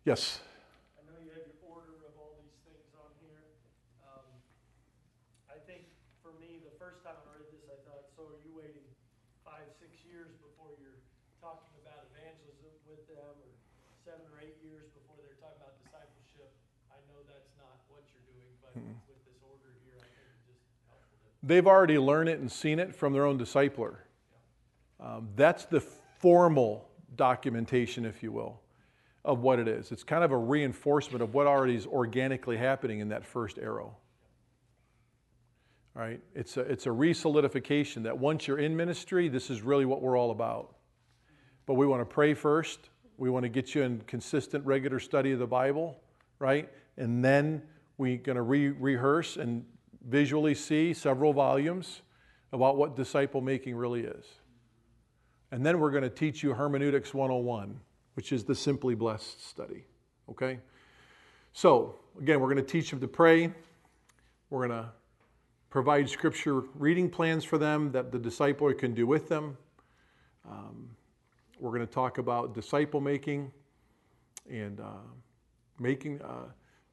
Yes. 0.06 0.46
I 0.94 1.02
know 1.10 1.18
you 1.26 1.34
have 1.34 1.42
your 1.50 1.58
order 1.66 2.06
of 2.06 2.14
all 2.22 2.38
these 2.38 2.54
things 2.70 2.86
on 2.94 3.10
here. 3.26 3.42
Um, 4.06 4.30
I 5.50 5.58
think 5.66 5.90
for 6.22 6.38
me, 6.38 6.62
the 6.62 6.78
first 6.78 7.02
time 7.02 7.18
I 7.18 7.42
read 7.42 7.50
this, 7.50 7.66
I 7.66 7.82
thought, 7.90 8.14
so 8.14 8.30
are 8.30 8.38
you 8.46 8.54
waiting 8.54 8.86
five, 9.42 9.66
six 9.82 9.98
years 10.06 10.30
before 10.38 10.78
you're 10.78 11.02
talking 11.42 11.74
about 11.82 12.06
evangelism 12.14 12.78
with 12.86 13.02
them, 13.10 13.34
or 13.42 13.90
seven 14.06 14.22
or 14.30 14.38
eight 14.38 14.62
years 14.62 14.86
before 14.94 15.18
they're 15.18 15.42
talking 15.42 15.58
about 15.66 15.74
discipleship? 15.82 16.54
I 16.94 17.02
know 17.10 17.26
that's 17.26 17.50
not 17.58 17.82
what 17.90 18.06
you're 18.14 18.30
doing, 18.30 18.54
but 18.62 18.78
with 19.10 19.18
this 19.26 19.42
order 19.42 19.74
here, 19.82 19.98
I 19.98 20.06
think 20.14 20.30
it's 20.54 20.62
just 20.70 20.86
helpful 20.86 21.18
to. 21.26 21.35
They've 21.46 21.68
already 21.68 22.00
learned 22.00 22.30
it 22.30 22.40
and 22.40 22.52
seen 22.52 22.80
it 22.80 22.96
from 22.96 23.14
their 23.14 23.24
own 23.24 23.38
discipler. 23.38 23.98
Um, 25.00 25.30
that's 25.36 25.66
the 25.66 25.80
formal 25.80 26.90
documentation, 27.16 28.04
if 28.04 28.24
you 28.24 28.32
will, 28.32 28.62
of 29.24 29.42
what 29.42 29.60
it 29.60 29.68
is. 29.68 29.92
It's 29.92 30.04
kind 30.04 30.24
of 30.24 30.32
a 30.32 30.38
reinforcement 30.38 31.22
of 31.22 31.36
what 31.36 31.46
already 31.46 31.76
is 31.76 31.86
organically 31.86 32.58
happening 32.58 33.00
in 33.00 33.10
that 33.10 33.24
first 33.24 33.60
arrow. 33.60 33.96
All 35.96 36.02
right? 36.02 36.20
It's 36.34 36.58
a, 36.58 36.62
it's 36.62 36.88
a 36.88 36.92
re-solidification 36.92 38.02
that 38.04 38.18
once 38.18 38.48
you're 38.48 38.58
in 38.58 38.76
ministry, 38.76 39.30
this 39.30 39.52
is 39.52 39.62
really 39.62 39.86
what 39.86 40.02
we're 40.02 40.18
all 40.18 40.32
about. 40.32 40.76
But 41.68 41.76
we 41.76 41.86
want 41.86 42.02
to 42.02 42.12
pray 42.12 42.34
first. 42.34 42.90
We 43.18 43.30
want 43.30 43.44
to 43.44 43.50
get 43.50 43.76
you 43.76 43.84
in 43.84 44.02
consistent, 44.08 44.66
regular 44.66 45.00
study 45.00 45.32
of 45.32 45.40
the 45.40 45.48
Bible, 45.48 46.00
right? 46.40 46.70
And 46.98 47.24
then 47.24 47.62
we're 47.98 48.18
going 48.18 48.36
to 48.36 48.42
re- 48.42 48.70
rehearse 48.70 49.38
and 49.38 49.64
visually 50.06 50.54
see 50.54 50.94
several 50.94 51.34
volumes 51.34 52.02
about 52.54 52.78
what 52.78 52.96
disciple 52.96 53.42
making 53.42 53.76
really 53.76 54.02
is. 54.02 54.26
And 55.52 55.66
then 55.66 55.80
we're 55.80 55.92
going 55.92 56.04
to 56.04 56.10
teach 56.10 56.44
you 56.44 56.54
Hermeneutics 56.54 57.14
101, 57.14 57.80
which 58.16 58.32
is 58.32 58.44
the 58.44 58.56
Simply 58.56 58.96
Blessed 58.96 59.48
study. 59.48 59.86
Okay? 60.30 60.60
So, 61.54 61.96
again, 62.20 62.40
we're 62.40 62.54
going 62.54 62.64
to 62.66 62.72
teach 62.72 62.90
them 62.90 63.00
to 63.00 63.08
pray. 63.08 63.52
We're 64.50 64.68
going 64.68 64.84
to 64.84 64.90
provide 65.70 66.10
scripture 66.10 66.62
reading 66.76 67.10
plans 67.10 67.44
for 67.44 67.58
them 67.58 67.92
that 67.92 68.12
the 68.12 68.20
discipler 68.20 68.78
can 68.78 68.94
do 68.94 69.08
with 69.08 69.28
them. 69.28 69.58
Um, 70.50 70.90
we're 71.60 71.72
going 71.72 71.88
to 71.88 71.94
talk 71.94 72.18
about 72.18 72.54
disciple 72.54 73.02
making 73.02 73.52
and 74.50 74.80
uh, 74.80 75.04
making 75.80 76.22
uh, 76.22 76.46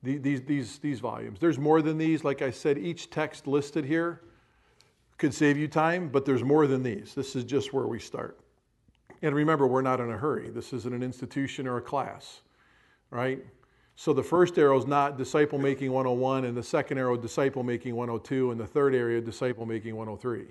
the- 0.02 0.18
these, 0.18 0.42
these, 0.42 0.78
these 0.78 1.00
volumes. 1.00 1.38
There's 1.40 1.58
more 1.58 1.82
than 1.82 1.98
these. 1.98 2.24
Like 2.24 2.42
I 2.42 2.50
said, 2.50 2.78
each 2.78 3.10
text 3.10 3.46
listed 3.46 3.84
here 3.84 4.22
could 5.18 5.32
save 5.32 5.56
you 5.56 5.68
time, 5.68 6.08
but 6.08 6.24
there's 6.24 6.42
more 6.42 6.66
than 6.66 6.82
these. 6.82 7.14
This 7.14 7.36
is 7.36 7.44
just 7.44 7.72
where 7.72 7.86
we 7.86 7.98
start. 7.98 8.40
And 9.22 9.34
remember, 9.36 9.66
we're 9.66 9.82
not 9.82 10.00
in 10.00 10.10
a 10.10 10.16
hurry. 10.18 10.50
This 10.50 10.72
isn't 10.72 10.92
an 10.92 11.02
institution 11.02 11.68
or 11.68 11.76
a 11.76 11.80
class, 11.80 12.40
right? 13.10 13.44
So 13.94 14.12
the 14.12 14.22
first 14.22 14.58
arrow 14.58 14.76
is 14.78 14.86
not 14.86 15.16
disciple 15.16 15.58
making 15.58 15.92
101, 15.92 16.44
and 16.44 16.56
the 16.56 16.62
second 16.62 16.98
arrow, 16.98 17.16
disciple 17.16 17.62
making 17.62 17.94
102, 17.94 18.50
and 18.50 18.58
the 18.58 18.66
third 18.66 18.94
area, 18.94 19.20
disciple 19.20 19.64
making 19.64 19.94
103. 19.94 20.46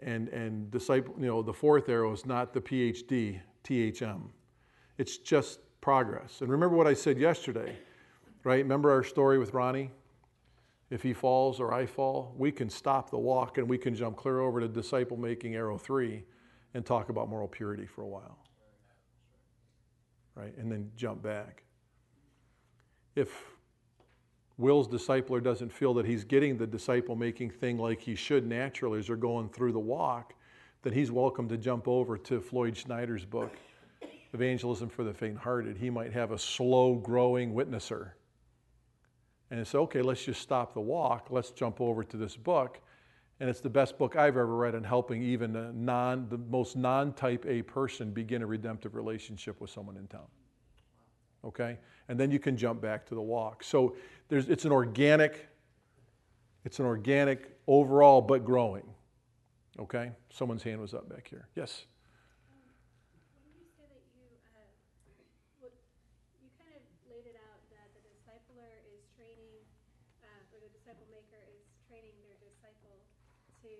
And, 0.00 0.28
and 0.30 0.68
disciple, 0.70 1.14
you 1.16 1.26
know, 1.26 1.42
the 1.42 1.52
fourth 1.52 1.88
arrow 1.88 2.12
is 2.12 2.26
not 2.26 2.52
the 2.52 2.60
PhD, 2.60 3.40
THM. 3.62 4.22
It's 4.98 5.18
just 5.18 5.60
progress. 5.80 6.40
And 6.40 6.50
remember 6.50 6.76
what 6.76 6.88
I 6.88 6.94
said 6.94 7.18
yesterday, 7.18 7.76
right? 8.44 8.62
Remember 8.62 8.90
our 8.90 9.04
story 9.04 9.38
with 9.38 9.54
Ronnie? 9.54 9.90
If 10.90 11.02
he 11.02 11.14
falls 11.14 11.58
or 11.58 11.72
I 11.72 11.86
fall, 11.86 12.34
we 12.36 12.52
can 12.52 12.68
stop 12.68 13.10
the 13.10 13.18
walk 13.18 13.56
and 13.56 13.68
we 13.68 13.78
can 13.78 13.94
jump 13.94 14.16
clear 14.16 14.40
over 14.40 14.60
to 14.60 14.68
disciple 14.68 15.16
making 15.16 15.54
arrow 15.54 15.78
three 15.78 16.24
and 16.74 16.84
talk 16.84 17.08
about 17.08 17.28
moral 17.28 17.48
purity 17.48 17.86
for 17.86 18.02
a 18.02 18.06
while. 18.06 18.38
Right? 20.34 20.56
And 20.58 20.70
then 20.70 20.90
jump 20.96 21.22
back. 21.22 21.62
If 23.14 23.30
Will's 24.58 24.88
discipler 24.88 25.42
doesn't 25.42 25.72
feel 25.72 25.94
that 25.94 26.06
he's 26.06 26.24
getting 26.24 26.56
the 26.56 26.66
disciple 26.66 27.16
making 27.16 27.50
thing 27.50 27.78
like 27.78 28.00
he 28.00 28.14
should 28.14 28.46
naturally 28.46 28.98
as 28.98 29.06
they're 29.06 29.16
going 29.16 29.48
through 29.48 29.72
the 29.72 29.80
walk, 29.80 30.34
then 30.82 30.92
he's 30.92 31.10
welcome 31.10 31.48
to 31.48 31.56
jump 31.56 31.88
over 31.88 32.18
to 32.18 32.40
Floyd 32.40 32.76
Schneider's 32.76 33.24
book, 33.24 33.56
Evangelism 34.34 34.88
for 34.88 35.04
the 35.04 35.14
Faint 35.14 35.38
Hearted. 35.38 35.78
He 35.78 35.90
might 35.90 36.12
have 36.12 36.32
a 36.32 36.38
slow 36.38 36.96
growing 36.96 37.54
witnesser. 37.54 38.10
And 39.52 39.60
it's 39.60 39.74
okay, 39.74 40.00
let's 40.00 40.24
just 40.24 40.40
stop 40.40 40.72
the 40.72 40.80
walk. 40.80 41.26
Let's 41.30 41.50
jump 41.50 41.80
over 41.80 42.02
to 42.02 42.16
this 42.16 42.36
book. 42.36 42.80
And 43.38 43.50
it's 43.50 43.60
the 43.60 43.70
best 43.70 43.98
book 43.98 44.16
I've 44.16 44.36
ever 44.38 44.56
read 44.56 44.74
in 44.74 44.82
helping 44.82 45.22
even 45.22 45.54
a 45.54 45.72
non, 45.74 46.26
the 46.30 46.38
most 46.38 46.74
non 46.74 47.12
type 47.12 47.44
A 47.46 47.62
person 47.62 48.10
begin 48.12 48.42
a 48.42 48.46
redemptive 48.46 48.94
relationship 48.94 49.60
with 49.60 49.68
someone 49.70 49.98
in 49.98 50.06
town. 50.06 50.26
Okay? 51.44 51.78
And 52.08 52.18
then 52.18 52.30
you 52.30 52.38
can 52.38 52.56
jump 52.56 52.80
back 52.80 53.04
to 53.08 53.14
the 53.14 53.20
walk. 53.20 53.62
So 53.62 53.94
there's, 54.28 54.48
it's 54.48 54.64
an 54.64 54.72
organic, 54.72 55.48
it's 56.64 56.78
an 56.78 56.86
organic 56.86 57.50
overall, 57.66 58.22
but 58.22 58.44
growing. 58.46 58.84
Okay? 59.78 60.12
Someone's 60.30 60.62
hand 60.62 60.80
was 60.80 60.94
up 60.94 61.08
back 61.08 61.28
here. 61.28 61.48
Yes? 61.56 61.84
When 63.34 63.52
you 63.58 63.66
say 63.76 63.84
that 63.88 64.04
you, 64.16 64.24
uh, 64.54 64.60
what, 65.60 65.72
you 66.40 66.48
kind 66.56 66.72
of 66.72 66.82
laid 67.10 67.26
it 67.26 67.36
out 67.52 67.60
that 67.72 67.88
the 67.96 68.00
discipler 68.04 68.70
is 68.92 69.02
training, 69.16 69.64
uh, 70.22 70.54
or 70.54 70.60
the 70.60 70.70
disciple 70.76 71.08
maker 71.08 71.40
is 71.56 71.64
training 71.88 72.14
their 72.22 72.36
disciple 72.38 73.00
to, 73.64 73.72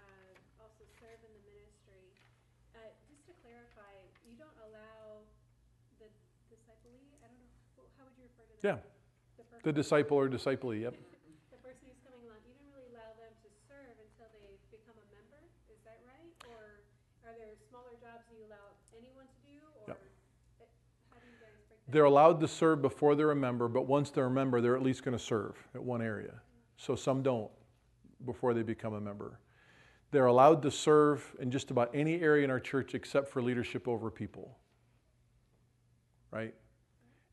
uh, 0.00 0.32
also 0.62 0.86
serve 1.02 1.18
in 1.26 1.32
the 1.34 1.42
ministry. 1.50 2.14
Uh, 2.78 2.94
just 3.10 3.26
to 3.26 3.34
clarify, 3.42 3.90
you 4.22 4.38
don't 4.38 4.54
allow 4.70 5.26
the 5.98 6.06
disciplee, 6.46 7.10
I 7.20 7.26
don't 7.26 7.42
know, 7.42 7.50
wh- 7.74 7.90
how 7.98 8.06
would 8.06 8.14
you 8.14 8.24
refer 8.24 8.38
to 8.38 8.38
that? 8.38 8.48
Yeah. 8.62 8.76
The 9.36 9.44
The 9.64 9.72
disciple 9.72 10.16
or 10.16 10.28
disciplee, 10.28 10.82
yep. 10.82 10.94
The 11.50 11.60
person 11.64 11.84
who's 11.88 12.00
coming 12.04 12.20
along, 12.28 12.40
you 12.44 12.54
don't 12.60 12.72
really 12.76 12.92
allow 12.92 13.12
them 13.16 13.32
to 13.40 13.48
serve 13.68 13.96
until 13.96 14.28
they 14.36 14.56
become 14.68 14.96
a 15.00 15.06
member, 15.08 15.40
is 15.72 15.80
that 15.84 16.00
right? 16.04 16.32
Or 16.48 16.84
are 17.24 17.34
there 17.36 17.56
smaller 17.68 17.96
jobs 18.00 18.24
you 18.32 18.44
allow 18.44 18.76
anyone 18.92 19.26
to 19.28 19.40
do, 19.48 19.58
or 19.80 19.96
Yep. 19.96 19.98
how 21.10 21.18
do 21.20 21.26
you 21.28 21.38
guys 21.40 21.56
break? 21.68 21.80
They're 21.88 22.04
allowed 22.04 22.40
to 22.40 22.48
serve 22.48 22.82
before 22.82 23.14
they're 23.16 23.32
a 23.32 23.36
member, 23.36 23.68
but 23.68 23.86
once 23.88 24.10
they're 24.10 24.26
a 24.26 24.30
member, 24.30 24.60
they're 24.60 24.76
at 24.76 24.82
least 24.82 25.04
going 25.04 25.16
to 25.16 25.22
serve 25.22 25.56
at 25.74 25.82
one 25.82 26.02
area. 26.02 26.36
Mm-hmm. 26.36 26.76
So 26.76 26.96
some 26.96 27.22
don't 27.22 27.50
before 28.24 28.52
they 28.52 28.62
become 28.62 28.94
a 28.94 29.00
member. 29.00 29.40
They're 30.10 30.26
allowed 30.26 30.62
to 30.62 30.70
serve 30.70 31.24
in 31.38 31.50
just 31.50 31.70
about 31.70 31.90
any 31.94 32.20
area 32.20 32.44
in 32.44 32.50
our 32.50 32.60
church 32.60 32.94
except 32.94 33.28
for 33.28 33.40
leadership 33.40 33.86
over 33.86 34.10
people. 34.10 34.58
Right? 36.30 36.54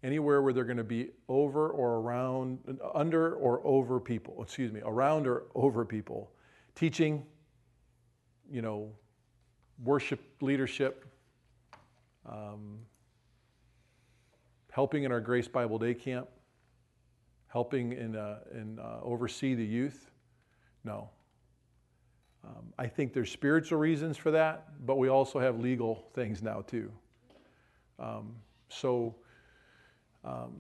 Anywhere 0.03 0.41
where 0.41 0.53
they're 0.53 0.63
going 0.63 0.77
to 0.77 0.83
be 0.83 1.09
over 1.27 1.69
or 1.69 1.95
around, 1.95 2.59
under 2.93 3.33
or 3.33 3.61
over 3.65 3.99
people, 3.99 4.41
excuse 4.43 4.71
me, 4.71 4.79
around 4.85 5.25
or 5.27 5.43
over 5.55 5.83
people. 5.83 6.31
Teaching, 6.75 7.25
you 8.49 8.61
know, 8.61 8.91
worship 9.83 10.19
leadership, 10.41 11.05
um, 12.27 12.77
helping 14.71 15.03
in 15.03 15.11
our 15.11 15.19
Grace 15.19 15.47
Bible 15.47 15.79
Day 15.79 15.95
Camp, 15.95 16.27
helping 17.47 17.93
in, 17.93 18.15
uh, 18.15 18.39
in 18.53 18.77
uh, 18.77 18.99
oversee 19.01 19.55
the 19.55 19.65
youth. 19.65 20.11
No. 20.83 21.09
Um, 22.43 22.71
I 22.77 22.87
think 22.87 23.13
there's 23.13 23.31
spiritual 23.31 23.79
reasons 23.79 24.15
for 24.15 24.31
that, 24.31 24.85
but 24.85 24.97
we 24.97 25.09
also 25.09 25.39
have 25.39 25.59
legal 25.59 26.07
things 26.13 26.43
now 26.43 26.61
too. 26.61 26.91
Um, 27.99 28.35
so 28.69 29.15
um, 30.27 30.51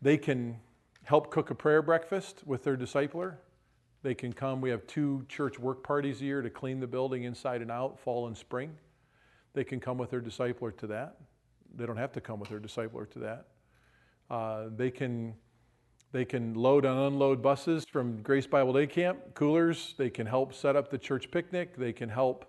they 0.00 0.16
can 0.16 0.58
help 1.04 1.30
cook 1.30 1.50
a 1.50 1.54
prayer 1.54 1.82
breakfast 1.82 2.42
with 2.46 2.64
their 2.64 2.76
discipler. 2.76 3.34
They 4.02 4.14
can 4.14 4.32
come. 4.32 4.60
We 4.60 4.70
have 4.70 4.86
two 4.86 5.24
church 5.28 5.58
work 5.58 5.82
parties 5.82 6.20
a 6.20 6.24
year 6.24 6.42
to 6.42 6.50
clean 6.50 6.80
the 6.80 6.86
building 6.86 7.24
inside 7.24 7.60
and 7.60 7.70
out, 7.70 7.98
fall 7.98 8.26
and 8.26 8.36
spring. 8.36 8.72
They 9.52 9.64
can 9.64 9.80
come 9.80 9.98
with 9.98 10.10
their 10.10 10.20
discipler 10.20 10.76
to 10.78 10.86
that. 10.88 11.16
They 11.74 11.86
don't 11.86 11.96
have 11.96 12.12
to 12.12 12.20
come 12.20 12.40
with 12.40 12.48
their 12.48 12.60
discipler 12.60 13.10
to 13.10 13.18
that. 13.20 13.46
Uh, 14.30 14.64
they 14.74 14.90
can 14.90 15.34
they 16.12 16.24
can 16.24 16.54
load 16.54 16.84
and 16.84 16.98
unload 16.98 17.42
buses 17.42 17.84
from 17.84 18.22
Grace 18.22 18.46
Bible 18.46 18.72
Day 18.72 18.86
Camp, 18.86 19.18
coolers. 19.34 19.94
They 19.98 20.08
can 20.08 20.26
help 20.26 20.54
set 20.54 20.76
up 20.76 20.90
the 20.90 20.98
church 20.98 21.30
picnic. 21.30 21.76
They 21.76 21.92
can 21.92 22.08
help 22.08 22.46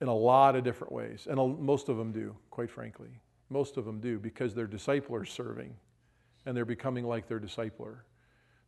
in 0.00 0.08
a 0.08 0.14
lot 0.14 0.56
of 0.56 0.64
different 0.64 0.92
ways. 0.92 1.26
And 1.30 1.38
most 1.60 1.88
of 1.88 1.96
them 1.96 2.12
do, 2.12 2.36
quite 2.50 2.70
frankly. 2.70 3.21
Most 3.52 3.76
of 3.76 3.84
them 3.84 4.00
do 4.00 4.18
because 4.18 4.54
their 4.54 4.66
discipler 4.66 5.24
is 5.24 5.30
serving 5.30 5.74
and 6.46 6.56
they're 6.56 6.64
becoming 6.64 7.04
like 7.04 7.28
their 7.28 7.38
discipler. 7.38 7.98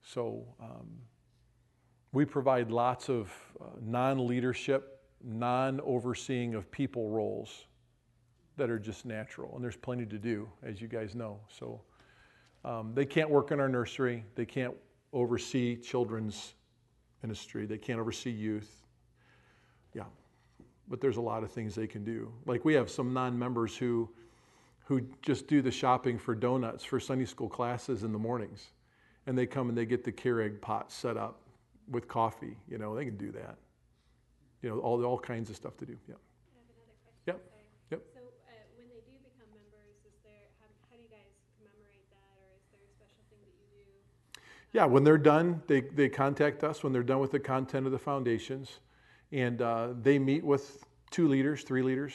So 0.03 0.45
um, 0.61 0.87
we 2.13 2.27
provide 2.27 2.71
lots 2.71 3.09
of 3.09 3.33
uh, 3.61 3.65
non 3.81 4.27
leadership, 4.27 5.01
non 5.25 5.81
overseeing 5.81 6.55
of 6.55 6.71
people 6.71 7.09
roles 7.09 7.67
that 8.57 8.71
are 8.71 8.79
just 8.79 9.07
natural. 9.07 9.53
And 9.55 9.65
there's 9.65 9.77
plenty 9.77 10.07
to 10.07 10.19
do, 10.19 10.49
as 10.63 10.81
you 10.81 10.87
guys 10.87 11.15
know. 11.15 11.41
So 11.49 11.81
um, 12.65 12.93
they 12.95 13.07
can't 13.07 13.31
work 13.31 13.51
in 13.51 13.61
our 13.61 13.69
nursery, 13.69 14.25
they 14.35 14.47
can't 14.47 14.75
oversee 15.13 15.77
children's 15.77 16.55
ministry, 17.23 17.67
they 17.67 17.79
can't 17.79 17.99
oversee 17.99 18.31
youth. 18.31 18.83
Yeah, 19.95 20.05
but 20.89 21.01
there's 21.01 21.17
a 21.17 21.23
lot 21.23 21.43
of 21.43 21.51
things 21.51 21.75
they 21.75 21.87
can 21.87 22.05
do. 22.05 22.33
Like 22.47 22.65
we 22.65 22.75
have 22.75 22.91
some 22.91 23.13
non-members 23.13 23.77
who 23.77 24.11
who 24.85 25.01
just 25.23 25.47
do 25.47 25.63
the 25.63 25.71
shopping 25.71 26.19
for 26.19 26.35
donuts 26.35 26.85
for 26.85 27.01
Sunday 27.01 27.25
school 27.25 27.49
classes 27.49 28.03
in 28.05 28.13
the 28.13 28.19
mornings, 28.19 28.69
and 29.27 29.37
they 29.37 29.47
come 29.47 29.69
and 29.69 29.77
they 29.77 29.87
get 29.87 30.05
the 30.05 30.13
Keurig 30.13 30.61
pot 30.61 30.93
set 30.93 31.17
up 31.17 31.41
with 31.91 32.07
coffee. 32.07 32.57
You 32.69 32.79
know, 32.79 32.95
they 32.95 33.05
can 33.05 33.17
do 33.17 33.33
that. 33.33 33.57
You 34.63 34.71
know, 34.71 34.79
all 34.79 35.05
all 35.05 35.19
kinds 35.19 35.51
of 35.51 35.57
stuff 35.57 35.77
to 35.79 35.87
do. 35.87 35.97
Yeah. 36.09 36.15
I 36.15 36.57
have 36.57 36.69
another 36.69 36.97
question. 37.03 37.25
Yep, 37.27 37.41
yep. 37.91 38.03
So, 38.15 38.21
uh, 38.21 38.53
when 38.77 38.89
they 38.89 39.01
do 39.05 39.17
become 39.21 39.49
members, 39.53 39.97
is 40.05 40.17
there, 40.25 40.49
how, 40.61 40.69
how 40.89 40.97
do 40.97 41.03
you 41.03 41.09
guys 41.09 41.33
commemorate 41.57 42.09
that, 42.11 42.37
or 42.41 42.57
is 42.57 42.65
there 42.73 42.81
a 42.85 42.93
special 42.93 43.25
thing 43.29 43.41
that 43.45 43.57
you 43.61 43.69
do? 43.77 44.41
Yeah, 44.73 44.87
when 44.87 45.05
they're 45.05 45.19
done, 45.19 45.63
they, 45.67 45.81
they 45.81 46.09
contact 46.09 46.65
us 46.65 46.83
when 46.83 46.93
they're 46.93 47.03
done 47.03 47.21
with 47.21 47.31
the 47.31 47.41
content 47.41 47.87
of 47.87 47.93
the 47.93 47.99
foundations. 47.99 48.81
And 49.33 49.61
uh, 49.63 49.89
they 50.01 50.19
meet 50.19 50.45
with 50.45 50.85
two 51.11 51.27
leaders, 51.27 51.63
three 51.65 51.83
leaders, 51.83 52.15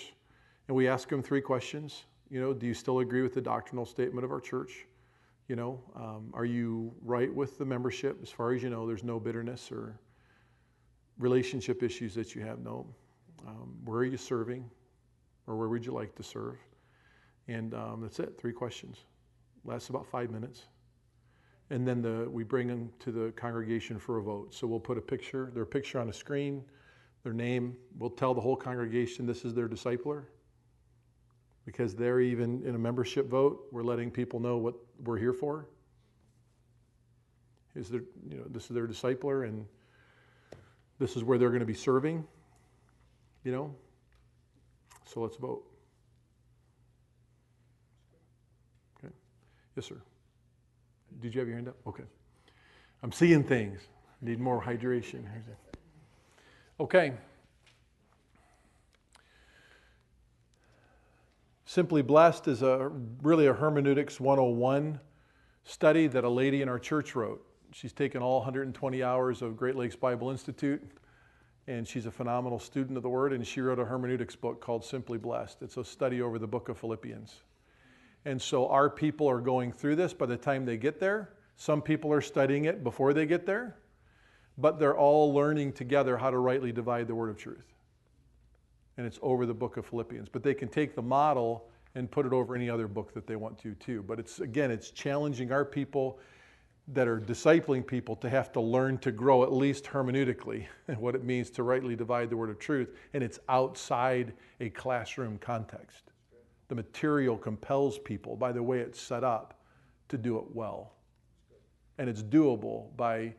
and 0.67 0.77
we 0.77 0.87
ask 0.87 1.09
them 1.09 1.21
three 1.21 1.41
questions. 1.41 2.05
You 2.29 2.39
know, 2.39 2.53
do 2.53 2.67
you 2.67 2.73
still 2.73 2.99
agree 2.99 3.21
with 3.23 3.33
the 3.33 3.41
doctrinal 3.41 3.85
statement 3.85 4.23
of 4.23 4.31
our 4.31 4.39
church? 4.39 4.85
You 5.47 5.55
know, 5.55 5.81
um, 5.95 6.29
are 6.33 6.45
you 6.45 6.93
right 7.01 7.33
with 7.33 7.57
the 7.57 7.65
membership? 7.65 8.19
As 8.21 8.29
far 8.29 8.53
as 8.53 8.61
you 8.61 8.69
know, 8.69 8.85
there's 8.85 9.03
no 9.03 9.19
bitterness 9.19 9.71
or 9.71 9.99
relationship 11.17 11.81
issues 11.81 12.13
that 12.15 12.35
you 12.35 12.41
have. 12.43 12.59
No. 12.59 12.85
Um, 13.47 13.75
where 13.83 13.99
are 13.99 14.05
you 14.05 14.17
serving? 14.17 14.69
Or 15.47 15.57
where 15.57 15.69
would 15.69 15.83
you 15.83 15.91
like 15.91 16.15
to 16.15 16.23
serve? 16.23 16.57
And 17.47 17.73
um, 17.73 18.01
that's 18.01 18.19
it, 18.19 18.37
three 18.37 18.53
questions. 18.53 18.97
Lasts 19.65 19.89
about 19.89 20.05
five 20.05 20.29
minutes. 20.29 20.67
And 21.71 21.87
then 21.87 22.01
the, 22.01 22.29
we 22.29 22.43
bring 22.43 22.67
them 22.67 22.91
to 22.99 23.11
the 23.11 23.31
congregation 23.31 23.97
for 23.97 24.17
a 24.19 24.21
vote. 24.21 24.53
So 24.53 24.67
we'll 24.67 24.79
put 24.79 24.99
a 24.99 25.01
picture, 25.01 25.49
their 25.53 25.65
picture 25.65 25.99
on 25.99 26.09
a 26.09 26.13
screen, 26.13 26.63
their 27.23 27.33
name. 27.33 27.75
We'll 27.97 28.11
tell 28.11 28.35
the 28.35 28.41
whole 28.41 28.55
congregation 28.55 29.25
this 29.25 29.45
is 29.45 29.55
their 29.55 29.67
discipler. 29.67 30.25
Because 31.69 31.93
they're 31.93 32.19
even 32.19 32.63
in 32.65 32.73
a 32.73 32.79
membership 32.79 33.29
vote, 33.29 33.67
we're 33.71 33.83
letting 33.83 34.09
people 34.09 34.39
know 34.39 34.57
what 34.57 34.73
we're 35.03 35.19
here 35.19 35.33
for. 35.33 35.67
Is 37.75 37.89
there, 37.89 38.01
you 38.27 38.37
know, 38.37 38.45
this 38.49 38.63
is 38.63 38.69
their 38.69 38.87
discipler 38.87 39.47
and 39.47 39.67
this 40.97 41.15
is 41.15 41.23
where 41.23 41.37
they're 41.37 41.51
going 41.51 41.59
to 41.59 41.67
be 41.67 41.75
serving, 41.75 42.25
you 43.43 43.51
know? 43.51 43.75
So 45.05 45.19
let's 45.19 45.35
vote. 45.35 45.63
Okay. 48.97 49.13
Yes, 49.75 49.85
sir. 49.85 50.01
Did 51.21 51.35
you 51.35 51.39
have 51.39 51.47
your 51.47 51.57
hand 51.57 51.67
up? 51.67 51.77
Okay. 51.85 52.05
I'm 53.03 53.11
seeing 53.11 53.43
things. 53.43 53.79
Need 54.21 54.39
more 54.39 54.59
hydration. 54.59 55.23
Okay. 56.79 57.13
Simply 61.69 62.01
Blessed 62.01 62.47
is 62.47 62.63
a 62.63 62.89
really 63.21 63.45
a 63.45 63.53
hermeneutics 63.53 64.19
101 64.19 64.99
study 65.65 66.07
that 66.07 66.23
a 66.23 66.29
lady 66.29 66.63
in 66.63 66.67
our 66.67 66.79
church 66.79 67.13
wrote. 67.13 67.45
She's 67.73 67.93
taken 67.93 68.23
all 68.23 68.39
120 68.39 69.03
hours 69.03 69.43
of 69.43 69.55
Great 69.55 69.75
Lakes 69.75 69.95
Bible 69.95 70.31
Institute 70.31 70.81
and 71.67 71.87
she's 71.87 72.07
a 72.07 72.11
phenomenal 72.11 72.57
student 72.57 72.97
of 72.97 73.03
the 73.03 73.09
word 73.09 73.33
and 73.33 73.45
she 73.45 73.61
wrote 73.61 73.77
a 73.77 73.85
hermeneutics 73.85 74.35
book 74.35 74.59
called 74.59 74.83
Simply 74.83 75.19
Blessed. 75.19 75.61
It's 75.61 75.77
a 75.77 75.83
study 75.83 76.23
over 76.23 76.39
the 76.39 76.47
book 76.47 76.69
of 76.69 76.79
Philippians. 76.79 77.35
And 78.25 78.41
so 78.41 78.67
our 78.69 78.89
people 78.89 79.29
are 79.29 79.39
going 79.39 79.71
through 79.71 79.97
this 79.97 80.11
by 80.11 80.25
the 80.25 80.37
time 80.37 80.65
they 80.65 80.77
get 80.77 80.99
there. 80.99 81.35
Some 81.55 81.83
people 81.83 82.11
are 82.11 82.21
studying 82.21 82.65
it 82.65 82.83
before 82.83 83.13
they 83.13 83.27
get 83.27 83.45
there, 83.45 83.77
but 84.57 84.79
they're 84.79 84.97
all 84.97 85.31
learning 85.35 85.73
together 85.73 86.17
how 86.17 86.31
to 86.31 86.39
rightly 86.39 86.71
divide 86.71 87.05
the 87.05 87.13
word 87.13 87.29
of 87.29 87.37
truth. 87.37 87.75
And 88.99 89.07
it's 89.07 89.17
over 89.21 89.45
the 89.45 89.53
book 89.53 89.77
of 89.77 89.85
Philippians. 89.85 90.27
But 90.27 90.43
they 90.43 90.53
can 90.53 90.67
take 90.67 90.93
the 90.93 91.01
model 91.01 91.69
and 91.95 92.11
put 92.11 92.25
it 92.25 92.33
over 92.33 92.53
any 92.53 92.69
other 92.69 92.85
book 92.85 93.13
that 93.13 93.25
they 93.25 93.37
want 93.37 93.57
to, 93.59 93.73
too. 93.75 94.03
But 94.03 94.19
it's, 94.19 94.41
again, 94.41 94.71
it's 94.71 94.91
challenging 94.91 95.53
our 95.53 95.63
people 95.63 96.19
that 96.89 97.07
are 97.07 97.17
discipling 97.17 97.87
people 97.87 98.17
to 98.17 98.29
have 98.29 98.51
to 98.51 98.59
learn 98.59 98.97
to 98.97 99.13
grow 99.13 99.43
at 99.43 99.53
least 99.53 99.85
hermeneutically 99.85 100.65
and 100.89 100.97
what 101.01 101.15
it 101.15 101.23
means 101.23 101.49
to 101.51 101.63
rightly 101.63 101.95
divide 101.95 102.29
the 102.29 102.35
word 102.35 102.49
of 102.49 102.59
truth. 102.59 102.89
And 103.13 103.23
it's 103.23 103.39
outside 103.47 104.33
a 104.59 104.69
classroom 104.69 105.37
context. 105.37 106.11
The 106.67 106.75
material 106.75 107.37
compels 107.37 107.99
people 107.99 108.35
by 108.35 108.51
the 108.51 108.61
way 108.61 108.79
it's 108.79 109.01
set 109.01 109.23
up 109.23 109.61
to 110.09 110.17
do 110.17 110.37
it 110.39 110.53
well. 110.53 110.91
And 111.99 112.09
it's 112.09 112.21
doable 112.21 112.93
by 112.97 113.33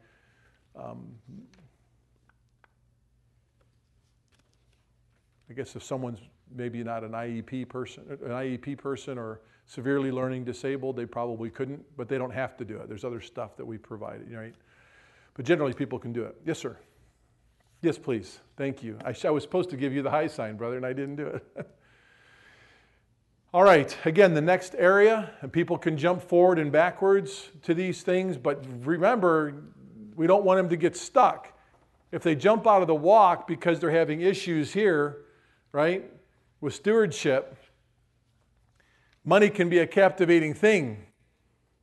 um, 0.74 1.12
I 5.50 5.52
guess 5.52 5.74
if 5.74 5.82
someone's 5.82 6.20
maybe 6.54 6.84
not 6.84 7.02
an 7.02 7.10
IEP 7.10 7.68
person, 7.68 8.04
an 8.08 8.30
IEP 8.30 8.78
person 8.78 9.18
or 9.18 9.40
severely 9.66 10.12
learning 10.12 10.44
disabled, 10.44 10.94
they 10.94 11.06
probably 11.06 11.50
couldn't, 11.50 11.84
but 11.96 12.08
they 12.08 12.18
don't 12.18 12.32
have 12.32 12.56
to 12.58 12.64
do 12.64 12.76
it. 12.76 12.88
There's 12.88 13.04
other 13.04 13.20
stuff 13.20 13.56
that 13.56 13.66
we 13.66 13.76
provide, 13.76 14.20
right? 14.32 14.54
But 15.34 15.44
generally, 15.44 15.72
people 15.72 15.98
can 15.98 16.12
do 16.12 16.22
it. 16.22 16.36
Yes, 16.46 16.58
sir. 16.58 16.76
Yes, 17.82 17.98
please. 17.98 18.38
Thank 18.56 18.82
you. 18.82 18.96
I, 19.04 19.14
I 19.24 19.30
was 19.30 19.42
supposed 19.42 19.70
to 19.70 19.76
give 19.76 19.92
you 19.92 20.02
the 20.02 20.10
high 20.10 20.28
sign, 20.28 20.56
brother, 20.56 20.76
and 20.76 20.86
I 20.86 20.92
didn't 20.92 21.16
do 21.16 21.26
it. 21.26 21.44
All 23.52 23.64
right, 23.64 23.96
again, 24.04 24.34
the 24.34 24.40
next 24.40 24.76
area, 24.78 25.32
and 25.40 25.52
people 25.52 25.78
can 25.78 25.96
jump 25.96 26.22
forward 26.22 26.60
and 26.60 26.70
backwards 26.70 27.50
to 27.62 27.74
these 27.74 28.02
things, 28.02 28.36
but 28.36 28.64
remember, 28.84 29.64
we 30.14 30.28
don't 30.28 30.44
want 30.44 30.58
them 30.58 30.68
to 30.68 30.76
get 30.76 30.96
stuck. 30.96 31.52
If 32.12 32.22
they 32.22 32.36
jump 32.36 32.68
out 32.68 32.82
of 32.82 32.86
the 32.86 32.94
walk 32.94 33.48
because 33.48 33.80
they're 33.80 33.90
having 33.90 34.20
issues 34.20 34.72
here, 34.72 35.24
right, 35.72 36.04
with 36.60 36.74
stewardship, 36.74 37.56
money 39.24 39.48
can 39.48 39.68
be 39.68 39.78
a 39.78 39.86
captivating 39.86 40.54
thing. 40.54 41.06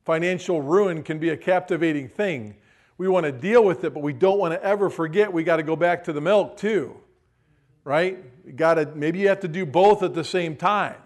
Financial 0.04 0.62
ruin 0.62 1.02
can 1.02 1.18
be 1.18 1.30
a 1.30 1.36
captivating 1.36 2.08
thing. 2.08 2.56
We 2.96 3.08
want 3.08 3.26
to 3.26 3.32
deal 3.32 3.64
with 3.64 3.84
it, 3.84 3.94
but 3.94 4.02
we 4.02 4.12
don't 4.12 4.38
want 4.38 4.54
to 4.54 4.62
ever 4.62 4.90
forget 4.90 5.32
we 5.32 5.44
got 5.44 5.56
to 5.56 5.62
go 5.62 5.76
back 5.76 6.04
to 6.04 6.12
the 6.12 6.20
milk 6.20 6.56
too. 6.56 6.96
Right? 7.84 8.56
Got 8.56 8.74
to 8.74 8.86
maybe 8.94 9.20
you 9.20 9.28
have 9.28 9.40
to 9.40 9.48
do 9.48 9.64
both 9.64 10.02
at 10.02 10.14
the 10.14 10.24
same 10.24 10.56
time. 10.56 10.96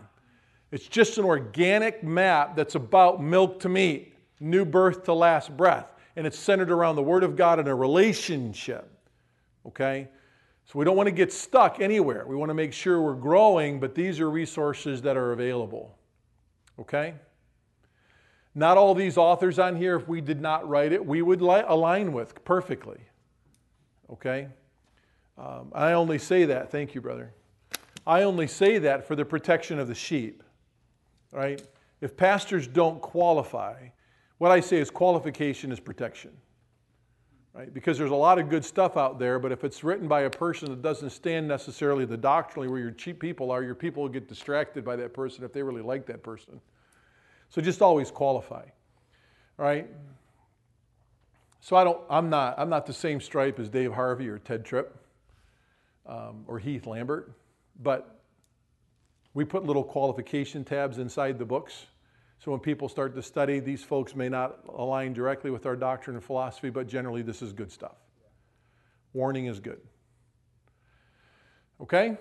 It's 0.70 0.86
just 0.86 1.18
an 1.18 1.24
organic 1.24 2.02
map 2.02 2.56
that's 2.56 2.74
about 2.74 3.22
milk 3.22 3.60
to 3.60 3.68
meat, 3.68 4.14
new 4.40 4.64
birth 4.64 5.04
to 5.04 5.12
last 5.12 5.54
breath, 5.54 5.86
and 6.16 6.26
it's 6.26 6.38
centered 6.38 6.70
around 6.70 6.96
the 6.96 7.02
word 7.02 7.24
of 7.24 7.36
God 7.36 7.58
and 7.58 7.68
a 7.68 7.74
relationship. 7.74 8.90
Okay? 9.66 10.08
So 10.64 10.78
we 10.78 10.84
don't 10.84 10.96
want 10.96 11.08
to 11.08 11.12
get 11.12 11.32
stuck 11.32 11.80
anywhere. 11.80 12.24
We 12.26 12.36
want 12.36 12.50
to 12.50 12.54
make 12.54 12.72
sure 12.72 13.00
we're 13.00 13.14
growing, 13.14 13.80
but 13.80 13.94
these 13.94 14.20
are 14.20 14.30
resources 14.30 15.02
that 15.02 15.16
are 15.16 15.32
available. 15.32 15.96
Okay? 16.78 17.14
Not 18.54 18.76
all 18.76 18.94
these 18.94 19.16
authors 19.16 19.58
on 19.58 19.76
here, 19.76 19.96
if 19.96 20.08
we 20.08 20.20
did 20.20 20.40
not 20.40 20.68
write 20.68 20.92
it, 20.92 21.04
we 21.04 21.22
would 21.22 21.42
li- 21.42 21.64
align 21.66 22.12
with 22.12 22.44
perfectly. 22.44 23.00
Okay? 24.10 24.48
Um, 25.38 25.72
I 25.74 25.92
only 25.92 26.18
say 26.18 26.44
that, 26.44 26.70
thank 26.70 26.94
you, 26.94 27.00
brother. 27.00 27.32
I 28.06 28.22
only 28.22 28.46
say 28.46 28.78
that 28.78 29.06
for 29.06 29.16
the 29.16 29.24
protection 29.24 29.78
of 29.78 29.88
the 29.88 29.94
sheep. 29.94 30.42
Right? 31.32 31.62
If 32.00 32.16
pastors 32.16 32.66
don't 32.66 33.00
qualify, 33.00 33.88
what 34.38 34.50
I 34.50 34.60
say 34.60 34.78
is 34.78 34.90
qualification 34.90 35.72
is 35.72 35.80
protection. 35.80 36.32
Right? 37.54 37.72
Because 37.72 37.98
there's 37.98 38.10
a 38.10 38.14
lot 38.14 38.38
of 38.38 38.48
good 38.48 38.64
stuff 38.64 38.96
out 38.96 39.18
there, 39.18 39.38
but 39.38 39.52
if 39.52 39.62
it's 39.62 39.84
written 39.84 40.08
by 40.08 40.22
a 40.22 40.30
person 40.30 40.70
that 40.70 40.80
doesn't 40.80 41.10
stand 41.10 41.46
necessarily 41.46 42.06
the 42.06 42.16
doctrinally 42.16 42.68
where 42.68 42.80
your 42.80 42.92
cheap 42.92 43.20
people 43.20 43.50
are, 43.50 43.62
your 43.62 43.74
people 43.74 44.02
will 44.02 44.10
get 44.10 44.26
distracted 44.26 44.84
by 44.84 44.96
that 44.96 45.12
person 45.12 45.44
if 45.44 45.52
they 45.52 45.62
really 45.62 45.82
like 45.82 46.06
that 46.06 46.22
person. 46.22 46.60
So 47.50 47.60
just 47.60 47.82
always 47.82 48.10
qualify. 48.10 48.64
right? 49.58 49.86
So 51.60 51.76
I 51.76 51.84
don't, 51.84 52.00
I'm 52.08 52.30
not, 52.30 52.58
I'm 52.58 52.70
not 52.70 52.86
the 52.86 52.92
same 52.94 53.20
stripe 53.20 53.58
as 53.60 53.68
Dave 53.68 53.92
Harvey 53.92 54.28
or 54.28 54.38
Tedd 54.38 54.64
Tripp 54.64 54.96
um, 56.06 56.44
or 56.46 56.58
Heath 56.58 56.86
Lambert, 56.86 57.32
but 57.82 58.20
we 59.34 59.44
put 59.44 59.64
little 59.64 59.84
qualification 59.84 60.64
tabs 60.64 60.98
inside 60.98 61.38
the 61.38 61.44
books. 61.44 61.86
So 62.42 62.50
when 62.50 62.58
people 62.58 62.88
start 62.88 63.14
to 63.14 63.22
study, 63.22 63.60
these 63.60 63.84
folks 63.84 64.16
may 64.16 64.28
not 64.28 64.64
align 64.68 65.12
directly 65.12 65.52
with 65.52 65.64
our 65.64 65.76
doctrine 65.76 66.16
and 66.16 66.24
philosophy, 66.24 66.70
but 66.70 66.88
generally 66.88 67.22
this 67.22 67.40
is 67.40 67.52
good 67.52 67.70
stuff. 67.70 67.94
Warning 69.12 69.46
is 69.46 69.60
good. 69.60 69.80
Okay? 71.80 72.18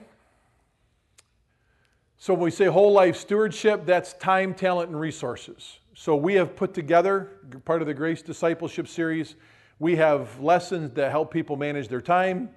So 2.17 2.35
when 2.35 2.43
we 2.43 2.51
say 2.51 2.65
whole 2.65 2.91
life 2.91 3.15
stewardship, 3.15 3.87
that's 3.87 4.13
time, 4.13 4.53
talent, 4.53 4.91
and 4.91 4.99
resources. 4.99 5.79
So 5.95 6.15
we 6.15 6.35
have 6.35 6.55
put 6.55 6.75
together, 6.75 7.39
part 7.65 7.81
of 7.81 7.87
the 7.87 7.93
Grace 7.95 8.21
Discipleship 8.21 8.87
Series, 8.87 9.33
we 9.79 9.95
have 9.95 10.39
lessons 10.39 10.91
that 10.91 11.09
help 11.09 11.33
people 11.33 11.55
manage 11.55 11.87
their 11.87 11.99
time, 11.99 12.51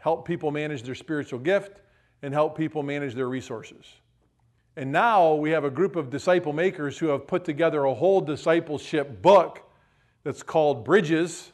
help 0.00 0.26
people 0.26 0.50
manage 0.50 0.84
their 0.84 0.94
spiritual 0.94 1.38
gift, 1.38 1.82
and 2.22 2.32
help 2.32 2.56
people 2.56 2.82
manage 2.82 3.12
their 3.12 3.28
resources. 3.28 3.84
And 4.78 4.92
now 4.92 5.34
we 5.34 5.50
have 5.50 5.64
a 5.64 5.70
group 5.70 5.96
of 5.96 6.08
disciple 6.08 6.52
makers 6.52 6.96
who 6.98 7.08
have 7.08 7.26
put 7.26 7.44
together 7.44 7.84
a 7.84 7.94
whole 7.94 8.20
discipleship 8.20 9.20
book 9.20 9.68
that's 10.22 10.44
called 10.44 10.84
Bridges, 10.84 11.50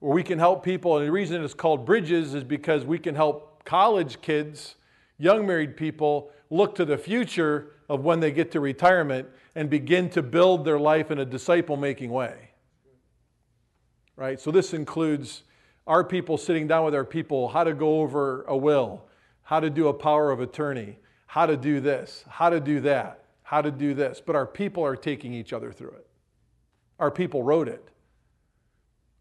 where 0.00 0.12
we 0.12 0.24
can 0.24 0.36
help 0.36 0.64
people. 0.64 0.98
And 0.98 1.06
the 1.06 1.12
reason 1.12 1.44
it's 1.44 1.54
called 1.54 1.86
Bridges 1.86 2.34
is 2.34 2.42
because 2.42 2.84
we 2.84 2.98
can 2.98 3.14
help 3.14 3.62
college 3.62 4.20
kids, 4.20 4.74
young 5.16 5.46
married 5.46 5.76
people, 5.76 6.32
look 6.50 6.74
to 6.74 6.84
the 6.84 6.98
future 6.98 7.74
of 7.88 8.00
when 8.00 8.18
they 8.18 8.32
get 8.32 8.50
to 8.50 8.58
retirement 8.58 9.28
and 9.54 9.70
begin 9.70 10.10
to 10.10 10.20
build 10.20 10.64
their 10.64 10.80
life 10.80 11.12
in 11.12 11.20
a 11.20 11.24
disciple 11.24 11.76
making 11.76 12.10
way. 12.10 12.50
Right? 14.16 14.40
So 14.40 14.50
this 14.50 14.74
includes 14.74 15.44
our 15.86 16.02
people 16.02 16.36
sitting 16.36 16.66
down 16.66 16.84
with 16.84 16.96
our 16.96 17.04
people, 17.04 17.46
how 17.46 17.62
to 17.62 17.74
go 17.74 18.00
over 18.00 18.42
a 18.48 18.56
will, 18.56 19.04
how 19.44 19.60
to 19.60 19.70
do 19.70 19.86
a 19.86 19.94
power 19.94 20.32
of 20.32 20.40
attorney, 20.40 20.98
how 21.28 21.44
to 21.44 21.58
do 21.58 21.78
this, 21.78 22.24
how 22.26 22.48
to 22.48 22.58
do 22.58 22.80
that, 22.80 23.22
how 23.42 23.60
to 23.60 23.70
do 23.70 23.92
this. 23.92 24.20
But 24.24 24.34
our 24.34 24.46
people 24.46 24.82
are 24.82 24.96
taking 24.96 25.34
each 25.34 25.52
other 25.52 25.70
through 25.70 25.90
it. 25.90 26.06
Our 26.98 27.10
people 27.10 27.42
wrote 27.42 27.68
it. 27.68 27.86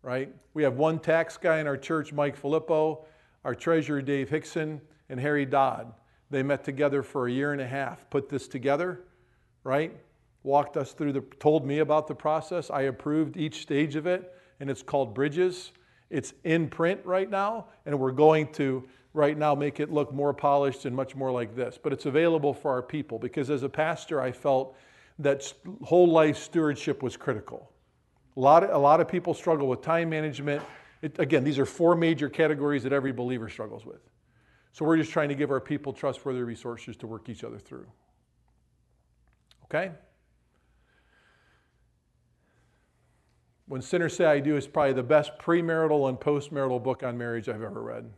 Right? 0.02 0.34
We 0.54 0.64
have 0.64 0.78
one 0.78 1.00
tax 1.00 1.36
guy 1.36 1.60
in 1.60 1.68
our 1.68 1.76
church, 1.76 2.14
Mike 2.14 2.38
Filippo, 2.38 3.06
our 3.44 3.54
treasurer, 3.54 4.02
Dave 4.02 4.30
Hickson, 4.30 4.80
and 5.10 5.20
Harry 5.20 5.46
Dodd. 5.46 5.92
They 6.30 6.44
met 6.44 6.64
together 6.64 7.04
for 7.04 7.28
a 7.28 7.32
year 7.32 7.52
and 7.52 7.60
a 7.60 7.68
half, 7.68 8.10
put 8.10 8.30
this 8.30 8.48
together, 8.48 9.02
right? 9.66 9.94
Walked 10.44 10.78
us 10.78 10.94
through 10.94 11.12
the, 11.12 11.22
told 11.40 11.66
me 11.66 11.80
about 11.80 12.08
the 12.08 12.16
process. 12.16 12.70
I 12.70 12.84
approved 12.84 13.36
each 13.36 13.62
stage 13.62 13.98
of 13.98 14.08
it, 14.08 14.34
and 14.62 14.70
it's 14.70 14.82
called 14.82 15.14
Bridges. 15.14 15.74
It's 16.10 16.34
in 16.46 16.70
print 16.70 17.02
right 17.04 17.30
now, 17.30 17.68
and 17.86 18.00
we're 18.00 18.12
going 18.12 18.48
to 18.54 18.88
right 19.18 19.38
now 19.38 19.56
make 19.56 19.80
it 19.80 19.92
look 19.92 20.14
more 20.14 20.34
polished 20.34 20.86
and 20.86 20.96
much 20.96 21.16
more 21.16 21.32
like 21.32 21.56
this. 21.56 21.78
But 21.82 21.92
it's 21.92 22.06
available 22.06 22.54
for 22.54 22.72
our 22.72 22.82
people 22.82 23.20
because 23.20 23.50
as 23.50 23.64
a 23.64 23.70
pastor, 23.70 24.22
I 24.22 24.32
felt 24.32 24.78
that 25.20 25.52
whole 25.84 26.08
life 26.08 26.38
stewardship 26.38 27.02
was 27.02 27.18
critical. 27.18 27.72
A 28.38 28.40
lot 28.40 28.64
of, 28.64 28.70
a 28.70 28.78
lot 28.78 29.02
of 29.02 29.08
people 29.08 29.34
struggle 29.34 29.68
with 29.68 29.82
time 29.82 30.10
management. 30.10 30.62
It, 31.02 31.20
again, 31.20 31.44
these 31.44 31.58
are 31.58 31.66
four 31.66 31.96
major 31.96 32.30
categories 32.30 32.84
that 32.84 32.94
every 32.94 33.12
believer 33.12 33.50
struggles 33.50 33.86
with. 33.86 34.02
So 34.72 34.86
we're 34.86 34.98
just 34.98 35.12
trying 35.12 35.30
to 35.30 35.36
give 35.36 35.50
our 35.50 35.60
people 35.60 35.92
trustworthy 35.92 36.42
resources 36.42 36.96
to 36.98 37.08
work 37.08 37.30
each 37.30 37.44
other 37.44 37.58
through. 37.58 37.88
Okay? 39.66 39.92
When 43.68 43.82
Sinners 43.82 44.16
Say 44.16 44.26
I 44.26 44.40
Do 44.40 44.56
is 44.56 44.68
probably 44.68 44.94
the 44.94 45.04
best 45.04 45.32
premarital 45.40 46.08
and 46.08 46.20
postmarital 46.20 46.82
book 46.84 47.02
on 47.02 47.18
marriage 47.18 47.50
I've 47.50 47.64
ever 47.64 47.82
read. 47.82 48.10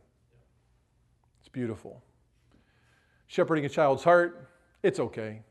It's 1.50 1.54
beautiful. 1.56 2.00
Shepherding 3.26 3.64
a 3.64 3.68
Child's 3.68 4.04
Heart, 4.04 4.48
it's 4.84 5.00
okay. 5.00 5.42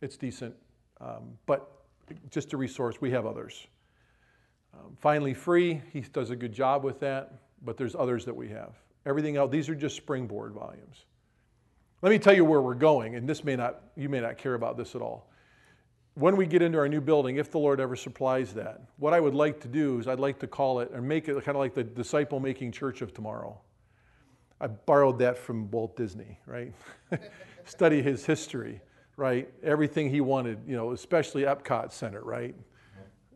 It's 0.00 0.16
decent. 0.16 0.54
Um, 1.00 1.36
but 1.46 1.82
just 2.30 2.52
a 2.52 2.56
resource, 2.56 3.00
we 3.00 3.10
have 3.10 3.26
others. 3.26 3.66
Um, 4.72 4.96
Finally 5.00 5.34
Free, 5.34 5.82
he 5.92 6.02
does 6.02 6.30
a 6.30 6.36
good 6.36 6.52
job 6.52 6.84
with 6.84 7.00
that, 7.00 7.32
but 7.64 7.76
there's 7.76 7.96
others 7.96 8.24
that 8.26 8.36
we 8.36 8.48
have. 8.50 8.76
Everything 9.06 9.36
else, 9.36 9.50
these 9.50 9.68
are 9.68 9.74
just 9.74 9.96
springboard 9.96 10.52
volumes. 10.52 11.06
Let 12.00 12.10
me 12.10 12.20
tell 12.20 12.34
you 12.34 12.44
where 12.44 12.60
we're 12.60 12.74
going, 12.74 13.16
and 13.16 13.28
this 13.28 13.42
may 13.42 13.56
not, 13.56 13.80
you 13.96 14.08
may 14.08 14.20
not 14.20 14.38
care 14.38 14.54
about 14.54 14.76
this 14.76 14.94
at 14.94 15.02
all. 15.02 15.32
When 16.14 16.36
we 16.36 16.46
get 16.46 16.62
into 16.62 16.78
our 16.78 16.88
new 16.88 17.00
building, 17.00 17.38
if 17.38 17.50
the 17.50 17.58
Lord 17.58 17.80
ever 17.80 17.96
supplies 17.96 18.52
that, 18.54 18.82
what 18.98 19.12
I 19.12 19.18
would 19.18 19.34
like 19.34 19.58
to 19.62 19.68
do 19.68 19.98
is 19.98 20.06
I'd 20.06 20.20
like 20.20 20.38
to 20.38 20.46
call 20.46 20.78
it, 20.78 20.92
or 20.94 21.00
make 21.00 21.26
it 21.26 21.34
kind 21.42 21.56
of 21.56 21.60
like 21.60 21.74
the 21.74 21.82
disciple 21.82 22.38
making 22.38 22.70
church 22.70 23.02
of 23.02 23.12
tomorrow. 23.12 23.60
I 24.60 24.66
borrowed 24.66 25.18
that 25.20 25.38
from 25.38 25.70
Walt 25.70 25.96
Disney, 25.96 26.38
right? 26.46 26.72
Study 27.64 28.02
his 28.02 28.26
history, 28.26 28.80
right? 29.16 29.48
Everything 29.62 30.10
he 30.10 30.20
wanted, 30.20 30.58
you 30.66 30.76
know, 30.76 30.92
especially 30.92 31.42
Epcot 31.42 31.92
Center, 31.92 32.20
right? 32.20 32.54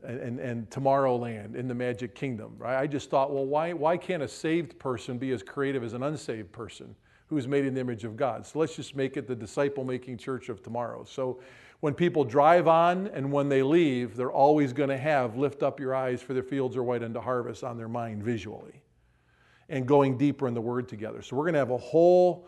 And, 0.07 0.21
and, 0.21 0.39
and 0.39 0.71
Tomorrowland 0.71 1.55
in 1.55 1.67
the 1.67 1.75
Magic 1.75 2.15
Kingdom, 2.15 2.57
right? 2.59 2.79
I 2.79 2.87
just 2.87 3.09
thought, 3.09 3.33
well, 3.33 3.47
why, 3.47 3.73
why 3.73 3.97
can't 3.97 4.23
a 4.23 4.29
saved 4.29 4.79
person 4.79 5.17
be 5.17 5.33
as 5.33 5.43
creative 5.43 5.83
as 5.83 5.95
an 5.95 6.03
unsaved 6.03 6.53
person 6.53 6.95
who's 7.29 7.49
made 7.49 7.65
in 7.65 7.73
the 7.73 7.81
image 7.81 8.05
of 8.05 8.15
God? 8.19 8.45
So 8.45 8.59
let's 8.59 8.77
just 8.77 8.95
make 8.95 9.17
it 9.17 9.27
the 9.27 9.35
disciple 9.35 9.83
making 9.83 10.19
church 10.19 10.51
of 10.51 10.63
tomorrow. 10.63 11.05
So 11.05 11.41
when 11.81 11.95
people 11.95 12.23
drive 12.23 12.69
on 12.69 13.07
and 13.15 13.33
when 13.33 13.49
they 13.49 13.63
leave, 13.63 14.15
they're 14.15 14.31
always 14.31 14.75
going 14.75 14.91
to 14.91 14.99
have 14.99 15.39
lift 15.39 15.63
up 15.63 15.81
your 15.81 15.95
eyes 15.95 16.21
for 16.21 16.35
the 16.35 16.43
fields 16.43 16.77
are 16.77 16.83
white 16.83 17.03
unto 17.03 17.21
harvest 17.21 17.65
on 17.65 17.79
their 17.79 17.89
mind 17.89 18.23
visually 18.23 18.84
and 19.69 19.87
going 19.87 20.17
deeper 20.17 20.47
in 20.49 20.55
the 20.55 20.61
word 20.61 20.89
together. 20.89 21.23
So 21.23 21.37
we're 21.37 21.45
going 21.45 21.55
to 21.55 21.61
have 21.61 21.71
a 21.71 21.79
whole 21.79 22.47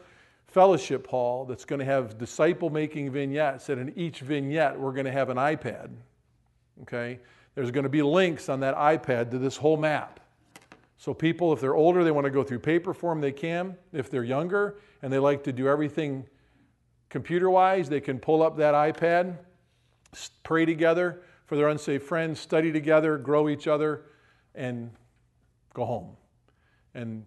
fellowship 0.48 1.06
hall 1.06 1.44
that's 1.44 1.64
going 1.64 1.78
to 1.78 1.84
have 1.84 2.18
disciple 2.18 2.70
making 2.70 3.10
vignettes 3.10 3.68
and 3.68 3.80
in 3.80 3.98
each 3.98 4.20
vignette 4.20 4.78
we're 4.78 4.92
going 4.92 5.06
to 5.06 5.12
have 5.12 5.28
an 5.28 5.36
iPad. 5.36 5.90
Okay? 6.82 7.18
There's 7.54 7.70
going 7.70 7.84
to 7.84 7.90
be 7.90 8.02
links 8.02 8.48
on 8.48 8.60
that 8.60 8.76
iPad 8.76 9.30
to 9.30 9.38
this 9.38 9.56
whole 9.56 9.76
map. 9.76 10.20
So 10.98 11.12
people 11.12 11.52
if 11.52 11.60
they're 11.60 11.74
older 11.74 12.04
they 12.04 12.10
want 12.10 12.24
to 12.24 12.30
go 12.30 12.42
through 12.42 12.60
paper 12.60 12.94
form 12.94 13.20
they 13.20 13.32
can. 13.32 13.76
If 13.92 14.10
they're 14.10 14.24
younger 14.24 14.78
and 15.02 15.12
they 15.12 15.18
like 15.18 15.44
to 15.44 15.52
do 15.52 15.68
everything 15.68 16.24
computer 17.08 17.50
wise, 17.50 17.88
they 17.88 18.00
can 18.00 18.18
pull 18.18 18.42
up 18.42 18.56
that 18.56 18.74
iPad, 18.74 19.36
pray 20.42 20.64
together 20.64 21.22
for 21.46 21.56
their 21.56 21.68
unsaved 21.68 22.04
friends, 22.04 22.40
study 22.40 22.72
together, 22.72 23.18
grow 23.18 23.48
each 23.48 23.68
other 23.68 24.04
and 24.54 24.90
go 25.74 25.84
home 25.84 26.16
and 26.96 27.24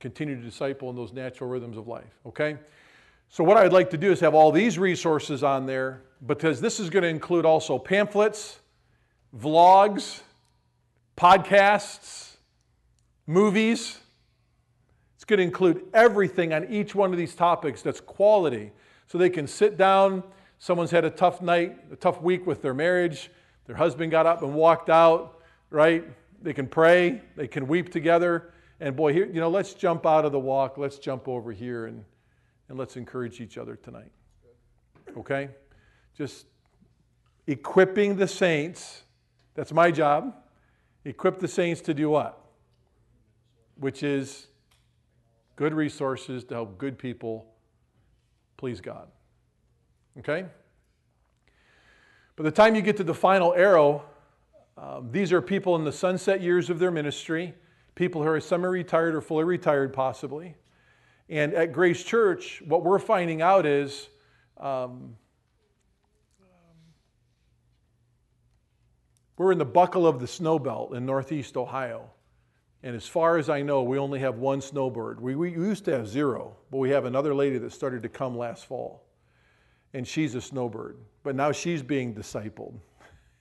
continue 0.00 0.34
to 0.34 0.42
disciple 0.42 0.90
in 0.90 0.96
those 0.96 1.12
natural 1.12 1.48
rhythms 1.48 1.76
of 1.76 1.86
life. 1.86 2.18
Okay? 2.26 2.56
So, 3.28 3.44
what 3.44 3.56
I'd 3.56 3.72
like 3.72 3.90
to 3.90 3.96
do 3.96 4.10
is 4.10 4.20
have 4.20 4.34
all 4.34 4.50
these 4.50 4.78
resources 4.78 5.44
on 5.44 5.66
there 5.66 6.02
because 6.26 6.60
this 6.60 6.80
is 6.80 6.90
going 6.90 7.02
to 7.02 7.08
include 7.08 7.46
also 7.46 7.78
pamphlets, 7.78 8.58
vlogs, 9.36 10.20
podcasts, 11.16 12.36
movies. 13.26 13.98
It's 15.16 15.24
going 15.24 15.38
to 15.38 15.44
include 15.44 15.84
everything 15.94 16.52
on 16.52 16.68
each 16.68 16.94
one 16.94 17.12
of 17.12 17.18
these 17.18 17.34
topics 17.34 17.80
that's 17.80 18.00
quality 18.00 18.72
so 19.06 19.18
they 19.18 19.30
can 19.30 19.46
sit 19.46 19.76
down. 19.76 20.24
Someone's 20.58 20.90
had 20.90 21.04
a 21.04 21.10
tough 21.10 21.40
night, 21.40 21.78
a 21.92 21.96
tough 21.96 22.20
week 22.20 22.46
with 22.46 22.60
their 22.60 22.74
marriage. 22.74 23.30
Their 23.66 23.76
husband 23.76 24.10
got 24.10 24.26
up 24.26 24.42
and 24.42 24.54
walked 24.54 24.90
out, 24.90 25.40
right? 25.70 26.04
They 26.42 26.52
can 26.52 26.66
pray, 26.66 27.22
they 27.36 27.46
can 27.46 27.68
weep 27.68 27.92
together. 27.92 28.52
And 28.82 28.96
boy, 28.96 29.12
here, 29.12 29.26
you 29.26 29.38
know, 29.38 29.48
let's 29.48 29.74
jump 29.74 30.04
out 30.06 30.24
of 30.24 30.32
the 30.32 30.40
walk. 30.40 30.76
Let's 30.76 30.98
jump 30.98 31.28
over 31.28 31.52
here 31.52 31.86
and, 31.86 32.04
and 32.68 32.76
let's 32.76 32.96
encourage 32.96 33.40
each 33.40 33.56
other 33.56 33.76
tonight. 33.76 34.10
Okay? 35.16 35.50
Just 36.18 36.46
equipping 37.46 38.16
the 38.16 38.26
saints. 38.26 39.04
That's 39.54 39.72
my 39.72 39.92
job. 39.92 40.34
Equip 41.04 41.38
the 41.38 41.46
saints 41.46 41.80
to 41.82 41.94
do 41.94 42.10
what? 42.10 42.44
Which 43.76 44.02
is 44.02 44.48
good 45.54 45.74
resources 45.74 46.42
to 46.46 46.54
help 46.54 46.76
good 46.76 46.98
people 46.98 47.46
please 48.56 48.80
God. 48.80 49.06
Okay? 50.18 50.44
By 52.34 52.42
the 52.42 52.50
time 52.50 52.74
you 52.74 52.82
get 52.82 52.96
to 52.96 53.04
the 53.04 53.14
final 53.14 53.54
arrow, 53.54 54.02
um, 54.76 55.08
these 55.12 55.32
are 55.32 55.40
people 55.40 55.76
in 55.76 55.84
the 55.84 55.92
sunset 55.92 56.40
years 56.40 56.68
of 56.68 56.80
their 56.80 56.90
ministry, 56.90 57.54
people 57.94 58.22
who 58.22 58.28
are 58.28 58.40
semi 58.40 58.68
retired 58.68 59.14
or 59.14 59.20
fully 59.20 59.44
retired, 59.44 59.92
possibly. 59.92 60.54
And 61.28 61.54
at 61.54 61.72
Grace 61.72 62.02
Church, 62.02 62.62
what 62.64 62.84
we're 62.84 62.98
finding 62.98 63.42
out 63.42 63.64
is 63.64 64.08
um, 64.58 65.16
we're 69.38 69.52
in 69.52 69.58
the 69.58 69.64
buckle 69.64 70.06
of 70.06 70.20
the 70.20 70.26
snow 70.26 70.58
belt 70.58 70.94
in 70.94 71.06
northeast 71.06 71.56
Ohio. 71.56 72.10
And 72.82 72.96
as 72.96 73.06
far 73.06 73.38
as 73.38 73.48
I 73.48 73.62
know, 73.62 73.82
we 73.82 73.98
only 73.98 74.18
have 74.18 74.38
one 74.38 74.60
snowbird. 74.60 75.20
We, 75.20 75.36
we 75.36 75.52
used 75.52 75.84
to 75.84 75.92
have 75.92 76.08
zero, 76.08 76.56
but 76.70 76.78
we 76.78 76.90
have 76.90 77.04
another 77.04 77.34
lady 77.34 77.58
that 77.58 77.72
started 77.72 78.02
to 78.02 78.08
come 78.08 78.36
last 78.36 78.66
fall. 78.66 79.04
And 79.94 80.06
she's 80.06 80.34
a 80.34 80.40
snowbird, 80.40 80.96
but 81.22 81.36
now 81.36 81.52
she's 81.52 81.82
being 81.82 82.14
discipled. 82.14 82.74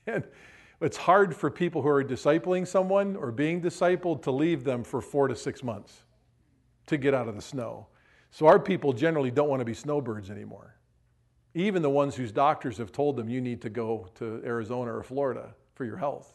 And 0.08 0.24
it's 0.82 0.98
hard 0.98 1.36
for 1.36 1.50
people 1.52 1.82
who 1.82 1.90
are 1.90 2.04
discipling 2.04 2.68
someone 2.68 3.16
or 3.16 3.32
being 3.32 3.62
discipled 3.62 4.24
to 4.24 4.32
leave 4.32 4.64
them 4.64 4.84
for 4.84 5.02
four 5.02 5.28
to 5.28 5.36
six 5.36 5.64
months 5.64 6.06
to 6.88 6.98
get 6.98 7.14
out 7.14 7.28
of 7.28 7.36
the 7.36 7.42
snow. 7.42 7.88
So 8.32 8.48
our 8.48 8.60
people 8.60 8.92
generally 8.92 9.32
don't 9.32 9.50
want 9.50 9.60
to 9.60 9.66
be 9.66 9.74
snowbirds 9.74 10.30
anymore. 10.30 10.76
Even 11.54 11.82
the 11.82 11.90
ones 11.90 12.16
whose 12.16 12.32
doctors 12.32 12.78
have 12.78 12.92
told 12.92 13.18
them 13.18 13.30
you 13.30 13.42
need 13.42 13.62
to 13.62 13.70
go 13.70 14.08
to 14.16 14.42
Arizona 14.44 14.96
or 14.96 15.04
Florida 15.04 15.54
for 15.76 15.86
your 15.86 15.98
health. 15.98 16.34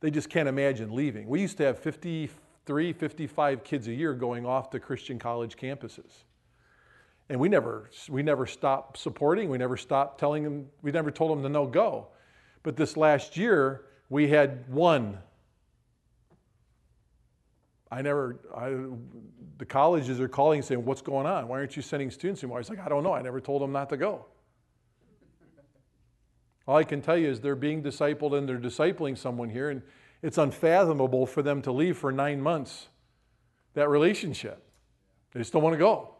They 0.00 0.10
just 0.10 0.30
can't 0.30 0.48
imagine 0.48 0.94
leaving. 0.94 1.28
We 1.28 1.40
used 1.40 1.58
to 1.58 1.64
have 1.64 1.78
53, 1.78 2.92
55 2.92 3.64
kids 3.64 3.88
a 3.88 3.92
year 3.92 4.14
going 4.14 4.46
off 4.46 4.70
to 4.70 4.80
Christian 4.80 5.18
college 5.18 5.56
campuses. 5.56 6.24
And 7.28 7.38
we 7.38 7.48
never, 7.48 7.90
we 8.08 8.22
never 8.22 8.46
stopped 8.46 8.98
supporting, 8.98 9.50
we 9.50 9.58
never 9.58 9.76
stopped 9.76 10.18
telling 10.18 10.44
them, 10.44 10.66
we 10.80 10.90
never 10.90 11.10
told 11.10 11.30
them 11.30 11.42
to 11.42 11.48
no 11.48 11.66
go. 11.66 12.08
But 12.62 12.76
this 12.76 12.96
last 12.96 13.36
year, 13.36 13.84
we 14.08 14.28
had 14.28 14.68
one. 14.68 15.18
I 17.90 18.02
never, 18.02 18.38
I, 18.54 18.74
the 19.58 19.64
colleges 19.64 20.20
are 20.20 20.28
calling 20.28 20.62
saying, 20.62 20.84
What's 20.84 21.02
going 21.02 21.26
on? 21.26 21.48
Why 21.48 21.58
aren't 21.58 21.76
you 21.76 21.82
sending 21.82 22.10
students 22.10 22.42
anymore? 22.42 22.58
I 22.58 22.60
was 22.60 22.70
like, 22.70 22.80
I 22.80 22.88
don't 22.88 23.02
know. 23.02 23.14
I 23.14 23.22
never 23.22 23.40
told 23.40 23.62
them 23.62 23.72
not 23.72 23.88
to 23.90 23.96
go. 23.96 24.26
All 26.66 26.76
I 26.76 26.84
can 26.84 27.00
tell 27.00 27.16
you 27.16 27.28
is 27.28 27.40
they're 27.40 27.56
being 27.56 27.82
discipled 27.82 28.36
and 28.36 28.46
they're 28.46 28.58
discipling 28.58 29.16
someone 29.16 29.48
here, 29.48 29.70
and 29.70 29.80
it's 30.22 30.36
unfathomable 30.36 31.26
for 31.26 31.42
them 31.42 31.62
to 31.62 31.72
leave 31.72 31.96
for 31.96 32.12
nine 32.12 32.42
months 32.42 32.88
that 33.72 33.88
relationship. 33.88 34.62
They 35.32 35.40
just 35.40 35.52
don't 35.52 35.62
want 35.62 35.74
to 35.74 35.78
go. 35.78 36.14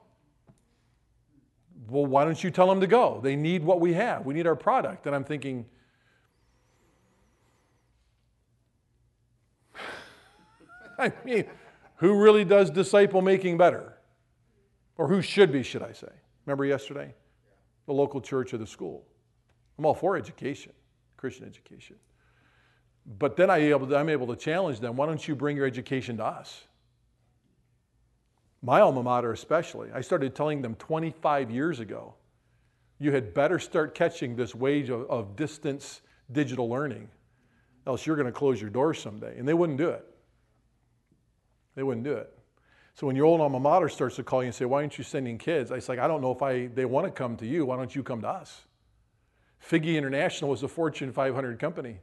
Well, 1.89 2.07
why 2.07 2.25
don't 2.25 2.43
you 2.43 2.51
tell 2.51 2.67
them 2.67 2.81
to 2.81 2.87
go? 2.87 3.21
They 3.23 3.37
need 3.37 3.63
what 3.63 3.81
we 3.81 3.93
have. 3.95 4.25
We 4.25 4.33
need 4.33 4.47
our 4.47 4.57
product. 4.57 5.07
And 5.07 5.15
I'm 5.15 5.25
thinking, 5.25 5.67
I 11.07 11.13
mean, 11.25 11.45
who 11.97 12.21
really 12.21 12.45
does 12.45 12.71
disciple 12.71 13.23
making 13.23 13.57
better? 13.57 13.95
Or 14.97 15.09
who 15.09 15.23
should 15.23 15.53
be, 15.53 15.63
should 15.63 15.83
I 15.83 15.93
say? 15.93 16.11
Remember 16.45 16.65
yesterday? 16.65 17.15
The 17.87 17.93
local 17.93 18.21
church 18.21 18.53
or 18.53 18.59
the 18.59 18.67
school. 18.67 19.05
I'm 19.79 19.87
all 19.87 19.95
for 19.95 20.17
education, 20.17 20.73
Christian 21.17 21.47
education. 21.47 21.97
But 23.19 23.37
then 23.37 23.49
I 23.49 23.59
able 23.59 23.87
to, 23.87 23.97
I'm 23.97 24.09
able 24.09 24.27
to 24.27 24.37
challenge 24.37 24.81
them 24.81 24.97
why 24.97 25.07
don't 25.07 25.27
you 25.27 25.35
bring 25.35 25.57
your 25.57 25.67
education 25.67 26.17
to 26.19 26.25
us? 26.25 26.65
My 28.61 28.81
alma 28.81 29.03
mater, 29.03 29.33
especially. 29.33 29.91
I 29.95 30.01
started 30.01 30.35
telling 30.35 30.63
them 30.63 30.75
25 30.75 31.51
years 31.51 31.81
ago 31.81 32.15
you 32.99 33.13
had 33.13 33.33
better 33.33 33.59
start 33.59 33.95
catching 33.95 34.35
this 34.35 34.55
wave 34.55 34.91
of, 34.91 35.09
of 35.09 35.37
distance 35.37 36.01
digital 36.33 36.69
learning, 36.69 37.09
else 37.87 38.05
you're 38.05 38.17
going 38.17 38.27
to 38.27 38.33
close 38.33 38.61
your 38.61 38.71
doors 38.71 38.99
someday. 39.01 39.39
And 39.39 39.47
they 39.47 39.55
wouldn't 39.55 39.79
do 39.79 39.89
it. 39.91 40.05
They 41.79 41.85
wouldn't 41.85 42.03
do 42.03 42.15
it. 42.15 42.37
So 42.95 43.07
when 43.07 43.15
your 43.15 43.27
old 43.27 43.41
alma 43.41 43.61
mater 43.61 43.89
starts 43.89 44.17
to 44.17 44.25
call 44.25 44.43
you 44.43 44.47
and 44.47 44.55
say, 44.55 44.65
Why 44.65 44.79
aren't 44.79 44.99
you 44.99 45.05
sending 45.05 45.39
kids? 45.39 45.71
I 45.71 45.79
like, 45.89 46.01
I 46.01 46.09
don't 46.09 46.21
know 46.21 46.33
if 46.33 46.43
I, 46.43 46.67
they 46.67 46.85
want 46.85 47.07
to 47.07 47.13
come 47.13 47.37
to 47.37 47.47
you. 47.47 47.67
Why 47.67 47.77
don't 47.77 47.95
you 47.95 48.03
come 48.03 48.21
to 48.23 48.29
us? 48.29 48.63
Figgie 49.65 49.95
International 49.95 50.51
was 50.51 50.65
a 50.65 50.67
Fortune 50.67 51.13
500 51.13 51.61
company, 51.61 51.99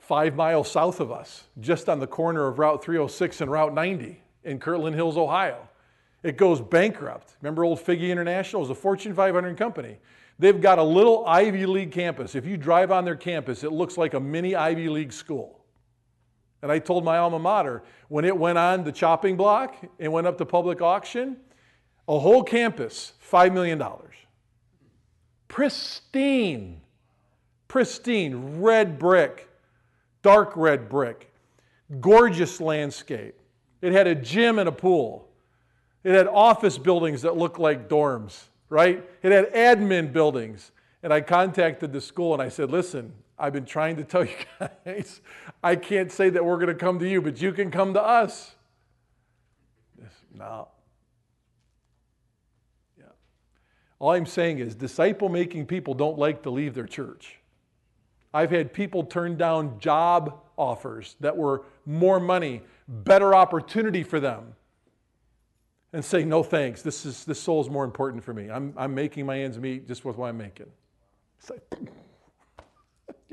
five 0.00 0.34
miles 0.34 0.68
south 0.68 0.98
of 0.98 1.12
us, 1.12 1.44
just 1.60 1.88
on 1.88 2.00
the 2.00 2.08
corner 2.08 2.48
of 2.48 2.58
Route 2.58 2.82
306 2.82 3.42
and 3.42 3.48
Route 3.48 3.72
90 3.72 4.20
in 4.42 4.58
Kirtland 4.58 4.96
Hills, 4.96 5.16
Ohio. 5.16 5.68
It 6.24 6.36
goes 6.36 6.60
bankrupt. 6.60 7.36
Remember 7.42 7.62
old 7.62 7.78
Figgie 7.78 8.10
International? 8.10 8.62
Was 8.62 8.70
a 8.70 8.74
Fortune 8.74 9.14
500 9.14 9.56
company. 9.56 9.98
They've 10.40 10.60
got 10.60 10.80
a 10.80 10.82
little 10.82 11.24
Ivy 11.28 11.64
League 11.66 11.92
campus. 11.92 12.34
If 12.34 12.44
you 12.44 12.56
drive 12.56 12.90
on 12.90 13.04
their 13.04 13.14
campus, 13.14 13.62
it 13.62 13.70
looks 13.70 13.96
like 13.96 14.14
a 14.14 14.20
mini 14.20 14.56
Ivy 14.56 14.88
League 14.88 15.12
school. 15.12 15.60
And 16.64 16.72
I 16.72 16.78
told 16.78 17.04
my 17.04 17.18
alma 17.18 17.38
mater, 17.38 17.82
when 18.08 18.24
it 18.24 18.34
went 18.34 18.56
on 18.56 18.84
the 18.84 18.90
chopping 18.90 19.36
block 19.36 19.76
and 20.00 20.10
went 20.10 20.26
up 20.26 20.38
to 20.38 20.46
public 20.46 20.80
auction, 20.80 21.36
a 22.08 22.18
whole 22.18 22.42
campus, 22.42 23.12
$5 23.30 23.52
million. 23.52 23.82
Pristine, 25.46 26.80
pristine, 27.68 28.62
red 28.62 28.98
brick, 28.98 29.50
dark 30.22 30.56
red 30.56 30.88
brick, 30.88 31.30
gorgeous 32.00 32.62
landscape. 32.62 33.38
It 33.82 33.92
had 33.92 34.06
a 34.06 34.14
gym 34.14 34.58
and 34.58 34.66
a 34.66 34.72
pool. 34.72 35.28
It 36.02 36.14
had 36.14 36.26
office 36.26 36.78
buildings 36.78 37.20
that 37.20 37.36
looked 37.36 37.58
like 37.58 37.90
dorms, 37.90 38.44
right? 38.70 39.04
It 39.22 39.32
had 39.32 39.52
admin 39.52 40.14
buildings. 40.14 40.72
And 41.02 41.12
I 41.12 41.20
contacted 41.20 41.92
the 41.92 42.00
school 42.00 42.32
and 42.32 42.40
I 42.40 42.48
said, 42.48 42.70
listen, 42.70 43.12
I've 43.38 43.52
been 43.52 43.64
trying 43.64 43.96
to 43.96 44.04
tell 44.04 44.24
you 44.24 44.34
guys, 44.84 45.20
I 45.62 45.76
can't 45.76 46.10
say 46.10 46.30
that 46.30 46.44
we're 46.44 46.56
going 46.56 46.68
to 46.68 46.74
come 46.74 46.98
to 46.98 47.08
you, 47.08 47.20
but 47.20 47.40
you 47.40 47.52
can 47.52 47.70
come 47.70 47.94
to 47.94 48.02
us. 48.02 48.54
No. 50.34 50.68
Yeah. 52.98 53.04
All 53.98 54.12
I'm 54.12 54.26
saying 54.26 54.58
is, 54.58 54.74
disciple 54.74 55.28
making 55.28 55.66
people 55.66 55.94
don't 55.94 56.18
like 56.18 56.42
to 56.42 56.50
leave 56.50 56.74
their 56.74 56.86
church. 56.86 57.38
I've 58.32 58.50
had 58.50 58.72
people 58.72 59.04
turn 59.04 59.36
down 59.36 59.78
job 59.78 60.40
offers 60.56 61.14
that 61.20 61.36
were 61.36 61.62
more 61.86 62.18
money, 62.18 62.62
better 62.88 63.34
opportunity 63.34 64.02
for 64.02 64.18
them, 64.18 64.54
and 65.92 66.04
say, 66.04 66.24
no 66.24 66.42
thanks, 66.42 66.82
this, 66.82 67.06
is, 67.06 67.24
this 67.24 67.40
soul 67.40 67.60
is 67.60 67.70
more 67.70 67.84
important 67.84 68.24
for 68.24 68.34
me. 68.34 68.50
I'm, 68.50 68.74
I'm 68.76 68.92
making 68.92 69.26
my 69.26 69.38
ends 69.38 69.58
meet 69.58 69.86
just 69.86 70.04
with 70.04 70.16
what 70.16 70.26
I'm 70.26 70.36
making. 70.36 70.66
It's 71.38 71.50
like, 71.50 71.62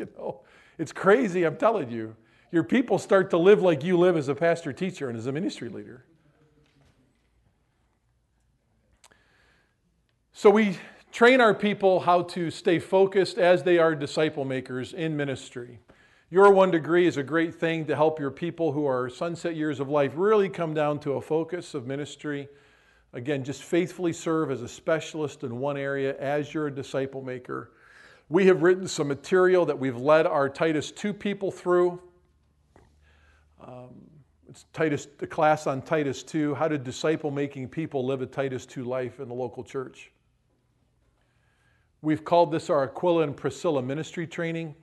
you 0.02 0.10
know, 0.18 0.42
it's 0.78 0.92
crazy, 0.92 1.44
I'm 1.44 1.58
telling 1.58 1.92
you. 1.92 2.16
Your 2.52 2.64
people 2.64 2.98
start 2.98 3.30
to 3.30 3.38
live 3.38 3.62
like 3.62 3.84
you 3.84 3.98
live 3.98 4.18
as 4.18 4.28
a 4.28 4.36
pastor 4.36 4.74
teacher 4.74 5.10
and 5.10 5.18
as 5.18 5.28
a 5.28 5.32
ministry 5.32 5.70
leader. 5.70 6.06
So 10.34 10.50
we 10.50 10.78
train 11.12 11.40
our 11.40 11.54
people 11.54 12.00
how 12.00 12.24
to 12.24 12.50
stay 12.50 12.80
focused 12.80 13.38
as 13.38 13.64
they 13.64 13.78
are 13.78 13.94
disciple 13.94 14.44
makers 14.44 14.92
in 14.92 15.16
ministry. 15.16 15.80
Your 16.32 16.52
one 16.52 16.72
degree 16.72 17.06
is 17.06 17.18
a 17.18 17.24
great 17.24 17.54
thing 17.54 17.86
to 17.86 17.96
help 17.96 18.20
your 18.20 18.32
people 18.32 18.72
who 18.72 18.88
are 18.88 19.10
sunset 19.10 19.56
years 19.56 19.80
of 19.80 19.88
life 19.88 20.14
really 20.16 20.50
come 20.50 20.74
down 20.74 21.00
to 21.02 21.14
a 21.14 21.22
focus 21.22 21.74
of 21.74 21.86
ministry. 21.86 22.50
Again, 23.14 23.44
just 23.44 23.64
faithfully 23.64 24.14
serve 24.14 24.50
as 24.50 24.62
a 24.62 24.68
specialist 24.68 25.44
in 25.44 25.60
one 25.60 25.78
area 25.78 26.18
as 26.18 26.54
you're 26.54 26.68
a 26.68 26.74
disciple 26.74 27.22
maker. 27.22 27.72
We 28.32 28.45
have 28.45 28.61
written 28.64 28.88
some 28.88 29.10
material 29.10 29.66
that 29.66 29.77
we've 29.77 29.98
led 29.98 30.26
our 30.26 30.48
Titus 30.48 30.90
2 30.90 31.14
people 31.14 31.51
through. 31.51 32.01
Um, 33.60 33.90
it's 34.50 34.68
Titus, 34.72 35.10
the 35.18 35.27
class 35.27 35.68
on 35.68 35.82
Titus 35.82 36.24
2, 36.24 36.56
how 36.56 36.69
to 36.69 36.77
disciple 36.77 37.30
making 37.30 37.68
people 37.68 38.06
live 38.06 38.22
a 38.22 38.26
Titus 38.26 38.66
2 38.66 38.85
life 38.85 39.19
in 39.19 39.27
the 39.27 39.34
local 39.34 39.66
church. 39.66 40.14
We've 42.01 42.24
called 42.24 42.53
this 42.53 42.69
our 42.69 42.85
Aquila 42.85 43.24
and 43.24 43.35
Priscilla 43.35 43.82
ministry 43.82 44.26
training. 44.26 44.76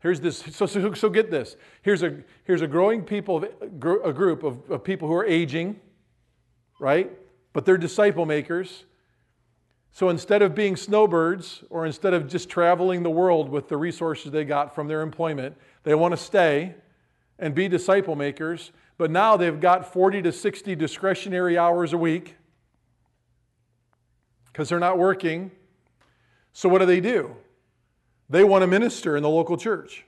Here's 0.00 0.20
this, 0.20 0.36
so, 0.36 0.66
so, 0.66 0.92
so 0.92 1.08
get 1.08 1.30
this. 1.30 1.56
Here's 1.80 2.02
a, 2.02 2.18
here's 2.44 2.60
a 2.60 2.68
growing 2.68 3.02
people, 3.02 3.42
a 3.62 4.12
group 4.12 4.42
of, 4.42 4.70
of 4.70 4.84
people 4.84 5.08
who 5.08 5.14
are 5.14 5.24
aging, 5.24 5.80
right? 6.78 7.10
But 7.54 7.64
they're 7.64 7.78
disciple 7.78 8.26
makers. 8.26 8.84
So 9.92 10.08
instead 10.08 10.42
of 10.42 10.54
being 10.54 10.76
snowbirds 10.76 11.64
or 11.68 11.84
instead 11.84 12.14
of 12.14 12.28
just 12.28 12.48
traveling 12.48 13.02
the 13.02 13.10
world 13.10 13.48
with 13.48 13.68
the 13.68 13.76
resources 13.76 14.30
they 14.30 14.44
got 14.44 14.74
from 14.74 14.88
their 14.88 15.02
employment, 15.02 15.56
they 15.82 15.94
want 15.94 16.12
to 16.12 16.16
stay 16.16 16.74
and 17.38 17.54
be 17.54 17.68
disciple 17.68 18.14
makers. 18.14 18.70
But 18.98 19.10
now 19.10 19.36
they've 19.36 19.58
got 19.58 19.92
40 19.92 20.22
to 20.22 20.32
60 20.32 20.76
discretionary 20.76 21.58
hours 21.58 21.92
a 21.92 21.98
week 21.98 22.36
because 24.46 24.68
they're 24.68 24.78
not 24.78 24.98
working. 24.98 25.50
So 26.52 26.68
what 26.68 26.78
do 26.78 26.86
they 26.86 27.00
do? 27.00 27.34
They 28.28 28.44
want 28.44 28.62
to 28.62 28.66
minister 28.66 29.16
in 29.16 29.22
the 29.22 29.28
local 29.28 29.56
church. 29.56 30.04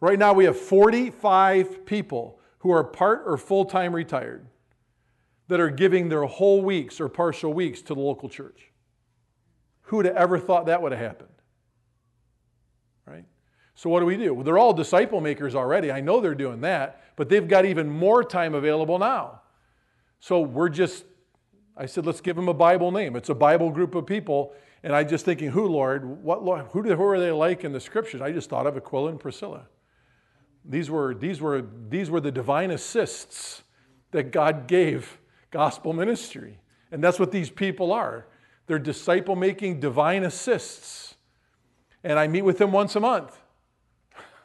Right 0.00 0.18
now 0.18 0.32
we 0.32 0.44
have 0.44 0.58
45 0.58 1.86
people 1.86 2.38
who 2.58 2.70
are 2.70 2.84
part 2.84 3.22
or 3.26 3.36
full 3.36 3.64
time 3.64 3.94
retired 3.94 4.46
that 5.48 5.60
are 5.60 5.70
giving 5.70 6.08
their 6.08 6.24
whole 6.24 6.62
weeks 6.62 7.00
or 7.00 7.08
partial 7.08 7.52
weeks 7.52 7.82
to 7.82 7.94
the 7.94 8.00
local 8.00 8.28
church. 8.28 8.71
Who 9.92 9.96
would 9.96 10.06
have 10.06 10.16
ever 10.16 10.38
thought 10.38 10.64
that 10.66 10.80
would 10.80 10.92
have 10.92 11.00
happened? 11.02 11.28
Right? 13.04 13.26
So, 13.74 13.90
what 13.90 14.00
do 14.00 14.06
we 14.06 14.16
do? 14.16 14.32
Well, 14.32 14.42
they're 14.42 14.56
all 14.56 14.72
disciple 14.72 15.20
makers 15.20 15.54
already. 15.54 15.92
I 15.92 16.00
know 16.00 16.18
they're 16.18 16.34
doing 16.34 16.62
that, 16.62 17.02
but 17.14 17.28
they've 17.28 17.46
got 17.46 17.66
even 17.66 17.90
more 17.90 18.24
time 18.24 18.54
available 18.54 18.98
now. 18.98 19.42
So, 20.18 20.40
we're 20.40 20.70
just, 20.70 21.04
I 21.76 21.84
said, 21.84 22.06
let's 22.06 22.22
give 22.22 22.36
them 22.36 22.48
a 22.48 22.54
Bible 22.54 22.90
name. 22.90 23.16
It's 23.16 23.28
a 23.28 23.34
Bible 23.34 23.68
group 23.70 23.94
of 23.94 24.06
people. 24.06 24.54
And 24.82 24.96
I'm 24.96 25.06
just 25.06 25.26
thinking, 25.26 25.50
who, 25.50 25.66
Lord? 25.66 26.22
What? 26.24 26.68
Who, 26.68 26.84
who 26.94 27.04
are 27.04 27.20
they 27.20 27.30
like 27.30 27.62
in 27.62 27.72
the 27.72 27.80
scriptures? 27.80 28.22
I 28.22 28.32
just 28.32 28.48
thought 28.48 28.66
of 28.66 28.78
Aquila 28.78 29.10
and 29.10 29.20
Priscilla. 29.20 29.66
These 30.64 30.88
were, 30.88 31.14
these, 31.14 31.42
were, 31.42 31.66
these 31.90 32.08
were 32.08 32.20
the 32.22 32.32
divine 32.32 32.70
assists 32.70 33.62
that 34.12 34.32
God 34.32 34.66
gave 34.68 35.18
gospel 35.50 35.92
ministry. 35.92 36.60
And 36.90 37.04
that's 37.04 37.20
what 37.20 37.30
these 37.30 37.50
people 37.50 37.92
are. 37.92 38.26
They're 38.66 38.78
disciple 38.78 39.36
making 39.36 39.80
divine 39.80 40.24
assists. 40.24 41.14
And 42.04 42.18
I 42.18 42.26
meet 42.26 42.42
with 42.42 42.58
them 42.58 42.72
once 42.72 42.96
a 42.96 43.00
month. 43.00 43.38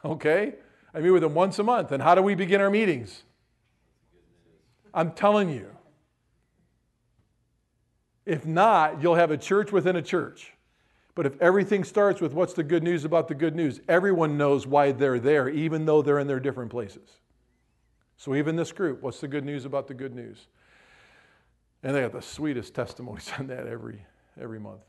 Okay? 0.04 0.54
I 0.94 1.00
meet 1.00 1.10
with 1.10 1.22
them 1.22 1.34
once 1.34 1.58
a 1.58 1.64
month. 1.64 1.90
And 1.90 2.00
how 2.00 2.14
do 2.14 2.22
we 2.22 2.36
begin 2.36 2.60
our 2.60 2.70
meetings? 2.70 3.24
I'm 4.94 5.10
telling 5.10 5.50
you. 5.50 5.66
If 8.24 8.46
not, 8.46 9.02
you'll 9.02 9.16
have 9.16 9.32
a 9.32 9.36
church 9.36 9.72
within 9.72 9.96
a 9.96 10.02
church. 10.02 10.52
But 11.14 11.26
if 11.26 11.40
everything 11.42 11.82
starts 11.82 12.20
with 12.20 12.32
what's 12.32 12.52
the 12.52 12.62
good 12.62 12.84
news 12.84 13.04
about 13.04 13.26
the 13.26 13.34
good 13.34 13.56
news, 13.56 13.80
everyone 13.88 14.38
knows 14.38 14.68
why 14.68 14.92
they're 14.92 15.18
there, 15.18 15.48
even 15.48 15.84
though 15.84 16.00
they're 16.00 16.20
in 16.20 16.28
their 16.28 16.38
different 16.38 16.70
places. 16.70 17.08
So, 18.16 18.36
even 18.36 18.54
this 18.54 18.70
group, 18.70 19.02
what's 19.02 19.20
the 19.20 19.28
good 19.28 19.44
news 19.44 19.64
about 19.64 19.88
the 19.88 19.94
good 19.94 20.14
news? 20.14 20.46
And 21.82 21.94
they 21.94 22.00
got 22.00 22.12
the 22.12 22.22
sweetest 22.22 22.74
testimonies 22.74 23.30
on 23.38 23.46
that 23.48 23.66
every, 23.66 24.04
every 24.40 24.58
month. 24.58 24.82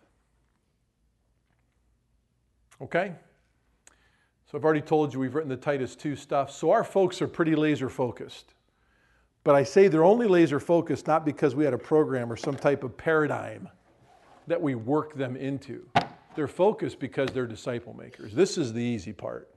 Okay? 2.81 3.13
So 4.49 4.57
I've 4.57 4.65
already 4.65 4.81
told 4.81 5.13
you 5.13 5.19
we've 5.19 5.35
written 5.35 5.49
the 5.49 5.57
Titus 5.57 5.95
2 5.95 6.15
stuff. 6.15 6.51
So 6.51 6.71
our 6.71 6.83
folks 6.83 7.21
are 7.21 7.27
pretty 7.27 7.55
laser 7.55 7.89
focused. 7.89 8.53
But 9.43 9.55
I 9.55 9.63
say 9.63 9.87
they're 9.87 10.03
only 10.03 10.27
laser 10.27 10.59
focused 10.59 11.07
not 11.07 11.25
because 11.25 11.55
we 11.55 11.63
had 11.63 11.73
a 11.73 11.77
program 11.77 12.31
or 12.31 12.35
some 12.35 12.55
type 12.55 12.83
of 12.83 12.97
paradigm 12.97 13.69
that 14.47 14.61
we 14.61 14.75
work 14.75 15.15
them 15.15 15.35
into. 15.35 15.87
They're 16.35 16.47
focused 16.47 16.99
because 16.99 17.29
they're 17.29 17.47
disciple 17.47 17.93
makers. 17.93 18.33
This 18.33 18.57
is 18.57 18.73
the 18.73 18.81
easy 18.81 19.13
part. 19.13 19.49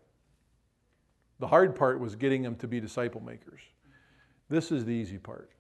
The 1.41 1.47
hard 1.47 1.75
part 1.75 1.99
was 1.99 2.15
getting 2.15 2.43
them 2.43 2.55
to 2.57 2.69
be 2.69 2.81
disciple 2.81 3.21
makers. 3.21 3.61
This 4.49 4.71
is 4.71 4.85
the 4.85 4.93
easy 4.93 5.19
part. 5.19 5.51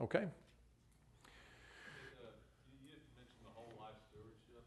Okay? 0.00 0.24
You, 0.24 0.26
you 2.88 2.96
mentioned 3.20 3.44
the 3.44 3.52
whole 3.54 3.68
life 3.76 4.00
stewardship. 4.08 4.64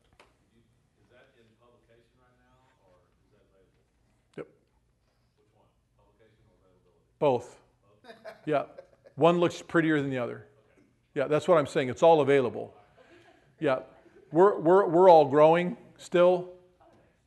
You, 0.54 0.62
is 1.02 1.10
that 1.10 1.34
in 1.34 1.50
publication 1.58 2.14
right 2.22 2.38
now, 2.38 2.70
or 2.86 3.02
is 3.26 3.34
that 3.34 3.42
available? 3.50 3.82
Yep. 4.38 4.48
Which 5.42 5.50
one? 5.58 5.66
Publication 5.98 6.38
or 6.46 6.62
availability? 6.62 7.02
Both. 7.18 7.58
Yeah. 8.46 8.70
One 9.16 9.40
looks 9.40 9.62
prettier 9.62 10.02
than 10.02 10.10
the 10.12 10.20
other. 10.20 10.46
Yeah, 11.16 11.28
that's 11.28 11.48
what 11.48 11.58
I'm 11.58 11.68
saying. 11.68 11.90
It's 11.90 12.04
all 12.04 12.22
available. 12.22 12.76
Yeah. 13.60 13.80
We're, 14.32 14.60
we're, 14.60 14.88
we're 14.88 15.10
all 15.10 15.26
growing 15.26 15.78
still. 15.98 16.50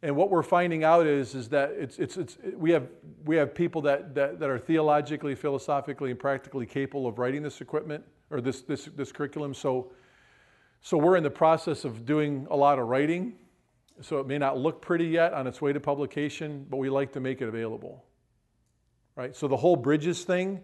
And 0.07 0.15
what 0.15 0.31
we're 0.31 0.45
finding 0.45 0.85
out 0.85 1.05
is, 1.05 1.35
is 1.35 1.49
that 1.49 1.73
it's, 1.77 1.99
it's, 1.99 2.17
it's, 2.17 2.39
we, 2.57 2.71
have, 2.71 2.87
we 3.25 3.35
have 3.35 3.53
people 3.53 3.83
that, 3.83 4.15
that, 4.15 4.39
that 4.39 4.49
are 4.49 4.57
theologically, 4.57 5.35
philosophically, 5.35 6.13
and 6.13 6.19
practically 6.19 6.65
capable 6.65 7.09
of 7.09 7.19
writing 7.19 7.43
this 7.43 7.61
equipment 7.61 8.05
or 8.31 8.41
this, 8.41 8.61
this, 8.61 8.85
this 8.95 9.11
curriculum. 9.11 9.53
So, 9.53 9.91
so 10.81 10.97
we're 10.97 11.17
in 11.17 11.25
the 11.25 11.31
process 11.31 11.85
of 11.85 12.07
doing 12.07 12.47
a 12.53 12.57
lot 12.57 12.79
of 12.79 12.87
writing. 12.87 13.35
So 14.01 14.21
it 14.21 14.29
may 14.29 14.39
not 14.39 14.57
look 14.57 14.81
pretty 14.81 15.07
yet 15.07 15.33
on 15.33 15.49
its 15.49 15.61
way 15.61 15.73
to 15.73 15.81
publication, 15.81 16.67
but 16.71 16.77
we 16.77 16.89
like 16.89 17.11
to 17.15 17.21
make 17.21 17.43
it 17.43 17.49
available. 17.49 18.05
Right? 19.17 19.35
So 19.35 19.49
the 19.49 19.57
whole 19.57 19.75
bridges 19.75 20.23
thing 20.23 20.61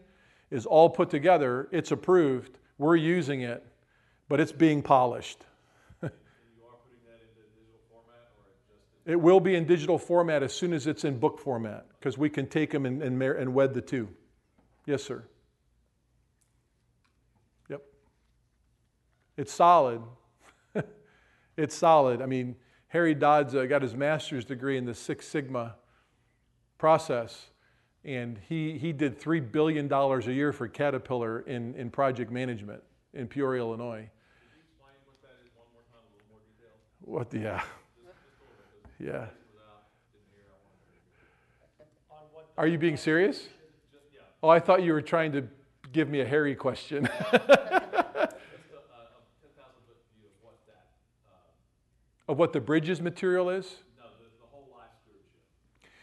is 0.52 0.66
all 0.66 0.88
put 0.88 1.10
together, 1.10 1.68
it's 1.72 1.90
approved, 1.90 2.60
we're 2.78 2.94
using 2.94 3.40
it, 3.40 3.66
but 4.28 4.38
it's 4.38 4.52
being 4.52 4.82
polished. 4.82 5.44
And 6.00 6.12
you 6.56 6.62
are 6.62 6.76
putting 6.86 7.02
that 7.10 7.18
into 7.18 7.42
digital 7.58 7.80
format, 7.90 8.30
or 8.38 8.46
just 8.70 8.86
in? 8.91 8.91
It 9.04 9.20
will 9.20 9.40
be 9.40 9.56
in 9.56 9.64
digital 9.64 9.98
format 9.98 10.42
as 10.42 10.54
soon 10.54 10.72
as 10.72 10.86
it's 10.86 11.04
in 11.04 11.18
book 11.18 11.38
format, 11.38 11.86
because 11.98 12.16
we 12.16 12.30
can 12.30 12.46
take 12.46 12.70
them 12.70 12.86
and, 12.86 13.02
and, 13.02 13.20
and 13.20 13.54
wed 13.54 13.74
the 13.74 13.80
two. 13.80 14.08
Yes, 14.86 15.02
sir. 15.02 15.24
Yep. 17.68 17.82
It's 19.36 19.52
solid. 19.52 20.02
it's 21.56 21.74
solid. 21.74 22.22
I 22.22 22.26
mean, 22.26 22.54
Harry 22.88 23.14
Dodds 23.14 23.54
uh, 23.54 23.64
got 23.64 23.82
his 23.82 23.94
master's 23.94 24.44
degree 24.44 24.76
in 24.76 24.84
the 24.84 24.94
Six 24.94 25.26
Sigma 25.26 25.76
process, 26.78 27.46
and 28.04 28.38
he, 28.48 28.78
he 28.78 28.92
did 28.92 29.20
$3 29.20 29.50
billion 29.50 29.92
a 29.92 30.20
year 30.30 30.52
for 30.52 30.68
Caterpillar 30.68 31.40
in, 31.40 31.74
in 31.74 31.90
project 31.90 32.30
management 32.30 32.82
in 33.14 33.26
Peoria, 33.26 33.62
Illinois. 33.62 33.94
Can 33.96 34.50
you 34.50 34.60
explain 34.60 34.94
what 35.06 35.22
that 35.22 35.38
is 35.44 35.50
one 35.54 35.66
more 35.72 35.82
time, 35.90 36.02
a 36.04 36.14
little 36.14 36.28
more 36.30 36.40
detail? 36.44 36.74
What 37.00 37.30
the, 37.30 37.38
yeah. 37.38 37.62
Yeah. 38.04 38.10
Without, 38.12 38.20
didn't 38.26 38.42
hear, 38.44 38.58
I 38.58 38.66
wanted 38.66 38.82
to. 38.82 38.91
On 38.91 38.91
what 42.32 42.48
Are 42.56 42.66
you 42.66 42.78
being 42.78 42.96
serious? 42.96 43.48
Oh, 44.42 44.48
I 44.48 44.58
thought 44.58 44.82
you 44.82 44.92
were 44.92 45.02
trying 45.02 45.32
to 45.32 45.44
give 45.92 46.08
me 46.08 46.20
a 46.20 46.26
hairy 46.26 46.54
question. 46.54 47.08
of 52.28 52.38
what 52.38 52.52
the 52.52 52.60
bridges 52.60 53.00
material 53.00 53.50
is? 53.50 53.76
no, 53.98 54.04
the, 54.18 54.24
the 54.40 54.46
whole 54.50 54.66
life 54.72 54.88
stewardship. 55.02 55.30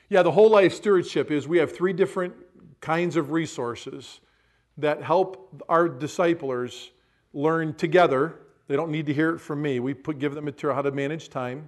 Yeah, 0.10 0.24
the 0.24 0.32
whole 0.32 0.50
life 0.50 0.74
stewardship 0.74 1.32
is 1.32 1.48
we 1.48 1.58
have 1.58 1.76
three 1.76 1.94
different 1.94 2.34
kinds 2.82 3.16
of 3.16 3.32
resources 3.32 4.22
that 4.78 5.02
help 5.02 5.64
our 5.68 5.90
disciplers 5.90 6.92
learn 7.34 7.74
together. 7.74 8.36
They 8.68 8.76
don't 8.76 8.92
need 8.92 9.08
to 9.08 9.14
hear 9.14 9.32
it 9.32 9.40
from 9.40 9.62
me. 9.62 9.80
We 9.80 9.94
put, 9.94 10.20
give 10.20 10.36
them 10.36 10.46
material 10.46 10.76
how 10.76 10.84
to 10.84 10.92
manage 10.92 11.30
time, 11.30 11.68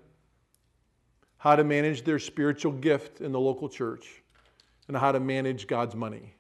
how 1.42 1.56
to 1.56 1.64
manage 1.64 2.03
their 2.03 2.20
spiritual 2.20 2.72
gift 2.72 3.20
in 3.20 3.32
the 3.32 3.40
local 3.40 3.68
church, 3.68 4.22
and 4.88 4.95
how 4.95 5.11
to 5.11 5.20
manage 5.20 5.66
God's 5.66 5.95
money. 5.95 6.36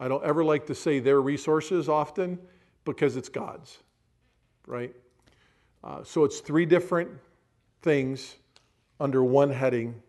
I 0.00 0.08
don't 0.08 0.24
ever 0.24 0.42
like 0.42 0.66
to 0.66 0.74
say 0.74 0.98
their 0.98 1.20
resources 1.20 1.88
often 1.88 2.36
because 2.84 3.16
it's 3.16 3.28
God's, 3.28 3.78
right? 4.66 4.92
Uh, 5.84 6.02
so 6.02 6.24
it's 6.24 6.40
three 6.40 6.66
different 6.66 7.10
things 7.82 8.34
under 8.98 9.22
one 9.22 9.50
heading 9.50 10.02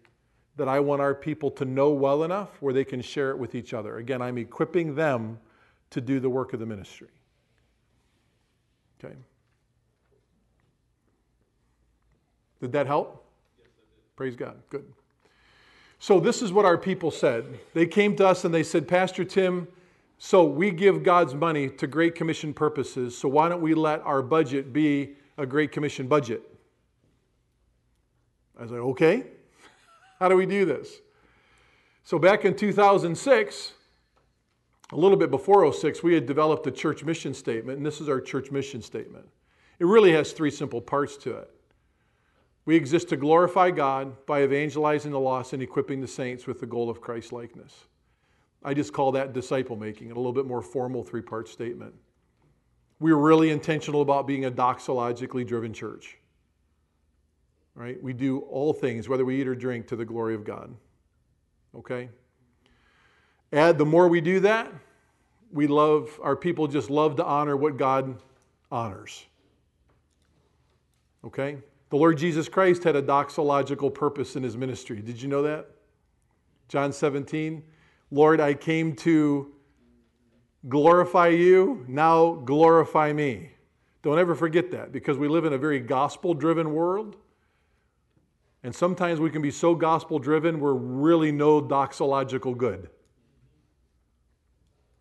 that 0.56 0.68
I 0.68 0.80
want 0.80 1.00
our 1.00 1.14
people 1.14 1.52
to 1.52 1.66
know 1.66 1.92
well 1.92 2.24
enough 2.24 2.50
where 2.62 2.74
they 2.74 2.84
can 2.84 3.00
share 3.00 3.30
it 3.30 3.38
with 3.38 3.54
each 3.54 3.76
other. 3.76 3.98
Again, 3.98 4.24
I'm 4.24 4.40
equipping 4.40 4.96
them 4.96 5.40
to 5.92 6.02
do 6.02 6.20
the 6.20 6.32
work 6.32 6.54
of 6.54 6.60
the 6.60 6.66
ministry. 6.66 7.10
Okay. 8.98 9.14
Did 12.64 12.72
that 12.72 12.88
help? 12.88 13.26
Praise 14.16 14.38
God. 14.38 14.56
Good. 14.70 14.86
So, 16.00 16.22
this 16.22 16.42
is 16.42 16.54
what 16.54 16.64
our 16.64 16.78
people 16.78 17.12
said. 17.12 17.60
They 17.74 17.86
came 17.86 18.16
to 18.16 18.26
us 18.26 18.46
and 18.46 18.54
they 18.54 18.64
said, 18.64 18.88
Pastor 18.88 19.26
Tim, 19.26 19.68
so 20.18 20.46
we 20.46 20.72
give 20.72 21.04
God's 21.04 21.36
money 21.36 21.68
to 21.68 21.88
Great 21.88 22.16
Commission 22.16 22.54
purposes, 22.54 23.18
so 23.18 23.28
why 23.28 23.50
don't 23.50 23.60
we 23.60 23.74
let 23.74 24.00
our 24.04 24.22
budget 24.22 24.72
be 24.72 25.16
a 25.38 25.46
Great 25.46 25.74
Commission 25.74 26.08
budget? 26.08 26.42
I 28.58 28.62
was 28.62 28.72
like, 28.72 28.80
okay, 28.80 29.26
how 30.18 30.30
do 30.30 30.38
we 30.38 30.46
do 30.46 30.64
this? 30.64 31.02
So 32.06 32.18
back 32.18 32.46
in 32.46 32.56
2006, 32.56 33.74
a 34.94 34.96
little 34.96 35.18
bit 35.18 35.30
before 35.30 35.70
06, 35.74 36.02
we 36.02 36.14
had 36.14 36.26
developed 36.26 36.66
a 36.68 36.72
church 36.72 37.04
mission 37.04 37.34
statement, 37.34 37.76
and 37.76 37.86
this 37.86 38.00
is 38.00 38.08
our 38.08 38.22
church 38.22 38.52
mission 38.52 38.82
statement. 38.82 39.28
It 39.80 39.86
really 39.86 40.14
has 40.14 40.32
three 40.32 40.52
simple 40.52 40.80
parts 40.80 41.18
to 41.18 41.36
it. 41.36 41.53
We 42.66 42.76
exist 42.76 43.10
to 43.10 43.18
glorify 43.18 43.72
God 43.72 44.26
by 44.26 44.44
evangelizing 44.44 45.12
the 45.12 45.20
lost 45.20 45.54
and 45.54 45.62
equipping 45.62 46.00
the 46.00 46.08
saints 46.08 46.48
with 46.48 46.60
the 46.60 46.66
goal 46.66 46.90
of 46.90 47.02
Christ 47.02 47.34
likeness. 47.34 47.88
I 48.64 48.74
just 48.74 48.94
call 48.94 49.12
that 49.14 49.34
disciple 49.34 49.76
making, 49.76 50.12
a 50.12 50.16
little 50.16 50.32
bit 50.32 50.46
more 50.46 50.62
formal 50.62 51.04
three 51.04 51.22
part 51.22 51.50
statement. 51.50 51.94
We're 53.00 53.18
really 53.18 53.50
intentional 53.50 54.02
about 54.02 54.28
being 54.28 54.46
a 54.46 54.52
doxologically 54.52 55.46
driven 55.46 55.74
church. 55.74 56.18
Right? 57.76 58.02
We 58.02 58.14
do 58.14 58.40
all 58.40 58.72
things, 58.72 59.10
whether 59.10 59.26
we 59.26 59.42
eat 59.42 59.48
or 59.48 59.56
drink, 59.56 59.88
to 59.88 59.98
the 59.98 60.06
glory 60.06 60.36
of 60.36 60.46
God. 60.46 60.74
Okay? 61.76 62.10
Add 63.52 63.78
the 63.78 63.86
more 63.86 64.08
we 64.08 64.22
do 64.22 64.40
that, 64.42 64.72
we 65.52 65.68
love, 65.68 66.20
our 66.24 66.36
people 66.36 66.68
just 66.68 66.90
love 66.90 67.18
to 67.18 67.26
honor 67.26 67.58
what 67.58 67.78
God 67.78 68.22
honors. 68.72 69.26
Okay? 71.26 71.58
The 71.94 72.00
Lord 72.00 72.18
Jesus 72.18 72.50
Christ 72.50 72.84
had 72.86 72.96
a 72.96 73.04
doxological 73.04 73.94
purpose 73.94 74.36
in 74.36 74.42
his 74.42 74.58
ministry. 74.58 75.00
Did 75.00 75.22
you 75.22 75.28
know 75.28 75.44
that? 75.44 75.70
John 76.68 76.92
17. 76.92 77.62
Lord, 78.10 78.42
I 78.42 78.56
came 78.56 78.96
to 78.96 79.54
glorify 80.68 81.28
you, 81.28 81.86
now 81.88 82.32
glorify 82.34 83.14
me. 83.14 83.52
Don't 84.02 84.18
ever 84.18 84.34
forget 84.34 84.72
that 84.72 84.92
because 84.92 85.20
we 85.20 85.28
live 85.28 85.46
in 85.46 85.54
a 85.54 85.58
very 85.60 85.80
gospel 85.80 86.34
driven 86.34 86.74
world. 86.74 87.16
And 88.64 88.74
sometimes 88.74 89.20
we 89.20 89.30
can 89.30 89.44
be 89.44 89.52
so 89.52 89.76
gospel 89.76 90.18
driven, 90.18 90.60
we're 90.60 90.74
really 90.74 91.32
no 91.32 91.62
doxological 91.62 92.58
good. 92.58 92.90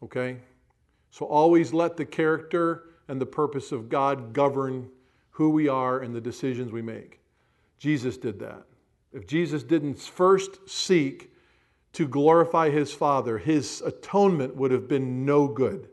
Okay? 0.02 0.40
So 1.10 1.24
always 1.24 1.72
let 1.72 1.96
the 1.96 2.04
character 2.04 2.90
and 3.08 3.18
the 3.18 3.24
purpose 3.24 3.72
of 3.72 3.88
God 3.88 4.34
govern 4.34 4.90
who 5.32 5.50
we 5.50 5.68
are 5.68 6.00
and 6.00 6.14
the 6.14 6.20
decisions 6.20 6.72
we 6.72 6.82
make. 6.82 7.20
Jesus 7.78 8.16
did 8.16 8.38
that. 8.40 8.64
If 9.12 9.26
Jesus 9.26 9.62
didn't 9.62 9.98
first 9.98 10.68
seek 10.68 11.32
to 11.94 12.08
glorify 12.08 12.70
his 12.70 12.92
Father, 12.92 13.38
his 13.38 13.82
atonement 13.82 14.56
would 14.56 14.70
have 14.70 14.88
been 14.88 15.26
no 15.26 15.48
good. 15.48 15.88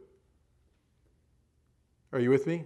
Are 2.14 2.20
you 2.20 2.30
with 2.30 2.48
me? 2.48 2.66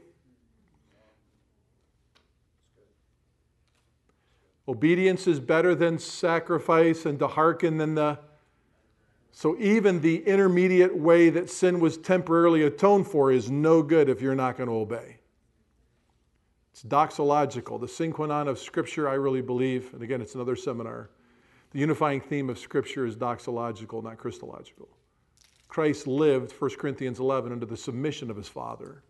Obedience 4.67 5.27
is 5.27 5.39
better 5.39 5.75
than 5.75 5.99
sacrifice, 5.99 7.05
and 7.05 7.19
to 7.19 7.27
hearken 7.27 7.77
than 7.77 7.95
the. 7.95 8.19
So, 9.31 9.57
even 9.59 9.99
the 9.99 10.25
intermediate 10.25 10.95
way 10.95 11.29
that 11.31 11.49
sin 11.49 11.79
was 11.79 11.97
temporarily 11.97 12.61
atoned 12.63 13.07
for 13.07 13.31
is 13.31 13.49
no 13.51 13.81
good 13.81 14.07
if 14.07 14.21
you're 14.21 14.35
not 14.35 14.57
going 14.57 14.69
to 14.69 14.75
obey. 14.75 15.17
It's 16.73 16.81
doxological. 16.81 17.79
The 17.79 17.87
sine 17.87 18.11
qua 18.11 18.25
non 18.25 18.47
of 18.47 18.57
Scripture, 18.57 19.07
I 19.07 19.13
really 19.13 19.41
believe, 19.41 19.93
and 19.93 20.01
again, 20.01 20.21
it's 20.21 20.33
another 20.33 20.55
seminar. 20.55 21.11
The 21.69 21.79
unifying 21.79 22.19
theme 22.19 22.49
of 22.49 22.57
Scripture 22.57 23.05
is 23.05 23.15
doxological, 23.15 24.03
not 24.03 24.17
Christological. 24.17 24.89
Christ 25.67 26.07
lived, 26.07 26.51
1 26.51 26.71
Corinthians 26.79 27.19
11, 27.19 27.51
under 27.51 27.67
the 27.67 27.77
submission 27.77 28.31
of 28.31 28.37
his 28.37 28.47
Father 28.47 29.03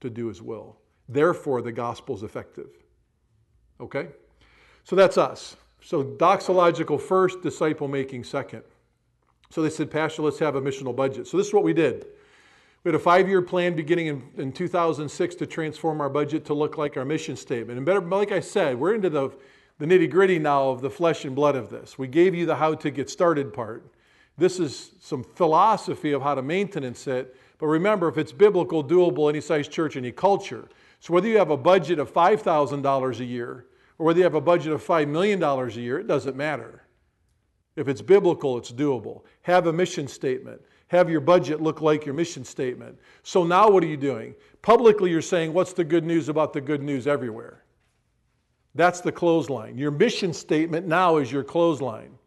to 0.00 0.10
do 0.10 0.26
his 0.26 0.42
will. 0.42 0.76
Therefore, 1.08 1.62
the 1.62 1.72
gospel 1.72 2.16
is 2.16 2.24
effective. 2.24 2.70
Okay? 3.80 4.08
So 4.82 4.96
that's 4.96 5.16
us. 5.16 5.56
So 5.80 6.02
doxological 6.02 7.00
first, 7.00 7.40
disciple 7.40 7.86
making 7.86 8.24
second. 8.24 8.64
So 9.50 9.62
they 9.62 9.70
said, 9.70 9.92
Pastor, 9.92 10.22
let's 10.22 10.40
have 10.40 10.56
a 10.56 10.60
missional 10.60 10.94
budget. 10.94 11.28
So 11.28 11.36
this 11.36 11.46
is 11.46 11.54
what 11.54 11.62
we 11.62 11.72
did. 11.72 12.06
We 12.88 12.92
had 12.92 13.00
a 13.02 13.04
five 13.04 13.28
year 13.28 13.42
plan 13.42 13.76
beginning 13.76 14.06
in, 14.06 14.22
in 14.38 14.50
2006 14.50 15.34
to 15.34 15.46
transform 15.46 16.00
our 16.00 16.08
budget 16.08 16.46
to 16.46 16.54
look 16.54 16.78
like 16.78 16.96
our 16.96 17.04
mission 17.04 17.36
statement. 17.36 17.76
And 17.76 17.84
better, 17.84 18.00
like 18.00 18.32
I 18.32 18.40
said, 18.40 18.80
we're 18.80 18.94
into 18.94 19.10
the, 19.10 19.28
the 19.76 19.84
nitty 19.84 20.10
gritty 20.10 20.38
now 20.38 20.70
of 20.70 20.80
the 20.80 20.88
flesh 20.88 21.26
and 21.26 21.36
blood 21.36 21.54
of 21.54 21.68
this. 21.68 21.98
We 21.98 22.08
gave 22.08 22.34
you 22.34 22.46
the 22.46 22.56
how 22.56 22.74
to 22.76 22.90
get 22.90 23.10
started 23.10 23.52
part. 23.52 23.92
This 24.38 24.58
is 24.58 24.92
some 25.00 25.22
philosophy 25.22 26.12
of 26.12 26.22
how 26.22 26.34
to 26.34 26.40
maintenance 26.40 27.06
it. 27.06 27.36
But 27.58 27.66
remember, 27.66 28.08
if 28.08 28.16
it's 28.16 28.32
biblical, 28.32 28.82
doable, 28.82 29.28
any 29.28 29.42
size 29.42 29.68
church, 29.68 29.94
any 29.98 30.10
culture. 30.10 30.66
So 31.00 31.12
whether 31.12 31.28
you 31.28 31.36
have 31.36 31.50
a 31.50 31.58
budget 31.58 31.98
of 31.98 32.10
$5,000 32.10 33.20
a 33.20 33.24
year 33.26 33.66
or 33.98 34.06
whether 34.06 34.16
you 34.16 34.24
have 34.24 34.34
a 34.34 34.40
budget 34.40 34.72
of 34.72 34.82
$5 34.82 35.08
million 35.08 35.42
a 35.42 35.68
year, 35.72 35.98
it 35.98 36.06
doesn't 36.06 36.36
matter. 36.36 36.84
If 37.76 37.86
it's 37.86 38.00
biblical, 38.00 38.56
it's 38.56 38.72
doable. 38.72 39.24
Have 39.42 39.66
a 39.66 39.74
mission 39.74 40.08
statement. 40.08 40.62
Have 40.88 41.10
your 41.10 41.20
budget 41.20 41.60
look 41.60 41.80
like 41.80 42.04
your 42.06 42.14
mission 42.14 42.44
statement. 42.44 42.98
So 43.22 43.44
now 43.44 43.68
what 43.70 43.82
are 43.82 43.86
you 43.88 43.96
doing? 43.96 44.34
Publicly, 44.62 45.10
you're 45.10 45.22
saying, 45.22 45.52
What's 45.52 45.72
the 45.72 45.84
good 45.84 46.04
news 46.04 46.28
about 46.28 46.52
the 46.52 46.60
good 46.60 46.82
news 46.82 47.06
everywhere? 47.06 47.64
That's 48.74 49.00
the 49.00 49.12
clothesline. 49.12 49.76
Your 49.76 49.90
mission 49.90 50.32
statement 50.32 50.86
now 50.86 51.16
is 51.16 51.30
your 51.30 51.44
clothesline. 51.44 52.18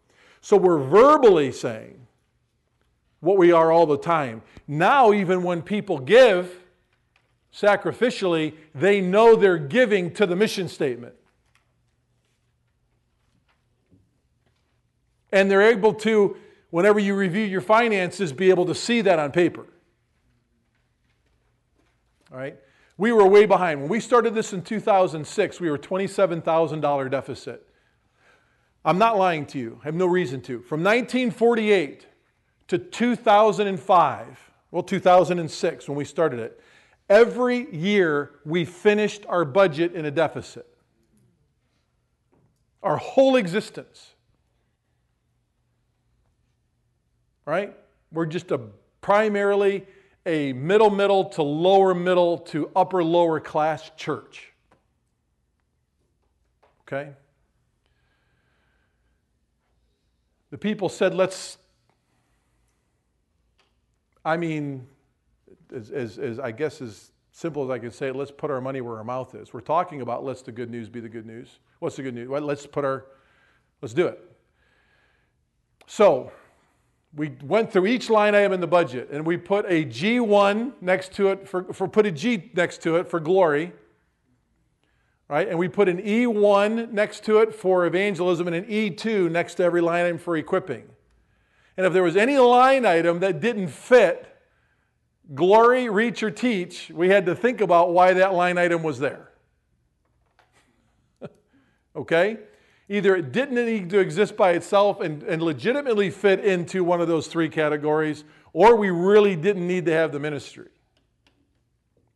So 0.42 0.58
we're 0.58 0.80
verbally 0.80 1.52
saying 1.52 2.08
what 3.20 3.38
we 3.38 3.52
are 3.52 3.72
all 3.72 3.86
the 3.86 3.98
time. 3.98 4.42
Now, 4.68 5.14
even 5.14 5.44
when 5.44 5.62
people 5.62 6.00
give 6.00 6.52
sacrificially, 7.54 8.56
they 8.74 9.02
know 9.02 9.36
they're 9.36 9.58
giving 9.58 10.12
to 10.16 10.26
the 10.26 10.36
mission 10.36 10.68
statement. 10.68 11.16
And 15.32 15.50
they're 15.50 15.62
able 15.62 15.94
to, 15.96 16.36
whenever 16.72 17.00
you 17.00 17.16
review 17.16 17.44
your 17.44 17.62
finances, 17.62 18.34
be 18.34 18.50
able 18.50 18.66
to 18.66 18.76
see 18.76 19.02
that 19.02 19.20
on 19.20 19.32
paper. 19.32 19.68
All 22.32 22.38
right? 22.38 22.58
We 22.98 23.12
were 23.12 23.28
way 23.28 23.46
behind. 23.46 23.80
When 23.82 23.90
we 23.90 24.00
started 24.00 24.34
this 24.34 24.54
in 24.54 24.62
2006, 24.62 25.60
we 25.60 25.70
were 25.70 25.78
$27,000 25.78 27.12
deficit. 27.12 27.68
I'm 28.84 28.98
not 28.98 29.18
lying 29.18 29.46
to 29.48 29.60
you. 29.60 29.80
I 29.82 29.86
have 29.86 29.96
no 29.96 30.08
reason 30.08 30.42
to. 30.42 30.62
From 30.62 30.82
1948 30.82 32.08
to 32.68 32.78
2005, 32.78 34.52
well, 34.72 34.84
2006 34.84 35.88
when 35.88 35.98
we 35.98 36.06
started 36.06 36.40
it, 36.40 36.60
every 37.10 37.74
year 37.76 38.32
we 38.46 38.66
finished 38.66 39.26
our 39.28 39.46
budget 39.46 39.94
in 39.94 40.06
a 40.06 40.12
deficit. 40.12 40.68
Our 42.82 42.98
whole 42.98 43.36
existence. 43.36 44.11
Right? 47.46 47.76
We're 48.12 48.26
just 48.26 48.52
a 48.52 48.60
primarily 49.02 49.86
a 50.26 50.54
middle 50.54 50.90
middle 50.90 51.26
to 51.26 51.44
lower 51.44 51.94
middle 51.94 52.38
to 52.38 52.70
upper 52.76 53.04
lower 53.04 53.40
class 53.40 53.92
church. 53.98 54.52
Okay? 56.82 57.12
The 60.52 60.58
people 60.58 60.90
said, 60.90 61.16
let's, 61.16 61.58
I 64.26 64.36
mean, 64.36 64.86
as, 65.74 65.90
as, 65.90 66.20
as 66.20 66.40
I 66.40 66.52
guess 66.52 66.82
as 66.82 67.12
simple 67.32 67.64
as 67.64 67.70
I 67.70 67.80
can 67.80 67.92
say 67.92 68.10
it, 68.10 68.16
let's 68.16 68.32
put 68.32 68.52
our 68.52 68.60
money 68.60 68.82
where 68.82 68.98
our 68.98 69.04
mouth 69.06 69.34
is. 69.34 69.54
We're 69.54 69.62
talking 69.62 70.02
about 70.02 70.26
let's 70.26 70.42
the 70.42 70.52
good 70.52 70.70
news 70.70 70.90
be 70.90 71.00
the 71.00 71.10
good 71.10 71.26
news. 71.26 71.60
What's 71.80 71.96
the 71.96 72.04
good 72.04 72.14
news? 72.14 72.28
Well, 72.28 72.42
let's 72.42 72.68
put 72.68 72.84
our, 72.84 73.06
let's 73.82 73.94
do 73.94 74.08
it. 74.08 74.20
So, 75.88 76.32
we 77.16 77.34
went 77.44 77.72
through 77.72 77.88
each 77.88 78.10
line 78.10 78.36
item 78.36 78.54
in 78.54 78.62
the 78.62 78.68
budget 78.68 79.10
and 79.12 79.26
we 79.26 79.38
put 79.38 79.66
a 79.66 79.86
G1 79.86 80.74
next 80.80 81.14
to 81.14 81.30
it 81.30 81.48
for, 81.48 81.74
for 81.74 81.88
put 81.88 82.06
a 82.06 82.12
G 82.12 82.52
next 82.54 82.82
to 82.84 82.96
it 82.96 83.08
for 83.08 83.20
glory. 83.20 83.74
Right? 85.28 85.48
And 85.48 85.58
we 85.58 85.70
put 85.70 85.88
an 85.88 86.02
E1 86.02 86.92
next 86.92 87.24
to 87.26 87.40
it 87.40 87.56
for 87.56 87.86
evangelism 87.86 88.48
and 88.48 88.56
an 88.56 88.66
E2 88.66 89.32
next 89.32 89.56
to 89.56 89.64
every 89.64 89.82
line 89.82 90.06
item 90.06 90.18
for 90.18 90.36
equipping. 90.36 90.84
And 91.78 91.86
if 91.86 91.94
there 91.94 92.04
was 92.04 92.18
any 92.18 92.38
line 92.38 92.86
item 92.86 93.20
that 93.22 93.40
didn't 93.40 93.70
fit 93.70 94.28
glory, 95.34 95.90
reach, 95.90 96.22
or 96.24 96.32
teach, 96.32 96.92
we 96.94 97.10
had 97.10 97.26
to 97.26 97.36
think 97.36 97.62
about 97.62 97.94
why 97.94 98.14
that 98.14 98.34
line 98.34 98.58
item 98.58 98.84
was 98.84 99.00
there. 99.00 99.30
okay? 101.96 102.38
Either 102.92 103.16
it 103.16 103.32
didn't 103.32 103.56
need 103.56 103.90
to 103.90 104.00
exist 104.00 104.36
by 104.36 104.52
itself 104.52 105.00
and, 105.00 105.24
and 105.24 105.42
legitimately 105.42 106.10
fit 106.10 106.44
into 106.44 106.84
one 106.84 107.00
of 107.00 107.08
those 107.08 107.28
three 107.28 107.48
categories, 107.48 108.26
or 108.52 108.76
we 108.76 108.90
really 108.90 109.34
didn't 109.34 109.66
need 109.66 109.86
to 109.86 109.94
have 109.94 110.12
the 110.12 110.20
ministry. 110.20 110.68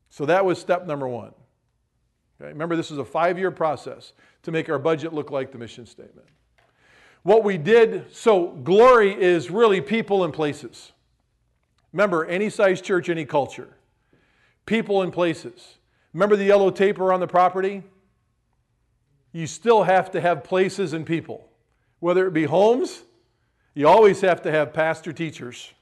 So 0.09 0.25
that 0.25 0.43
was 0.43 0.59
step 0.59 0.85
number 0.85 1.07
one. 1.07 1.31
Okay? 2.41 2.49
Remember, 2.49 2.75
this 2.75 2.91
is 2.91 2.97
a 2.97 3.05
five 3.05 3.39
year 3.39 3.51
process 3.51 4.11
to 4.43 4.51
make 4.51 4.67
our 4.67 4.77
budget 4.77 5.13
look 5.13 5.31
like 5.31 5.53
the 5.53 5.57
mission 5.57 5.85
statement. 5.85 6.27
What 7.23 7.45
we 7.45 7.57
did, 7.57 8.13
so 8.13 8.47
glory 8.47 9.13
is 9.13 9.49
really 9.49 9.79
people 9.79 10.25
and 10.25 10.33
places. 10.33 10.91
Remember, 11.93 12.25
any 12.25 12.49
size 12.49 12.81
church, 12.81 13.07
any 13.07 13.23
culture. 13.23 13.69
People 14.65 15.03
and 15.03 15.13
places. 15.13 15.77
Remember 16.11 16.35
the 16.35 16.43
yellow 16.43 16.69
tape 16.69 16.99
around 16.99 17.21
the 17.21 17.27
property? 17.27 17.81
You 19.35 19.47
still 19.47 19.83
have 19.83 20.11
to 20.11 20.21
have 20.21 20.45
places 20.45 20.93
and 20.93 21.05
people. 21.05 21.49
Whether 21.99 22.25
it 22.25 22.31
be 22.31 22.45
homes, 22.45 23.03
you 23.73 23.85
always 23.85 24.21
have 24.21 24.41
to 24.43 24.51
have 24.51 24.71
pastor 24.71 25.11
teachers, 25.11 25.73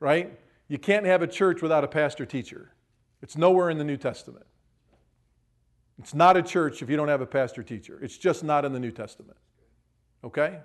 right? 0.00 0.36
You 0.66 0.78
can't 0.78 1.06
have 1.06 1.22
a 1.22 1.28
church 1.28 1.62
without 1.62 1.84
a 1.84 1.86
pastor 1.86 2.26
teacher. 2.26 2.72
It's 3.22 3.36
nowhere 3.36 3.70
in 3.70 3.78
the 3.78 3.84
New 3.84 3.98
Testament. 3.98 4.46
It's 6.00 6.12
not 6.12 6.36
a 6.36 6.42
church 6.42 6.82
if 6.82 6.90
you 6.90 6.96
don't 6.96 7.06
have 7.06 7.20
a 7.20 7.26
pastor 7.26 7.62
teacher. 7.62 8.00
It's 8.02 8.18
just 8.18 8.42
not 8.42 8.64
in 8.64 8.72
the 8.72 8.80
New 8.80 8.90
Testament. 8.90 9.38
Okay? 10.24 10.58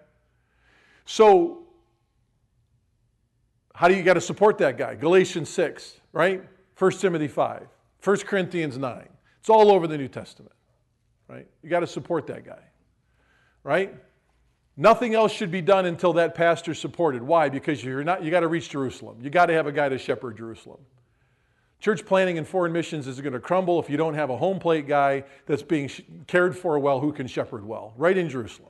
So, 1.06 1.68
how 3.76 3.88
do 3.88 3.94
you 3.94 4.02
got 4.02 4.16
to 4.16 4.22
support 4.22 4.58
that 4.58 4.76
guy? 4.76 4.96
Galatians 4.96 5.50
6, 5.50 5.98
right? 6.12 6.44
1 6.80 6.92
Timothy 6.94 7.28
5, 7.28 7.68
1 8.04 8.18
Corinthians 8.22 8.80
9. 8.80 9.08
It's 9.40 9.52
all 9.52 9.72
over 9.72 9.86
the 9.86 10.00
New 10.00 10.08
Testament, 10.08 10.56
right? 11.34 11.48
You 11.64 11.70
got 11.70 11.80
to 11.80 11.88
support 11.88 12.28
that 12.28 12.46
guy, 12.46 12.62
right? 13.64 13.96
Nothing 14.78 15.16
else 15.16 15.32
should 15.32 15.52
be 15.52 15.62
done 15.62 15.86
until 15.86 16.14
that 16.14 16.36
pastor's 16.36 16.80
supported. 16.80 17.24
Why? 17.24 17.50
Because 17.50 17.84
you're 17.84 18.04
not, 18.04 18.24
you 18.24 18.32
got 18.32 18.42
to 18.42 18.48
reach 18.48 18.70
Jerusalem. 18.70 19.18
You 19.22 19.30
got 19.30 19.48
to 19.48 19.54
have 19.54 19.68
a 19.68 19.72
guy 19.72 19.90
to 19.90 19.98
shepherd 19.98 20.38
Jerusalem. 20.38 20.80
Church 21.80 22.06
planning 22.06 22.38
and 22.38 22.48
foreign 22.48 22.72
missions 22.72 23.08
is 23.08 23.20
going 23.20 23.34
to 23.34 23.40
crumble 23.40 23.80
if 23.80 23.90
you 23.90 23.98
don't 23.98 24.14
have 24.14 24.30
a 24.30 24.38
home 24.38 24.60
plate 24.60 24.88
guy 24.88 25.26
that's 25.46 25.64
being 25.64 25.90
cared 26.28 26.58
for 26.58 26.80
well 26.80 27.00
who 27.00 27.12
can 27.12 27.28
shepherd 27.28 27.66
well, 27.66 27.94
right 27.98 28.18
in 28.18 28.30
Jerusalem. 28.30 28.70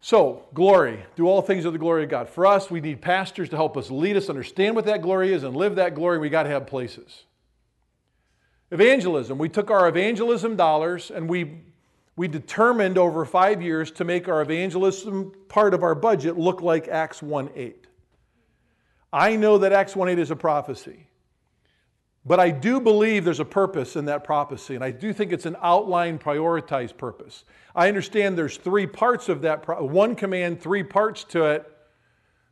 So, 0.00 0.44
glory. 0.52 1.04
Do 1.16 1.26
all 1.26 1.42
things 1.42 1.64
of 1.64 1.72
the 1.72 1.78
glory 1.78 2.04
of 2.04 2.10
God. 2.10 2.28
For 2.28 2.44
us, 2.44 2.70
we 2.70 2.80
need 2.80 3.00
pastors 3.00 3.48
to 3.48 3.56
help 3.56 3.76
us 3.76 3.90
lead 3.90 4.16
us, 4.16 4.28
understand 4.28 4.76
what 4.76 4.84
that 4.84 5.00
glory 5.00 5.32
is, 5.32 5.42
and 5.42 5.56
live 5.56 5.76
that 5.76 5.94
glory. 5.94 6.18
We 6.18 6.28
got 6.28 6.42
to 6.42 6.50
have 6.50 6.66
places. 6.66 7.25
Evangelism. 8.70 9.38
We 9.38 9.48
took 9.48 9.70
our 9.70 9.88
evangelism 9.88 10.56
dollars 10.56 11.10
and 11.10 11.28
we, 11.28 11.60
we 12.16 12.28
determined 12.28 12.98
over 12.98 13.24
five 13.24 13.62
years 13.62 13.90
to 13.92 14.04
make 14.04 14.28
our 14.28 14.42
evangelism 14.42 15.32
part 15.48 15.74
of 15.74 15.82
our 15.82 15.94
budget 15.94 16.36
look 16.36 16.62
like 16.62 16.88
Acts 16.88 17.22
1 17.22 17.50
8. 17.54 17.86
I 19.12 19.36
know 19.36 19.58
that 19.58 19.72
Acts 19.72 19.94
1 19.94 20.08
8 20.08 20.18
is 20.18 20.30
a 20.30 20.36
prophecy. 20.36 21.06
But 22.26 22.40
I 22.40 22.50
do 22.50 22.80
believe 22.80 23.24
there's 23.24 23.38
a 23.38 23.44
purpose 23.44 23.94
in 23.94 24.06
that 24.06 24.24
prophecy, 24.24 24.74
and 24.74 24.82
I 24.82 24.90
do 24.90 25.12
think 25.12 25.32
it's 25.32 25.46
an 25.46 25.54
outline, 25.62 26.18
prioritized 26.18 26.96
purpose. 26.96 27.44
I 27.72 27.86
understand 27.86 28.36
there's 28.36 28.56
three 28.56 28.88
parts 28.88 29.28
of 29.28 29.42
that, 29.42 29.62
pro- 29.62 29.84
one 29.84 30.16
command, 30.16 30.60
three 30.60 30.82
parts 30.82 31.22
to 31.24 31.44
it 31.44 31.70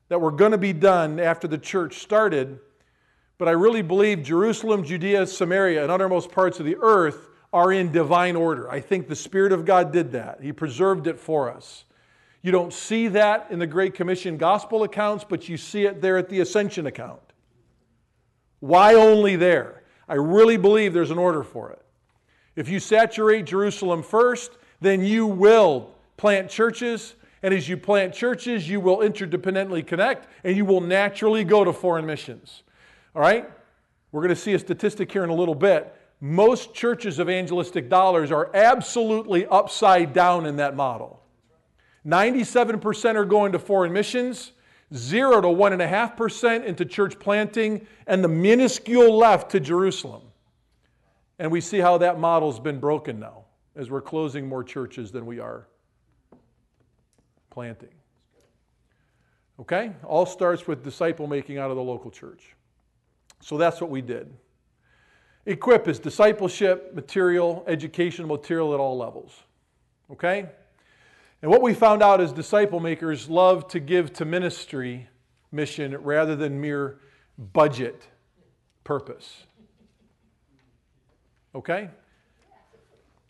that 0.09 0.21
were 0.21 0.31
going 0.31 0.53
to 0.53 0.59
be 0.59 0.73
done 0.73 1.19
after 1.19 1.49
the 1.49 1.59
church 1.59 1.99
started. 1.99 2.61
But 3.39 3.49
I 3.49 3.53
really 3.53 3.83
believe 3.83 4.23
Jerusalem, 4.23 4.85
Judea, 4.85 5.27
Samaria, 5.27 5.83
and 5.83 5.91
uttermost 5.91 6.31
parts 6.31 6.61
of 6.61 6.67
the 6.67 6.77
earth 6.81 7.29
are 7.53 7.73
in 7.73 7.93
divine 7.93 8.37
order. 8.37 8.71
I 8.71 8.81
think 8.81 9.09
the 9.09 9.17
Spirit 9.17 9.53
of 9.53 9.65
God 9.65 9.93
did 9.93 10.13
that. 10.13 10.41
He 10.43 10.53
preserved 10.53 11.07
it 11.07 11.19
for 11.19 11.51
us. 11.51 11.85
You 12.43 12.53
don't 12.53 12.73
see 12.73 13.09
that 13.09 13.47
in 13.51 13.59
the 13.59 13.67
Great 13.67 13.95
Commission 13.95 14.37
gospel 14.37 14.83
accounts, 14.83 15.25
but 15.29 15.49
you 15.49 15.57
see 15.57 15.85
it 15.87 16.01
there 16.03 16.19
at 16.19 16.29
the 16.29 16.41
ascension 16.41 16.87
account. 16.87 17.21
Why 18.61 18.95
only 18.95 19.37
there? 19.37 19.83
I 20.09 20.15
really 20.15 20.57
believe 20.57 20.93
there's 20.93 21.11
an 21.11 21.19
order 21.19 21.43
for 21.43 21.71
it. 21.71 21.83
If 22.57 22.69
you 22.69 22.79
saturate 22.79 23.47
Jerusalem 23.47 24.03
first, 24.03 24.53
then 24.81 25.05
you 25.05 25.27
will 25.27 25.91
plant 26.17 26.51
churches 26.51 27.15
And 27.45 27.53
as 27.53 27.69
you 27.69 27.77
plant 27.77 28.15
churches, 28.15 28.71
you 28.71 28.81
will 28.81 29.01
interdependently 29.01 29.87
connect 29.87 30.27
and 30.45 30.57
you 30.57 30.65
will 30.65 30.81
naturally 30.81 31.45
go 31.45 31.63
to 31.63 31.75
foreign 31.75 32.07
missions. 32.07 32.63
All 33.15 33.23
right? 33.23 33.51
We're 34.13 34.21
going 34.21 34.35
to 34.35 34.41
see 34.41 34.55
a 34.55 34.59
statistic 34.59 35.11
here 35.11 35.25
in 35.25 35.31
a 35.31 35.35
little 35.35 35.55
bit. 35.55 35.95
Most 36.21 36.75
churches' 36.75 37.21
evangelistic 37.21 37.89
dollars 37.89 38.31
are 38.31 38.55
absolutely 38.55 39.47
upside 39.47 40.13
down 40.13 40.47
in 40.47 40.57
that 40.57 40.77
model. 40.77 41.21
97% 42.07 43.17
are 43.17 43.25
going 43.25 43.53
to 43.53 43.59
foreign 43.59 43.93
missions, 43.93 44.53
0 44.95 45.41
to 45.41 45.49
1.5% 45.49 46.65
into 46.65 46.85
church 46.85 47.19
planting, 47.19 47.87
and 48.07 48.23
the 48.23 48.29
minuscule 48.29 49.17
left 49.17 49.51
to 49.51 49.61
Jerusalem. 49.61 50.23
And 51.39 51.51
we 51.51 51.61
see 51.61 51.79
how 51.79 51.99
that 51.99 52.19
model's 52.19 52.61
been 52.61 52.79
broken 52.79 53.19
now 53.19 53.45
as 53.75 53.91
we're 53.91 54.03
closing 54.03 54.49
more 54.49 54.63
churches 54.63 55.11
than 55.11 55.27
we 55.27 55.41
are 55.41 55.67
planting. 57.51 57.89
Okay? 59.59 59.93
All 60.05 60.27
starts 60.27 60.67
with 60.67 60.85
disciple 60.85 61.27
making 61.27 61.59
out 61.59 61.71
of 61.71 61.77
the 61.77 61.83
local 61.83 62.11
church. 62.11 62.55
So 63.45 63.59
that's 63.59 63.79
what 63.79 63.91
we 63.91 64.01
did. 64.01 64.33
Equip 65.45 65.87
is 65.87 65.99
discipleship 65.99 66.95
material, 66.95 67.63
educational 67.69 68.27
material 68.27 68.73
at 68.73 68.81
all 68.81 68.97
levels. 68.97 69.39
Okay? 70.11 70.47
And 71.43 71.51
what 71.51 71.61
we 71.61 71.75
found 71.75 72.03
out 72.03 72.23
is 72.23 72.33
disciple 72.33 72.81
makers 72.81 73.29
love 73.29 73.69
to 73.69 73.81
give 73.81 74.15
to 74.15 74.25
ministry 74.25 75.11
mission 75.53 75.95
rather 75.99 76.35
than 76.35 76.59
mere 76.59 77.01
budget 77.53 78.09
purpose. 78.83 79.45
Okay? 81.55 81.91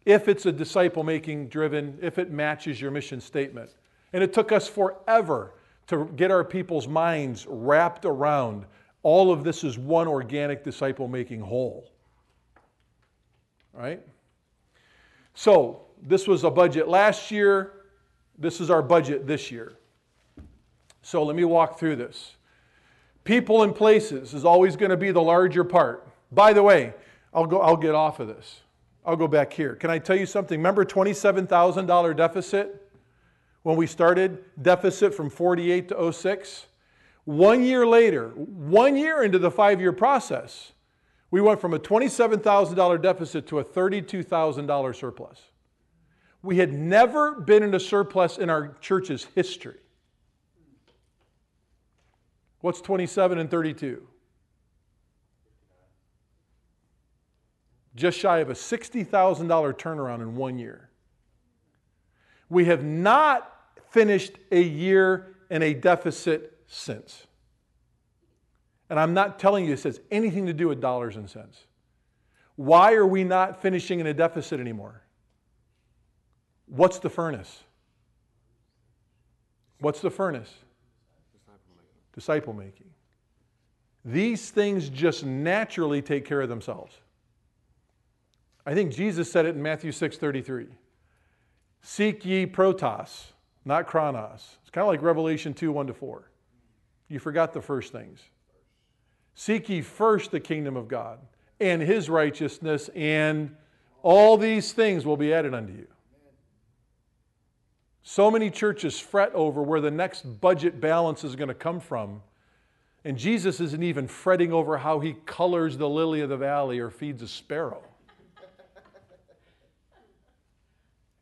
If 0.04 0.28
it's 0.28 0.46
a 0.46 0.52
disciple 0.52 1.02
making 1.02 1.48
driven, 1.48 1.98
if 2.00 2.18
it 2.20 2.30
matches 2.30 2.80
your 2.80 2.92
mission 2.92 3.20
statement. 3.20 3.70
And 4.12 4.22
it 4.22 4.32
took 4.32 4.52
us 4.52 4.68
forever 4.68 5.54
to 5.88 6.08
get 6.14 6.30
our 6.30 6.44
people's 6.44 6.86
minds 6.86 7.46
wrapped 7.48 8.04
around 8.04 8.66
all 9.04 9.30
of 9.30 9.44
this 9.44 9.62
is 9.62 9.78
one 9.78 10.08
organic 10.08 10.64
disciple 10.64 11.06
making 11.06 11.40
whole. 11.40 11.88
Right? 13.72 14.02
So, 15.34 15.82
this 16.02 16.26
was 16.26 16.42
a 16.42 16.50
budget 16.50 16.88
last 16.88 17.30
year. 17.30 17.72
This 18.38 18.60
is 18.60 18.70
our 18.70 18.82
budget 18.82 19.26
this 19.26 19.52
year. 19.52 19.74
So, 21.02 21.22
let 21.22 21.36
me 21.36 21.44
walk 21.44 21.78
through 21.78 21.96
this. 21.96 22.36
People 23.24 23.62
and 23.62 23.74
places 23.74 24.32
is 24.32 24.44
always 24.44 24.74
going 24.74 24.90
to 24.90 24.96
be 24.96 25.10
the 25.10 25.22
larger 25.22 25.64
part. 25.64 26.08
By 26.32 26.52
the 26.52 26.62
way, 26.62 26.94
I'll, 27.32 27.46
go, 27.46 27.60
I'll 27.60 27.76
get 27.76 27.94
off 27.94 28.20
of 28.20 28.28
this. 28.28 28.60
I'll 29.04 29.16
go 29.16 29.28
back 29.28 29.52
here. 29.52 29.74
Can 29.74 29.90
I 29.90 29.98
tell 29.98 30.16
you 30.16 30.26
something? 30.26 30.58
Remember 30.58 30.84
$27,000 30.84 32.16
deficit 32.16 32.90
when 33.64 33.76
we 33.76 33.86
started? 33.86 34.44
Deficit 34.62 35.14
from 35.14 35.28
48 35.28 35.88
to 35.88 36.12
06? 36.12 36.66
One 37.24 37.64
year 37.64 37.86
later, 37.86 38.28
one 38.30 38.96
year 38.96 39.22
into 39.22 39.38
the 39.38 39.50
five 39.50 39.80
year 39.80 39.92
process, 39.92 40.72
we 41.30 41.40
went 41.40 41.60
from 41.60 41.74
a 41.74 41.78
$27,000 41.78 43.02
deficit 43.02 43.46
to 43.48 43.58
a 43.58 43.64
$32,000 43.64 44.94
surplus. 44.94 45.40
We 46.42 46.58
had 46.58 46.72
never 46.72 47.40
been 47.40 47.62
in 47.62 47.74
a 47.74 47.80
surplus 47.80 48.36
in 48.36 48.50
our 48.50 48.76
church's 48.80 49.24
history. 49.34 49.78
What's 52.60 52.80
27 52.82 53.38
and 53.38 53.50
32? 53.50 54.06
Just 57.96 58.18
shy 58.18 58.38
of 58.38 58.50
a 58.50 58.54
$60,000 58.54 59.08
turnaround 59.78 60.20
in 60.20 60.36
one 60.36 60.58
year. 60.58 60.90
We 62.48 62.66
have 62.66 62.84
not 62.84 63.50
finished 63.90 64.32
a 64.52 64.60
year 64.60 65.36
in 65.50 65.62
a 65.62 65.72
deficit 65.72 66.53
since. 66.74 67.26
And 68.90 69.00
I'm 69.00 69.14
not 69.14 69.38
telling 69.38 69.64
you 69.64 69.70
this 69.70 69.84
has 69.84 70.00
anything 70.10 70.46
to 70.46 70.52
do 70.52 70.68
with 70.68 70.80
dollars 70.80 71.16
and 71.16 71.28
cents. 71.28 71.66
Why 72.56 72.94
are 72.94 73.06
we 73.06 73.24
not 73.24 73.60
finishing 73.60 74.00
in 74.00 74.06
a 74.06 74.14
deficit 74.14 74.60
anymore? 74.60 75.02
What's 76.66 76.98
the 76.98 77.10
furnace? 77.10 77.62
What's 79.78 80.00
the 80.00 80.10
furnace? 80.10 80.52
Disciple 82.12 82.52
making. 82.52 82.90
These 84.04 84.50
things 84.50 84.88
just 84.88 85.24
naturally 85.24 86.02
take 86.02 86.24
care 86.24 86.42
of 86.42 86.48
themselves. 86.48 86.94
I 88.66 88.74
think 88.74 88.92
Jesus 88.92 89.30
said 89.30 89.46
it 89.46 89.56
in 89.56 89.62
Matthew 89.62 89.90
6:33. 89.90 90.68
Seek 91.82 92.24
ye 92.24 92.46
protos, 92.46 93.32
not 93.64 93.86
chronos. 93.86 94.58
It's 94.62 94.70
kind 94.70 94.82
of 94.82 94.88
like 94.88 95.02
Revelation 95.02 95.52
2, 95.52 95.72
1 95.72 95.86
to 95.88 95.94
4. 95.94 96.30
You 97.14 97.20
forgot 97.20 97.52
the 97.52 97.62
first 97.62 97.92
things. 97.92 98.18
Seek 99.36 99.68
ye 99.68 99.82
first 99.82 100.32
the 100.32 100.40
kingdom 100.40 100.76
of 100.76 100.88
God 100.88 101.20
and 101.60 101.80
his 101.80 102.10
righteousness, 102.10 102.90
and 102.92 103.54
all 104.02 104.36
these 104.36 104.72
things 104.72 105.06
will 105.06 105.16
be 105.16 105.32
added 105.32 105.54
unto 105.54 105.72
you. 105.72 105.86
So 108.02 108.32
many 108.32 108.50
churches 108.50 108.98
fret 108.98 109.32
over 109.32 109.62
where 109.62 109.80
the 109.80 109.92
next 109.92 110.40
budget 110.40 110.80
balance 110.80 111.22
is 111.22 111.36
going 111.36 111.46
to 111.46 111.54
come 111.54 111.78
from. 111.78 112.20
And 113.04 113.16
Jesus 113.16 113.60
isn't 113.60 113.84
even 113.84 114.08
fretting 114.08 114.52
over 114.52 114.76
how 114.76 114.98
he 114.98 115.14
colors 115.24 115.78
the 115.78 115.88
lily 115.88 116.20
of 116.20 116.30
the 116.30 116.36
valley 116.36 116.80
or 116.80 116.90
feeds 116.90 117.22
a 117.22 117.28
sparrow. 117.28 117.84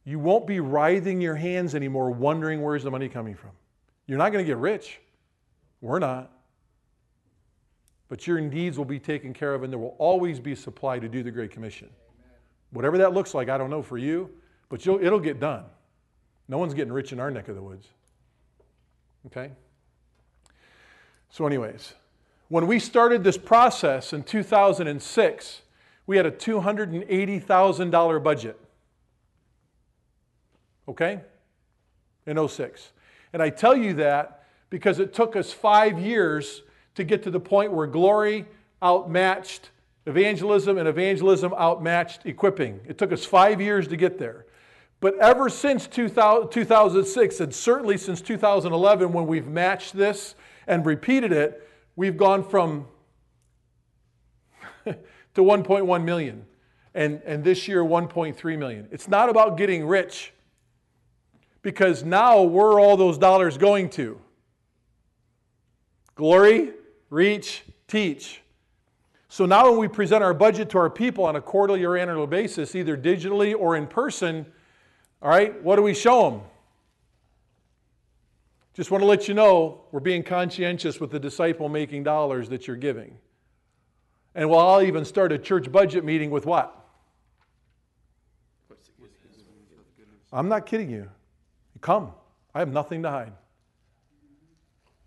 You 0.07 0.19
won't 0.19 0.47
be 0.47 0.59
writhing 0.59 1.21
your 1.21 1.37
hands 1.37 1.75
anymore, 1.75 2.11
wondering 2.11 2.63
where's 2.63 2.83
the 2.83 2.91
money 2.91 3.11
coming 3.11 3.35
from. 3.35 3.51
You're 4.07 4.17
not 4.17 4.33
going 4.33 4.43
to 4.43 4.51
get 4.51 4.57
rich. 4.57 4.99
We're 5.83 5.99
not. 5.99 6.31
But 8.09 8.27
your 8.27 8.41
needs 8.41 8.79
will 8.79 8.87
be 8.87 8.99
taken 8.99 9.35
care 9.35 9.53
of, 9.53 9.63
and 9.63 9.73
there 9.73 9.79
will 9.79 9.97
always 9.99 10.41
be 10.41 10.55
supply 10.55 10.99
to 10.99 11.09
do 11.09 11.23
the 11.23 11.31
Great 11.31 11.51
Commission. 11.51 11.91
Whatever 12.71 12.97
that 12.99 13.13
looks 13.13 13.35
like, 13.35 13.51
I 13.51 13.59
don't 13.59 13.69
know 13.69 13.83
for 13.83 13.99
you, 13.99 14.31
but 14.71 14.87
it'll 14.87 15.21
get 15.21 15.41
done. 15.41 15.65
No 16.49 16.59
one's 16.59 16.73
getting 16.73 16.93
rich 16.93 17.13
in 17.13 17.21
our 17.21 17.31
neck 17.31 17.49
of 17.49 17.57
the 17.57 17.63
woods. 17.63 17.89
Okay? 19.27 19.51
So, 21.31 21.47
anyways, 21.47 21.95
when 22.49 22.67
we 22.67 22.79
started 22.79 23.25
this 23.25 23.39
process 23.39 24.13
in 24.13 24.23
2006, 24.23 25.63
we 26.07 26.17
had 26.17 26.27
a 26.27 26.31
$280,000 26.31 28.23
budget. 28.23 28.61
Okay? 30.89 31.21
In 32.27 32.49
06. 32.49 32.93
And 33.33 33.43
I 33.43 33.49
tell 33.49 33.77
you 33.77 33.95
that 33.95 34.42
because 34.73 35.01
it 35.01 35.13
took 35.13 35.37
us 35.37 35.53
five 35.53 35.99
years 35.99 36.63
to 36.95 37.05
get 37.05 37.23
to 37.25 37.31
the 37.31 37.39
point 37.39 37.71
where 37.71 37.87
glory 37.87 38.47
outmatched 38.83 39.69
evangelism 40.07 40.79
and 40.79 40.89
evangelism 40.89 41.53
outmatched 41.53 42.25
equipping. 42.25 42.81
It 42.89 42.97
took 42.97 43.13
us 43.13 43.23
five 43.23 43.61
years 43.61 43.87
to 43.89 43.99
get 43.99 44.19
there. 44.19 44.47
But 45.01 45.19
ever 45.19 45.51
since 45.51 45.87
2000, 45.87 46.49
2006, 46.49 47.41
and 47.41 47.55
certainly 47.55 47.99
since 47.99 48.23
2011, 48.23 49.13
when 49.13 49.27
we've 49.27 49.47
matched 49.47 49.93
this 49.95 50.37
and 50.67 50.87
repeated 50.87 51.33
it, 51.33 51.69
we've 51.95 52.17
gone 52.17 52.43
from 52.43 52.87
to 54.87 54.95
1.1 55.37 56.05
million. 56.05 56.47
And, 56.95 57.21
and 57.27 57.45
this 57.45 57.69
year, 57.69 57.85
1.3 57.85 58.59
million. 58.59 58.89
It's 58.91 59.07
not 59.07 59.29
about 59.29 59.59
getting 59.59 59.87
rich 59.87 60.33
because 61.61 62.03
now 62.05 62.41
where 62.41 62.69
are 62.69 62.81
all 62.81 62.97
those 62.97 63.19
dollars 63.19 63.59
going 63.59 63.91
to? 63.91 64.19
Glory, 66.23 66.71
reach, 67.11 67.65
teach. 67.89 68.43
So 69.29 69.45
now 69.45 69.69
when 69.69 69.81
we 69.81 69.89
present 69.89 70.23
our 70.23 70.33
budget 70.33 70.71
to 70.71 70.79
our 70.79 70.89
people 70.89 71.25
on 71.25 71.35
a 71.35 71.41
quarterly 71.41 71.83
or 71.83 71.97
annual 71.97 72.29
basis, 72.29 72.77
either 72.77 72.97
digitally 72.97 73.57
or 73.59 73.75
in 73.75 73.89
person, 73.89 74.47
all 75.21 75.31
right, 75.31 75.61
what 75.65 75.75
do 75.75 75.83
we 75.83 75.95
show 75.95 76.31
them? 76.31 76.43
Just 78.73 78.93
want 78.93 79.03
to 79.03 79.07
let 79.07 79.27
you 79.27 79.35
know 79.35 79.81
we're 79.91 79.99
being 79.99 80.23
conscientious 80.23 81.01
with 81.01 81.11
the 81.11 81.19
disciple 81.19 81.69
making 81.69 82.05
dollars 82.05 82.49
that 82.51 82.69
you're 82.69 82.77
giving. 82.77 83.19
And 84.37 84.49
well, 84.49 84.61
I'll 84.61 84.83
even 84.83 85.05
start 85.05 85.33
a 85.33 85.39
church 85.39 85.73
budget 85.73 86.05
meeting 86.05 86.31
with 86.31 86.47
what? 86.47 86.87
I'm 90.33 90.49
not 90.49 90.67
kidding 90.67 90.89
you. 90.89 91.11
Come. 91.81 92.13
I 92.55 92.61
have 92.61 92.73
nothing 92.73 93.03
to 93.03 93.11
hide. 93.11 93.33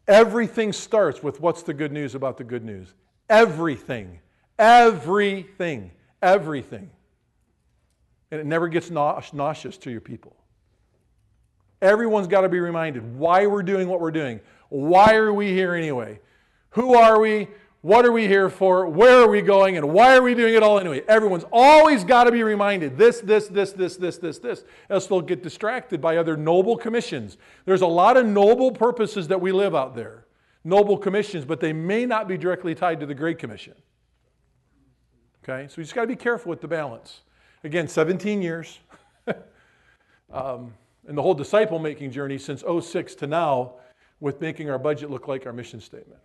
Everything 0.07 0.71
starts 0.71 1.23
with 1.23 1.41
what's 1.41 1.63
the 1.63 1.73
good 1.73 1.91
news 1.91 2.15
about 2.15 2.37
the 2.37 2.43
good 2.43 2.63
news. 2.63 2.93
Everything. 3.29 4.19
Everything. 4.59 5.91
Everything. 6.21 6.91
And 8.31 8.39
it 8.39 8.45
never 8.45 8.67
gets 8.67 8.89
nauseous 8.89 9.77
to 9.77 9.91
your 9.91 10.01
people. 10.01 10.35
Everyone's 11.81 12.27
got 12.27 12.41
to 12.41 12.49
be 12.49 12.59
reminded 12.59 13.17
why 13.17 13.47
we're 13.47 13.63
doing 13.63 13.87
what 13.87 13.99
we're 13.99 14.11
doing. 14.11 14.39
Why 14.69 15.15
are 15.15 15.33
we 15.33 15.51
here 15.51 15.75
anyway? 15.75 16.19
Who 16.71 16.95
are 16.95 17.19
we? 17.19 17.47
What 17.85 18.03
are 18.03 18.11
we 18.11 18.27
here 18.27 18.49
for? 18.49 18.87
Where 18.87 19.21
are 19.21 19.29
we 19.29 19.43
going? 19.43 19.77
And 19.77 19.93
why 19.93 20.17
are 20.17 20.21
we 20.23 20.33
doing 20.33 20.55
it 20.55 20.63
all 20.63 20.79
anyway? 20.79 21.03
Everyone's 21.07 21.45
always 21.51 22.03
got 22.03 22.23
to 22.23 22.31
be 22.31 22.41
reminded 22.41 22.97
this, 22.97 23.19
this, 23.19 23.47
this, 23.47 23.73
this, 23.73 23.95
this, 23.95 24.17
this, 24.17 24.39
this. 24.39 24.63
Else 24.89 25.05
they'll 25.05 25.21
get 25.21 25.43
distracted 25.43 26.01
by 26.01 26.17
other 26.17 26.35
noble 26.35 26.77
commissions. 26.77 27.37
There's 27.65 27.83
a 27.83 27.87
lot 27.87 28.17
of 28.17 28.25
noble 28.25 28.71
purposes 28.71 29.27
that 29.27 29.39
we 29.39 29.51
live 29.51 29.75
out 29.75 29.95
there, 29.95 30.25
noble 30.63 30.97
commissions, 30.97 31.45
but 31.45 31.59
they 31.59 31.73
may 31.73 32.07
not 32.07 32.27
be 32.27 32.39
directly 32.39 32.73
tied 32.73 33.01
to 33.01 33.05
the 33.05 33.13
Great 33.13 33.37
Commission. 33.37 33.75
Okay? 35.43 35.67
So 35.67 35.75
you 35.77 35.83
just 35.83 35.93
got 35.93 36.01
to 36.01 36.07
be 36.07 36.15
careful 36.15 36.49
with 36.49 36.61
the 36.61 36.67
balance. 36.67 37.21
Again, 37.63 37.87
17 37.87 38.41
years. 38.41 38.79
um, 40.33 40.73
and 41.07 41.15
the 41.15 41.21
whole 41.21 41.35
disciple 41.35 41.77
making 41.77 42.09
journey 42.09 42.39
since 42.39 42.63
06 42.81 43.13
to 43.13 43.27
now 43.27 43.73
with 44.19 44.41
making 44.41 44.71
our 44.71 44.79
budget 44.79 45.11
look 45.11 45.27
like 45.27 45.45
our 45.45 45.53
mission 45.53 45.79
statement. 45.79 46.19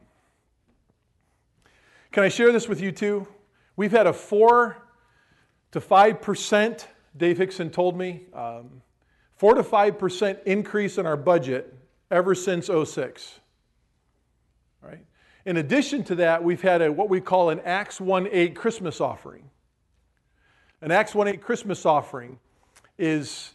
Can 2.12 2.24
I 2.24 2.28
share 2.28 2.50
this 2.50 2.68
with 2.68 2.80
you 2.80 2.90
too? 2.90 3.28
We've 3.76 3.92
had 3.92 4.06
a 4.08 4.12
4 4.12 4.76
to 5.70 5.80
5%, 5.80 6.86
Dave 7.16 7.39
Hickson 7.39 7.70
told 7.70 7.97
me, 7.97 8.22
um, 8.34 8.82
4 9.36 9.55
to 9.55 9.62
5% 9.62 10.42
increase 10.44 10.98
in 10.98 11.06
our 11.06 11.16
budget 11.16 11.72
ever 12.10 12.34
since 12.34 12.66
06. 12.66 13.39
Right? 14.82 15.05
In 15.47 15.58
addition 15.58 16.02
to 16.05 16.16
that, 16.16 16.42
we've 16.42 16.60
had 16.60 16.82
a, 16.82 16.90
what 16.90 17.08
we 17.08 17.20
call 17.20 17.50
an 17.50 17.60
Acts 17.60 18.00
1 18.00 18.28
8 18.30 18.56
Christmas 18.56 19.00
offering. 19.00 19.48
An 20.82 20.90
Acts 20.90 21.14
1 21.14 21.28
8 21.28 21.40
Christmas 21.40 21.86
offering 21.86 22.40
is, 22.98 23.52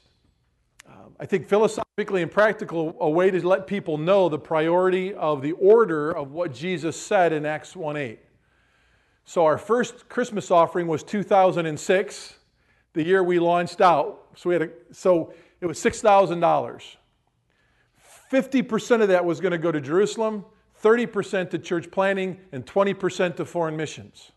um, 0.88 1.16
I 1.19 1.25
think, 1.25 1.48
philosophically 1.48 2.22
and 2.22 2.32
practical, 2.32 2.95
a 3.01 3.09
way 3.09 3.32
to 3.32 3.45
let 3.45 3.67
people 3.67 3.98
know 3.98 4.30
the 4.30 4.40
priority 4.40 5.14
of 5.14 5.42
the 5.42 5.51
order 5.53 6.11
of 6.11 6.32
what 6.32 6.53
Jesus 6.53 7.00
said 7.00 7.34
in 7.34 7.45
Acts 7.45 7.75
1 7.75 7.98
8. 7.98 8.19
So 9.26 9.44
our 9.45 9.58
first 9.58 10.08
Christmas 10.08 10.52
offering 10.52 10.88
was 10.88 11.04
2006, 11.04 12.36
the 12.94 13.04
year 13.04 13.24
we 13.24 13.40
launched 13.40 13.82
out. 13.82 14.22
So 14.36 14.50
we 14.50 14.56
had 14.56 14.62
a, 14.62 14.70
so 14.92 15.34
it 15.60 15.66
was 15.66 15.80
$6,000. 15.80 16.95
50% 18.32 19.02
of 19.02 19.08
that 19.10 19.26
was 19.26 19.40
going 19.40 19.52
to 19.52 19.58
go 19.58 19.72
to 19.72 19.82
Jerusalem, 19.82 20.45
30% 20.82 21.50
to 21.50 21.60
church 21.60 21.90
planting, 21.92 22.40
and 22.52 22.66
20% 22.66 23.36
to 23.38 23.45
foreign 23.45 23.76
missions. 23.76 24.32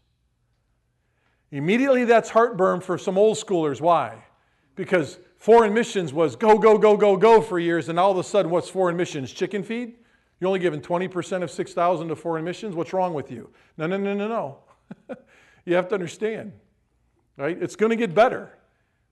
Immediately 1.50 2.04
that's 2.04 2.30
heartburn 2.30 2.80
for 2.80 2.98
some 2.98 3.18
old 3.18 3.36
schoolers. 3.36 3.80
Why? 3.80 4.24
Because 4.74 5.18
foreign 5.36 5.74
missions 5.74 6.12
was 6.12 6.36
go, 6.36 6.58
go, 6.58 6.78
go, 6.78 6.96
go, 6.96 7.16
go 7.16 7.40
for 7.40 7.58
years, 7.58 7.88
and 7.88 7.98
all 7.98 8.10
of 8.10 8.18
a 8.18 8.24
sudden, 8.24 8.50
what's 8.50 8.68
foreign 8.68 8.96
missions? 8.96 9.32
Chicken 9.32 9.62
feed? 9.62 9.96
You're 10.40 10.48
only 10.48 10.60
giving 10.60 10.80
20% 10.80 11.42
of 11.42 11.50
6,000 11.50 12.08
to 12.08 12.16
foreign 12.16 12.44
missions? 12.44 12.74
What's 12.74 12.92
wrong 12.92 13.12
with 13.12 13.30
you? 13.30 13.50
No, 13.76 13.86
no, 13.86 13.96
no, 13.96 14.14
no, 14.14 14.28
no. 14.28 14.58
you 15.64 15.74
have 15.74 15.88
to 15.88 15.94
understand, 15.94 16.52
right? 17.36 17.56
It's 17.60 17.76
going 17.76 17.90
to 17.90 17.96
get 17.96 18.14
better, 18.14 18.50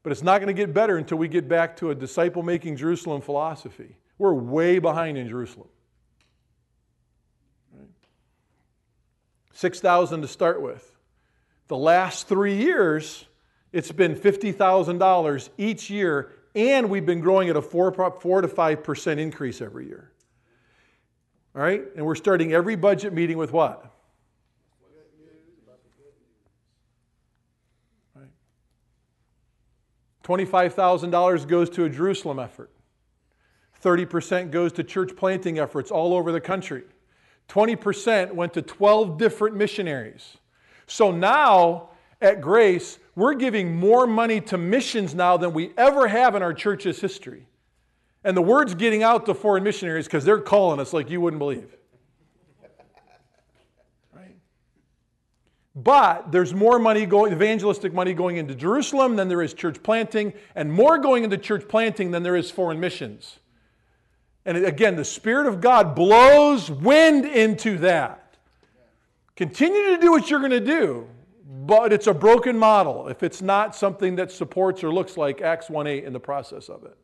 but 0.03 0.13
it's 0.13 0.23
not 0.23 0.41
going 0.41 0.55
to 0.55 0.61
get 0.61 0.73
better 0.73 0.97
until 0.97 1.19
we 1.19 1.29
get 1.29 1.49
back 1.49 1.77
to 1.79 1.91
a 1.91 1.95
disciple 1.95 2.43
making 2.43 2.77
Jerusalem 2.77 3.21
philosophy. 3.21 3.97
We're 4.19 4.33
way 4.33 4.79
behind 4.79 5.19
in 5.19 5.29
Jerusalem. 5.29 5.69
Right? 7.73 7.89
6,000 9.53 10.23
to 10.23 10.29
start 10.29 10.63
with. 10.63 10.97
The 11.69 11.77
last 11.77 12.29
three 12.29 12.57
years, 12.57 13.27
it's 13.73 13.93
been 13.93 14.15
$50,000 14.15 15.49
each 15.59 15.91
year, 15.91 16.33
and 16.55 16.89
we've 16.89 17.05
been 17.05 17.21
growing 17.21 17.49
at 17.49 17.57
a 17.57 17.63
4, 17.63 17.93
4 18.21 18.41
to 18.41 18.49
5% 18.49 19.19
increase 19.19 19.61
every 19.61 19.87
year. 19.87 20.13
All 21.55 21.63
right? 21.63 21.83
And 21.97 22.07
we're 22.07 22.15
starting 22.15 22.53
every 22.53 22.77
budget 22.77 23.13
meeting 23.13 23.39
with 23.39 23.53
what? 23.53 23.95
$25,000 30.27 31.47
goes 31.47 31.71
to 31.71 31.85
a 31.85 31.89
Jerusalem 31.89 32.39
effort. 32.41 32.71
30% 33.83 34.51
goes 34.51 34.73
to 34.73 34.83
church 34.83 35.15
planting 35.17 35.59
efforts 35.59 35.91
all 35.91 36.15
over 36.15 36.33
the 36.33 36.41
country. 36.41 36.83
20% 37.49 38.33
went 38.33 38.53
to 38.55 38.63
12 38.63 39.19
different 39.19 39.55
missionaries. 39.55 40.39
So 40.89 41.13
now 41.13 41.91
at 42.21 42.41
Grace, 42.41 42.99
we're 43.15 43.35
giving 43.35 43.77
more 43.77 44.07
money 44.07 44.41
to 44.43 44.59
missions 44.59 45.15
now 45.15 45.37
than 45.37 45.53
we 45.53 45.73
ever 45.77 46.09
have 46.09 46.35
in 46.35 46.43
our 46.43 46.55
church's 46.55 47.01
history. 47.01 47.47
And 48.25 48.37
the 48.37 48.43
word's 48.43 48.75
getting 48.75 49.05
out 49.05 49.27
to 49.27 49.35
foreign 49.35 49.63
missionaries 49.63 50.07
because 50.07 50.25
they're 50.25 50.41
calling 50.41 50.81
us 50.81 50.93
like 50.93 51.09
you 51.09 51.21
wouldn't 51.21 51.39
believe. 51.39 51.77
But 55.77 56.33
there's 56.33 56.55
more 56.55 56.79
money 56.79 57.05
going, 57.05 57.35
evangelistic 57.35 57.93
money 57.93 58.15
going 58.15 58.39
into 58.39 58.55
Jerusalem 58.55 59.17
than 59.17 59.29
there 59.29 59.43
is 59.43 59.53
church 59.53 59.83
planting, 59.83 60.33
and 60.55 60.73
more 60.73 60.97
going 60.97 61.23
into 61.23 61.37
church 61.37 61.69
planting 61.69 62.13
than 62.13 62.23
there 62.23 62.35
is 62.35 62.51
foreign 62.51 62.81
missions. 62.81 63.39
And 64.47 64.57
again, 64.57 64.97
the 64.97 65.05
Spirit 65.05 65.47
of 65.47 65.61
God 65.61 65.95
blows 65.95 66.71
wind 66.71 67.27
into 67.27 67.77
that. 67.79 68.39
Continue 69.35 69.97
to 69.97 69.99
do 70.01 70.11
what 70.13 70.31
you're 70.31 70.41
going 70.41 70.51
to 70.53 70.61
do, 70.61 71.09
but 71.47 71.93
it's 71.93 72.07
a 72.07 72.15
broken 72.15 72.57
model 72.57 73.09
if 73.09 73.23
it's 73.23 73.43
not 73.43 73.77
something 73.77 74.17
that 74.17 74.33
supports 74.33 74.83
or 74.83 74.91
looks 74.91 75.19
like 75.19 75.43
Acts 75.43 75.69
1 75.69 75.87
8 75.87 76.05
in 76.05 76.15
the 76.15 76.21
process 76.21 76.71
of 76.71 76.85
it. 76.85 76.97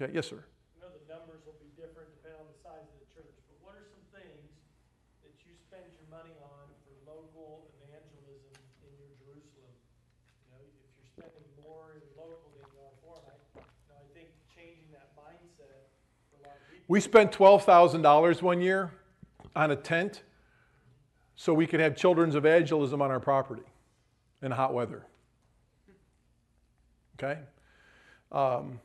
Okay, 0.00 0.12
yes, 0.14 0.28
sir. 0.28 0.44
We 16.88 17.00
spent 17.00 17.32
$12,000 17.32 18.42
one 18.42 18.60
year 18.60 18.92
on 19.54 19.70
a 19.70 19.76
tent 19.76 20.22
so 21.34 21.52
we 21.52 21.66
could 21.66 21.80
have 21.80 21.96
children's 21.96 22.34
evangelism 22.34 23.02
on 23.02 23.10
our 23.10 23.20
property 23.20 23.62
in 24.42 24.50
hot 24.50 24.72
weather. 24.72 25.06
Okay? 27.18 27.40
Um, 28.32 28.80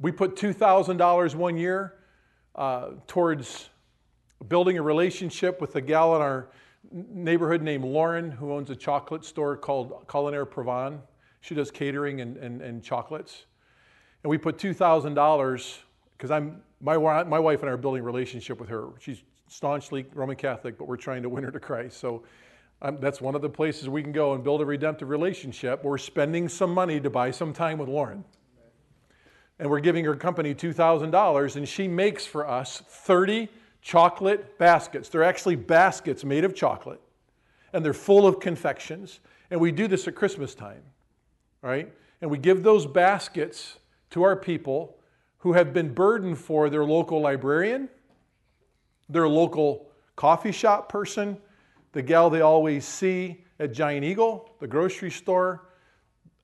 we 0.00 0.12
put 0.12 0.36
$2,000 0.36 1.34
one 1.34 1.56
year 1.56 1.94
uh, 2.54 2.90
towards 3.06 3.70
building 4.48 4.78
a 4.78 4.82
relationship 4.82 5.60
with 5.60 5.74
a 5.76 5.80
gal 5.80 6.14
in 6.16 6.22
our 6.22 6.48
neighborhood 6.92 7.62
named 7.62 7.84
Lauren 7.84 8.30
who 8.30 8.52
owns 8.52 8.70
a 8.70 8.76
chocolate 8.76 9.24
store 9.24 9.56
called 9.56 10.06
Culinaire 10.06 10.48
Provence. 10.48 11.00
She 11.40 11.54
does 11.54 11.70
catering 11.70 12.20
and, 12.20 12.36
and, 12.36 12.62
and 12.62 12.82
chocolates. 12.82 13.46
And 14.22 14.30
we 14.30 14.38
put 14.38 14.58
$2,000 14.58 15.78
because 16.12 16.30
I'm 16.30 16.62
my, 16.80 16.96
my 17.24 17.38
wife 17.38 17.60
and 17.60 17.68
I 17.68 17.72
are 17.72 17.76
building 17.76 18.02
a 18.02 18.04
relationship 18.04 18.60
with 18.60 18.68
her. 18.68 18.88
She's 19.00 19.22
staunchly 19.48 20.06
Roman 20.14 20.36
Catholic, 20.36 20.78
but 20.78 20.86
we're 20.86 20.96
trying 20.96 21.22
to 21.22 21.28
win 21.28 21.44
her 21.44 21.50
to 21.50 21.60
Christ. 21.60 21.98
So 21.98 22.22
um, 22.82 22.98
that's 23.00 23.20
one 23.20 23.34
of 23.34 23.42
the 23.42 23.48
places 23.48 23.88
we 23.88 24.02
can 24.02 24.12
go 24.12 24.34
and 24.34 24.44
build 24.44 24.60
a 24.60 24.64
redemptive 24.64 25.08
relationship. 25.08 25.82
We're 25.82 25.98
spending 25.98 26.48
some 26.48 26.72
money 26.72 27.00
to 27.00 27.10
buy 27.10 27.30
some 27.30 27.52
time 27.52 27.78
with 27.78 27.88
Lauren. 27.88 28.24
And 29.58 29.68
we're 29.68 29.80
giving 29.80 30.04
her 30.04 30.14
company 30.14 30.54
$2,000, 30.54 31.56
and 31.56 31.68
she 31.68 31.88
makes 31.88 32.24
for 32.24 32.48
us 32.48 32.82
30 32.86 33.48
chocolate 33.82 34.56
baskets. 34.58 35.08
They're 35.08 35.24
actually 35.24 35.56
baskets 35.56 36.24
made 36.24 36.44
of 36.44 36.54
chocolate, 36.54 37.00
and 37.72 37.84
they're 37.84 37.92
full 37.92 38.26
of 38.26 38.38
confections. 38.38 39.18
And 39.50 39.60
we 39.60 39.72
do 39.72 39.88
this 39.88 40.06
at 40.06 40.14
Christmas 40.14 40.54
time, 40.54 40.82
right? 41.62 41.92
And 42.20 42.30
we 42.30 42.38
give 42.38 42.62
those 42.62 42.86
baskets 42.86 43.78
to 44.10 44.22
our 44.22 44.36
people 44.36 44.97
who 45.38 45.52
have 45.52 45.72
been 45.72 45.92
burdened 45.92 46.38
for 46.38 46.68
their 46.68 46.84
local 46.84 47.20
librarian, 47.20 47.88
their 49.08 49.28
local 49.28 49.90
coffee 50.16 50.52
shop 50.52 50.88
person, 50.88 51.38
the 51.92 52.02
gal 52.02 52.28
they 52.28 52.40
always 52.40 52.84
see 52.84 53.44
at 53.58 53.72
Giant 53.72 54.04
Eagle, 54.04 54.50
the 54.60 54.66
grocery 54.66 55.10
store, 55.10 55.68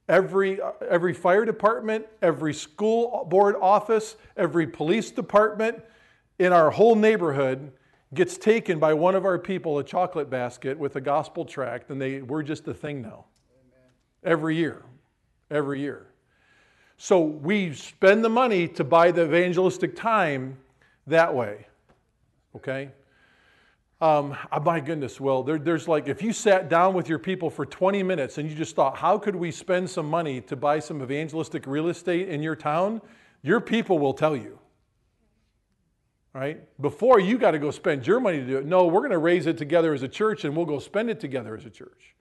every, 0.09 0.61
every 0.89 1.13
fire 1.13 1.45
department, 1.45 2.07
every 2.23 2.55
school 2.55 3.27
board 3.29 3.57
office, 3.61 4.17
every 4.37 4.67
police 4.67 5.11
department 5.11 5.83
in 6.39 6.53
our 6.53 6.71
whole 6.71 6.95
neighborhood 6.95 7.73
gets 8.13 8.39
taken 8.39 8.79
by 8.79 8.95
one 8.95 9.15
of 9.15 9.25
our 9.25 9.39
people 9.39 9.79
a 9.79 9.85
chocolate 9.85 10.31
basket 10.31 10.79
with 10.79 10.97
a 10.97 11.01
gospel 11.01 11.45
tract, 11.45 11.91
and 11.91 12.01
they, 12.01 12.23
we're 12.23 12.43
just 12.43 12.67
a 12.69 12.75
thing 12.75 13.03
now. 13.03 13.25
Amen. 13.51 13.89
Every 14.23 14.57
year. 14.57 14.83
Every 15.51 15.81
year. 15.81 16.07
So 17.05 17.21
we 17.21 17.75
spend 17.75 18.25
the 18.25 18.31
money 18.31 18.67
to 18.67 18.83
buy 18.83 19.11
the 19.11 19.25
evangelistic 19.25 19.95
time 19.95 20.57
that 21.07 21.35
way. 21.35 21.67
Okay? 22.57 22.93
Um, 24.01 24.35
oh 24.51 24.61
my 24.61 24.81
goodness, 24.81 25.21
Will, 25.21 25.43
there, 25.43 25.59
there's 25.59 25.87
like, 25.87 26.09
if 26.09 26.23
you 26.23 26.33
sat 26.33 26.71
down 26.71 26.95
with 26.95 27.07
your 27.11 27.19
people 27.19 27.51
for 27.51 27.67
20 27.67 28.03
minutes 28.03 28.39
and 28.39 28.49
you 28.49 28.57
just 28.57 28.75
thought, 28.75 28.97
how 28.97 29.19
could 29.19 29.37
we 29.37 29.51
spend 29.51 29.91
some 29.91 30.09
money 30.09 30.41
to 30.41 30.57
buy 30.57 30.79
some 30.79 31.03
evangelistic 31.03 31.67
real 31.67 31.89
estate 31.89 32.31
in 32.31 32.43
your 32.43 32.57
town? 32.57 33.03
Your 33.43 33.61
people 33.61 33.99
will 33.99 34.15
tell 34.15 34.35
you. 34.35 34.59
right? 36.33 36.61
Before 36.81 37.21
you 37.21 37.37
got 37.37 37.51
to 37.51 37.59
go 37.59 37.71
spend 37.71 38.07
your 38.07 38.19
money 38.19 38.39
to 38.39 38.47
do 38.47 38.57
it. 38.57 38.65
No, 38.65 38.87
we're 38.87 39.01
going 39.01 39.11
to 39.11 39.19
raise 39.19 39.47
it 39.47 39.59
together 39.59 39.93
as 39.93 40.03
a 40.03 40.09
church 40.09 40.47
and 40.47 40.57
we'll 40.57 40.65
go 40.65 40.79
spend 40.79 41.11
it 41.11 41.21
together 41.21 41.55
as 41.55 41.67
a 41.67 41.71
church. 41.71 42.15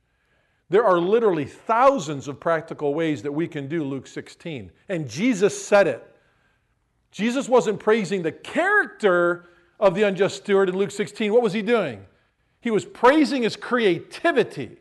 There 0.70 0.86
are 0.86 1.00
literally 1.00 1.46
thousands 1.46 2.28
of 2.28 2.40
practical 2.40 2.94
ways 2.94 3.22
that 3.24 3.32
we 3.32 3.48
can 3.48 3.68
do 3.68 3.84
Luke 3.84 4.08
16. 4.08 4.72
And 4.90 5.10
Jesus 5.10 5.64
said 5.64 5.88
it. 5.88 6.10
Jesus 7.12 7.48
wasn't 7.48 7.80
praising 7.80 8.24
the 8.24 8.32
character 8.32 9.50
of 9.80 9.94
the 9.94 10.04
unjust 10.04 10.38
steward 10.38 10.70
in 10.70 10.78
Luke 10.78 10.92
16. 10.92 11.32
What 11.32 11.44
was 11.44 11.54
he 11.54 11.62
doing? 11.62 12.06
He 12.60 12.72
was 12.72 12.86
praising 12.86 13.44
his 13.44 13.56
creativity. 13.56 14.78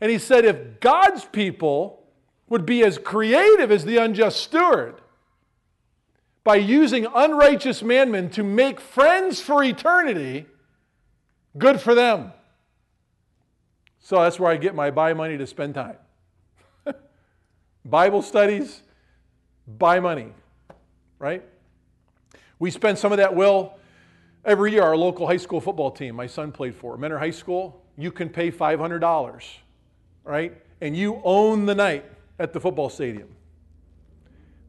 And 0.00 0.10
he 0.10 0.18
said, 0.18 0.44
if 0.44 0.80
God's 0.80 1.24
people 1.26 2.02
would 2.48 2.66
be 2.66 2.82
as 2.82 2.98
creative 2.98 3.70
as 3.70 3.84
the 3.84 3.98
unjust 3.98 4.40
steward 4.42 5.00
by 6.42 6.56
using 6.56 7.06
unrighteous 7.14 7.82
mammon 7.82 8.30
to 8.30 8.42
make 8.42 8.80
friends 8.80 9.40
for 9.40 9.62
eternity, 9.62 10.46
good 11.58 11.80
for 11.80 11.94
them. 11.94 12.32
So 14.10 14.20
that's 14.20 14.40
where 14.40 14.50
I 14.50 14.56
get 14.56 14.74
my 14.74 14.90
buy 14.90 15.14
money 15.14 15.38
to 15.38 15.46
spend 15.46 15.74
time. 15.74 15.94
Bible 17.84 18.22
studies, 18.22 18.82
buy 19.78 20.00
money, 20.00 20.32
right? 21.20 21.44
We 22.58 22.72
spend 22.72 22.98
some 22.98 23.12
of 23.12 23.18
that 23.18 23.36
will 23.36 23.74
every 24.44 24.72
year. 24.72 24.82
Our 24.82 24.96
local 24.96 25.28
high 25.28 25.36
school 25.36 25.60
football 25.60 25.92
team, 25.92 26.16
my 26.16 26.26
son 26.26 26.50
played 26.50 26.74
for, 26.74 26.96
Mentor 26.96 27.20
High 27.20 27.30
School, 27.30 27.84
you 27.96 28.10
can 28.10 28.28
pay 28.28 28.50
$500, 28.50 29.44
right? 30.24 30.60
And 30.80 30.96
you 30.96 31.20
own 31.22 31.64
the 31.64 31.76
night 31.76 32.04
at 32.40 32.52
the 32.52 32.58
football 32.58 32.88
stadium. 32.88 33.28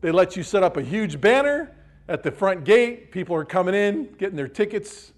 They 0.01 0.11
let 0.11 0.37
you 0.37 0.43
set 0.43 0.61
up 0.61 0.77
a 0.77 0.83
huge 0.83 1.19
banner 1.19 1.75
at 2.07 2.21
the 2.21 2.29
front 2.29 2.63
gate. 2.63 3.11
People 3.11 3.35
are 3.35 3.45
coming 3.45 3.73
in, 3.73 4.13
getting 4.19 4.35
their 4.35 4.47
tickets 4.47 5.13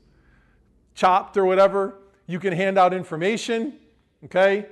chopped 0.96 1.36
or 1.36 1.44
whatever. 1.44 1.96
You 2.26 2.40
can 2.40 2.54
hand 2.54 2.78
out 2.78 2.94
information, 2.94 3.80
okay? 4.26 4.66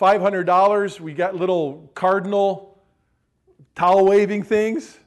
$500. 0.00 1.00
We 1.00 1.12
got 1.12 1.34
little 1.34 1.90
cardinal 1.94 2.78
towel 3.74 4.06
waving 4.06 4.42
things, 4.42 4.98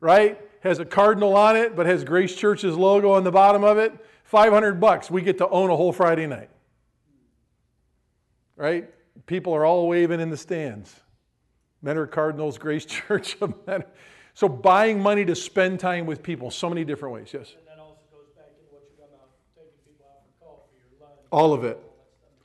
right? 0.00 0.40
Has 0.60 0.78
a 0.78 0.84
cardinal 0.84 1.36
on 1.36 1.56
it, 1.56 1.74
but 1.74 1.86
has 1.86 2.04
Grace 2.04 2.34
Church's 2.34 2.76
logo 2.76 3.12
on 3.12 3.24
the 3.24 3.32
bottom 3.32 3.64
of 3.64 3.78
it. 3.78 3.92
500 4.24 4.80
bucks. 4.80 5.10
We 5.10 5.22
get 5.22 5.38
to 5.38 5.48
own 5.48 5.70
a 5.70 5.76
whole 5.76 5.92
Friday 5.92 6.26
night. 6.26 6.50
Right? 8.56 8.90
People 9.26 9.54
are 9.54 9.64
all 9.64 9.88
waving 9.88 10.20
in 10.20 10.30
the 10.30 10.36
stands. 10.36 10.94
Men 11.82 11.98
are 11.98 12.06
Cardinals, 12.06 12.58
Grace 12.58 12.84
Church 12.86 13.36
of 13.40 13.54
Mentor. 13.66 13.90
So 14.34 14.48
buying 14.48 15.00
money 15.00 15.24
to 15.26 15.36
spend 15.36 15.78
time 15.78 16.06
with 16.06 16.22
people, 16.22 16.50
so 16.50 16.68
many 16.68 16.84
different 16.84 17.14
ways, 17.14 17.30
yes. 17.32 17.54
And 17.56 17.68
that 17.68 17.80
also 17.80 18.00
goes 18.10 18.26
back 18.36 18.48
to 18.56 18.62
what 18.70 18.82
you're 18.82 19.06
talking 19.06 19.14
about, 19.14 19.30
taking 19.54 19.70
people 19.86 20.06
out 20.10 20.24
for 20.40 20.44
coffee 20.44 20.76
or 21.00 21.06
lunch. 21.06 21.20
All 21.30 21.52
of 21.52 21.62
it. 21.62 21.78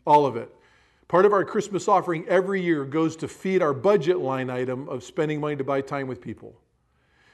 All 0.05 0.25
of 0.25 0.35
it. 0.35 0.53
Part 1.09 1.25
of 1.25 1.33
our 1.33 1.43
Christmas 1.43 1.87
offering 1.87 2.23
every 2.27 2.61
year 2.61 2.85
goes 2.85 3.15
to 3.17 3.27
feed 3.27 3.63
our 3.63 3.73
budget 3.73 4.19
line 4.19 4.51
item 4.51 4.87
of 4.87 5.03
spending 5.03 5.41
money 5.41 5.55
to 5.55 5.63
buy 5.63 5.81
time 5.81 6.07
with 6.07 6.21
people. 6.21 6.55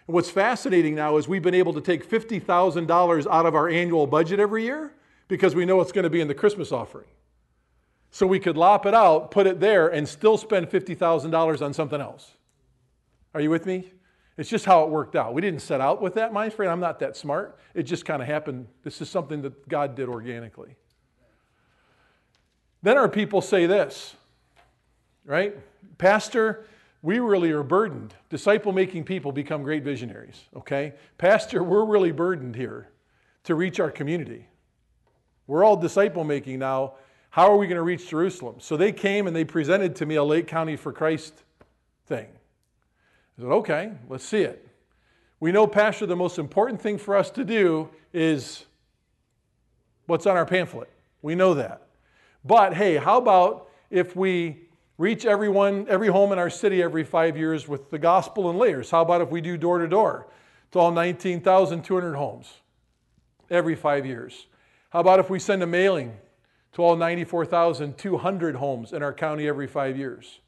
And 0.07 0.13
what's 0.13 0.29
fascinating 0.29 0.95
now 0.95 1.17
is 1.17 1.27
we've 1.27 1.43
been 1.43 1.53
able 1.53 1.73
to 1.73 1.81
take 1.81 2.09
$50,000 2.09 3.27
out 3.29 3.45
of 3.45 3.53
our 3.53 3.67
annual 3.67 4.07
budget 4.07 4.39
every 4.39 4.63
year 4.63 4.93
because 5.27 5.55
we 5.55 5.65
know 5.65 5.81
it's 5.81 5.91
going 5.91 6.03
to 6.03 6.09
be 6.09 6.21
in 6.21 6.29
the 6.29 6.33
Christmas 6.33 6.71
offering. 6.71 7.07
So 8.11 8.25
we 8.25 8.39
could 8.39 8.55
lop 8.55 8.85
it 8.85 8.93
out, 8.93 9.29
put 9.29 9.45
it 9.45 9.59
there, 9.59 9.89
and 9.89 10.07
still 10.07 10.37
spend 10.37 10.69
$50,000 10.69 11.61
on 11.61 11.73
something 11.73 11.99
else. 11.99 12.31
Are 13.33 13.41
you 13.41 13.49
with 13.49 13.65
me? 13.65 13.91
It's 14.37 14.49
just 14.49 14.63
how 14.63 14.83
it 14.83 14.89
worked 14.89 15.17
out. 15.17 15.33
We 15.33 15.41
didn't 15.41 15.61
set 15.61 15.81
out 15.81 16.01
with 16.01 16.13
that 16.13 16.31
mind 16.31 16.53
frame. 16.53 16.69
I'm 16.69 16.79
not 16.79 16.99
that 16.99 17.17
smart. 17.17 17.59
It 17.73 17.83
just 17.83 18.05
kind 18.05 18.21
of 18.21 18.27
happened. 18.29 18.67
This 18.83 19.01
is 19.01 19.09
something 19.09 19.41
that 19.41 19.67
God 19.67 19.95
did 19.95 20.07
organically. 20.07 20.77
Then 22.85 22.99
our 22.99 23.09
people 23.09 23.41
say 23.41 23.65
this, 23.65 24.15
right? 25.25 25.57
Pastor, 25.97 26.67
we 27.01 27.17
really 27.17 27.49
are 27.49 27.63
burdened. 27.63 28.13
Disciple 28.29 28.73
making 28.73 29.05
people 29.05 29.31
become 29.31 29.63
great 29.63 29.81
visionaries, 29.81 30.39
okay? 30.55 30.93
Pastor, 31.17 31.63
we're 31.63 31.83
really 31.83 32.11
burdened 32.11 32.55
here 32.55 32.89
to 33.45 33.55
reach 33.55 33.79
our 33.79 33.89
community. 33.89 34.45
We're 35.47 35.63
all 35.63 35.75
disciple 35.75 36.23
making 36.23 36.59
now. 36.59 36.93
How 37.31 37.51
are 37.51 37.57
we 37.57 37.65
going 37.65 37.77
to 37.77 37.81
reach 37.81 38.07
Jerusalem? 38.07 38.57
So 38.59 38.77
they 38.77 38.91
came 38.91 39.25
and 39.25 39.35
they 39.35 39.45
presented 39.45 39.95
to 39.95 40.05
me 40.05 40.13
a 40.13 40.23
Lake 40.23 40.45
County 40.45 40.75
for 40.75 40.93
Christ 40.93 41.33
thing. 42.05 42.27
I 43.39 43.41
said, 43.41 43.49
okay, 43.49 43.93
let's 44.09 44.23
see 44.23 44.41
it. 44.41 44.63
We 45.39 45.51
know, 45.51 45.65
Pastor, 45.65 46.05
the 46.05 46.15
most 46.15 46.37
important 46.37 46.79
thing 46.79 46.99
for 46.99 47.17
us 47.17 47.31
to 47.31 47.43
do 47.43 47.89
is 48.13 48.65
what's 50.05 50.27
on 50.27 50.37
our 50.37 50.45
pamphlet. 50.45 50.91
We 51.23 51.33
know 51.33 51.55
that. 51.55 51.81
But 52.45 52.75
hey, 52.75 52.97
how 52.97 53.17
about 53.17 53.69
if 53.89 54.15
we 54.15 54.67
reach 54.99 55.25
everyone, 55.25 55.87
every 55.89 56.09
home 56.09 56.31
in 56.31 56.37
our 56.37 56.49
city 56.49 56.81
every 56.81 57.03
five 57.03 57.35
years 57.35 57.67
with 57.67 57.89
the 57.89 57.97
gospel 57.97 58.51
in 58.51 58.57
layers? 58.57 58.91
How 58.91 59.01
about 59.01 59.21
if 59.21 59.29
we 59.29 59.41
do 59.41 59.57
door 59.57 59.79
to 59.79 59.87
door 59.87 60.27
to 60.71 60.79
all 60.79 60.91
19,200 60.91 62.15
homes 62.15 62.53
every 63.49 63.75
five 63.75 64.05
years? 64.05 64.45
How 64.91 64.99
about 64.99 65.19
if 65.19 65.29
we 65.29 65.39
send 65.39 65.63
a 65.63 65.67
mailing 65.67 66.13
to 66.73 66.83
all 66.83 66.95
94,200 66.95 68.55
homes 68.55 68.93
in 68.93 69.01
our 69.01 69.13
county 69.13 69.47
every 69.47 69.67
five 69.67 69.97
years? 69.97 70.39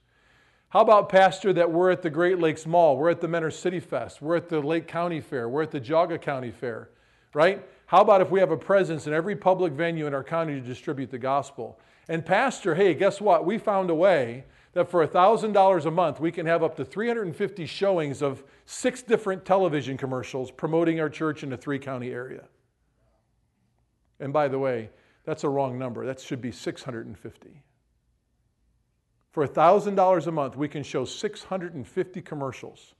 How 0.69 0.82
about, 0.82 1.09
Pastor, 1.09 1.51
that 1.53 1.72
we're 1.72 1.90
at 1.90 2.01
the 2.01 2.09
Great 2.09 2.40
Lakes 2.40 2.66
Mall, 2.66 2.98
we're 2.98 3.09
at 3.09 3.22
the 3.22 3.27
Mentor 3.27 3.51
City 3.51 3.80
Fest, 3.80 4.22
we're 4.22 4.35
at 4.35 4.50
the 4.50 4.59
Lake 4.59 4.88
County 4.88 5.22
Fair, 5.22 5.50
we're 5.50 5.64
at 5.64 5.72
the 5.72 5.80
Geauga 5.80 6.22
County 6.22 6.51
Fair, 6.51 6.90
right? 7.34 7.66
How 7.88 8.01
about 8.01 8.19
if 8.19 8.30
we 8.30 8.41
have 8.41 8.51
a 8.51 8.57
presence 8.57 9.07
in 9.07 9.14
every 9.14 9.35
public 9.35 9.72
venue 9.72 10.07
in 10.07 10.14
our 10.14 10.24
county 10.24 10.53
to 10.53 10.61
distribute 10.61 11.09
the 11.09 11.17
gospel? 11.17 11.80
And, 12.09 12.25
Pastor, 12.25 12.75
hey, 12.75 12.93
guess 12.93 13.22
what? 13.22 13.45
We 13.45 13.57
found 13.57 13.90
a 13.90 13.95
way 13.95 14.43
that 14.74 14.91
for 14.91 15.06
$1,000 15.07 15.85
a 15.85 15.91
month, 15.91 16.19
we 16.19 16.32
can 16.32 16.45
have 16.45 16.64
up 16.64 16.75
to 16.75 16.85
350 16.85 17.66
showings 17.66 18.22
of 18.22 18.43
six 18.66 19.01
different 19.01 19.45
television 19.45 19.98
commercials 19.98 20.51
promoting 20.51 20.99
our 20.99 21.09
church 21.09 21.43
in 21.43 21.49
the 21.49 21.57
three 21.57 21.80
county 21.80 22.11
area. 22.11 22.43
And 24.19 24.33
by 24.33 24.49
the 24.49 24.59
way, 24.59 24.90
that's 25.24 25.45
a 25.45 25.49
wrong 25.49 25.80
number. 25.80 26.06
That 26.06 26.19
should 26.19 26.41
be 26.41 26.51
650. 26.51 27.64
For 29.32 29.48
$1,000 29.48 30.27
a 30.27 30.32
month, 30.32 30.57
we 30.57 30.67
can 30.67 30.83
show 30.83 31.06
650 31.06 32.22
commercials 32.22 32.95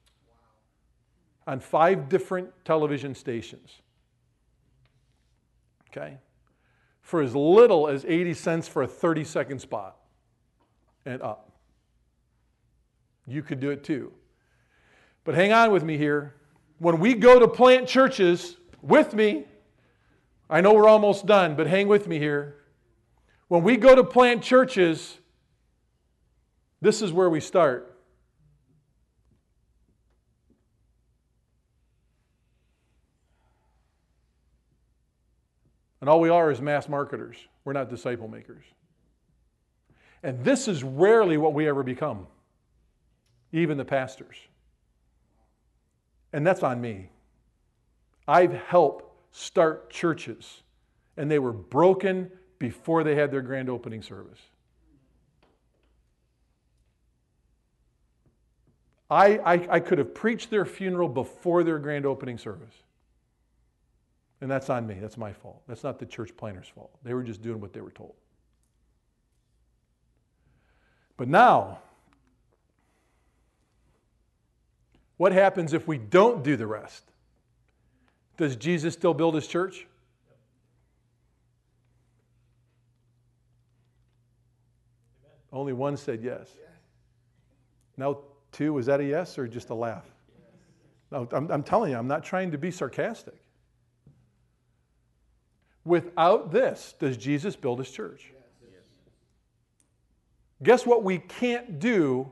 on 1.46 1.60
five 1.60 2.08
different 2.08 2.50
television 2.64 3.14
stations. 3.14 3.82
Okay? 5.98 6.18
For 7.02 7.22
as 7.22 7.36
little 7.36 7.88
as 7.88 8.06
80 8.06 8.34
cents 8.34 8.68
for 8.68 8.84
a 8.84 8.88
30 8.88 9.24
second 9.24 9.60
spot 9.60 9.98
and 11.06 11.22
up. 11.22 11.52
You 13.26 13.42
could 13.42 13.60
do 13.60 13.72
it 13.72 13.84
too. 13.84 14.14
But 15.24 15.36
hang 15.36 15.52
on 15.52 15.72
with 15.72 15.84
me 15.84 15.98
here. 15.98 16.36
When 16.80 17.00
we 17.00 17.14
go 17.14 17.40
to 17.40 17.48
plant 17.48 17.88
churches, 17.88 18.58
with 18.82 19.14
me, 19.14 19.46
I 20.50 20.62
know 20.62 20.74
we're 20.74 20.88
almost 20.88 21.26
done, 21.26 21.56
but 21.56 21.68
hang 21.68 21.88
with 21.88 22.08
me 22.08 22.20
here. 22.20 22.56
When 23.48 23.64
we 23.64 23.78
go 23.78 23.96
to 23.96 24.04
plant 24.04 24.44
churches, 24.44 25.18
this 26.82 27.02
is 27.02 27.12
where 27.12 27.30
we 27.30 27.40
start. 27.40 27.87
And 36.00 36.10
all 36.10 36.20
we 36.20 36.30
are 36.30 36.52
is 36.52 36.62
mass 36.62 36.88
marketers. 36.88 37.38
We're 37.66 37.74
not 37.74 37.90
disciple 37.90 38.28
makers. 38.28 38.64
And 40.24 40.44
this 40.44 40.68
is 40.68 40.84
rarely 40.84 41.38
what 41.38 41.54
we 41.54 41.68
ever 41.68 41.84
become, 41.84 42.28
even 43.52 43.78
the 43.78 43.86
pastors. 43.86 44.36
And 46.34 46.46
that's 46.46 46.64
on 46.64 46.82
me. 46.82 47.10
I've 48.28 48.54
helped 48.54 49.06
start 49.32 49.90
churches, 49.90 50.64
and 51.16 51.32
they 51.32 51.40
were 51.40 51.54
broken 51.54 52.32
before 52.60 53.04
they 53.04 53.16
had 53.16 53.32
their 53.32 53.42
grand 53.42 53.70
opening 53.70 54.02
service. 54.02 54.40
I, 59.10 59.38
I, 59.38 59.68
I, 59.76 59.80
could 59.80 60.00
have 60.00 60.14
preached 60.14 60.50
their 60.50 60.66
funeral 60.66 61.08
before 61.08 61.64
their 61.64 61.80
grand 61.80 62.06
opening 62.06 62.38
service. 62.38 62.74
And 64.40 64.52
that's 64.52 64.70
on 64.70 64.86
me. 64.86 64.96
That's 64.96 65.18
my 65.18 65.34
fault. 65.34 65.62
That's 65.68 65.84
not 65.84 66.00
the 66.00 66.06
church 66.06 66.36
planner's 66.38 66.68
fault. 66.68 66.92
They 67.04 67.14
were 67.14 67.24
just 67.24 67.42
doing 67.42 67.60
what 67.60 67.74
they 67.74 67.82
were 67.82 67.92
told. 67.92 68.14
But 71.16 71.28
now, 71.28 71.80
what 75.18 75.32
happens 75.32 75.74
if 75.74 75.88
we 75.88 75.98
don't 75.98 76.44
do 76.44 76.56
the 76.56 76.68
rest? 76.68 77.04
Does 78.38 78.56
Jesus 78.56 78.94
still 78.94 79.16
build 79.16 79.34
his 79.34 79.48
church? 79.48 79.88
Only 85.52 85.74
one 85.74 85.98
said 85.98 86.22
yes. 86.22 86.52
Now, 87.96 88.20
two, 88.52 88.74
was 88.74 88.86
that 88.86 89.00
a 89.00 89.04
yes 89.04 89.40
or 89.40 89.48
just 89.48 89.72
a 89.72 89.74
laugh? 89.74 90.06
No, 91.10 91.28
I'm, 91.32 91.50
I'm 91.50 91.64
telling 91.64 91.92
you, 91.92 91.98
I'm 91.98 92.08
not 92.08 92.24
trying 92.24 92.52
to 92.52 92.60
be 92.60 92.70
sarcastic. 92.70 93.34
Without 95.88 96.52
this, 96.52 96.96
does 97.00 97.16
Jesus 97.16 97.56
build 97.56 97.80
his 97.80 97.90
church? 97.90 98.34
Guess 100.62 100.86
what 100.86 101.02
we 101.04 101.20
can't 101.20 101.80
do 101.80 102.30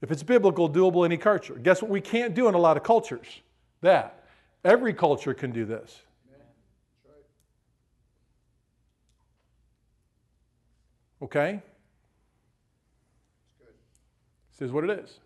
if 0.00 0.10
it's 0.10 0.22
biblical, 0.22 0.70
doable 0.70 1.04
in 1.04 1.12
any 1.12 1.18
culture? 1.18 1.54
Guess 1.54 1.82
what 1.82 1.90
we 1.90 2.00
can't 2.00 2.34
do 2.34 2.48
in 2.48 2.54
a 2.54 2.58
lot 2.58 2.78
of 2.78 2.82
cultures? 2.82 3.26
That. 3.82 4.24
Every 4.64 4.94
culture 4.94 5.34
can 5.34 5.50
do 5.50 5.66
this. 5.66 6.00
Okay? 11.20 11.60
This 14.52 14.68
is 14.68 14.72
what 14.72 14.84
it 14.84 14.90
is. 14.90 15.18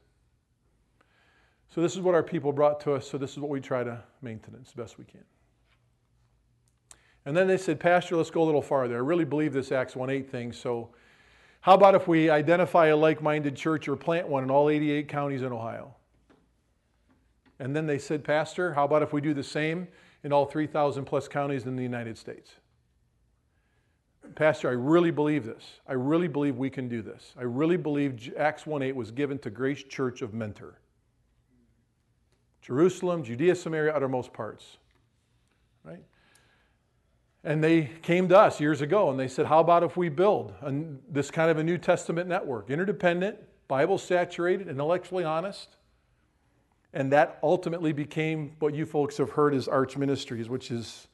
So, 1.68 1.83
this 1.83 1.94
is 1.94 2.01
what 2.01 2.15
our 2.15 2.23
people 2.23 2.52
brought 2.52 2.81
to 2.81 2.94
us, 2.94 3.09
so 3.09 3.17
this 3.18 3.33
is 3.33 3.39
what 3.39 3.51
we 3.51 3.60
try 3.60 3.85
to 3.85 4.02
maintain 4.23 4.57
as 4.60 4.73
best 4.73 4.99
we 4.99 5.05
can. 5.05 5.25
And 7.26 7.36
then 7.36 7.48
they 7.48 7.58
said, 7.58 7.80
Pastor, 7.80 8.16
let's 8.16 8.30
go 8.30 8.42
a 8.42 8.44
little 8.44 8.62
farther. 8.62 8.94
I 8.94 9.00
really 9.00 9.24
believe 9.24 9.52
this 9.52 9.72
Acts 9.72 9.96
1 9.96 10.08
8 10.08 10.30
thing, 10.30 10.52
so 10.52 10.88
how 11.60 11.74
about 11.74 11.96
if 11.96 12.06
we 12.06 12.30
identify 12.30 12.86
a 12.86 12.96
like 12.96 13.20
minded 13.20 13.56
church 13.56 13.88
or 13.88 13.96
plant 13.96 14.28
one 14.28 14.44
in 14.44 14.50
all 14.52 14.70
88 14.70 15.08
counties 15.08 15.42
in 15.42 15.52
Ohio? 15.52 15.92
And 17.58 17.74
then 17.74 17.86
they 17.86 17.98
said, 17.98 18.22
Pastor, 18.22 18.72
how 18.72 18.84
about 18.84 19.02
if 19.02 19.12
we 19.12 19.20
do 19.20 19.34
the 19.34 19.42
same 19.42 19.88
in 20.22 20.32
all 20.32 20.46
3,000 20.46 21.05
plus 21.05 21.26
counties 21.26 21.64
in 21.64 21.74
the 21.74 21.82
United 21.82 22.16
States? 22.16 22.52
Pastor, 24.36 24.68
I 24.68 24.72
really 24.72 25.10
believe 25.10 25.44
this. 25.44 25.80
I 25.88 25.94
really 25.94 26.28
believe 26.28 26.56
we 26.56 26.70
can 26.70 26.88
do 26.88 27.02
this. 27.02 27.34
I 27.36 27.42
really 27.42 27.76
believe 27.76 28.32
Acts 28.38 28.66
1 28.66 28.82
8 28.82 28.94
was 28.94 29.10
given 29.10 29.38
to 29.40 29.50
Grace 29.50 29.82
Church 29.82 30.22
of 30.22 30.32
Mentor. 30.32 30.78
Jerusalem, 32.62 33.24
Judea, 33.24 33.56
Samaria, 33.56 33.92
uttermost 33.92 34.32
parts. 34.32 34.78
Right? 35.82 36.02
And 37.47 37.62
they 37.62 37.89
came 38.02 38.28
to 38.31 38.36
us 38.36 38.60
years 38.60 38.81
ago 38.81 39.08
and 39.08 39.20
they 39.20 39.28
said, 39.28 39.47
How 39.47 39.60
about 39.60 39.84
if 39.84 39.97
we 39.97 40.08
build 40.08 40.52
a, 40.62 40.75
this 41.08 41.31
kind 41.31 41.49
of 41.49 41.58
a 41.58 41.65
New 41.65 41.78
Testament 41.78 42.28
network? 42.28 42.70
Interdependent, 42.70 43.39
Bible 43.68 43.99
saturated, 43.99 44.66
intellectually 44.66 45.23
honest. 45.23 45.76
And 46.92 47.12
that 47.12 47.39
ultimately 47.44 47.92
became 47.92 48.57
what 48.58 48.75
you 48.75 48.84
folks 48.84 49.16
have 49.18 49.31
heard 49.31 49.55
as 49.55 49.68
Arch 49.68 49.97
Ministries, 49.97 50.49
which 50.49 50.73
is 50.73 51.07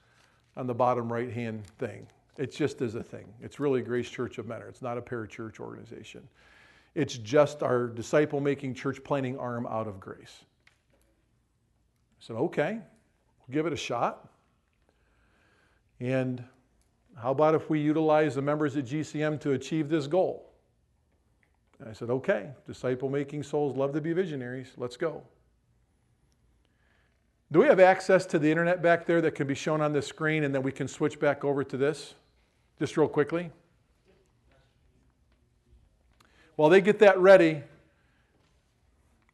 on 0.56 0.66
the 0.66 0.72
bottom 0.72 1.12
right 1.12 1.30
hand 1.30 1.66
thing. 1.78 2.06
It 2.38 2.50
just 2.50 2.80
is 2.80 2.94
a 2.94 3.02
thing. 3.02 3.26
It's 3.42 3.60
really 3.60 3.82
Grace 3.82 4.08
Church 4.08 4.38
of 4.38 4.46
Mentor. 4.46 4.68
It's 4.68 4.80
not 4.80 4.96
a 4.96 5.02
parachurch 5.02 5.60
organization. 5.60 6.26
It's 6.94 7.18
just 7.18 7.62
our 7.62 7.88
disciple 7.88 8.40
making 8.40 8.72
church 8.72 9.04
planting 9.04 9.38
arm 9.38 9.66
out 9.66 9.86
of 9.86 10.00
grace. 10.00 10.44
I 12.22 12.26
said, 12.26 12.36
okay, 12.36 12.78
we'll 13.46 13.52
give 13.52 13.66
it 13.66 13.74
a 13.74 13.76
shot. 13.76 14.31
And 16.02 16.42
how 17.16 17.30
about 17.30 17.54
if 17.54 17.70
we 17.70 17.78
utilize 17.78 18.34
the 18.34 18.42
members 18.42 18.76
at 18.76 18.86
GCM 18.86 19.40
to 19.42 19.52
achieve 19.52 19.88
this 19.88 20.08
goal? 20.08 20.50
And 21.78 21.88
I 21.88 21.92
said, 21.92 22.10
okay, 22.10 22.50
disciple 22.66 23.08
making 23.08 23.44
souls 23.44 23.76
love 23.76 23.92
to 23.92 24.00
be 24.00 24.12
visionaries. 24.12 24.72
Let's 24.76 24.96
go. 24.96 25.22
Do 27.52 27.60
we 27.60 27.66
have 27.66 27.78
access 27.78 28.26
to 28.26 28.40
the 28.40 28.50
internet 28.50 28.82
back 28.82 29.06
there 29.06 29.20
that 29.20 29.36
can 29.36 29.46
be 29.46 29.54
shown 29.54 29.80
on 29.80 29.92
the 29.92 30.02
screen 30.02 30.42
and 30.42 30.52
then 30.52 30.62
we 30.64 30.72
can 30.72 30.88
switch 30.88 31.20
back 31.20 31.44
over 31.44 31.62
to 31.62 31.76
this? 31.76 32.14
Just 32.80 32.96
real 32.96 33.06
quickly. 33.06 33.52
While 36.56 36.68
they 36.68 36.80
get 36.80 36.98
that 36.98 37.16
ready, 37.20 37.62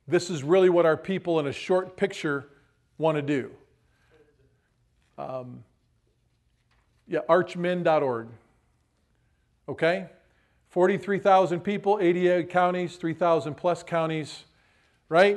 this 0.06 0.28
is 0.28 0.42
really 0.42 0.68
what 0.68 0.84
our 0.84 0.98
people 0.98 1.40
in 1.40 1.46
a 1.46 1.52
short 1.52 1.96
picture 1.96 2.50
want 2.98 3.16
to 3.16 3.22
do. 3.22 3.52
Um, 5.16 5.64
yeah, 7.08 7.20
archmin.org. 7.28 8.28
Okay? 9.68 10.06
43,000 10.68 11.60
people, 11.60 11.98
88 12.00 12.50
counties, 12.50 12.96
3,000 12.96 13.54
plus 13.54 13.82
counties, 13.82 14.44
right? 15.08 15.36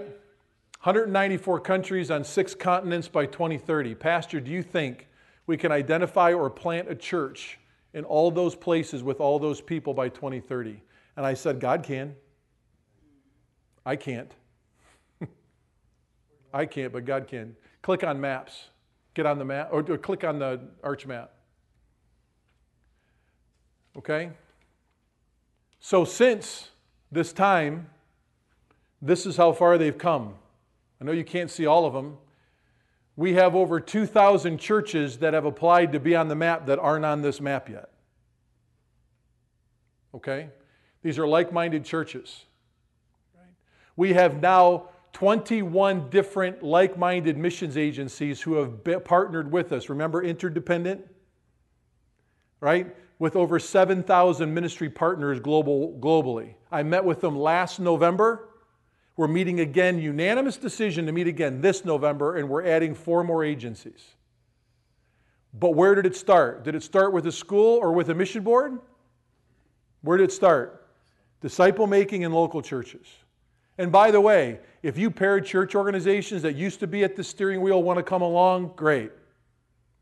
194 0.83 1.59
countries 1.61 2.11
on 2.11 2.23
six 2.23 2.53
continents 2.53 3.07
by 3.07 3.25
2030. 3.25 3.95
Pastor, 3.95 4.39
do 4.39 4.51
you 4.51 4.61
think 4.61 5.07
we 5.47 5.55
can 5.55 5.71
identify 5.71 6.33
or 6.33 6.49
plant 6.49 6.89
a 6.89 6.95
church 6.95 7.59
in 7.93 8.03
all 8.03 8.31
those 8.31 8.55
places 8.55 9.03
with 9.03 9.19
all 9.19 9.39
those 9.39 9.61
people 9.61 9.93
by 9.93 10.09
2030? 10.09 10.81
And 11.15 11.25
I 11.25 11.33
said, 11.33 11.59
God 11.59 11.83
can. 11.83 12.15
I 13.85 13.95
can't. 13.95 14.33
I 16.53 16.65
can't, 16.65 16.91
but 16.91 17.05
God 17.05 17.27
can. 17.27 17.55
Click 17.81 18.03
on 18.03 18.19
maps. 18.19 18.67
Get 19.13 19.25
on 19.25 19.37
the 19.37 19.45
map, 19.45 19.69
or, 19.71 19.79
or 19.91 19.97
click 19.97 20.23
on 20.23 20.39
the 20.39 20.61
arch 20.83 21.05
map. 21.05 21.31
Okay? 23.97 24.31
So, 25.79 26.05
since 26.05 26.69
this 27.11 27.33
time, 27.33 27.89
this 29.01 29.25
is 29.25 29.37
how 29.37 29.51
far 29.51 29.77
they've 29.77 29.97
come. 29.97 30.35
I 30.99 31.03
know 31.03 31.11
you 31.11 31.23
can't 31.23 31.49
see 31.49 31.65
all 31.65 31.85
of 31.85 31.93
them. 31.93 32.17
We 33.15 33.33
have 33.33 33.55
over 33.55 33.79
2,000 33.79 34.59
churches 34.59 35.17
that 35.17 35.33
have 35.33 35.45
applied 35.45 35.91
to 35.93 35.99
be 35.99 36.15
on 36.15 36.27
the 36.27 36.35
map 36.35 36.67
that 36.67 36.79
aren't 36.79 37.05
on 37.05 37.21
this 37.21 37.41
map 37.41 37.67
yet. 37.67 37.89
Okay? 40.13 40.49
These 41.01 41.17
are 41.17 41.27
like 41.27 41.51
minded 41.51 41.83
churches. 41.83 42.45
We 43.95 44.13
have 44.13 44.41
now 44.41 44.89
21 45.13 46.09
different 46.09 46.63
like 46.63 46.97
minded 46.97 47.37
missions 47.37 47.77
agencies 47.77 48.41
who 48.41 48.53
have 48.55 49.03
partnered 49.03 49.51
with 49.51 49.71
us. 49.71 49.89
Remember, 49.89 50.23
interdependent? 50.23 51.05
Right? 52.59 52.95
With 53.21 53.35
over 53.35 53.59
7,000 53.59 54.51
ministry 54.51 54.89
partners 54.89 55.39
global, 55.39 55.95
globally. 56.01 56.55
I 56.71 56.81
met 56.81 57.05
with 57.05 57.21
them 57.21 57.37
last 57.37 57.79
November. 57.79 58.49
We're 59.15 59.27
meeting 59.27 59.59
again, 59.59 59.99
unanimous 59.99 60.57
decision 60.57 61.05
to 61.05 61.11
meet 61.11 61.27
again 61.27 61.61
this 61.61 61.85
November, 61.85 62.37
and 62.37 62.49
we're 62.49 62.65
adding 62.65 62.95
four 62.95 63.23
more 63.23 63.43
agencies. 63.43 64.15
But 65.53 65.75
where 65.75 65.93
did 65.93 66.07
it 66.07 66.15
start? 66.15 66.63
Did 66.63 66.73
it 66.73 66.81
start 66.81 67.13
with 67.13 67.27
a 67.27 67.31
school 67.31 67.77
or 67.77 67.91
with 67.91 68.09
a 68.09 68.15
mission 68.15 68.41
board? 68.41 68.79
Where 70.01 70.17
did 70.17 70.23
it 70.23 70.33
start? 70.33 70.87
Disciple 71.41 71.85
making 71.85 72.23
in 72.23 72.33
local 72.33 72.63
churches. 72.63 73.05
And 73.77 73.91
by 73.91 74.09
the 74.09 74.19
way, 74.19 74.61
if 74.81 74.97
you 74.97 75.11
parachurch 75.11 75.75
organizations 75.75 76.41
that 76.41 76.55
used 76.55 76.79
to 76.79 76.87
be 76.87 77.03
at 77.03 77.15
the 77.15 77.23
steering 77.23 77.61
wheel 77.61 77.83
want 77.83 77.97
to 77.97 78.03
come 78.03 78.23
along, 78.23 78.73
great. 78.75 79.11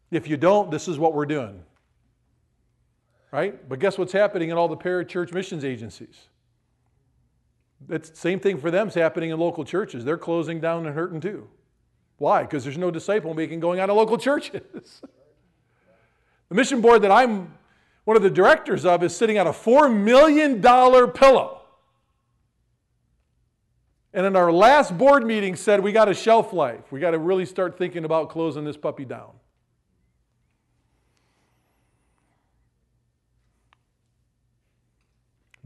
If 0.09 0.29
you 0.29 0.37
don't, 0.37 0.71
this 0.71 0.87
is 0.87 0.97
what 0.97 1.13
we're 1.13 1.25
doing. 1.25 1.65
Right? 3.31 3.67
But 3.67 3.79
guess 3.79 3.97
what's 3.97 4.13
happening 4.13 4.49
in 4.49 4.57
all 4.57 4.67
the 4.67 4.77
parachurch 4.77 5.33
missions 5.33 5.63
agencies? 5.63 6.27
It's 7.87 8.19
same 8.19 8.39
thing 8.39 8.57
for 8.57 8.71
them 8.71 8.87
is 8.87 8.95
happening 8.95 9.29
in 9.29 9.39
local 9.39 9.63
churches. 9.63 10.03
They're 10.03 10.17
closing 10.17 10.59
down 10.59 10.85
and 10.85 10.95
hurting 10.95 11.21
too. 11.21 11.47
Why? 12.17 12.41
Because 12.41 12.63
there's 12.63 12.77
no 12.77 12.91
disciple 12.91 13.33
making 13.33 13.59
going 13.61 13.79
on 13.79 13.89
in 13.89 13.95
local 13.95 14.17
churches. 14.29 15.01
the 16.49 16.55
mission 16.55 16.81
board 16.81 17.03
that 17.03 17.11
I'm 17.11 17.53
one 18.03 18.17
of 18.17 18.23
the 18.23 18.29
directors 18.29 18.85
of 18.85 19.03
is 19.03 19.15
sitting 19.15 19.37
on 19.37 19.45
a 19.45 19.53
$4 19.53 19.93
million 19.95 20.61
pillow. 21.11 21.61
And 24.13 24.25
in 24.25 24.35
our 24.35 24.51
last 24.51 24.97
board 24.97 25.23
meeting 25.25 25.55
said 25.55 25.81
we 25.81 25.91
got 25.91 26.09
a 26.09 26.13
shelf 26.15 26.51
life. 26.51 26.91
We 26.91 26.99
got 26.99 27.11
to 27.11 27.19
really 27.19 27.45
start 27.45 27.77
thinking 27.77 28.05
about 28.05 28.29
closing 28.29 28.65
this 28.65 28.77
puppy 28.77 29.05
down. 29.05 29.29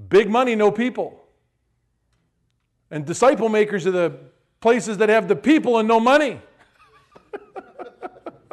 Big 0.09 0.30
money, 0.30 0.56
no 0.56 0.72
people. 0.72 1.23
And 2.91 3.06
disciple 3.06 3.49
makers 3.49 3.88
are 3.88 3.91
the 3.91 4.17
places 4.61 4.98
that 4.99 5.09
have 5.09 5.27
the 5.27 5.35
people 5.35 5.80
and 5.80 5.88
no 5.88 5.99
money. 5.99 6.40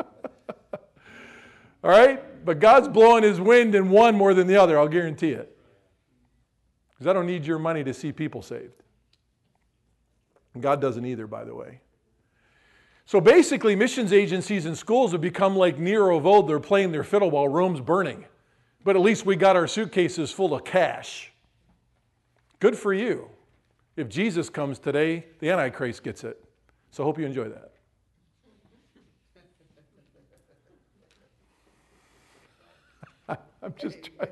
All 1.84 1.90
right? 1.90 2.44
But 2.44 2.58
God's 2.58 2.88
blowing 2.88 3.22
his 3.22 3.40
wind 3.40 3.74
in 3.74 3.90
one 3.90 4.14
more 4.14 4.34
than 4.34 4.46
the 4.46 4.56
other, 4.56 4.78
I'll 4.78 4.88
guarantee 4.88 5.32
it. 5.32 5.56
Because 6.92 7.06
I 7.06 7.12
don't 7.12 7.26
need 7.26 7.46
your 7.46 7.58
money 7.58 7.84
to 7.84 7.94
see 7.94 8.12
people 8.12 8.42
saved. 8.42 8.82
And 10.54 10.62
God 10.62 10.80
doesn't 10.80 11.04
either, 11.04 11.26
by 11.26 11.44
the 11.44 11.54
way. 11.54 11.80
So 13.04 13.20
basically, 13.20 13.74
missions 13.74 14.12
agencies 14.12 14.66
and 14.66 14.78
schools 14.78 15.12
have 15.12 15.20
become 15.20 15.56
like 15.56 15.78
Nero 15.78 16.16
of 16.16 16.26
old. 16.26 16.48
They're 16.48 16.60
playing 16.60 16.92
their 16.92 17.02
fiddle 17.02 17.30
while 17.30 17.48
Rome's 17.48 17.80
burning. 17.80 18.24
But 18.84 18.96
at 18.96 19.02
least 19.02 19.26
we 19.26 19.36
got 19.36 19.56
our 19.56 19.66
suitcases 19.66 20.30
full 20.30 20.54
of 20.54 20.64
cash. 20.64 21.32
Good 22.60 22.76
for 22.76 22.92
you. 22.92 23.28
If 23.96 24.08
Jesus 24.08 24.48
comes 24.48 24.78
today, 24.78 25.26
the 25.40 25.50
Antichrist 25.50 26.04
gets 26.04 26.24
it. 26.24 26.42
So 26.90 27.02
hope 27.04 27.18
you 27.18 27.26
enjoy 27.26 27.48
that. 27.48 27.72
I'm 33.62 33.74
just 33.78 33.96
trying. 34.02 34.30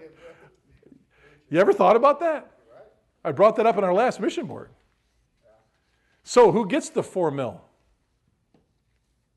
You 1.50 1.58
ever 1.58 1.72
thought 1.72 1.96
about 1.96 2.20
that? 2.20 2.52
I 3.24 3.32
brought 3.32 3.56
that 3.56 3.66
up 3.66 3.76
in 3.78 3.84
our 3.84 3.94
last 3.94 4.20
mission 4.20 4.46
board. 4.46 4.70
So, 6.22 6.52
who 6.52 6.66
gets 6.66 6.90
the 6.90 7.02
four 7.02 7.30
mil? 7.30 7.62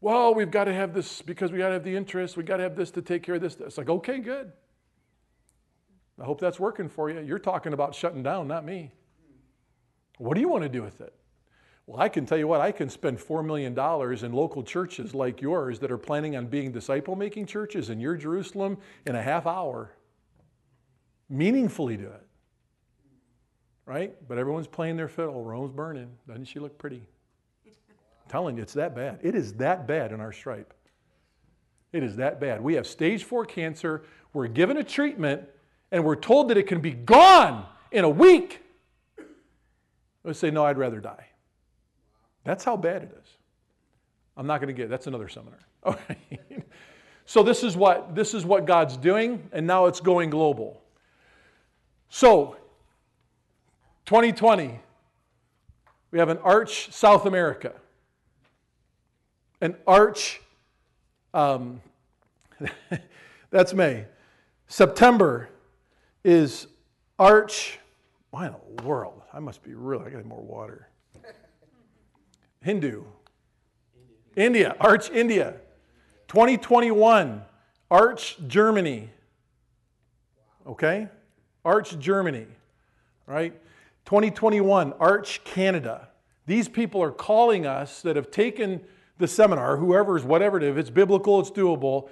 Well, 0.01 0.33
we've 0.33 0.51
got 0.51 0.65
to 0.65 0.73
have 0.73 0.93
this 0.93 1.21
because 1.21 1.51
we 1.51 1.59
got 1.59 1.67
to 1.67 1.75
have 1.75 1.83
the 1.83 1.95
interest. 1.95 2.35
We 2.35 2.43
got 2.43 2.57
to 2.57 2.63
have 2.63 2.75
this 2.75 2.91
to 2.91 3.01
take 3.01 3.23
care 3.23 3.35
of 3.35 3.41
this. 3.41 3.55
It's 3.59 3.77
like, 3.77 3.89
okay, 3.89 4.19
good. 4.19 4.51
I 6.21 6.25
hope 6.25 6.39
that's 6.39 6.59
working 6.59 6.87
for 6.87 7.09
you. 7.09 7.19
You're 7.21 7.39
talking 7.39 7.73
about 7.73 7.95
shutting 7.95 8.21
down, 8.21 8.47
not 8.47 8.63
me. 8.63 8.91
What 10.19 10.35
do 10.35 10.41
you 10.41 10.47
want 10.47 10.61
to 10.63 10.69
do 10.69 10.83
with 10.83 11.01
it? 11.01 11.15
Well, 11.87 11.99
I 11.99 12.09
can 12.09 12.27
tell 12.27 12.37
you 12.37 12.47
what, 12.47 12.61
I 12.61 12.71
can 12.71 12.89
spend 12.89 13.17
$4 13.17 13.43
million 13.43 13.73
in 14.23 14.33
local 14.33 14.61
churches 14.61 15.15
like 15.15 15.41
yours 15.41 15.79
that 15.79 15.91
are 15.91 15.97
planning 15.97 16.35
on 16.35 16.45
being 16.45 16.71
disciple 16.71 17.15
making 17.15 17.47
churches 17.47 17.89
in 17.89 17.99
your 17.99 18.15
Jerusalem 18.15 18.77
in 19.07 19.15
a 19.15 19.21
half 19.21 19.47
hour. 19.47 19.95
Meaningfully 21.27 21.97
do 21.97 22.05
it. 22.05 22.27
Right? 23.87 24.15
But 24.27 24.37
everyone's 24.37 24.67
playing 24.67 24.97
their 24.97 25.07
fiddle. 25.07 25.43
Rome's 25.43 25.71
burning. 25.71 26.09
Doesn't 26.27 26.45
she 26.45 26.59
look 26.59 26.77
pretty? 26.77 27.01
I'm 27.65 28.29
telling 28.29 28.57
you, 28.57 28.61
it's 28.61 28.73
that 28.73 28.95
bad. 28.95 29.19
It 29.23 29.33
is 29.33 29.53
that 29.53 29.87
bad 29.87 30.11
in 30.11 30.21
our 30.21 30.31
stripe. 30.31 30.73
It 31.91 32.03
is 32.03 32.15
that 32.17 32.39
bad. 32.39 32.61
We 32.61 32.75
have 32.75 32.85
stage 32.85 33.23
four 33.23 33.43
cancer. 33.43 34.03
We're 34.33 34.47
given 34.47 34.77
a 34.77 34.83
treatment, 34.83 35.41
and 35.91 36.03
we're 36.03 36.15
told 36.15 36.49
that 36.49 36.57
it 36.57 36.67
can 36.67 36.79
be 36.79 36.91
gone 36.91 37.65
in 37.91 38.03
a 38.03 38.09
week. 38.09 38.61
Let's 40.23 40.39
say, 40.39 40.51
no, 40.51 40.65
I'd 40.65 40.77
rather 40.77 40.99
die. 40.99 41.25
That's 42.43 42.63
how 42.63 42.77
bad 42.77 43.03
it 43.03 43.17
is. 43.21 43.29
I'm 44.37 44.47
not 44.47 44.59
going 44.59 44.69
to 44.69 44.73
get 44.73 44.85
it. 44.85 44.89
that's 44.89 45.07
another 45.07 45.29
seminar. 45.29 45.59
Okay. 45.83 46.19
so 47.25 47.41
this 47.41 47.63
is 47.63 47.75
what 47.75 48.13
this 48.13 48.35
is 48.35 48.45
what 48.45 48.67
God's 48.67 48.97
doing, 48.97 49.49
and 49.51 49.65
now 49.65 49.87
it's 49.87 49.99
going 49.99 50.29
global. 50.29 50.79
So 52.09 52.55
2020, 54.05 54.79
we 56.11 56.19
have 56.19 56.29
an 56.29 56.37
arch 56.43 56.91
South 56.91 57.25
America, 57.25 57.73
an 59.59 59.75
arch. 59.87 60.39
Um, 61.33 61.81
that's 63.49 63.73
May. 63.73 64.05
September 64.67 65.49
is 66.23 66.67
arch. 67.17 67.79
Why 68.29 68.47
in 68.47 68.53
the 68.75 68.83
world? 68.83 69.21
I 69.33 69.39
must 69.39 69.63
be 69.63 69.73
really. 69.73 70.05
I 70.05 70.09
got 70.09 70.25
more 70.25 70.41
water. 70.41 70.87
Hindu. 72.61 73.03
India, 74.35 74.75
Arch 74.79 75.09
India. 75.09 75.55
2021, 76.27 77.41
Arch 77.89 78.37
Germany. 78.47 79.09
Okay? 80.65 81.09
Arch 81.65 81.97
Germany, 81.99 82.47
right? 83.25 83.53
2021, 84.05 84.93
Arch 84.93 85.43
Canada. 85.43 86.07
These 86.45 86.69
people 86.69 87.03
are 87.03 87.11
calling 87.11 87.65
us 87.65 88.01
that 88.01 88.15
have 88.15 88.31
taken 88.31 88.81
the 89.17 89.27
seminar, 89.27 89.77
whoever's, 89.77 90.23
whatever 90.23 90.57
it 90.57 90.63
is, 90.63 90.69
if 90.71 90.77
it's 90.77 90.89
biblical, 90.89 91.39
it's 91.39 91.51
doable. 91.51 92.09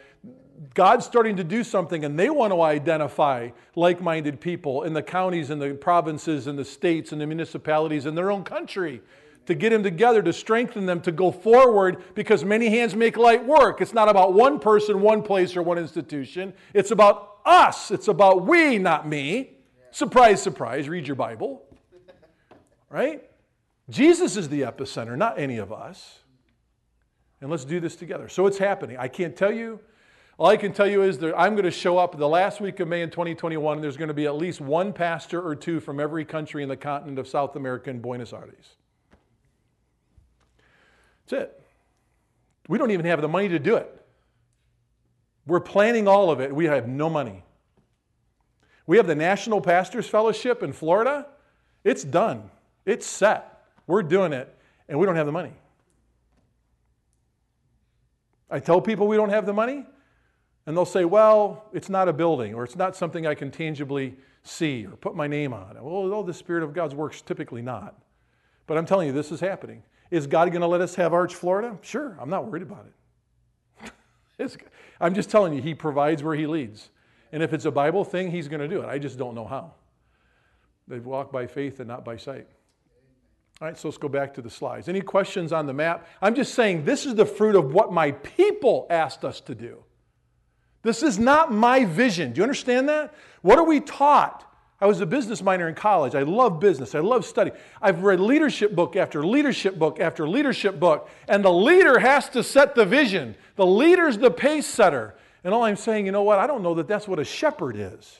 God's 0.73 1.05
starting 1.05 1.37
to 1.37 1.43
do 1.43 1.63
something 1.63 2.03
and 2.03 2.19
they 2.19 2.29
want 2.29 2.51
to 2.51 2.61
identify 2.61 3.49
like 3.75 4.01
minded 4.01 4.41
people 4.41 4.83
in 4.83 4.93
the 4.93 5.01
counties 5.01 5.49
and 5.49 5.61
the 5.61 5.73
provinces 5.73 6.47
and 6.47 6.59
the 6.59 6.65
states 6.65 7.11
and 7.11 7.21
the 7.21 7.27
municipalities 7.27 8.05
in 8.05 8.15
their 8.15 8.29
own 8.29 8.43
country 8.43 9.01
to 9.45 9.55
get 9.55 9.69
them 9.71 9.83
together, 9.83 10.21
to 10.21 10.33
strengthen 10.33 10.85
them, 10.85 11.01
to 11.01 11.11
go 11.11 11.31
forward 11.31 12.03
because 12.13 12.43
many 12.43 12.69
hands 12.69 12.93
make 12.93 13.17
light 13.17 13.43
work. 13.43 13.81
It's 13.81 13.93
not 13.93 14.09
about 14.09 14.33
one 14.33 14.59
person, 14.59 15.01
one 15.01 15.23
place, 15.23 15.55
or 15.55 15.63
one 15.63 15.77
institution. 15.77 16.53
It's 16.73 16.91
about 16.91 17.37
us. 17.45 17.89
It's 17.89 18.09
about 18.09 18.45
we, 18.45 18.77
not 18.77 19.07
me. 19.07 19.53
Surprise, 19.91 20.41
surprise. 20.41 20.87
Read 20.87 21.07
your 21.07 21.15
Bible. 21.15 21.63
Right? 22.89 23.23
Jesus 23.89 24.37
is 24.37 24.49
the 24.49 24.61
epicenter, 24.61 25.17
not 25.17 25.39
any 25.39 25.57
of 25.57 25.71
us. 25.71 26.19
And 27.41 27.49
let's 27.49 27.65
do 27.65 27.79
this 27.79 27.95
together. 27.95 28.27
So 28.29 28.45
it's 28.45 28.57
happening. 28.57 28.97
I 28.97 29.07
can't 29.07 29.35
tell 29.35 29.51
you. 29.51 29.79
All 30.39 30.47
I 30.47 30.55
can 30.55 30.71
tell 30.71 30.87
you 30.87 31.03
is 31.03 31.17
that 31.17 31.37
I'm 31.37 31.51
going 31.51 31.65
to 31.65 31.71
show 31.71 31.97
up 31.97 32.17
the 32.17 32.27
last 32.27 32.61
week 32.61 32.79
of 32.79 32.87
May 32.87 33.01
in 33.01 33.09
2021, 33.09 33.75
and 33.75 33.83
there's 33.83 33.97
going 33.97 34.07
to 34.07 34.13
be 34.13 34.25
at 34.25 34.37
least 34.37 34.61
one 34.61 34.93
pastor 34.93 35.45
or 35.45 35.53
two 35.53 35.81
from 35.81 35.99
every 35.99 36.23
country 36.23 36.63
in 36.63 36.69
the 36.69 36.77
continent 36.77 37.19
of 37.19 37.27
South 37.27 37.57
America 37.57 37.89
in 37.89 37.99
Buenos 37.99 38.31
Aires. 38.31 38.77
That's 41.27 41.43
it. 41.43 41.61
We 42.69 42.77
don't 42.77 42.91
even 42.91 43.05
have 43.05 43.21
the 43.21 43.27
money 43.27 43.49
to 43.49 43.59
do 43.59 43.75
it. 43.75 43.93
We're 45.45 45.59
planning 45.59 46.07
all 46.07 46.31
of 46.31 46.39
it. 46.39 46.55
We 46.55 46.65
have 46.65 46.87
no 46.87 47.09
money. 47.09 47.43
We 48.87 48.95
have 48.95 49.07
the 49.07 49.15
National 49.15 49.59
Pastors 49.59 50.07
Fellowship 50.07 50.63
in 50.63 50.71
Florida. 50.71 51.27
It's 51.83 52.05
done, 52.05 52.49
it's 52.85 53.05
set. 53.05 53.65
We're 53.87 54.03
doing 54.03 54.31
it, 54.31 54.55
and 54.87 54.97
we 54.99 55.05
don't 55.05 55.17
have 55.17 55.25
the 55.25 55.33
money. 55.33 55.53
I 58.49 58.59
tell 58.59 58.79
people 58.79 59.05
we 59.05 59.17
don't 59.17 59.31
have 59.31 59.45
the 59.45 59.53
money, 59.53 59.85
and 60.69 60.77
they'll 60.77 60.85
say, 60.85 61.03
well, 61.03 61.65
it's 61.73 61.89
not 61.89 62.07
a 62.07 62.13
building, 62.13 62.53
or 62.53 62.63
it's 62.63 62.75
not 62.75 62.95
something 62.95 63.25
I 63.25 63.33
can 63.33 63.49
tangibly 63.49 64.15
see 64.43 64.85
or 64.85 64.91
put 64.91 65.15
my 65.15 65.25
name 65.25 65.51
on. 65.51 65.73
Well, 65.81 66.13
oh, 66.13 66.21
the 66.21 66.31
Spirit 66.31 66.61
of 66.61 66.73
God's 66.73 66.93
works 66.93 67.21
typically 67.21 67.63
not. 67.63 67.95
But 68.67 68.77
I'm 68.77 68.85
telling 68.85 69.07
you, 69.07 69.13
this 69.13 69.31
is 69.31 69.39
happening. 69.39 69.81
Is 70.11 70.27
God 70.27 70.51
going 70.51 70.61
to 70.61 70.67
let 70.67 70.79
us 70.79 70.93
have 70.93 71.11
Arch 71.11 71.33
Florida? 71.33 71.75
Sure, 71.81 72.15
I'm 72.21 72.29
not 72.29 72.45
worried 72.45 72.61
about 72.61 72.85
it. 74.37 74.57
I'm 75.01 75.15
just 75.15 75.31
telling 75.31 75.53
you, 75.53 75.61
He 75.63 75.73
provides 75.73 76.21
where 76.21 76.35
He 76.35 76.45
leads. 76.45 76.91
And 77.31 77.41
if 77.41 77.51
it's 77.51 77.65
a 77.65 77.71
Bible 77.71 78.03
thing, 78.03 78.29
He's 78.29 78.47
going 78.47 78.61
to 78.61 78.67
do 78.67 78.83
it. 78.83 78.85
I 78.85 78.99
just 78.99 79.17
don't 79.17 79.33
know 79.33 79.47
how. 79.47 79.73
They 80.87 80.99
walk 80.99 81.31
by 81.31 81.47
faith 81.47 81.79
and 81.79 81.87
not 81.87 82.05
by 82.05 82.17
sight. 82.17 82.45
All 83.59 83.67
right, 83.67 83.75
so 83.75 83.87
let's 83.87 83.97
go 83.97 84.07
back 84.07 84.35
to 84.35 84.43
the 84.43 84.51
slides. 84.51 84.87
Any 84.87 85.01
questions 85.01 85.51
on 85.51 85.65
the 85.65 85.73
map? 85.73 86.07
I'm 86.21 86.35
just 86.35 86.53
saying 86.53 86.85
this 86.85 87.07
is 87.07 87.15
the 87.15 87.25
fruit 87.25 87.55
of 87.55 87.73
what 87.73 87.91
my 87.91 88.11
people 88.11 88.85
asked 88.91 89.25
us 89.25 89.41
to 89.41 89.55
do. 89.55 89.83
This 90.81 91.03
is 91.03 91.19
not 91.19 91.51
my 91.51 91.85
vision. 91.85 92.33
Do 92.33 92.39
you 92.39 92.43
understand 92.43 92.89
that? 92.89 93.13
What 93.41 93.57
are 93.57 93.65
we 93.65 93.79
taught? 93.79 94.45
I 94.81 94.85
was 94.85 95.01
a 95.01 95.05
business 95.05 95.41
minor 95.41 95.67
in 95.67 95.75
college. 95.75 96.15
I 96.15 96.23
love 96.23 96.59
business. 96.59 96.95
I 96.95 96.99
love 96.99 97.25
study. 97.25 97.51
I've 97.81 98.03
read 98.03 98.21
leadership 98.21 98.73
book 98.75 98.95
after 98.95 99.25
leadership 99.25 99.77
book 99.77 99.99
after 99.99 100.27
leadership 100.27 100.79
book, 100.79 101.09
and 101.27 101.43
the 101.43 101.51
leader 101.51 101.99
has 101.99 102.29
to 102.29 102.43
set 102.43 102.75
the 102.75 102.85
vision. 102.85 103.35
The 103.57 103.65
leader's 103.65 104.17
the 104.17 104.31
pace 104.31 104.65
setter. 104.65 105.15
And 105.43 105.53
all 105.53 105.63
I'm 105.63 105.75
saying, 105.75 106.05
you 106.05 106.13
know 106.13 106.23
what? 106.23 106.39
I 106.39 106.47
don't 106.47 106.63
know 106.63 106.75
that 106.75 106.87
that's 106.87 107.07
what 107.07 107.19
a 107.19 107.25
shepherd 107.25 107.75
is. 107.75 108.19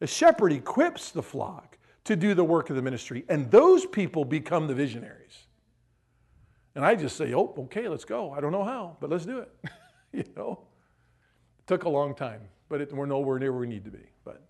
A 0.00 0.06
shepherd 0.06 0.52
equips 0.52 1.10
the 1.10 1.22
flock 1.22 1.76
to 2.04 2.16
do 2.16 2.32
the 2.32 2.44
work 2.44 2.70
of 2.70 2.76
the 2.76 2.82
ministry, 2.82 3.24
and 3.28 3.50
those 3.50 3.84
people 3.84 4.24
become 4.24 4.66
the 4.66 4.74
visionaries. 4.74 5.46
And 6.74 6.86
I 6.86 6.94
just 6.94 7.16
say, 7.16 7.34
oh, 7.34 7.52
okay, 7.58 7.88
let's 7.88 8.04
go. 8.04 8.32
I 8.32 8.40
don't 8.40 8.52
know 8.52 8.64
how, 8.64 8.96
but 9.00 9.10
let's 9.10 9.26
do 9.26 9.40
it. 9.40 9.50
you 10.12 10.24
know? 10.36 10.67
Took 11.68 11.84
a 11.84 11.88
long 11.88 12.14
time, 12.14 12.40
but 12.68 12.80
it, 12.80 12.92
we're 12.92 13.06
nowhere 13.06 13.38
near 13.38 13.52
where 13.52 13.60
we 13.60 13.68
need 13.68 13.84
to 13.84 13.90
be. 13.90 14.04
But 14.24 14.42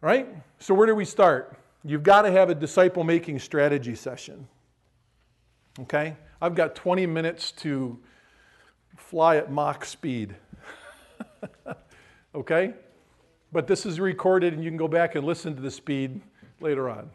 right? 0.00 0.28
So, 0.58 0.72
where 0.72 0.86
do 0.86 0.94
we 0.94 1.04
start? 1.04 1.58
You've 1.84 2.02
got 2.02 2.22
to 2.22 2.30
have 2.30 2.48
a 2.48 2.54
disciple 2.54 3.04
making 3.04 3.38
strategy 3.40 3.94
session. 3.94 4.48
Okay? 5.80 6.16
I've 6.40 6.54
got 6.54 6.74
20 6.74 7.06
minutes 7.06 7.52
to 7.52 7.98
fly 8.96 9.36
at 9.36 9.50
Mach 9.50 9.84
speed. 9.84 10.34
okay? 12.34 12.74
But 13.52 13.66
this 13.66 13.86
is 13.86 14.00
recorded 14.00 14.52
and 14.52 14.62
you 14.62 14.70
can 14.70 14.76
go 14.76 14.88
back 14.88 15.14
and 15.14 15.24
listen 15.24 15.54
to 15.54 15.62
the 15.62 15.70
speed 15.70 16.20
later 16.60 16.88
on. 16.88 17.10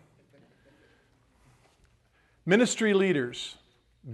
Ministry 2.45 2.94
leaders, 2.94 3.56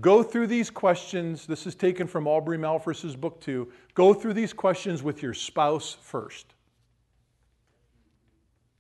go 0.01 0.23
through 0.23 0.47
these 0.47 0.69
questions. 0.69 1.45
This 1.45 1.65
is 1.65 1.75
taken 1.75 2.07
from 2.07 2.27
Aubrey 2.27 2.57
Malphurs's 2.57 3.15
book, 3.15 3.39
too. 3.39 3.71
Go 3.93 4.13
through 4.13 4.33
these 4.33 4.53
questions 4.53 5.03
with 5.03 5.21
your 5.21 5.33
spouse 5.33 5.97
first. 6.01 6.53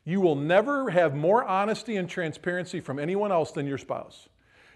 You 0.03 0.21
will 0.21 0.35
never 0.35 0.89
have 0.89 1.15
more 1.15 1.43
honesty 1.43 1.97
and 1.97 2.09
transparency 2.09 2.79
from 2.79 2.97
anyone 2.97 3.31
else 3.31 3.51
than 3.51 3.67
your 3.67 3.77
spouse. 3.77 4.29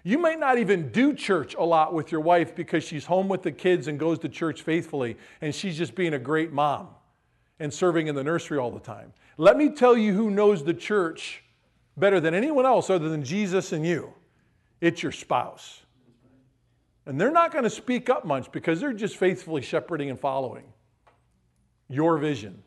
You 0.03 0.17
might 0.17 0.39
not 0.39 0.57
even 0.57 0.89
do 0.89 1.13
church 1.13 1.55
a 1.55 1.63
lot 1.63 1.93
with 1.93 2.11
your 2.11 2.21
wife 2.21 2.55
because 2.55 2.83
she's 2.83 3.05
home 3.05 3.29
with 3.29 3.43
the 3.43 3.51
kids 3.51 3.87
and 3.87 3.99
goes 3.99 4.19
to 4.19 4.29
church 4.29 4.63
faithfully 4.63 5.15
and 5.41 5.53
she's 5.53 5.77
just 5.77 5.95
being 5.95 6.15
a 6.15 6.19
great 6.19 6.51
mom 6.51 6.89
and 7.59 7.71
serving 7.71 8.07
in 8.07 8.15
the 8.15 8.23
nursery 8.23 8.57
all 8.57 8.71
the 8.71 8.79
time. 8.79 9.13
Let 9.37 9.57
me 9.57 9.69
tell 9.69 9.95
you 9.95 10.13
who 10.13 10.31
knows 10.31 10.63
the 10.63 10.73
church 10.73 11.43
better 11.95 12.19
than 12.19 12.33
anyone 12.33 12.65
else 12.65 12.89
other 12.89 13.09
than 13.09 13.23
Jesus 13.23 13.71
and 13.71 13.85
you 13.85 14.13
it's 14.81 15.03
your 15.03 15.11
spouse. 15.11 15.81
And 17.05 17.19
they're 17.19 17.31
not 17.31 17.51
going 17.51 17.63
to 17.63 17.69
speak 17.69 18.09
up 18.09 18.25
much 18.25 18.51
because 18.51 18.79
they're 18.79 18.93
just 18.93 19.17
faithfully 19.17 19.61
shepherding 19.61 20.09
and 20.09 20.19
following 20.19 20.65
your 21.89 22.17
vision. 22.17 22.61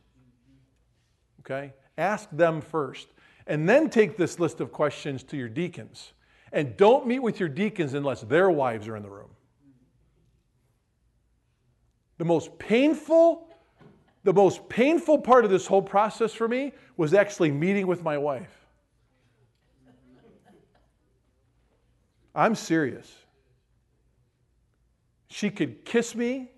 Okay? 1.41 1.73
Ask 1.97 2.29
them 2.31 2.61
first. 2.61 3.09
And 3.47 3.69
then 3.69 3.91
take 3.91 4.17
this 4.17 4.39
list 4.39 4.61
of 4.61 4.73
questions 4.73 5.23
to 5.25 5.37
your 5.37 5.49
deacons. 5.49 6.13
And 6.53 6.77
don't 6.77 7.07
meet 7.07 7.21
with 7.21 7.41
your 7.41 7.49
deacons 7.49 7.95
unless 7.95 8.23
their 8.23 8.51
wives 8.51 8.89
are 8.89 8.97
in 8.97 9.03
the 9.03 9.11
room. 9.11 9.31
The 12.19 12.25
most 12.25 12.59
painful, 12.59 13.49
the 14.23 14.33
most 14.33 14.69
painful 14.69 15.19
part 15.19 15.45
of 15.45 15.51
this 15.51 15.67
whole 15.67 15.83
process 15.83 16.33
for 16.33 16.49
me 16.49 16.73
was 16.97 17.13
actually 17.13 17.51
meeting 17.51 17.87
with 17.87 18.03
my 18.03 18.17
wife. 18.17 18.67
I'm 22.35 22.55
serious. 22.55 23.24
She 25.35 25.51
could 25.51 25.85
kiss 25.85 26.15
me, 26.15 26.53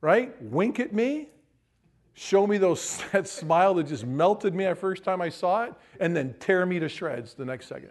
right? 0.00 0.40
Wink 0.40 0.78
at 0.78 0.92
me, 0.92 1.30
show 2.14 2.46
me 2.46 2.56
those, 2.56 3.02
that 3.12 3.26
smile 3.26 3.74
that 3.74 3.88
just 3.88 4.06
melted 4.06 4.54
me 4.54 4.66
the 4.66 4.76
first 4.76 5.02
time 5.02 5.20
I 5.20 5.30
saw 5.30 5.64
it, 5.64 5.74
and 5.98 6.14
then 6.14 6.36
tear 6.38 6.64
me 6.64 6.78
to 6.78 6.88
shreds 6.88 7.34
the 7.34 7.44
next 7.44 7.66
second. 7.66 7.90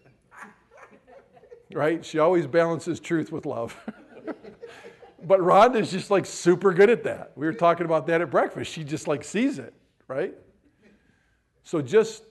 Right? 1.73 2.05
She 2.05 2.19
always 2.19 2.47
balances 2.47 3.01
truth 3.01 3.33
with 3.33 3.45
love. 3.45 3.77
but 5.25 5.41
Rhonda's 5.41 5.91
just 5.91 6.09
like 6.09 6.25
super 6.25 6.71
good 6.73 6.89
at 6.89 7.03
that. 7.03 7.33
We 7.35 7.45
were 7.45 7.51
talking 7.51 7.85
about 7.85 8.07
that 8.07 8.21
at 8.21 8.31
breakfast. 8.31 8.71
She 8.71 8.85
just 8.85 9.09
like 9.09 9.25
sees 9.25 9.59
it, 9.59 9.73
right? 10.07 10.33
So 11.63 11.81
just 11.81 12.23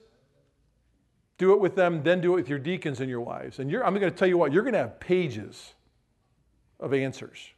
do 1.37 1.53
it 1.53 1.59
with 1.59 1.75
them, 1.75 2.01
then 2.01 2.21
do 2.21 2.33
it 2.33 2.37
with 2.37 2.49
your 2.49 2.57
deacons 2.57 3.01
and 3.01 3.09
your 3.09 3.21
wives. 3.21 3.59
And 3.59 3.71
I'm 3.75 3.93
going 3.93 4.01
to 4.01 4.09
tell 4.09 4.27
you 4.27 4.39
what, 4.39 4.51
you're 4.51 4.63
going 4.63 4.73
to 4.73 4.79
have 4.79 4.99
pages 4.99 5.75
of 6.81 6.93
answers 6.93 7.49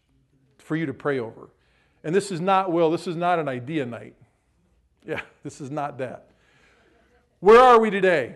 for 0.58 0.76
you 0.76 0.85
to 0.85 0.93
pray 0.93 1.19
over. 1.19 1.50
And 2.03 2.14
this 2.14 2.32
is 2.32 2.42
not, 2.42 2.72
Will, 2.72 2.92
this 2.92 3.08
is 3.08 3.16
not 3.16 3.40
an 3.40 3.48
idea 3.48 3.85
night. 3.85 4.16
Yeah, 5.06 5.22
this 5.43 5.61
is 5.61 5.72
not 5.72 5.98
that. 5.98 6.30
Where 7.40 7.60
are 7.60 7.80
we 7.80 7.90
today? 7.90 8.35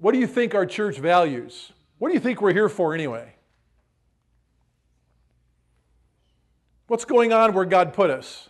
What 0.00 0.12
do 0.12 0.18
you 0.18 0.26
think 0.26 0.54
our 0.54 0.66
church 0.66 0.98
values? 0.98 1.72
What 1.98 2.08
do 2.08 2.14
you 2.14 2.20
think 2.20 2.42
we're 2.42 2.52
here 2.52 2.68
for 2.68 2.94
anyway? 2.94 3.34
What's 6.86 7.04
going 7.04 7.32
on 7.32 7.54
where 7.54 7.64
God 7.64 7.92
put 7.92 8.10
us? 8.10 8.48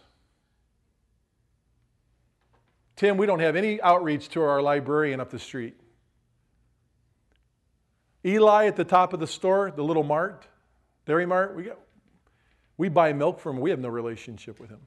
Tim, 2.97 3.17
we 3.17 3.27
don't 3.27 3.41
have 3.41 3.57
any 3.57 3.81
outreach 3.81 4.29
to 4.31 4.43
our 4.43 4.63
librarian 4.63 5.21
up 5.21 5.31
the 5.31 5.39
street. 5.39 5.77
Eli 8.25 8.67
at 8.67 8.77
the 8.77 8.85
top 8.85 9.13
of 9.13 9.21
the 9.21 9.27
store, 9.27 9.73
the 9.75 9.85
little 9.85 10.03
mart, 10.03 10.47
Dairy 11.07 11.27
Mart, 11.27 11.55
we, 11.55 11.65
got, 11.65 11.79
we 12.77 12.89
buy 12.89 13.13
milk 13.13 13.39
from 13.39 13.57
him. 13.57 13.63
We 13.63 13.71
have 13.71 13.79
no 13.79 13.89
relationship 13.89 14.59
with 14.59 14.71
him. 14.71 14.81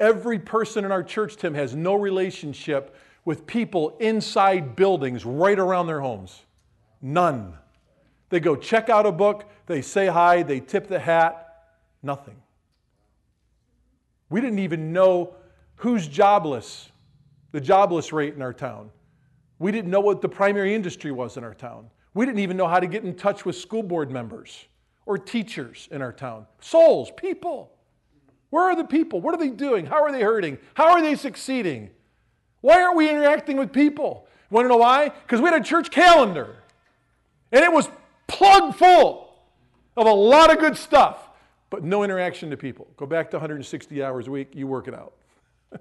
Every 0.00 0.38
person 0.38 0.84
in 0.84 0.90
our 0.90 1.02
church, 1.02 1.36
Tim, 1.36 1.54
has 1.54 1.74
no 1.76 1.94
relationship 1.94 2.96
with 3.24 3.46
people 3.46 3.96
inside 4.00 4.74
buildings 4.74 5.24
right 5.24 5.58
around 5.58 5.86
their 5.86 6.00
homes. 6.00 6.42
None. 7.00 7.54
They 8.28 8.40
go 8.40 8.56
check 8.56 8.88
out 8.88 9.06
a 9.06 9.12
book, 9.12 9.48
they 9.66 9.82
say 9.82 10.06
hi, 10.06 10.42
they 10.42 10.58
tip 10.58 10.88
the 10.88 10.98
hat, 10.98 11.64
nothing. 12.02 12.36
We 14.30 14.40
didn't 14.40 14.60
even 14.60 14.92
know 14.92 15.34
who's 15.76 16.08
jobless, 16.08 16.90
the 17.52 17.60
jobless 17.60 18.12
rate 18.12 18.34
in 18.34 18.42
our 18.42 18.54
town. 18.54 18.90
We 19.58 19.70
didn't 19.70 19.90
know 19.90 20.00
what 20.00 20.22
the 20.22 20.28
primary 20.28 20.74
industry 20.74 21.12
was 21.12 21.36
in 21.36 21.44
our 21.44 21.54
town. 21.54 21.90
We 22.14 22.24
didn't 22.24 22.40
even 22.40 22.56
know 22.56 22.66
how 22.66 22.80
to 22.80 22.86
get 22.86 23.04
in 23.04 23.14
touch 23.14 23.44
with 23.44 23.54
school 23.54 23.82
board 23.82 24.10
members 24.10 24.66
or 25.06 25.18
teachers 25.18 25.88
in 25.90 26.02
our 26.02 26.12
town. 26.12 26.46
Souls, 26.60 27.10
people. 27.16 27.72
Where 28.50 28.64
are 28.64 28.76
the 28.76 28.84
people? 28.84 29.20
What 29.20 29.34
are 29.34 29.38
they 29.38 29.50
doing? 29.50 29.86
How 29.86 30.02
are 30.02 30.12
they 30.12 30.22
hurting? 30.22 30.58
How 30.74 30.90
are 30.90 31.00
they 31.00 31.14
succeeding? 31.14 31.90
Why 32.60 32.82
aren't 32.82 32.96
we 32.96 33.08
interacting 33.08 33.56
with 33.56 33.72
people? 33.72 34.26
Want 34.50 34.66
to 34.66 34.68
know 34.68 34.76
why? 34.76 35.08
Because 35.08 35.40
we 35.40 35.48
had 35.48 35.60
a 35.60 35.64
church 35.64 35.90
calendar 35.90 36.56
and 37.50 37.64
it 37.64 37.72
was 37.72 37.88
plug 38.26 38.74
full 38.74 39.34
of 39.96 40.06
a 40.06 40.12
lot 40.12 40.50
of 40.50 40.58
good 40.58 40.76
stuff, 40.76 41.28
but 41.70 41.84
no 41.84 42.02
interaction 42.02 42.50
to 42.50 42.56
people. 42.56 42.88
Go 42.96 43.06
back 43.06 43.30
to 43.30 43.36
160 43.36 44.02
hours 44.02 44.26
a 44.26 44.30
week, 44.30 44.52
you 44.54 44.66
work 44.66 44.88
it 44.88 44.94
out. 44.94 45.12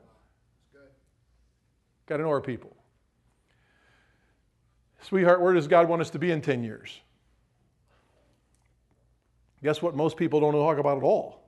Got 2.05 2.17
to 2.17 2.23
know 2.23 2.29
our 2.29 2.41
people. 2.41 2.75
Sweetheart, 5.01 5.41
where 5.41 5.53
does 5.53 5.67
God 5.67 5.87
want 5.87 6.01
us 6.01 6.09
to 6.11 6.19
be 6.19 6.31
in 6.31 6.41
10 6.41 6.63
years? 6.63 6.99
Guess 9.63 9.81
what 9.81 9.95
most 9.95 10.17
people 10.17 10.39
don't 10.39 10.53
talk 10.53 10.77
about 10.77 10.97
at 10.97 11.03
all? 11.03 11.43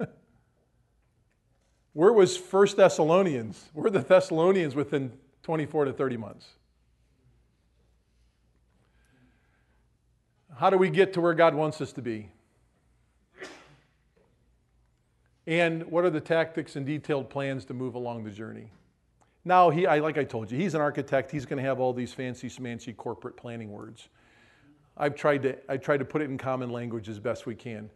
Where 1.92 2.12
was 2.12 2.36
First 2.36 2.76
Thessalonians? 2.76 3.70
Where 3.72 3.90
the 3.90 4.00
Thessalonians 4.00 4.74
within 4.74 5.12
24 5.42 5.86
to 5.86 5.92
30 5.92 6.16
months? 6.16 6.46
How 10.56 10.70
do 10.70 10.76
we 10.76 10.90
get 10.90 11.12
to 11.12 11.20
where 11.20 11.34
God 11.34 11.54
wants 11.54 11.80
us 11.80 11.92
to 11.92 12.02
be? 12.02 12.30
And 15.46 15.84
what 15.84 16.04
are 16.04 16.10
the 16.10 16.20
tactics 16.20 16.76
and 16.76 16.84
detailed 16.84 17.30
plans 17.30 17.64
to 17.66 17.74
move 17.74 17.94
along 17.94 18.24
the 18.24 18.30
journey? 18.30 18.70
Now, 19.44 19.70
he, 19.70 19.86
I, 19.86 20.00
like 20.00 20.18
I 20.18 20.24
told 20.24 20.50
you, 20.50 20.58
he's 20.58 20.74
an 20.74 20.80
architect. 20.82 21.30
He's 21.30 21.46
going 21.46 21.56
to 21.56 21.62
have 21.62 21.80
all 21.80 21.94
these 21.94 22.12
fancy, 22.12 22.50
smancy 22.50 22.94
corporate 22.94 23.36
planning 23.36 23.70
words. 23.70 24.08
I've 24.98 25.14
tried 25.14 25.42
to, 25.44 25.56
I 25.68 25.76
tried 25.76 25.98
to 25.98 26.04
put 26.04 26.22
it 26.22 26.30
in 26.30 26.36
common 26.36 26.70
language 26.70 27.08
as 27.08 27.18
best 27.18 27.46
we 27.46 27.54
can. 27.54 27.88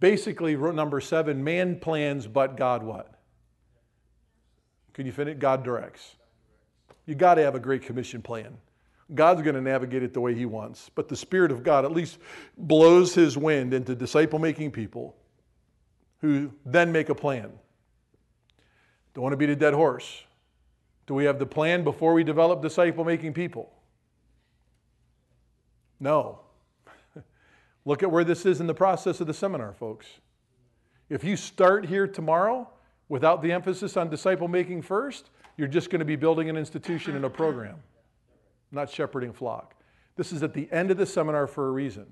Basically, 0.00 0.56
number 0.56 1.00
seven, 1.00 1.42
man 1.42 1.78
plans, 1.78 2.26
but 2.26 2.56
God 2.56 2.82
what? 2.82 3.14
Can 4.92 5.06
you 5.06 5.12
finish? 5.12 5.38
God 5.38 5.62
directs. 5.62 6.16
You 7.06 7.14
got 7.14 7.34
to 7.34 7.42
have 7.42 7.54
a 7.54 7.60
great 7.60 7.82
commission 7.82 8.20
plan. 8.20 8.56
God's 9.14 9.42
going 9.42 9.54
to 9.54 9.60
navigate 9.60 10.02
it 10.02 10.12
the 10.12 10.20
way 10.20 10.34
He 10.34 10.44
wants. 10.44 10.90
But 10.94 11.08
the 11.08 11.16
Spirit 11.16 11.50
of 11.50 11.62
God 11.62 11.84
at 11.84 11.92
least 11.92 12.18
blows 12.56 13.14
His 13.14 13.38
wind 13.38 13.72
into 13.72 13.94
disciple 13.94 14.38
making 14.38 14.72
people 14.72 15.16
who 16.20 16.50
then 16.66 16.92
make 16.92 17.08
a 17.08 17.14
plan. 17.14 17.50
Don't 19.14 19.22
want 19.22 19.32
to 19.32 19.36
beat 19.36 19.48
a 19.48 19.56
dead 19.56 19.74
horse. 19.74 20.24
Do 21.06 21.14
we 21.14 21.24
have 21.24 21.38
the 21.38 21.46
plan 21.46 21.84
before 21.84 22.12
we 22.12 22.22
develop 22.22 22.60
disciple 22.60 23.04
making 23.04 23.32
people? 23.32 23.72
No. 26.00 26.40
Look 27.84 28.02
at 28.02 28.10
where 28.10 28.24
this 28.24 28.44
is 28.44 28.60
in 28.60 28.66
the 28.66 28.74
process 28.74 29.20
of 29.20 29.26
the 29.26 29.34
seminar, 29.34 29.72
folks. 29.72 30.06
If 31.08 31.24
you 31.24 31.36
start 31.36 31.86
here 31.86 32.06
tomorrow 32.06 32.68
without 33.08 33.42
the 33.42 33.52
emphasis 33.52 33.96
on 33.96 34.10
disciple 34.10 34.48
making 34.48 34.82
first, 34.82 35.30
you're 35.56 35.68
just 35.68 35.90
going 35.90 36.00
to 36.00 36.04
be 36.04 36.16
building 36.16 36.50
an 36.50 36.56
institution 36.56 37.16
and 37.16 37.24
a 37.24 37.30
program, 37.30 37.76
not 38.70 38.90
shepherding 38.90 39.32
flock. 39.32 39.74
This 40.16 40.32
is 40.32 40.42
at 40.42 40.52
the 40.52 40.68
end 40.70 40.90
of 40.90 40.96
the 40.96 41.06
seminar 41.06 41.46
for 41.46 41.68
a 41.68 41.70
reason, 41.70 42.06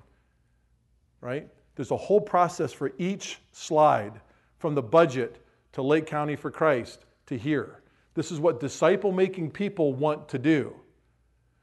right? 1.20 1.48
There's 1.74 1.90
a 1.90 1.96
whole 1.96 2.20
process 2.20 2.72
for 2.72 2.92
each 2.98 3.38
slide 3.52 4.20
from 4.58 4.74
the 4.74 4.82
budget 4.82 5.44
to 5.72 5.82
Lake 5.82 6.06
County 6.06 6.36
for 6.36 6.50
Christ 6.50 7.04
to 7.26 7.36
here. 7.36 7.82
This 8.14 8.32
is 8.32 8.40
what 8.40 8.60
disciple 8.60 9.12
making 9.12 9.50
people 9.50 9.92
want 9.92 10.28
to 10.30 10.38
do. 10.38 10.74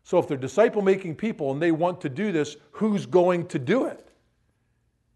So, 0.03 0.19
if 0.19 0.27
they're 0.27 0.38
disciple 0.38 0.82
making 0.82 1.15
people 1.15 1.51
and 1.51 1.61
they 1.61 1.72
want 1.72 2.01
to 2.01 2.09
do 2.09 2.32
this, 2.32 2.57
who's 2.72 3.06
going 3.06 3.48
to 3.48 3.59
do 3.59 3.85
it? 3.85 4.09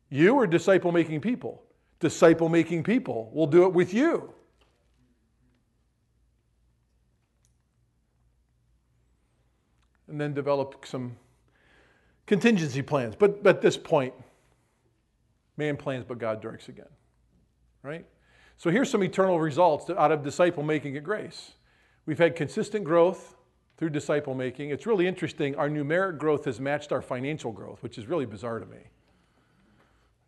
You 0.10 0.36
or 0.36 0.48
disciple 0.48 0.92
making 0.94 1.22
people? 1.22 1.64
Disciple 2.00 2.48
making 2.48 2.84
people 2.84 3.30
will 3.34 3.48
do 3.48 3.64
it 3.64 3.74
with 3.74 3.94
you. 3.94 4.34
And 10.08 10.22
then 10.22 10.34
develop 10.34 10.86
some 10.86 11.18
contingency 12.26 12.82
plans. 12.82 13.16
But, 13.16 13.44
but 13.44 13.58
at 13.58 13.62
this 13.62 13.76
point, 13.76 14.14
man 15.58 15.76
plans, 15.76 16.06
but 16.08 16.18
God 16.18 16.42
directs 16.42 16.70
again. 16.70 16.86
Right? 17.84 18.06
So 18.56 18.70
here's 18.70 18.90
some 18.90 19.04
eternal 19.04 19.40
results 19.40 19.90
out 19.90 20.14
of 20.14 20.24
disciple 20.24 20.64
making 20.64 20.96
at 20.96 21.04
Grace. 21.04 21.52
We've 22.06 22.18
had 22.18 22.38
consistent 22.38 22.86
growth 22.86 23.37
through 23.78 23.90
disciple 23.92 24.34
making. 24.34 24.72
It's 24.72 24.86
really 24.86 25.08
interesting. 25.08 25.56
Our 25.56 25.70
numeric 25.70 26.18
growth 26.18 26.46
has 26.46 26.60
matched 26.60 26.92
our 26.92 27.02
financial 27.02 27.52
growth, 27.52 27.84
which 27.84 27.98
is 27.98 28.08
really 28.08 28.26
bizarre 28.26 28.60
to 28.60 28.66
me. 28.66 28.80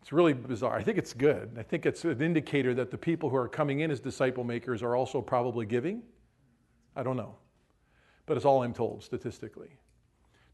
It's 0.00 0.12
really 0.12 0.32
bizarre. 0.32 0.76
I 0.76 0.82
think 0.82 0.98
it's 0.98 1.12
good. 1.12 1.56
I 1.58 1.62
think 1.62 1.84
it's 1.84 2.04
an 2.04 2.22
indicator 2.22 2.74
that 2.74 2.90
the 2.90 2.96
people 2.96 3.28
who 3.28 3.36
are 3.36 3.48
coming 3.48 3.80
in 3.80 3.90
as 3.90 4.00
disciple 4.00 4.44
makers 4.44 4.82
are 4.82 4.96
also 4.96 5.20
probably 5.20 5.66
giving. 5.66 6.02
I 6.96 7.02
don't 7.02 7.16
know. 7.16 7.34
But 8.26 8.36
it's 8.36 8.46
all 8.46 8.62
I'm 8.62 8.72
told 8.72 9.02
statistically. 9.02 9.70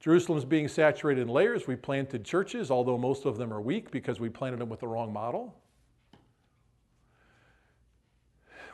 Jerusalem's 0.00 0.44
being 0.44 0.68
saturated 0.68 1.22
in 1.22 1.28
layers. 1.28 1.66
We 1.66 1.76
planted 1.76 2.24
churches, 2.24 2.70
although 2.70 2.98
most 2.98 3.24
of 3.24 3.38
them 3.38 3.52
are 3.52 3.60
weak 3.60 3.90
because 3.90 4.18
we 4.20 4.28
planted 4.28 4.60
them 4.60 4.68
with 4.68 4.80
the 4.80 4.88
wrong 4.88 5.12
model. 5.12 5.54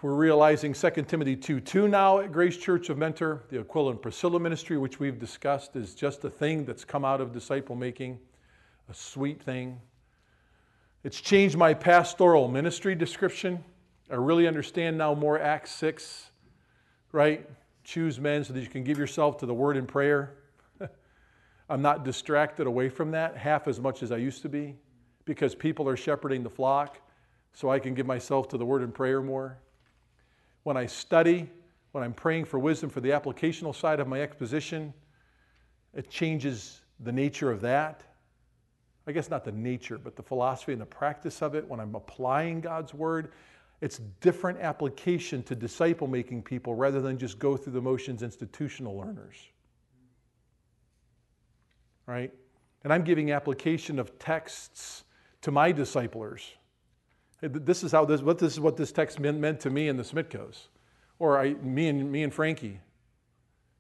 We're 0.02 0.14
realizing 0.14 0.72
2 0.72 0.90
Timothy 1.06 1.36
2 1.36 1.60
2 1.60 1.86
now 1.86 2.18
at 2.18 2.32
Grace 2.32 2.56
Church 2.56 2.90
of 2.90 2.98
Mentor. 2.98 3.44
The 3.50 3.60
Aquila 3.60 3.92
and 3.92 4.02
Priscilla 4.02 4.40
ministry, 4.40 4.76
which 4.76 4.98
we've 4.98 5.16
discussed, 5.16 5.76
is 5.76 5.94
just 5.94 6.24
a 6.24 6.30
thing 6.30 6.64
that's 6.64 6.84
come 6.84 7.04
out 7.04 7.20
of 7.20 7.32
disciple 7.32 7.76
making, 7.76 8.18
a 8.90 8.94
sweet 8.94 9.40
thing. 9.40 9.80
It's 11.04 11.20
changed 11.20 11.56
my 11.56 11.72
pastoral 11.72 12.48
ministry 12.48 12.96
description. 12.96 13.62
I 14.10 14.16
really 14.16 14.48
understand 14.48 14.98
now 14.98 15.14
more 15.14 15.40
Acts 15.40 15.70
6, 15.70 16.32
right? 17.12 17.48
Choose 17.84 18.18
men 18.18 18.42
so 18.42 18.54
that 18.54 18.60
you 18.60 18.68
can 18.68 18.82
give 18.82 18.98
yourself 18.98 19.38
to 19.38 19.46
the 19.46 19.54
word 19.54 19.76
and 19.76 19.86
prayer. 19.86 20.34
I'm 21.70 21.80
not 21.80 22.04
distracted 22.04 22.66
away 22.66 22.88
from 22.88 23.12
that 23.12 23.36
half 23.36 23.68
as 23.68 23.78
much 23.78 24.02
as 24.02 24.10
I 24.10 24.16
used 24.16 24.42
to 24.42 24.48
be 24.48 24.74
because 25.26 25.54
people 25.54 25.88
are 25.88 25.96
shepherding 25.96 26.42
the 26.42 26.50
flock 26.50 26.98
so 27.52 27.70
I 27.70 27.78
can 27.78 27.94
give 27.94 28.06
myself 28.06 28.48
to 28.48 28.58
the 28.58 28.66
word 28.66 28.82
and 28.82 28.92
prayer 28.92 29.22
more 29.22 29.58
when 30.62 30.76
I 30.76 30.86
study, 30.86 31.48
when 31.92 32.04
I'm 32.04 32.14
praying 32.14 32.44
for 32.46 32.58
wisdom 32.58 32.90
for 32.90 33.00
the 33.00 33.10
applicational 33.10 33.74
side 33.74 34.00
of 34.00 34.08
my 34.08 34.20
exposition, 34.20 34.92
it 35.94 36.08
changes 36.08 36.80
the 37.00 37.12
nature 37.12 37.50
of 37.50 37.60
that. 37.62 38.02
I 39.06 39.12
guess 39.12 39.28
not 39.28 39.44
the 39.44 39.52
nature, 39.52 39.98
but 39.98 40.14
the 40.14 40.22
philosophy 40.22 40.72
and 40.72 40.80
the 40.80 40.86
practice 40.86 41.42
of 41.42 41.54
it, 41.54 41.68
when 41.68 41.80
I'm 41.80 41.94
applying 41.94 42.60
God's 42.60 42.94
word, 42.94 43.32
it's 43.80 43.98
different 44.20 44.60
application 44.60 45.42
to 45.44 45.56
disciple 45.56 46.06
making 46.06 46.42
people 46.42 46.74
rather 46.74 47.00
than 47.00 47.18
just 47.18 47.40
go 47.40 47.56
through 47.56 47.72
the 47.72 47.80
motions 47.80 48.22
institutional 48.22 48.96
learners. 48.96 49.36
Right? 52.06 52.32
And 52.84 52.92
I'm 52.92 53.02
giving 53.02 53.32
application 53.32 53.98
of 53.98 54.18
texts 54.20 55.02
to 55.42 55.50
my 55.50 55.72
disciplers. 55.72 56.48
This 57.42 57.82
is 57.82 57.90
how 57.90 58.04
this 58.04 58.22
what 58.22 58.38
this 58.38 58.52
is 58.52 58.60
what 58.60 58.76
this 58.76 58.92
text 58.92 59.18
meant, 59.18 59.38
meant 59.38 59.60
to 59.60 59.70
me 59.70 59.88
and 59.88 59.98
the 59.98 60.04
Smitkos. 60.04 60.68
Or 61.18 61.38
I, 61.38 61.54
me 61.54 61.88
and 61.88 62.10
me 62.10 62.22
and 62.22 62.32
Frankie. 62.32 62.80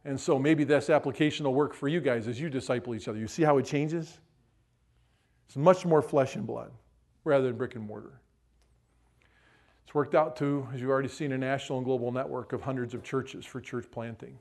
And 0.04 0.20
so 0.20 0.38
maybe 0.38 0.64
this 0.64 0.90
application 0.90 1.46
will 1.46 1.54
work 1.54 1.74
for 1.74 1.86
you 1.86 2.00
guys 2.00 2.26
as 2.26 2.40
you 2.40 2.50
disciple 2.50 2.94
each 2.94 3.06
other. 3.06 3.18
You 3.18 3.28
see 3.28 3.44
how 3.44 3.58
it 3.58 3.66
changes? 3.66 4.18
It's 5.46 5.56
much 5.56 5.86
more 5.86 6.02
flesh 6.02 6.34
and 6.34 6.46
blood 6.46 6.72
rather 7.24 7.46
than 7.46 7.56
brick 7.56 7.76
and 7.76 7.86
mortar. 7.86 8.20
It's 9.84 9.94
worked 9.94 10.14
out 10.14 10.36
to, 10.36 10.66
as 10.74 10.80
you've 10.80 10.90
already 10.90 11.08
seen, 11.08 11.32
a 11.32 11.38
national 11.38 11.78
and 11.78 11.84
global 11.84 12.10
network 12.10 12.52
of 12.52 12.62
hundreds 12.62 12.94
of 12.94 13.02
churches 13.04 13.44
for 13.44 13.60
church 13.60 13.86
planting. 13.90 14.38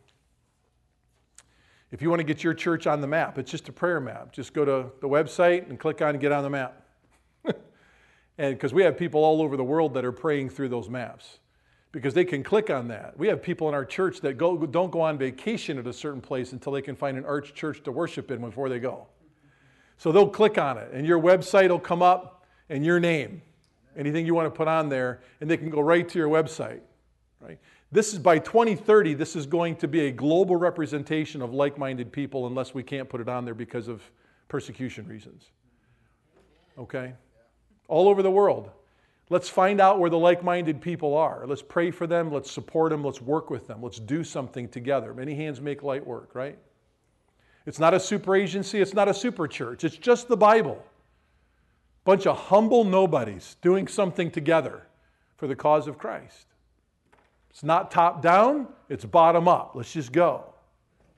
If 1.92 2.02
you 2.02 2.10
want 2.10 2.22
to 2.22 2.24
get 2.24 2.44
your 2.44 2.54
church 2.54 2.88
on 2.88 3.02
the 3.02 3.08
map, 3.08 3.38
it's 3.38 3.52
just 3.52 3.68
a 3.68 3.74
prayer 3.74 4.00
map. 4.00 4.32
Just 4.32 4.54
go 4.54 4.64
to 4.64 4.92
the 5.02 5.08
website 5.08 5.70
and 5.70 5.80
click 5.80 6.02
on 6.02 6.18
get 6.18 6.32
on 6.32 6.44
the 6.44 6.50
map. 6.50 6.81
And 8.38 8.56
because 8.56 8.74
we 8.74 8.84
have 8.84 8.98
people 8.98 9.24
all 9.24 9.42
over 9.42 9.58
the 9.58 9.64
world 9.64 9.94
that 9.94 10.06
are 10.06 10.12
praying 10.12 10.50
through 10.50 10.70
those 10.70 10.90
maps 10.90 11.40
because 11.92 12.14
they 12.14 12.24
can 12.26 12.44
click 12.44 12.70
on 12.70 12.88
that. 12.88 13.18
We 13.18 13.28
have 13.28 13.42
people 13.42 13.68
in 13.68 13.74
our 13.74 13.86
church 13.86 14.22
that 14.22 14.38
go, 14.38 14.58
don't 14.58 14.92
go 14.92 15.02
on 15.02 15.18
vacation 15.18 15.78
at 15.78 15.88
a 15.88 15.94
certain 15.94 16.22
place 16.22 16.54
until 16.54 16.72
they 16.72 16.82
can 16.82 16.96
find 16.96 17.18
an 17.18 17.26
arch 17.26 17.54
church 17.54 17.84
to 17.84 17.92
worship 17.92 18.32
in 18.32 18.40
before 18.40 18.70
they 18.70 18.80
go. 18.80 19.08
So 19.98 20.12
they'll 20.12 20.30
click 20.30 20.58
on 20.58 20.78
it, 20.78 20.90
and 20.94 21.06
your 21.06 21.20
website 21.20 21.70
will 21.70 21.80
come 21.80 22.02
up 22.02 22.46
and 22.70 22.84
your 22.86 23.00
name, 23.00 23.42
anything 23.96 24.26
you 24.26 24.34
want 24.34 24.48
to 24.48 24.58
put 24.58 24.68
on 24.68 24.90
there, 24.90 25.22
and 25.42 25.50
they 25.50 25.58
can 25.58 25.70
go 25.70 25.82
right 25.82 26.08
to 26.08 26.18
your 26.18 26.30
website. 26.30 26.80
Right? 27.40 27.60
This 27.92 28.14
is 28.14 28.20
by 28.20 28.40
2030, 28.40 29.16
this 29.16 29.36
is 29.36 29.46
going 29.46 29.76
to 29.76 29.88
be 29.88 30.08
a 30.08 30.12
global 30.12 30.56
representation 30.56 31.42
of 31.42 31.54
like 31.54 31.78
minded 31.78 32.12
people 32.12 32.48
unless 32.48 32.74
we 32.74 32.84
can't 32.84 33.10
put 33.10 33.20
it 33.20 33.28
on 33.28 33.44
there 33.44 33.54
because 33.54 33.90
of 33.90 34.02
persecution 34.48 35.06
reasons. 35.08 35.44
Okay? 36.78 37.14
All 37.88 38.08
over 38.08 38.22
the 38.22 38.32
world. 38.32 38.72
Let's 39.30 39.50
find 39.50 39.80
out 39.80 40.00
where 40.00 40.10
the 40.10 40.18
like 40.18 40.44
minded 40.44 40.82
people 40.82 41.16
are. 41.16 41.46
Let's 41.48 41.62
pray 41.62 41.92
for 41.92 42.06
them. 42.06 42.32
Let's 42.32 42.52
support 42.52 42.92
them. 42.92 43.04
Let's 43.04 43.22
work 43.22 43.50
with 43.50 43.68
them. 43.68 43.82
Let's 43.82 44.00
do 44.00 44.24
something 44.24 44.68
together. 44.68 45.14
Many 45.14 45.36
hands 45.36 45.62
make 45.62 45.84
light 45.84 46.06
work, 46.06 46.32
right? 46.34 46.58
It's 47.66 47.80
not 47.80 47.94
a 47.94 48.00
super 48.00 48.36
agency. 48.36 48.82
It's 48.82 48.94
not 48.94 49.08
a 49.08 49.14
super 49.14 49.48
church. 49.48 49.84
It's 49.84 49.96
just 49.96 50.28
the 50.28 50.36
Bible. 50.36 50.84
Bunch 52.04 52.26
of 52.26 52.38
humble 52.38 52.84
nobodies 52.84 53.58
doing 53.62 53.88
something 53.88 54.32
together 54.32 54.88
for 55.38 55.48
the 55.48 55.56
cause 55.56 55.88
of 55.88 55.98
Christ. 55.98 56.48
It's 57.52 57.64
not 57.64 57.92
top 57.92 58.22
down, 58.22 58.68
it's 58.90 59.06
bottom 59.06 59.48
up. 59.48 59.74
Let's 59.76 59.94
just 59.94 60.12
go. 60.12 60.46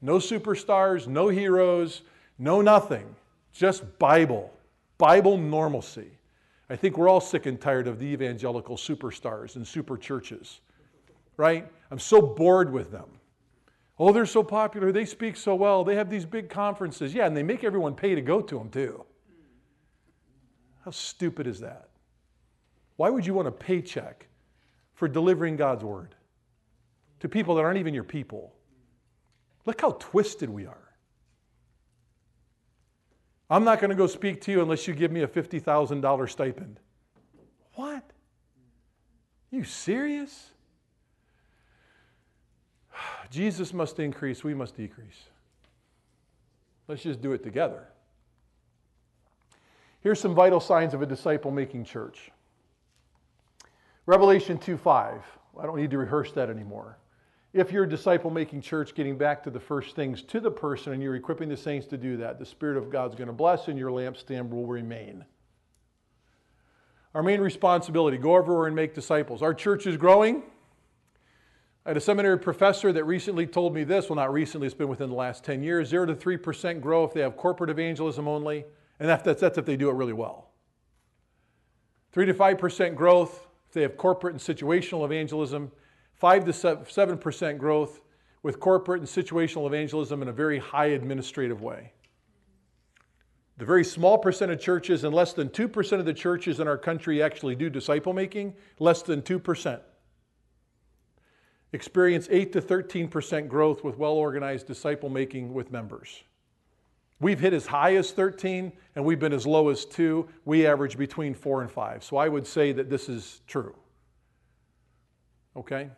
No 0.01 0.17
superstars, 0.17 1.07
no 1.07 1.29
heroes, 1.29 2.01
no 2.37 2.61
nothing. 2.61 3.15
Just 3.53 3.97
Bible. 3.99 4.51
Bible 4.97 5.37
normalcy. 5.37 6.11
I 6.73 6.75
think 6.75 6.97
we're 6.97 7.07
all 7.07 7.21
sick 7.21 7.45
and 7.45 7.61
tired 7.61 7.87
of 7.87 7.99
the 7.99 8.07
evangelical 8.07 8.77
superstars 8.77 9.57
and 9.57 9.67
super 9.67 9.95
churches, 9.95 10.59
right? 11.37 11.71
I'm 11.91 11.99
so 11.99 12.19
bored 12.19 12.73
with 12.73 12.91
them. 12.91 13.05
Oh, 13.99 14.11
they're 14.11 14.25
so 14.25 14.41
popular. 14.41 14.91
They 14.91 15.05
speak 15.05 15.37
so 15.37 15.53
well. 15.53 15.83
They 15.83 15.93
have 15.93 16.09
these 16.09 16.25
big 16.25 16.49
conferences. 16.49 17.13
Yeah, 17.13 17.27
and 17.27 17.37
they 17.37 17.43
make 17.43 17.63
everyone 17.63 17.93
pay 17.93 18.15
to 18.15 18.21
go 18.21 18.41
to 18.41 18.57
them, 18.57 18.69
too. 18.71 19.05
How 20.83 20.89
stupid 20.89 21.45
is 21.45 21.59
that? 21.59 21.89
Why 22.95 23.11
would 23.11 23.23
you 23.23 23.35
want 23.35 23.47
a 23.47 23.51
paycheck 23.51 24.25
for 24.95 25.07
delivering 25.07 25.55
God's 25.55 25.83
word 25.83 26.15
to 27.19 27.29
people 27.29 27.53
that 27.53 27.61
aren't 27.61 27.77
even 27.77 27.93
your 27.93 28.03
people? 28.03 28.51
Look 29.67 29.79
how 29.79 29.91
twisted 29.99 30.49
we 30.49 30.65
are. 30.65 30.82
I'm 33.49 33.63
not 33.63 33.79
going 33.79 33.89
to 33.89 33.95
go 33.95 34.07
speak 34.07 34.41
to 34.41 34.51
you 34.51 34.61
unless 34.61 34.87
you 34.87 34.93
give 34.93 35.11
me 35.11 35.21
a 35.21 35.27
$50,000 35.27 36.29
stipend. 36.29 36.79
What? 37.75 38.03
You 39.51 39.63
serious? 39.63 40.51
Jesus 43.29 43.73
must 43.73 43.99
increase, 43.99 44.43
we 44.43 44.53
must 44.53 44.75
decrease. 44.75 45.29
Let's 46.87 47.03
just 47.03 47.21
do 47.21 47.33
it 47.33 47.43
together. 47.43 47.87
Here's 50.01 50.19
some 50.19 50.35
vital 50.35 50.59
signs 50.59 50.93
of 50.93 51.01
a 51.01 51.05
disciple 51.05 51.51
making 51.51 51.85
church. 51.85 52.31
Revelation 54.05 54.57
2 54.57 54.77
5. 54.77 55.23
I 55.61 55.65
don't 55.65 55.77
need 55.77 55.91
to 55.91 55.97
rehearse 55.97 56.31
that 56.33 56.49
anymore. 56.49 56.97
If 57.53 57.71
you're 57.71 57.83
a 57.83 57.89
disciple 57.89 58.31
making 58.31 58.61
church, 58.61 58.95
getting 58.95 59.15
back 59.15 59.43
to 59.43 59.51
the 59.51 59.59
first 59.59 59.95
things 59.95 60.23
to 60.23 60.39
the 60.39 60.49
person, 60.49 60.91
and 60.93 61.03
you're 61.03 61.15
equipping 61.15 61.49
the 61.49 61.57
saints 61.57 61.85
to 61.87 61.97
do 61.97 62.17
that, 62.17 62.39
the 62.39 62.45
Spirit 62.45 62.77
of 62.77 62.89
God's 62.89 63.13
going 63.13 63.27
to 63.27 63.33
bless 63.33 63.67
and 63.67 63.77
your 63.77 63.91
lampstand 63.91 64.49
will 64.49 64.65
remain. 64.65 65.23
Our 67.13 67.21
main 67.21 67.41
responsibility 67.41 68.17
go 68.17 68.35
everywhere 68.35 68.65
and 68.65 68.75
make 68.75 68.95
disciples. 68.95 69.43
Our 69.43 69.53
church 69.53 69.85
is 69.85 69.97
growing. 69.97 70.41
I 71.85 71.89
had 71.89 71.97
a 71.97 72.01
seminary 72.01 72.39
professor 72.39 72.91
that 72.91 73.03
recently 73.03 73.45
told 73.45 73.75
me 73.75 73.83
this. 73.83 74.09
Well, 74.09 74.15
not 74.15 74.33
recently, 74.33 74.65
it's 74.65 74.73
been 74.73 74.87
within 74.87 75.09
the 75.09 75.15
last 75.15 75.43
10 75.43 75.61
years 75.61 75.89
0 75.89 76.07
to 76.07 76.15
3% 76.15 76.81
grow 76.81 77.03
if 77.03 77.13
they 77.13 77.21
have 77.21 77.37
corporate 77.37 77.69
evangelism 77.69 78.27
only, 78.27 78.65
and 78.99 79.07
that's, 79.07 79.39
that's 79.39 79.59
if 79.59 79.65
they 79.65 79.77
do 79.77 79.89
it 79.89 79.93
really 79.93 80.13
well. 80.13 80.49
3 82.13 82.25
to 82.25 82.33
5% 82.33 82.95
growth 82.95 83.47
if 83.67 83.73
they 83.73 83.81
have 83.83 83.95
corporate 83.95 84.33
and 84.33 84.41
situational 84.41 85.05
evangelism 85.05 85.71
5 86.23 86.45
to 86.45 86.51
7% 86.53 87.57
growth 87.57 87.99
with 88.43 88.57
corporate 88.61 89.01
and 89.01 89.09
situational 89.09 89.67
evangelism 89.67 90.21
in 90.21 90.29
a 90.29 90.31
very 90.31 90.57
high 90.57 90.85
administrative 90.85 91.61
way. 91.61 91.91
The 93.57 93.65
very 93.65 93.83
small 93.83 94.17
percent 94.17 94.49
of 94.49 94.57
churches, 94.57 95.03
and 95.03 95.13
less 95.13 95.33
than 95.33 95.49
2% 95.49 95.99
of 95.99 96.05
the 96.05 96.13
churches 96.13 96.61
in 96.61 96.67
our 96.69 96.77
country 96.77 97.21
actually 97.21 97.57
do 97.57 97.69
disciple 97.69 98.13
making, 98.13 98.53
less 98.79 99.01
than 99.01 99.21
2%. 99.21 99.81
Experience 101.73 102.29
8 102.31 102.53
to 102.53 102.61
13% 102.61 103.49
growth 103.49 103.83
with 103.83 103.97
well 103.97 104.13
organized 104.13 104.65
disciple 104.65 105.09
making 105.09 105.53
with 105.53 105.73
members. 105.73 106.23
We've 107.19 107.41
hit 107.41 107.51
as 107.51 107.65
high 107.65 107.97
as 107.97 108.11
13 108.11 108.71
and 108.95 109.03
we've 109.03 109.19
been 109.19 109.33
as 109.33 109.45
low 109.45 109.67
as 109.67 109.83
2. 109.83 110.25
We 110.45 110.65
average 110.67 110.97
between 110.97 111.33
4 111.33 111.63
and 111.63 111.69
5. 111.69 112.01
So 112.01 112.15
I 112.15 112.29
would 112.29 112.47
say 112.47 112.71
that 112.71 112.89
this 112.89 113.09
is 113.09 113.41
true. 113.45 113.75
Okay? 115.57 115.89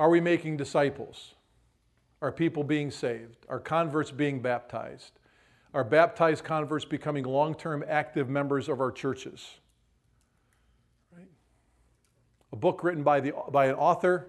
Are 0.00 0.08
we 0.08 0.18
making 0.18 0.56
disciples? 0.56 1.34
Are 2.22 2.32
people 2.32 2.64
being 2.64 2.90
saved? 2.90 3.44
Are 3.50 3.60
converts 3.60 4.10
being 4.10 4.40
baptized? 4.40 5.12
Are 5.74 5.84
baptized 5.84 6.42
converts 6.42 6.86
becoming 6.86 7.24
long 7.24 7.54
term 7.54 7.84
active 7.86 8.26
members 8.26 8.70
of 8.70 8.80
our 8.80 8.90
churches? 8.90 9.58
Right? 11.14 11.28
A 12.50 12.56
book 12.56 12.82
written 12.82 13.02
by, 13.02 13.20
the, 13.20 13.34
by 13.50 13.66
an 13.66 13.74
author 13.74 14.28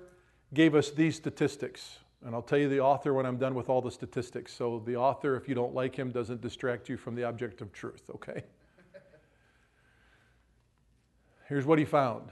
gave 0.53 0.75
us 0.75 0.91
these 0.91 1.16
statistics. 1.16 2.00
And 2.25 2.35
I'll 2.35 2.41
tell 2.41 2.59
you 2.59 2.67
the 2.67 2.82
author 2.82 3.14
when 3.14 3.25
I'm 3.25 3.38
done 3.38 3.56
with 3.56 3.69
all 3.69 3.82
the 3.82 3.91
statistics. 3.91 4.53
So 4.53 4.83
the 4.85 4.98
author, 4.98 5.38
if 5.38 5.48
you 5.48 5.56
don't 5.56 5.74
like 5.74 5.95
him, 5.95 6.11
doesn't 6.11 6.41
distract 6.41 6.90
you 6.90 6.98
from 6.98 7.16
the 7.16 7.24
object 7.24 7.61
of 7.61 7.72
truth, 7.72 8.03
okay? 8.14 8.43
Here's 11.48 11.66
what 11.66 11.80
he 11.80 11.85
found 11.85 12.30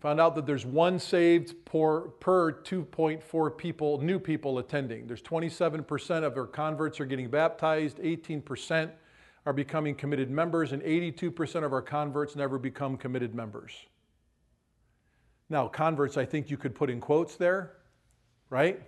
Found 0.00 0.18
out 0.18 0.34
that 0.34 0.46
there's 0.46 0.64
one 0.64 0.98
saved 0.98 1.64
per, 1.66 2.00
per 2.00 2.52
2.4 2.52 3.56
people, 3.56 4.00
new 4.00 4.18
people 4.18 4.58
attending. 4.58 5.06
There's 5.06 5.22
27% 5.22 6.24
of 6.24 6.36
our 6.38 6.46
converts 6.46 7.00
are 7.00 7.04
getting 7.04 7.28
baptized, 7.28 7.98
18% 7.98 8.90
are 9.44 9.52
becoming 9.52 9.94
committed 9.94 10.30
members, 10.30 10.72
and 10.72 10.82
82% 10.82 11.64
of 11.64 11.72
our 11.74 11.82
converts 11.82 12.34
never 12.34 12.58
become 12.58 12.96
committed 12.96 13.34
members. 13.34 13.72
Now, 15.50 15.68
converts, 15.68 16.16
I 16.16 16.24
think 16.24 16.50
you 16.50 16.56
could 16.56 16.74
put 16.74 16.88
in 16.88 17.00
quotes 17.00 17.36
there, 17.36 17.72
right? 18.48 18.80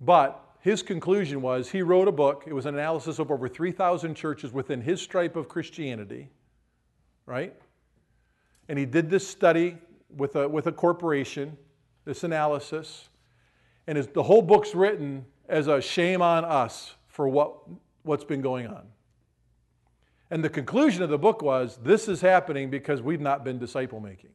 But 0.00 0.42
his 0.60 0.82
conclusion 0.82 1.42
was 1.42 1.70
he 1.70 1.82
wrote 1.82 2.08
a 2.08 2.12
book. 2.12 2.44
It 2.46 2.52
was 2.54 2.64
an 2.64 2.74
analysis 2.74 3.18
of 3.18 3.30
over 3.30 3.48
3,000 3.48 4.14
churches 4.14 4.52
within 4.52 4.80
his 4.80 5.02
stripe 5.02 5.36
of 5.36 5.48
Christianity, 5.48 6.30
right? 7.26 7.54
And 8.68 8.78
he 8.78 8.84
did 8.84 9.10
this 9.10 9.26
study 9.26 9.78
with 10.16 10.36
a, 10.36 10.48
with 10.48 10.66
a 10.66 10.72
corporation, 10.72 11.56
this 12.04 12.24
analysis. 12.24 13.08
And 13.86 13.96
his, 13.96 14.08
the 14.08 14.22
whole 14.22 14.42
book's 14.42 14.74
written 14.74 15.24
as 15.48 15.68
a 15.68 15.80
shame 15.80 16.22
on 16.22 16.44
us 16.44 16.94
for 17.06 17.28
what, 17.28 17.56
what's 18.02 18.24
been 18.24 18.40
going 18.40 18.66
on. 18.66 18.82
And 20.30 20.42
the 20.42 20.48
conclusion 20.48 21.02
of 21.02 21.10
the 21.10 21.18
book 21.18 21.40
was 21.40 21.78
this 21.82 22.08
is 22.08 22.20
happening 22.20 22.68
because 22.70 23.00
we've 23.00 23.20
not 23.20 23.44
been 23.44 23.58
disciple 23.58 24.00
making. 24.00 24.30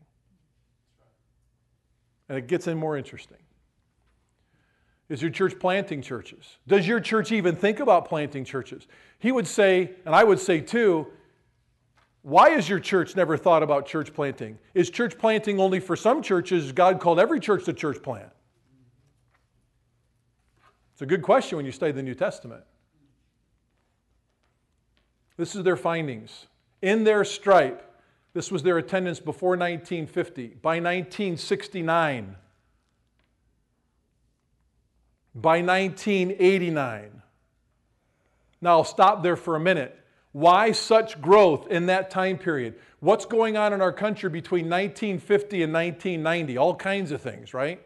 And 2.29 2.37
it 2.37 2.47
gets 2.47 2.67
in 2.67 2.77
more 2.77 2.97
interesting. 2.97 3.39
Is 5.09 5.21
your 5.21 5.31
church 5.31 5.59
planting 5.59 6.01
churches? 6.01 6.57
Does 6.65 6.87
your 6.87 7.01
church 7.01 7.33
even 7.33 7.57
think 7.57 7.81
about 7.81 8.07
planting 8.07 8.45
churches? 8.45 8.87
He 9.19 9.33
would 9.33 9.45
say, 9.45 9.91
and 10.05 10.15
I 10.15 10.23
would 10.23 10.39
say 10.39 10.61
too, 10.61 11.07
why 12.23 12.51
has 12.51 12.69
your 12.69 12.79
church 12.79 13.15
never 13.15 13.35
thought 13.35 13.63
about 13.63 13.87
church 13.87 14.13
planting? 14.13 14.59
Is 14.73 14.89
church 14.89 15.17
planting 15.17 15.59
only 15.59 15.79
for 15.79 15.95
some 15.95 16.21
churches? 16.21 16.71
God 16.71 16.99
called 16.99 17.19
every 17.19 17.39
church 17.39 17.65
to 17.65 17.73
church 17.73 18.01
plant. 18.03 18.29
It's 20.93 21.01
a 21.01 21.05
good 21.07 21.23
question 21.23 21.55
when 21.55 21.65
you 21.65 21.71
study 21.71 21.91
the 21.91 22.03
New 22.03 22.13
Testament. 22.13 22.63
This 25.35 25.55
is 25.55 25.63
their 25.63 25.77
findings. 25.77 26.45
In 26.83 27.03
their 27.03 27.25
stripe, 27.25 27.91
this 28.33 28.51
was 28.51 28.61
their 28.61 28.77
attendance 28.77 29.19
before 29.19 29.57
1950. 29.57 30.57
By 30.61 30.75
1969, 30.75 32.35
by 35.33 35.61
1989. 35.61 37.21
Now 38.61 38.69
I'll 38.69 38.83
stop 38.83 39.23
there 39.23 39.35
for 39.35 39.55
a 39.55 39.59
minute. 39.59 39.97
Why 40.31 40.71
such 40.71 41.21
growth 41.21 41.67
in 41.67 41.87
that 41.87 42.09
time 42.09 42.37
period? 42.37 42.75
What's 42.99 43.25
going 43.25 43.57
on 43.57 43.73
in 43.73 43.81
our 43.81 43.91
country 43.91 44.29
between 44.29 44.69
1950 44.69 45.63
and 45.63 45.73
1990? 45.73 46.57
All 46.57 46.75
kinds 46.75 47.11
of 47.11 47.21
things, 47.21 47.53
right? 47.53 47.81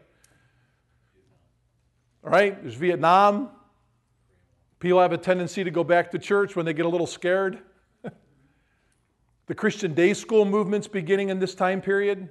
All 2.22 2.30
right, 2.30 2.60
there's 2.62 2.74
Vietnam. 2.74 3.50
People 4.78 5.00
have 5.00 5.12
a 5.12 5.18
tendency 5.18 5.64
to 5.64 5.70
go 5.70 5.82
back 5.82 6.10
to 6.10 6.18
church 6.18 6.54
when 6.54 6.66
they 6.66 6.72
get 6.72 6.86
a 6.86 6.88
little 6.88 7.06
scared. 7.06 7.58
the 9.46 9.54
Christian 9.54 9.94
day 9.94 10.12
school 10.12 10.44
movement's 10.44 10.86
beginning 10.88 11.30
in 11.30 11.38
this 11.38 11.54
time 11.54 11.80
period, 11.80 12.28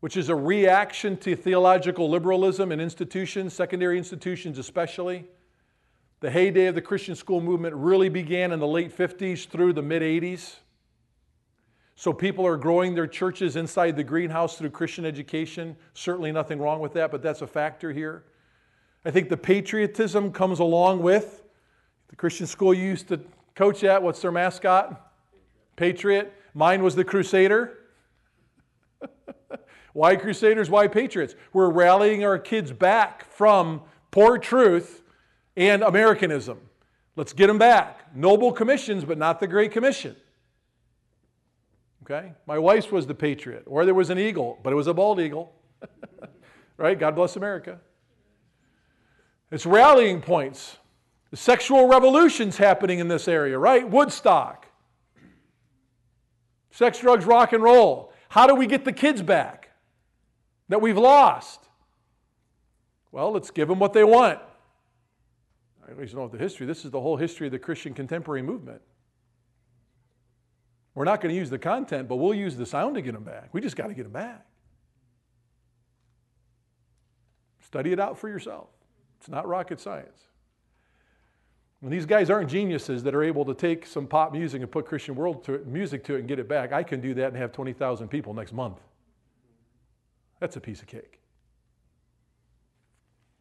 which 0.00 0.16
is 0.16 0.28
a 0.28 0.34
reaction 0.34 1.16
to 1.18 1.34
theological 1.36 2.08
liberalism 2.08 2.70
in 2.70 2.80
institutions, 2.80 3.52
secondary 3.52 3.98
institutions 3.98 4.58
especially. 4.58 5.26
The 6.24 6.30
heyday 6.30 6.68
of 6.68 6.74
the 6.74 6.80
Christian 6.80 7.14
school 7.14 7.42
movement 7.42 7.74
really 7.74 8.08
began 8.08 8.50
in 8.52 8.58
the 8.58 8.66
late 8.66 8.96
50s 8.96 9.46
through 9.46 9.74
the 9.74 9.82
mid 9.82 10.00
80s. 10.00 10.54
So 11.96 12.14
people 12.14 12.46
are 12.46 12.56
growing 12.56 12.94
their 12.94 13.06
churches 13.06 13.56
inside 13.56 13.94
the 13.94 14.04
greenhouse 14.04 14.56
through 14.56 14.70
Christian 14.70 15.04
education. 15.04 15.76
Certainly 15.92 16.32
nothing 16.32 16.58
wrong 16.60 16.80
with 16.80 16.94
that, 16.94 17.10
but 17.10 17.20
that's 17.20 17.42
a 17.42 17.46
factor 17.46 17.92
here. 17.92 18.24
I 19.04 19.10
think 19.10 19.28
the 19.28 19.36
patriotism 19.36 20.32
comes 20.32 20.60
along 20.60 21.02
with 21.02 21.42
the 22.08 22.16
Christian 22.16 22.46
school 22.46 22.72
you 22.72 22.84
used 22.84 23.08
to 23.08 23.20
coach 23.54 23.84
at. 23.84 24.02
What's 24.02 24.22
their 24.22 24.32
mascot? 24.32 25.12
Patriot. 25.76 26.32
Mine 26.54 26.82
was 26.82 26.96
the 26.96 27.04
Crusader. 27.04 27.80
why 29.92 30.16
Crusaders? 30.16 30.70
Why 30.70 30.88
Patriots? 30.88 31.34
We're 31.52 31.68
rallying 31.68 32.24
our 32.24 32.38
kids 32.38 32.72
back 32.72 33.30
from 33.30 33.82
poor 34.10 34.38
truth 34.38 35.02
and 35.56 35.82
Americanism. 35.82 36.58
Let's 37.16 37.32
get 37.32 37.46
them 37.46 37.58
back. 37.58 38.14
Noble 38.14 38.52
commissions, 38.52 39.04
but 39.04 39.18
not 39.18 39.40
the 39.40 39.46
Great 39.46 39.72
Commission. 39.72 40.16
Okay? 42.02 42.32
My 42.46 42.58
wife's 42.58 42.90
was 42.90 43.06
the 43.06 43.14
Patriot, 43.14 43.64
or 43.66 43.84
there 43.84 43.94
was 43.94 44.10
an 44.10 44.18
eagle, 44.18 44.58
but 44.62 44.72
it 44.72 44.76
was 44.76 44.86
a 44.86 44.94
bald 44.94 45.20
eagle. 45.20 45.52
right? 46.76 46.98
God 46.98 47.14
bless 47.14 47.36
America. 47.36 47.78
It's 49.50 49.64
rallying 49.64 50.20
points. 50.20 50.76
The 51.30 51.36
sexual 51.36 51.88
revolution's 51.88 52.56
happening 52.56 52.98
in 52.98 53.08
this 53.08 53.28
area, 53.28 53.58
right? 53.58 53.88
Woodstock. 53.88 54.66
Sex, 56.70 56.98
drugs, 56.98 57.24
rock 57.24 57.52
and 57.52 57.62
roll. 57.62 58.12
How 58.28 58.46
do 58.48 58.54
we 58.54 58.66
get 58.66 58.84
the 58.84 58.92
kids 58.92 59.22
back 59.22 59.70
that 60.68 60.80
we've 60.80 60.98
lost? 60.98 61.60
Well, 63.12 63.30
let's 63.30 63.52
give 63.52 63.68
them 63.68 63.78
what 63.78 63.92
they 63.92 64.02
want. 64.02 64.40
I 65.88 66.00
least 66.00 66.14
know 66.14 66.28
the 66.28 66.38
history. 66.38 66.66
This 66.66 66.84
is 66.84 66.90
the 66.90 67.00
whole 67.00 67.16
history 67.16 67.46
of 67.46 67.52
the 67.52 67.58
Christian 67.58 67.94
contemporary 67.94 68.42
movement. 68.42 68.80
We're 70.94 71.04
not 71.04 71.20
going 71.20 71.34
to 71.34 71.38
use 71.38 71.50
the 71.50 71.58
content, 71.58 72.08
but 72.08 72.16
we'll 72.16 72.34
use 72.34 72.56
the 72.56 72.66
sound 72.66 72.94
to 72.94 73.02
get 73.02 73.14
them 73.14 73.24
back. 73.24 73.48
We 73.52 73.60
just 73.60 73.76
got 73.76 73.88
to 73.88 73.94
get 73.94 74.04
them 74.04 74.12
back. 74.12 74.46
Study 77.60 77.92
it 77.92 77.98
out 77.98 78.18
for 78.18 78.28
yourself. 78.28 78.68
It's 79.18 79.28
not 79.28 79.46
rocket 79.48 79.80
science. 79.80 80.20
And 81.82 81.92
these 81.92 82.06
guys 82.06 82.30
aren't 82.30 82.48
geniuses 82.48 83.02
that 83.02 83.14
are 83.14 83.22
able 83.22 83.44
to 83.44 83.54
take 83.54 83.86
some 83.86 84.06
pop 84.06 84.32
music 84.32 84.62
and 84.62 84.70
put 84.70 84.86
Christian 84.86 85.14
world 85.14 85.44
to 85.44 85.54
it, 85.54 85.66
music 85.66 86.04
to 86.04 86.14
it 86.14 86.20
and 86.20 86.28
get 86.28 86.38
it 86.38 86.48
back. 86.48 86.72
I 86.72 86.82
can 86.82 87.00
do 87.00 87.12
that 87.14 87.28
and 87.28 87.36
have 87.36 87.52
20,000 87.52 88.08
people 88.08 88.32
next 88.32 88.52
month. 88.52 88.80
That's 90.40 90.56
a 90.56 90.60
piece 90.60 90.80
of 90.80 90.86
cake. 90.86 91.20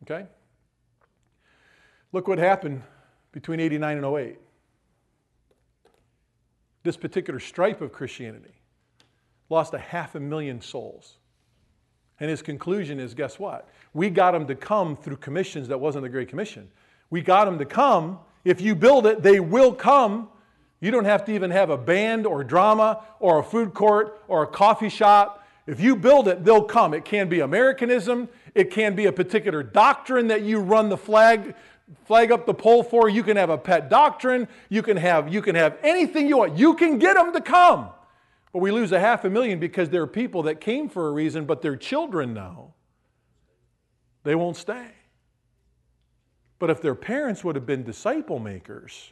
Okay? 0.03 0.25
Look 2.13 2.27
what 2.27 2.37
happened 2.37 2.83
between 3.31 3.59
89 3.59 3.97
and 3.97 4.05
08. 4.05 4.37
This 6.83 6.95
particular 6.95 7.39
stripe 7.39 7.81
of 7.81 7.91
Christianity 7.91 8.53
lost 9.49 9.73
a 9.73 9.79
half 9.79 10.15
a 10.15 10.19
million 10.19 10.61
souls. 10.61 11.17
And 12.19 12.29
his 12.29 12.41
conclusion 12.41 12.99
is 12.99 13.13
guess 13.13 13.39
what? 13.39 13.67
We 13.93 14.09
got 14.09 14.31
them 14.31 14.47
to 14.47 14.55
come 14.55 14.95
through 14.95 15.17
commissions 15.17 15.67
that 15.69 15.79
wasn't 15.79 16.03
the 16.03 16.09
Great 16.09 16.29
Commission. 16.29 16.69
We 17.09 17.21
got 17.21 17.45
them 17.45 17.57
to 17.57 17.65
come. 17.65 18.19
If 18.45 18.61
you 18.61 18.75
build 18.75 19.07
it, 19.07 19.23
they 19.23 19.39
will 19.39 19.73
come. 19.73 20.29
You 20.79 20.91
don't 20.91 21.05
have 21.05 21.25
to 21.25 21.33
even 21.33 21.49
have 21.51 21.69
a 21.69 21.77
band 21.77 22.27
or 22.27 22.43
drama 22.43 23.03
or 23.19 23.39
a 23.39 23.43
food 23.43 23.73
court 23.73 24.21
or 24.27 24.43
a 24.43 24.47
coffee 24.47 24.89
shop. 24.89 25.47
If 25.65 25.79
you 25.79 25.95
build 25.95 26.27
it, 26.27 26.43
they'll 26.43 26.63
come. 26.63 26.93
It 26.93 27.05
can 27.05 27.29
be 27.29 27.39
Americanism, 27.39 28.27
it 28.53 28.69
can 28.69 28.95
be 28.95 29.05
a 29.05 29.11
particular 29.11 29.63
doctrine 29.63 30.27
that 30.27 30.41
you 30.41 30.59
run 30.59 30.89
the 30.89 30.97
flag 30.97 31.55
flag 32.05 32.31
up 32.31 32.45
the 32.45 32.53
pole 32.53 32.83
for. 32.83 33.09
You 33.09 33.23
can 33.23 33.37
have 33.37 33.49
a 33.49 33.57
pet 33.57 33.89
doctrine. 33.89 34.47
You 34.69 34.81
can 34.81 34.97
have, 34.97 35.33
you 35.33 35.41
can 35.41 35.55
have 35.55 35.77
anything 35.83 36.27
you 36.27 36.37
want. 36.37 36.57
You 36.57 36.75
can 36.75 36.99
get 36.99 37.15
them 37.15 37.33
to 37.33 37.41
come. 37.41 37.89
But 38.51 38.59
we 38.59 38.71
lose 38.71 38.91
a 38.91 38.99
half 38.99 39.25
a 39.25 39.29
million 39.29 39.59
because 39.59 39.89
there 39.89 40.01
are 40.03 40.07
people 40.07 40.43
that 40.43 40.61
came 40.61 40.87
for 40.87 41.07
a 41.07 41.11
reason, 41.11 41.45
but 41.45 41.61
they're 41.61 41.75
children 41.75 42.33
now. 42.33 42.73
They 44.23 44.35
won't 44.35 44.57
stay. 44.57 44.87
But 46.59 46.69
if 46.69 46.81
their 46.81 46.95
parents 46.95 47.43
would 47.43 47.55
have 47.55 47.65
been 47.65 47.83
disciple 47.83 48.39
makers, 48.39 49.11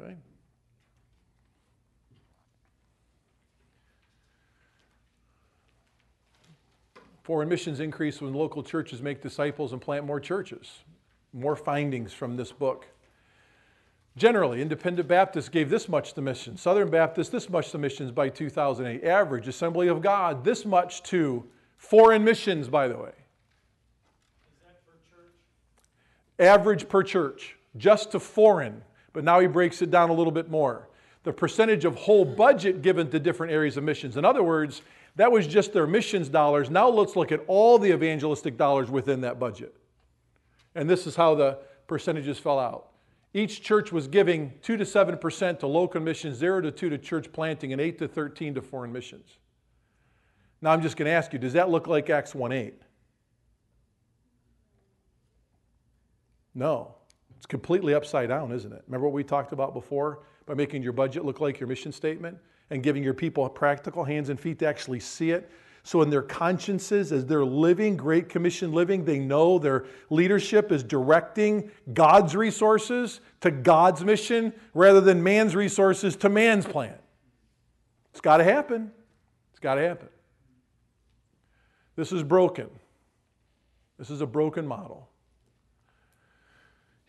okay? 0.00 0.16
Foreign 7.22 7.48
missions 7.48 7.80
increase 7.80 8.20
when 8.20 8.34
local 8.34 8.62
churches 8.62 9.00
make 9.00 9.22
disciples 9.22 9.72
and 9.72 9.80
plant 9.80 10.04
more 10.04 10.18
churches. 10.18 10.80
More 11.32 11.56
findings 11.56 12.12
from 12.12 12.36
this 12.36 12.50
book. 12.50 12.86
Generally, 14.16 14.60
Independent 14.60 15.08
Baptists 15.08 15.48
gave 15.48 15.70
this 15.70 15.88
much 15.88 16.12
to 16.14 16.20
missions, 16.20 16.60
Southern 16.60 16.90
Baptists 16.90 17.30
this 17.30 17.48
much 17.48 17.70
to 17.70 17.78
missions 17.78 18.10
by 18.10 18.28
2008. 18.28 19.04
Average, 19.04 19.48
Assembly 19.48 19.88
of 19.88 20.02
God 20.02 20.44
this 20.44 20.66
much 20.66 21.02
to 21.04 21.44
foreign 21.78 22.22
missions, 22.22 22.68
by 22.68 22.88
the 22.88 22.96
way. 22.96 23.12
Average 26.38 26.88
per 26.88 27.02
church, 27.02 27.56
just 27.76 28.10
to 28.12 28.20
foreign, 28.20 28.82
but 29.12 29.24
now 29.24 29.40
he 29.40 29.46
breaks 29.46 29.80
it 29.80 29.90
down 29.90 30.10
a 30.10 30.12
little 30.12 30.32
bit 30.32 30.50
more. 30.50 30.88
The 31.22 31.32
percentage 31.32 31.84
of 31.84 31.94
whole 31.94 32.24
budget 32.24 32.82
given 32.82 33.08
to 33.10 33.20
different 33.20 33.52
areas 33.52 33.76
of 33.76 33.84
missions. 33.84 34.16
In 34.16 34.24
other 34.24 34.42
words, 34.42 34.82
that 35.16 35.30
was 35.30 35.46
just 35.46 35.72
their 35.72 35.86
missions 35.86 36.28
dollars. 36.28 36.70
Now 36.70 36.88
let's 36.88 37.16
look 37.16 37.32
at 37.32 37.40
all 37.46 37.78
the 37.78 37.92
evangelistic 37.92 38.56
dollars 38.56 38.90
within 38.90 39.20
that 39.22 39.38
budget. 39.38 39.74
And 40.74 40.88
this 40.88 41.06
is 41.06 41.16
how 41.16 41.34
the 41.34 41.58
percentages 41.86 42.38
fell 42.38 42.58
out. 42.58 42.88
Each 43.34 43.62
church 43.62 43.92
was 43.92 44.08
giving 44.08 44.52
2 44.62 44.76
to 44.76 44.84
7% 44.84 45.58
to 45.58 45.66
local 45.66 46.00
missions, 46.00 46.36
0 46.36 46.62
to 46.62 46.70
2 46.70 46.90
to 46.90 46.98
church 46.98 47.32
planting, 47.32 47.72
and 47.72 47.80
8 47.80 47.98
to 47.98 48.08
13 48.08 48.54
to 48.54 48.62
foreign 48.62 48.92
missions. 48.92 49.38
Now 50.60 50.70
I'm 50.70 50.82
just 50.82 50.96
going 50.96 51.06
to 51.06 51.12
ask 51.12 51.32
you, 51.32 51.38
does 51.38 51.54
that 51.54 51.70
look 51.70 51.86
like 51.86 52.10
Acts 52.10 52.34
1 52.34 52.52
8? 52.52 52.74
No. 56.54 56.94
It's 57.36 57.46
completely 57.46 57.94
upside 57.94 58.28
down, 58.28 58.52
isn't 58.52 58.72
it? 58.72 58.82
Remember 58.86 59.08
what 59.08 59.14
we 59.14 59.24
talked 59.24 59.52
about 59.52 59.74
before 59.74 60.20
by 60.46 60.54
making 60.54 60.82
your 60.82 60.92
budget 60.92 61.24
look 61.24 61.40
like 61.40 61.58
your 61.58 61.66
mission 61.66 61.90
statement? 61.90 62.38
And 62.72 62.82
giving 62.82 63.04
your 63.04 63.12
people 63.12 63.46
practical 63.50 64.02
hands 64.02 64.30
and 64.30 64.40
feet 64.40 64.58
to 64.60 64.66
actually 64.66 64.98
see 64.98 65.30
it. 65.30 65.50
So, 65.84 66.00
in 66.00 66.08
their 66.08 66.22
consciences, 66.22 67.12
as 67.12 67.26
they're 67.26 67.44
living 67.44 67.96
Great 67.96 68.28
Commission 68.28 68.72
living, 68.72 69.04
they 69.04 69.18
know 69.18 69.58
their 69.58 69.84
leadership 70.10 70.72
is 70.72 70.82
directing 70.82 71.70
God's 71.92 72.34
resources 72.34 73.20
to 73.42 73.50
God's 73.50 74.04
mission 74.04 74.54
rather 74.72 75.00
than 75.00 75.22
man's 75.22 75.54
resources 75.54 76.16
to 76.16 76.28
man's 76.28 76.64
plan. 76.64 76.94
It's 78.12 78.20
got 78.20 78.38
to 78.38 78.44
happen. 78.44 78.90
It's 79.50 79.60
got 79.60 79.74
to 79.74 79.82
happen. 79.82 80.08
This 81.96 82.10
is 82.10 82.22
broken. 82.22 82.70
This 83.98 84.08
is 84.08 84.22
a 84.22 84.26
broken 84.26 84.66
model. 84.66 85.08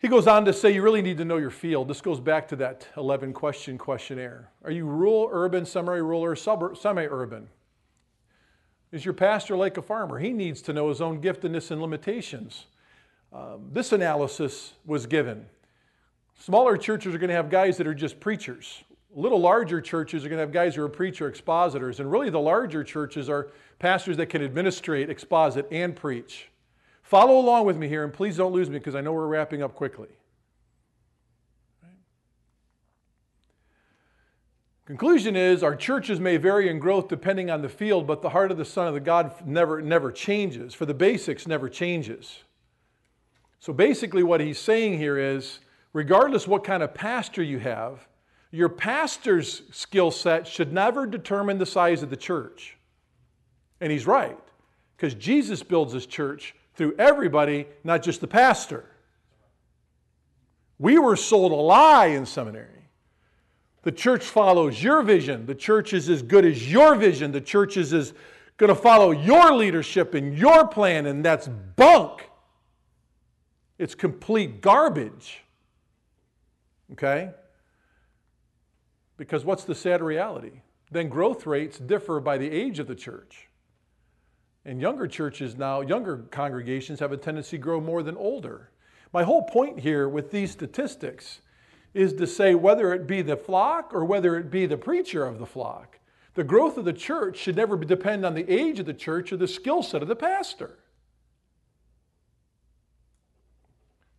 He 0.04 0.10
goes 0.10 0.26
on 0.26 0.44
to 0.44 0.52
say 0.52 0.70
you 0.70 0.82
really 0.82 1.00
need 1.00 1.16
to 1.16 1.24
know 1.24 1.38
your 1.38 1.48
field. 1.48 1.88
This 1.88 2.02
goes 2.02 2.20
back 2.20 2.46
to 2.48 2.56
that 2.56 2.86
11 2.98 3.32
question 3.32 3.78
questionnaire. 3.78 4.50
Are 4.62 4.70
you 4.70 4.84
rural, 4.84 5.30
urban, 5.32 5.64
semi 5.64 5.94
rural, 5.94 6.22
or 6.22 6.36
semi 6.36 7.06
urban? 7.06 7.48
Is 8.92 9.06
your 9.06 9.14
pastor 9.14 9.56
like 9.56 9.78
a 9.78 9.82
farmer? 9.82 10.18
He 10.18 10.34
needs 10.34 10.60
to 10.60 10.74
know 10.74 10.90
his 10.90 11.00
own 11.00 11.22
giftedness 11.22 11.70
and 11.70 11.80
limitations. 11.80 12.66
Um, 13.32 13.70
this 13.72 13.92
analysis 13.92 14.74
was 14.84 15.06
given. 15.06 15.46
Smaller 16.38 16.76
churches 16.76 17.14
are 17.14 17.18
going 17.18 17.30
to 17.30 17.36
have 17.36 17.48
guys 17.48 17.78
that 17.78 17.86
are 17.86 17.94
just 17.94 18.20
preachers. 18.20 18.84
Little 19.10 19.40
larger 19.40 19.80
churches 19.80 20.22
are 20.22 20.28
going 20.28 20.36
to 20.36 20.42
have 20.42 20.52
guys 20.52 20.74
who 20.74 20.82
are 20.82 20.88
preacher 20.90 21.28
expositors. 21.28 21.98
And 21.98 22.12
really, 22.12 22.28
the 22.28 22.38
larger 22.38 22.84
churches 22.84 23.30
are 23.30 23.52
pastors 23.78 24.18
that 24.18 24.26
can 24.26 24.44
administrate, 24.44 25.08
exposit, 25.08 25.66
and 25.70 25.96
preach. 25.96 26.50
Follow 27.04 27.38
along 27.38 27.66
with 27.66 27.76
me 27.76 27.86
here, 27.86 28.02
and 28.02 28.12
please 28.12 28.38
don't 28.38 28.52
lose 28.52 28.70
me 28.70 28.78
because 28.78 28.94
I 28.94 29.02
know 29.02 29.12
we're 29.12 29.26
wrapping 29.26 29.62
up 29.62 29.74
quickly. 29.74 30.08
Conclusion 34.86 35.36
is 35.36 35.62
our 35.62 35.76
churches 35.76 36.18
may 36.18 36.38
vary 36.38 36.68
in 36.68 36.78
growth 36.78 37.08
depending 37.08 37.50
on 37.50 37.60
the 37.60 37.68
field, 37.68 38.06
but 38.06 38.22
the 38.22 38.30
heart 38.30 38.50
of 38.50 38.56
the 38.56 38.64
Son 38.64 38.88
of 38.88 38.94
the 38.94 39.00
God 39.00 39.34
never, 39.46 39.82
never 39.82 40.10
changes. 40.10 40.72
For 40.72 40.86
the 40.86 40.94
basics, 40.94 41.46
never 41.46 41.68
changes. 41.68 42.42
So 43.60 43.74
basically, 43.74 44.22
what 44.22 44.40
he's 44.40 44.58
saying 44.58 44.96
here 44.98 45.18
is 45.18 45.60
regardless 45.92 46.48
what 46.48 46.64
kind 46.64 46.82
of 46.82 46.94
pastor 46.94 47.42
you 47.42 47.58
have, 47.58 48.08
your 48.50 48.70
pastor's 48.70 49.62
skill 49.72 50.10
set 50.10 50.46
should 50.46 50.72
never 50.72 51.06
determine 51.06 51.58
the 51.58 51.66
size 51.66 52.02
of 52.02 52.08
the 52.08 52.16
church. 52.16 52.78
And 53.80 53.92
he's 53.92 54.06
right, 54.06 54.38
because 54.96 55.12
Jesus 55.14 55.62
builds 55.62 55.92
his 55.92 56.06
church 56.06 56.54
through 56.74 56.94
everybody, 56.98 57.66
not 57.82 58.02
just 58.02 58.20
the 58.20 58.26
pastor. 58.26 58.84
We 60.78 60.98
were 60.98 61.16
sold 61.16 61.52
a 61.52 61.56
lie 61.56 62.06
in 62.06 62.26
seminary. 62.26 62.88
The 63.82 63.92
church 63.92 64.24
follows 64.24 64.82
your 64.82 65.02
vision. 65.02 65.46
The 65.46 65.54
church 65.54 65.92
is 65.92 66.08
as 66.08 66.22
good 66.22 66.44
as 66.44 66.70
your 66.70 66.94
vision. 66.94 67.32
The 67.32 67.40
church 67.40 67.76
is 67.76 67.92
as 67.92 68.14
going 68.56 68.68
to 68.68 68.74
follow 68.74 69.10
your 69.10 69.52
leadership 69.52 70.14
and 70.14 70.36
your 70.36 70.66
plan, 70.66 71.06
and 71.06 71.24
that's 71.24 71.48
bunk. 71.48 72.30
It's 73.78 73.94
complete 73.94 74.60
garbage. 74.60 75.42
Okay? 76.92 77.30
Because 79.16 79.44
what's 79.44 79.64
the 79.64 79.74
sad 79.74 80.02
reality? 80.02 80.62
Then 80.90 81.08
growth 81.08 81.46
rates 81.46 81.78
differ 81.78 82.20
by 82.20 82.38
the 82.38 82.50
age 82.50 82.78
of 82.78 82.86
the 82.86 82.94
church. 82.94 83.48
And 84.64 84.80
younger 84.80 85.06
churches 85.06 85.56
now, 85.56 85.82
younger 85.82 86.18
congregations 86.30 87.00
have 87.00 87.12
a 87.12 87.16
tendency 87.16 87.58
to 87.58 87.62
grow 87.62 87.80
more 87.80 88.02
than 88.02 88.16
older. 88.16 88.70
My 89.12 89.22
whole 89.22 89.42
point 89.42 89.80
here 89.80 90.08
with 90.08 90.30
these 90.30 90.50
statistics 90.50 91.40
is 91.92 92.14
to 92.14 92.26
say 92.26 92.54
whether 92.54 92.92
it 92.92 93.06
be 93.06 93.22
the 93.22 93.36
flock 93.36 93.92
or 93.94 94.04
whether 94.04 94.36
it 94.36 94.50
be 94.50 94.66
the 94.66 94.76
preacher 94.76 95.24
of 95.24 95.38
the 95.38 95.46
flock, 95.46 96.00
the 96.34 96.44
growth 96.44 96.76
of 96.76 96.84
the 96.84 96.92
church 96.92 97.36
should 97.36 97.56
never 97.56 97.76
depend 97.76 98.26
on 98.26 98.34
the 98.34 98.50
age 98.50 98.80
of 98.80 98.86
the 98.86 98.94
church 98.94 99.32
or 99.32 99.36
the 99.36 99.46
skill 99.46 99.82
set 99.82 100.02
of 100.02 100.08
the 100.08 100.16
pastor. 100.16 100.78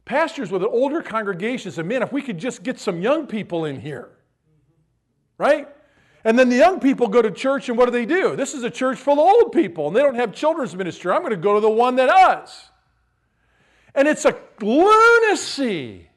Pastors 0.06 0.52
with 0.52 0.62
an 0.62 0.70
older 0.72 1.02
congregation 1.02 1.72
say, 1.72 1.82
man, 1.82 2.04
if 2.04 2.14
we 2.14 2.22
could 2.22 2.38
just 2.38 2.64
get 2.64 2.80
some 2.80 3.02
young 3.02 3.28
people 3.28 3.66
in 3.66 3.82
here, 3.82 4.12
right? 5.38 5.68
And 6.26 6.40
then 6.40 6.50
the 6.50 6.56
young 6.56 6.80
people 6.80 7.08
go 7.08 7.22
to 7.22 7.30
church 7.30 7.70
and 7.70 7.78
what 7.78 7.86
do 7.86 7.92
they 7.92 8.08
do? 8.08 8.36
This 8.36 8.56
is 8.56 8.64
a 8.64 8.70
church 8.72 8.98
full 8.98 9.14
of 9.14 9.20
old 9.20 9.52
people 9.52 9.88
and 9.88 9.96
they 9.96 10.02
don't 10.02 10.16
have 10.16 10.34
children's 10.34 10.76
ministry. 10.76 11.12
I'm 11.12 11.22
going 11.22 11.30
to 11.30 11.38
go 11.38 11.54
to 11.54 11.60
the 11.60 11.70
one 11.70 11.96
that 11.98 12.08
does. 12.08 12.72
And 13.94 14.08
it's 14.08 14.26
a 14.26 14.36
lunacy. 14.60 16.10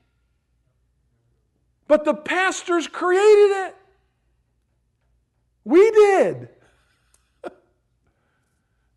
But 1.87 2.07
the 2.07 2.15
pastors 2.15 2.89
created 2.89 3.67
it. 3.67 3.77
We 5.65 5.91
did. 5.91 6.49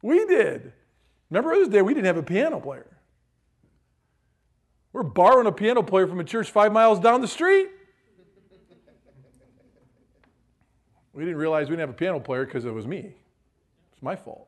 we 0.01 0.25
did. 0.25 0.71
Remember 1.29 1.55
this 1.57 1.67
day 1.67 1.81
we 1.81 1.93
didn't 1.93 2.07
have 2.07 2.17
a 2.17 2.23
piano 2.23 2.61
player. 2.61 2.87
We're 4.93 5.03
borrowing 5.03 5.47
a 5.47 5.51
piano 5.51 5.83
player 5.83 6.07
from 6.07 6.21
a 6.21 6.25
church 6.25 6.51
five 6.51 6.71
miles 6.71 7.01
down 7.01 7.19
the 7.19 7.27
street. 7.27 7.67
We 11.13 11.23
didn't 11.23 11.39
realize 11.39 11.69
we 11.69 11.75
didn't 11.75 11.89
have 11.89 11.95
a 11.95 11.99
piano 11.99 12.19
player 12.19 12.45
because 12.45 12.65
it 12.65 12.73
was 12.73 12.87
me. 12.87 13.13
It's 13.91 14.01
my 14.01 14.15
fault. 14.15 14.47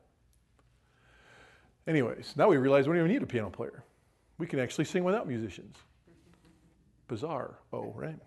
Anyways, 1.86 2.34
now 2.36 2.48
we 2.48 2.56
realize 2.56 2.88
we 2.88 2.94
don't 2.94 3.04
even 3.04 3.12
need 3.12 3.22
a 3.22 3.26
piano 3.26 3.50
player. 3.50 3.84
We 4.38 4.46
can 4.46 4.58
actually 4.58 4.86
sing 4.86 5.04
without 5.04 5.28
musicians. 5.28 5.76
Bizarre. 7.08 7.58
Oh, 7.72 7.92
right? 7.94 8.18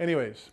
Anyways, 0.00 0.50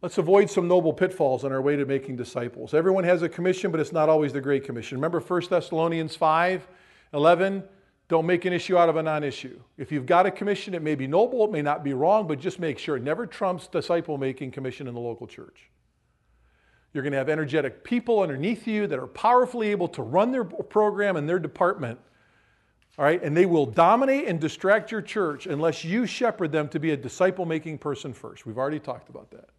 let's 0.00 0.16
avoid 0.16 0.48
some 0.48 0.66
noble 0.66 0.94
pitfalls 0.94 1.44
on 1.44 1.52
our 1.52 1.60
way 1.60 1.76
to 1.76 1.84
making 1.84 2.16
disciples. 2.16 2.72
Everyone 2.72 3.04
has 3.04 3.20
a 3.20 3.28
commission, 3.28 3.70
but 3.70 3.78
it's 3.78 3.92
not 3.92 4.08
always 4.08 4.32
the 4.32 4.40
Great 4.40 4.64
Commission. 4.64 4.96
Remember 4.96 5.20
1 5.20 5.42
Thessalonians 5.50 6.16
5 6.16 6.66
11? 7.12 7.62
Don't 8.08 8.26
make 8.26 8.44
an 8.44 8.52
issue 8.52 8.76
out 8.76 8.88
of 8.88 8.96
a 8.96 9.02
non 9.02 9.24
issue. 9.24 9.60
If 9.76 9.90
you've 9.90 10.06
got 10.06 10.26
a 10.26 10.30
commission, 10.30 10.74
it 10.74 10.82
may 10.82 10.94
be 10.94 11.06
noble, 11.06 11.44
it 11.44 11.50
may 11.50 11.62
not 11.62 11.82
be 11.82 11.92
wrong, 11.92 12.26
but 12.26 12.38
just 12.38 12.60
make 12.60 12.78
sure 12.78 12.96
it 12.96 13.02
never 13.02 13.26
trumps 13.26 13.66
disciple 13.66 14.16
making 14.16 14.52
commission 14.52 14.86
in 14.86 14.94
the 14.94 15.00
local 15.00 15.26
church. 15.26 15.70
You're 16.92 17.02
going 17.02 17.12
to 17.12 17.18
have 17.18 17.28
energetic 17.28 17.84
people 17.84 18.20
underneath 18.20 18.66
you 18.66 18.86
that 18.86 18.98
are 18.98 19.08
powerfully 19.08 19.68
able 19.70 19.88
to 19.88 20.02
run 20.02 20.30
their 20.30 20.44
program 20.44 21.16
and 21.16 21.28
their 21.28 21.38
department 21.38 21.98
all 22.98 23.04
right, 23.04 23.22
and 23.22 23.36
they 23.36 23.44
will 23.44 23.66
dominate 23.66 24.26
and 24.26 24.40
distract 24.40 24.90
your 24.90 25.02
church 25.02 25.46
unless 25.46 25.84
you 25.84 26.06
shepherd 26.06 26.50
them 26.50 26.68
to 26.68 26.80
be 26.80 26.92
a 26.92 26.96
disciple 26.96 27.44
making 27.44 27.78
person 27.78 28.14
first. 28.14 28.46
We've 28.46 28.56
already 28.56 28.78
talked 28.78 29.10
about 29.10 29.30
that. 29.32 29.50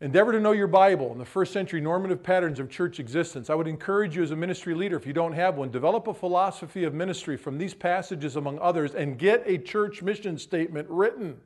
Endeavor 0.00 0.32
to 0.32 0.40
know 0.40 0.52
your 0.52 0.66
Bible 0.66 1.10
and 1.10 1.20
the 1.20 1.24
first 1.24 1.52
century 1.52 1.80
normative 1.80 2.22
patterns 2.22 2.60
of 2.60 2.68
church 2.68 3.00
existence. 3.00 3.48
I 3.48 3.54
would 3.54 3.66
encourage 3.66 4.14
you 4.14 4.22
as 4.22 4.30
a 4.30 4.36
ministry 4.36 4.74
leader, 4.74 4.96
if 4.96 5.06
you 5.06 5.14
don't 5.14 5.32
have 5.32 5.56
one, 5.56 5.70
develop 5.70 6.06
a 6.06 6.12
philosophy 6.12 6.84
of 6.84 6.92
ministry 6.92 7.36
from 7.36 7.56
these 7.56 7.72
passages, 7.72 8.36
among 8.36 8.58
others, 8.58 8.94
and 8.94 9.18
get 9.18 9.42
a 9.46 9.56
church 9.56 10.02
mission 10.02 10.38
statement 10.38 10.86
written 10.90 11.40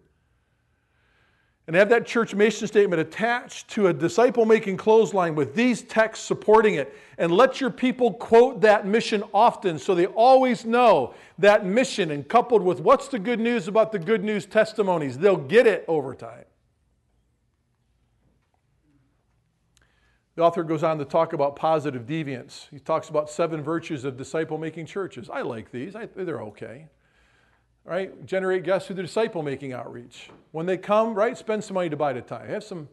and 1.70 1.76
have 1.76 1.88
that 1.90 2.04
church 2.04 2.34
mission 2.34 2.66
statement 2.66 3.00
attached 3.00 3.68
to 3.68 3.86
a 3.86 3.92
disciple 3.92 4.44
making 4.44 4.76
clothesline 4.76 5.36
with 5.36 5.54
these 5.54 5.82
texts 5.82 6.26
supporting 6.26 6.74
it. 6.74 6.92
And 7.16 7.30
let 7.30 7.60
your 7.60 7.70
people 7.70 8.12
quote 8.14 8.60
that 8.62 8.88
mission 8.88 9.22
often 9.32 9.78
so 9.78 9.94
they 9.94 10.06
always 10.06 10.64
know 10.64 11.14
that 11.38 11.64
mission. 11.64 12.10
And 12.10 12.26
coupled 12.26 12.62
with 12.62 12.80
what's 12.80 13.06
the 13.06 13.20
good 13.20 13.38
news 13.38 13.68
about 13.68 13.92
the 13.92 14.00
good 14.00 14.24
news 14.24 14.46
testimonies, 14.46 15.16
they'll 15.16 15.36
get 15.36 15.68
it 15.68 15.84
over 15.86 16.12
time. 16.12 16.42
The 20.40 20.46
author 20.46 20.64
goes 20.64 20.82
on 20.82 20.96
to 20.96 21.04
talk 21.04 21.34
about 21.34 21.54
positive 21.54 22.06
deviance. 22.06 22.66
He 22.70 22.78
talks 22.78 23.10
about 23.10 23.28
seven 23.28 23.62
virtues 23.62 24.06
of 24.06 24.16
disciple 24.16 24.56
making 24.56 24.86
churches. 24.86 25.28
I 25.28 25.42
like 25.42 25.70
these, 25.70 25.94
I, 25.94 26.06
they're 26.06 26.40
okay 26.44 26.88
right? 27.84 28.24
Generate 28.24 28.62
guests 28.62 28.86
through 28.86 28.96
the 28.96 29.02
disciple 29.02 29.42
making 29.42 29.74
outreach. 29.74 30.30
When 30.52 30.64
they 30.64 30.78
come, 30.78 31.14
right, 31.14 31.36
spend 31.36 31.62
some 31.62 31.74
money 31.74 31.90
to 31.90 31.96
buy 31.96 32.14
the 32.14 32.22
time. 32.22 32.48
Have 32.48 32.64
some, 32.64 32.88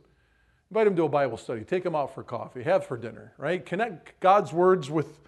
invite 0.72 0.86
them 0.86 0.96
to 0.98 1.04
a 1.04 1.10
Bible 1.10 1.38
study. 1.38 1.64
Take 1.64 1.84
them 1.84 1.96
out 1.96 2.14
for 2.14 2.24
coffee. 2.24 2.64
Have 2.64 2.86
for 2.86 2.98
dinner, 2.98 3.34
right? 3.38 3.66
Connect 3.66 4.20
God's 4.20 4.52
words 4.52 4.90
with 4.90 5.20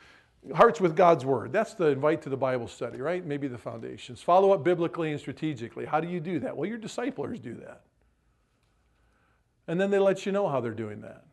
hearts 0.55 0.81
with 0.81 0.97
God's 0.97 1.23
word. 1.23 1.53
That's 1.53 1.73
the 1.73 1.87
invite 1.87 2.21
to 2.23 2.29
the 2.29 2.37
Bible 2.37 2.67
study, 2.67 2.99
right? 2.99 3.25
Maybe 3.25 3.47
the 3.47 3.57
foundations. 3.57 4.21
Follow 4.21 4.51
up 4.51 4.63
biblically 4.63 5.11
and 5.11 5.19
strategically. 5.19 5.85
How 5.85 6.01
do 6.01 6.09
you 6.09 6.19
do 6.19 6.39
that? 6.39 6.57
Well, 6.57 6.67
your 6.67 6.79
disciplers 6.79 7.39
do 7.39 7.53
that. 7.55 7.81
And 9.67 9.79
then 9.79 9.89
they 9.89 9.99
let 9.99 10.25
you 10.25 10.31
know 10.31 10.49
how 10.49 10.59
they're 10.61 10.73
doing 10.73 11.01
that. 11.01 11.25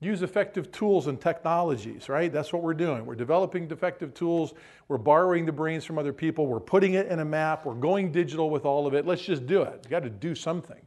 Use 0.00 0.22
effective 0.22 0.70
tools 0.70 1.06
and 1.06 1.20
technologies, 1.20 2.08
right? 2.08 2.30
That's 2.30 2.52
what 2.52 2.62
we're 2.62 2.74
doing. 2.74 3.06
We're 3.06 3.14
developing 3.14 3.70
effective 3.70 4.12
tools. 4.12 4.52
We're 4.88 4.98
borrowing 4.98 5.46
the 5.46 5.52
brains 5.52 5.84
from 5.84 5.98
other 5.98 6.12
people. 6.12 6.46
We're 6.46 6.60
putting 6.60 6.94
it 6.94 7.06
in 7.06 7.20
a 7.20 7.24
map. 7.24 7.64
We're 7.64 7.74
going 7.74 8.12
digital 8.12 8.50
with 8.50 8.64
all 8.64 8.86
of 8.86 8.94
it. 8.94 9.06
Let's 9.06 9.22
just 9.22 9.46
do 9.46 9.62
it. 9.62 9.80
You 9.84 9.90
got 9.90 10.02
to 10.02 10.10
do 10.10 10.34
something. 10.34 10.80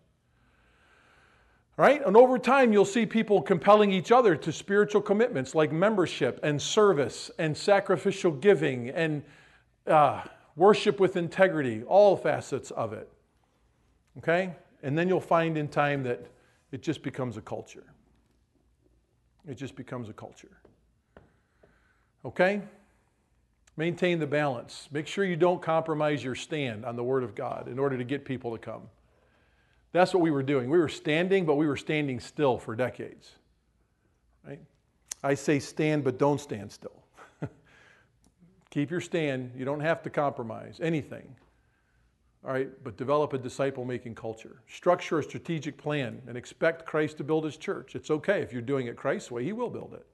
Right? 1.78 2.06
And 2.06 2.18
over 2.18 2.40
time, 2.40 2.74
you'll 2.74 2.86
see 2.86 3.06
people 3.06 3.42
compelling 3.42 3.92
each 3.92 4.12
other 4.12 4.36
to 4.36 4.52
spiritual 4.52 5.02
commitments 5.02 5.56
like 5.56 5.72
membership 5.72 6.40
and 6.44 6.62
service 6.62 7.32
and 7.38 7.56
sacrificial 7.56 8.32
giving 8.32 8.90
and 8.90 9.24
uh, 9.86 10.24
worship 10.56 11.00
with 11.00 11.16
integrity, 11.16 11.84
all 11.84 12.18
facets 12.18 12.72
of 12.72 12.94
it. 12.94 13.12
Okay? 14.18 14.56
And 14.84 14.98
then 14.98 15.08
you'll 15.08 15.22
find 15.22 15.58
in 15.58 15.68
time 15.68 16.04
that 16.04 16.26
it 16.72 16.82
just 16.82 17.04
becomes 17.04 17.38
a 17.38 17.42
culture. 17.42 17.84
It 19.48 19.56
just 19.56 19.76
becomes 19.76 20.10
a 20.10 20.14
culture. 20.14 20.58
Okay? 22.26 22.62
Maintain 23.78 24.20
the 24.20 24.28
balance. 24.28 24.90
Make 24.92 25.08
sure 25.08 25.24
you 25.24 25.36
don't 25.36 25.62
compromise 25.62 26.24
your 26.24 26.36
stand 26.36 26.84
on 26.84 26.96
the 26.96 27.04
Word 27.04 27.24
of 27.24 27.36
God 27.36 27.68
in 27.68 27.80
order 27.80 27.98
to 27.98 28.04
get 28.04 28.26
people 28.26 28.52
to 28.52 28.58
come. 28.58 28.82
That's 29.94 30.14
what 30.14 30.22
we 30.22 30.32
were 30.32 30.44
doing. 30.44 30.70
We 30.70 30.78
were 30.78 30.90
standing, 30.90 31.46
but 31.46 31.56
we 31.56 31.68
were 31.68 31.78
standing 31.78 32.20
still 32.20 32.58
for 32.58 32.76
decades. 32.76 33.32
Right? 34.46 34.60
I 35.24 35.36
say 35.36 35.60
stand, 35.60 36.04
but 36.04 36.18
don't 36.18 36.42
stand 36.42 36.72
still. 36.72 37.04
Keep 38.70 38.92
your 38.92 39.02
stand. 39.02 39.52
You 39.56 39.64
don't 39.64 39.80
have 39.80 40.04
to 40.04 40.10
compromise 40.10 40.80
anything. 40.82 41.36
All 42.48 42.54
right, 42.54 42.70
but 42.82 42.96
develop 42.96 43.34
a 43.34 43.38
disciple 43.38 43.84
making 43.84 44.16
culture. 44.16 44.62
Structure 44.70 45.20
a 45.20 45.24
strategic 45.24 45.78
plan 45.78 46.22
and 46.28 46.38
expect 46.38 46.86
Christ 46.86 47.18
to 47.18 47.26
build 47.26 47.44
his 47.44 47.58
church. 47.58 47.94
It's 47.94 48.10
okay 48.10 48.42
if 48.42 48.54
you're 48.54 48.62
doing 48.62 48.88
it 48.88 48.96
Christ's 48.96 49.30
way, 49.30 49.44
he 49.44 49.52
will 49.52 49.70
build 49.70 49.94
it. 49.94 50.06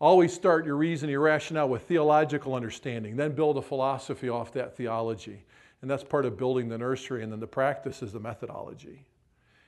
Always 0.00 0.32
start 0.32 0.64
your 0.64 0.76
reason, 0.76 1.10
your 1.10 1.20
rationale 1.20 1.68
with 1.68 1.82
theological 1.82 2.54
understanding, 2.54 3.16
then 3.16 3.32
build 3.32 3.58
a 3.58 3.62
philosophy 3.62 4.28
off 4.28 4.52
that 4.52 4.76
theology. 4.76 5.44
And 5.82 5.90
that's 5.90 6.04
part 6.04 6.24
of 6.24 6.36
building 6.36 6.68
the 6.68 6.78
nursery, 6.78 7.24
and 7.24 7.32
then 7.32 7.40
the 7.40 7.48
practice 7.48 8.00
is 8.00 8.12
the 8.12 8.20
methodology. 8.20 9.04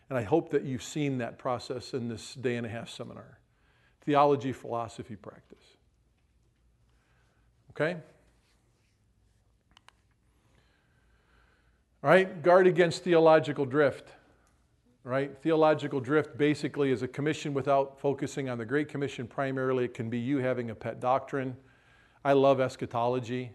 And 0.09 0.17
I 0.17 0.23
hope 0.23 0.51
that 0.51 0.63
you've 0.63 0.85
seen 0.85 1.19
that 1.19 1.37
process 1.37 1.95
in 1.95 2.09
this 2.09 2.35
day 2.35 2.55
and 2.55 2.65
a 2.65 2.71
half 2.71 2.89
seminar 2.89 3.41
theology, 4.05 4.53
philosophy, 4.53 5.17
practice. 5.17 5.65
Okay? 7.71 7.97
Right, 12.13 12.43
guard 12.43 12.67
against 12.67 13.03
theological 13.03 13.65
drift. 13.65 14.13
right? 15.03 15.37
theological 15.43 16.01
drift 16.01 16.37
basically 16.37 16.91
is 16.91 17.03
a 17.03 17.09
commission 17.09 17.55
without 17.55 17.99
focusing 18.01 18.49
on 18.49 18.59
the 18.59 18.65
Great 18.65 18.89
Commission 18.89 19.27
primarily. 19.27 19.85
It 19.85 19.95
can 19.95 20.11
be 20.11 20.19
you 20.19 20.39
having 20.39 20.71
a 20.71 20.75
pet 20.75 21.01
doctrine. 21.01 21.57
I 22.25 22.33
love 22.33 22.61
eschatology. 22.61 23.53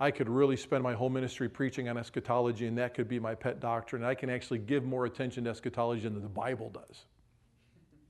I 0.00 0.10
could 0.10 0.28
really 0.28 0.56
spend 0.56 0.82
my 0.82 0.94
whole 0.94 1.10
ministry 1.10 1.48
preaching 1.48 1.88
on 1.88 1.96
eschatology, 1.96 2.66
and 2.66 2.76
that 2.78 2.94
could 2.94 3.08
be 3.08 3.20
my 3.20 3.34
pet 3.36 3.60
doctrine. 3.60 4.02
I 4.02 4.14
can 4.14 4.30
actually 4.30 4.58
give 4.58 4.82
more 4.84 5.06
attention 5.06 5.44
to 5.44 5.50
eschatology 5.50 6.02
than 6.02 6.20
the 6.20 6.28
Bible 6.28 6.70
does. 6.70 7.04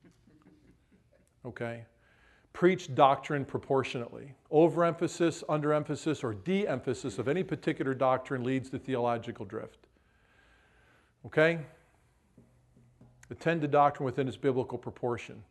Okay? 1.45 1.85
Preach 2.53 2.95
doctrine 2.95 3.45
proportionately. 3.45 4.35
Overemphasis, 4.51 5.43
underemphasis, 5.49 6.23
or 6.23 6.35
de 6.35 6.67
emphasis 6.67 7.19
of 7.19 7.27
any 7.29 7.43
particular 7.43 7.95
doctrine 7.95 8.45
leads 8.45 8.69
to 8.71 8.79
theological 8.79 9.45
drift. 9.45 9.87
Okay? 11.27 11.61
Attend 13.31 13.63
to 13.63 13.69
doctrine 13.69 14.05
within 14.05 14.29
its 14.29 14.37
biblical 14.37 14.77
proportion. 14.77 15.43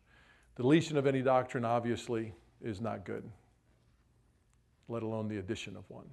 Deletion 0.56 0.96
of 0.96 1.06
any 1.06 1.22
doctrine, 1.22 1.64
obviously, 1.64 2.32
is 2.62 2.80
not 2.80 3.04
good, 3.04 3.28
let 4.88 5.02
alone 5.02 5.26
the 5.26 5.38
addition 5.38 5.76
of 5.76 5.88
one. 5.88 6.06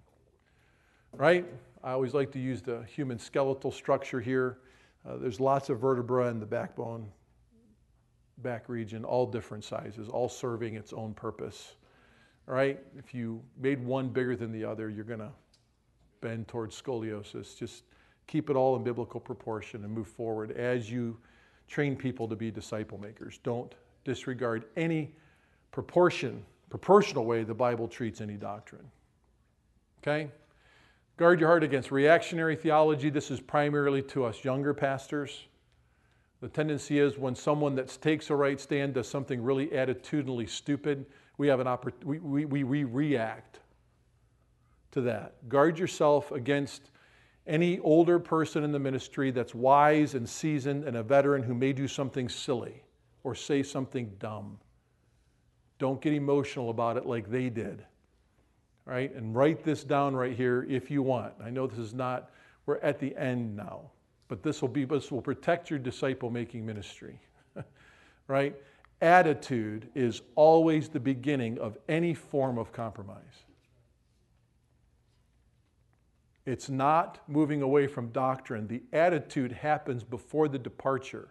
Right? 1.14 1.46
I 1.84 1.92
always 1.92 2.14
like 2.14 2.32
to 2.32 2.40
use 2.40 2.62
the 2.62 2.84
human 2.84 3.20
skeletal 3.20 3.72
structure 3.72 4.20
here. 4.20 4.60
Uh, 5.08 5.18
there's 5.18 5.40
lots 5.40 5.70
of 5.70 5.80
vertebra 5.80 6.30
in 6.30 6.40
the 6.40 6.46
backbone, 6.46 7.08
back 8.42 8.70
region, 8.70 9.04
all 9.04 9.26
different 9.26 9.64
sizes, 9.64 10.10
all 10.10 10.30
serving 10.30 10.76
its 10.76 10.94
own 10.94 11.14
purpose. 11.14 11.76
All 12.48 12.56
right? 12.56 12.80
If 12.98 13.14
you 13.14 13.42
made 13.60 13.84
one 13.84 14.10
bigger 14.10 14.36
than 14.36 14.52
the 14.52 14.66
other, 14.66 14.90
you're 14.90 15.04
going 15.04 15.20
to 15.20 15.32
bend 16.22 16.48
towards 16.48 16.80
scoliosis. 16.80 17.58
Just 17.58 17.84
keep 18.28 18.50
it 18.50 18.56
all 18.56 18.76
in 18.76 18.84
biblical 18.84 19.20
proportion 19.20 19.84
and 19.84 19.94
move 19.94 20.08
forward 20.08 20.52
as 20.52 20.92
you 20.92 21.18
train 21.68 21.96
people 21.96 22.28
to 22.28 22.36
be 22.36 22.52
disciple 22.52 22.98
makers. 22.98 23.40
Don't 23.44 23.74
disregard 24.04 24.66
any 24.76 25.14
proportion, 25.72 26.44
proportional 26.70 27.26
way 27.26 27.44
the 27.44 27.54
Bible 27.54 27.88
treats 27.88 28.22
any 28.22 28.36
doctrine. 28.36 28.90
Okay? 30.02 30.30
Guard 31.18 31.40
your 31.40 31.50
heart 31.50 31.64
against 31.64 31.92
reactionary 31.92 32.56
theology. 32.56 33.10
This 33.10 33.30
is 33.30 33.42
primarily 33.42 34.02
to 34.04 34.24
us 34.24 34.44
younger 34.44 34.74
pastors. 34.74 35.46
The 36.42 36.50
tendency 36.50 37.00
is 37.00 37.18
when 37.18 37.36
someone 37.36 37.76
that 37.76 37.98
takes 38.02 38.30
a 38.30 38.36
right 38.36 38.60
stand 38.60 38.94
does 38.94 39.08
something 39.08 39.42
really 39.42 39.68
attitudinally 39.68 40.50
stupid, 40.50 41.06
we 41.38 41.48
have 41.48 41.60
an 41.60 41.68
oppor- 41.68 42.04
we, 42.04 42.20
we, 42.20 42.46
we, 42.46 42.64
we 42.64 42.84
react 42.86 43.60
to 44.92 45.02
that. 45.02 45.48
Guard 45.50 45.78
yourself 45.78 46.32
against 46.32 46.92
any 47.46 47.80
older 47.80 48.20
person 48.20 48.64
in 48.64 48.72
the 48.72 48.80
ministry 48.80 49.32
that's 49.32 49.56
wise 49.56 50.14
and 50.14 50.28
seasoned 50.28 50.84
and 50.84 50.96
a 50.96 51.04
veteran 51.04 51.44
who 51.44 51.54
may 51.54 51.74
do 51.74 51.88
something 51.88 52.30
silly 52.30 52.84
or 53.24 53.36
say 53.36 53.64
something 53.64 54.12
dumb. 54.20 54.60
Don't 55.78 56.02
get 56.02 56.14
emotional 56.14 56.70
about 56.70 56.98
it 56.98 57.06
like 57.06 57.30
they 57.30 57.50
did. 57.50 57.84
Right? 58.86 59.14
And 59.14 59.36
write 59.36 59.64
this 59.64 59.84
down 59.84 60.16
right 60.16 60.36
here 60.36 60.66
if 60.70 60.90
you 60.90 61.02
want. 61.02 61.34
I 61.44 61.50
know 61.50 61.68
this 61.68 61.80
is 61.80 61.94
not, 61.94 62.32
we're 62.66 62.78
at 62.78 63.00
the 63.00 63.16
end 63.16 63.56
now, 63.56 63.92
but 64.30 64.44
this 64.44 64.62
will 64.62 64.70
be, 64.70 64.86
this 64.86 65.12
will 65.12 65.22
protect 65.22 65.70
your 65.70 65.80
disciple 65.80 66.30
making 66.30 66.66
ministry. 66.66 67.20
right? 68.28 68.56
Attitude 69.02 69.90
is 69.96 70.22
always 70.36 70.88
the 70.88 71.00
beginning 71.00 71.58
of 71.58 71.78
any 71.90 72.14
form 72.14 72.58
of 72.58 72.72
compromise. 72.72 73.44
It's 76.46 76.70
not 76.70 77.20
moving 77.28 77.62
away 77.62 77.88
from 77.88 78.10
doctrine. 78.10 78.68
The 78.68 78.82
attitude 78.94 79.52
happens 79.52 80.04
before 80.04 80.48
the 80.48 80.60
departure. 80.60 81.30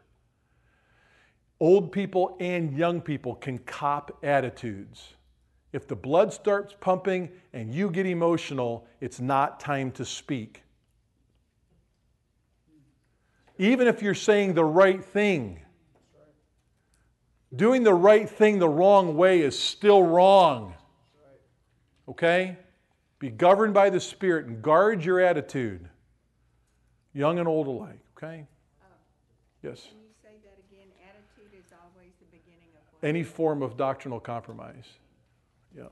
Old 1.60 1.90
people 1.92 2.36
and 2.40 2.76
young 2.76 3.00
people 3.00 3.34
can 3.34 3.58
cop 3.58 4.16
attitudes. 4.22 5.14
If 5.72 5.86
the 5.86 5.96
blood 5.96 6.32
starts 6.32 6.74
pumping 6.80 7.30
and 7.52 7.74
you 7.74 7.90
get 7.90 8.06
emotional, 8.06 8.86
it's 9.00 9.20
not 9.20 9.60
time 9.60 9.90
to 9.92 10.04
speak. 10.04 10.62
Even 13.58 13.88
if 13.88 14.02
you're 14.02 14.14
saying 14.14 14.54
the 14.54 14.64
right 14.64 15.04
thing, 15.04 15.60
doing 17.54 17.82
the 17.82 17.94
right 17.94 18.28
thing 18.28 18.58
the 18.58 18.68
wrong 18.68 19.16
way 19.16 19.40
is 19.40 19.58
still 19.58 20.02
wrong. 20.02 20.74
Okay? 22.08 22.56
Be 23.18 23.30
governed 23.30 23.74
by 23.74 23.90
the 23.90 23.98
Spirit 24.00 24.46
and 24.46 24.62
guard 24.62 25.04
your 25.04 25.20
attitude, 25.20 25.88
young 27.12 27.40
and 27.40 27.48
old 27.48 27.66
alike. 27.66 28.00
Okay? 28.16 28.46
Oh. 28.80 28.86
Yes? 29.62 29.82
Can 29.82 29.98
you 29.98 30.14
say 30.22 30.36
that 30.44 30.56
again? 30.70 30.86
Attitude 31.02 31.52
is 31.58 31.72
always 31.72 32.12
the 32.20 32.26
beginning 32.26 32.68
of 32.76 32.82
what? 32.92 33.08
Any 33.08 33.24
form 33.24 33.62
of 33.62 33.76
doctrinal 33.76 34.20
compromise. 34.20 34.86
Yeah. 35.76 35.82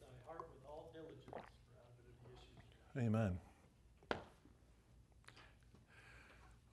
Thy 0.00 0.10
heart 0.26 0.40
with 0.40 0.68
all 0.68 0.90
diligence, 0.92 1.24
rather 1.32 1.94
than 2.02 2.16
the 2.24 2.32
issues. 2.34 3.06
Amen. 3.06 3.38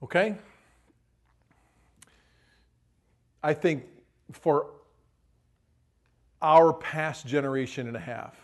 Okay? 0.02 0.36
I 3.42 3.54
think 3.54 3.84
for 4.32 4.70
our 6.40 6.72
past 6.72 7.26
generation 7.26 7.86
and 7.86 7.96
a 7.96 8.00
half, 8.00 8.36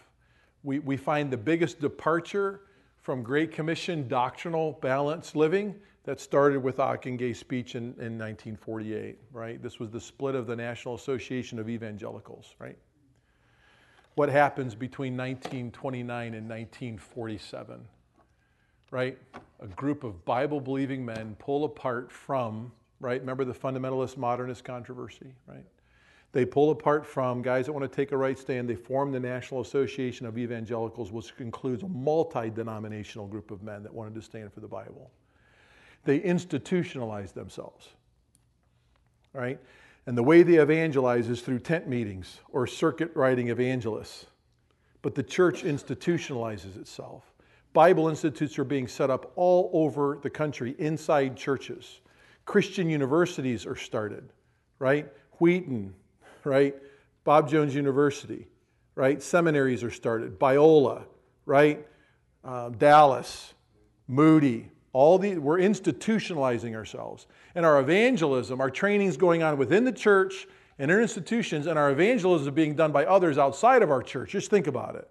we, 0.62 0.78
we 0.80 0.96
find 0.96 1.30
the 1.30 1.36
biggest 1.36 1.80
departure 1.80 2.62
from 2.96 3.22
Great 3.22 3.52
Commission 3.52 4.08
doctrinal 4.08 4.78
balanced 4.80 5.34
living 5.34 5.74
that 6.04 6.20
started 6.20 6.62
with 6.62 6.78
Ockenga's 6.78 7.38
speech 7.38 7.74
in, 7.74 7.84
in 7.98 8.18
1948, 8.18 9.18
right? 9.32 9.62
This 9.62 9.78
was 9.78 9.90
the 9.90 10.00
split 10.00 10.34
of 10.34 10.46
the 10.46 10.56
National 10.56 10.94
Association 10.94 11.58
of 11.58 11.68
Evangelicals, 11.68 12.54
right? 12.58 12.78
What 14.14 14.28
happens 14.28 14.74
between 14.74 15.16
1929 15.16 16.34
and 16.34 16.48
1947? 16.48 17.80
right? 18.90 19.18
A 19.60 19.66
group 19.66 20.04
of 20.04 20.24
Bible 20.24 20.60
believing 20.60 21.04
men 21.04 21.36
pull 21.38 21.64
apart 21.64 22.12
from, 22.12 22.72
right? 23.00 23.20
Remember 23.20 23.44
the 23.44 23.54
fundamentalist 23.54 24.16
modernist 24.16 24.64
controversy, 24.64 25.34
right? 25.46 25.64
They 26.32 26.44
pull 26.44 26.70
apart 26.70 27.06
from 27.06 27.40
guys 27.42 27.66
that 27.66 27.72
want 27.72 27.90
to 27.90 27.94
take 27.94 28.12
a 28.12 28.16
right 28.16 28.38
stand. 28.38 28.68
They 28.68 28.76
form 28.76 29.12
the 29.12 29.20
National 29.20 29.60
Association 29.62 30.26
of 30.26 30.36
Evangelicals, 30.36 31.10
which 31.10 31.32
includes 31.38 31.82
a 31.82 31.88
multi 31.88 32.50
denominational 32.50 33.26
group 33.26 33.50
of 33.50 33.62
men 33.62 33.82
that 33.82 33.92
wanted 33.92 34.14
to 34.14 34.22
stand 34.22 34.52
for 34.52 34.60
the 34.60 34.68
Bible. 34.68 35.10
They 36.04 36.20
institutionalize 36.20 37.32
themselves, 37.32 37.88
right? 39.32 39.58
And 40.06 40.16
the 40.16 40.22
way 40.22 40.42
they 40.42 40.56
evangelize 40.56 41.28
is 41.28 41.40
through 41.40 41.60
tent 41.60 41.88
meetings 41.88 42.40
or 42.50 42.66
circuit 42.66 43.10
riding 43.14 43.48
evangelists. 43.48 44.26
But 45.02 45.14
the 45.14 45.22
church 45.22 45.64
institutionalizes 45.64 46.76
itself. 46.78 47.32
Bible 47.72 48.08
institutes 48.08 48.58
are 48.58 48.64
being 48.64 48.88
set 48.88 49.10
up 49.10 49.32
all 49.36 49.70
over 49.72 50.18
the 50.22 50.30
country 50.30 50.74
inside 50.78 51.36
churches. 51.36 52.00
Christian 52.44 52.88
universities 52.88 53.66
are 53.66 53.76
started, 53.76 54.32
right? 54.78 55.06
Wheaton, 55.38 55.94
right? 56.44 56.74
Bob 57.24 57.48
Jones 57.48 57.74
University, 57.74 58.48
right? 58.94 59.22
Seminaries 59.22 59.84
are 59.84 59.90
started. 59.90 60.38
Biola, 60.38 61.04
right? 61.44 61.86
Uh, 62.42 62.70
Dallas, 62.70 63.52
Moody, 64.06 64.70
all 64.94 65.18
the 65.18 65.36
we're 65.36 65.58
institutionalizing 65.58 66.74
ourselves. 66.74 67.26
And 67.54 67.66
our 67.66 67.80
evangelism, 67.80 68.60
our 68.60 68.70
training 68.70 69.08
is 69.08 69.18
going 69.18 69.42
on 69.42 69.58
within 69.58 69.84
the 69.84 69.92
church 69.92 70.46
and 70.78 70.90
in 70.90 71.00
institutions, 71.00 71.66
and 71.66 71.78
our 71.78 71.90
evangelism 71.90 72.48
is 72.48 72.54
being 72.54 72.74
done 72.74 72.92
by 72.92 73.04
others 73.04 73.36
outside 73.36 73.82
of 73.82 73.90
our 73.90 74.02
church. 74.02 74.30
Just 74.30 74.48
think 74.48 74.66
about 74.66 74.94
it 74.94 75.10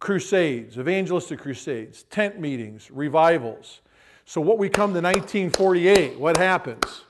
crusades, 0.00 0.78
evangelistic 0.78 1.40
crusades, 1.40 2.04
tent 2.04 2.38
meetings, 2.38 2.90
revivals. 2.90 3.80
So, 4.24 4.40
what 4.40 4.58
we 4.58 4.68
come 4.68 4.90
to 4.90 5.00
1948, 5.00 6.18
what 6.18 6.36
happens? 6.36 7.02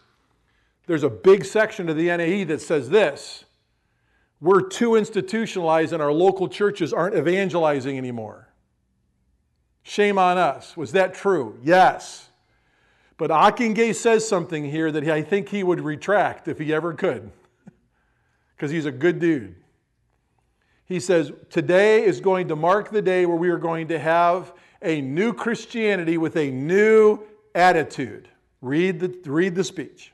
There's 0.86 1.02
a 1.02 1.10
big 1.10 1.44
section 1.44 1.88
of 1.88 1.96
the 1.96 2.06
NAE 2.16 2.44
that 2.44 2.60
says 2.60 2.88
this 2.88 3.44
We're 4.40 4.62
too 4.62 4.96
institutionalized, 4.96 5.92
and 5.92 6.02
our 6.02 6.12
local 6.12 6.48
churches 6.48 6.92
aren't 6.92 7.16
evangelizing 7.16 7.98
anymore. 7.98 8.48
Shame 9.82 10.18
on 10.18 10.38
us. 10.38 10.76
Was 10.76 10.92
that 10.92 11.14
true? 11.14 11.58
Yes. 11.62 12.28
But 13.16 13.30
Ockenga 13.30 13.94
says 13.94 14.26
something 14.28 14.70
here 14.70 14.92
that 14.92 15.08
I 15.08 15.22
think 15.22 15.48
he 15.48 15.64
would 15.64 15.80
retract 15.80 16.46
if 16.46 16.58
he 16.58 16.72
ever 16.72 16.94
could, 16.94 17.32
because 18.56 18.70
he's 18.70 18.86
a 18.86 18.92
good 18.92 19.18
dude. 19.18 19.56
He 20.88 21.00
says, 21.00 21.32
Today 21.50 22.04
is 22.04 22.20
going 22.20 22.48
to 22.48 22.56
mark 22.56 22.90
the 22.90 23.02
day 23.02 23.26
where 23.26 23.36
we 23.36 23.50
are 23.50 23.58
going 23.58 23.88
to 23.88 23.98
have 23.98 24.52
a 24.80 25.00
new 25.00 25.32
Christianity 25.32 26.16
with 26.16 26.36
a 26.36 26.50
new 26.50 27.20
attitude. 27.54 28.28
Read 28.60 29.00
the, 29.00 29.30
read 29.30 29.54
the 29.54 29.64
speech. 29.64 30.12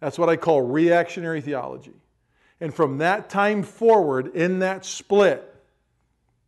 That's 0.00 0.18
what 0.18 0.28
I 0.28 0.36
call 0.36 0.62
reactionary 0.62 1.40
theology. 1.40 1.94
And 2.60 2.72
from 2.72 2.98
that 2.98 3.28
time 3.28 3.62
forward, 3.62 4.34
in 4.36 4.60
that 4.60 4.84
split, 4.84 5.54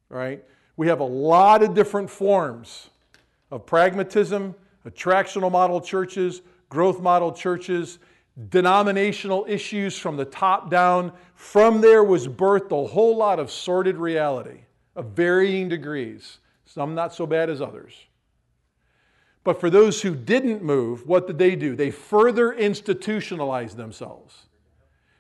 right, 0.09 0.45
we 0.77 0.89
have 0.89 1.01
a 1.01 1.05
lot 1.05 1.63
of 1.63 1.75
different 1.75 2.09
forms 2.09 2.91
of 3.51 3.67
pragmatism, 3.67 4.55
attractional 4.87 5.51
model 5.51 5.81
churches, 5.81 6.43
growth 6.69 7.01
model 7.01 7.33
churches, 7.33 7.99
denominational 8.49 9.47
issues 9.49 9.99
from 9.99 10.17
the 10.17 10.25
top 10.25 10.71
down. 10.71 11.13
From 11.35 11.81
there 11.81 12.05
was 12.05 12.29
birthed 12.29 12.73
a 12.73 12.89
whole 12.89 13.17
lot 13.17 13.39
of 13.39 13.51
sordid 13.51 13.97
reality 13.97 14.61
of 14.95 15.11
varying 15.11 15.69
degrees, 15.69 16.39
some 16.65 16.95
not 16.95 17.15
so 17.15 17.27
bad 17.27 17.51
as 17.51 17.61
others. 17.61 17.95
But 19.45 19.61
for 19.61 19.71
those 19.71 20.03
who 20.03 20.15
didn't 20.15 20.63
move, 20.63 21.07
what 21.07 21.27
did 21.27 21.39
they 21.39 21.55
do? 21.55 21.77
They 21.77 21.91
further 21.91 22.53
institutionalized 22.53 23.77
themselves. 23.77 24.47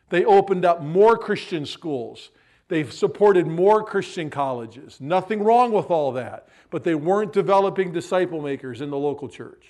They 0.09 0.25
opened 0.25 0.65
up 0.65 0.83
more 0.83 1.17
Christian 1.17 1.65
schools. 1.65 2.31
They've 2.69 2.93
supported 2.93 3.47
more 3.47 3.85
Christian 3.85 4.29
colleges. 4.29 5.01
Nothing 5.01 5.45
wrong 5.45 5.71
with 5.71 5.91
all 5.91 6.13
that, 6.13 6.49
but 6.71 6.83
they 6.83 6.97
weren't 6.97 7.33
developing 7.33 7.93
disciple 7.93 8.43
makers 8.43 8.81
in 8.81 8.91
the 8.91 8.97
local 8.97 9.29
church. 9.29 9.67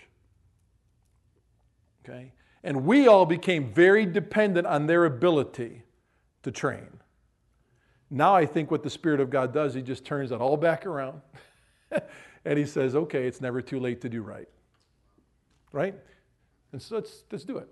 Okay? 2.02 2.32
And 2.66 2.84
we 2.84 3.06
all 3.06 3.26
became 3.26 3.72
very 3.72 4.04
dependent 4.04 4.66
on 4.66 4.88
their 4.88 5.04
ability 5.04 5.84
to 6.42 6.50
train. 6.50 6.88
Now 8.10 8.34
I 8.34 8.44
think 8.44 8.72
what 8.72 8.82
the 8.82 8.90
Spirit 8.90 9.20
of 9.20 9.30
God 9.30 9.54
does, 9.54 9.72
He 9.72 9.82
just 9.82 10.04
turns 10.04 10.32
it 10.32 10.40
all 10.40 10.56
back 10.56 10.84
around 10.84 11.20
and 12.44 12.58
He 12.58 12.66
says, 12.66 12.96
okay, 12.96 13.28
it's 13.28 13.40
never 13.40 13.62
too 13.62 13.78
late 13.78 14.00
to 14.00 14.08
do 14.08 14.20
right. 14.20 14.48
Right? 15.70 15.94
And 16.72 16.82
so 16.82 16.96
let's, 16.96 17.22
let's 17.30 17.44
do 17.44 17.58
it 17.58 17.68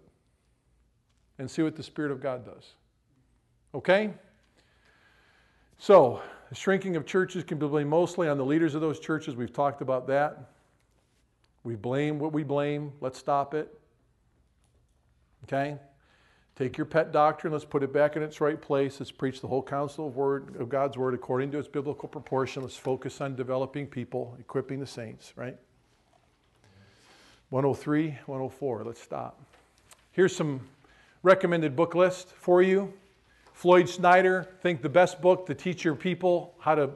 and 1.41 1.51
see 1.51 1.63
what 1.63 1.75
the 1.75 1.83
Spirit 1.83 2.13
of 2.13 2.23
God 2.23 2.45
does. 2.45 2.75
Okay? 3.75 4.15
So, 5.77 6.23
the 6.51 6.55
shrinking 6.55 6.95
of 6.95 7.05
churches 7.05 7.43
can 7.43 7.59
be 7.59 7.67
blamed 7.67 7.91
mostly 7.91 8.29
on 8.29 8.39
the 8.39 8.45
leaders 8.45 8.77
of 8.77 8.81
those 8.81 9.01
churches. 9.01 9.35
We've 9.35 9.53
talked 9.53 9.83
about 9.83 10.07
that. 10.07 10.53
We 11.65 11.75
blame 11.75 12.21
what 12.21 12.33
we 12.33 12.45
blame. 12.45 12.93
Let's 13.01 13.19
stop 13.19 13.55
it. 13.55 13.77
Okay? 15.45 15.77
Take 16.57 16.77
your 16.77 16.85
pet 16.85 17.11
doctrine, 17.13 17.53
let's 17.53 17.65
put 17.65 17.83
it 17.83 17.93
back 17.93 18.15
in 18.17 18.23
its 18.23 18.41
right 18.41 18.61
place. 18.61 19.01
Let's 19.01 19.11
preach 19.11 19.41
the 19.41 19.49
whole 19.49 19.63
counsel 19.63 20.07
of, 20.07 20.17
word, 20.17 20.55
of 20.61 20.69
God's 20.69 20.97
word 20.97 21.15
according 21.15 21.51
to 21.53 21.59
its 21.59 21.67
biblical 21.67 22.09
proportion. 22.09 22.63
Let's 22.63 22.77
focus 22.77 23.21
on 23.21 23.35
developing 23.35 23.89
people, 23.89 24.37
equipping 24.39 24.79
the 24.79 24.87
saints, 24.87 25.33
right? 25.37 25.57
103, 27.51 28.11
104, 28.27 28.85
let's 28.85 29.03
stop. 29.03 29.41
Here's 30.13 30.35
some 30.35 30.61
recommended 31.25 31.75
book 31.75 31.97
list 31.97 32.29
for 32.31 32.63
you. 32.63 32.93
Floyd 33.53 33.89
Schneider, 33.89 34.49
think 34.63 34.81
the 34.81 34.89
best 34.89 35.21
book 35.21 35.47
to 35.47 35.55
teach 35.55 35.85
your 35.85 35.95
people 35.95 36.55
how 36.59 36.77
to 36.77 36.91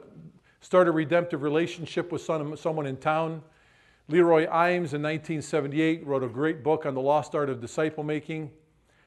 start 0.61 0.87
a 0.87 0.91
redemptive 0.91 1.41
relationship 1.41 2.11
with 2.11 2.21
someone 2.21 2.85
in 2.85 2.95
town. 2.97 3.41
Leroy 4.09 4.47
Eims 4.47 4.95
in 4.95 5.03
1978 5.03 6.03
wrote 6.03 6.23
a 6.23 6.27
great 6.27 6.63
book 6.63 6.87
on 6.87 6.95
the 6.95 7.01
lost 7.01 7.35
art 7.35 7.47
of 7.47 7.61
disciple 7.61 8.03
making. 8.03 8.49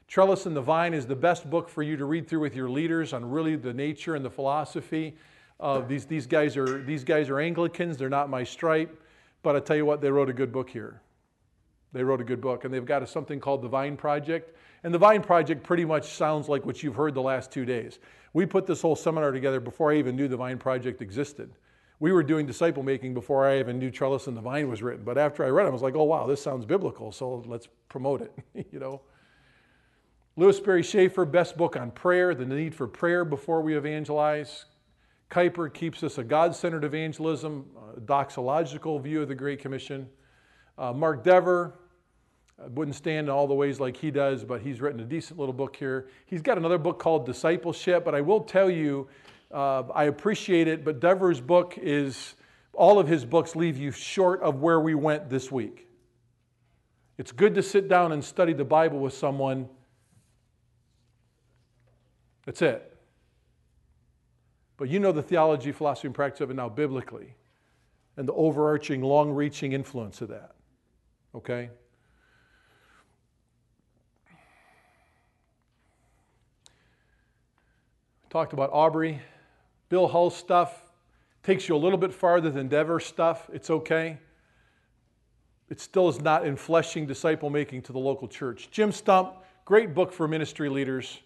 Trellis 0.07 0.45
and 0.45 0.55
the 0.55 0.61
Vine 0.61 0.93
is 0.93 1.05
the 1.05 1.15
best 1.15 1.49
book 1.49 1.67
for 1.67 1.83
you 1.83 1.97
to 1.97 2.05
read 2.05 2.25
through 2.25 2.39
with 2.39 2.55
your 2.55 2.69
leaders 2.69 3.11
on 3.11 3.29
really 3.29 3.57
the 3.57 3.73
nature 3.73 4.15
and 4.15 4.23
the 4.23 4.29
philosophy 4.29 5.17
of 5.59 5.89
these, 5.89 6.05
these 6.05 6.25
guys 6.25 6.55
are 6.55 6.81
these 6.83 7.03
guys 7.03 7.29
are 7.29 7.41
Anglicans, 7.41 7.97
they're 7.97 8.09
not 8.09 8.29
my 8.29 8.45
stripe, 8.45 9.03
but 9.43 9.57
I 9.57 9.59
tell 9.59 9.75
you 9.75 9.85
what, 9.85 9.99
they 9.99 10.09
wrote 10.09 10.29
a 10.29 10.33
good 10.33 10.53
book 10.53 10.69
here. 10.69 11.01
They 11.91 12.03
wrote 12.03 12.21
a 12.21 12.25
good 12.25 12.39
book, 12.39 12.63
and 12.63 12.73
they've 12.73 12.85
got 12.85 13.03
a, 13.03 13.07
something 13.07 13.41
called 13.41 13.61
the 13.61 13.67
Vine 13.67 13.97
Project. 13.97 14.55
And 14.85 14.93
the 14.93 14.97
Vine 14.97 15.21
Project 15.21 15.63
pretty 15.63 15.85
much 15.85 16.13
sounds 16.13 16.47
like 16.47 16.65
what 16.65 16.81
you've 16.81 16.95
heard 16.95 17.13
the 17.13 17.21
last 17.21 17.51
two 17.51 17.65
days. 17.65 17.99
We 18.31 18.45
put 18.45 18.65
this 18.65 18.81
whole 18.81 18.95
seminar 18.95 19.31
together 19.31 19.59
before 19.59 19.91
I 19.91 19.97
even 19.97 20.15
knew 20.15 20.29
the 20.29 20.37
Vine 20.37 20.57
Project 20.57 21.01
existed. 21.01 21.51
We 22.03 22.11
were 22.11 22.21
doing 22.21 22.45
disciple 22.45 22.83
making 22.83 23.13
before 23.13 23.47
I 23.47 23.59
even 23.59 23.79
knew 23.79 23.89
Trellis 23.89 24.27
and 24.27 24.35
the 24.35 24.41
Vine 24.41 24.67
was 24.67 24.83
written. 24.83 25.05
But 25.05 25.17
after 25.17 25.45
I 25.45 25.47
read 25.47 25.67
it, 25.67 25.69
I 25.69 25.71
was 25.71 25.81
like, 25.81 25.95
oh, 25.95 26.03
wow, 26.03 26.27
this 26.27 26.41
sounds 26.41 26.65
biblical, 26.65 27.13
so 27.13 27.41
let's 27.45 27.69
promote 27.87 28.21
it, 28.21 28.33
you 28.73 28.77
know. 28.77 28.99
Lewis 30.35 30.57
Sperry 30.57 30.83
Chafer, 30.83 31.23
best 31.23 31.55
book 31.55 31.77
on 31.77 31.91
prayer, 31.91 32.35
the 32.35 32.43
need 32.43 32.75
for 32.75 32.89
prayer 32.89 33.23
before 33.23 33.61
we 33.61 33.77
evangelize. 33.77 34.65
Kuiper 35.31 35.73
keeps 35.73 36.03
us 36.03 36.17
a 36.17 36.25
God 36.25 36.53
centered 36.53 36.83
evangelism, 36.83 37.67
a 37.95 38.01
doxological 38.01 39.01
view 39.01 39.21
of 39.21 39.29
the 39.29 39.35
Great 39.35 39.61
Commission. 39.61 40.09
Uh, 40.77 40.91
Mark 40.91 41.23
Dever, 41.23 41.73
I 42.61 42.67
wouldn't 42.67 42.97
stand 42.97 43.27
in 43.27 43.29
all 43.29 43.47
the 43.47 43.53
ways 43.53 43.79
like 43.79 43.95
he 43.95 44.11
does, 44.11 44.43
but 44.43 44.59
he's 44.59 44.81
written 44.81 44.99
a 44.99 45.05
decent 45.05 45.39
little 45.39 45.53
book 45.53 45.73
here. 45.73 46.09
He's 46.25 46.41
got 46.41 46.57
another 46.57 46.77
book 46.77 46.99
called 46.99 47.25
Discipleship, 47.25 48.03
but 48.03 48.13
I 48.13 48.19
will 48.19 48.41
tell 48.41 48.69
you, 48.69 49.07
uh, 49.53 49.83
I 49.93 50.05
appreciate 50.05 50.67
it, 50.67 50.83
but 50.83 50.99
Dever's 50.99 51.39
book 51.39 51.77
is, 51.77 52.35
all 52.73 52.97
of 52.97 53.07
his 53.07 53.23
books 53.23 53.55
leave 53.55 53.77
you 53.77 53.91
short 53.91 54.41
of 54.41 54.61
where 54.61 54.79
we 54.79 54.95
went 54.95 55.29
this 55.29 55.51
week. 55.51 55.87
It's 57.19 57.31
good 57.31 57.53
to 57.55 57.61
sit 57.61 57.87
down 57.87 58.11
and 58.11 58.23
study 58.23 58.53
the 58.53 58.65
Bible 58.65 58.99
with 58.99 59.13
someone. 59.13 59.69
That's 62.45 62.63
it. 62.63 62.97
But 64.77 64.89
you 64.89 64.99
know 64.99 65.11
the 65.11 65.21
theology, 65.21 65.71
philosophy, 65.71 66.07
and 66.07 66.15
practice 66.15 66.41
of 66.41 66.49
it 66.49 66.55
now 66.55 66.67
biblically, 66.67 67.35
and 68.17 68.27
the 68.27 68.33
overarching, 68.33 69.03
long 69.03 69.31
reaching 69.31 69.73
influence 69.73 70.19
of 70.21 70.29
that. 70.29 70.55
Okay? 71.35 71.69
Talked 78.31 78.53
about 78.53 78.71
Aubrey. 78.73 79.21
Bill 79.93 80.07
Hull 80.07 80.31
stuff 80.31 80.85
takes 81.43 81.69
you 81.69 81.75
a 81.75 81.77
little 81.77 81.99
bit 81.99 82.11
farther 82.11 82.49
than 82.49 82.67
Dever's 82.67 83.05
stuff. 83.05 83.47
It's 83.53 83.69
okay. 83.69 84.17
It 85.69 85.79
still 85.79 86.09
is 86.09 86.19
not 86.19 86.47
in 86.47 86.55
fleshing 86.55 87.05
disciple 87.05 87.51
making 87.51 87.83
to 87.83 87.93
the 87.93 87.99
local 87.99 88.27
church. 88.27 88.71
Jim 88.71 88.91
Stump, 88.91 89.35
great 89.65 89.93
book 89.93 90.11
for 90.11 90.27
ministry 90.27 90.67
leaders 90.67 91.19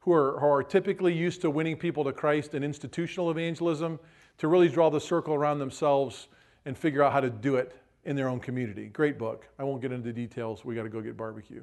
who 0.00 0.12
are, 0.12 0.40
who 0.40 0.46
are 0.46 0.64
typically 0.64 1.14
used 1.14 1.40
to 1.42 1.48
winning 1.48 1.76
people 1.76 2.02
to 2.02 2.12
Christ 2.12 2.54
in 2.54 2.64
institutional 2.64 3.30
evangelism 3.30 4.00
to 4.38 4.48
really 4.48 4.68
draw 4.68 4.90
the 4.90 5.00
circle 5.00 5.32
around 5.32 5.60
themselves 5.60 6.26
and 6.64 6.76
figure 6.76 7.04
out 7.04 7.12
how 7.12 7.20
to 7.20 7.30
do 7.30 7.54
it 7.54 7.76
in 8.04 8.16
their 8.16 8.28
own 8.28 8.40
community. 8.40 8.86
Great 8.86 9.16
book. 9.16 9.46
I 9.60 9.62
won't 9.62 9.80
get 9.80 9.92
into 9.92 10.12
details. 10.12 10.64
We 10.64 10.74
got 10.74 10.82
to 10.82 10.88
go 10.88 11.00
get 11.00 11.16
barbecue. 11.16 11.62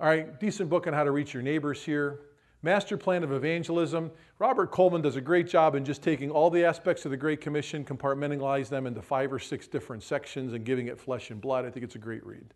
All 0.00 0.06
right, 0.06 0.38
decent 0.38 0.68
book 0.68 0.86
on 0.86 0.92
how 0.92 1.04
to 1.04 1.12
reach 1.12 1.32
your 1.32 1.42
neighbors 1.42 1.82
here. 1.82 2.20
Master 2.62 2.96
Plan 2.96 3.22
of 3.22 3.32
Evangelism. 3.32 4.10
Robert 4.38 4.70
Coleman 4.72 5.00
does 5.00 5.16
a 5.16 5.20
great 5.20 5.46
job 5.46 5.74
in 5.74 5.84
just 5.84 6.02
taking 6.02 6.30
all 6.30 6.50
the 6.50 6.64
aspects 6.64 7.04
of 7.04 7.12
the 7.12 7.16
Great 7.16 7.40
Commission, 7.40 7.84
compartmentalize 7.84 8.68
them 8.68 8.86
into 8.86 9.00
five 9.00 9.32
or 9.32 9.38
six 9.38 9.68
different 9.68 10.02
sections, 10.02 10.52
and 10.52 10.64
giving 10.64 10.88
it 10.88 10.98
flesh 10.98 11.30
and 11.30 11.40
blood. 11.40 11.64
I 11.64 11.70
think 11.70 11.84
it's 11.84 11.94
a 11.94 12.00
great 12.00 12.24
read. 12.26 12.52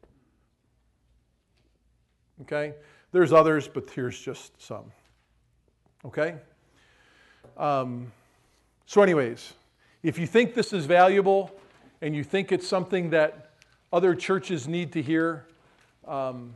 Okay? 2.43 2.75
There's 3.13 3.33
others, 3.33 3.69
but 3.69 3.89
here's 3.91 4.19
just 4.19 4.61
some. 4.61 4.91
Okay? 6.05 6.35
Um, 7.57 8.11
so, 8.87 9.03
anyways, 9.03 9.53
if 10.03 10.19
you 10.19 10.27
think 10.27 10.55
this 10.55 10.73
is 10.73 10.87
valuable 10.87 11.53
and 12.01 12.17
you 12.17 12.25
think 12.25 12.51
it's 12.51 12.67
something 12.67 13.11
that 13.11 13.51
other 13.93 14.15
churches 14.15 14.67
need 14.67 14.93
to 14.93 15.03
hear, 15.03 15.47
um, 16.09 16.55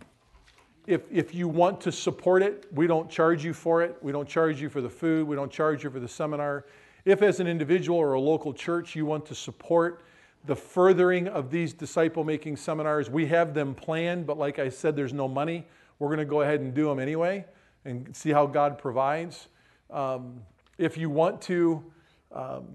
if, 0.86 1.02
if 1.10 1.34
you 1.34 1.48
want 1.48 1.80
to 1.82 1.92
support 1.92 2.42
it, 2.42 2.66
we 2.72 2.86
don't 2.86 3.10
charge 3.10 3.44
you 3.44 3.52
for 3.52 3.82
it. 3.82 3.96
We 4.00 4.12
don't 4.12 4.28
charge 4.28 4.60
you 4.60 4.68
for 4.68 4.80
the 4.80 4.90
food. 4.90 5.26
We 5.26 5.36
don't 5.36 5.50
charge 5.50 5.84
you 5.84 5.90
for 5.90 6.00
the 6.00 6.08
seminar. 6.08 6.64
If, 7.04 7.22
as 7.22 7.40
an 7.40 7.46
individual 7.46 7.98
or 7.98 8.14
a 8.14 8.20
local 8.20 8.52
church, 8.52 8.94
you 8.94 9.06
want 9.06 9.26
to 9.26 9.34
support 9.34 10.02
the 10.46 10.56
furthering 10.56 11.26
of 11.28 11.50
these 11.50 11.72
disciple 11.72 12.24
making 12.24 12.56
seminars, 12.56 13.10
we 13.10 13.26
have 13.26 13.52
them 13.52 13.74
planned, 13.74 14.26
but 14.26 14.38
like 14.38 14.58
I 14.58 14.68
said, 14.68 14.94
there's 14.94 15.12
no 15.12 15.26
money. 15.26 15.66
We're 15.98 16.08
going 16.08 16.18
to 16.18 16.24
go 16.24 16.42
ahead 16.42 16.60
and 16.60 16.72
do 16.72 16.88
them 16.88 17.00
anyway 17.00 17.44
and 17.84 18.14
see 18.14 18.30
how 18.30 18.46
God 18.46 18.78
provides. 18.78 19.48
Um, 19.90 20.40
if 20.78 20.96
you 20.96 21.10
want 21.10 21.42
to 21.42 21.84
um, 22.32 22.66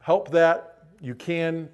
help 0.00 0.30
that, 0.30 0.86
you 1.00 1.14
can. 1.14 1.68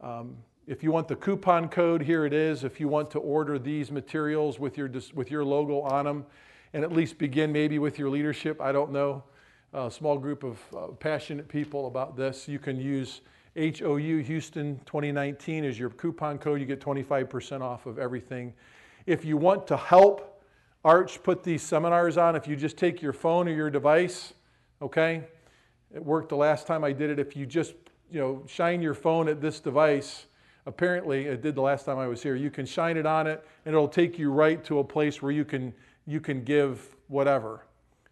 Um, 0.00 0.36
if 0.66 0.82
you 0.82 0.92
want 0.92 1.08
the 1.08 1.16
coupon 1.16 1.68
code, 1.68 2.02
here 2.02 2.24
it 2.24 2.32
is. 2.32 2.62
If 2.62 2.78
you 2.78 2.86
want 2.86 3.10
to 3.12 3.18
order 3.18 3.58
these 3.58 3.90
materials 3.90 4.60
with 4.60 4.78
your, 4.78 4.90
with 5.12 5.30
your 5.30 5.44
logo 5.44 5.80
on 5.80 6.04
them 6.04 6.24
and 6.72 6.84
at 6.84 6.92
least 6.92 7.18
begin 7.18 7.50
maybe 7.50 7.80
with 7.80 7.98
your 7.98 8.08
leadership, 8.08 8.60
I 8.60 8.70
don't 8.70 8.92
know, 8.92 9.24
a 9.72 9.90
small 9.90 10.18
group 10.18 10.44
of 10.44 10.60
uh, 10.76 10.86
passionate 10.88 11.48
people 11.48 11.86
about 11.86 12.16
this, 12.16 12.46
you 12.46 12.58
can 12.58 12.78
use 12.78 13.22
HOU 13.56 14.18
Houston 14.18 14.80
2019 14.86 15.64
as 15.64 15.78
your 15.78 15.90
coupon 15.90 16.38
code. 16.38 16.60
You 16.60 16.66
get 16.66 16.80
25% 16.80 17.60
off 17.60 17.86
of 17.86 17.98
everything. 17.98 18.52
If 19.06 19.24
you 19.24 19.36
want 19.36 19.66
to 19.66 19.76
help 19.76 20.44
Arch 20.84 21.22
put 21.22 21.42
these 21.42 21.62
seminars 21.62 22.16
on, 22.16 22.36
if 22.36 22.46
you 22.46 22.54
just 22.54 22.76
take 22.76 23.02
your 23.02 23.12
phone 23.12 23.48
or 23.48 23.52
your 23.52 23.70
device, 23.70 24.32
okay? 24.80 25.24
It 25.94 26.04
worked 26.04 26.28
the 26.28 26.36
last 26.36 26.66
time 26.66 26.84
I 26.84 26.92
did 26.92 27.10
it. 27.10 27.18
If 27.18 27.36
you 27.36 27.46
just, 27.46 27.74
you 28.10 28.20
know, 28.20 28.42
shine 28.46 28.80
your 28.80 28.94
phone 28.94 29.28
at 29.28 29.40
this 29.40 29.58
device, 29.60 30.26
apparently 30.66 31.26
it 31.26 31.42
did 31.42 31.54
the 31.54 31.62
last 31.62 31.84
time 31.84 31.98
I 31.98 32.06
was 32.06 32.22
here. 32.22 32.34
You 32.36 32.50
can 32.50 32.66
shine 32.66 32.96
it 32.96 33.06
on 33.06 33.26
it 33.26 33.44
and 33.64 33.74
it'll 33.74 33.88
take 33.88 34.18
you 34.18 34.30
right 34.30 34.62
to 34.64 34.78
a 34.78 34.84
place 34.84 35.22
where 35.22 35.32
you 35.32 35.44
can 35.44 35.72
you 36.06 36.20
can 36.20 36.42
give 36.42 36.96
whatever 37.08 37.64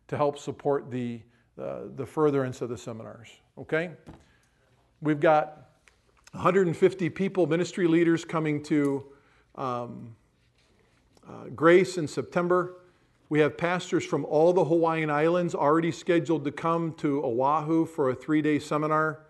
to 0.09 0.17
help 0.17 0.39
support 0.39 0.91
the 0.91 1.20
uh, 1.61 1.81
the 1.97 2.07
furtherance 2.07 2.62
of 2.62 2.69
the 2.69 2.79
seminars, 2.79 3.29
okay? 3.59 3.91
We've 5.03 5.20
got 5.20 5.69
150 6.33 7.11
people, 7.11 7.47
ministry 7.47 7.87
leaders 7.87 8.25
coming 8.25 8.62
to 8.65 9.05
um, 9.57 10.15
uh, 11.29 11.45
Grace 11.55 11.99
in 11.99 12.09
September. 12.09 12.77
We 13.29 13.41
have 13.41 13.59
pastors 13.59 14.05
from 14.05 14.25
all 14.25 14.53
the 14.53 14.65
Hawaiian 14.65 15.11
Islands 15.11 15.55
already 15.55 15.93
scheduled 15.93 16.45
to 16.45 16.53
come 16.53 16.95
to 16.95 17.23
Oahu 17.25 17.85
for 17.85 18.11
a 18.11 18.15
three 18.15 18.43
day 18.43 18.59
seminar. 18.59 19.20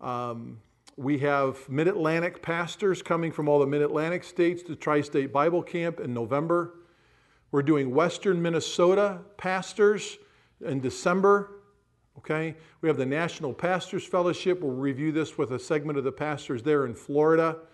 Um, 0.00 0.60
we 1.00 1.16
have 1.16 1.66
Mid 1.66 1.88
Atlantic 1.88 2.42
pastors 2.42 3.00
coming 3.00 3.32
from 3.32 3.48
all 3.48 3.58
the 3.58 3.66
Mid 3.66 3.80
Atlantic 3.80 4.22
states 4.22 4.62
to 4.64 4.76
Tri 4.76 5.00
State 5.00 5.32
Bible 5.32 5.62
Camp 5.62 5.98
in 5.98 6.12
November. 6.12 6.74
We're 7.52 7.62
doing 7.62 7.94
Western 7.94 8.42
Minnesota 8.42 9.20
pastors 9.38 10.18
in 10.62 10.80
December. 10.80 11.52
Okay, 12.18 12.54
we 12.82 12.88
have 12.90 12.98
the 12.98 13.06
National 13.06 13.54
Pastors 13.54 14.04
Fellowship. 14.04 14.60
We'll 14.60 14.72
review 14.72 15.10
this 15.10 15.38
with 15.38 15.52
a 15.52 15.58
segment 15.58 15.96
of 15.96 16.04
the 16.04 16.12
pastors 16.12 16.62
there 16.62 16.84
in 16.84 16.94
Florida. 16.94 17.56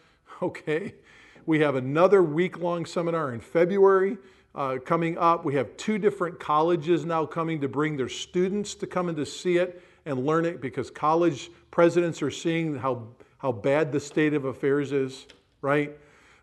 Okay, 0.42 0.94
we 1.46 1.60
have 1.60 1.76
another 1.76 2.22
week 2.22 2.58
long 2.58 2.84
seminar 2.84 3.32
in 3.32 3.40
February 3.40 4.18
uh, 4.54 4.76
coming 4.84 5.16
up. 5.16 5.46
We 5.46 5.54
have 5.54 5.74
two 5.76 5.98
different 5.98 6.38
colleges 6.38 7.06
now 7.06 7.24
coming 7.24 7.60
to 7.62 7.68
bring 7.68 7.96
their 7.96 8.08
students 8.08 8.74
to 8.74 8.86
come 8.86 9.08
and 9.08 9.16
to 9.16 9.24
see 9.24 9.56
it 9.56 9.82
and 10.04 10.26
learn 10.26 10.44
it 10.44 10.60
because 10.60 10.90
college 10.90 11.50
presidents 11.76 12.22
are 12.22 12.30
seeing 12.30 12.74
how, 12.74 13.06
how 13.36 13.52
bad 13.52 13.92
the 13.92 14.00
state 14.00 14.32
of 14.32 14.46
affairs 14.46 14.92
is, 14.92 15.26
right? 15.60 15.94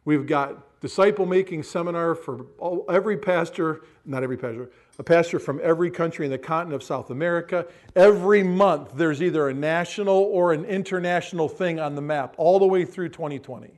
We've 0.06 0.28
got 0.28 0.80
disciple 0.80 1.26
making 1.26 1.64
seminar 1.64 2.14
for 2.14 2.46
all, 2.60 2.86
every 2.88 3.18
pastor, 3.18 3.82
not 4.06 4.22
every 4.22 4.38
pastor, 4.38 4.70
a 5.00 5.04
pastor 5.04 5.40
from 5.40 5.60
every 5.64 5.90
country 5.90 6.28
in 6.28 6.32
the 6.32 6.38
continent 6.38 6.76
of 6.76 6.84
South 6.84 7.10
America. 7.10 7.66
Every 7.96 8.44
month 8.44 8.92
there's 8.94 9.24
either 9.24 9.50
a 9.50 9.56
national 9.56 10.18
or 10.18 10.54
an 10.54 10.66
international 10.66 11.50
thing 11.50 11.80
on 11.80 11.96
the 11.96 12.02
map 12.04 12.36
all 12.38 12.60
the 12.60 12.68
way 12.68 12.86
through 12.86 13.10
2020. 13.10 13.72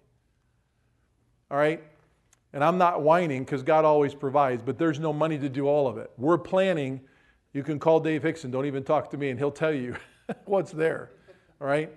All 1.52 1.58
right? 1.58 1.82
And 2.52 2.66
I'm 2.66 2.78
not 2.78 3.02
whining 3.02 3.46
because 3.46 3.64
God 3.64 3.86
always 3.86 4.14
provides, 4.14 4.62
but 4.62 4.78
there's 4.78 5.00
no 5.00 5.14
money 5.14 5.40
to 5.40 5.48
do 5.48 5.70
all 5.70 5.88
of 5.88 5.98
it. 6.00 6.12
We're 6.18 6.38
planning. 6.38 7.00
You 7.54 7.64
can 7.64 7.80
call 7.80 8.02
Dave 8.02 8.24
Hickson, 8.24 8.52
don't 8.52 8.66
even 8.66 8.84
talk 8.84 9.10
to 9.12 9.18
me, 9.18 9.30
and 9.30 9.40
he'll 9.40 9.52
tell 9.52 9.74
you 9.74 9.96
what's 10.44 10.74
there. 10.74 11.12
All 11.62 11.68
right? 11.68 11.92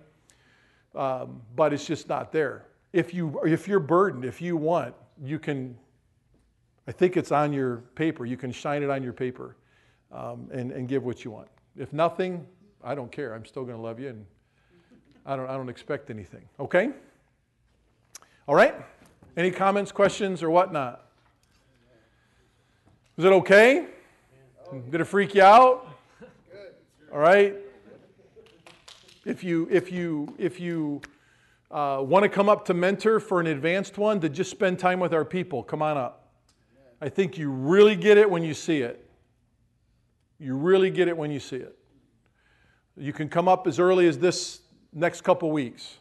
Um, 0.95 1.43
but 1.55 1.73
it's 1.73 1.87
just 1.87 2.09
not 2.09 2.33
there. 2.33 2.67
If, 2.93 3.13
you, 3.13 3.41
if 3.45 3.69
you're 3.69 3.81
burdened, 3.81 4.25
if 4.25 4.41
you 4.41 4.57
want, 4.57 4.95
you 5.23 5.39
can, 5.39 5.77
I 6.87 6.93
think 6.93 7.17
it's 7.17 7.33
on 7.33 7.53
your 7.53 7.79
paper. 7.95 8.25
You 8.25 8.37
can 8.37 8.51
shine 8.53 8.83
it 8.83 8.91
on 8.91 9.03
your 9.03 9.13
paper 9.13 9.57
um, 10.11 10.49
and, 10.53 10.73
and 10.73 10.89
give 10.89 11.05
what 11.05 11.25
you 11.25 11.31
want. 11.31 11.49
If 11.77 11.93
nothing, 11.93 12.47
I 12.83 12.95
don't 12.95 13.13
care. 13.13 13.35
I'm 13.35 13.45
still 13.45 13.65
going 13.65 13.77
to 13.77 13.83
love 13.83 14.01
you, 14.01 14.09
and 14.09 14.27
I 15.27 15.37
don't, 15.37 15.49
I 15.49 15.57
don't 15.57 15.69
expect 15.69 16.11
anything. 16.11 16.49
Okay? 16.59 16.91
All 18.47 18.55
right? 18.55 18.75
Any 19.37 19.51
comments, 19.51 19.93
questions, 19.93 20.43
or 20.43 20.51
whatnot? 20.51 21.05
Is 23.19 23.25
it 23.25 23.33
okay? 23.33 23.87
Did 24.91 25.01
it 25.01 25.05
freak 25.05 25.35
you 25.35 25.43
out? 25.43 25.87
All 27.13 27.19
right. 27.19 27.57
If 29.29 29.45
you 29.45 29.69
if 29.71 29.93
you 29.93 30.35
if 30.39 30.59
you 30.59 31.03
uh, 31.71 31.99
want 32.01 32.23
to 32.23 32.31
come 32.31 32.49
up 32.49 32.65
to 32.65 32.75
Mentor 32.75 33.21
for 33.21 33.41
an 33.41 33.47
advanced 33.47 33.99
one, 33.99 34.21
to 34.21 34.29
just 34.29 34.51
spend 34.51 34.79
time 34.79 35.01
with 35.01 35.13
our 35.13 35.25
people, 35.25 35.63
come 35.63 35.83
on 35.83 35.99
up. 35.99 36.31
I 37.01 37.11
think 37.11 37.37
you 37.37 37.51
really 37.51 37.95
get 37.95 38.17
it 38.17 38.29
when 38.29 38.43
you 38.43 38.55
see 38.55 38.79
it. 38.79 39.07
You 40.39 40.57
really 40.57 40.91
get 40.91 41.09
it 41.09 41.17
when 41.17 41.31
you 41.31 41.41
see 41.41 41.57
it. 41.57 41.77
You 42.97 43.13
can 43.13 43.29
come 43.29 43.49
up 43.49 43.67
as 43.67 43.79
early 43.79 44.07
as 44.09 44.19
this 44.19 44.63
next 44.95 45.21
couple 45.21 45.51
weeks. 45.51 45.99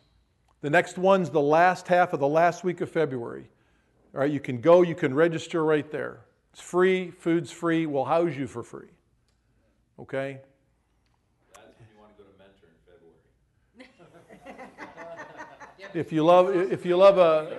The 0.61 0.69
next 0.69 0.97
one's 0.97 1.30
the 1.30 1.41
last 1.41 1.88
half 1.88 2.14
of 2.14 2.22
the 2.22 2.27
last 2.27 2.64
week 2.64 2.80
of 2.80 2.89
February. 2.89 3.49
All 4.15 4.22
right, 4.22 4.31
you 4.31 4.39
can 4.39 4.61
go, 4.61 4.83
you 4.83 4.95
can 4.95 5.14
register 5.14 5.65
right 5.65 5.91
there. 5.91 6.22
It's 6.53 6.61
free, 6.61 7.11
food's 7.11 7.51
free, 7.51 7.85
we'll 7.85 8.06
house 8.06 8.35
you 8.35 8.47
for 8.47 8.64
free. 8.64 8.88
Okay? 9.99 10.39
That's 11.53 11.65
when 11.77 11.88
you 11.93 12.01
wanna 12.01 12.14
go 12.17 12.23
to 12.23 12.31
Mentor 12.39 12.67
in 12.67 12.77
February. 12.85 13.17
If 15.93 16.11
you 16.11 16.24
love 16.24 16.56
if 16.56 16.85
you 16.85 16.98
love 16.98 17.17
a 17.17 17.57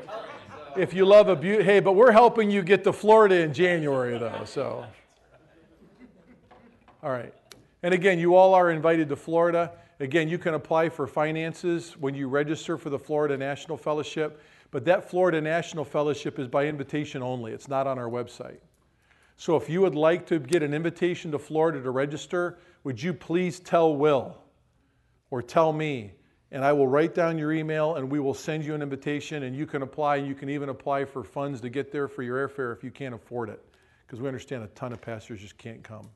if 0.77 0.95
you 0.95 1.05
love 1.05 1.29
a 1.29 1.37
beauty 1.37 1.65
hey, 1.65 1.81
but 1.81 1.93
we're 1.93 2.13
helping 2.13 2.51
you 2.51 2.63
get 2.63 2.85
to 2.85 2.93
Florida 2.93 3.37
in 3.37 3.53
January 3.53 4.19
though, 4.19 4.45
so 4.45 4.87
all 7.03 7.11
right. 7.11 7.33
And 7.83 7.95
again, 7.95 8.19
you 8.19 8.35
all 8.35 8.55
are 8.55 8.71
invited 8.71 9.09
to 9.11 9.17
Florida. 9.17 9.73
Again, 10.01 10.29
you 10.29 10.39
can 10.39 10.55
apply 10.55 10.89
for 10.89 11.07
finances 11.07 11.97
when 11.99 12.15
you 12.15 12.29
register 12.29 12.77
for 12.77 12.91
the 12.91 12.99
Florida 12.99 13.37
National 13.37 13.77
Fellowship, 13.77 14.43
but 14.71 14.85
that 14.85 15.09
Florida 15.09 15.41
National 15.41 15.85
Fellowship 15.85 16.39
is 16.39 16.49
by 16.49 16.67
invitation 16.67 17.23
only. 17.23 17.53
It's 17.53 17.69
not 17.69 17.87
on 17.87 17.99
our 17.99 18.09
website. 18.09 18.59
So 19.37 19.55
if 19.57 19.71
you 19.71 19.81
would 19.83 19.95
like 19.95 20.27
to 20.27 20.41
get 20.41 20.65
an 20.65 20.75
invitation 20.75 21.31
to 21.31 21.39
Florida 21.39 21.81
to 21.81 21.91
register, 21.91 22.59
would 22.83 23.01
you 23.01 23.15
please 23.15 23.61
tell 23.61 23.95
Will 23.95 24.37
or 25.31 25.43
tell 25.43 25.73
me, 25.73 26.13
and 26.51 26.65
I 26.65 26.73
will 26.73 26.89
write 26.89 27.15
down 27.15 27.39
your 27.39 27.53
email 27.53 27.97
and 27.97 28.11
we 28.11 28.21
will 28.21 28.35
send 28.35 28.65
you 28.65 28.75
an 28.75 28.83
invitation 28.83 29.43
and 29.43 29.55
you 29.55 29.67
can 29.67 29.83
apply. 29.83 30.17
and 30.17 30.27
You 30.27 30.35
can 30.35 30.49
even 30.49 30.69
apply 30.71 31.05
for 31.05 31.23
funds 31.23 31.61
to 31.61 31.69
get 31.69 31.93
there 31.93 32.09
for 32.09 32.23
your 32.23 32.49
airfare 32.49 32.77
if 32.77 32.83
you 32.83 32.91
can't 32.91 33.15
afford 33.15 33.51
it, 33.51 33.63
because 34.07 34.21
we 34.21 34.29
understand 34.29 34.65
a 34.65 34.69
ton 34.69 34.93
of 34.93 35.01
pastors 35.01 35.41
just 35.41 35.59
can't 35.59 35.83
come. 35.83 36.09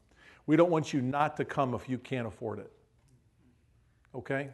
We 0.47 0.57
don't 0.57 0.71
want 0.71 0.93
you 0.93 1.03
not 1.03 1.37
to 1.37 1.45
come 1.45 1.75
if 1.75 1.89
you 1.89 1.99
can't 1.99 2.27
afford 2.27 2.59
it. 2.59 2.73
Okay? 4.15 4.49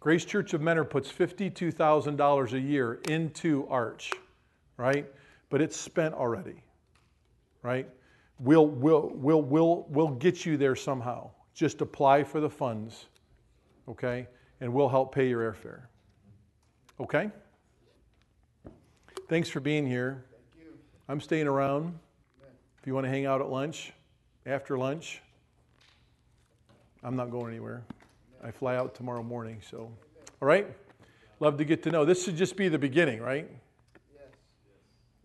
Grace 0.00 0.24
Church 0.24 0.54
of 0.54 0.62
Mentor 0.62 0.84
puts 0.84 1.12
$52,000 1.12 2.52
a 2.52 2.58
year 2.58 3.00
into 3.08 3.66
Arch, 3.68 4.10
right? 4.78 5.06
But 5.50 5.60
it's 5.60 5.76
spent 5.76 6.14
already, 6.14 6.62
right? 7.62 7.86
We'll, 8.38 8.66
we'll, 8.66 9.10
we'll, 9.14 9.42
we'll, 9.42 9.86
we'll 9.90 10.08
get 10.08 10.46
you 10.46 10.56
there 10.56 10.74
somehow. 10.74 11.30
Just 11.52 11.82
apply 11.82 12.24
for 12.24 12.40
the 12.40 12.48
funds, 12.48 13.08
okay? 13.88 14.26
And 14.60 14.72
we'll 14.72 14.88
help 14.88 15.14
pay 15.14 15.28
your 15.28 15.40
airfare. 15.52 15.82
Okay? 16.98 17.30
Thanks 19.28 19.48
for 19.48 19.60
being 19.60 19.86
here. 19.86 20.24
I'm 21.08 21.20
staying 21.20 21.46
around. 21.46 21.98
If 22.78 22.86
you 22.86 22.94
want 22.94 23.04
to 23.04 23.10
hang 23.10 23.26
out 23.26 23.40
at 23.40 23.48
lunch, 23.48 23.92
after 24.46 24.78
lunch, 24.78 25.20
I'm 27.02 27.16
not 27.16 27.30
going 27.30 27.50
anywhere. 27.50 27.82
I 28.42 28.50
fly 28.50 28.76
out 28.76 28.94
tomorrow 28.94 29.22
morning, 29.22 29.60
so. 29.68 29.90
All 30.40 30.48
right? 30.48 30.66
Love 31.40 31.56
to 31.58 31.64
get 31.64 31.82
to 31.84 31.90
know. 31.90 32.04
This 32.04 32.24
should 32.24 32.36
just 32.36 32.56
be 32.56 32.68
the 32.68 32.78
beginning, 32.78 33.20
right? 33.20 33.48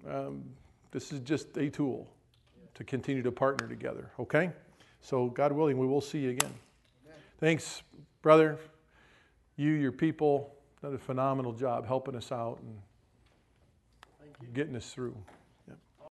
Um, 0.09 0.43
this 0.91 1.11
is 1.11 1.19
just 1.21 1.57
a 1.57 1.69
tool 1.69 2.07
to 2.75 2.83
continue 2.83 3.21
to 3.23 3.31
partner 3.31 3.67
together, 3.67 4.11
okay? 4.19 4.51
So, 5.01 5.27
God 5.27 5.51
willing, 5.51 5.77
we 5.77 5.87
will 5.87 6.01
see 6.01 6.19
you 6.19 6.29
again. 6.31 6.53
Thanks, 7.39 7.81
brother. 8.25 8.57
You, 9.55 9.73
your 9.73 9.91
people, 9.91 10.55
done 10.81 10.95
a 10.95 10.97
phenomenal 10.97 11.53
job 11.53 11.85
helping 11.85 12.15
us 12.15 12.31
out 12.31 12.57
and 12.59 14.51
getting 14.51 14.75
us 14.75 14.89
through. 14.89 15.15